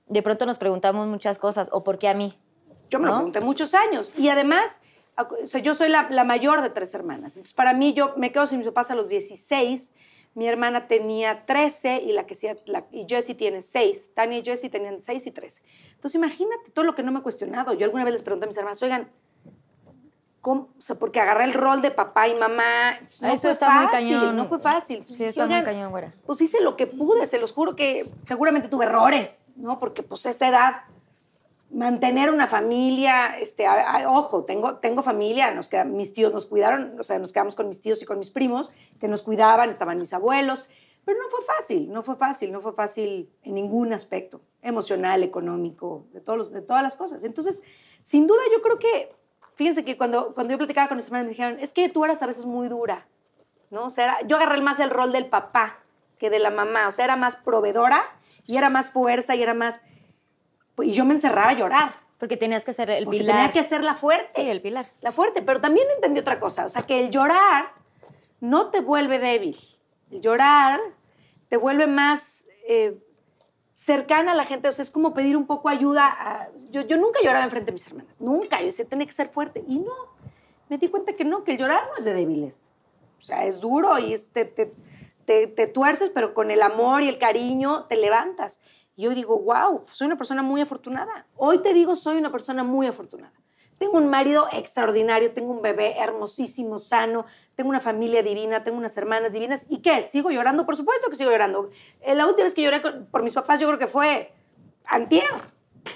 de 0.07 0.21
pronto 0.23 0.45
nos 0.45 0.57
preguntamos 0.57 1.07
muchas 1.07 1.37
cosas, 1.37 1.69
o 1.73 1.83
por 1.83 1.99
qué 1.99 2.07
a 2.07 2.13
mí. 2.13 2.33
Yo 2.89 2.99
me 2.99 3.05
lo 3.07 3.11
¿No? 3.11 3.17
pregunté 3.17 3.41
muchos 3.41 3.73
años. 3.73 4.11
Y 4.17 4.29
además, 4.29 4.79
o 5.17 5.47
sea, 5.47 5.61
yo 5.61 5.73
soy 5.73 5.89
la, 5.89 6.07
la 6.09 6.23
mayor 6.23 6.61
de 6.61 6.69
tres 6.69 6.93
hermanas. 6.93 7.35
Entonces, 7.35 7.53
para 7.53 7.73
mí, 7.73 7.93
yo 7.93 8.13
me 8.17 8.31
quedo 8.31 8.45
sin 8.45 8.59
mis 8.59 8.67
papás 8.67 8.91
a 8.91 8.95
los 8.95 9.09
16. 9.09 9.93
Mi 10.35 10.47
hermana 10.47 10.87
tenía 10.87 11.45
13 11.45 12.03
y, 12.03 12.11
la 12.11 12.27
que 12.27 12.35
sí, 12.35 12.47
la, 12.65 12.85
y 12.91 13.05
Jessie 13.07 13.33
tiene 13.33 13.63
6. 13.63 14.11
Tania 14.13 14.37
y 14.37 14.43
Jessie 14.43 14.69
tenían 14.69 15.01
6 15.01 15.25
y 15.25 15.31
13. 15.31 15.63
Entonces, 15.95 16.15
imagínate 16.15 16.69
todo 16.71 16.85
lo 16.85 16.93
que 16.93 17.01
no 17.01 17.11
me 17.11 17.19
he 17.19 17.23
cuestionado. 17.23 17.73
Yo 17.73 17.85
alguna 17.85 18.03
vez 18.03 18.13
les 18.13 18.21
pregunté 18.21 18.45
a 18.45 18.47
mis 18.47 18.57
hermanas, 18.57 18.81
oigan, 18.83 19.09
¿cómo? 20.41 20.69
O 20.77 20.81
sea, 20.81 20.95
porque 20.97 21.19
agarré 21.19 21.45
el 21.45 21.53
rol 21.53 21.81
de 21.81 21.89
papá 21.89 22.27
y 22.27 22.35
mamá. 22.35 22.99
No 23.21 23.29
Eso 23.29 23.41
fue 23.41 23.51
está 23.51 23.69
muy 23.71 23.85
fácil, 23.85 23.99
cañón. 23.99 24.35
No 24.35 24.45
fue 24.45 24.59
fácil. 24.59 25.03
Sí, 25.05 25.23
está 25.23 25.47
muy 25.47 25.63
cañón, 25.63 25.89
güera. 25.89 26.13
Pues 26.27 26.39
hice 26.41 26.61
lo 26.61 26.77
que 26.77 26.85
pude, 26.85 27.25
se 27.25 27.39
los 27.39 27.51
juro 27.51 27.75
que 27.75 28.07
seguramente 28.27 28.69
tuve 28.69 28.85
errores, 28.85 29.47
¿no? 29.55 29.79
Porque 29.79 30.03
pues 30.03 30.23
a 30.27 30.29
esa 30.29 30.47
edad 30.47 30.81
mantener 31.69 32.29
una 32.29 32.47
familia, 32.47 33.37
este, 33.39 33.65
a- 33.67 33.97
a- 33.97 34.09
ojo, 34.11 34.45
tengo, 34.45 34.77
tengo 34.77 35.03
familia, 35.03 35.53
nos 35.53 35.69
mis 35.87 36.13
tíos 36.13 36.33
nos 36.33 36.45
cuidaron, 36.45 36.97
o 36.99 37.03
sea, 37.03 37.19
nos 37.19 37.33
quedamos 37.33 37.55
con 37.55 37.67
mis 37.67 37.81
tíos 37.81 38.01
y 38.01 38.05
con 38.05 38.19
mis 38.19 38.29
primos, 38.29 38.71
que 38.99 39.07
nos 39.07 39.21
cuidaban, 39.21 39.69
estaban 39.69 39.97
mis 39.97 40.13
abuelos, 40.13 40.67
pero 41.03 41.19
no 41.19 41.29
fue 41.29 41.41
fácil, 41.43 41.91
no 41.91 42.03
fue 42.03 42.15
fácil, 42.15 42.51
no 42.51 42.61
fue 42.61 42.73
fácil 42.73 43.29
en 43.43 43.55
ningún 43.55 43.93
aspecto, 43.93 44.41
emocional, 44.61 45.23
económico, 45.23 46.05
de, 46.13 46.21
todos 46.21 46.37
los- 46.39 46.51
de 46.51 46.61
todas 46.61 46.83
las 46.83 46.95
cosas. 46.95 47.23
Entonces, 47.23 47.61
sin 48.01 48.27
duda 48.27 48.41
yo 48.53 48.61
creo 48.61 48.79
que, 48.79 49.13
fíjense 49.55 49.83
que 49.83 49.97
cuando, 49.97 50.33
cuando 50.33 50.51
yo 50.53 50.57
platicaba 50.57 50.87
con 50.87 50.97
mis 50.97 51.07
hermanos 51.07 51.25
me 51.25 51.29
dijeron, 51.31 51.59
es 51.59 51.73
que 51.73 51.89
tú 51.89 52.05
eras 52.05 52.21
a 52.23 52.27
veces 52.27 52.45
muy 52.45 52.67
dura, 52.69 53.07
¿no? 53.71 53.85
O 53.85 53.89
sea, 53.89 54.03
era- 54.05 54.27
yo 54.27 54.37
agarré 54.37 54.61
más 54.61 54.79
el 54.79 54.89
rol 54.89 55.11
del 55.11 55.27
papá 55.27 55.79
que 56.17 56.29
de 56.29 56.39
la 56.39 56.49
mamá, 56.49 56.87
o 56.87 56.91
sea, 56.91 57.05
era 57.05 57.15
más 57.15 57.35
proveedora 57.35 58.01
y 58.45 58.57
era 58.57 58.69
más 58.69 58.91
fuerza 58.91 59.35
y 59.35 59.43
era 59.43 59.53
más... 59.53 59.81
Y 60.83 60.91
yo 60.93 61.05
me 61.05 61.13
encerraba 61.13 61.49
a 61.49 61.53
llorar. 61.53 61.95
Porque 62.19 62.35
tenías 62.37 62.65
que 62.65 62.73
ser 62.73 62.89
el 62.89 63.05
Porque 63.05 63.19
pilar. 63.19 63.35
tenía 63.35 63.53
que 63.53 63.63
ser 63.67 63.83
la 63.83 63.93
fuerte. 63.93 64.31
Sí, 64.33 64.41
el 64.49 64.61
pilar. 64.61 64.87
La 65.01 65.11
fuerte, 65.11 65.41
pero 65.41 65.61
también 65.61 65.87
entendí 65.95 66.19
otra 66.19 66.39
cosa, 66.39 66.65
o 66.65 66.69
sea, 66.69 66.81
que 66.83 66.99
el 66.99 67.11
llorar 67.11 67.71
no 68.39 68.69
te 68.71 68.81
vuelve 68.81 69.19
débil. 69.19 69.57
El 70.09 70.21
llorar 70.21 70.79
te 71.49 71.57
vuelve 71.57 71.85
más 71.87 72.45
eh, 72.67 72.97
cercana 73.73 74.31
a 74.31 74.35
la 74.35 74.43
gente, 74.43 74.67
o 74.67 74.71
sea, 74.71 74.81
es 74.83 74.89
como 74.91 75.13
pedir 75.13 75.37
un 75.37 75.45
poco 75.45 75.69
ayuda. 75.69 76.07
a- 76.07 76.49
yo, 76.71 76.81
yo 76.81 76.97
nunca 76.97 77.19
lloraba 77.23 77.43
enfrente 77.45 77.67
de 77.67 77.73
mis 77.73 77.87
hermanas, 77.87 78.19
nunca, 78.19 78.59
yo 78.59 78.65
decía, 78.65 78.85
tenía 78.85 79.05
que 79.05 79.11
ser 79.13 79.27
fuerte. 79.27 79.63
Y 79.67 79.79
no, 79.79 79.93
me 80.69 80.77
di 80.77 80.87
cuenta 80.87 81.13
que 81.13 81.23
no, 81.23 81.43
que 81.43 81.51
el 81.53 81.57
llorar 81.59 81.83
no 81.91 81.97
es 81.97 82.03
de 82.05 82.13
débiles. 82.13 82.65
O 83.19 83.23
sea, 83.23 83.45
es 83.45 83.59
duro 83.59 83.97
y 83.99 84.13
es- 84.13 84.31
te, 84.31 84.45
te, 84.45 84.73
te- 85.25 85.47
te 85.47 85.67
tuerces, 85.67 86.09
pero 86.13 86.33
con 86.33 86.49
el 86.51 86.61
amor 86.61 87.03
y 87.03 87.09
el 87.09 87.17
cariño 87.19 87.85
te 87.85 87.95
levantas. 87.97 88.59
Y 88.97 89.03
yo 89.03 89.11
digo, 89.11 89.37
wow, 89.37 89.83
soy 89.85 90.07
una 90.07 90.17
persona 90.17 90.41
muy 90.41 90.59
afortunada. 90.59 91.27
Hoy 91.35 91.59
te 91.59 91.73
digo, 91.73 91.95
soy 91.95 92.17
una 92.17 92.31
persona 92.31 92.63
muy 92.63 92.87
afortunada. 92.87 93.31
Tengo 93.77 93.99
un 93.99 94.09
marido 94.09 94.47
extraordinario, 94.51 95.31
tengo 95.33 95.51
un 95.51 95.61
bebé 95.61 95.99
hermosísimo, 95.99 96.79
sano, 96.79 97.27
tengo 97.55 97.69
una 97.69 97.79
familia 97.79 98.23
divina, 98.23 98.63
tengo 98.63 98.79
unas 98.79 98.97
hermanas 98.97 99.31
divinas. 99.31 99.67
¿Y 99.69 99.83
qué? 99.83 100.03
¿Sigo 100.11 100.31
llorando? 100.31 100.65
Por 100.65 100.75
supuesto 100.75 101.11
que 101.11 101.15
sigo 101.15 101.29
llorando. 101.29 101.69
Eh, 102.01 102.15
La 102.15 102.25
última 102.25 102.45
vez 102.45 102.55
que 102.55 102.63
lloré 102.63 102.79
por 102.79 103.21
mis 103.21 103.35
papás 103.35 103.59
yo 103.59 103.67
creo 103.67 103.77
que 103.77 103.85
fue 103.85 104.33
antier. 104.87 105.29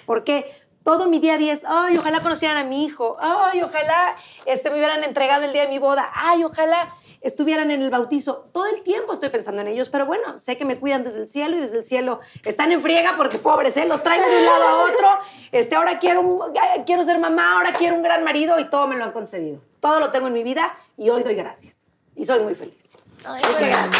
Porque 0.05 0.61
todo 0.83 1.07
mi 1.07 1.17
día 1.17 1.33
a 1.33 1.37
día 1.39 1.53
es, 1.53 1.63
ay, 1.67 1.97
ojalá 1.97 2.21
conocieran 2.21 2.57
a 2.57 2.63
mi 2.63 2.85
hijo, 2.85 3.17
ay, 3.19 3.61
ojalá 3.61 4.15
este, 4.45 4.69
me 4.69 4.77
hubieran 4.77 5.03
entregado 5.03 5.43
el 5.43 5.53
día 5.53 5.63
de 5.63 5.67
mi 5.67 5.79
boda, 5.79 6.09
ay, 6.13 6.43
ojalá 6.43 6.95
estuvieran 7.22 7.72
en 7.72 7.81
el 7.81 7.89
bautizo. 7.89 8.49
Todo 8.52 8.65
el 8.65 8.81
tiempo 8.81 9.14
estoy 9.14 9.30
pensando 9.30 9.61
en 9.61 9.68
ellos, 9.68 9.89
pero 9.89 10.06
bueno, 10.06 10.39
sé 10.39 10.57
que 10.57 10.65
me 10.65 10.77
cuidan 10.77 11.03
desde 11.03 11.22
el 11.22 11.27
cielo 11.27 11.57
y 11.57 11.61
desde 11.61 11.77
el 11.77 11.84
cielo 11.84 12.19
están 12.43 12.72
en 12.72 12.81
friega 12.81 13.14
porque 13.15 13.38
pobres, 13.38 13.77
¿eh? 13.77 13.85
los 13.85 14.03
traigo 14.03 14.27
de 14.27 14.38
un 14.38 14.45
lado 14.45 14.64
a 14.64 14.84
otro. 14.84 15.07
Este, 15.52 15.76
ahora 15.76 15.99
quiero, 15.99 16.52
quiero 16.85 17.03
ser 17.03 17.19
mamá, 17.19 17.57
ahora 17.57 17.73
quiero 17.73 17.95
un 17.95 18.03
gran 18.03 18.23
marido 18.23 18.60
y 18.60 18.69
todo 18.69 18.88
me 18.88 18.95
lo 18.98 19.03
han 19.03 19.11
concedido. 19.11 19.61
Todo 19.80 19.99
lo 19.99 20.11
tengo 20.11 20.27
en 20.27 20.34
mi 20.34 20.43
vida 20.43 20.76
y 20.98 21.10
hoy 21.10 21.23
doy 21.23 21.35
gracias. 21.35 21.77
Y 22.15 22.26
soy 22.26 22.39
muy 22.39 22.56
feliz. 22.56 22.89
Ay, 23.23 23.41
Muchas 23.45 23.60
gracias. 23.60 23.98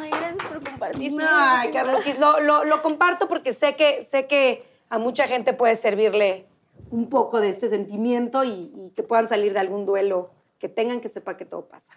Ay, 0.00 0.10
gracias 0.10 0.44
por 0.46 0.64
compartir. 0.64 1.12
Ay, 1.20 1.70
Carluquis, 1.72 2.18
lo, 2.18 2.40
lo, 2.40 2.64
lo 2.64 2.82
comparto 2.82 3.26
porque 3.26 3.52
sé 3.52 3.74
que, 3.74 4.02
sé 4.04 4.26
que 4.26 4.64
a 4.88 4.98
mucha 4.98 5.26
gente 5.26 5.52
puede 5.52 5.74
servirle 5.74 6.46
un 6.92 7.08
poco 7.08 7.40
de 7.40 7.48
este 7.48 7.68
sentimiento 7.68 8.44
y, 8.44 8.70
y 8.76 8.92
que 8.94 9.02
puedan 9.02 9.26
salir 9.26 9.52
de 9.52 9.58
algún 9.58 9.84
duelo, 9.84 10.30
que 10.58 10.68
tengan 10.68 11.00
que 11.00 11.08
sepa 11.08 11.36
que 11.36 11.44
todo 11.44 11.66
pasa. 11.66 11.92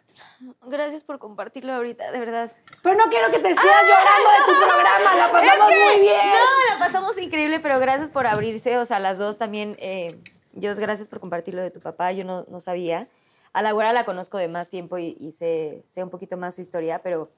Gracias 0.64 1.04
por 1.04 1.20
compartirlo 1.20 1.72
ahorita, 1.74 2.12
de 2.12 2.20
verdad. 2.20 2.52
Pero 2.82 2.96
no 2.98 3.04
quiero 3.12 3.28
que 3.32 3.38
te 3.38 3.50
estés 3.50 3.64
llorando 3.64 4.30
de 4.32 4.54
tu 4.54 4.66
programa, 4.66 5.16
la 5.18 5.32
pasamos 5.32 5.70
Es 5.72 5.78
que- 5.78 5.84
muy 5.92 6.00
bien. 6.02 6.18
No, 6.18 6.74
la 6.74 6.80
pasamos 6.80 7.18
increíble, 7.20 7.60
pero 7.60 7.80
gracias 7.80 8.10
por 8.10 8.26
abrirse. 8.26 8.80
O 8.80 8.86
sea, 8.86 9.00
las 9.00 9.20
dos 9.20 9.38
también. 9.38 9.76
Eh, 9.80 10.20
Dios, 10.54 10.80
gracias 10.80 11.08
por 11.10 11.20
compartir 11.20 11.54
lo 11.54 11.62
de 11.62 11.70
tu 11.70 11.80
papá. 11.80 12.12
Yo 12.14 12.24
no, 12.24 12.46
no 12.48 12.60
sabía. 12.60 13.08
A 13.54 13.62
la 13.62 13.72
güera 13.74 13.94
la 13.94 14.04
conozco 14.06 14.38
de 14.40 14.48
más 14.48 14.70
tiempo 14.70 14.98
y, 14.98 15.16
y 15.20 15.32
sé, 15.32 15.84
sé 15.86 16.04
un 16.04 16.10
poquito 16.10 16.36
más 16.36 16.56
su 16.56 16.62
historia, 16.62 17.04
pero 17.04 17.30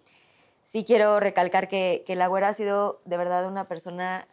sí 0.63 0.84
quiero 0.85 1.19
recalcar 1.19 1.67
que, 1.67 2.03
que 2.07 2.15
la 2.15 2.27
güera 2.27 2.47
ha 2.49 2.53
sido 2.53 3.01
de 3.05 3.17
verdad 3.17 3.47
una 3.47 3.67
persona, 3.67 4.27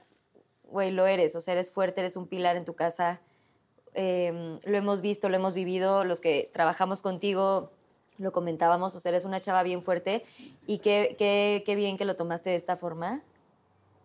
güey, 0.74 0.90
lo 0.90 1.06
eres. 1.06 1.34
O 1.36 1.40
sea, 1.40 1.55
eres 1.55 1.70
fuerte, 1.70 2.01
eres 2.02 2.16
un 2.16 2.26
pilar 2.26 2.56
en 2.56 2.66
tu 2.66 2.74
casa. 2.74 3.20
Eh, 3.94 4.59
lo 4.64 4.76
hemos 4.76 5.01
visto, 5.01 5.28
lo 5.30 5.36
hemos 5.36 5.55
vivido. 5.55 6.05
Los 6.05 6.20
que 6.20 6.51
trabajamos 6.52 7.01
contigo 7.01 7.70
lo 8.18 8.30
comentábamos. 8.32 8.94
O 8.94 9.01
sea, 9.01 9.09
eres 9.10 9.24
una 9.24 9.40
chava 9.40 9.62
bien 9.62 9.82
fuerte 9.82 10.24
y 10.66 10.78
qué, 10.78 11.14
qué, 11.18 11.62
qué 11.64 11.74
bien 11.76 11.96
que 11.96 12.05
lo 12.05 12.14
tomaste 12.16 12.51
de 12.51 12.56
esta 12.56 12.76
forma 12.76 13.22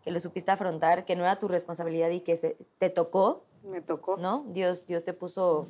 que 0.03 0.11
lo 0.11 0.19
supiste 0.21 0.49
afrontar, 0.51 1.03
que 1.03 1.17
no 1.17 1.23
era 1.23 1.37
tu 1.39 1.49
responsabilidad 1.49 2.09
y 2.11 2.21
que 2.21 2.37
se- 2.37 2.55
te 2.77 2.89
tocó, 2.89 3.43
Me 3.63 3.81
tocó. 3.81 4.15
¿no? 4.15 4.45
Dios, 4.47 4.85
Dios 4.87 5.03
te 5.03 5.11
puso, 5.11 5.67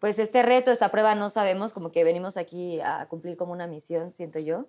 pues 0.00 0.18
este 0.18 0.42
reto, 0.42 0.72
esta 0.72 0.88
prueba, 0.90 1.14
no 1.14 1.28
sabemos, 1.28 1.72
como 1.72 1.92
que 1.92 2.02
venimos 2.02 2.36
aquí 2.36 2.80
a 2.80 3.06
cumplir 3.06 3.36
como 3.36 3.52
una 3.52 3.68
misión, 3.68 4.10
siento 4.10 4.40
yo, 4.40 4.64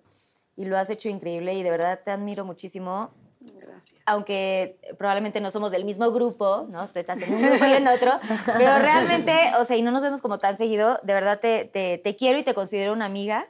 y 0.56 0.66
lo 0.66 0.78
has 0.78 0.92
hecho 0.92 1.10
increíble 1.10 1.56
y 1.56 1.64
de 1.64 1.72
verdad 1.72 2.02
te 2.06 2.12
admiro 2.12 2.46
muchísimo. 2.46 3.10
Aunque 4.06 4.78
probablemente 4.98 5.40
no 5.42 5.52
somos 5.52 5.72
del 5.72 5.86
mismo 5.86 6.12
grupo, 6.12 6.68
¿no? 6.70 6.88
Tú 6.88 7.00
estás 7.00 7.22
en 7.22 7.34
un 7.34 7.42
grupo 7.42 7.66
y 7.66 7.74
en 7.74 7.88
otro, 7.88 8.14
pero 8.58 8.80
realmente, 8.80 9.52
o 9.60 9.64
sea, 9.64 9.78
y 9.78 9.82
no 9.82 9.92
nos 9.92 10.02
vemos 10.02 10.22
como 10.22 10.40
tan 10.40 10.58
seguido, 10.58 11.00
de 11.04 11.14
verdad 11.14 11.40
te, 11.40 11.66
te, 11.66 11.98
te 12.00 12.16
quiero 12.16 12.40
y 12.40 12.44
te 12.44 12.54
considero 12.54 12.94
una 12.94 13.06
amiga. 13.06 13.48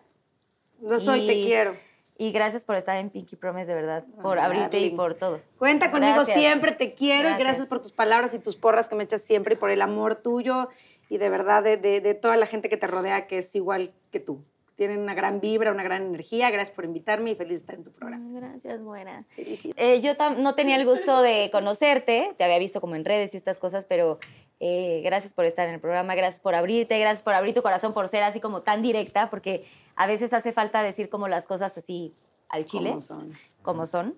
No 0.81 0.99
soy, 0.99 1.27
te 1.27 1.34
Y- 1.34 1.45
quiero. 1.45 1.76
Y 2.21 2.34
gracias 2.34 2.65
por 2.65 2.76
estar 2.76 2.97
en 2.97 3.09
Pinky 3.09 3.38
Promise, 3.38 3.67
de 3.67 3.76
verdad, 3.76 4.03
por 4.21 4.39
abrirte 4.39 4.77
y 4.80 4.89
por 4.89 5.13
todo. 5.13 5.39
Cuenta 5.57 5.89
conmigo 5.89 6.15
Gracias. 6.15 6.38
siempre, 6.38 6.73
te 6.73 6.93
quiero 6.93 7.21
y 7.30 7.31
Gracias. 7.31 7.47
gracias 7.47 7.67
por 7.69 7.81
tus 7.81 7.93
palabras 7.93 8.34
y 8.34 8.39
tus 8.39 8.57
porras 8.57 8.89
que 8.89 8.95
me 8.95 9.05
echas 9.05 9.21
siempre 9.21 9.53
y 9.53 9.57
por 9.57 9.69
el 9.69 9.81
amor 9.81 10.15
tuyo 10.15 10.67
y 11.07 11.17
de 11.17 11.30
verdad 11.30 11.63
de, 11.63 11.77
de- 11.77 12.01
de 12.01 12.13
toda 12.15 12.35
la 12.35 12.45
gente 12.45 12.67
que 12.67 12.76
te 12.76 12.88
rodea 12.88 13.26
que 13.26 13.38
es 13.38 13.55
igual 13.55 13.93
que 14.11 14.19
tú. 14.19 14.43
Tienen 14.80 14.99
una 15.01 15.14
gran 15.14 15.41
vibra, 15.41 15.73
una 15.73 15.84
gran 15.84 16.03
energía. 16.03 16.49
Gracias 16.51 16.73
por 16.73 16.85
invitarme 16.85 17.31
y 17.31 17.35
feliz 17.35 17.49
de 17.49 17.56
estar 17.57 17.76
en 17.76 17.84
tu 17.84 17.91
programa. 17.91 18.30
Gracias, 18.39 18.81
buena. 18.81 19.26
Eh, 19.35 19.99
yo 19.99 20.14
no 20.38 20.56
tenía 20.56 20.77
el 20.77 20.85
gusto 20.85 21.22
de 21.22 21.49
conocerte, 21.51 22.34
te 22.38 22.45
había 22.45 22.57
visto 22.60 22.80
como 22.80 22.95
en 22.95 23.03
redes 23.03 23.34
y 23.34 23.38
estas 23.38 23.60
cosas, 23.60 23.84
pero 23.84 24.19
eh, 24.61 25.01
gracias 25.03 25.34
por 25.34 25.43
estar 25.43 25.68
en 25.68 25.73
el 25.73 25.81
programa, 25.81 26.15
gracias 26.15 26.39
por 26.39 26.56
abrirte, 26.56 26.97
gracias 26.97 27.23
por 27.23 27.34
abrir 27.34 27.53
tu 27.53 27.61
corazón, 27.61 27.93
por 27.93 28.07
ser 28.07 28.23
así 28.23 28.39
como 28.39 28.61
tan 28.61 28.81
directa, 28.81 29.30
porque 29.30 29.65
a 29.97 30.07
veces 30.07 30.31
hace 30.31 30.53
falta 30.53 30.81
decir 30.81 31.10
como 31.10 31.27
las 31.27 31.45
cosas 31.45 31.77
así 31.77 32.14
al 32.47 32.64
chile, 32.64 32.91
Como 32.91 33.01
son. 33.01 33.34
como 33.61 33.85
son. 33.85 34.15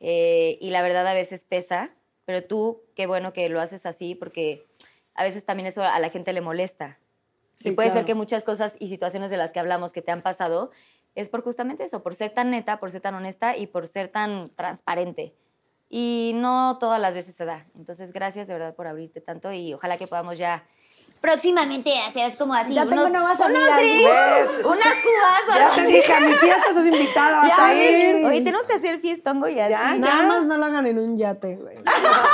Eh, 0.00 0.58
y 0.60 0.68
la 0.68 0.82
verdad 0.82 1.06
a 1.06 1.14
veces 1.14 1.46
pesa, 1.48 1.88
pero 2.26 2.44
tú, 2.44 2.82
qué 2.94 3.06
bueno 3.06 3.32
que 3.32 3.48
lo 3.48 3.58
haces 3.58 3.86
así, 3.86 4.14
porque 4.14 4.66
a 5.14 5.24
veces 5.24 5.46
también 5.46 5.66
eso 5.66 5.82
a 5.82 5.98
la 5.98 6.10
gente 6.10 6.34
le 6.34 6.42
molesta. 6.42 6.98
Sí, 7.56 7.70
y 7.70 7.72
puede 7.72 7.88
ser 7.88 7.98
claro. 7.98 8.06
que 8.06 8.14
muchas 8.14 8.44
cosas 8.44 8.76
y 8.78 8.88
situaciones 8.88 9.30
de 9.30 9.36
las 9.36 9.52
que 9.52 9.60
hablamos 9.60 9.92
que 9.92 10.02
te 10.02 10.10
han 10.10 10.22
pasado 10.22 10.70
es 11.14 11.28
por 11.28 11.42
justamente 11.42 11.84
eso, 11.84 12.02
por 12.02 12.14
ser 12.14 12.32
tan 12.34 12.50
neta, 12.50 12.80
por 12.80 12.90
ser 12.90 13.00
tan 13.00 13.14
honesta 13.14 13.56
y 13.56 13.66
por 13.66 13.86
ser 13.86 14.08
tan 14.08 14.50
transparente. 14.56 15.34
Y 15.88 16.32
no 16.34 16.78
todas 16.80 17.00
las 17.00 17.14
veces 17.14 17.36
se 17.36 17.44
da. 17.44 17.66
Entonces, 17.76 18.12
gracias 18.12 18.48
de 18.48 18.54
verdad 18.54 18.74
por 18.74 18.86
abrirte 18.86 19.20
tanto 19.20 19.52
y 19.52 19.74
ojalá 19.74 19.96
que 19.96 20.08
podamos 20.08 20.36
ya 20.36 20.64
próximamente 21.20 21.98
hacer 22.00 22.36
como 22.36 22.52
así 22.52 22.74
Ya 22.74 22.82
tengo 22.82 23.02
unos, 23.02 23.12
nuevas 23.12 23.38
unos 23.38 23.48
amigas, 23.48 23.76
drinks, 23.78 24.58
unas 24.64 24.94
cubas. 24.94 25.40
Ya 25.54 25.70
te 25.74 25.86
dije, 25.86 26.12
a 26.12 26.20
mi 26.20 26.32
fiesta 26.32 26.68
estás 26.68 26.86
invitado, 26.86 27.36
vas 27.36 27.48
Ya, 27.48 27.66
a 27.66 27.74
ir. 27.74 28.26
Oye, 28.26 28.42
tenemos 28.42 28.66
que 28.66 28.74
hacer 28.74 29.00
fiestongo 29.00 29.48
y 29.48 29.58
así. 29.58 29.70
Ya, 29.70 29.94
Nada 29.94 30.26
más 30.26 30.44
no 30.44 30.58
lo 30.58 30.66
hagan 30.66 30.86
en 30.86 30.98
un 30.98 31.16
yate, 31.16 31.56
güey. 31.56 31.76
Gracias 31.84 32.02
por 32.12 32.26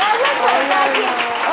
estar 0.00 0.16
aquí. 0.16 0.23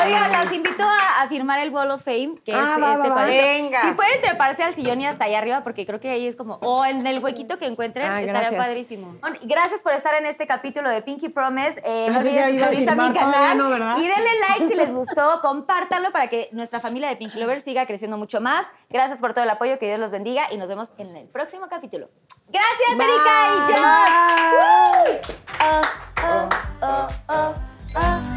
Oigan, 0.04 0.32
las 0.32 0.52
invito 0.52 0.82
a, 0.82 1.22
a 1.22 1.28
firmar 1.28 1.60
el 1.60 1.70
Wall 1.70 1.90
of 1.92 2.02
Fame, 2.02 2.34
que 2.44 2.52
Ah, 2.52 2.74
es 2.76 2.82
va, 2.82 2.94
este 2.94 3.08
va, 3.08 3.08
va. 3.08 3.14
cuadrito. 3.14 3.42
Venga. 3.42 3.82
Si 3.82 3.92
pueden 3.92 4.20
treparse 4.20 4.62
al 4.64 4.74
sillón 4.74 5.00
y 5.00 5.06
hasta 5.06 5.26
allá 5.26 5.38
arriba, 5.38 5.62
porque 5.62 5.86
creo 5.86 6.00
que 6.00 6.10
ahí 6.10 6.26
es 6.26 6.34
como, 6.34 6.54
o 6.62 6.84
en 6.84 7.06
el 7.06 7.20
huequito 7.22 7.56
que 7.58 7.66
encuentren, 7.66 8.06
Ah, 8.10 8.20
estaría 8.20 8.40
gracias. 8.40 8.66
padrísimo. 8.66 9.14
Bueno, 9.20 9.36
gracias 9.42 9.80
por 9.82 9.92
estar 9.92 10.14
en 10.14 10.26
este 10.26 10.46
capítulo 10.48 10.90
de 10.90 11.02
Pinky 11.02 11.28
Promise. 11.28 11.80
Eh, 11.84 12.08
no 12.10 12.18
olviden 12.18 12.34
iba 12.54 12.66
a 12.66 12.70
suscribirse 12.70 12.90
a 12.90 12.94
mi 12.96 13.12
canal 13.12 13.98
y 14.00 14.08
denle 14.08 14.30
like 14.48 14.66
si 14.68 14.74
les 14.74 14.92
gustó, 14.94 15.40
compártanlo 15.40 16.10
para 16.10 16.26
que 16.28 16.48
nuestra 16.50 16.80
familia 16.80 17.08
de 17.08 17.14
Pinky 17.16 17.38
Lovers 17.38 17.62
siga 17.62 17.86
creciendo 17.86 18.16
mucho 18.18 18.40
más. 18.40 18.66
Gracias 18.90 19.20
por 19.20 19.34
todo 19.34 19.44
el 19.44 19.50
apoyo, 19.50 19.78
que 19.78 19.86
Dios 19.86 20.00
los 20.00 20.10
bendiga 20.10 20.52
y 20.52 20.56
nos 20.56 20.66
vemos 20.66 20.94
en 20.98 21.14
el 21.14 21.28
próximo 21.28 21.68
capítulo. 21.70 22.08
Gracias, 22.48 22.90
Erika 22.90 23.46
y 23.54 23.72
John. 23.72 23.82
Bye. 24.58 25.20
Ah. 27.94 28.32